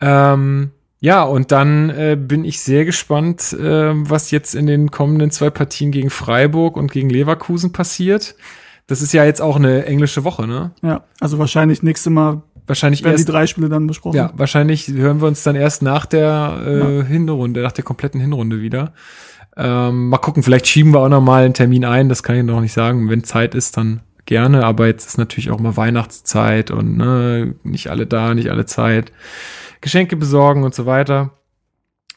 Ähm, 0.00 0.70
ja, 1.00 1.22
und 1.22 1.52
dann 1.52 1.90
äh, 1.90 2.16
bin 2.18 2.44
ich 2.44 2.60
sehr 2.60 2.84
gespannt, 2.84 3.52
äh, 3.52 3.92
was 3.94 4.30
jetzt 4.30 4.54
in 4.54 4.66
den 4.66 4.90
kommenden 4.90 5.30
zwei 5.30 5.50
Partien 5.50 5.90
gegen 5.90 6.10
Freiburg 6.10 6.76
und 6.76 6.90
gegen 6.90 7.10
Leverkusen 7.10 7.72
passiert. 7.72 8.34
Das 8.86 9.02
ist 9.02 9.12
ja 9.12 9.24
jetzt 9.24 9.42
auch 9.42 9.56
eine 9.56 9.84
englische 9.86 10.24
Woche, 10.24 10.46
ne? 10.46 10.70
Ja, 10.82 11.04
also 11.20 11.38
wahrscheinlich 11.38 11.82
nächste 11.82 12.10
Mal 12.10 12.42
Wahrscheinlich 12.66 13.04
werden 13.04 13.14
die 13.14 13.20
erst, 13.20 13.28
drei 13.28 13.46
Spiele 13.46 13.68
dann 13.68 13.86
besprochen. 13.86 14.16
ja, 14.16 14.32
wahrscheinlich 14.34 14.88
hören 14.88 15.20
wir 15.20 15.28
uns 15.28 15.42
dann 15.44 15.54
erst 15.54 15.82
nach 15.82 16.04
der 16.04 16.62
äh, 16.66 17.04
Hinrunde, 17.04 17.62
nach 17.62 17.72
der 17.72 17.84
kompletten 17.84 18.20
Hinrunde 18.20 18.60
wieder. 18.60 18.92
Ähm, 19.56 20.08
mal 20.08 20.18
gucken, 20.18 20.42
vielleicht 20.42 20.66
schieben 20.66 20.92
wir 20.92 21.00
auch 21.00 21.08
noch 21.08 21.20
mal 21.20 21.44
einen 21.44 21.54
Termin 21.54 21.84
ein, 21.84 22.08
das 22.08 22.22
kann 22.22 22.36
ich 22.36 22.42
noch 22.42 22.60
nicht 22.60 22.72
sagen. 22.72 23.08
Wenn 23.08 23.22
Zeit 23.22 23.54
ist, 23.54 23.76
dann 23.76 24.00
gerne, 24.26 24.64
aber 24.64 24.86
jetzt 24.86 25.06
ist 25.06 25.18
natürlich 25.18 25.50
auch 25.50 25.60
mal 25.60 25.76
Weihnachtszeit 25.76 26.72
und 26.72 26.96
ne, 26.96 27.54
nicht 27.62 27.88
alle 27.88 28.06
da, 28.06 28.34
nicht 28.34 28.50
alle 28.50 28.66
Zeit. 28.66 29.12
Geschenke 29.86 30.16
besorgen 30.16 30.64
und 30.64 30.74
so 30.74 30.84
weiter. 30.84 31.30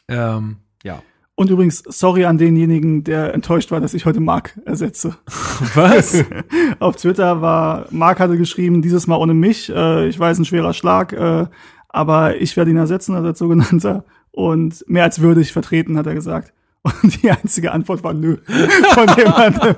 Ähm, 0.08 0.56
ja. 0.82 1.04
Und 1.36 1.50
übrigens, 1.50 1.84
sorry 1.86 2.24
an 2.24 2.36
denjenigen, 2.36 3.04
der 3.04 3.32
enttäuscht 3.32 3.70
war, 3.70 3.78
dass 3.78 3.94
ich 3.94 4.06
heute 4.06 4.18
Marc 4.18 4.58
ersetze. 4.64 5.16
Was? 5.74 6.24
Auf 6.80 6.96
Twitter 6.96 7.42
war, 7.42 7.86
Marc 7.92 8.18
hatte 8.18 8.36
geschrieben, 8.36 8.82
dieses 8.82 9.06
Mal 9.06 9.18
ohne 9.18 9.34
mich. 9.34 9.70
Äh, 9.70 10.08
ich 10.08 10.18
weiß, 10.18 10.40
ein 10.40 10.44
schwerer 10.46 10.74
Schlag, 10.74 11.12
äh, 11.12 11.46
aber 11.88 12.40
ich 12.40 12.56
werde 12.56 12.72
ihn 12.72 12.76
ersetzen 12.76 13.14
als 13.14 13.38
sogenannter. 13.38 14.04
Und 14.32 14.84
mehr 14.88 15.04
als 15.04 15.20
würdig 15.20 15.52
vertreten, 15.52 15.96
hat 15.96 16.08
er 16.08 16.14
gesagt. 16.14 16.52
Und 16.82 17.22
die 17.22 17.30
einzige 17.30 17.70
Antwort 17.70 18.02
war 18.02 18.14
nö. 18.14 18.38
Von 18.94 19.06
jemandem. 19.16 19.76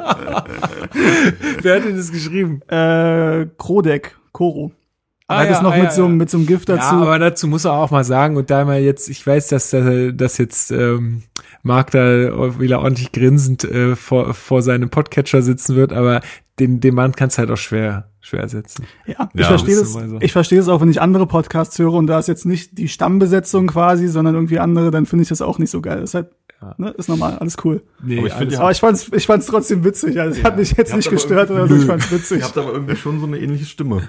Wer 1.60 1.76
hat 1.76 1.84
denn 1.84 1.96
das 1.98 2.10
geschrieben? 2.10 2.62
äh, 2.68 3.48
Krodek, 3.58 4.16
Koro. 4.32 4.72
Ah, 5.32 5.38
hat 5.40 5.50
ja, 5.50 5.56
es 5.56 5.62
noch 5.62 5.72
ah, 5.72 5.76
mit, 5.76 5.84
ja, 5.84 5.90
so, 5.90 6.02
ja. 6.04 6.08
mit 6.08 6.30
so 6.30 6.38
einem 6.38 6.46
Gift 6.46 6.68
dazu. 6.68 6.94
Ja, 6.96 7.02
aber 7.02 7.18
dazu 7.18 7.46
muss 7.48 7.64
er 7.64 7.72
auch 7.72 7.90
mal 7.90 8.04
sagen, 8.04 8.36
und 8.36 8.50
da 8.50 8.64
mal 8.64 8.80
jetzt, 8.80 9.08
ich 9.08 9.26
weiß, 9.26 9.48
dass, 9.48 9.70
dass 9.70 10.38
jetzt 10.38 10.70
ähm, 10.70 11.22
Marc 11.62 11.90
da 11.92 12.58
wieder 12.60 12.80
ordentlich 12.80 13.12
grinsend 13.12 13.64
äh, 13.64 13.96
vor, 13.96 14.34
vor 14.34 14.62
seinem 14.62 14.90
Podcatcher 14.90 15.42
sitzen 15.42 15.76
wird, 15.76 15.92
aber 15.92 16.20
den, 16.58 16.80
den 16.80 16.94
Mann 16.94 17.12
kannst 17.12 17.38
halt 17.38 17.50
auch 17.50 17.56
schwer, 17.56 18.08
schwer 18.20 18.40
ersetzen. 18.40 18.84
Ja, 19.06 19.30
ich 19.34 19.40
Ja, 19.40 19.46
verstehe 19.46 19.76
das. 19.76 19.92
so. 19.92 20.18
Ich 20.20 20.32
verstehe 20.32 20.60
es 20.60 20.68
auch, 20.68 20.80
wenn 20.80 20.90
ich 20.90 21.00
andere 21.00 21.26
Podcasts 21.26 21.78
höre 21.78 21.94
und 21.94 22.06
da 22.06 22.18
ist 22.18 22.28
jetzt 22.28 22.46
nicht 22.46 22.76
die 22.78 22.88
Stammbesetzung 22.88 23.66
quasi, 23.68 24.06
sondern 24.08 24.34
irgendwie 24.34 24.58
andere, 24.58 24.90
dann 24.90 25.06
finde 25.06 25.22
ich 25.22 25.28
das 25.28 25.40
auch 25.42 25.58
nicht 25.58 25.70
so 25.70 25.80
geil. 25.80 26.00
Das 26.00 26.10
ist 26.10 26.14
halt, 26.14 26.28
Ja. 26.60 26.74
ne, 26.78 26.90
ist 26.90 27.08
normal, 27.08 27.38
alles 27.38 27.56
cool. 27.64 27.82
Nee, 28.02 28.18
Aber 28.18 28.26
ich 28.26 28.32
finde, 28.34 28.46
alles- 28.48 28.60
Aber 28.60 28.70
ich 28.70 28.80
fand's, 28.80 29.10
ich 29.14 29.26
fand's 29.26 29.46
trotzdem 29.46 29.82
witzig. 29.84 30.20
Also, 30.20 30.38
es 30.38 30.44
hat 30.44 30.56
mich 30.56 30.72
jetzt 30.76 30.94
nicht 30.94 31.10
gestört 31.10 31.50
oder 31.50 31.66
so, 31.66 31.74
ich 31.74 31.84
fand's 31.84 32.12
witzig. 32.12 32.40
Ihr 32.40 32.44
habt 32.44 32.58
aber 32.58 32.72
irgendwie 32.72 32.96
schon 32.96 33.18
so 33.18 33.26
eine 33.26 33.38
ähnliche 33.38 33.64
Stimme. 33.64 34.02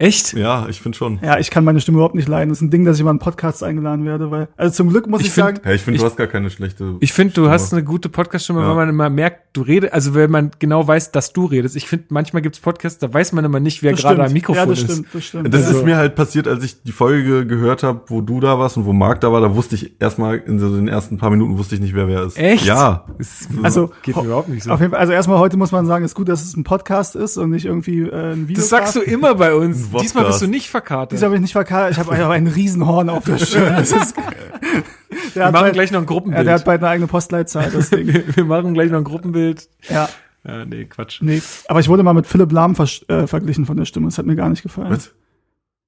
Echt? 0.00 0.32
Ja, 0.32 0.66
ich 0.70 0.80
finde 0.80 0.96
schon. 0.96 1.18
Ja, 1.22 1.38
ich 1.38 1.50
kann 1.50 1.62
meine 1.62 1.78
Stimme 1.80 1.96
überhaupt 1.98 2.14
nicht 2.14 2.26
leiden. 2.26 2.48
Das 2.48 2.58
ist 2.58 2.62
ein 2.62 2.70
Ding, 2.70 2.86
dass 2.86 2.96
ich 2.96 3.04
mal 3.04 3.10
einen 3.10 3.18
Podcast 3.18 3.62
eingeladen 3.62 4.06
werde, 4.06 4.30
weil, 4.30 4.48
also 4.56 4.74
zum 4.74 4.88
Glück 4.88 5.06
muss 5.06 5.20
Ich 5.20 5.26
ich, 5.26 5.32
find- 5.34 5.46
sagen, 5.46 5.60
Ja, 5.62 5.72
ich 5.72 5.82
finde, 5.82 6.00
du 6.00 6.06
hast 6.06 6.16
gar 6.16 6.26
keine 6.26 6.48
schlechte. 6.48 6.96
Ich 7.00 7.12
finde, 7.12 7.34
du 7.34 7.42
Stimme. 7.42 7.50
hast 7.50 7.72
eine 7.74 7.84
gute 7.84 8.08
Podcast-Stimme, 8.08 8.62
Ja. 8.62 8.68
weil 8.68 8.76
man 8.76 8.88
immer 8.88 9.10
merkt, 9.10 9.48
du 9.52 9.60
redest, 9.62 9.92
also 9.92 10.14
wenn 10.14 10.30
man 10.30 10.52
genau 10.58 10.86
weiß, 10.88 11.12
dass 11.12 11.34
du 11.34 11.44
redest. 11.44 11.76
Ich 11.76 11.86
finde, 11.86 12.06
manchmal 12.08 12.40
gibt's 12.40 12.60
Podcasts, 12.60 12.98
da 12.98 13.12
weiß 13.12 13.32
man 13.32 13.44
immer 13.44 13.60
nicht, 13.60 13.82
wer 13.82 13.92
gerade 13.92 14.24
am 14.24 14.32
Mikrofon 14.32 14.56
ja, 14.62 14.66
das 14.66 14.78
ist. 14.78 14.90
stimmt, 14.90 15.06
das 15.12 15.24
stimmt. 15.24 15.52
Das 15.54 15.64
ja. 15.70 15.76
ist 15.76 15.84
mir 15.84 15.96
halt 15.98 16.14
passiert, 16.14 16.48
als 16.48 16.64
ich 16.64 16.82
die 16.82 16.92
Folge 16.92 17.46
gehört 17.46 17.82
habe, 17.82 18.00
wo 18.06 18.22
du 18.22 18.40
da 18.40 18.58
warst 18.58 18.78
und 18.78 18.86
wo 18.86 18.94
Marc 18.94 19.20
da 19.20 19.30
war. 19.32 19.42
Da 19.42 19.54
wusste 19.54 19.74
ich 19.74 20.00
erstmal 20.00 20.38
in 20.38 20.58
so 20.58 20.74
den 20.74 20.88
ersten 20.88 21.18
paar 21.18 21.28
Minuten 21.30 21.58
wusste 21.58 21.74
ich 21.74 21.80
nicht, 21.82 21.94
wer 21.94 22.08
wer 22.08 22.22
ist. 22.24 22.38
Echt? 22.38 22.64
Ja. 22.64 23.04
Ist, 23.18 23.48
Also, 23.62 23.90
geht 24.02 24.16
mir 24.16 24.24
überhaupt 24.24 24.48
nicht 24.48 24.62
so. 24.62 24.70
Auf 24.70 24.80
jeden 24.80 24.92
Fall, 24.92 25.00
also 25.00 25.12
erstmal 25.12 25.38
heute 25.38 25.58
muss 25.58 25.72
man 25.72 25.84
sagen, 25.84 26.06
ist 26.06 26.14
gut, 26.14 26.28
dass 26.30 26.42
es 26.42 26.56
ein 26.56 26.64
Podcast 26.64 27.16
ist 27.16 27.36
und 27.36 27.50
nicht 27.50 27.66
irgendwie 27.66 28.00
äh, 28.02 28.32
ein 28.32 28.48
Video. 28.48 28.60
Das 28.62 28.70
sagst 28.70 28.96
du 28.96 29.00
immer 29.00 29.34
bei 29.34 29.54
uns. 29.54 29.88
Podcast. 29.90 30.04
Diesmal 30.04 30.26
bist 30.26 30.42
du 30.42 30.46
nicht 30.46 30.70
verkartet. 30.70 31.12
Dieser 31.12 31.26
habe 31.26 31.36
ich 31.36 31.40
nicht 31.42 31.52
verkauft. 31.52 31.92
Ich 31.92 31.98
habe 31.98 32.12
einfach 32.12 32.30
ein 32.30 32.46
Riesenhorn 32.46 33.08
auf 33.10 33.24
der 33.24 33.38
Stirn. 33.38 33.76
Das 33.76 33.92
ist, 33.92 34.16
der, 34.16 35.34
Wir 35.34 35.42
machen 35.44 35.52
bald, 35.52 35.72
gleich 35.74 35.90
noch 35.90 35.98
ein 36.00 36.04
ja, 36.04 36.08
Gruppenbild. 36.08 36.46
der 36.46 36.54
hat 36.54 36.64
bald 36.64 36.80
eine 36.82 36.88
eigene 36.90 37.06
Postleitzahl. 37.06 37.70
Das 37.70 37.90
Ding. 37.90 38.06
wir, 38.12 38.36
wir 38.36 38.44
machen 38.44 38.74
gleich 38.74 38.90
noch 38.90 38.98
ein 38.98 39.04
Gruppenbild. 39.04 39.68
Ja, 39.88 40.08
Ja, 40.46 40.64
nee, 40.64 40.84
Quatsch. 40.86 41.20
nee. 41.22 41.42
Aber 41.68 41.80
ich 41.80 41.88
wurde 41.88 42.02
mal 42.02 42.12
mit 42.14 42.26
Philipp 42.26 42.52
Lahm 42.52 42.74
vers 42.74 43.04
äh, 43.08 43.26
verglichen 43.26 43.66
von 43.66 43.76
der 43.76 43.84
Stimme. 43.84 44.06
Das 44.06 44.18
hat 44.18 44.26
mir 44.26 44.36
gar 44.36 44.48
nicht 44.48 44.62
gefallen. 44.62 44.90
Was? 44.90 45.10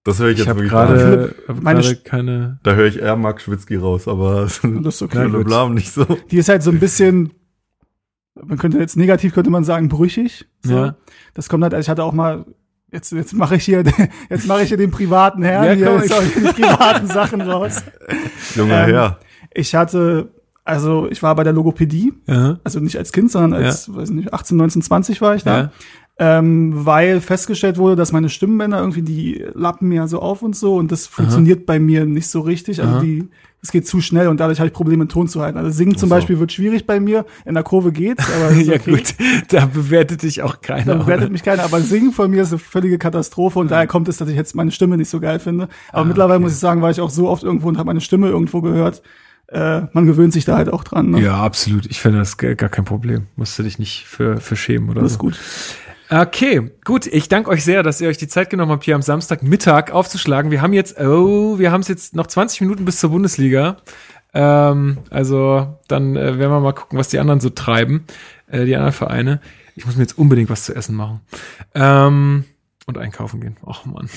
Das 0.05 0.19
höre 0.19 0.29
ich 0.29 0.33
Ich 0.33 0.39
jetzt 0.41 0.49
habe 0.49 0.59
wirklich 0.61 0.73
gerade 0.73 1.35
hab 1.47 1.63
meine 1.63 1.81
St- 1.81 2.03
keine. 2.03 2.59
Da 2.65 2.75
höre 2.75 2.87
ich 2.87 2.99
eher 2.99 3.15
Marc 3.17 3.41
Schwitzky 3.41 3.77
raus, 3.77 4.09
aber 4.09 4.49
Und 4.65 4.83
das 4.83 4.97
ist 4.97 5.03
okay. 5.03 5.19
Philipp 5.19 5.45
gut. 5.45 5.51
Lahm 5.51 5.75
nicht 5.75 5.93
so. 5.93 6.05
Die 6.31 6.39
ist 6.39 6.49
halt 6.49 6.63
so 6.65 6.71
ein 6.73 6.81
bisschen, 6.81 7.33
man 8.35 8.59
könnte 8.59 8.79
jetzt 8.79 8.97
negativ 8.97 9.33
könnte 9.35 9.51
man 9.51 9.63
sagen, 9.65 9.89
brüchig. 9.89 10.47
So. 10.63 10.75
Ja. 10.75 10.97
Das 11.35 11.49
kommt 11.49 11.63
halt, 11.63 11.73
also 11.75 11.85
ich 11.87 11.89
hatte 11.89 12.03
auch 12.03 12.13
mal, 12.13 12.45
jetzt, 12.93 13.13
jetzt 13.13 13.33
mache 13.35 13.57
ich 13.57 13.65
hier, 13.65 13.83
jetzt 14.31 14.47
mache 14.47 14.63
ich 14.63 14.69
hier 14.69 14.77
den 14.77 14.91
privaten 14.91 15.43
Herrn, 15.43 15.65
Ja, 15.65 15.73
hier 15.73 15.87
komm, 15.87 16.01
hau 16.11 16.23
ich 16.23 16.35
die 16.35 16.41
privaten 16.63 17.07
Sachen 17.07 17.41
raus. 17.41 17.83
Junger 18.55 18.87
Ähm, 18.87 18.95
Herr. 18.95 19.19
Ich 19.55 19.75
hatte, 19.75 20.29
also 20.65 21.09
ich 21.11 21.23
war 21.23 21.35
bei 21.35 21.45
der 21.45 21.53
Logopädie, 21.53 22.13
Ja. 22.27 22.59
also 22.65 22.81
nicht 22.81 22.97
als 22.99 23.13
Kind, 23.13 23.31
sondern 23.31 23.55
als, 23.65 23.95
weiß 23.95 24.11
nicht, 24.11 24.33
18, 24.33 24.57
19, 24.57 24.83
20 24.83 25.21
war 25.21 25.35
ich 25.35 25.43
da. 25.45 25.59
Ja. 25.59 25.71
ähm, 26.19 26.73
weil 26.87 27.21
festgestellt 27.21 27.79
wurde, 27.79 27.97
dass 27.97 28.13
meine 28.13 28.29
Stimmbänder 28.29 28.79
irgendwie 28.79 29.03
die 29.03 29.45
lappen 29.55 29.89
mir 29.89 30.07
so 30.09 30.21
auf 30.21 30.43
und 30.43 30.55
so 30.55 30.77
und 30.77 30.93
das 30.93 31.07
funktioniert 31.07 31.61
Aha. 31.61 31.65
bei 31.67 31.79
mir 31.79 32.05
nicht 32.07 32.29
so 32.29 32.41
richtig. 32.41 32.81
Also 32.81 32.95
Aha. 32.97 33.01
die 33.03 33.29
es 33.63 33.71
geht 33.71 33.87
zu 33.87 34.01
schnell 34.01 34.27
und 34.27 34.41
dadurch 34.41 34.59
habe 34.59 34.67
ich 34.67 34.73
Probleme, 34.73 35.07
Ton 35.07 35.29
zu 35.29 35.41
halten. 35.41 35.57
Also 35.57 35.71
singen 35.71 35.97
zum 35.97 36.09
so. 36.09 36.15
Beispiel 36.15 36.41
wird 36.41 36.51
schwierig 36.51 36.85
bei 36.85 36.99
mir. 36.99 37.25
In 37.45 37.55
der 37.55 37.63
Kurve 37.63 37.93
geht's, 37.93 38.25
aber 38.29 38.53
ja 38.61 38.75
okay. 38.75 38.91
gut, 38.91 39.15
da 39.51 39.67
bewertet 39.67 40.23
dich 40.23 40.43
auch 40.43 40.61
keiner. 40.61 40.85
Da 40.85 40.95
bewertet 40.97 41.31
mich 41.31 41.45
keiner, 41.45 41.63
aber 41.63 41.81
singen 41.81 42.11
von 42.13 42.31
mir 42.31 42.43
ist 42.43 42.51
eine 42.51 42.59
völlige 42.59 42.99
Katastrophe 42.99 43.61
und 43.61 43.67
ja. 43.67 43.77
daher 43.77 43.87
kommt 43.87 44.09
es, 44.09 44.17
dass 44.17 44.29
ich 44.29 44.35
jetzt 44.35 44.57
meine 44.57 44.73
Stimme 44.73 44.97
nicht 44.97 45.11
so 45.11 45.21
geil 45.21 45.39
finde. 45.39 45.69
Aber 45.93 46.03
ah, 46.03 46.05
mittlerweile 46.05 46.39
okay. 46.39 46.43
muss 46.43 46.53
ich 46.55 46.59
sagen, 46.59 46.83
war 46.83 46.91
ich 46.91 47.01
auch 47.01 47.11
so 47.11 47.29
oft 47.29 47.45
irgendwo 47.45 47.69
und 47.69 47.79
habe 47.79 47.87
meine 47.87 48.01
Stimme 48.01 48.29
irgendwo 48.29 48.63
gehört. 48.63 49.01
Äh, 49.47 49.83
man 49.93 50.07
gewöhnt 50.07 50.33
sich 50.33 50.45
da 50.45 50.57
halt 50.57 50.73
auch 50.73 50.83
dran. 50.83 51.11
Ne? 51.11 51.21
Ja, 51.21 51.37
absolut. 51.37 51.87
Ich 51.87 52.01
finde 52.01 52.19
das 52.19 52.39
gar 52.39 52.55
kein 52.55 52.85
Problem. 52.85 53.27
Musst 53.37 53.59
du 53.59 53.63
dich 53.63 53.79
nicht 53.79 54.07
für, 54.07 54.41
für 54.41 54.57
schämen 54.57 54.89
oder 54.89 55.03
das 55.03 55.13
so. 55.13 55.17
Ist 55.17 55.19
gut. 55.19 55.41
Okay, 56.13 56.71
gut. 56.85 57.07
Ich 57.07 57.31
danke 57.31 57.49
euch 57.49 57.65
sehr, 57.65 57.83
dass 57.83 58.03
ihr 58.03 58.09
euch 58.11 58.19
die 58.19 58.29
Zeit 58.29 58.51
genommen 58.51 58.71
habt, 58.71 58.85
hier 58.85 58.95
am 58.95 59.01
Samstagmittag 59.01 59.93
aufzuschlagen. 59.93 60.51
Wir 60.51 60.61
haben 60.61 60.75
jetzt, 60.75 61.01
oh, 61.01 61.59
wir 61.59 61.73
haben 61.73 61.81
es 61.81 61.89
jetzt 61.89 62.15
noch 62.15 62.27
20 62.27 62.61
Minuten 62.61 62.85
bis 62.85 63.01
zur 63.01 63.09
Bundesliga. 63.09 63.79
Ähm, 64.35 64.99
also 65.09 65.79
dann 65.89 66.15
äh, 66.15 66.39
werden 66.39 66.53
wir 66.53 66.61
mal 66.61 66.75
gucken, 66.75 66.99
was 66.99 67.09
die 67.09 67.19
anderen 67.19 67.41
so 67.41 67.49
treiben, 67.49 68.05
äh, 68.47 68.67
die 68.67 68.77
anderen 68.77 68.93
Vereine. 68.93 69.41
Ich 69.75 69.87
muss 69.87 69.97
mir 69.97 70.03
jetzt 70.03 70.19
unbedingt 70.19 70.51
was 70.51 70.67
zu 70.67 70.75
essen 70.75 70.97
machen. 70.97 71.23
Ähm, 71.75 72.45
und 72.85 72.99
einkaufen 72.99 73.41
gehen. 73.41 73.57
Ach 73.67 73.87
man. 73.87 74.11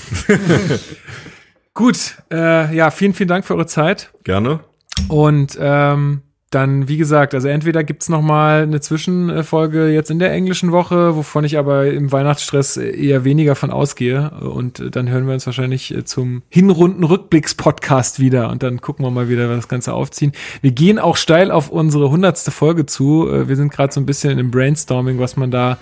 Gut, 1.72 2.22
äh, 2.30 2.76
ja, 2.76 2.90
vielen, 2.90 3.14
vielen 3.14 3.30
Dank 3.30 3.46
für 3.46 3.54
eure 3.54 3.66
Zeit. 3.66 4.12
Gerne. 4.22 4.60
Und 5.08 5.56
ähm, 5.58 6.20
dann, 6.56 6.88
wie 6.88 6.96
gesagt, 6.96 7.34
also 7.34 7.48
entweder 7.48 7.84
gibt's 7.84 8.08
noch 8.08 8.22
mal 8.22 8.62
eine 8.62 8.80
Zwischenfolge 8.80 9.88
jetzt 9.90 10.10
in 10.10 10.18
der 10.18 10.32
englischen 10.32 10.72
Woche, 10.72 11.14
wovon 11.14 11.44
ich 11.44 11.58
aber 11.58 11.88
im 11.88 12.10
Weihnachtsstress 12.10 12.78
eher 12.78 13.24
weniger 13.24 13.54
von 13.54 13.70
ausgehe. 13.70 14.30
Und 14.40 14.82
dann 14.96 15.10
hören 15.10 15.26
wir 15.26 15.34
uns 15.34 15.44
wahrscheinlich 15.44 15.94
zum 16.06 16.40
Hinrunden-Rückblicks-Podcast 16.48 18.20
wieder 18.20 18.48
und 18.48 18.62
dann 18.62 18.80
gucken 18.80 19.04
wir 19.04 19.10
mal 19.10 19.28
wieder, 19.28 19.50
was 19.50 19.56
das 19.56 19.68
Ganze 19.68 19.92
aufziehen. 19.92 20.32
Wir 20.62 20.70
gehen 20.70 20.98
auch 20.98 21.18
steil 21.18 21.50
auf 21.50 21.68
unsere 21.68 22.08
hundertste 22.08 22.50
Folge 22.50 22.86
zu. 22.86 23.28
Wir 23.30 23.56
sind 23.56 23.70
gerade 23.70 23.92
so 23.92 24.00
ein 24.00 24.06
bisschen 24.06 24.38
im 24.38 24.50
Brainstorming, 24.50 25.18
was 25.18 25.36
man 25.36 25.50
da 25.50 25.76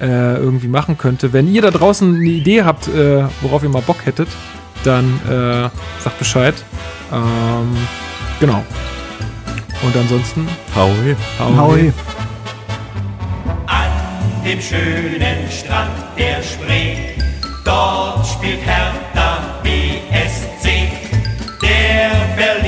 äh, 0.00 0.36
irgendwie 0.36 0.68
machen 0.68 0.96
könnte. 0.96 1.32
Wenn 1.32 1.52
ihr 1.52 1.62
da 1.62 1.72
draußen 1.72 2.14
eine 2.14 2.24
Idee 2.24 2.62
habt, 2.62 2.86
äh, 2.86 3.24
worauf 3.40 3.64
ihr 3.64 3.68
mal 3.68 3.82
Bock 3.82 4.06
hättet, 4.06 4.28
dann 4.84 5.06
äh, 5.28 5.68
sagt 5.98 6.20
Bescheid. 6.20 6.54
Ähm, 7.12 7.76
genau. 8.38 8.64
Und 9.82 9.96
ansonsten, 9.96 10.46
Howie. 10.74 11.16
Howie. 11.38 11.56
Howie. 11.56 11.92
An 13.66 13.90
dem 14.44 14.60
schönen 14.60 15.50
Strand 15.50 15.90
der 16.18 16.42
Spree, 16.42 16.96
dort 17.64 18.26
spielt 18.26 18.60
Hertha 18.60 19.38
BSC. 19.62 20.88
Der 21.62 22.10
Berlin 22.36 22.59